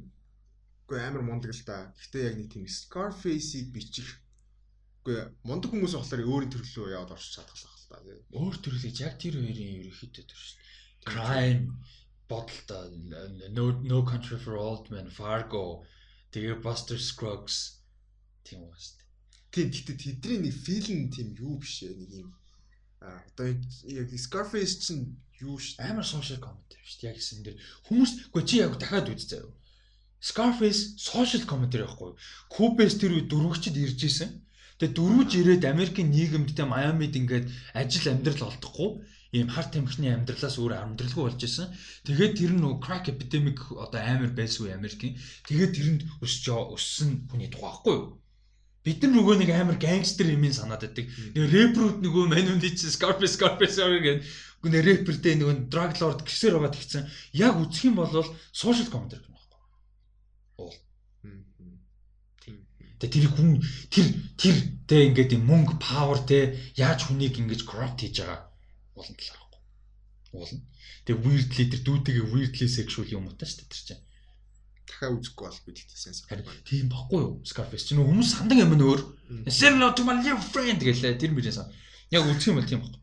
үгүй 0.86 1.00
амар 1.04 1.24
мундаг 1.26 1.52
л 1.52 1.64
да. 1.68 1.92
Гэхдээ 2.00 2.24
яг 2.30 2.36
нэг 2.38 2.50
тийм 2.54 2.66
Scarface-ийг 2.66 3.74
бичих 3.76 4.10
үгүй 5.04 5.28
мундаг 5.44 5.70
хүмүүс 5.70 5.94
болохоор 5.98 6.24
өөрийн 6.26 6.54
төрлөө 6.54 6.96
яваад 6.96 7.14
орчих 7.18 7.36
чадгалах 7.36 7.76
л 7.76 7.90
да. 7.92 7.98
тий. 8.06 8.18
Өөр 8.40 8.56
төрлөж 8.64 8.98
яг 9.04 9.16
тэр 9.20 9.36
хоёрын 9.36 9.78
ерөөхдөө 9.84 10.26
төр 10.26 10.40
шүү 10.42 10.58
дээ. 10.58 10.68
Crime 11.12 11.66
бодолтой 12.30 12.88
no 13.58 13.66
no 13.84 14.00
country 14.06 14.38
for 14.38 14.56
old 14.56 14.90
men 14.94 15.10
Fargo 15.10 15.84
тэгээ 16.32 16.62
Buster 16.66 16.98
Scruggs 16.98 17.84
тийм 18.46 18.64
үү. 18.70 18.99
Тийм 19.54 19.68
гэхдээ 19.74 19.98
тэдний 19.98 20.40
нэг 20.46 20.56
филм 20.66 21.10
тийм 21.14 21.28
юу 21.38 21.58
биш 21.62 21.84
ээ 21.84 21.96
нэг 21.98 22.12
юм 22.24 22.30
а 23.02 23.24
одоо 23.32 23.48
яг 23.84 24.10
Scarface 24.26 24.76
чинь 24.84 25.16
юу 25.40 25.56
дээ. 25.58 25.88
Амар 25.90 26.04
social 26.04 26.40
шүү 26.40 27.00
дээ. 27.00 27.10
Яг 27.10 27.16
гэсэн 27.16 27.44
дээр 27.44 27.58
хүмүүс 27.88 28.12
үгүй 28.28 28.44
чи 28.44 28.56
яг 28.60 28.76
дахиад 28.76 29.08
үз 29.08 29.24
заяа. 29.32 29.48
Scarface 30.20 31.00
social 31.00 31.44
commentary 31.48 31.88
байхгүй. 31.88 32.12
Cubes 32.52 33.00
тэр 33.00 33.16
үе 33.16 33.24
дөрвөгчд 33.32 33.76
ирж 33.80 34.04
исэн. 34.04 34.44
Тэгээ 34.84 34.96
дөрвөж 35.00 35.32
ирээд 35.40 35.64
Америкийн 35.64 36.12
нийгэмдтэй 36.12 36.68
Майамид 36.68 37.16
ингээд 37.16 37.48
ажил 37.72 38.12
амьдрал 38.12 38.52
олдохгүй 38.52 38.90
ийм 39.32 39.48
хар 39.48 39.68
тамхины 39.72 40.12
амьдралаас 40.12 40.60
өөр 40.60 40.76
амьдралгүй 40.76 41.24
болж 41.24 41.40
исэн. 41.40 41.72
Тэгээд 42.04 42.36
тэр 42.36 42.52
нь 42.60 42.68
crack 42.84 43.08
epidemic 43.08 43.64
одоо 43.80 44.00
амар 44.04 44.36
байсан 44.36 44.68
үе 44.68 44.76
Америкийн. 44.76 45.16
Тэгээд 45.48 45.72
тэрэнд 45.72 46.02
өсч 46.20 46.52
өссөн 46.52 47.32
хүний 47.32 47.48
тухай 47.48 47.72
байхгүй 47.72 47.96
юу? 47.96 48.19
Бид 48.90 49.06
нар 49.06 49.14
нөгөө 49.14 49.36
нэг 49.38 49.50
амар 49.54 49.78
гангстер 49.78 50.34
юм 50.34 50.50
санаад 50.50 50.82
байдаг. 50.82 51.06
Нөгөө 51.38 51.54
рэпрүүд 51.54 51.98
нөгөө 52.02 52.74
чи 52.74 52.90
Scarface 52.90 53.38
Scarface 53.38 53.78
гэдэг 53.78 54.26
нөгөө 54.60 54.84
рэпертэй 54.84 55.36
нөгөө 55.40 55.72
drug 55.72 55.94
lord 56.04 56.20
гисэр 56.28 56.60
байгаа 56.60 56.76
тэгсэн. 56.76 57.08
Яг 57.32 57.56
үзэх 57.56 57.88
юм 57.88 57.96
бол 58.04 58.12
social 58.52 58.92
commentary 58.92 59.24
гэх 59.24 59.32
юм 59.32 59.40
байна. 59.40 59.70
Уул. 60.60 60.76
Тэгээ 63.00 63.14
тэр 63.16 63.28
хүн 63.32 63.64
тэр 63.88 64.08
тэр 64.36 64.56
тэ 64.84 65.08
ингээд 65.08 65.36
юм 65.40 65.48
мөнгө 65.48 65.80
power 65.80 66.20
тэ 66.28 66.60
яаж 66.76 67.08
хүнийг 67.08 67.40
ингэж 67.40 67.64
corrupt 67.64 68.04
хийж 68.04 68.20
байгаа 68.20 68.52
уулын 69.00 69.16
талаар 69.16 69.40
байхгүй. 69.48 69.62
Уулна. 70.36 70.60
Тэгээ 71.08 71.24
weirdly 71.24 71.66
тэр 71.72 71.82
дүүтэйгээ 71.88 72.26
weirdly 72.28 72.68
sexual 72.68 73.08
юм 73.08 73.32
утаа 73.32 73.48
шүү 73.48 73.64
дээ 73.64 73.72
тэр 73.72 73.84
чинь. 73.88 74.04
Дахиад 75.00 75.16
үзэхгүй 75.16 75.48
бол 75.48 75.64
би 75.64 75.72
тэгтээ 75.80 75.96
сайн 75.96 76.16
Харин 76.28 76.44
санахгүй. 76.44 76.68
тийм 76.68 76.86
баггүй 76.92 77.20
юу? 77.24 77.40
Scarface 77.48 77.88
чинь 77.88 78.04
хүмүүс 78.04 78.36
сандаг 78.36 78.60
юм 78.60 78.76
нөр. 78.76 79.00
Hello 79.48 79.96
to 79.96 80.04
my 80.04 80.20
little 80.20 80.44
friend 80.44 80.84
гэлээ 80.84 81.16
тэр 81.16 81.32
сан. 81.56 81.72
Яг 82.12 82.28
үзэх 82.28 82.52
юм 82.52 82.60
бол 82.60 82.68
тийм 82.68 82.84
баг. 82.84 83.00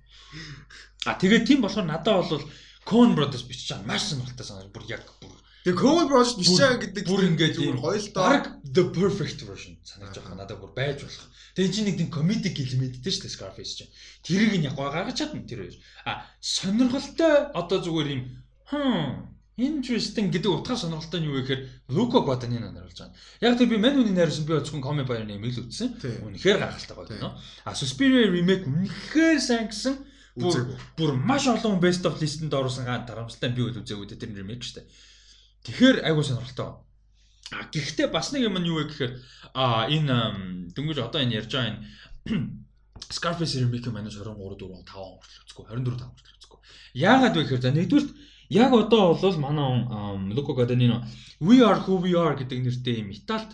А 1.09 1.16
тэгээд 1.16 1.48
тийм 1.48 1.64
болохоор 1.64 1.89
надад 1.89 2.28
бол 2.28 2.44
Coen 2.85 3.16
Brothers 3.16 3.48
бичиж 3.48 3.73
байгаа 3.73 3.89
маш 3.89 4.12
сонирхолтой 4.12 4.44
санаж 4.44 4.68
бүр 4.68 4.85
яг 4.93 5.09
бүр 5.24 5.32
Тэгээ 5.64 5.81
Coen 5.81 6.05
Brothers 6.05 6.36
бичиж 6.36 6.60
байгаа 6.60 6.85
гэдэг 6.85 7.05
бүр 7.09 7.23
ингээд 7.32 7.56
зүгээр 7.56 7.81
баг 8.12 8.44
the 8.60 8.85
perfect 8.93 9.40
version 9.48 9.81
санаж 9.81 10.20
байгаа 10.20 10.36
надад 10.36 10.60
бүр 10.60 10.77
байж 10.77 11.01
болох. 11.01 11.27
Тэгээ 11.56 11.73
чи 11.73 11.81
нэг 11.81 11.97
тийм 11.97 12.10
comedic 12.12 12.60
element 12.60 13.01
дээ 13.01 13.09
шүү 13.09 13.24
дээ 13.24 13.35
Scarface 13.40 13.73
чинь. 13.81 13.93
Тэрийг 14.20 14.52
нь 14.60 14.68
яг 14.68 14.77
гаргаж 14.77 15.16
чадна 15.16 15.48
тэр 15.48 15.64
хоёр. 15.64 15.77
А 16.05 16.28
сонирхолтой 16.44 17.48
одоо 17.56 17.81
зүгээр 17.81 18.09
юм 18.12 18.23
хм 18.68 19.36
interesting 19.57 20.28
гэдэг 20.28 20.53
утгаар 20.53 20.77
сонирхолтой 20.77 21.20
нь 21.24 21.28
юу 21.33 21.41
вэ 21.41 21.49
гэхээр 21.49 21.62
Luca 21.97 22.20
Guadagnino 22.20 22.69
найруулж 22.69 23.01
байгаа. 23.01 23.16
Яг 23.41 23.57
тэр 23.57 23.73
би 23.73 23.81
мань 23.81 23.97
үний 23.97 24.12
найруулсан 24.12 24.45
би 24.45 24.53
оцхон 24.53 24.85
коми 24.85 25.09
баяр 25.09 25.24
нэмэл 25.24 25.65
үзсэн. 25.65 25.97
Үнэхээр 26.28 26.61
гайхалтай 26.61 26.97
гоё 26.97 27.09
кино. 27.09 27.41
А 27.65 27.73
Suspiria 27.73 28.28
remake 28.28 28.69
үнэхээр 28.69 29.41
сайн 29.41 29.73
гэсэн. 29.73 29.97
Бүр 30.37 30.77
бүр 31.01 31.16
маш 31.16 31.49
олон 31.49 31.81
best 31.81 32.05
of 32.05 32.20
list-энд 32.20 32.53
оруулсан 32.53 32.85
га 32.85 33.01
дарамжтай 33.09 33.49
би 33.49 33.65
үл 33.65 33.81
үзээгүй 33.81 34.12
тэр 34.12 34.37
remake 34.37 34.61
шүү 34.61 34.85
дээ. 34.85 34.87
Тэгэхээр 35.65 35.97
айгуу 36.05 36.20
сонирхолтой. 36.20 36.77
А 37.57 37.65
гэхдээ 37.73 38.12
бас 38.12 38.37
нэг 38.37 38.45
юм 38.45 38.61
нь 38.61 38.69
юу 38.69 38.85
вэ 38.85 38.93
гэхээр 38.93 39.12
а 39.57 39.89
энэ 39.89 40.77
дөнгөж 40.77 41.01
одоо 41.01 41.24
энэ 41.24 41.41
ярьж 41.41 41.57
байгаа 41.57 41.81
энэ 41.81 41.81
Scarface 43.09 43.57
remake 43.57 43.89
маань 43.89 44.12
23 44.12 44.37
4 44.37 44.61
5 44.61 44.85
хүртэл 44.85 45.43
үзэхгүй 45.49 45.65
24 45.65 45.97
5 45.97 46.12
хүртэл 46.12 46.37
үзэхгүй. 46.37 46.61
Яагаад 47.01 47.35
вэ 47.37 47.43
гэхээр 47.47 47.65
за 47.65 47.70
нэгдүгürt 47.73 48.11
яг 48.48 48.73
одоо 48.73 49.14
бол 49.14 49.36
манай 49.39 49.85
Luca 50.35 50.52
Guadagnino 50.55 51.05
We 51.40 51.60
Are 51.60 51.81
Who 51.85 52.01
We 52.05 52.12
Are 52.14 52.35
гэдэг 52.39 52.59
нэртэй 52.62 53.01
юм 53.02 53.10
Италид 53.10 53.52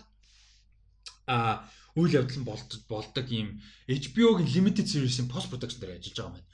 а 1.27 1.67
үйл 1.95 2.19
явдал 2.19 2.39
нь 2.41 2.47
болдог 2.89 3.27
ийм 3.29 3.61
HBO-гийн 3.87 4.49
limited 4.49 4.87
series-ийн 4.89 5.29
post 5.29 5.47
production 5.49 5.79
дээр 5.79 5.97
ажиллаж 6.01 6.17
байгаа 6.17 6.41
юм. 6.41 6.45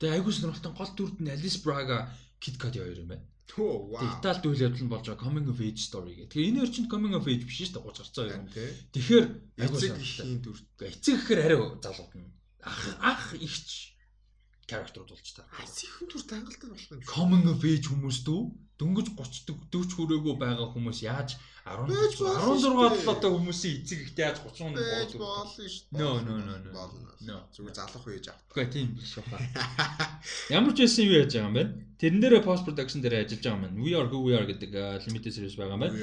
Тэгээ 0.00 0.14
айгуу 0.16 0.32
сонирхолтой 0.32 0.72
гол 0.72 0.92
дүрд 0.96 1.18
нь 1.20 1.32
Alice 1.32 1.60
Braga 1.60 2.10
Kid 2.40 2.56
Cudi 2.56 2.80
хоёр 2.80 3.00
юм 3.04 3.08
байна. 3.12 3.24
Төө 3.46 3.72
вау. 3.92 4.02
Италид 4.02 4.44
үйл 4.48 4.64
явдал 4.66 4.84
нь 4.84 4.92
болж 4.92 5.04
байгаа 5.06 5.24
coming 5.24 5.46
of 5.52 5.60
age 5.60 5.80
story 5.84 6.12
гэх. 6.16 6.32
Тэгээ 6.32 6.48
энэ 6.50 6.62
орчинд 6.64 6.88
coming 6.90 7.14
of 7.14 7.28
age 7.28 7.44
биш 7.44 7.60
шүү 7.60 7.76
дээ 7.76 7.84
30 7.86 8.00
гарцаа 8.02 8.24
юм. 8.34 8.44
Тэгэхээр 8.96 9.24
айгуу 9.60 9.78
сонирхолтой. 9.78 10.88
Эцэг 10.90 11.14
гэхээр 11.20 11.40
арай 11.44 11.58
залууд 11.84 12.12
нь 12.16 12.28
ах 12.66 12.82
ах 13.00 13.24
ихч 13.38 13.95
character 14.66 15.02
болж 15.06 15.28
таа. 15.34 15.46
Эцэгхэн 15.62 16.06
дүр 16.10 16.22
тангалттай 16.26 16.68
болох 16.70 16.90
юм. 16.92 17.02
Coming 17.06 17.44
of 17.50 17.62
age 17.64 17.86
хүмүүс 17.90 18.18
дүү 18.26 18.40
дөнгөж 18.76 19.08
30 19.16 19.72
40 19.72 19.96
хүрээгүй 19.96 20.34
байгаа 20.36 20.68
хүмүүс 20.74 20.98
яаж 21.06 21.38
10 21.66 21.88
Байж 21.90 22.14
болно 22.20 22.54
16 22.54 22.62
шүү 22.62 22.74
дээ. 22.76 23.02
талаатай 23.06 23.30
хүмүүсийн 23.34 23.74
эцэг 23.82 23.98
ихтэй 24.06 24.24
яаж 24.26 24.38
30 24.44 24.76
Байж 24.76 25.12
болно. 25.16 25.26
болно 25.26 25.66
шүү 25.66 25.84
дээ. 25.90 25.98
No, 25.98 26.10
no, 26.26 26.34
no, 26.46 26.54
no. 26.62 26.70
Болно. 26.76 27.36
Зүгээр 27.56 27.74
залах 27.78 28.04
үеж 28.06 28.26
авах. 28.30 28.44
Үгүй 28.52 28.66
тийм 28.70 28.88
биш 28.94 29.12
баха. 29.18 29.38
Ямар 30.56 30.72
ч 30.76 30.78
байсан 30.84 31.02
юу 31.08 31.16
яаж 31.18 31.32
байгаа 31.34 31.48
юм 31.50 31.56
бэ? 31.56 31.64
Тэрэн 31.96 32.20
дээрээ 32.22 32.42
post 32.46 32.62
production 32.68 33.00
дээр 33.02 33.14
ажиллаж 33.24 33.42
байгаа 33.42 33.56
юм 33.56 33.64
байна. 33.66 33.82
We 33.82 33.92
are 33.98 34.06
who 34.12 34.18
we 34.28 34.32
are 34.36 34.46
гэдэг 34.46 34.70
uh, 34.76 35.00
limited 35.08 35.32
series 35.34 35.56
байгаа 35.56 35.74
юм 35.74 35.82
байна. 35.82 35.94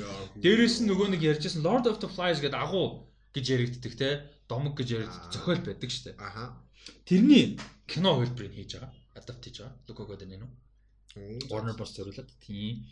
Дээрээс 0.44 0.76
нь 0.84 0.90
нөгөө 0.90 1.08
нэг 1.14 1.22
ярьжсэн 1.24 1.62
Lord 1.64 1.86
of 1.88 2.02
the 2.04 2.10
Flies 2.10 2.42
гэдэг 2.44 2.58
агуу 2.60 3.08
гэж 3.32 3.46
яригддаг 3.56 3.94
те 3.96 4.10
домог 4.50 4.74
гэж 4.76 4.88
яригддаг 5.00 5.32
зохиол 5.32 5.62
байдаг 5.64 5.90
шүү 5.94 6.04
дээ. 6.12 6.16
Аха. 6.20 6.58
Тэрний 7.08 7.60
кино 7.88 8.16
хөлбөрийг 8.20 8.54
хийж 8.56 8.72
байгаа. 8.76 8.92
Адапт 9.16 9.44
хийж 9.46 9.58
байгаа. 9.62 9.78
Luca 9.88 10.04
Guadagnino. 10.08 10.48
Оо. 11.16 11.40
Warner 11.52 11.76
Bros 11.78 11.94
зориулаад 11.96 12.30
тийм. 12.42 12.86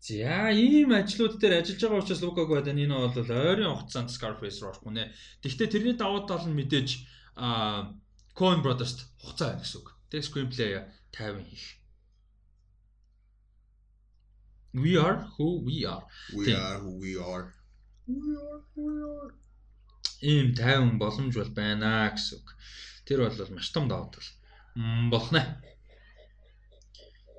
За 0.00 0.50
ийм 0.52 0.92
ажлууд 0.92 1.40
дээр 1.40 1.60
ажиллаж 1.60 1.82
байгаа 1.82 2.02
учраас 2.02 2.22
Luca 2.22 2.44
Guadagnino 2.46 2.96
бол 3.14 3.30
ойрын 3.30 3.74
хугацаанд 3.76 4.10
Scarface 4.14 4.60
руу 4.60 4.70
орохгүй 4.70 4.92
нэ. 4.94 5.04
Гэхдээ 5.42 5.68
тэрний 5.72 5.96
давуу 5.98 6.26
тал 6.28 6.44
нь 6.46 6.56
мэдээж 6.58 6.88
а 7.36 7.92
Coen 8.38 8.60
Brothers-т 8.62 9.00
хугацаа 9.20 9.48
байна 9.50 9.62
гэсэн 9.64 9.78
үг. 9.80 9.88
Тэг 10.10 10.22
screenplay 10.22 10.70
50 11.12 11.42
хийх. 11.48 11.66
We 14.76 14.96
are 15.00 15.24
who 15.34 15.64
we 15.64 15.86
are. 15.88 16.04
We 16.36 16.52
are 16.52 16.78
who 16.84 16.92
we 17.00 17.16
are. 17.16 17.56
We 18.06 18.36
are 18.36 18.60
who 18.76 18.82
we 18.84 18.96
are. 19.00 19.32
Ийм 20.20 20.52
50 20.54 21.00
боломж 21.00 21.34
бол 21.40 21.52
байна 21.56 22.12
гэсэн 22.12 22.38
үг. 22.38 22.48
Тэр 23.06 23.22
бол 23.24 23.54
маш 23.54 23.70
том 23.70 23.88
давуу 23.88 24.10
тал. 24.10 24.28
Мм 24.74 25.10
болно. 25.10 25.42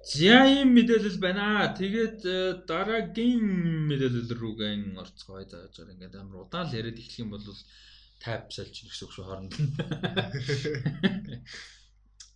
За 0.07 0.47
ийм 0.47 0.71
мэдээлэл 0.71 1.19
байна. 1.19 1.75
Тэгээд 1.75 2.19
э, 2.23 2.63
дараагийн 2.63 3.43
мэдээлэл 3.91 4.31
рүүгэн 4.39 4.95
орцгоё 4.95 5.43
зааж 5.43 5.75
байгаа. 5.75 5.93
Ингээд 5.93 6.15
амар 6.15 6.47
удаан 6.47 6.71
л 6.71 6.77
яриад 6.79 6.95
эхлэх 6.95 7.27
юм 7.27 7.35
бол 7.35 7.43
тайп 8.23 8.47
сольж 8.55 8.87
гэсэн 8.87 9.03
үг 9.03 9.11
шүү 9.11 9.25
хооронд. 9.27 9.53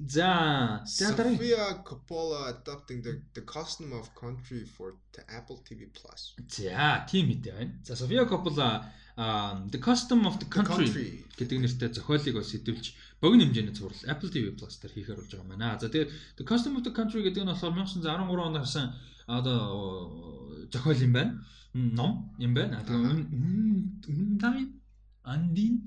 За, 0.02 0.82
Sofia 0.86 1.84
Coppola 1.86 2.50
adopting 2.50 3.04
the 3.04 3.22
the 3.36 3.42
custom 3.42 3.94
of 3.94 4.10
country 4.16 4.66
for 4.66 4.96
the 5.14 5.22
Apple 5.30 5.62
TV 5.64 5.86
Plus. 5.94 6.34
За, 6.50 7.06
тийм 7.06 7.30
мэдээ 7.30 7.54
байна. 7.54 7.74
За, 7.86 7.94
Sofia 7.96 8.26
Coppola 8.26 8.84
The 9.16 9.80
Custom 9.80 10.26
of 10.26 10.40
the 10.40 10.48
Country 10.48 11.26
гэдэг 11.36 11.58
нэртэй 11.60 11.90
зохиолыг 11.92 12.36
бас 12.40 12.52
хэдүүлж 12.56 12.86
богино 13.20 13.44
хэмжээний 13.50 13.76
зурвал 13.76 14.08
Apple 14.08 14.32
TV 14.32 14.56
Plus 14.56 14.80
дээр 14.80 14.94
хийхээр 14.96 15.20
болж 15.20 15.32
байгаа 15.36 15.44
юм 15.44 15.52
байна. 15.52 15.80
За 15.82 15.90
тэгээд 15.92 16.10
The 16.40 16.46
Custom 16.48 16.80
of 16.80 16.84
the 16.88 16.94
Country 16.96 17.20
гэдэг 17.26 17.44
нь 17.44 17.52
болохоор 17.52 17.76
1913 17.76 18.48
онд 18.48 18.58
гарсан 18.62 18.88
одоо 19.28 20.68
зохиол 20.72 21.02
юм 21.02 21.14
байна. 21.14 21.34
Ном 21.74 22.32
юм 22.40 22.54
байна. 22.56 22.84
Тэгээд 22.84 24.08
Undine 24.08 24.72
Undine 25.28 25.80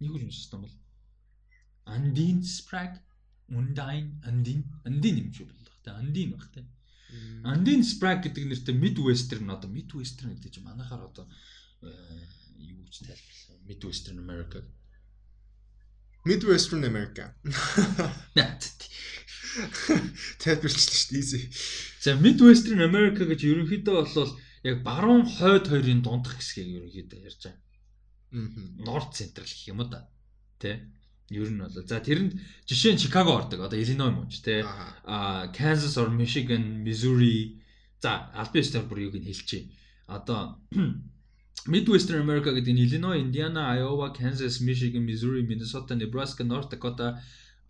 нэг 0.00 0.10
үл 0.14 0.24
юмшсан 0.26 0.62
бол 0.62 0.74
Undine 1.86 2.42
Sprague 2.42 2.98
Undine 3.54 4.18
Undine 4.26 4.66
Undine 4.82 5.18
юм 5.24 5.30
шиг 5.32 5.46
болох 5.46 5.78
та 5.84 5.98
Undine 6.02 6.34
баг 6.34 6.50
те. 6.50 6.66
Undine 7.44 7.86
Sprague 7.86 8.28
гэдэг 8.28 8.44
нэртэй 8.50 8.74
Midwestern 8.74 9.46
одоо 9.46 9.70
Midwestern 9.70 10.34
гэдэг 10.34 10.50
чинь 10.52 10.66
манайхаар 10.66 11.06
одоо 11.08 11.26
юу 12.58 12.82
гэж 12.84 12.94
тайлбарлаа. 13.06 13.56
Midwestern 13.68 14.18
America. 14.18 14.60
Midwestern 16.26 16.84
America. 16.84 17.24
Тайлбарлчихлаа 20.42 20.98
шүү 20.98 21.12
дээ. 21.14 21.22
Easy. 21.22 21.40
За 22.02 22.14
Midwestern 22.18 22.82
America 22.84 23.22
гэж 23.28 23.40
ерөнхийдөө 23.48 23.94
бол 24.14 24.30
яг 24.66 24.82
баруун 24.84 25.24
хойд 25.26 25.70
хоёрын 25.70 26.02
дундх 26.02 26.34
хэсгийг 26.36 26.68
ерөнхийдөө 26.78 27.18
ярьж 27.24 27.40
байгаа. 27.46 27.62
Аа. 28.32 28.48
North 28.84 29.12
Central 29.16 29.46
гэх 29.48 29.68
юм 29.70 29.80
уу 29.80 29.88
да. 29.88 30.04
Тэ? 30.60 30.90
Ер 31.30 31.48
нь 31.52 31.60
бол 31.60 31.72
за 31.72 32.00
тэрэнд 32.00 32.32
жишээ 32.68 32.92
нь 32.96 33.02
Chicago 33.02 33.38
ордог. 33.38 33.60
Одоо 33.64 33.78
Illinois 33.78 34.12
мууч 34.12 34.40
тэ. 34.44 34.64
Аа 34.64 35.52
Kansas 35.54 35.96
or 35.96 36.10
Michigan, 36.12 36.84
Missouri. 36.84 37.62
За 38.02 38.28
албан 38.34 38.62
ёсоор 38.62 38.84
бүр 38.88 39.08
юуг 39.08 39.16
нь 39.16 39.28
хэлчихье. 39.28 39.72
Одоо 40.06 40.60
Midwestern 41.66 42.20
America 42.22 42.54
гэдэг 42.54 42.72
нь 42.74 42.84
Illinois, 42.86 43.18
Indiana, 43.18 43.74
Iowa, 43.74 44.12
Kansas, 44.14 44.60
Michigan, 44.60 45.02
Missouri, 45.02 45.42
Minnesota, 45.42 45.94
Nebraska, 45.94 46.44
North 46.44 46.70
Dakota, 46.70 47.18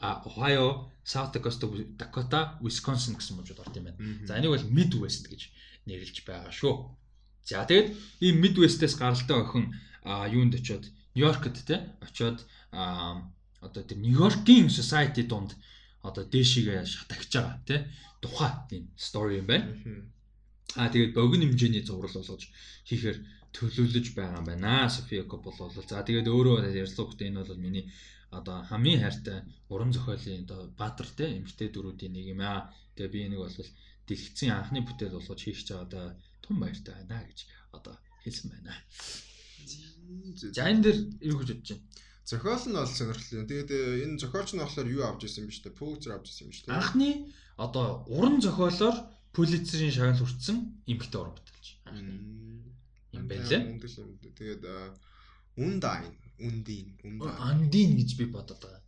Ohio, 0.01 0.91
South 1.05 1.33
Dakota, 1.33 2.59
Wisconsin 2.61 3.17
гэсэн 3.17 3.35
мужууд 3.41 3.61
орд 3.65 3.75
юм 3.77 3.89
байна. 3.89 3.99
За 4.27 4.39
энийг 4.39 4.53
бол 4.53 4.69
Midwest 4.71 5.27
гэж 5.27 5.51
нэрлэж 5.89 6.23
байгаа 6.23 6.53
шүү. 6.53 6.75
За 7.49 7.65
тэгээд 7.65 7.97
ийм 8.21 8.37
Midwest-ээс 8.45 8.95
гаралтай 9.01 9.41
охин 9.41 9.73
юунд 10.05 10.55
очиод 10.55 10.85
Нью-Йоркт 11.17 11.65
те 11.67 11.97
очиод 12.05 12.47
одоо 12.71 13.83
тэр 13.83 13.99
Нью-Йоркийн 13.99 14.69
society 14.71 15.27
донд 15.27 15.57
одоо 16.03 16.25
дээшигээ 16.29 16.85
шатагч 16.85 17.33
байгаа 17.35 17.59
те 17.67 17.77
тухай 18.23 18.53
тийм 18.71 18.93
story 18.95 19.43
юм 19.43 19.47
байна. 19.51 19.67
Аа 20.77 20.93
тэгээд 20.93 21.17
богино 21.17 21.49
хэмжээний 21.49 21.83
зураг 21.83 22.13
болгож 22.15 22.47
хийхээр 22.87 23.19
төлөвлөж 23.57 24.07
байгаа 24.15 24.41
юм 24.41 24.47
байна. 24.47 24.89
София 24.89 25.25
Коппола 25.25 25.69
бол 25.69 25.75
за 25.75 26.03
тэгээд 26.03 26.29
өөрөө 26.29 26.57
ярьцлуугт 26.83 27.21
энэ 27.23 27.45
бол 27.45 27.57
миний 27.57 27.87
одоо 28.31 28.63
хамгийн 28.69 29.01
хайртай 29.01 29.39
уран 29.73 29.93
зохиолын 29.93 30.45
одоо 30.45 30.61
баатар 30.77 31.09
те 31.19 31.25
эмгтэй 31.39 31.69
дөрүүдийн 31.73 32.13
нэг 32.13 32.27
юм 32.35 32.41
аа. 32.45 32.69
Тэгээ 32.97 33.13
би 33.13 33.21
энийг 33.25 33.41
бол 33.41 33.57
дэлгэцийн 34.09 34.53
анхны 34.53 34.81
бүтээл 34.85 35.17
болгож 35.17 35.41
хийх 35.41 35.61
гэж 35.65 35.89
да 35.89 36.17
тун 36.45 36.61
баяртай 36.61 36.95
байна 36.95 37.25
гэж 37.25 37.39
одоо 37.73 37.95
хэлсэн 38.25 38.53
байна. 38.53 38.75
За 40.55 40.69
энэ 40.69 40.83
дэр 40.85 40.97
юу 41.25 41.41
гэж 41.41 41.49
бодож 41.57 41.69
байна? 41.73 41.85
Зохиол 42.29 42.65
нь 42.69 42.77
бол 42.77 42.93
сонирхолтой. 42.93 43.49
Тэгээд 43.49 43.71
энэ 44.05 44.21
зохиолч 44.21 44.51
нь 44.53 44.61
болохоор 44.61 44.89
юу 44.93 45.03
авч 45.09 45.25
ирсэн 45.25 45.49
юм 45.49 45.53
бэ? 45.53 45.77
Pulitzer 45.81 46.13
авч 46.13 46.27
ирсэн 46.29 46.45
юм 46.45 46.53
шүү 46.53 46.65
дээ. 46.69 46.77
Анхны 46.77 47.09
одоо 47.57 48.05
уран 48.13 48.37
зохиолоор 48.45 48.97
Pulitzer-ийн 49.33 49.93
шагнал 49.97 50.21
хүртсэн 50.21 50.57
эмгтэй 50.93 51.21
уран 51.21 51.33
бүтээлч. 51.37 51.67
Юм 53.19 53.27
байлээ. 53.27 53.61
Тэгээд 54.39 54.63
Undine, 55.59 56.15
Undine, 56.39 56.93
Undine. 57.03 57.39
Андин 57.43 57.91
гэж 57.99 58.11
би 58.19 58.25
бодоод 58.31 58.63
байгаа. 58.63 58.83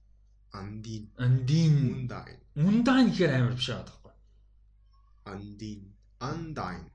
Андин. 0.55 1.11
Андин. 1.19 1.75
Undine. 1.95 2.39
Undine 2.55 3.11
гэхээр 3.11 3.33
амар 3.35 3.55
биш 3.59 3.69
байгаа 3.75 3.91
байхгүй. 3.91 4.15
Undine. 5.35 5.87
Undine. 6.23 6.87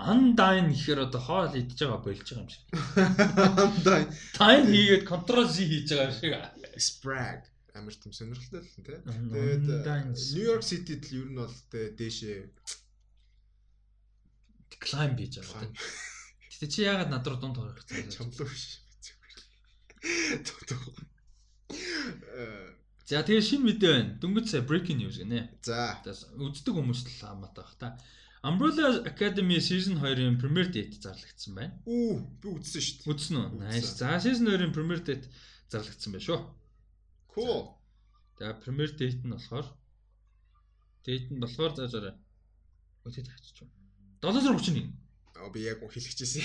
Undine 0.00 0.72
гэхээр 0.72 1.00
одоо 1.06 1.20
хоол 1.20 1.52
идж 1.60 1.76
байгаа 1.76 2.00
болж 2.00 2.20
байгаа 2.24 2.40
юм 2.40 2.48
шиг. 2.48 2.64
Undine. 3.68 4.08
Time 4.32 4.66
хийгээд 4.72 5.04
control 5.04 5.44
Z 5.44 5.56
хийж 5.68 5.88
байгаа 5.92 6.08
юм 6.08 6.16
шиг. 6.16 6.32
Sprague 6.80 7.52
амар 7.76 7.94
тийм 7.96 8.12
сонирхолтой 8.12 8.60
л 8.60 8.72
тий. 8.72 8.84
Тэгээд 8.84 9.64
York 10.48 10.64
City-д 10.64 11.04
л 11.08 11.16
ер 11.20 11.28
нь 11.32 11.36
бол 11.40 11.56
дээшээ 11.72 12.38
climb 14.84 15.16
хийж 15.16 15.40
байгаа. 15.40 15.68
Гэтэ 16.62 16.70
чи 16.78 16.86
яагаад 16.86 17.10
над 17.10 17.26
руу 17.26 17.42
дунд 17.42 17.58
хорох 17.58 17.74
гэсэн 17.74 18.06
юм? 18.06 18.14
Чамлуу 18.14 18.46
биш. 18.46 18.78
За 23.10 23.26
тэгээ 23.26 23.42
шинэ 23.42 23.66
мэдээ 23.66 23.90
байна. 23.90 24.14
Дөнгөж 24.22 24.46
сая 24.46 24.62
breaking 24.62 25.02
news 25.02 25.18
гинэ. 25.18 25.58
За. 25.66 25.98
Үздэг 26.38 26.70
хүмүүст 26.78 27.10
л 27.10 27.18
хамаатай 27.18 27.66
бах 27.66 27.74
та. 27.82 27.98
Umbrella 28.46 29.02
Academy 29.10 29.58
season 29.58 29.98
2-ын 29.98 30.38
premiere 30.38 30.70
date 30.70 31.02
зарлагдсан 31.02 31.58
байна. 31.58 31.74
Үу, 31.82 32.30
би 32.38 32.54
үзсэн 32.54 32.78
шүү 32.78 32.94
дээ. 33.02 33.10
Үзсэн 33.10 33.42
үү? 33.42 33.48
Nice. 33.58 33.98
За 33.98 34.22
season 34.22 34.46
2-ын 34.46 34.70
premiere 34.70 35.02
date 35.02 35.26
зарлагдсан 35.66 36.14
байна 36.14 36.26
шүү. 36.30 36.40
Cool. 37.34 37.74
За 38.38 38.54
premiere 38.62 38.94
date 38.94 39.26
нь 39.26 39.34
болохоор 39.34 39.66
date 41.02 41.26
нь 41.26 41.42
болохоор 41.42 41.74
за 41.74 41.90
зараа. 41.90 42.14
Өтөд 43.02 43.26
хаачих. 43.26 43.66
7 44.22 44.46
сар 44.46 44.54
31. 44.54 44.86
Аа 44.86 45.01
би 45.52 45.60
яг 45.66 45.80
хэлчихсэн. 45.82 46.42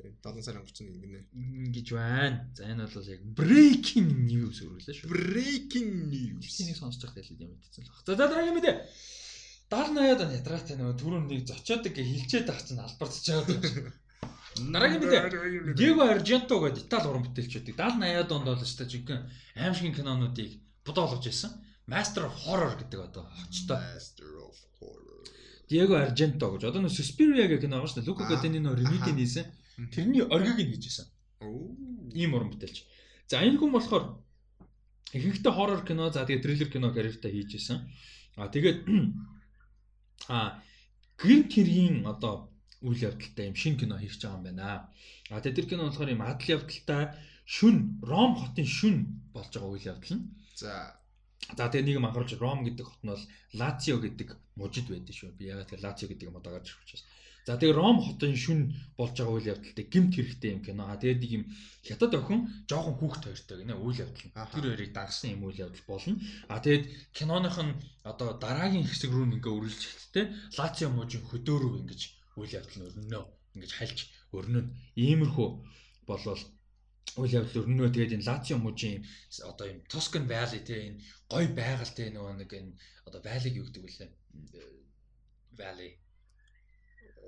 Тийм 0.00 0.16
7 0.24 0.42
сарын 0.42 0.64
31 0.64 1.00
гинэ. 1.02 1.20
Ингэж 1.34 1.88
байна. 1.92 2.48
За 2.56 2.64
энэ 2.64 2.88
бол 2.88 3.04
яг 3.04 3.20
breaking 3.36 4.10
news 4.24 4.62
өргөлөө 4.64 4.94
шүү. 4.96 5.10
Breaking 5.12 5.90
news. 6.08 6.56
Тэнийг 6.56 6.78
сонсож 6.80 7.04
байхад 7.04 7.28
л 7.28 7.44
юм 7.44 7.52
мэдсэн 7.52 7.84
л 7.84 7.92
баг. 7.92 8.04
За 8.08 8.16
дараагийн 8.16 8.56
мэдээ. 8.56 8.76
70 9.70 10.02
80-аад 10.02 10.22
он 10.24 10.34
ядрагатай 10.34 10.76
нөгөө 10.80 10.96
түрүүн 10.98 11.26
нэг 11.30 11.46
зочиод 11.46 11.86
ингээ 11.86 12.10
хилчээд 12.10 12.48
ах 12.50 12.60
чинь 12.64 12.82
албарч 12.82 13.14
чаад 13.22 13.46
байгаа. 13.46 13.92
Дараагийн 14.74 15.02
мэдээ. 15.04 15.22
Диего 15.78 16.10
Арженто 16.10 16.58
гэдэг 16.58 16.90
Итали 16.90 17.06
уран 17.06 17.24
бүтээлч 17.28 17.52
байдаг. 17.54 17.76
70 17.78 18.02
80-аад 18.02 18.30
онд 18.34 18.46
бол 18.50 18.64
өстой 18.66 18.86
жинхэнэ 18.90 19.28
аимшигын 19.62 19.94
кинонуудыг 19.94 20.50
бодоолгож 20.82 21.22
байсан. 21.22 21.52
Master 21.86 22.26
of 22.26 22.34
Horror 22.46 22.74
гэдэг 22.82 22.98
одоо 22.98 23.24
очтой. 23.46 23.78
Master 23.78 24.30
of 24.42 24.58
Horror. 24.82 25.09
Диего 25.70 26.02
Арженто 26.02 26.50
гэж 26.50 26.66
одоо 26.66 26.82
нөө 26.82 26.90
Suspiria 26.90 27.46
гэх 27.46 27.62
кино 27.62 27.78
байгаа 27.78 27.90
шүү 27.94 28.02
дээ. 28.02 28.10
Лука 28.10 28.26
Гаденino 28.26 28.74
ремейк 28.74 29.06
нь 29.06 29.22
хийсэн. 29.22 29.46
Тэрний 29.94 30.26
оргиг 30.26 30.58
нь 30.58 30.74
хийжсэн. 30.74 31.06
Ийм 32.10 32.34
уран 32.34 32.50
бүтээлч. 32.50 32.82
За 33.30 33.38
энэ 33.38 33.54
хүн 33.62 33.70
болохоор 33.70 34.18
ихэнхдээ 35.14 35.52
хоррор 35.54 35.86
кино, 35.86 36.10
за 36.10 36.26
тэгээ 36.26 36.42
триллер 36.42 36.68
кино 36.74 36.90
карьертай 36.90 37.30
хийжсэн. 37.30 37.86
А 38.34 38.50
тэгээд 38.50 38.82
а 40.34 40.58
гэр 41.22 41.46
тэргийн 41.46 42.02
одоо 42.02 42.50
үйл 42.82 43.06
явдалтай 43.06 43.46
юм 43.46 43.54
шин 43.54 43.78
кино 43.78 43.94
хийж 43.94 44.18
байгаа 44.18 44.42
юм 44.42 44.44
байна. 44.50 44.90
А 45.30 45.38
тэгээд 45.38 45.54
тэр 45.54 45.68
кино 45.70 45.86
болохоор 45.86 46.10
юм 46.10 46.26
адал 46.26 46.50
явдалтай 46.50 47.14
шүн 47.46 48.02
Ром 48.02 48.34
хотын 48.34 48.66
шүн 48.66 48.96
болж 49.30 49.54
байгаа 49.54 49.70
үйл 49.70 49.88
явдал 49.94 50.18
нь. 50.18 50.34
За 50.58 50.98
За 51.56 51.66
тэгээ 51.72 51.86
нэг 51.86 51.96
юм 51.98 52.06
анхаарч 52.06 52.36
Ром 52.36 52.60
гэдэг 52.64 52.86
хот 52.86 53.02
нь 53.02 53.12
бол 53.12 53.24
Лацио 53.60 53.96
гэдэг 53.98 54.28
мужид 54.60 54.86
байдаг 54.92 55.14
шүү. 55.16 55.32
Би 55.38 55.48
ягаад 55.48 55.68
тэгээ 55.72 55.84
Лацио 55.84 56.06
гэдэг 56.08 56.28
юм 56.28 56.38
удаагаар 56.38 56.64
ирэх 56.64 56.82
учраас. 56.84 57.04
За 57.48 57.56
тэгээ 57.56 57.78
Ром 57.80 57.98
хотын 58.04 58.36
шүн 58.36 58.60
болж 59.00 59.16
байгаа 59.16 59.34
үйл 59.34 59.50
явдалтай 59.56 59.86
гимт 59.88 60.12
хэрэгтэй 60.14 60.50
юм 60.54 60.60
кино. 60.60 60.84
А 60.92 61.00
тэгээд 61.00 61.20
нэг 61.24 61.32
юм 61.40 61.44
хятад 61.82 62.12
охин 62.14 62.40
жоохон 62.68 62.94
хүүхд 63.00 63.22
хоёртой 63.24 63.56
гинэ 63.64 63.74
үйл 63.80 64.02
явдал. 64.04 64.28
Тэр 64.52 64.64
хоёрыг 64.68 64.92
дагсан 64.92 65.34
юм 65.34 65.42
үйл 65.48 65.62
явдал 65.64 65.84
болно. 65.88 66.20
А 66.52 66.60
тэгээд 66.60 66.84
киноных 67.16 67.56
нь 67.56 67.72
одоо 68.04 68.36
дараагийн 68.36 68.84
хэсэг 68.84 69.10
рүү 69.10 69.24
ингээ 69.40 69.56
үргэлж 69.56 69.82
ихтэй 69.88 70.24
Лацио 70.60 70.88
мужийн 70.92 71.24
хөдөөрөв 71.24 71.74
ингэж 71.80 72.00
үйл 72.36 72.52
явдал 72.60 72.76
нь 72.76 72.86
өрнөнө. 72.86 73.20
Ингэж 73.56 73.72
хальж 73.72 73.98
өрнөнө. 74.36 74.70
Иймэрхүү 75.00 75.48
болвол 76.06 76.42
үйл 77.18 77.36
явдал 77.40 77.62
өрнөө 77.62 77.88
тэгээд 77.90 78.14
энэ 78.16 78.28
Лацио 78.28 78.58
мужийн 78.60 79.02
одоо 79.50 79.66
юм 79.72 79.80
Тоскан 79.90 80.24
Valley 80.30 80.62
те 80.68 80.76
энэ 80.88 81.02
гой 81.32 81.46
байгаль 81.60 81.94
те 81.96 82.10
нөгөө 82.14 82.34
нэг 82.38 82.50
энэ 82.54 82.72
одоо 83.06 83.20
valley 83.26 83.50
юу 83.58 83.66
гэдэг 83.66 83.82
вүлээ 83.82 84.10
Valley. 85.60 85.98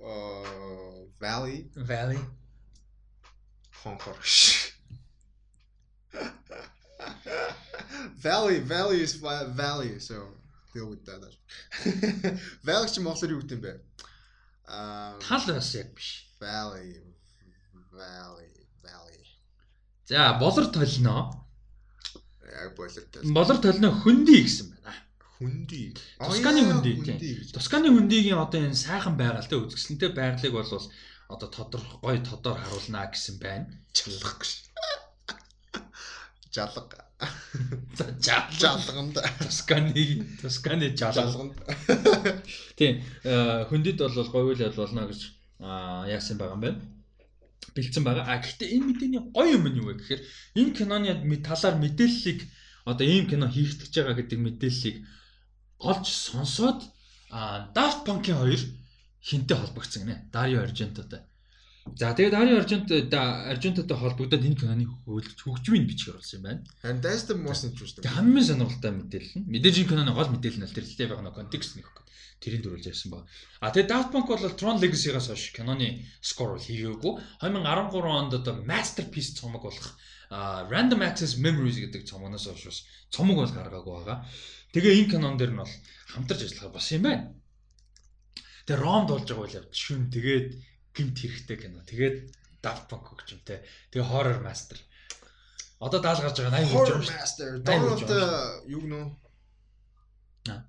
Uh 0.02 1.04
Valley? 1.20 1.70
Valley. 1.76 2.18
Хонхорш 3.82 4.72
Valley 8.22 8.60
Valley 8.60 9.02
is 9.02 9.16
Valley 9.16 9.98
so 9.98 10.28
deal 10.72 10.88
with 10.90 11.04
that. 11.04 11.20
Valley 12.64 12.88
ч 12.88 12.96
монголоор 13.00 13.32
юу 13.34 13.42
гэдэг 13.42 13.58
юм 13.58 13.62
бэ? 13.66 13.72
Аа 14.66 15.18
тал 15.20 15.44
бас 15.50 15.74
яг 15.74 15.92
биш. 15.94 16.30
Valley 16.40 17.02
Valley 17.92 18.54
Valley 18.84 19.21
За 20.12 20.36
болор 20.38 20.66
толно. 20.68 21.16
яг 22.62 22.76
болертой. 22.76 23.22
Болор 23.32 23.56
толино 23.64 23.90
хөнди 24.02 24.42
гэсэн 24.44 24.68
байна. 24.70 24.92
Хүндий. 25.38 25.94
Тусканы 26.20 26.62
хүндий, 26.68 26.94
тийм. 27.02 27.38
Тусканы 27.54 27.88
хөндигийн 27.90 28.38
одоо 28.38 28.60
энэ 28.60 28.76
сайхан 28.76 29.16
байгальтай 29.16 29.58
үзэсгэлэнтэй 29.58 30.10
байрлалыг 30.12 30.52
бол 30.52 30.92
одоо 31.32 31.48
тодорхой 31.48 31.98
гой 32.04 32.18
тодор 32.20 32.60
харуулнаа 32.60 33.08
гэсэн 33.10 33.40
байна. 33.40 33.66
Жалгах 33.96 34.36
гэж. 34.38 34.52
Жалга. 36.52 36.98
За 37.96 38.06
жал 38.20 38.46
Жалганд. 38.52 39.16
Тусканы 40.42 40.92
жал. 40.96 41.14
Жалганд. 41.16 41.56
Тийм. 42.76 43.02
э, 43.24 43.64
Хөндөд 43.70 43.96
бол 43.98 44.28
говьлал 44.28 44.76
болно 44.76 45.08
гэж 45.08 45.20
яасан 45.58 46.36
байгаа 46.36 46.54
юм 46.54 46.60
байна. 46.60 46.80
Бэлдсэн 47.74 48.04
байгаа. 48.04 48.26
А 48.28 48.42
гэхдээ 48.42 48.68
энэ 48.74 48.86
мэдээний 48.88 49.22
гоё 49.32 49.56
юм 49.56 49.64
нь 49.70 49.78
юу 49.80 49.86
вэ 49.88 49.94
гэхээр 49.98 50.22
энэ 50.60 50.72
киноны 50.76 51.08
талаар 51.46 51.76
мэдээллийг 51.78 52.40
одоо 52.90 53.06
ийм 53.06 53.26
кино 53.30 53.46
хийх 53.48 53.78
гэж 53.78 53.92
байгаа 53.94 54.16
гэдэг 54.18 54.38
мэдээллийг 54.42 54.96
олж 55.78 56.06
сонсоод 56.06 56.80
Daft 57.74 58.04
Punk-ийн 58.04 58.38
хоёр 58.38 58.62
хинтээ 59.24 59.56
холбогдсон 59.56 60.02
гинэ. 60.04 60.16
Dario 60.34 60.60
Argento-тай. 60.60 61.22
За 61.98 62.14
тэгээд 62.14 62.30
Dario 62.30 62.56
Argento 62.62 62.94
Argento-тай 62.94 63.96
холбогдоод 63.98 64.46
энэ 64.46 64.54
киноны 64.54 64.86
хөгжиж 64.86 65.42
хөгжмийн 65.42 65.90
бичгээр 65.90 66.16
болсон 66.22 66.38
юм 66.38 66.44
байна. 66.46 66.62
And 66.86 67.02
that's 67.02 67.26
the 67.26 67.34
most 67.34 67.66
interesting. 67.66 68.06
Хамгийн 68.06 68.46
сонирхолтой 68.46 68.94
мэдээлэл 68.94 69.42
нь 69.42 69.50
мэдээж 69.50 69.76
энэ 69.82 69.90
киноны 69.90 70.14
гол 70.14 70.30
мэдээлэл 70.30 70.62
нь 70.62 70.70
лээ 70.70 71.10
байгаа 71.10 71.26
нэг 71.26 71.34
контекст 71.34 71.74
нөх. 71.74 71.90
Тэрийг 72.38 72.62
дөрүүлж 72.62 72.86
ярьсан 72.86 73.10
баг. 73.10 73.26
А 73.58 73.74
тэгээ 73.74 73.90
Daft 73.90 74.10
Punk 74.14 74.30
бол 74.30 74.58
Tron 74.58 74.78
Legacy-гаас 74.78 75.30
хойш 75.30 75.50
киноны 75.54 76.06
скор 76.22 76.54
бол 76.54 76.62
хийгээгүй. 76.62 77.12
2013 77.38 78.02
онд 78.02 78.32
одоо 78.34 78.54
Masterpiece 78.62 79.34
цомог 79.38 79.66
болох 79.66 79.94
Random 80.30 81.02
Access 81.06 81.38
Memories 81.38 81.78
гэдэг 81.82 82.06
цомогноос 82.06 82.46
хойш 82.46 82.66
бас 82.66 82.78
цомог 83.10 83.42
бол 83.42 83.54
гаргаагүй 83.58 83.94
байгаа. 83.94 84.26
Тэгээ 84.74 85.06
энэ 85.06 85.10
кинон 85.14 85.34
дээр 85.38 85.54
нь 85.54 85.62
бол 85.62 85.74
хамтарч 86.14 86.46
ажиллах 86.46 86.74
бас 86.74 86.86
юм 86.94 87.02
байна. 87.06 87.30
Тэгээ 88.66 88.82
Ромд 88.82 89.08
болж 89.10 89.26
байгаа 89.26 89.44
үйл 89.46 89.58
явдал 89.62 89.78
шүн 89.78 90.10
тэгээд 90.10 90.46
гимт 90.96 91.16
хэрэгтэй 91.18 91.56
кино. 91.56 91.80
Тэгээд 91.84 92.16
Daft 92.62 92.86
Punk 92.88 93.08
хөгжимтэй. 93.10 93.64
Тэгээ 93.90 94.08
Horror 94.08 94.40
Master. 94.44 94.78
Одоо 95.80 96.00
даал 96.00 96.20
гарч 96.22 96.38
байгаа 96.38 96.62
80 96.62 96.72
хөгжим 96.72 97.00
Horror. 97.00 97.12
Master. 97.16 97.48
Болж 97.64 98.02
юу 98.68 98.80
гэнэ? 98.86 99.00
Аа. 100.52 100.60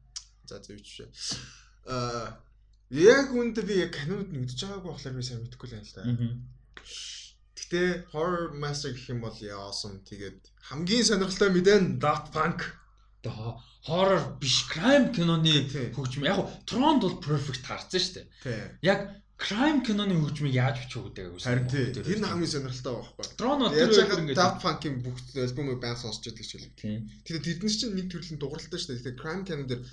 За 0.47 0.57
зөвчшээ. 0.63 1.07
Аа 1.87 2.39
яг 2.89 3.33
үүнд 3.33 3.57
би 3.65 3.83
яг 3.83 3.93
кинод 3.93 4.29
нэгдэж 4.33 4.59
байгаагүй 4.63 4.91
болохоор 4.91 5.17
би 5.17 5.23
сайн 5.25 5.41
мэдэхгүй 5.43 5.67
л 5.69 5.75
юм 5.77 5.85
л 5.85 5.95
да. 5.97 6.03
Гэтэ 7.57 7.81
Horror 8.13 8.55
Master 8.57 8.93
гэх 8.93 9.11
юм 9.11 9.21
бол 9.25 9.37
яасан. 9.37 10.01
Тэгээд 10.07 10.39
хамгийн 10.71 11.05
сонирхолтой 11.05 11.49
мэдэн 11.51 11.99
Daft 11.99 12.31
Punk. 12.33 12.63
Одоо 13.23 13.59
хоррор 13.83 14.39
биш 14.39 14.67
crime 14.71 15.11
киноны 15.11 15.67
хөгжим. 15.95 16.23
Яг 16.23 16.43
Тронд 16.65 17.03
бол 17.03 17.19
perfect 17.19 17.67
харцсан 17.67 17.99
шүү 17.99 18.13
дээ. 18.43 18.79
Яг 18.81 18.99
crime 19.43 19.83
киноны 19.83 20.15
хөгжмийг 20.15 20.55
яаж 20.55 20.87
үү 20.87 21.11
гэдэг 21.11 21.25
Харин 21.43 21.67
тий. 21.67 21.91
Тэр 21.91 22.19
нь 22.19 22.23
хамгийн 22.23 22.47
сонирхолтой 22.47 22.95
байхгүй. 22.95 23.25
Трон 23.35 23.59
бол 23.59 23.75
тэр 23.75 23.91
яагаад 23.91 24.21
ингээд 24.23 24.39
Daft 24.39 24.63
Punk-ийн 24.63 24.95
бүх 25.03 25.17
альбомыг 25.35 25.83
баян 25.83 25.99
сонсч 25.99 26.23
байдаг 26.23 26.47
ч 26.47 26.63
тий. 26.79 27.03
Тэгээд 27.27 27.43
тэдний 27.43 27.71
чинь 27.75 27.95
нэг 27.99 28.07
төрлийн 28.07 28.39
дууралтай 28.39 28.79
шүү 28.79 28.89
дээ. 28.95 29.01
Тэгээд 29.03 29.19
Crime 29.19 29.43
Canon 29.43 29.67
дээр 29.67 29.83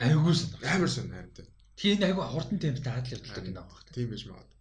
Айгуу 0.00 0.34
сонир. 0.34 0.58
амар 0.66 0.90
харин 0.90 1.30
тий. 1.38 1.46
Тийм 1.80 2.02
айгуу 2.04 2.26
хурдан 2.26 2.58
темптэй 2.58 2.92
хадл 2.92 3.14
явуулдаг 3.14 3.44
кино 3.46 3.62
баг. 3.64 3.84
Тийм 3.94 4.08
байж 4.10 4.22
магадгүй. 4.26 4.58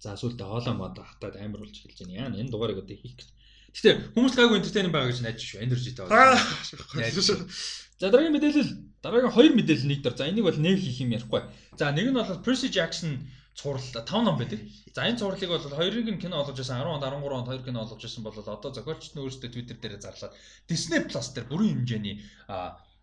За 0.00 0.16
сүүлдээ 0.16 0.48
хоолоо 0.48 0.74
мод 0.76 0.96
хатаад 0.96 1.36
амар 1.36 1.60
болж 1.60 1.76
эхэлж 1.76 1.98
байна. 2.04 2.14
Яа 2.14 2.28
энэ 2.32 2.52
дугаарыг 2.52 2.80
одоо 2.80 2.96
хийх 2.96 3.16
гэж. 3.20 3.28
Гэтэ 3.76 4.16
хүмүүс 4.16 4.34
гайгүй 4.36 4.56
entertaining 4.56 4.92
байгаа 4.96 5.12
гэж 5.12 5.20
найж 5.20 5.40
шүү. 5.44 5.60
Energyтэй 5.60 6.08
Аа. 6.08 6.40
За 7.98 8.10
дараагийн 8.10 8.36
мэдээлэл 8.36 8.72
дараагийн 9.00 9.32
хоёр 9.32 9.52
мэдээлэл 9.56 9.88
нэг 9.88 10.00
дор. 10.04 10.16
За 10.16 10.28
энийг 10.28 10.44
бол 10.44 10.60
нэг 10.60 10.76
хийх 10.76 11.00
юм 11.00 11.16
ярихгүй. 11.16 11.42
За 11.80 11.92
нэг 11.92 12.12
нь 12.12 12.18
бол 12.18 12.44
Percy 12.44 12.68
Jackson 12.68 13.24
цуврал 13.56 13.80
5 13.80 14.04
ном 14.20 14.36
байдаг. 14.36 14.60
За 14.92 15.08
энэ 15.08 15.16
цувралыг 15.16 15.48
бол 15.48 15.64
хоёрыг 15.80 16.04
нь 16.04 16.20
кино 16.20 16.44
олгож 16.44 16.60
байсан 16.60 16.84
10 16.84 17.00
онд 17.00 17.04
13 17.08 17.32
онд 17.32 17.48
хоёр 17.48 17.62
кино 17.64 17.80
олгож 17.88 18.02
байсан 18.04 18.22
бол 18.22 18.36
одоо 18.36 18.70
зохиолчт 18.72 19.16
нь 19.16 19.22
өөрсдөө 19.24 19.48
Twitter 19.48 19.76
дээр 19.80 19.96
зарлаад 19.96 20.36
Disney 20.68 21.00
Plus 21.08 21.26
дээр 21.32 21.48
бүрэн 21.48 21.72
хэмжээний 21.72 22.20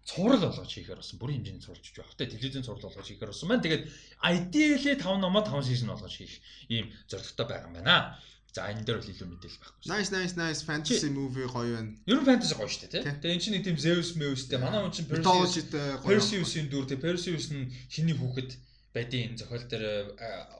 цуврал 0.05 0.45
олгож 0.45 0.69
хийхээр 0.69 1.01
болсон. 1.01 1.17
Бүрэн 1.17 1.41
хэмжээний 1.41 1.63
цувралж 1.65 1.85
хийж 1.89 1.97
байх. 1.97 2.13
Тэ 2.13 2.30
телевизэн 2.30 2.61
цуврал 2.61 2.85
олгож 2.85 3.07
хийхээр 3.09 3.31
болсон 3.33 3.49
байна. 3.49 3.65
Тэгээд 3.65 3.83
ideally 4.22 4.93
5 5.01 5.25
номоо 5.25 5.41
5 5.41 5.65
season 5.65 5.89
олгож 5.89 6.13
хийх 6.22 6.38
ийм 6.69 6.93
зорилготой 7.09 7.45
байгаа 7.49 7.69
юм 7.72 7.75
байна. 7.81 8.22
За 8.53 8.69
энэ 8.69 8.85
дээр 8.85 9.01
бол 9.01 9.09
илүү 9.09 9.27
мэдээлэл 9.33 9.61
байхгүй. 9.65 9.90
Nice 9.90 10.09
nice 10.14 10.35
nice 10.38 10.61
fantasy 10.61 11.09
movie 11.09 11.49
гоё 11.49 11.73
байна. 11.73 11.98
Ер 12.06 12.22
нь 12.22 12.27
fantasy 12.30 12.53
гоё 12.53 12.69
шүү 12.69 12.85
дээ, 12.85 13.01
тийм. 13.01 13.17
Тэгээ 13.17 13.33
эн 13.33 13.41
чинь 13.41 13.56
нэг 13.57 13.65
тийм 13.65 13.77
Zeus 13.82 14.14
Meusтэй 14.14 14.61
манай 14.61 14.85
хүн 14.85 14.93
чинь 14.93 15.09
Perseus-ийн 15.09 16.69
дүр 16.69 16.85
тийм 16.85 17.01
Perseus 17.01 17.49
нь 17.49 17.73
хиний 17.90 18.14
хүүхэд 18.14 18.53
байдгийн 18.93 19.33
энэ 19.33 19.40
зохиол 19.41 19.65
дээр 19.65 19.85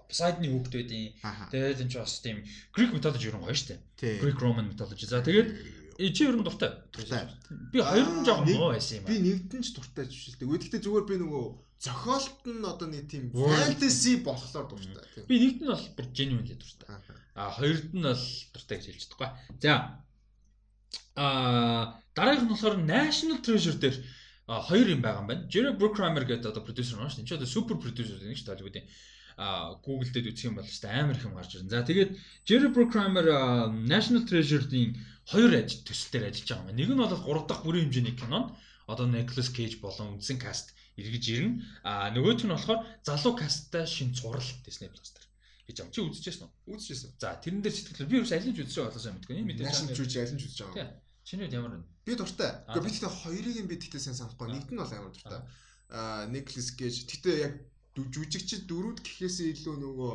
Poseidon-ы 0.10 0.50
хүүхэд 0.50 0.74
байдгийн. 0.74 1.14
Тэгээд 1.54 1.82
энэ 1.86 1.92
ч 1.94 1.96
бас 2.02 2.18
тийм 2.18 2.42
Greek 2.74 2.90
mythology 2.98 3.30
ер 3.30 3.38
нь 3.38 3.46
гоё 3.46 3.54
шүү 3.54 3.78
дээ. 3.78 4.22
Greek 4.26 4.42
Roman 4.42 4.66
mythology. 4.74 5.06
За 5.06 5.22
тэгээд 5.22 5.50
э, 6.00 6.10
чи 6.14 6.24
ер 6.26 6.36
нь 6.38 6.44
дуртай. 6.44 6.72
Дуртай. 6.94 7.30
Би 7.72 7.80
хоёр 7.82 8.08
нь 8.10 8.26
жоохон 8.26 8.48
муу 8.54 8.72
байсан 8.74 9.02
юм 9.02 9.06
Би 9.10 9.16
аа. 9.18 9.26
нэгдэн 9.28 9.62
ч 9.62 9.74
дуртай 9.76 10.06
биш 10.08 10.30
л 10.30 10.38
дээ. 10.40 10.50
Гэхдээ 10.50 10.82
зүгээр 10.86 11.06
би 11.10 11.16
нөгөө 11.22 11.46
зохиолт 11.84 12.44
нь 12.48 12.64
одоо 12.64 12.88
нэг 12.88 13.12
тийм 13.12 13.30
fantasy 13.36 14.24
болохоор 14.24 14.68
дуртай. 14.72 15.06
Тийм. 15.14 15.26
Би 15.28 15.36
нэгт 15.42 15.60
нь 15.62 15.70
бол 15.70 15.86
бүр 15.98 16.08
genuinely 16.16 16.56
дуртай. 16.56 16.88
Аха. 16.90 17.14
А 17.36 17.52
хоёрд 17.52 17.92
нь 17.92 18.06
бол 18.06 18.26
дуртай 18.54 18.76
гэж 18.80 18.86
хэлж 18.88 19.02
чадахгүй. 19.04 19.30
За. 19.60 19.74
А 21.16 22.00
дараагийнх 22.16 22.48
нь 22.48 22.54
болохоор 22.54 22.76
National 22.82 23.40
Treasure 23.44 23.78
дээр 23.78 23.98
хоёр 24.48 24.88
юм 24.96 25.02
байгаа 25.02 25.22
юм 25.24 25.28
байна. 25.28 25.48
Jerry 25.52 25.72
Bruckheimer 25.78 26.26
гэдэг 26.26 26.52
одоо 26.52 26.64
продюсер 26.64 26.98
нь 27.00 27.10
шүү. 27.10 27.22
Энэ 27.22 27.30
ч 27.30 27.34
одоо 27.38 27.48
супер 27.48 27.78
продюсер 27.78 28.18
нэг 28.22 28.38
шүү 28.38 28.54
Hollywood-ийн. 28.54 28.88
А 29.38 29.74
Google 29.82 30.12
дээр 30.14 30.30
үзэх 30.30 30.50
юм 30.50 30.58
бол 30.58 30.68
шүү 30.68 30.90
амар 30.90 31.18
их 31.18 31.26
юм 31.26 31.34
гарч 31.34 31.52
ирнэ. 31.58 31.70
За 31.70 31.82
тэгээд 31.82 32.12
Jerry 32.46 32.70
Bruckheimer 32.70 33.26
National 33.88 34.24
Treasure-ийн 34.30 34.94
хоёр 35.32 35.52
ажил 35.56 35.82
төсөлтөөр 35.88 36.28
ажиллаж 36.30 36.50
байгаа 36.52 36.72
юм. 36.72 36.78
Нэг 36.78 36.90
нь 36.92 37.00
бол 37.00 37.16
3 37.16 37.48
дахь 37.48 37.64
бүрийн 37.64 37.88
хэмжээний 37.88 38.16
кинонд 38.20 38.56
одоо 38.88 39.06
Nicolas 39.08 39.50
Cage 39.56 39.78
болон 39.80 40.20
үндсэн 40.20 40.40
каст 40.40 40.76
эргэж 41.00 41.26
ирнэ. 41.32 41.64
А 41.88 42.12
нөгөөх 42.12 42.44
нь 42.44 42.54
болохоор 42.54 42.84
залуу 43.08 43.34
касттай 43.40 43.88
шин 43.88 44.12
цуврал 44.14 44.44
Disney 44.68 44.92
Plus 44.92 45.16
дээр 45.16 45.28
гэж 45.68 45.78
юм. 45.80 45.90
Чи 45.96 46.00
үзчихсэн 46.04 46.48
үү? 46.48 46.76
Үзчихсэн. 46.76 47.10
За 47.18 47.40
тэрэн 47.40 47.64
дээр 47.64 47.76
сэтгэлээ 47.76 48.12
би 48.12 48.18
ерөөс 48.20 48.34
аль 48.36 48.48
нь 48.52 48.56
ч 48.56 48.60
үзсэн 48.68 48.84
болоосаа 48.92 49.14
мэдгүй 49.16 49.40
юм 49.40 49.48
мэдээж. 49.48 49.68
National 49.72 49.96
Treasure 49.96 50.22
ялан 50.28 50.38
ч 50.38 50.44
үзэж 50.44 50.60
байгаа. 50.68 50.90
Чиний 51.24 51.48
ямар 51.48 51.72
вэ? 51.80 51.88
Би 52.04 52.14
дуртай. 52.20 52.52
Гэхдээ 52.68 52.84
би 52.84 52.92
тэгтээ 52.92 53.14
хоёрыг 53.24 53.58
нь 53.64 53.70
би 53.72 53.76
тэгтээ 53.80 54.02
сайн 54.04 54.18
санахгүй. 54.20 54.48
Нэгд 54.52 54.70
нь 54.76 54.82
бол 54.84 54.92
амар 54.92 55.12
дуртай. 55.16 55.42
Аа 55.88 56.28
Nicholas 56.28 56.70
Cage. 56.76 57.08
Тэгтээ 57.08 57.36
яг 57.48 57.54
жүжигчид 57.96 58.68
дөрүүд 58.68 59.00
гэхээсээ 59.06 59.56
илүү 59.56 59.76
нөгөө 59.80 60.14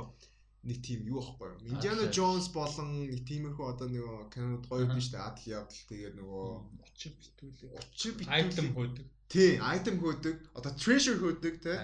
нэг 0.66 0.78
тийм 0.82 1.06
юу 1.06 1.22
аахгүй 1.22 1.48
юу? 1.54 1.70
Indiana 1.70 2.08
Jones 2.10 2.50
болон 2.50 2.88
нэг 3.06 3.22
тиймэрхүү 3.28 3.66
одоо 3.68 3.86
нөгөө 3.88 4.18
кинод 4.34 4.64
гоё 4.66 4.86
биш 4.90 5.12
үү? 5.14 5.20
Адал 5.22 5.46
явдал 5.46 5.84
тэгээд 5.86 6.14
нөгөө 6.18 6.46
Очир 6.88 7.12
битүүлээ. 7.14 7.70
учир 7.78 8.12
Item 8.26 8.66
хөөдөг. 8.74 9.06
Тий, 9.28 9.60
item 9.60 10.00
хөөдөг. 10.00 10.36
Одоо 10.56 10.72
treasure 10.74 11.18
хөөдөг 11.20 11.54
тий. 11.62 11.78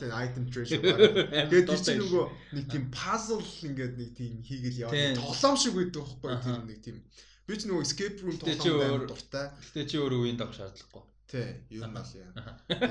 Тий, 0.00 0.10
item 0.10 0.44
treasure. 0.48 0.80
Тэгээд 1.52 1.70
чинь 1.84 2.00
нөгөө 2.00 2.24
нэг 2.56 2.64
тийм 2.72 2.84
puzzle 2.88 3.44
ингээд 3.68 3.94
нэг 4.00 4.10
тийм 4.16 4.40
хийгээл 4.40 4.78
Тий. 4.80 4.84
яваад 4.88 5.20
тоглоом 5.20 5.56
шиг 5.60 5.76
байдаг 5.76 6.02
байхгүй 6.08 6.28
юу? 6.32 6.40
Тэр 6.40 6.64
нэг 6.64 6.80
тийм. 6.80 6.96
Би 7.44 7.54
ч 7.60 7.68
нөгөө 7.68 7.84
escape 7.84 8.18
room 8.24 8.36
чи 8.40 8.56
тоглоом 8.56 9.04
дуртай. 9.06 9.46
Гэтэ 9.60 9.86
чи 9.92 9.96
өөрөө 10.00 10.20
үеийн 10.24 10.40
даг 10.40 10.50
шаардлагагүй. 10.56 11.04
Тий, 11.24 11.64
ер 11.72 11.88
нь 11.88 11.96
бол 11.96 12.12
яа. 12.12 12.32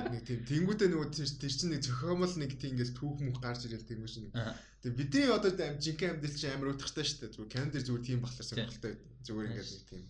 Нэг 0.09 0.25
тийм 0.25 0.41
тэнгуүдээ 0.49 0.89
нөгөө 0.89 1.09
тэр 1.13 1.53
чинь 1.53 1.69
нэг 1.69 1.85
зохиомл 1.85 2.33
нэг 2.41 2.57
тийм 2.57 2.73
ингээл 2.73 2.97
түүх 2.97 3.21
мөх 3.21 3.37
гарч 3.37 3.69
ирэл 3.69 3.85
тэнгуү 3.85 4.09
шиг. 4.09 4.33
Аха. 4.33 4.57
Тэгээд 4.81 4.97
бидний 4.97 5.29
одоо 5.29 5.53
ам 5.53 5.77
жинхэнэ 5.77 6.11
амьдрал 6.17 6.33
чинь 6.41 6.53
амар 6.57 6.73
утгатай 6.73 7.05
шүү 7.05 7.19
дээ. 7.21 7.33
Зүгээр 7.37 7.51
календар 7.53 7.83
зүгээр 7.85 8.03
тийм 8.09 8.19
Тий. 8.25 8.41
сонирхолтой. 8.41 8.93
Зүгээр 9.21 9.47
ингээд 9.53 9.69
нэг 9.69 9.85
тийм 9.85 10.03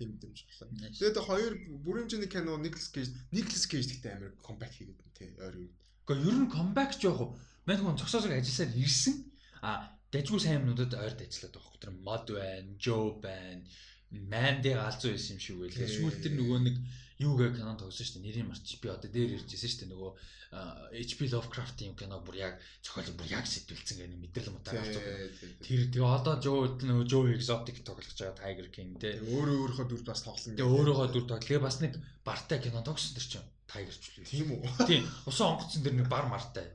тийм 0.00 0.10
дэмж. 0.16 0.38
Nice. 0.80 0.98
Тэгээд 0.98 1.18
хоёр 1.20 1.52
бүрэн 1.84 2.08
хэмжээний 2.08 2.30
кино 2.32 2.56
Nicolas 2.56 2.88
Cage, 2.88 3.12
Nicolas 3.30 3.64
Cage 3.68 3.88
гэхдээ 3.92 4.12
амар 4.16 4.32
comeback 4.40 4.72
хийгээд 4.72 4.98
байна 4.98 5.14
тий. 5.14 5.30
Ойр 5.36 5.56
үед. 5.60 5.74
Гэхдээ 6.08 6.26
ер 6.26 6.36
нь 6.40 6.50
comeback 6.50 6.92
ч 6.96 7.04
яах 7.04 7.20
вэ? 7.20 7.28
Мань 7.68 7.80
хүн 7.84 8.00
зогсоосоо 8.00 8.32
ажилласаар 8.32 8.72
ирсэн. 8.80 9.14
А 9.60 9.92
дайггүй 10.08 10.40
сайн 10.40 10.64
юмнуудад 10.64 10.96
ойрд 10.96 11.20
ажиллаад 11.20 11.52
байгаа 11.52 11.68
хөөх. 11.68 11.82
Тэр 11.84 11.92
мод 12.00 12.26
байна, 12.32 12.72
Joe 12.80 13.20
байна. 13.20 13.62
Манди 14.10 14.72
галзуу 14.72 15.12
байсан 15.12 15.36
юм 15.36 15.40
шиг 15.44 15.56
байлаа. 15.60 15.84
Тий. 15.84 15.96
Сүүл 16.00 16.16
тэр 16.24 16.34
нөгөө 16.40 16.58
нэг 16.64 16.76
юу 17.20 17.36
гэх 17.36 17.60
кино 17.60 17.76
тогсон 17.76 18.00
шүү 18.00 18.16
дээ. 18.16 18.24
Нэрийг 18.24 18.48
марч 18.48 18.66
би 18.80 18.88
одоо 18.88 19.10
дээр 19.12 19.36
ирж 19.36 19.52
ирсэн 19.52 19.68
шүү 19.68 19.80
дээ. 19.84 19.92
Нөгөө 19.92 20.12
HP 20.50 21.28
Lovecraft-ийн 21.30 21.94
кино 21.94 22.18
бүр 22.24 22.40
яг 22.40 22.54
зохиол 22.82 23.12
бүр 23.14 23.28
яг 23.30 23.44
сэтвэлцэн 23.46 24.00
гэх 24.00 24.08
нэг 24.10 24.20
мэдрэл 24.24 24.50
мутаа 24.56 24.80
гарч 24.80 24.96
байгаа. 24.98 25.30
Тэр 25.62 25.80
тэгээ 25.92 26.10
одоо 26.10 26.34
Joe 26.40 26.74
нөгөө 26.80 27.06
Joe 27.06 27.30
Exotic 27.36 27.84
тоглож 27.84 28.10
байгаа 28.16 28.40
Tiger 28.40 28.68
King 28.72 28.96
те. 28.98 29.20
Өөрөө 29.20 29.56
өөрийнхөө 29.62 29.86
дүр 29.86 30.02
бас 30.02 30.24
тоглосон. 30.24 30.56
Тэгээ 30.56 30.74
өөрөөгөө 30.74 31.08
дүр 31.12 31.26
тоглоо. 31.28 31.46
Тэгээ 31.46 31.62
бас 31.62 31.78
нэг 31.84 31.92
бартай 32.26 32.58
кино 32.58 32.82
тогсон 32.82 33.14
тэр 33.14 33.26
чинь 33.30 33.48
Tiger 33.70 33.94
ч 33.94 34.04
үлээ. 34.10 34.26
Тийм 34.26 34.48
үү? 34.58 34.60
Тийм. 34.90 35.04
Усан 35.30 35.54
онгоцсон 35.54 35.84
тэр 35.86 35.94
нэг 36.00 36.08
бар 36.10 36.26
мартай. 36.26 36.66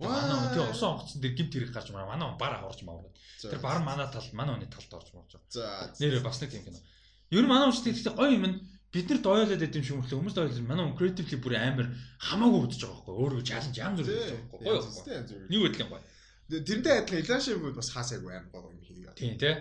Манай 0.00 0.48
тий 0.54 0.64
усан 0.64 0.96
онгоцсон 0.96 1.20
тэр 1.20 1.36
гимт 1.36 1.52
хэрэг 1.52 1.74
гарч 1.74 1.92
мараа. 1.92 2.14
Манай 2.16 2.32
бар 2.40 2.64
аварч 2.64 2.80
мавраад. 2.86 3.12
Тэр 3.42 3.60
бар 3.60 3.84
манай 3.84 4.08
тал 4.08 4.24
манай 4.32 4.56
хүний 4.56 4.72
талд 4.72 4.88
орж 4.94 5.12
марж 5.12 5.36
байгаа. 5.36 5.52
За. 5.52 5.92
Нэрээ 6.00 6.24
бас 6.24 6.40
нэг 6.40 6.54
тийм 6.54 6.64
кино. 6.64 6.80
Ер 7.28 7.44
нь 7.44 7.50
манай 7.50 7.68
уншдаг 7.68 7.92
гэхдээ 7.92 8.16
гоё 8.16 8.32
юм 8.32 8.46
нь 8.48 8.56
бид 8.92 9.06
нарт 9.10 9.26
ойлоод 9.26 9.60
байт 9.60 9.78
юм 9.78 9.84
шиг 9.84 9.96
мөртлөө 9.98 10.18
хүмүүст 10.18 10.38
ойлж 10.42 10.58
манай 10.64 10.86
creatively 10.98 11.38
бүр 11.44 11.54
амар 11.60 11.86
хамаагүй 12.28 12.60
үдчихэж 12.64 12.82
байгаа 12.84 13.04
байхгүй 13.04 13.16
өөрөө 13.22 13.42
challenge 13.48 13.78
янз 13.78 13.98
бүр 13.98 14.06
хийж 14.08 14.22
байгаа 14.28 14.46
байхгүй 14.48 15.04
гоё 15.08 15.48
нэг 15.52 15.60
үдлэн 15.68 15.90
гоё 15.92 16.02
Тэрнтэй 16.48 17.04
адилхан 17.04 17.20
Elastic 17.20 17.60
Food 17.60 17.76
бас 17.76 17.92
хаасаагүй 17.92 18.32
амар 18.32 18.48
гол 18.48 18.72
юм 18.72 18.80
хийгээ. 18.80 19.12
Тийм 19.20 19.36
тий. 19.36 19.52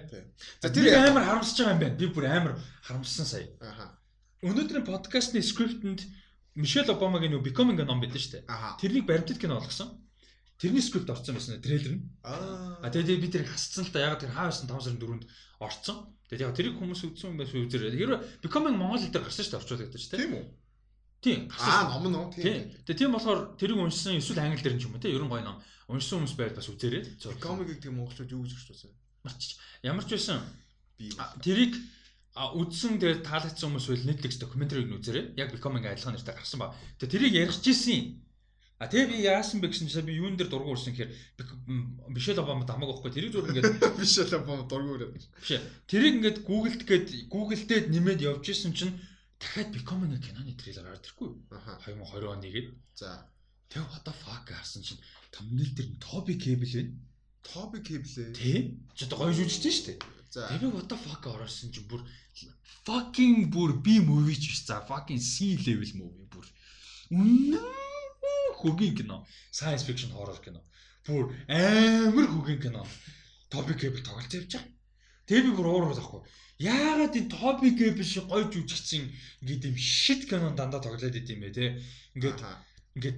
За 0.64 0.72
тэр 0.72 0.96
амар 0.96 1.28
харамсаж 1.28 1.60
байгаа 1.60 1.76
юм 1.76 1.82
байна. 1.84 2.00
Би 2.00 2.08
бүр 2.08 2.26
амар 2.32 2.54
харамссан 2.88 3.28
сая. 3.28 3.52
Аха. 3.60 4.00
Өнөөдрийн 4.40 4.88
подкастны 4.88 5.44
скриптэнд 5.44 6.08
Мишель 6.56 6.88
Обамагийн 6.88 7.36
нөө 7.36 7.44
Becoming 7.44 7.76
a 7.76 7.84
Nom 7.84 8.00
гэдэг 8.00 8.24
штэ. 8.24 8.48
Тэрнийг 8.80 9.04
баримтат 9.04 9.36
кино 9.36 9.60
олгосон. 9.60 10.00
Тэрний 10.56 10.80
скрипт 10.80 11.12
орсон 11.12 11.36
байсан 11.36 11.60
трейлер 11.60 12.00
нь. 12.00 12.08
Аа. 12.24 12.80
А 12.80 12.88
тэгээд 12.88 13.20
би 13.20 13.28
тэрийг 13.36 13.52
хасцсан 13.52 13.84
л 13.84 13.92
да. 13.92 14.08
Ягаад 14.08 14.24
тэр 14.24 14.32
хаа 14.32 14.48
байсан 14.48 14.72
5 14.72 14.80
сарын 14.88 15.02
4-нд 15.04 15.24
орсон. 15.60 16.17
Тэгээд 16.28 16.44
яг 16.44 16.56
тэрийг 16.60 16.76
хүмүүс 16.76 17.02
үзсэн 17.08 17.32
юм 17.32 17.40
байсан 17.40 17.64
үзэрээ. 17.64 17.96
Хэрвээ 17.96 18.20
Becoming 18.44 18.76
хэл 18.76 19.08
дээр 19.08 19.24
гарсан 19.24 19.44
шүү 19.48 19.52
дээ 19.56 19.62
орчуулагдаж 19.64 20.04
тийм. 20.04 20.20
Тийм 20.20 20.34
үү? 20.36 20.46
Тийм. 21.24 21.40
Аа, 21.56 21.98
ном 22.04 22.06
нь? 22.12 22.16
Тийм. 22.36 22.68
Тэгээд 22.84 23.00
тийм 23.00 23.12
болохоор 23.16 23.40
тэрийг 23.56 23.80
уншсан 23.80 24.20
эсвэл 24.20 24.44
англи 24.44 24.60
дээр 24.60 24.76
нь 24.76 24.82
ч 24.84 24.92
юм 24.92 24.94
уу 24.94 25.02
тийм. 25.02 25.16
Ерөн 25.16 25.32
гоё 25.32 25.44
ном. 25.48 25.64
Уншсан 25.88 26.20
хүмүүс 26.20 26.36
байвал 26.36 26.60
бас 26.60 26.68
үзээрэй. 26.68 27.04
Комикийг 27.40 27.80
тийм 27.80 27.96
монголчууд 27.96 28.32
юу 28.36 28.44
гэж 28.44 28.60
орчуулсан? 28.60 28.92
Марчиж. 29.24 29.56
Ямар 29.88 30.04
ч 30.04 30.20
байсан 30.20 30.44
Би. 31.00 31.16
тэрийг 31.40 31.74
үзсэн 32.36 33.00
тэгээд 33.00 33.24
таалагдсан 33.24 33.72
хүмүүс 33.72 33.88
байл 33.88 34.10
Netflix 34.12 34.36
докюментарийг 34.36 34.92
нь 34.92 35.00
үзээрэй. 35.00 35.26
Яг 35.40 35.56
Becoming 35.56 35.88
адилхан 35.88 36.12
нэртэй 36.12 36.36
гарсан 36.36 36.60
ба. 36.60 36.76
Тэгээд 37.00 37.14
тэрийг 37.16 37.34
ярих 37.40 37.56
гэсэн. 37.56 38.27
А 38.78 38.86
тэгээ 38.86 39.10
би 39.10 39.18
яасан 39.26 39.58
бэ 39.58 39.74
гэсэн 39.74 39.90
чинь 39.90 40.06
би 40.06 40.18
юун 40.22 40.38
дээр 40.38 40.54
дургу 40.54 40.78
урсан 40.78 40.94
гэхээр 40.94 41.10
Мишель 42.14 42.38
Обама 42.38 42.62
дамаг 42.62 42.94
байхгүй 42.94 43.10
тэрийг 43.10 43.34
зүгээр 43.34 43.50
ингээд 43.58 43.98
биш 43.98 44.22
л 44.22 44.38
бом 44.46 44.70
дургуураад. 44.70 45.18
Биш. 45.18 45.58
Тэрийг 45.90 46.22
ингээд 46.22 46.46
Google-д 46.46 46.86
гээд 46.86 47.08
Google-дээд 47.26 47.90
нэмээд 47.90 48.22
явж 48.22 48.46
исэн 48.54 48.78
чинь 48.78 48.94
дахиад 49.42 49.74
Becoming 49.74 50.22
киноны 50.22 50.54
трейлер 50.54 50.86
гараад 50.94 51.02
ирэхгүй. 51.10 51.30
Аха. 51.50 51.82
2020 51.90 52.30
оны 52.30 52.50
гээд. 52.54 52.70
За. 52.94 53.26
Тэг 53.74 53.82
what 53.90 54.06
the 54.06 54.14
fuck 54.14 54.46
гарсан 54.46 54.86
чинь 54.86 55.02
thumbnail 55.34 55.74
дээр 55.74 55.90
Toby 55.98 56.38
Cable 56.38 56.70
байна. 56.70 56.94
Topic 57.48 57.84
хэвлээ. 57.88 58.30
Тэ? 58.36 58.76
Ч 58.92 59.08
одоо 59.08 59.24
гоё 59.24 59.32
жүжигчтэй 59.32 59.72
шүү 59.72 59.86
дээ. 59.88 59.98
За. 60.36 60.52
Тэг 60.52 60.68
би 60.68 60.68
what 60.76 60.92
the 60.92 60.98
fuck 61.00 61.24
орсон 61.32 61.72
чинь 61.72 61.88
бүр 61.88 62.04
fucking 62.84 63.48
бүр 63.48 63.80
B 63.80 64.04
movie 64.04 64.36
ч 64.36 64.52
биш. 64.52 64.68
За 64.68 64.84
fucking 64.84 65.22
C 65.24 65.56
level 65.64 65.92
movie 65.96 66.28
бүр. 66.28 66.46
Үнэн 67.16 67.56
хөгийн 68.60 68.96
кино. 68.98 69.26
Science 69.52 69.84
fiction 69.88 70.12
horror 70.18 70.40
кино. 70.42 70.62
Бүр 71.06 71.34
амар 71.48 72.28
хөгийн 72.34 72.62
кино. 72.62 72.84
Toby 73.52 73.74
Cable 73.80 74.02
тоглож 74.04 74.34
явж 74.34 74.52
байгаа. 74.58 74.68
Тэгээ 75.28 75.46
би 75.46 75.52
бүр 75.56 75.68
уурах 75.70 75.96
байхгүй. 75.96 76.22
Яагаад 76.60 77.16
энэ 77.20 77.32
Toby 77.32 77.70
Cable 77.80 78.04
шиг 78.04 78.26
гоё 78.28 78.50
жүжигчин 78.50 79.04
ингээд 79.46 79.68
юм 79.70 79.78
shit 79.78 80.26
кинон 80.28 80.56
дандаа 80.58 80.82
тоглоод 80.82 81.16
идэм 81.16 81.40
бэ 81.46 81.50
те. 81.56 81.66
Ингээд 82.18 82.40
ингээд 82.98 83.18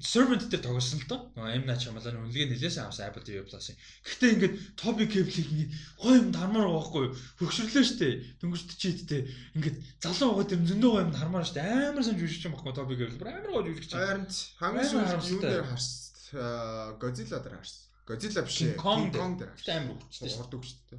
Servant 0.00 0.42
дээр 0.48 0.64
тоглосон 0.64 1.00
л 1.00 1.08
доо. 1.08 1.20
M 1.36 1.68
Night 1.68 1.84
Shyamalan 1.84 2.24
үнэлгээ 2.24 2.56
нэлээсэн 2.56 2.88
авсан 2.88 3.12
Apple 3.12 3.24
TV 3.24 3.44
Plus-ын. 3.44 3.76
Гэхдээ 4.04 4.30
ингээд 4.34 4.54
Toby 4.80 5.04
Cable-ийг 5.06 5.48
ингээд 5.52 5.72
гоё 6.00 6.16
юм 6.16 6.28
байгаа 6.56 6.72
байхгүй 6.80 7.02
юу? 7.04 7.16
Хөгшрлөө 7.44 7.84
штэ. 7.84 8.08
Дөнгөж 8.40 8.62
чийдтэй. 8.80 9.22
Ингээд 9.60 9.76
залуу 10.00 10.40
байгаа 10.40 10.48
тэр 10.48 10.60
зөндөө 10.64 10.90
гоё 10.90 11.04
юм 11.04 11.12
хармаар 11.12 11.46
штэ. 11.46 11.60
Амар 11.60 12.04
сан 12.04 12.16
жүжигч 12.16 12.44
юм 12.48 12.56
баггүй 12.56 12.74
Toby 12.74 12.94
Cable. 12.96 13.28
Амар 13.28 13.52
гоё 13.52 13.64
жүжигч. 13.68 13.92
Харин 13.92 14.26
хамгийн 14.56 14.88
сүүлд 14.88 15.30
юу 15.36 15.40
дээр 15.44 15.68
харсан? 15.68 15.96
Аа, 16.40 16.96
Godzilla 16.96 17.38
дээр 17.44 17.56
харсан. 17.60 17.80
Godzilla 18.08 18.40
биш 18.42 18.58
ээ. 18.64 18.74
King 18.80 19.12
Kong 19.12 19.34
дээр. 19.36 19.52
Гэтэ 19.54 19.72
амар 19.76 19.96
хөвчтэй 20.00 20.28
штэ. 20.32 20.40
Урд 20.40 20.56
өгчтэй. 20.56 20.98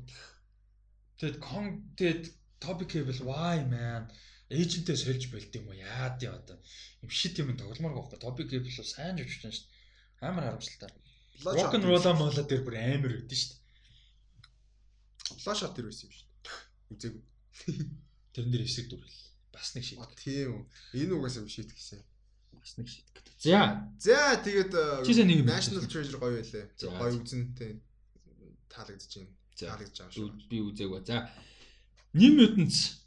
Тэгэд 1.17 1.37
Kong 1.41 1.67
тэгэд 1.97 2.23
Toby 2.61 2.85
Cable 2.85 3.21
why 3.25 3.65
man 3.65 4.05
эйжентээ 4.51 4.97
сольж 4.99 5.31
болд 5.31 5.55
юм 5.55 5.71
уу? 5.71 5.79
Яад 5.79 6.19
юм 6.23 6.35
одоо. 6.35 6.57
Им 7.01 7.09
shit 7.09 7.39
юм 7.39 7.55
тогломоор 7.55 7.95
байхгүй. 7.95 8.19
Toby 8.19 8.43
Cable 8.51 8.67
бол 8.67 8.85
сайн 8.91 9.15
жүжигч 9.17 9.47
юм 9.47 9.55
штэ. 9.55 9.67
Амар 10.21 10.51
харамсалтай. 10.51 10.91
Rock 11.41 11.75
and 11.75 11.87
roll 11.87 12.05
мола 12.19 12.43
дээр 12.43 12.63
бүр 12.67 12.75
амар 12.75 13.15
өгдөн 13.23 13.39
штэ. 13.39 13.55
Flash 15.41 15.63
out 15.63 15.73
дээр 15.75 15.87
байсан 15.87 16.11
юм 16.11 16.13
шүү 16.13 16.27
дээ. 16.43 16.59
Үзээгүй. 16.91 17.23
Тэрэн 18.35 18.51
дээр 18.51 18.67
эсрэг 18.67 18.87
дүрэл. 18.91 19.21
Бас 19.55 19.71
нэг 19.75 19.83
шийдэх. 19.87 20.03
А 20.05 20.19
тийм. 20.19 20.67
Энэ 20.93 21.15
угаасаа 21.15 21.43
биш 21.47 21.55
шийдэх 21.55 21.75
гэсэн. 21.79 22.03
Бас 22.59 22.75
нэг 22.77 22.87
шийдэх. 22.91 23.11
За, 23.41 23.89
За 23.97 24.37
тэгээд 24.37 24.73
э, 24.77 25.01
юм 25.01 25.49
National. 25.49 25.81
Treasure 25.89 26.21
гоё 26.21 26.37
байлээ. 26.37 26.69
За. 26.77 26.93
Гоё 26.93 27.17
үзэнтэй 27.17 27.81
таалагдж 28.69 29.17
байна. 29.17 29.33
Таалагдж 29.57 29.97
байгаа 29.97 30.13
шүү. 30.13 30.29
би 30.45 30.61
үзээгүй. 30.61 31.01
За. 31.09 31.25
New 32.13 32.37
Mutants 32.37 33.00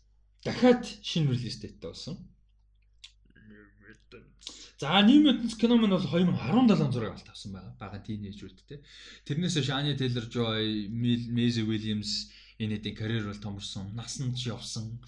дахиад 0.44 0.84
шинэ 1.02 1.32
релиз 1.32 1.56
дэйттэй 1.60 1.90
болсон. 1.90 2.16
За, 4.80 5.00
New 5.00 5.22
Mutants 5.22 5.56
кино 5.56 5.76
мань 5.76 5.90
бол 5.90 6.00
2017 6.00 6.80
он 6.82 6.92
зураг 6.92 7.12
алт 7.12 7.28
авсан 7.28 7.52
байгаа. 7.52 7.76
Бага 7.78 7.98
тийнейжүүд 8.04 8.58
те. 8.68 8.82
Тэрнээс 9.24 9.56
Shania 9.62 9.96
Taylor-Joy, 9.96 10.90
Maisie 10.90 11.64
Williams 11.64 12.28
энэдийн 12.58 12.96
карьер 12.96 13.24
бол 13.24 13.40
томорсон. 13.40 13.94
Насан 13.94 14.34
ч 14.34 14.50
явсан 14.50 15.00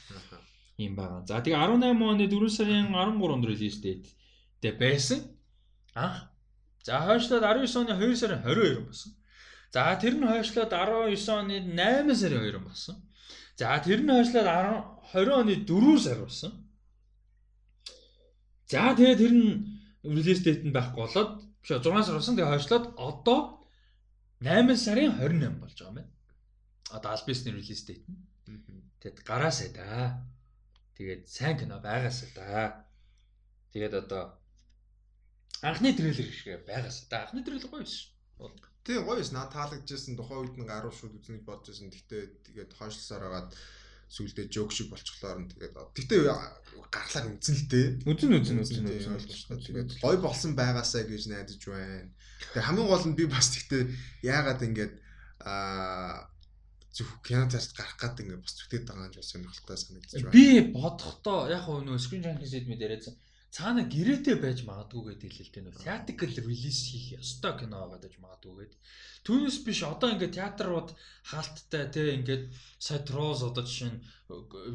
юм 0.79 0.95
байгаа. 0.95 1.27
За, 1.27 1.43
тэгээ 1.43 1.59
18 1.59 1.99
оны 1.99 2.27
4 2.31 2.49
сарын 2.49 2.95
13-нд 2.95 3.45
релиз 3.45 3.77
дэйт 3.83 4.07
тэ 4.63 4.73
байсан. 4.79 5.21
Анх. 5.95 6.31
За, 6.85 7.03
хойшлоод 7.03 7.43
19 7.43 7.77
оны 7.77 7.93
2 7.99 8.17
сарын 8.17 8.41
22 8.47 8.87
болсон. 8.87 9.13
За, 9.75 9.99
тэр 10.01 10.15
нь 10.15 10.31
хойшлоод 10.31 10.71
19 10.71 11.29
оны 11.37 11.57
8 11.75 12.15
сарын 12.15 12.43
2 12.49 12.63
болсон. 12.63 12.97
За, 13.57 13.81
тэр 13.81 14.05
нь 14.05 14.13
хойшлоод 14.13 14.45
10 14.45 15.17
20 15.17 15.33
оны 15.41 15.55
4 15.65 15.99
сар 16.05 16.19
болсон. 16.21 16.53
За, 18.69 18.93
тэгээ 18.93 19.17
тэр 19.17 19.33
нь 19.33 19.51
релиз 20.05 20.41
дэйт 20.45 20.63
нь 20.69 20.77
байхгүй 20.77 21.09
болоод 21.09 21.31
биш 21.65 21.71
6 21.73 22.05
сар 22.05 22.17
болсон. 22.21 22.37
Тэгээ 22.37 22.53
хойшлоод 22.53 22.85
одоо 23.01 23.41
8 24.45 24.77
сарын 24.77 25.17
28 25.17 25.57
болж 25.57 25.73
байгаа 25.73 25.89
юм 25.89 25.97
байна. 25.97 26.13
Одоо 26.93 27.11
Albion-ны 27.17 27.51
релиз 27.57 27.81
дэйт 27.89 28.05
нь. 28.05 28.21
Тэгэд 29.01 29.25
гараасаа 29.25 29.71
да. 29.73 30.21
Тэгээд 31.01 31.23
сайн 31.25 31.57
кино 31.57 31.81
байгаасаа 31.81 32.29
да. 32.37 32.85
Тэгээд 33.73 33.95
одоо 34.05 34.23
анхны 35.65 35.97
трейлер 35.97 36.29
шиг 36.29 36.61
байгаасаа 36.69 37.09
да. 37.09 37.17
Анхны 37.25 37.41
трейлер 37.41 37.73
гоё 37.73 37.89
биш. 37.89 38.13
Тийм 38.87 39.03
гоё 39.03 39.19
эс 39.19 39.35
наа 39.35 39.51
таалагдчихсан 39.51 40.15
тухайн 40.15 40.47
үед 40.47 40.57
нь 40.63 40.71
гаруй 40.71 40.95
шууд 40.95 41.19
үзнэ 41.19 41.43
гэж 41.43 41.45
бодож 41.45 41.67
байсан. 41.75 41.91
Гэхдээ 41.91 42.23
тэгээд 42.47 42.71
хойшлосоор 42.79 43.23
хагаад 43.27 43.51
сүулдэ 44.07 44.47
жоок 44.55 44.71
шиг 44.71 44.89
болчихлоор 44.95 45.43
нь 45.43 45.51
тэгээд 45.51 45.75
гэхдээ 45.75 46.21
гарлаар 46.95 47.27
үзэн 47.35 47.57
л 47.59 47.67
дээ. 47.67 47.87
Үзэн 48.07 48.31
Тийм, 48.31 48.63
үзэн. 48.63 49.19
ойлгомжтой. 49.19 49.59
Тэгээд 49.67 49.91
гоё 49.99 50.19
болсон 50.23 50.55
байгаасаа 50.55 51.03
гэж 51.03 51.23
найдаж 51.27 51.59
байна. 51.67 52.15
Тэгээд 52.55 52.67
хамгийн 52.71 52.87
гол 52.87 53.07
нь 53.11 53.19
би 53.19 53.25
бас 53.27 53.51
гэхдээ 53.51 53.83
яагаад 54.23 54.63
ингэж 54.63 54.93
аа 55.43 56.31
зөв 56.95 57.11
кинотеатрт 57.27 57.75
гарах 57.75 57.99
гэдэг 57.99 58.23
ингээд 58.25 58.45
бас 58.47 58.55
зүтгэд 58.55 58.85
байгаа 58.87 59.11
юм 59.11 59.15
шиг 59.19 59.27
сонирхолтой 59.27 59.77
санагдаж 59.83 60.23
байна. 60.23 60.33
Би 60.33 60.47
бодохдоо 60.71 61.39
яг 61.51 61.63
хөө 61.67 61.79
нөө 61.83 61.99
screen 61.99 62.23
junkie 62.25 62.47
сэдмэд 62.47 62.85
яриадсан. 62.87 63.15
Цаана 63.57 63.89
гэрээтэй 63.89 64.37
байж 64.37 64.69
магадгүй 64.69 65.17
гэдэг 65.17 65.33
хэлэлтэй 65.33 65.63
нөө 65.65 65.81
theatrical 65.81 66.33
release 66.45 66.93
хийх 66.93 67.17
ёстой 67.17 67.57
кино 67.57 67.89
байгаа 67.89 68.05
гэж 68.05 68.15
магадгүй 68.21 68.53
гэдэг. 68.53 68.81
Түүнээс 69.25 69.59
биш 69.65 69.81
одоо 69.81 70.13
ингээд 70.13 70.37
театрууд 70.37 70.93
хаалттай 71.25 71.85
те 71.89 72.03
ингээд 72.21 72.53
сая 72.77 73.01
Trolls 73.09 73.41
одоо 73.49 73.65
жишээ 73.65 73.97
нь 73.97 74.05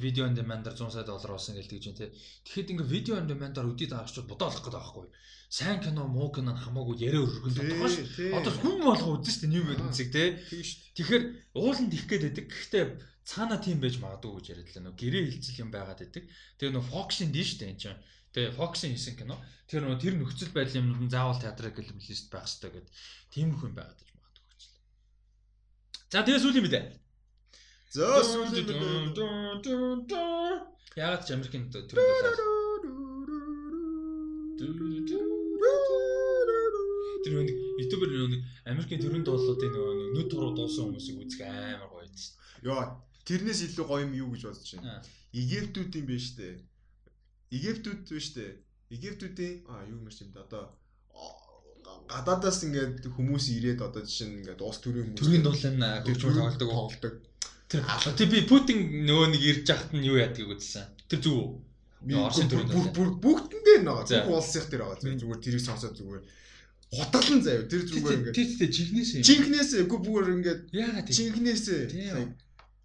видео 0.02 0.26
on 0.26 0.34
demand-аар 0.34 0.74
100 0.74 0.98
сая 0.98 1.06
доллар 1.06 1.38
болсон 1.38 1.62
гэж 1.62 1.68
тэгж 1.70 1.86
байна 1.94 2.02
те. 2.02 2.16
Тэгэхэд 2.42 2.72
ингээд 2.74 2.90
видео 2.90 3.14
on 3.22 3.30
demand-аар 3.30 3.70
үдээд 3.70 3.94
авахчууд 3.94 4.26
бодоолох 4.26 4.66
гэдэг 4.66 4.82
байхгүй. 4.82 5.08
Сайн 5.54 5.80
кино 5.86 6.10
муу 6.10 6.34
кино 6.34 6.58
хамаагүй 6.58 6.96
яриа 7.06 7.22
өргөнд 7.22 7.62
байгаа 7.62 7.86
ш. 7.86 8.02
Одоо 8.34 8.54
хүн 8.66 8.82
болго 8.82 9.22
үзэн 9.22 9.36
штэ 9.36 9.48
new 9.54 9.62
mutants-ыг 9.62 10.10
те. 10.10 10.42
шүү 10.50 10.58
дээ. 10.58 10.96
Тэгэхээр 10.98 11.24
ууланд 11.54 11.94
их 11.94 12.10
гээд 12.10 12.24
байдаг. 12.26 12.46
Гэхдээ 12.50 12.86
цаана 13.30 13.62
тийм 13.62 13.78
байж 13.78 14.02
магадгүй 14.02 14.32
гэж 14.42 14.46
яриад 14.58 14.70
л 14.74 14.84
нөө 14.90 14.96
гэрээ 14.98 15.24
хилцэл 15.38 15.62
юм 15.62 15.70
байгаад 15.70 16.00
байдаг. 16.02 16.24
Тэгээ 16.58 16.74
нөө 16.74 16.90
Fox-ын 16.90 17.30
дий 17.30 17.46
штэ 17.46 17.70
энэ 17.70 17.78
чинь. 17.84 18.02
Тэгээ 18.32 18.56
Fox-ын 18.56 18.92
хийсэн 18.96 19.16
кино. 19.20 19.36
Тэр 19.68 19.84
нөө 19.88 20.00
тэр 20.00 20.16
нөхцөл 20.16 20.52
байдлын 20.56 20.84
юмнууд 20.88 21.04
нь 21.08 21.14
заавал 21.14 21.40
театрал 21.40 21.76
лист 21.76 22.32
байх 22.32 22.48
хэрэгтэй 22.48 22.72
гэдэг. 22.72 22.94
Тийм 23.32 23.56
их 23.56 23.64
юм 23.64 23.76
байгаад 23.76 24.00
гэж 24.00 24.10
магадгүй 24.16 24.56
л. 24.56 24.68
За 26.12 26.24
тэгээ 26.24 26.44
сүүлийн 26.44 26.66
мэдээ. 26.66 26.86
За 27.92 28.24
сүүлийн 28.24 28.68
Яагаад 30.96 31.24
ч 31.24 31.32
Америкийн 31.32 31.72
болоо. 31.72 31.88
Тэр 37.22 37.34
нэг 37.48 37.58
ютубер 37.80 38.10
нэг 38.12 38.44
Америкийн 38.68 39.00
төрөнд 39.00 39.28
болоодын 39.28 39.72
нөгөө 39.72 39.94
нэг 39.96 40.10
нүд 40.16 40.28
туруу 40.32 40.52
дуусан 40.52 40.92
хүмүүсийг 40.92 41.22
үзэх 41.22 41.48
амар 41.48 41.88
гоё 41.88 42.04
байдаг 42.04 42.20
шүү 42.20 42.42
Яа, 42.62 42.94
тэрнээс 43.26 43.62
илүү 43.74 43.86
гоё 43.90 44.06
юм 44.06 44.14
юу 44.14 44.30
гэж 44.34 44.42
бодож 44.46 44.70
байна. 44.78 45.02
дээ. 45.02 45.42
Египтүүд 45.42 45.94
юм 45.98 46.06
биш 46.06 46.26
үү? 46.38 46.62
Египтүүд 47.52 48.02
биш 48.08 48.28
үү? 48.36 48.52
Египтүүдийн 48.96 49.56
аа 49.72 49.84
юу 49.88 50.00
юм 50.00 50.10
шиг 50.12 50.28
юм 50.28 50.34
да 50.36 50.44
одоо 50.48 50.64
гадаадаас 52.12 52.60
ингээд 52.68 53.08
хүмүүс 53.16 53.46
ирээд 53.56 53.82
одоо 53.88 54.02
жишээ 54.04 54.28
нь 54.28 54.38
ингээд 54.44 54.62
уус 54.64 54.80
төрийн 54.84 55.06
хүмүүс 55.12 55.20
Төрийн 55.20 55.44
дуулан 55.44 55.76
хөгжмөл 56.08 56.60
тоглодог. 56.60 56.70
тоглодог. 56.96 57.14
Тэр 57.72 57.84
тий 58.20 58.28
би 58.28 58.40
Путин 58.48 58.80
нөгөө 59.08 59.28
нэг 59.32 59.44
ирж 59.52 59.66
яхад 59.72 59.92
нь 59.96 60.08
юу 60.08 60.20
яадгийг 60.20 60.52
үзсэн. 60.56 60.88
Тэр 61.08 61.20
зүг 61.24 61.36
үү? 61.36 61.48
Орсын 62.20 62.50
төрөнд 62.52 62.72
бүр 62.76 62.88
бүр 62.96 63.10
бүгдэн 63.24 63.62
дээр 63.64 63.84
байгаа. 63.88 64.28
Бүх 64.28 64.44
улсынх 64.44 64.68
дээр 64.68 64.84
байгаа. 64.84 65.20
Зүгээр 65.22 65.40
тэрийг 65.44 65.64
сонсоод 65.64 65.96
зүгээр 65.96 66.24
хутгалан 66.92 67.42
заяа. 67.46 67.70
Тэр 67.72 67.82
зүгээр 67.88 68.18
ингээд. 68.20 68.36
Тий 68.36 68.48
тий 68.60 68.70
жигнээс 68.76 69.10
юм. 69.16 69.24
Жинкнээс 69.24 69.72
үгүй 69.88 70.00
бүр 70.04 70.26
ингээд 70.36 70.62
Яагаад 70.76 71.08
тий? 71.08 71.16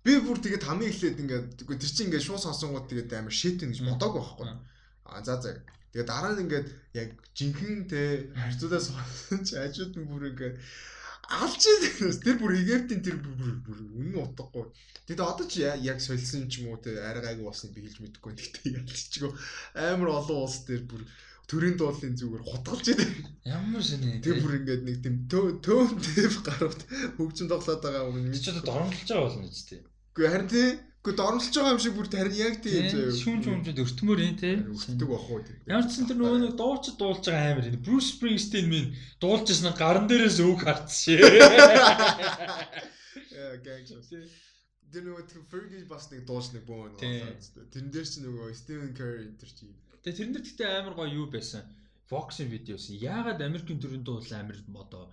Тийм. 0.06 0.22
Би 0.22 0.22
бүр 0.22 0.38
тэгээд 0.38 0.62
хамгийн 0.62 0.90
эхлээд 0.94 1.18
ингээд 1.18 1.46
үгүй 1.66 1.76
тэр 1.82 1.90
чинь 1.90 2.06
ингээд 2.06 2.26
шууд 2.30 2.42
сонсонгууд 2.46 2.86
тэгээд 2.86 3.10
амар 3.18 3.34
шитэн 3.34 3.74
гэж 3.74 3.80
бодоагүй 3.82 4.22
байхгүй. 4.22 4.46
А 5.02 5.18
за 5.26 5.34
за. 5.42 5.58
Тэгээд 5.90 6.06
дараа 6.06 6.32
нь 6.38 6.42
ингээд 6.46 6.68
яг 6.94 7.10
жинхэнэ 7.34 7.90
те 7.90 8.00
харьцуулаа 8.38 8.82
сонсон 8.86 9.40
чи 9.42 9.58
ажууд 9.58 9.98
нь 9.98 10.06
бүр 10.06 10.30
ингээд 10.30 10.56
алж 11.26 11.58
ирсэн. 11.58 12.22
Тэр 12.22 12.38
бүр 12.38 12.54
Египтийн 12.54 13.02
тэр 13.02 13.18
бүр 13.18 13.58
бүр 13.66 13.78
үнэн 13.98 14.22
утгагүй. 14.22 14.70
Тэгээд 15.10 15.26
одоо 15.26 15.46
ч 15.50 15.66
яг 15.66 15.98
солисон 15.98 16.46
ч 16.46 16.62
юм 16.62 16.70
уу 16.70 16.78
те 16.78 16.94
арай 17.02 17.34
гайгүй 17.34 17.42
болсныг 17.50 17.74
би 17.74 17.82
хэлж 17.82 17.98
мэдэхгүй. 17.98 18.32
Гэхдээ 18.38 18.78
ялчгүй 18.78 19.32
амар 19.74 20.22
олон 20.22 20.46
улс 20.46 20.62
дээр 20.70 20.86
бүр 20.86 21.02
төрийн 21.50 21.74
дуулын 21.78 22.14
зүгээр 22.14 22.44
хутгалж 22.46 22.86
идэв. 22.94 23.10
Ямар 23.42 23.82
сони. 23.82 24.22
Тэр 24.22 24.38
бүр 24.42 24.62
ингээд 24.62 24.82
нэг 24.86 24.96
тийм 25.02 25.16
төөн 25.30 25.98
тэв 25.98 26.42
гарууд 26.46 26.80
хөгжим 27.18 27.50
тоглоод 27.50 27.82
байгаа 27.82 28.06
юм. 28.10 28.30
чи 28.34 28.42
ч 28.42 28.54
одоо 28.54 28.62
доромжилж 28.66 29.10
байгаа 29.10 29.26
болно 29.30 29.50
үстэй. 29.50 29.82
Гэхдээ 30.16 30.32
харин 30.32 30.48
тий 30.48 30.68
Гэхдээ 31.06 31.22
доромжилж 31.22 31.54
байгаа 31.54 31.74
юм 31.76 31.78
шиг 31.78 31.94
бүр 31.94 32.08
харин 32.10 32.34
яг 32.34 32.54
тийм 32.66 32.90
зөө. 32.90 33.14
Шүүн 33.14 33.40
шүүмжэд 33.46 33.78
өртмөр 33.78 34.18
юм 34.26 34.34
те. 34.42 34.58
Өртдөг 34.74 35.06
бах 35.06 35.30
уу 35.30 35.38
тийм. 35.38 35.62
Ямар 35.70 35.86
ч 35.86 35.94
сан 35.94 36.10
тэр 36.10 36.18
нөгөө 36.18 36.40
нэг 36.42 36.54
дуучид 36.58 36.98
дуулж 36.98 37.22
байгаа 37.22 37.54
амар 37.54 37.70
юм. 37.70 37.78
Брюс 37.86 38.10
Спрингстин 38.10 38.66
минь 38.66 38.90
дуулж 39.22 39.46
ирсэн 39.46 39.78
гаран 39.78 40.10
дээрээс 40.10 40.42
өг 40.42 40.58
хартсан 40.66 40.98
шээ. 40.98 41.22
Яа 43.38 43.78
шүү. 43.86 44.26
Тэр 44.90 45.02
нөгөө 45.06 45.46
Fergie 45.46 45.86
бас 45.86 46.10
нэг 46.10 46.26
дуулж 46.26 46.50
нэг 46.58 46.66
бөө 46.66 46.98
нөгөө. 46.98 47.70
Тэрэн 47.70 47.90
дээр 47.94 48.06
чи 48.10 48.18
нөгөө 48.26 48.50
Stephen 48.58 48.90
Curry 48.98 49.30
энэ 49.30 49.38
чи. 49.46 49.70
Тэгээ 50.02 50.18
тэрэн 50.18 50.34
дээр 50.34 50.42
гэхдээ 50.42 50.70
амар 50.82 50.98
гоё 50.98 51.22
юу 51.22 51.30
байсан. 51.30 51.62
Fox-ын 52.10 52.50
видеос. 52.50 52.90
Яагаад 52.90 53.46
Америкийн 53.46 53.78
төрийн 53.78 54.02
дуул 54.02 54.26
амар 54.34 54.58
одоо 54.74 55.06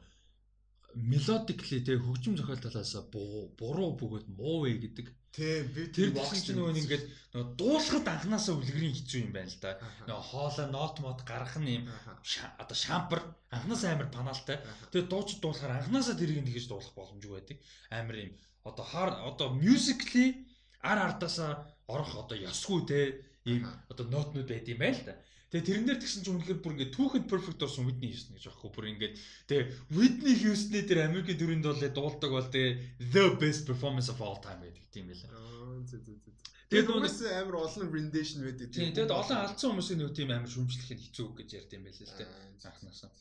мелодикли 0.95 1.81
тэг 1.81 2.01
хөгжим 2.05 2.37
зохиол 2.37 2.61
талаас 2.61 2.93
буруу 3.11 3.89
бөгөөд 3.99 4.27
муу 4.37 4.63
вэ 4.63 4.77
гэдэг. 4.83 5.07
Тийм 5.33 5.65
би 5.73 5.89
тэр 5.89 6.13
багш 6.13 6.45
чинь 6.45 6.61
нөгөө 6.61 6.77
ингээд 6.77 7.05
нөгөө 7.33 7.47
дуулахад 7.57 8.05
анханасаа 8.05 8.53
үлгэрийн 8.53 8.93
хэцүү 8.93 9.19
юм 9.25 9.31
байна 9.33 9.49
л 9.49 9.57
да. 9.57 9.81
Нөгөө 10.05 10.25
хоолой 10.29 10.67
нот 10.69 10.95
мод 11.01 11.19
гаргах 11.25 11.57
нь 11.57 11.81
юм 11.81 11.89
одоо 12.61 12.77
шампар 12.77 13.21
анханасаа 13.49 13.97
амар 13.97 14.09
панаалтай. 14.13 14.61
Тэгээ 14.93 15.09
дууч 15.09 15.29
дуулахаар 15.41 15.81
анханасаа 15.81 16.13
тэрийг 16.13 16.45
нэгж 16.45 16.69
дуулах 16.69 16.93
боломжгүй 16.93 17.33
байдаг. 17.33 17.57
Амар 17.89 18.15
юм 18.29 18.31
одоо 18.61 18.85
хаар 18.85 19.09
одоо 19.25 19.57
musically 19.57 20.45
ар 20.85 20.99
ардаасаа 21.01 21.65
орох 21.89 22.13
одоо 22.13 22.37
ёсгүй 22.37 22.85
те 22.85 22.99
ийм 23.49 23.65
одоо 23.89 24.05
нотнууд 24.13 24.47
байд 24.47 24.69
юм 24.69 24.79
байна 24.85 24.97
л 25.01 25.05
да. 25.09 25.13
Тэгээ 25.53 25.69
тэрэн 25.69 25.85
дээр 25.85 26.01
тэгсэн 26.01 26.21
чинь 26.25 26.33
үнэхээр 26.41 26.59
бүр 26.65 26.73
ингээд 26.73 26.95
түүхэнд 26.97 27.29
perfect 27.29 27.61
орсон 27.61 27.85
Whitney 27.85 28.09
Houston 28.09 28.33
гэж 28.33 28.49
аахгүй 28.49 28.69
бүр 28.73 28.89
ингээд 28.89 29.13
тэгээ 29.45 29.65
Whitney 29.93 30.35
Houston-ы 30.41 30.81
дээр 30.81 31.05
Америкийн 31.13 31.37
төрийн 31.37 31.61
дуулыг 31.61 31.93
дуулдаг 31.93 32.31
бол 32.33 32.49
тэгээ 32.49 32.73
the 33.13 33.25
best 33.37 33.69
performance 33.69 34.09
of 34.09 34.17
all 34.17 34.41
time 34.41 34.65
гэдэг 34.65 34.89
тийм 34.89 35.13
байлаа. 35.13 35.29
Тэгээд 36.73 36.89
хүмүүс 36.89 37.17
амар 37.37 37.55
олон 37.69 37.85
rendition 37.93 38.41
байдаг. 38.41 38.73
Тийм 38.73 38.97
тэгээд 38.97 39.13
олон 39.13 39.37
алдсан 39.45 39.77
хүмүүсийн 39.77 39.99
нөө 40.01 40.11
тийм 40.17 40.33
амар 40.33 40.49
шүмжлэхэд 40.49 41.01
хэцүү 41.05 41.27
гэж 41.37 41.49
ярьд 41.53 41.71
юм 41.77 41.85
байлаа 41.85 42.01
л 42.09 42.17
дээ. 42.17 42.29
Анхнаасаа. 42.65 43.13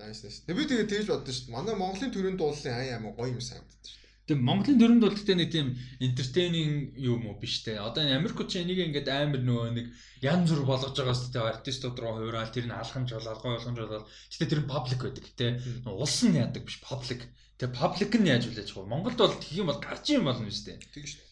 Nice 0.00 0.20
nice. 0.24 0.40
Тэгээ 0.48 0.56
би 0.56 0.64
тэгээ 0.72 0.88
тэгж 0.88 1.06
боддоо 1.12 1.32
шүү 1.36 1.52
дээ. 1.52 1.56
Манай 1.56 1.76
Монголын 1.76 2.12
төрийн 2.16 2.40
дуулын 2.40 2.80
аяа 2.80 2.96
амар 2.96 3.12
гоё 3.12 3.36
юм 3.36 3.44
санагддаг 3.44 3.84
шүү. 3.84 4.05
Тийм 4.26 4.42
Монголын 4.42 4.80
төрөнд 4.82 5.02
бол 5.06 5.14
гэхдээ 5.14 5.38
нэг 5.38 5.50
тийм 5.54 5.68
entertaining 6.02 6.98
юм 6.98 7.30
уу 7.30 7.38
биш 7.38 7.62
те. 7.62 7.78
Одоо 7.78 8.02
Америкууд 8.02 8.50
ч 8.50 8.58
энийг 8.58 8.82
ингээд 8.82 9.06
амар 9.06 9.38
нөгөө 9.38 9.70
нэг 9.70 9.86
янз 10.18 10.50
бүр 10.50 10.66
болгож 10.66 10.98
байгаа 10.98 11.14
дээ. 11.14 11.46
Артистууд 11.46 11.94
руу 11.94 12.18
хуураад 12.18 12.50
тэр 12.50 12.66
нь 12.66 12.74
алхамж 12.74 13.14
болоод 13.14 13.38
гой 13.38 13.54
болгомж 13.54 13.78
болоод 13.78 14.06
гэхдээ 14.10 14.50
тэр 14.50 14.62
нь 14.66 14.70
public 14.74 14.98
байдаг 14.98 15.26
те. 15.38 15.48
Улс 15.86 16.18
нь 16.26 16.34
яадаг 16.42 16.66
биш 16.66 16.82
public. 16.82 17.22
Тэгээ 17.54 17.78
public 17.78 18.10
нь 18.18 18.26
яаж 18.26 18.50
үлээж 18.50 18.74
байгаа. 18.74 18.90
Монголд 18.90 19.18
бол 19.22 19.38
тхих 19.38 19.62
юм 19.62 19.70
бол 19.70 19.78
гарч 19.78 20.10
юм 20.10 20.26
болно 20.26 20.50
шүү 20.50 20.74
дээ. 20.74 20.90
Тийм 20.90 21.06
шүү 21.06 21.22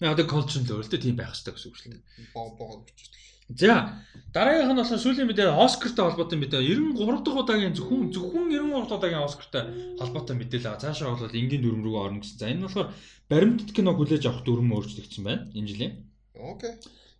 дээ. 0.00 0.12
Одоо 0.16 0.24
culture 0.24 0.64
л 0.64 0.80
өөртөө 0.80 1.00
тийм 1.04 1.20
байх 1.20 1.28
хэрэгтэй 1.36 1.52
гэсэн 1.52 1.68
үг 1.68 1.76
шүү 1.76 1.92
дээ. 1.92 2.02
Боо 2.32 2.56
боо 2.56 2.88
бичиж 2.88 3.12
За 3.48 4.00
дараагийнх 4.32 4.72
нь 4.72 4.80
болохоор 4.80 5.04
сүүлийн 5.04 5.28
мэдээ 5.28 5.52
Оскартай 5.52 6.04
холбоотой 6.08 6.40
мэдээ 6.40 6.64
93 6.64 7.20
дахь 7.24 7.40
удаагийн 7.44 7.76
зөвхөн 7.76 8.08
зөвхөн 8.08 8.48
93 8.48 8.88
дахь 8.88 8.96
удаагийн 8.98 9.20
Оскартай 9.20 9.62
холбоотой 10.00 10.36
мэдээлэл 10.40 10.64
байгаа. 10.64 10.80
Цаашаа 10.80 11.12
бол 11.12 11.28
энгийн 11.28 11.62
дүрм 11.62 11.84
рүү 11.84 11.96
орно 12.00 12.24
гэсэн. 12.24 12.40
За 12.40 12.48
энэ 12.48 12.64
болохоор 12.64 12.88
баримтат 13.28 13.70
кино 13.76 13.92
хүлээж 13.94 14.24
авах 14.26 14.42
дүрм 14.48 14.72
өөрчлөгдсөн 14.72 15.24
байна 15.28 15.52
энэ 15.52 15.68
жилийн. 15.68 15.92
Окей. 16.34 16.72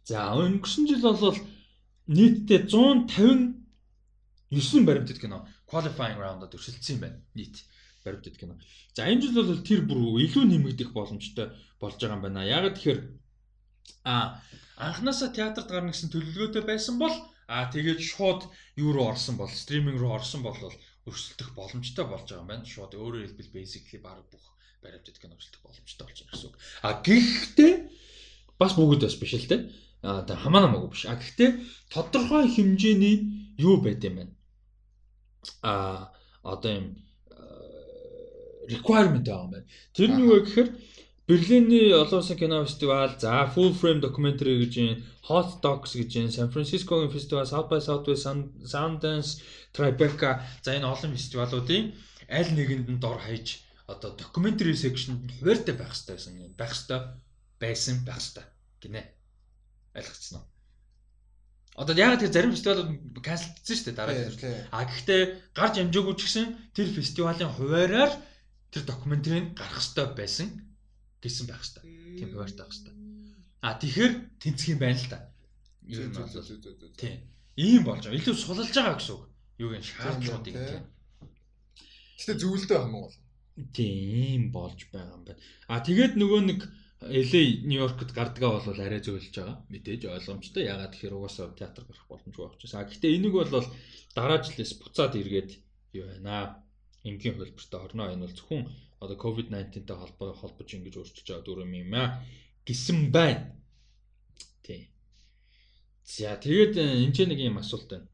За 0.08 0.32
өнгөрсөн 0.32 0.88
жил 0.88 1.04
бол 1.04 1.36
нийтдээ 2.08 2.72
159 2.72 4.88
баримтат 4.88 5.20
кино 5.20 5.44
qualifying 5.68 6.16
round-д 6.18 6.56
өршөлдсөн 6.56 6.98
байна. 7.04 7.20
Нийт 7.36 7.68
баримтат 8.00 8.40
кино. 8.40 8.56
За 8.96 9.04
энэ 9.04 9.28
жил 9.28 9.36
бол 9.38 9.60
тэр 9.60 9.84
бүр 9.84 10.24
илүү 10.24 10.48
нэмэгдэх 10.48 10.96
боломжтой 10.96 11.52
болж 11.80 11.96
байгаа 12.00 12.16
юм 12.16 12.24
байна. 12.24 12.48
Яг 12.48 12.64
тэгэхээр 12.74 13.00
а 14.04 14.40
анханасаа 14.76 15.30
театрт 15.30 15.70
гарна 15.70 15.92
гэсэн 15.94 16.10
төлөвлөгөөтэй 16.10 16.64
байсан 16.66 16.98
бол 16.98 17.14
аа 17.46 17.70
тэгээд 17.70 18.00
шууд 18.00 18.48
юу 18.80 18.90
руу 18.92 19.12
орсон 19.12 19.36
бол 19.38 19.50
стриминг 19.50 20.00
руу 20.00 20.16
орсон 20.18 20.42
бол 20.42 20.56
өрсөлдөх 21.04 21.52
боломжтой 21.54 22.04
болж 22.08 22.26
байгаа 22.26 22.42
юм 22.42 22.48
байна. 22.48 22.64
Шууд 22.64 22.96
өөрөөр 22.96 23.24
хэлбэл 23.28 23.54
basically 23.54 24.00
баг 24.00 24.24
бүх 24.32 24.44
баримтат 24.82 25.20
кино 25.20 25.36
өрсөлдөх 25.36 25.62
боломжтой 25.62 26.04
болж 26.08 26.18
байгаа 26.18 26.32
гэсэн 26.32 26.48
үг. 26.48 26.56
А 26.80 26.90
гэхдээ 27.04 27.72
бас 28.58 28.72
бүгд 28.74 29.04
бас 29.04 29.16
биш 29.20 29.34
л 29.36 29.50
те. 29.52 29.56
А 30.00 30.24
та 30.24 30.36
хамаа 30.36 30.64
намаагүй 30.64 30.90
биш. 30.90 31.04
А 31.04 31.20
гэхдээ 31.20 31.50
тодорхой 31.92 32.48
хэмжээний 32.48 33.16
юу 33.60 33.84
байд 33.84 34.00
юм 34.04 34.16
байна. 34.16 34.34
А 35.60 36.08
одоо 36.42 36.72
юм 36.72 36.86
requirement 38.68 39.24
байгаа 39.28 39.44
юм 39.44 39.52
байна. 39.52 39.66
Тэр 39.92 40.08
нь 40.10 40.20
юу 40.24 40.40
вэ 40.40 40.40
гэхээр 40.48 40.68
Берлиний 41.26 41.94
олон 41.94 42.20
улсын 42.20 42.36
кино 42.36 42.66
фестивал, 42.66 43.08
за 43.18 43.50
Full 43.56 43.72
Frame 43.72 44.00
Documentary 44.04 44.60
гэж 44.60 44.72
юм, 44.76 45.00
Hot 45.24 45.56
Docs 45.64 45.96
гэж 45.96 46.10
юм, 46.20 46.28
San 46.28 46.52
Francisco-гийн 46.52 47.08
фестивал, 47.08 47.48
South 47.48 47.72
by 47.72 47.80
Southwest, 47.80 48.28
Sundance, 48.68 49.40
Tribeca, 49.72 50.44
за 50.60 50.76
энэ 50.76 50.84
олон 50.84 51.16
фестивалуудын 51.16 51.96
аль 52.28 52.52
нэгэнд 52.52 52.88
нь 52.92 53.00
дор 53.00 53.16
хаяж 53.24 53.64
одоо 53.88 54.12
documentary 54.12 54.76
section-д 54.76 55.32
хуваартай 55.40 55.72
байх 55.72 55.96
хэрэгтэй 55.96 56.12
байсан 56.12 56.34
юм. 56.44 56.52
Байх 56.60 56.72
хэрэгтэй 56.76 57.00
байсан 57.56 57.96
байх 58.04 58.20
хэрэгтэй 58.20 58.44
гинэ. 58.84 59.02
Ойлгоцсон 59.96 60.44
уу? 60.44 60.46
Одоо 61.80 61.96
яг 61.96 62.20
тэр 62.20 62.32
зарим 62.36 62.52
фестивалууд 62.52 62.90
канселдсан 63.24 63.76
шүү 63.76 63.86
дээ 63.88 63.96
дараа 63.96 64.12
нь. 64.12 64.68
А 64.76 64.84
гэхдээ 64.84 65.20
гарч 65.56 65.74
амжаагүй 65.80 66.14
ч 66.20 66.28
гэсэн 66.28 66.46
тэр 66.76 66.88
фестивалийн 66.92 67.48
хуваараар 67.48 68.12
тэр 68.68 68.82
докюментарийг 68.84 69.56
гаргах 69.56 69.80
хэрэгтэй 69.80 70.08
байсан 70.12 70.48
гэсэн 71.24 71.46
байх 71.48 71.64
хэвээр. 71.64 72.20
Тийм 72.20 72.28
хуваартай 72.30 72.64
байх 72.64 72.76
хэвээр. 72.76 72.98
А 73.64 73.68
тэгэхээр 73.80 74.12
тэнцэх 74.44 74.68
юм 74.76 74.80
байна 74.84 75.00
л 75.00 75.08
та. 75.08 75.18
Юу 75.88 76.04
юм 76.04 76.12
бол. 76.12 76.28
Тийм. 77.00 77.16
Ийм 77.56 77.82
болж 77.88 78.04
байгаа. 78.04 78.18
Илүү 78.20 78.36
сулалж 78.36 78.74
байгаа 78.76 78.96
гэсэн 79.00 79.14
үг. 79.16 79.24
Юу 79.62 79.68
гэн 79.72 79.84
шаардлагуудыг 79.84 80.54
тийм. 80.54 80.84
Гэтэ 82.18 82.40
зөвлөлтөө 82.40 82.76
байгаа 82.76 82.92
Монгол. 82.92 83.16
Тийм 83.72 84.42
болж 84.52 84.80
байгаа 84.92 85.16
юм 85.16 85.24
байна. 85.24 85.40
А 85.70 85.80
тэгээд 85.80 86.14
нөгөө 86.20 86.40
нэг 86.44 86.60
LA 87.04 87.42
Нью-Йоркт 87.68 88.10
гардгаа 88.16 88.64
бол 88.64 88.80
арай 88.80 89.00
зөвлөж 89.04 89.32
байгаа. 89.32 89.56
Мэдээж 89.70 90.02
ойлгомжтой. 90.08 90.64
Ягаад 90.66 90.92
тэгэхээр 90.92 91.16
угаасаа 91.16 91.52
театр 91.54 91.84
гарах 91.84 92.06
боломжгүй 92.08 92.42
байх 92.44 92.56
учраас. 92.56 92.74
А 92.74 92.88
гэхдээ 92.88 93.16
энийг 93.16 93.34
бол 93.36 93.66
дараа 94.16 94.38
жилээс 94.40 94.72
буцаад 94.80 95.14
эргээд 95.20 95.50
юу 95.94 96.06
байна. 96.08 96.64
Энгийн 97.04 97.36
хөлбөртөө 97.36 97.80
орно. 97.84 98.08
Энэ 98.08 98.24
бол 98.24 98.34
зөвхөн 98.34 98.62
одоо 99.04 99.16
COVID-19-тэй 99.20 99.96
холбоо 99.96 100.34
холбож 100.34 100.68
ингэж 100.74 100.94
өөрчилж 100.96 101.28
байгаа 101.28 101.44
дүрм 101.44 101.72
юм 101.72 101.92
аа 101.94 102.24
гэсэн 102.64 103.12
байна. 103.12 103.52
Тий. 104.64 104.88
За 106.04 106.36
тэгээд 106.40 106.80
энэ 106.80 107.12
ч 107.12 107.28
нэг 107.28 107.40
юм 107.40 107.60
асуулт 107.60 107.88
байна. 107.92 108.08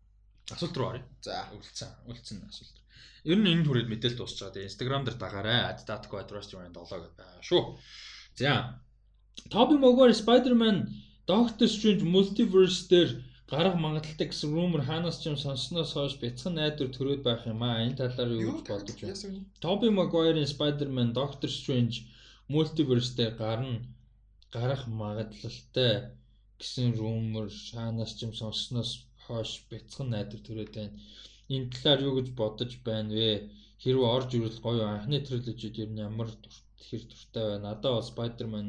Асуулт 0.50 0.76
руу 0.76 0.88
оръё. 0.90 1.04
За 1.22 1.46
үлдсэн. 1.54 1.90
Үлдсэн 2.10 2.42
асуулт. 2.50 2.76
Ер 3.22 3.38
нь 3.38 3.46
энэ 3.46 3.64
түрээд 3.66 3.88
мэдээлэл 3.90 4.18
дуусч 4.18 4.42
байгаа. 4.42 4.54
Тэгээд 4.58 4.70
Instagram 4.70 5.02
дээр 5.06 5.18
дагаарай. 5.18 5.60
@datco 5.86 6.14
address 6.18 6.50
join 6.50 6.74
7 6.74 6.74
гэдэг 6.74 7.16
байгаа 7.18 7.42
шүү. 7.46 7.62
За. 8.40 8.82
Tobey 9.52 9.78
Maguire 9.78 10.14
Spider-Man 10.14 10.76
Doctor 11.30 11.68
Strange 11.70 12.02
Multiverse 12.02 12.90
дээр 12.90 13.29
гарах 13.50 13.74
магадaltaй 13.84 14.26
гэсэн 14.30 14.54
rumor 14.54 14.82
хаанаас 14.88 15.16
ч 15.20 15.26
юм 15.30 15.36
сонссноос 15.44 15.90
хойш 15.94 16.14
бяцхан 16.22 16.54
найдвар 16.54 16.90
төрөөд 16.94 17.22
байх 17.26 17.42
юм 17.52 17.62
аа. 17.66 17.82
Энэ 17.86 17.98
талаар 18.00 18.30
юу 18.46 18.62
гэж 18.62 18.66
бодож 18.70 18.98
байна? 19.02 19.42
Tobey 19.64 19.90
Maguire-ийн 19.98 20.52
Spider-Man, 20.54 21.10
Doctor 21.18 21.50
Strange 21.58 21.96
Multiverse-тэй 22.52 23.30
гарна 23.40 23.82
гарах 24.54 24.82
магадaltaй 25.00 25.94
гэсэн 26.60 26.94
rumor 27.00 27.46
хаанаас 27.74 28.12
ч 28.16 28.18
юм 28.26 28.32
сонссноос 28.40 28.90
хойш 29.26 29.50
бяцхан 29.70 30.08
найдвар 30.14 30.42
төрөөд 30.46 30.72
байна. 30.78 30.94
Энэ 31.54 31.70
талаар 31.74 32.00
юу 32.06 32.14
гэж 32.18 32.28
бодож 32.40 32.72
байна 32.86 33.10
вэ? 33.18 33.30
Хэрвээ 33.82 34.12
орж 34.16 34.30
ирвэл 34.36 34.64
гоё 34.66 34.84
анхны 34.86 35.18
трилежид 35.26 35.76
ер 35.82 35.90
нь 35.90 36.02
ямар 36.08 36.28
тэгэхээр 36.78 37.04
дуртай 37.10 37.44
байна. 37.50 37.64
Надад 37.66 37.92
бол 37.94 38.10
Spider-Man 38.12 38.68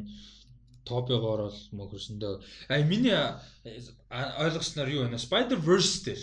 Tobey-гоор 0.85 1.41
бол 1.47 1.59
мөхөрсөндөө. 1.77 2.33
Аа 2.69 2.83
миний 2.85 3.15
ойлгосноор 4.09 4.89
юу 4.89 5.05
вэ? 5.05 5.17
Spider-Verse 5.17 5.95
дээр. 6.05 6.21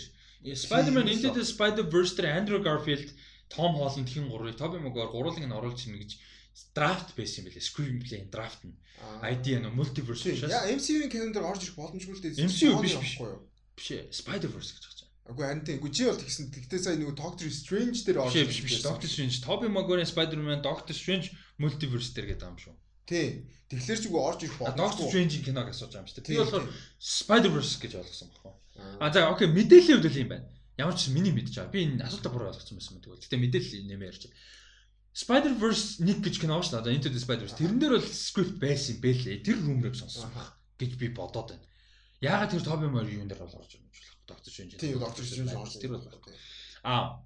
Spider-Man 0.55 1.07
Into 1.07 1.31
the 1.31 1.43
Spider-Verse 1.43 2.15
дээр 2.15 2.39
Andrew 2.39 2.59
Garfield, 2.63 3.11
Tom 3.49 3.75
Holland 3.79 4.07
хин 4.07 4.27
гурыг 4.29 4.55
Tobey 4.59 4.79
Maguire 4.79 5.11
гурвыг 5.11 5.39
нь 5.39 5.51
оруулж 5.51 5.87
ийн 5.87 5.99
гэж 5.99 6.19
драфт 6.75 7.15
байсан 7.15 7.43
юм 7.43 7.51
билээ. 7.51 7.63
Screenplay 7.63 8.21
драфт 8.27 8.63
нь. 8.67 8.75
ID 9.23 9.59
нь 9.59 9.71
multiverse 9.71 10.27
шээс. 10.27 10.51
Яа 10.51 10.67
MCU-ийн 10.75 11.11
календар 11.11 11.47
орж 11.47 11.67
ирэх 11.67 11.79
боломжгүй 11.79 12.15
л 12.15 12.23
дээ. 12.23 12.43
MCU 12.43 12.83
биш 12.83 12.95
биш. 12.99 13.15
Биш 13.75 13.89
ээ. 13.95 14.11
Spider-Verse 14.11 14.75
гэж 14.75 14.83
байна. 14.83 15.07
Үгүй 15.29 15.45
харин 15.45 15.63
тийм. 15.63 15.77
Үгүй 15.79 15.91
чи 15.93 16.03
бол 16.09 16.17
тэгсэн. 16.17 16.49
Тэгтээ 16.49 16.79
сая 16.81 16.97
нөгөө 16.97 17.15
Doctor 17.15 17.47
Strange 17.53 17.99
дээр 18.01 18.17
орж 18.25 18.33
ирсэн. 18.33 18.49
Биш 18.49 18.59
биш. 18.65 18.81
Doctor 18.81 19.07
Strange, 19.07 19.37
Tobey 19.45 19.69
Maguire 19.69 20.03
Spider-Man, 20.03 20.65
Doctor 20.65 20.95
Strange 20.97 21.29
multiverse 21.61 22.11
дээр 22.17 22.33
гэдэг 22.33 22.49
юм 22.49 22.57
шүү. 22.57 22.73
Тий. 23.09 23.49
Тэгэхээр 23.69 23.99
ч 24.01 24.05
үгүй 24.09 24.21
орж 24.21 24.39
ирэх 24.45 24.57
боломжгүй. 24.61 24.81
Doctor 24.81 25.05
Strange-ийн 25.09 25.45
киног 25.45 25.69
асууж 25.69 25.93
байгаа 25.93 26.05
юм 26.05 26.09
шүү 26.09 26.17
дээ. 26.21 26.27
Тэгээ 26.29 26.43
болохоор 26.45 26.65
Spider-Verse 27.01 27.75
гэж 27.81 27.91
ойлгосон 27.97 28.29
баггүй. 28.29 28.53
А 29.01 29.09
за 29.09 29.19
окей 29.29 29.47
мэдээллийн 29.49 29.97
хувьд 29.97 30.09
л 30.09 30.21
юм 30.21 30.29
байна. 30.29 30.47
Ямар 30.77 30.95
ч 30.97 31.09
миний 31.09 31.33
байгаа. 31.33 31.73
Би 31.73 31.85
энэ 31.85 32.05
асуултаа 32.05 32.31
буруу 32.33 32.49
ойлгосон 32.53 32.77
байсан 32.77 32.97
юм 32.97 33.01
тэгвэл. 33.01 33.25
Гэтэ 33.25 33.41
мэдээлэл 33.41 33.89
нэмээ 33.89 34.09
ярьж. 34.09 34.23
Spider-Verse 35.13 36.05
нэг 36.05 36.17
гэж 36.21 36.35
кино 36.37 36.61
шүү 36.61 36.85
дээ. 36.85 36.97
Into 36.97 37.09
the 37.09 37.21
Spider-Verse. 37.21 37.57
Тэрэн 37.57 37.81
дээр 37.81 37.93
бол 37.97 38.09
скрипт 38.09 38.57
байсан 38.61 38.97
юм 38.97 39.01
бэлээ. 39.01 39.41
Тэр 39.41 39.57
рүүмрэг 39.57 39.95
сонссон 39.97 40.29
гэж 40.77 40.91
би 40.97 41.07
бодоод 41.13 41.53
байна. 41.53 41.65
Яагаад 42.21 42.51
тэр 42.53 42.63
Tobey 42.63 42.89
Maguire 42.89 43.17
юун 43.19 43.29
дээр 43.29 43.41
бол 43.41 43.57
орж 43.57 43.73
ирж 43.75 43.85
болох 43.89 44.15
Doctor 44.29 44.49
Strange. 44.53 44.77
Тийм 44.77 44.99
Doctor 45.01 45.23
Strange 45.25 45.55
орж 45.55 45.77
тэр 45.77 45.93
бол. 45.93 46.05
Аа. 46.83 47.21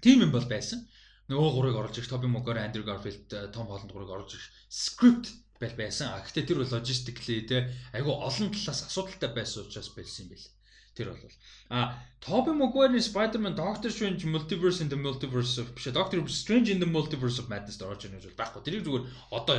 Тийм 0.00 0.24
юм 0.24 0.32
бол 0.32 0.46
байсан. 0.46 0.86
Нөгөө 1.32 1.50
гурыг 1.56 1.76
оруулж 1.80 1.96
ирэх 1.96 2.12
Tobey 2.12 2.28
Maguire, 2.28 2.60
Andrew 2.60 2.84
Garfield, 2.84 3.32
Tom 3.56 3.66
Holland 3.72 3.88
гурыг 3.88 4.12
оруулж 4.12 4.36
ирэх 4.36 4.48
скрипт 4.68 5.32
байл 5.56 5.72
байсан. 5.72 6.12
А 6.12 6.20
гэхдээ 6.20 6.44
тэр 6.52 6.60
бол 6.60 6.74
logistically 6.76 7.48
те 7.48 7.72
айгүй 7.96 8.12
олон 8.12 8.52
талаас 8.52 8.84
асуудалтай 8.92 9.32
байсан 9.32 9.64
учраас 9.64 9.88
байсан 9.96 10.28
юм 10.28 10.36
бэл. 10.36 10.48
Тэр 10.94 11.08
бол 11.16 11.24
а 11.72 11.96
Tobey 12.20 12.52
Maguire-ийн 12.52 13.00
Spider-Man 13.00 13.56
Doctor 13.56 13.88
Strange 13.88 14.28
Multiverse 14.28 14.84
in 14.84 14.92
the 14.92 15.00
Multiverse 15.00 15.56
of 15.64 15.72
биш 15.72 15.88
Doctor 15.88 16.20
Strange 16.28 16.68
in 16.68 16.78
the 16.78 16.86
Multiverse 16.86 17.40
of 17.40 17.48
Madness 17.48 17.80
орж 17.80 18.04
ирнэ 18.04 18.20
гэж 18.20 18.36
байхгүй. 18.36 18.60
Тэрийг 18.60 18.84
зүгээр 18.84 19.04
одоо 19.32 19.56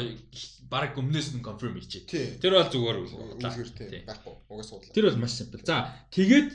баг 0.70 0.94
өмнөөс 1.02 1.34
нь 1.34 1.42
confirm 1.42 1.82
хийчихэ. 1.82 2.40
Тэр 2.46 2.62
бол 2.62 2.70
зүгээр 2.70 2.98
үлгэр 3.02 4.06
байхгүй. 4.06 4.34
Угаас 4.54 4.70
судлаа. 4.70 4.94
Тэр 4.94 5.10
бол 5.10 5.18
маш 5.18 5.34
simple. 5.34 5.66
За 5.66 5.92
тэгээд 6.14 6.50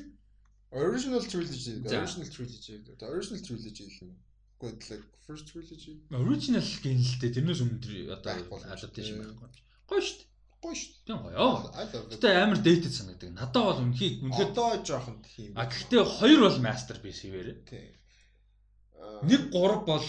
original 0.70 1.22
trilogy, 1.26 1.82
original 1.82 2.30
trilogy, 2.30 2.78
original 3.02 3.40
trilogy 3.42 3.72
гэх 3.74 4.06
юм. 4.06 4.14
Гэхдээ 4.60 5.00
like 5.00 5.08
first 5.24 5.44
trilogy. 5.48 5.94
Original 6.12 6.66
гин 6.84 7.00
л 7.00 7.16
дээ. 7.20 7.34
Тэрнээс 7.36 7.60
өмнө 7.64 8.12
одоо 8.12 8.32
adaptation 8.76 9.16
байхгүй. 9.24 9.48
Гоё 9.89 10.02
шүү 10.05 10.16
дээ 10.20 10.30
гоё 10.60 10.76
шүү 10.76 10.90
дээ. 10.92 11.06
Тийм 11.08 11.18
гоё. 11.24 11.47
Гэтэ 12.12 12.28
амар 12.36 12.60
dated 12.60 12.92
санагддаг. 12.92 13.30
Надад 13.32 13.64
бол 13.64 13.80
үнхий 13.80 14.20
үнхээр 14.20 14.52
одоо 14.52 14.68
жоохон 14.84 15.18
тийм. 15.24 15.56
А 15.56 15.64
гэхдээ 15.64 16.05
хоёр 16.05 16.40
бол 16.44 16.58
masterpiece 16.60 17.24
хэвээрээ. 17.24 17.58
Тийм. 17.64 17.92
Нэг 19.24 19.40
гурав 19.48 19.89
бол 19.89 20.06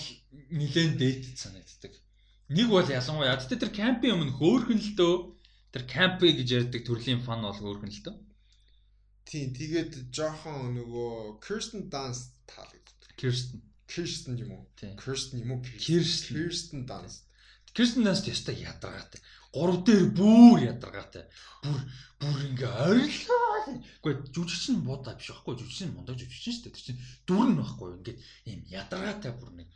нилээн 0.52 1.00
dated 1.00 1.38
санагддаг. 1.40 1.94
Нэг 2.52 2.68
бол 2.68 2.84
ялангуяа 2.84 3.40
гэтэ 3.40 3.56
тэр 3.64 3.72
кампийн 3.72 4.16
өмнө 4.20 4.36
хөөхөн 4.36 4.80
л 4.84 4.92
дөө 5.00 5.16
тэр 5.72 5.84
кампи 5.88 6.36
гэж 6.36 6.48
ярьдаг 6.60 6.82
төрлийн 6.84 7.24
фан 7.24 7.48
бол 7.48 7.56
хөөхөн 7.56 7.88
л 7.88 8.04
дөө. 8.04 8.16
Тийм 9.24 9.56
тэгээд 9.56 10.12
жоохон 10.12 10.76
нөгөө 10.76 11.40
Kirsten 11.40 11.88
Dunst 11.88 12.36
таалагддаг. 12.52 13.16
Kirsten 13.16 13.64
Kirsten 13.92 14.40
юм 14.40 14.52
уу? 14.56 14.64
Kirsten 15.04 15.44
юм 15.44 15.52
уу? 15.52 15.62
Kirsten 15.84 16.32
Kirsten 16.32 16.80
Dunst. 16.90 17.28
Kirsten 17.76 18.08
Dunst 18.08 18.32
ястай 18.32 18.56
ядаргаатай 18.64 19.22
гурав 19.52 19.84
дээр 19.84 20.12
бүр 20.16 20.64
ядаргаатай. 20.64 21.28
Бүр 21.64 21.80
бүр 22.24 22.40
ингээ 22.48 22.72
ойрлоо. 22.88 23.84
Гэхдээ 24.00 24.32
жүжигчин 24.32 24.80
буудаа 24.88 25.20
биш 25.20 25.28
байхгүй 25.28 25.60
жүжигчин 25.60 25.92
мундаг 25.92 26.16
жүжигчин 26.16 26.56
шүү 26.56 26.64
дээ. 26.64 26.76
Тэр 26.76 26.86
чинь 26.88 27.04
дүр 27.28 27.48
нь 27.52 27.60
байхгүй 27.60 27.90
ингээ 28.00 28.18
ийм 28.48 28.62
ядаргаатай 28.72 29.32
бүр 29.36 29.52
нэг. 29.60 29.68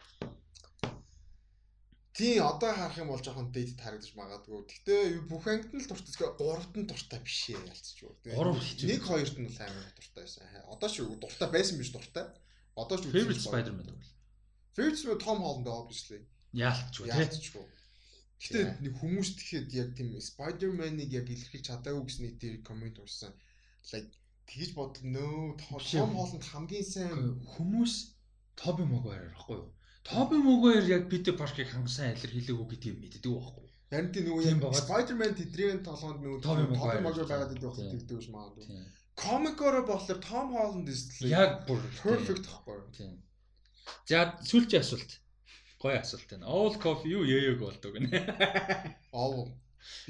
Тий 2.16 2.40
одоо 2.40 2.72
харах 2.72 2.96
юм 2.96 3.12
бол 3.12 3.20
жоохон 3.20 3.52
дэйт 3.52 3.76
харагдаж 3.76 4.16
магадгүй. 4.16 4.64
Гэхдээ 4.64 5.28
бүх 5.28 5.44
ангид 5.52 5.76
нь 5.76 5.84
л 5.84 5.90
дуртай. 5.92 6.32
Гуравт 6.40 6.72
нь 6.80 6.88
дуртай 6.88 7.20
биш 7.20 7.52
ээ 7.52 7.68
ялцчих. 7.68 8.08
Гурав 8.32 8.56
нэг 8.64 9.02
хоёрт 9.04 9.36
нь 9.36 9.52
л 9.52 9.60
амар 9.60 9.92
дуртай 10.00 10.24
байсан. 10.24 10.48
Одоо 10.72 10.88
ч 10.88 11.04
дуртай 11.04 11.50
байсан 11.52 11.76
биш 11.76 11.92
дуртай. 11.92 12.32
Одоо 12.76 12.98
ч 13.00 13.08
Favorite 13.08 13.44
Spider-Man 13.44 13.88
гэвэл. 13.88 14.14
Favorite 14.76 15.00
Spider-Man 15.00 15.24
Tom 15.24 15.40
Holland 15.44 15.68
obviously. 15.68 16.20
Яалтчгүй 16.52 17.08
тий. 17.10 17.76
Гэтэ 18.36 18.84
нэг 18.84 18.94
хүмүүс 19.00 19.30
тэгэхэд 19.40 19.68
яг 19.80 19.90
тийм 19.96 20.12
Spider-Man-ыг 20.20 21.10
яг 21.16 21.28
илэрхийлж 21.32 21.66
чадаагүй 21.72 22.04
гэсэн 22.04 22.24
нэг 22.28 22.36
тийм 22.40 22.54
коммент 22.68 23.00
уншсан. 23.00 23.32
Like 23.96 24.12
тэгж 24.52 24.72
бодлоо 24.76 25.08
нөө 25.08 25.56
Том 25.64 26.12
Холланд 26.14 26.44
хамгийн 26.44 26.86
сайн 26.86 27.40
хүмүүс 27.56 27.94
Тоби 28.60 28.84
Магуайр 28.84 29.32
байхгүй 29.34 29.56
юу? 29.56 29.72
Тоби 30.04 30.38
Магуайр 30.44 30.86
яг 30.86 31.08
Питер 31.10 31.40
Паркийг 31.40 31.72
хамгийн 31.72 31.96
сайн 31.96 32.14
илэрхийлээгүй 32.20 32.68
гэдгийг 32.76 32.98
мэддэг 33.00 33.24
байхгүй 33.24 33.64
юу? 33.64 33.72
Харин 33.90 34.12
тийм 34.12 34.26
нөгөө 34.28 34.44
яг 34.52 34.60
Spider-Man 34.84 35.34
тэдрийн 35.40 35.80
толгоонд 35.88 36.20
нөгөө 36.22 36.40
Тоби 36.44 36.64
Магуайр 36.76 37.02
байгаад 37.08 37.52
байдаг 37.56 37.72
байх 37.72 37.92
тэгдэг 37.96 38.18
биш 38.20 38.30
магадгүй. 38.36 38.66
Комикороо 39.16 39.84
болохоор 39.88 40.20
Том 40.20 40.48
Холланд 40.56 40.90
яг 41.24 41.64
бүр 41.68 41.80
perfect 42.04 42.46
байхгүй 42.52 42.76
юу? 42.76 42.92
Тийм. 42.96 43.14
За 44.10 44.36
сүүлчийн 44.44 44.84
асуулт 44.84 45.12
гоё 45.82 45.98
асуулт 46.04 46.28
байна. 46.32 46.46
All 46.52 46.74
coffee 46.84 47.16
юу 47.16 47.24
яэг 47.24 47.60
болдог 47.64 47.96
гэнэ. 47.96 48.10
All 49.22 49.52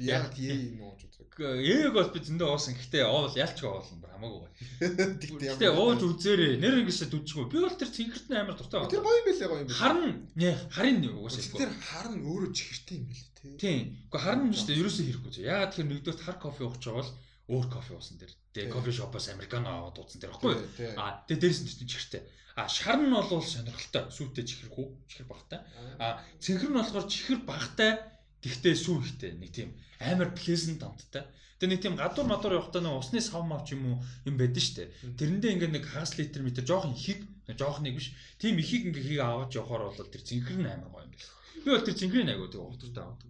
Яг 0.00 0.36
яа 0.40 0.56
нууж 0.76 1.04
үзэг. 1.04 1.36
Яэг 1.60 1.92
бол 1.96 2.08
би 2.12 2.20
зөндөө 2.24 2.48
уусан. 2.48 2.76
Гэхдээ 2.76 3.04
оол 3.04 3.32
ялч 3.36 3.60
уулна 3.60 4.00
бүр 4.00 4.12
хамаагүй 4.12 4.38
гоё. 4.40 4.52
Гэхдээ 5.36 5.72
ууж 5.72 6.00
үзээрэй. 6.00 6.56
Нэр 6.60 6.80
ингэсээ 6.80 7.08
дүжгүй. 7.12 7.44
Би 7.52 7.60
бол 7.60 7.76
тэр 7.76 7.92
цэнхэрт 7.92 8.32
амар 8.32 8.56
дуртай 8.56 8.80
байна. 8.80 8.92
Тэр 8.92 9.04
гоё 9.04 9.20
юм 9.20 9.26
байлээ 9.28 9.48
гоё 9.48 9.60
юм 9.60 9.68
байлээ. 9.68 9.80
Харин 9.80 10.14
нэ 10.36 10.50
харин 10.72 10.98
угаасаа. 11.12 11.60
Тэр 11.60 11.72
харин 11.76 12.20
өөрөө 12.24 12.50
чихэртэй 12.56 12.96
юм 12.96 13.04
билээ 13.08 13.32
тий. 13.36 13.52
Тийм. 13.60 13.84
Гэхдээ 14.08 14.24
харин 14.24 14.44
юм 14.48 14.54
шүү 14.56 14.68
дээ. 14.68 14.80
Ерөөсөө 14.80 15.04
хэрэггүй 15.04 15.32
啫. 15.36 15.40
Яагаад 15.44 15.70
тэгэхээр 15.76 15.90
нэгдүгээр 15.92 16.24
хар 16.24 16.38
кофе 16.40 16.60
байгаа 16.64 16.94
бол 16.96 17.12
өөр 17.52 17.66
кофе 17.68 17.92
уусан 17.96 18.16
дээр. 18.16 18.32
Тэгээ 18.56 18.72
кофе 18.72 18.92
шопоос 18.96 19.28
американо 19.28 19.68
аваад 19.68 20.00
уусан 20.00 20.20
дээр 20.20 20.32
баггүй. 20.32 20.56
А 20.96 21.20
тэгээ 21.28 21.40
дээрс 21.44 21.60
нь 21.60 21.84
чихэртэй. 21.84 22.22
А 22.56 22.64
шар 22.72 22.96
нь 22.96 23.12
бол 23.12 23.28
сонирхолтой. 23.44 24.08
Сүйтэй 24.08 24.44
чихэрхүү, 24.48 24.86
чихэр 25.12 25.28
багтай. 25.28 25.60
А 26.00 26.24
цэнхэр 26.40 26.72
нь 26.72 26.78
болохоор 26.80 27.04
чихэр 27.04 27.44
багтай. 27.44 28.00
Гэхдээ 28.40 28.74
сүү 28.80 28.96
ихтэй. 29.04 29.36
Нэг 29.36 29.52
тийм 29.52 29.76
амар 30.00 30.32
pleasant 30.32 30.80
амттай. 30.80 31.28
Тэгээ 31.60 31.72
нэг 31.72 31.80
тийм 31.84 31.94
гадуур 32.00 32.28
мадуур 32.28 32.56
явахдаа 32.60 32.84
нэг 32.84 32.96
усны 32.96 33.20
сав 33.20 33.44
мав 33.44 33.64
ч 33.64 33.76
юм 33.76 33.96
уу 33.96 33.96
юм 34.28 34.36
байдэн 34.40 34.60
штэ. 34.60 34.92
Тэрэндээ 35.16 35.52
ингээ 35.56 35.72
нэг 35.72 35.84
хагас 35.88 36.20
литр 36.20 36.44
метр 36.44 36.64
жоохон 36.68 36.92
ихийг, 36.92 37.24
жоохон 37.48 37.88
нэг 37.88 37.96
биш. 37.96 38.12
Тийм 38.36 38.60
ихийг 38.60 38.92
ингээ 38.92 39.04
хийг 39.04 39.20
аваад 39.24 39.56
явахаар 39.56 39.88
бол 39.88 39.96
тэр 39.96 40.20
цэнхэр 40.20 40.60
нь 40.60 40.68
амар 40.68 40.92
гоё 40.92 41.08
юм 41.08 41.12
биш. 41.16 41.24
Би 41.64 41.72
бол 41.72 41.80
тэр 41.80 41.96
цэнхрийн 41.96 42.28
агуу 42.28 42.52
тэг 42.52 42.60
утгартай 42.60 43.04
аваад. 43.08 43.24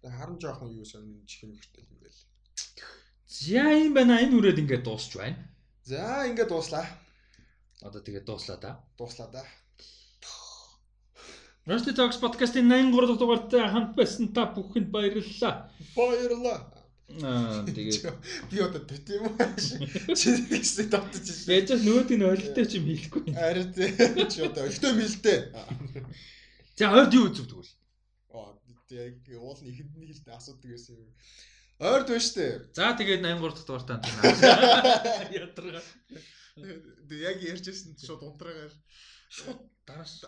Тэгээ 0.00 0.16
харан 0.16 0.38
жоохон 0.40 0.72
юу 0.72 0.84
сонин 0.88 1.20
чихэн 1.28 1.52
ихтэй 1.52 1.84
юм 1.84 2.00
байл. 2.00 2.20
За 3.34 3.66
юм 3.82 3.94
байна. 3.98 4.22
Энэ 4.22 4.36
үрээд 4.38 4.62
ингээ 4.62 4.80
дуусч 4.86 5.18
байна. 5.18 5.42
За 5.82 6.22
ингээ 6.30 6.46
дууслаа. 6.46 6.86
Одоо 7.82 8.00
тэгээ 8.00 8.22
дууслаа 8.22 8.58
да. 8.62 8.70
Дууслаа 8.94 9.28
да. 9.34 9.42
Rusty 11.66 11.96
Talks 11.96 12.20
podcast-ийн 12.20 12.68
83 12.68 13.08
дахь 13.08 13.18
дугаартай 13.18 13.64
хамт 13.72 13.96
байсан 13.96 14.30
та 14.36 14.44
бүхэнд 14.54 14.88
баярлалаа. 14.92 15.72
Баярлалаа. 15.96 16.58
Аа 17.24 17.64
тэгээ 17.64 18.12
би 18.52 18.56
одоо 18.60 18.82
төт 18.84 19.08
юм 19.16 19.32
уу? 19.32 19.36
Чи 20.12 20.28
гэсэн 20.44 20.92
давтаж 20.92 21.24
ирсэн. 21.24 21.50
Яаж 21.56 21.68
ч 21.72 21.80
нөгөөдийг 21.88 22.18
нь 22.20 22.28
ойлтой 22.28 22.64
ч 22.68 22.72
юм 22.78 22.86
хэлэхгүй. 22.86 23.24
Ари 23.34 23.64
тий. 23.72 23.90
Чи 24.28 24.38
одоо 24.44 24.62
ойлтой 24.68 24.92
мэлдэ. 24.92 25.34
За 26.76 26.84
ойд 26.92 27.16
юу 27.16 27.32
үзв 27.32 27.48
тэгвэл? 27.48 27.72
Аа 28.36 28.52
яг 28.92 29.16
уулын 29.40 29.68
ихэнд 29.72 29.92
нь 29.96 30.08
хэлдэг 30.12 30.36
асуудаг 30.36 30.68
байсан 30.68 31.00
юм. 31.00 31.10
Ойрд 31.82 32.06
байна 32.06 32.22
штэ. 32.22 32.70
За 32.70 32.94
тэгээд 32.94 33.22
83 33.26 33.50
дахь 33.50 33.66
дугаартай 33.66 33.98
хамт. 33.98 35.32
Ядарга. 35.34 35.82
Тэг 36.54 37.18
яг 37.18 37.38
ярьжсэн 37.42 37.98
шууд 37.98 38.22
унтраагаар 38.22 38.70
шууд 39.26 39.58
дараас 39.82 40.22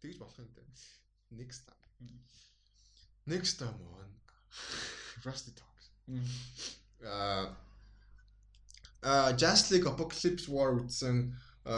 тэгж 0.00 0.16
болох 0.16 0.38
юм 0.40 0.48
даа. 0.56 0.64
Next 1.30 1.68
time. 1.68 2.16
Next 3.26 3.60
time 3.60 3.76
on 3.92 4.08
Rusty 5.24 5.52
Talks. 5.52 5.86
Аа 7.04 7.56
а 9.02 9.32
Just 9.32 9.70
League 9.70 9.86
Apocalypse 9.86 10.48
War 10.48 10.76
үзсэн 10.80 11.36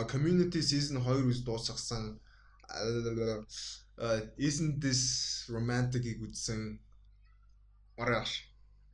Community 0.09 0.62
Season 0.62 1.02
2 1.02 1.26
үз 1.26 1.42
дуусгасан 1.42 2.18
Isn't 4.39 4.81
this 4.81 5.02
romantic-ийг 5.49 6.23
үзсэн 7.96 8.00
Маргааш 8.00 8.32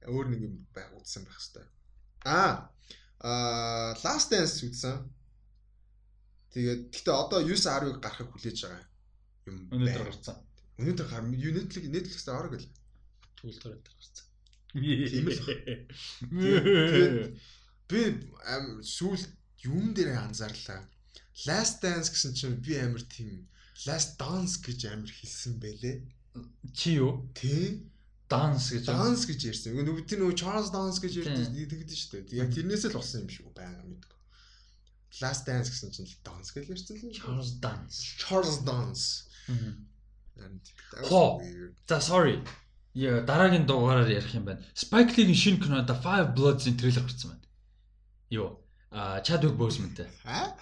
өөр 0.08 0.26
нэг 0.32 0.40
юм 0.46 0.54
байх 0.74 0.90
үзсэн 0.98 1.24
байх 1.24 1.38
хэвээр. 1.38 1.68
Аа 2.26 2.70
Аа 3.20 3.98
Last 4.04 4.30
Dance 4.30 4.62
үзсэн. 4.62 5.02
Тэгээд 6.54 6.94
гэхдээ 6.94 7.14
одоо 7.14 7.42
9.10-ыг 7.42 7.98
гарахыг 7.98 8.30
хүлээж 8.30 8.58
байгаа 8.62 8.86
юм 9.50 9.66
байна. 9.66 9.74
Өнөөдөр 9.74 10.06
гарсан. 10.06 10.36
Өнөөдөр 10.78 11.06
гар 11.10 11.24
Netflix 11.26 11.84
Netflix-ээр 11.90 12.38
орог 12.38 12.54
л. 12.62 12.70
Тэгвэл 13.42 13.58
төрөнд 13.58 13.86
гарсан. 13.90 14.26
Тийм 14.70 15.26
л. 15.34 15.40
Би 17.90 18.00
ам 18.46 18.66
сүүл 18.86 19.24
юм 19.66 19.98
дээр 19.98 20.14
анзаарлаа. 20.22 20.86
Last 21.50 21.82
Dance 21.82 22.14
гэсэн 22.14 22.38
чинь 22.38 22.62
би 22.62 22.78
амар 22.78 23.02
тийм 23.02 23.50
Last 23.82 24.14
Dance 24.14 24.62
гэж 24.62 24.94
амар 24.94 25.10
хэлсэн 25.10 25.58
байлээ. 25.58 26.06
Чи 26.70 27.02
юу? 27.02 27.26
Тэ? 27.34 27.82
Данс 28.28 28.68
гэж. 28.76 28.84
Dance 28.84 29.24
гэж 29.24 29.40
ярьсан. 29.48 29.72
Нөгөө 29.72 30.04
тэр 30.04 30.20
нөгөө 30.20 30.36
Charles 30.36 30.68
Dance 30.68 31.00
гэж 31.00 31.12
ярьдаг 31.24 31.48
шүү 31.88 32.28
дээ. 32.28 32.44
Яг 32.44 32.52
тэрнээс 32.52 32.84
л 32.92 32.96
болсон 33.00 33.24
юм 33.24 33.30
шүү 33.32 33.52
байнга 33.56 33.84
мэдгүй. 33.88 34.16
Last 35.24 35.48
Dance 35.48 35.72
гэсэн 35.72 35.90
чинь 35.96 36.12
Dance 36.20 36.52
гэж 36.52 36.68
ярьсан 36.68 37.00
л. 37.00 37.16
Мгм. 39.48 39.72
Харин 40.36 40.60
тийм. 40.60 40.76
Хоо. 41.08 41.40
Weird. 41.40 41.74
За 41.88 42.00
sorry. 42.04 42.44
Яа 42.92 43.24
дараагийн 43.24 43.64
дугаараар 43.64 44.12
ярих 44.12 44.34
юм 44.36 44.44
байна. 44.44 44.60
Spike 44.76 45.16
Lee-ийн 45.16 45.32
шинэ 45.32 45.64
кино 45.64 45.80
The 45.88 45.96
Five 45.96 46.36
Bloods-ийн 46.36 46.76
трейлер 46.76 47.08
гарсан 47.08 47.32
байна. 47.32 47.46
Юу? 48.28 48.60
А 48.90 49.20
Chadwick 49.24 49.56
Boseman-тэй. 49.56 50.08
А? 50.24 50.52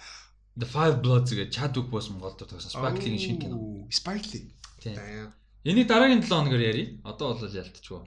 The 0.55 0.67
Five 0.71 1.03
Bloods 1.03 1.35
гэдэг 1.35 1.51
Chadwick 1.51 1.89
Boseman 1.91 2.23
гол 2.23 2.35
дуу 2.39 2.47
тогсон 2.47 2.71
Spike 2.71 3.03
Lee-ийн 3.03 3.19
шинэ 3.19 3.41
кино. 3.43 3.55
Spike 3.91 4.27
Lee. 4.31 4.55
Тийм. 4.79 4.95
Энийг 5.63 5.87
дараагийн 5.87 6.21
7 6.21 6.29
хоногор 6.29 6.59
ярий. 6.61 7.01
Одоо 7.03 7.33
бол 7.33 7.49
ялтчихгүй. 7.49 8.01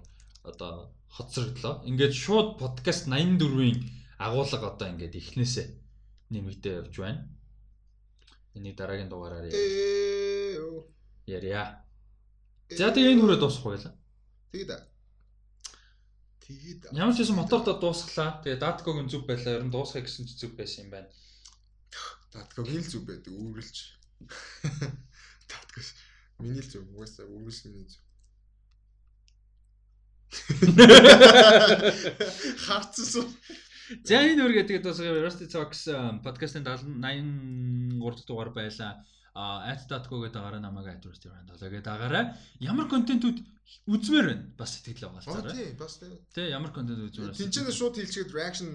Одоо 0.45 0.95
хоцроглоо. 1.09 1.83
Ингээд 1.85 2.15
шууд 2.15 2.59
подкаст 2.59 3.09
84-ийн 3.09 3.79
агуулга 4.19 4.71
одоо 4.71 4.89
ингээд 4.93 5.19
эхнээсээ 5.19 5.67
нэмэгдээ 6.31 6.75
явж 6.81 6.95
байна. 6.97 7.27
Энийг 8.55 8.77
дараагийн 8.77 9.11
дугаараар 9.11 9.51
ярья. 11.27 11.83
За 12.71 12.95
тэгээ 12.95 13.13
энэ 13.19 13.23
хүрээ 13.23 13.41
дуусахгүй 13.43 13.73
байлаа. 13.75 13.95
Тэгээд. 14.55 14.83
Тэгээд. 16.47 16.83
Ямар 16.95 17.15
ч 17.15 17.19
байсан 17.23 17.37
мотортой 17.39 17.77
дуусглаа. 17.83 18.39
Тэгээ 18.43 18.63
даткогийн 18.63 19.11
зүв 19.11 19.27
байлаа. 19.27 19.59
Ер 19.59 19.65
нь 19.67 19.75
дуусгах 19.75 20.07
гэсэн 20.07 20.27
ч 20.31 20.39
зүв 20.39 20.55
байсан 20.55 20.87
юм 20.87 20.91
байна. 20.95 21.11
Таткогийн 22.31 22.83
л 22.83 22.91
зүг 22.91 23.05
байдаг 23.11 23.35
үүрэлж. 23.35 23.77
Таткос 25.51 25.89
миний 26.43 26.61
л 26.61 26.69
зүг 26.73 26.85
угаасаа 26.91 27.27
үүрэлж 27.29 27.61
миний 27.69 27.87
зүг. 27.89 28.03
Харцсан. 32.67 33.27
За 34.07 34.23
энэ 34.23 34.47
үргээ 34.47 34.67
тэгээд 34.71 34.87
дуусгая. 34.87 35.19
Rusty 35.19 35.51
Talks 35.51 35.91
подкастын 36.23 36.63
83 36.63 37.99
дахь 37.99 38.23
дугаар 38.27 38.51
байлаа. 38.55 39.03
А 39.35 39.67
@datco 39.91 40.23
гэдэг 40.23 40.39
агаар 40.39 40.63
намайг 40.63 41.03
@rusty 41.03 41.27
brand 41.31 41.51
болоо 41.51 41.71
гэдэг 41.71 41.91
агаараа 41.91 42.25
ямар 42.63 42.87
контентууд 42.87 43.43
үзмээр 43.87 44.27
байна. 44.31 44.45
Бас 44.59 44.71
сэтгэлээ 44.79 45.07
Аа 45.07 45.11
угаалцаарай. 45.11 45.55
тий, 45.55 45.71
бас 45.75 45.99
тий. 45.99 46.15
Тэ 46.35 46.51
ямар 46.51 46.71
контент 46.75 46.99
үзмээр. 47.11 47.35
Тинчэнэ 47.35 47.71
шууд 47.75 47.95
хэлчихээд 47.99 48.31
reaction 48.35 48.69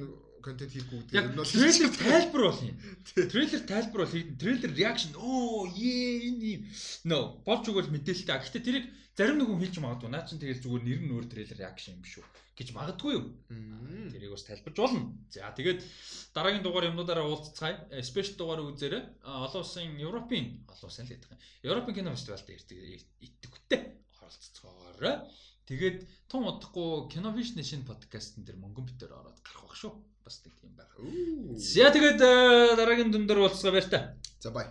контент 0.45 0.71
хийхгүй 0.71 0.99
гэдэг. 1.09 1.33
Нь 1.33 1.39
бол 1.41 1.49
трейлер 1.57 1.91
тайлбар 1.97 2.43
бол 2.45 2.61
юм. 2.61 2.77
Трейлер 3.17 3.63
тайлбар 3.65 4.01
бол 4.05 4.13
хийх. 4.13 4.27
Трейлер 4.37 4.71
reaction 4.77 5.11
оо 5.17 5.65
е 5.73 6.29
энэ 6.29 6.45
юм. 6.45 6.61
No, 7.09 7.41
болж 7.41 7.65
өгвөл 7.65 7.89
мэдээлэлтэй. 7.89 8.37
Гэхдээ 8.37 8.61
тэрийг 8.61 8.85
зарим 9.17 9.41
нэг 9.41 9.49
хүн 9.49 9.61
хэлж 9.65 9.75
магадгүй. 9.81 10.09
Наа 10.13 10.23
чин 10.29 10.37
тэгэл 10.37 10.61
зүгээр 10.61 10.83
нэр 10.85 11.01
нь 11.01 11.13
өөр 11.17 11.25
трейлер 11.25 11.57
reaction 11.57 11.97
юм 11.97 12.05
шүү 12.05 12.25
гэж 12.55 12.71
магадгүй 12.71 13.11
юу? 13.19 13.25
Тэрийг 14.15 14.31
бас 14.31 14.47
тайлбарж 14.47 14.77
болно. 14.79 15.11
За 15.27 15.51
тэгээд 15.51 15.83
дараагийн 16.31 16.63
дугаар 16.63 16.87
юмнуудаараа 16.87 17.27
уулзцгаая. 17.27 17.99
Спешиал 17.99 18.39
дугаар 18.39 18.63
үзээрэй. 18.63 19.03
Олон 19.27 19.59
улсын 19.59 19.99
Европын 19.99 20.63
олон 20.71 20.87
улсын 20.87 21.03
л 21.03 21.11
гэдэг 21.11 21.35
юм. 21.35 21.39
Европын 21.67 21.95
кино 21.99 22.15
фестивальд 22.15 22.47
идэвхтэй 22.47 23.81
оролцоогоорой. 24.23 25.27
Тэгээд 25.67 25.97
тун 26.31 26.47
удахгүй 26.47 27.09
Киновиш 27.11 27.57
Nation 27.57 27.83
подкастн 27.83 28.45
дээр 28.45 28.61
мөнгөн 28.61 28.85
битээр 28.87 29.17
ороод 29.19 29.39
гарах 29.43 29.65
бах 29.65 29.75
шүү. 29.75 29.91
Бас 30.25 30.41
нэг 30.43 30.53
тийм. 30.59 30.75
Үу. 30.95 31.57
За 31.59 31.91
тэгээд 31.91 32.21
э, 32.23 32.75
дараагийн 32.79 33.11
дүн 33.11 33.27
дээр 33.27 33.43
уулзгаа 33.43 33.75
баяр 33.75 33.87
та. 33.91 33.99
За 34.39 34.51
бай. 34.55 34.67